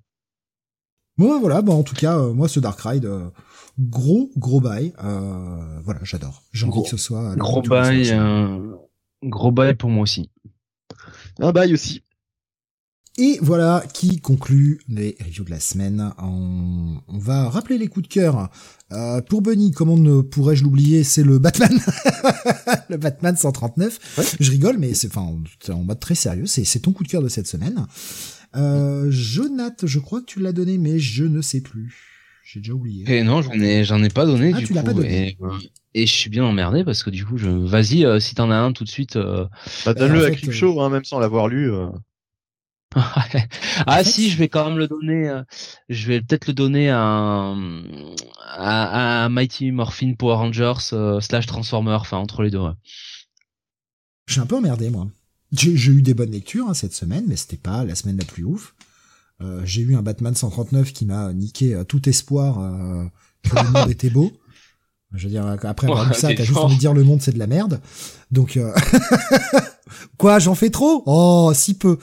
Bon, 1.18 1.40
voilà. 1.40 1.62
Bon, 1.62 1.74
en 1.74 1.82
tout 1.82 1.96
cas, 1.96 2.16
euh, 2.18 2.32
moi, 2.32 2.48
ce 2.48 2.60
Dark 2.60 2.80
Ride, 2.80 3.06
euh, 3.06 3.28
gros 3.78 4.30
gros 4.36 4.60
bail. 4.60 4.92
voilà, 4.96 6.00
j'adore. 6.04 6.44
J'ai 6.52 6.66
envie 6.66 6.82
que 6.82 6.88
ce 6.88 6.96
soit. 6.96 7.34
Gros 7.36 7.62
bail, 7.62 8.16
gros 9.24 9.50
bail 9.50 9.74
pour 9.74 9.90
moi 9.90 10.04
aussi. 10.04 10.30
Un 11.40 11.52
bail 11.52 11.74
aussi. 11.74 12.02
Et 13.18 13.38
voilà 13.42 13.84
qui 13.92 14.20
conclut 14.20 14.80
les 14.88 15.16
reviews 15.20 15.44
de 15.44 15.50
la 15.50 15.60
semaine. 15.60 16.12
On, 16.18 17.00
va 17.08 17.48
rappeler 17.50 17.76
les 17.76 17.88
coups 17.88 18.08
de 18.08 18.12
cœur. 18.12 18.50
Euh, 18.92 19.20
pour 19.20 19.42
Bunny, 19.42 19.72
comment 19.72 19.96
ne 19.96 20.20
pourrais-je 20.20 20.62
l'oublier? 20.62 21.04
C'est 21.04 21.22
le 21.22 21.38
Batman, 21.38 21.72
le 22.88 22.96
Batman 22.96 23.36
139. 23.36 24.36
Je 24.40 24.50
rigole, 24.50 24.78
mais 24.78 24.94
c'est 24.94 25.08
enfin 25.08 25.28
en 25.68 25.84
mode 25.84 26.00
très 26.00 26.14
sérieux. 26.14 26.46
C'est 26.46 26.80
ton 26.80 26.92
coup 26.92 27.02
de 27.02 27.08
cœur 27.08 27.22
de 27.22 27.28
cette 27.28 27.46
semaine. 27.46 27.86
Euh, 28.56 29.08
Jonathan, 29.10 29.86
je 29.86 29.98
crois 29.98 30.20
que 30.20 30.26
tu 30.26 30.40
l'as 30.40 30.52
donné, 30.52 30.78
mais 30.78 30.98
je 30.98 31.24
ne 31.24 31.40
sais 31.40 31.60
plus. 31.60 31.94
J'ai 32.44 32.60
déjà 32.60 32.72
oublié. 32.72 33.04
Et 33.08 33.22
non, 33.22 33.42
j'en 33.42 33.52
ai, 33.52 33.84
j'en 33.84 34.02
ai 34.02 34.08
pas 34.08 34.24
donné. 34.24 34.52
Ah, 34.54 34.58
du 34.58 34.66
tu 34.66 34.72
l'as 34.72 34.82
pas 34.82 34.92
donné. 34.92 35.36
Et, 35.94 36.06
je 36.06 36.12
suis 36.12 36.30
bien 36.30 36.44
emmerdé 36.44 36.84
parce 36.84 37.02
que 37.02 37.10
du 37.10 37.24
coup, 37.24 37.36
je, 37.36 37.48
vas-y, 37.48 38.04
euh, 38.04 38.18
si 38.18 38.34
t'en 38.34 38.50
as 38.50 38.56
un 38.56 38.72
tout 38.72 38.84
de 38.84 38.88
suite. 38.88 39.16
Euh... 39.16 39.46
Bah, 39.84 39.94
donne-le 39.94 40.24
à 40.24 40.30
Clip 40.30 40.52
Show, 40.52 40.80
hein, 40.80 40.90
même 40.90 41.04
sans 41.04 41.18
l'avoir 41.18 41.48
lu. 41.48 41.70
Ah 43.86 44.02
si, 44.04 44.30
je 44.30 44.36
vais 44.36 44.48
quand 44.48 44.68
même 44.68 44.78
le 44.78 44.88
donner. 44.88 45.28
Euh, 45.28 45.42
je 45.88 46.08
vais 46.08 46.20
peut-être 46.20 46.48
le 46.48 46.54
donner 46.54 46.90
à, 46.90 47.54
à, 48.48 49.28
Mighty 49.28 49.70
Morphin 49.70 50.14
Power 50.14 50.34
Rangers 50.34 50.92
euh, 50.92 51.20
slash 51.20 51.46
Transformer, 51.46 51.98
enfin 52.00 52.16
entre 52.16 52.42
les 52.42 52.50
deux. 52.50 52.60
Je 54.26 54.32
suis 54.32 54.40
un 54.40 54.46
peu 54.46 54.56
emmerdé 54.56 54.90
moi. 54.90 55.06
J'ai 55.52 55.90
eu 55.90 56.02
des 56.02 56.14
bonnes 56.14 56.30
lectures 56.30 56.68
hein, 56.68 56.74
cette 56.74 56.94
semaine, 56.94 57.24
mais 57.26 57.36
c'était 57.36 57.56
pas 57.56 57.84
la 57.84 57.94
semaine 57.94 58.16
la 58.16 58.24
plus 58.24 58.44
ouf. 58.44 58.74
Euh, 59.40 59.62
j'ai 59.64 59.82
eu 59.82 59.96
un 59.96 60.02
Batman 60.02 60.34
139 60.34 60.92
qui 60.92 61.06
m'a 61.06 61.32
niqué 61.32 61.80
tout 61.88 62.08
espoir 62.08 62.56
que 63.42 63.56
le 63.56 63.70
monde 63.70 63.90
était 63.90 64.10
beau. 64.10 64.32
Je 65.12 65.26
veux 65.26 65.30
dire, 65.30 65.44
après 65.46 65.88
avoir 65.88 66.08
lu 66.08 66.14
ça, 66.14 66.32
t'as 66.32 66.44
juste 66.44 66.58
envie 66.58 66.76
de 66.76 66.80
dire 66.80 66.92
le 66.92 67.02
monde 67.02 67.20
c'est 67.20 67.32
de 67.32 67.38
la 67.38 67.48
merde. 67.48 67.80
Donc, 68.30 68.56
euh... 68.56 68.72
quoi, 70.16 70.38
j'en 70.38 70.54
fais 70.54 70.70
trop? 70.70 71.02
Oh, 71.06 71.52
si 71.54 71.74
peu. 71.74 71.98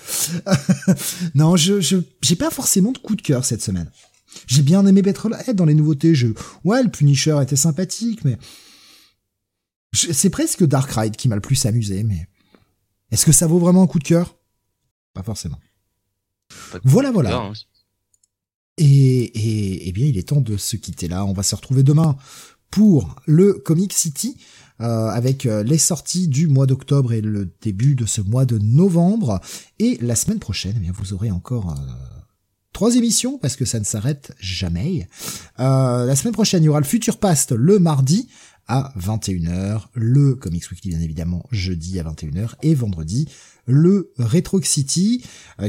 non, 1.36 1.56
je, 1.56 1.80
je, 1.82 1.98
j'ai 2.22 2.36
pas 2.36 2.50
forcément 2.50 2.92
de 2.92 2.98
coup 2.98 3.16
de 3.16 3.22
cœur 3.22 3.46
cette 3.46 3.62
semaine. 3.62 3.90
J'ai 4.46 4.62
bien 4.62 4.86
aimé 4.86 5.02
Petrolhead 5.02 5.56
dans 5.56 5.66
les 5.66 5.74
nouveautés. 5.74 6.14
Je, 6.14 6.28
ouais, 6.64 6.84
le 6.84 6.90
Punisher 6.90 7.38
était 7.42 7.56
sympathique, 7.56 8.24
mais 8.24 8.38
c'est 9.94 10.30
presque 10.30 10.64
Dark 10.64 10.92
Ride 10.92 11.16
qui 11.16 11.28
m'a 11.28 11.36
le 11.36 11.42
plus 11.42 11.66
amusé. 11.66 12.04
Mais 12.04 12.28
est-ce 13.12 13.26
que 13.26 13.32
ça 13.32 13.48
vaut 13.48 13.60
vraiment 13.60 13.84
un 13.84 13.88
coup 13.88 14.00
de 14.00 14.04
cœur? 14.04 14.38
Pas 15.14 15.24
forcément. 15.24 15.60
voilà, 16.84 17.12
voilà. 17.12 17.36
Hein. 17.36 17.54
Et, 18.78 18.86
et, 18.86 19.88
et 19.88 19.92
bien, 19.92 20.06
il 20.06 20.18
est 20.18 20.30
temps 20.30 20.42
de 20.42 20.58
se 20.58 20.76
quitter 20.76 21.08
là. 21.08 21.26
On 21.26 21.34
va 21.34 21.44
se 21.44 21.56
retrouver 21.56 21.84
demain 21.84 22.16
pour 22.70 23.16
le 23.26 23.54
Comic 23.54 23.94
City. 23.94 24.38
Euh, 24.80 25.08
avec 25.08 25.48
euh, 25.48 25.64
les 25.64 25.80
sorties 25.80 26.28
du 26.28 26.48
mois 26.48 26.68
d'octobre 26.68 27.12
et 27.12 27.22
le 27.22 27.52
début 27.62 27.96
de 27.96 28.06
ce 28.06 28.22
mois 28.22 28.46
de 28.46 28.60
novembre. 28.60 29.42
Et 29.80 29.98
la 30.02 30.16
semaine 30.16 30.38
prochaine, 30.38 30.76
eh 30.78 30.80
bien, 30.80 30.92
vous 30.94 31.14
aurez 31.14 31.32
encore 31.32 31.72
euh, 31.72 32.22
trois 32.74 32.96
émissions 32.96 33.40
parce 33.40 33.56
que 33.56 33.66
ça 33.66 33.80
ne 33.80 33.86
s'arrête 33.86 34.34
jamais. 34.40 35.08
la 35.58 36.16
semaine 36.16 36.34
prochaine, 36.34 36.62
il 36.62 36.68
y 36.68 36.70
aura 36.70 36.80
le 36.80 36.86
Future 36.86 37.18
Past 37.18 37.54
le 37.54 37.80
mardi 37.80 38.30
à 38.68 38.94
21h, 39.00 39.88
le 39.94 40.36
Comics 40.36 40.70
Weekly 40.70 40.90
bien 40.90 41.00
évidemment 41.00 41.46
jeudi 41.52 42.00
à 42.00 42.04
21h 42.04 42.50
et 42.62 42.76
vendredi 42.76 43.30
le 43.66 44.12
Retro 44.18 44.62
City 44.62 45.24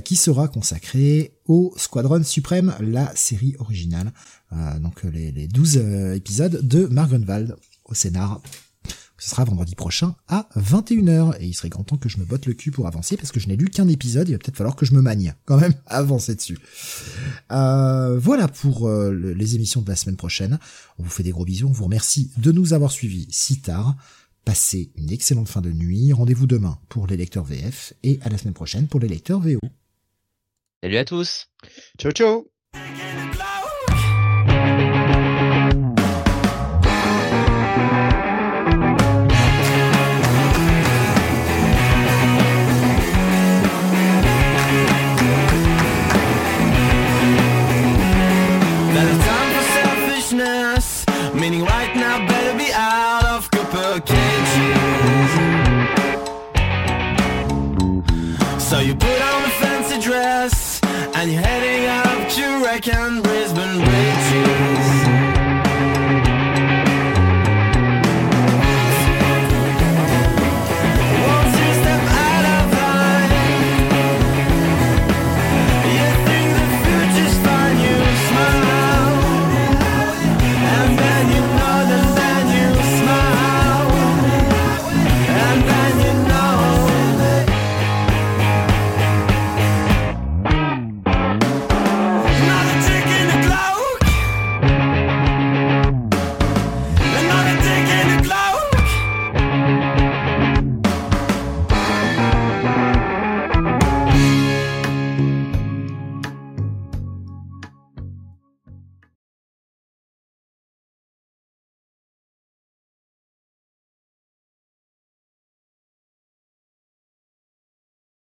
qui 0.04 0.16
sera 0.16 0.48
consacré 0.48 1.38
au 1.46 1.72
Squadron 1.76 2.24
Suprême, 2.24 2.74
la 2.80 3.14
série 3.14 3.54
originale 3.60 4.12
euh, 4.52 4.78
donc 4.78 5.04
euh, 5.04 5.10
les, 5.10 5.30
les 5.30 5.46
12 5.46 5.76
euh, 5.76 6.14
épisodes 6.14 6.66
de 6.66 6.86
Margunwald 6.86 7.56
au 7.84 7.94
scénar. 7.94 8.40
Ce 9.18 9.30
sera 9.30 9.44
vendredi 9.44 9.74
prochain 9.74 10.14
à 10.28 10.48
21h. 10.56 11.36
Et 11.40 11.46
il 11.46 11.54
serait 11.54 11.68
grand 11.68 11.84
temps 11.84 11.96
que 11.96 12.08
je 12.08 12.18
me 12.18 12.24
botte 12.24 12.46
le 12.46 12.54
cul 12.54 12.70
pour 12.70 12.86
avancer 12.86 13.16
parce 13.16 13.32
que 13.32 13.40
je 13.40 13.48
n'ai 13.48 13.56
lu 13.56 13.68
qu'un 13.68 13.88
épisode. 13.88 14.28
Il 14.28 14.32
va 14.32 14.38
peut-être 14.38 14.56
falloir 14.56 14.76
que 14.76 14.86
je 14.86 14.94
me 14.94 15.02
magne 15.02 15.34
quand 15.44 15.58
même 15.58 15.74
avancer 15.86 16.34
dessus. 16.34 16.58
Euh, 17.50 18.18
voilà 18.18 18.48
pour 18.48 18.88
les 18.88 19.54
émissions 19.56 19.82
de 19.82 19.88
la 19.88 19.96
semaine 19.96 20.16
prochaine. 20.16 20.58
On 20.98 21.02
vous 21.02 21.10
fait 21.10 21.24
des 21.24 21.32
gros 21.32 21.44
bisous. 21.44 21.68
On 21.68 21.72
vous 21.72 21.84
remercie 21.84 22.30
de 22.38 22.52
nous 22.52 22.72
avoir 22.72 22.92
suivis 22.92 23.26
si 23.30 23.60
tard. 23.60 23.96
Passez 24.44 24.92
une 24.96 25.10
excellente 25.10 25.48
fin 25.48 25.60
de 25.60 25.70
nuit. 25.70 26.12
Rendez-vous 26.12 26.46
demain 26.46 26.78
pour 26.88 27.06
les 27.06 27.16
lecteurs 27.16 27.44
VF 27.44 27.92
et 28.02 28.18
à 28.22 28.30
la 28.30 28.38
semaine 28.38 28.54
prochaine 28.54 28.86
pour 28.86 29.00
les 29.00 29.08
lecteurs 29.08 29.40
VO. 29.40 29.60
Salut 30.82 30.96
à 30.96 31.04
tous. 31.04 31.48
Ciao 31.98 32.12
ciao. 32.12 32.57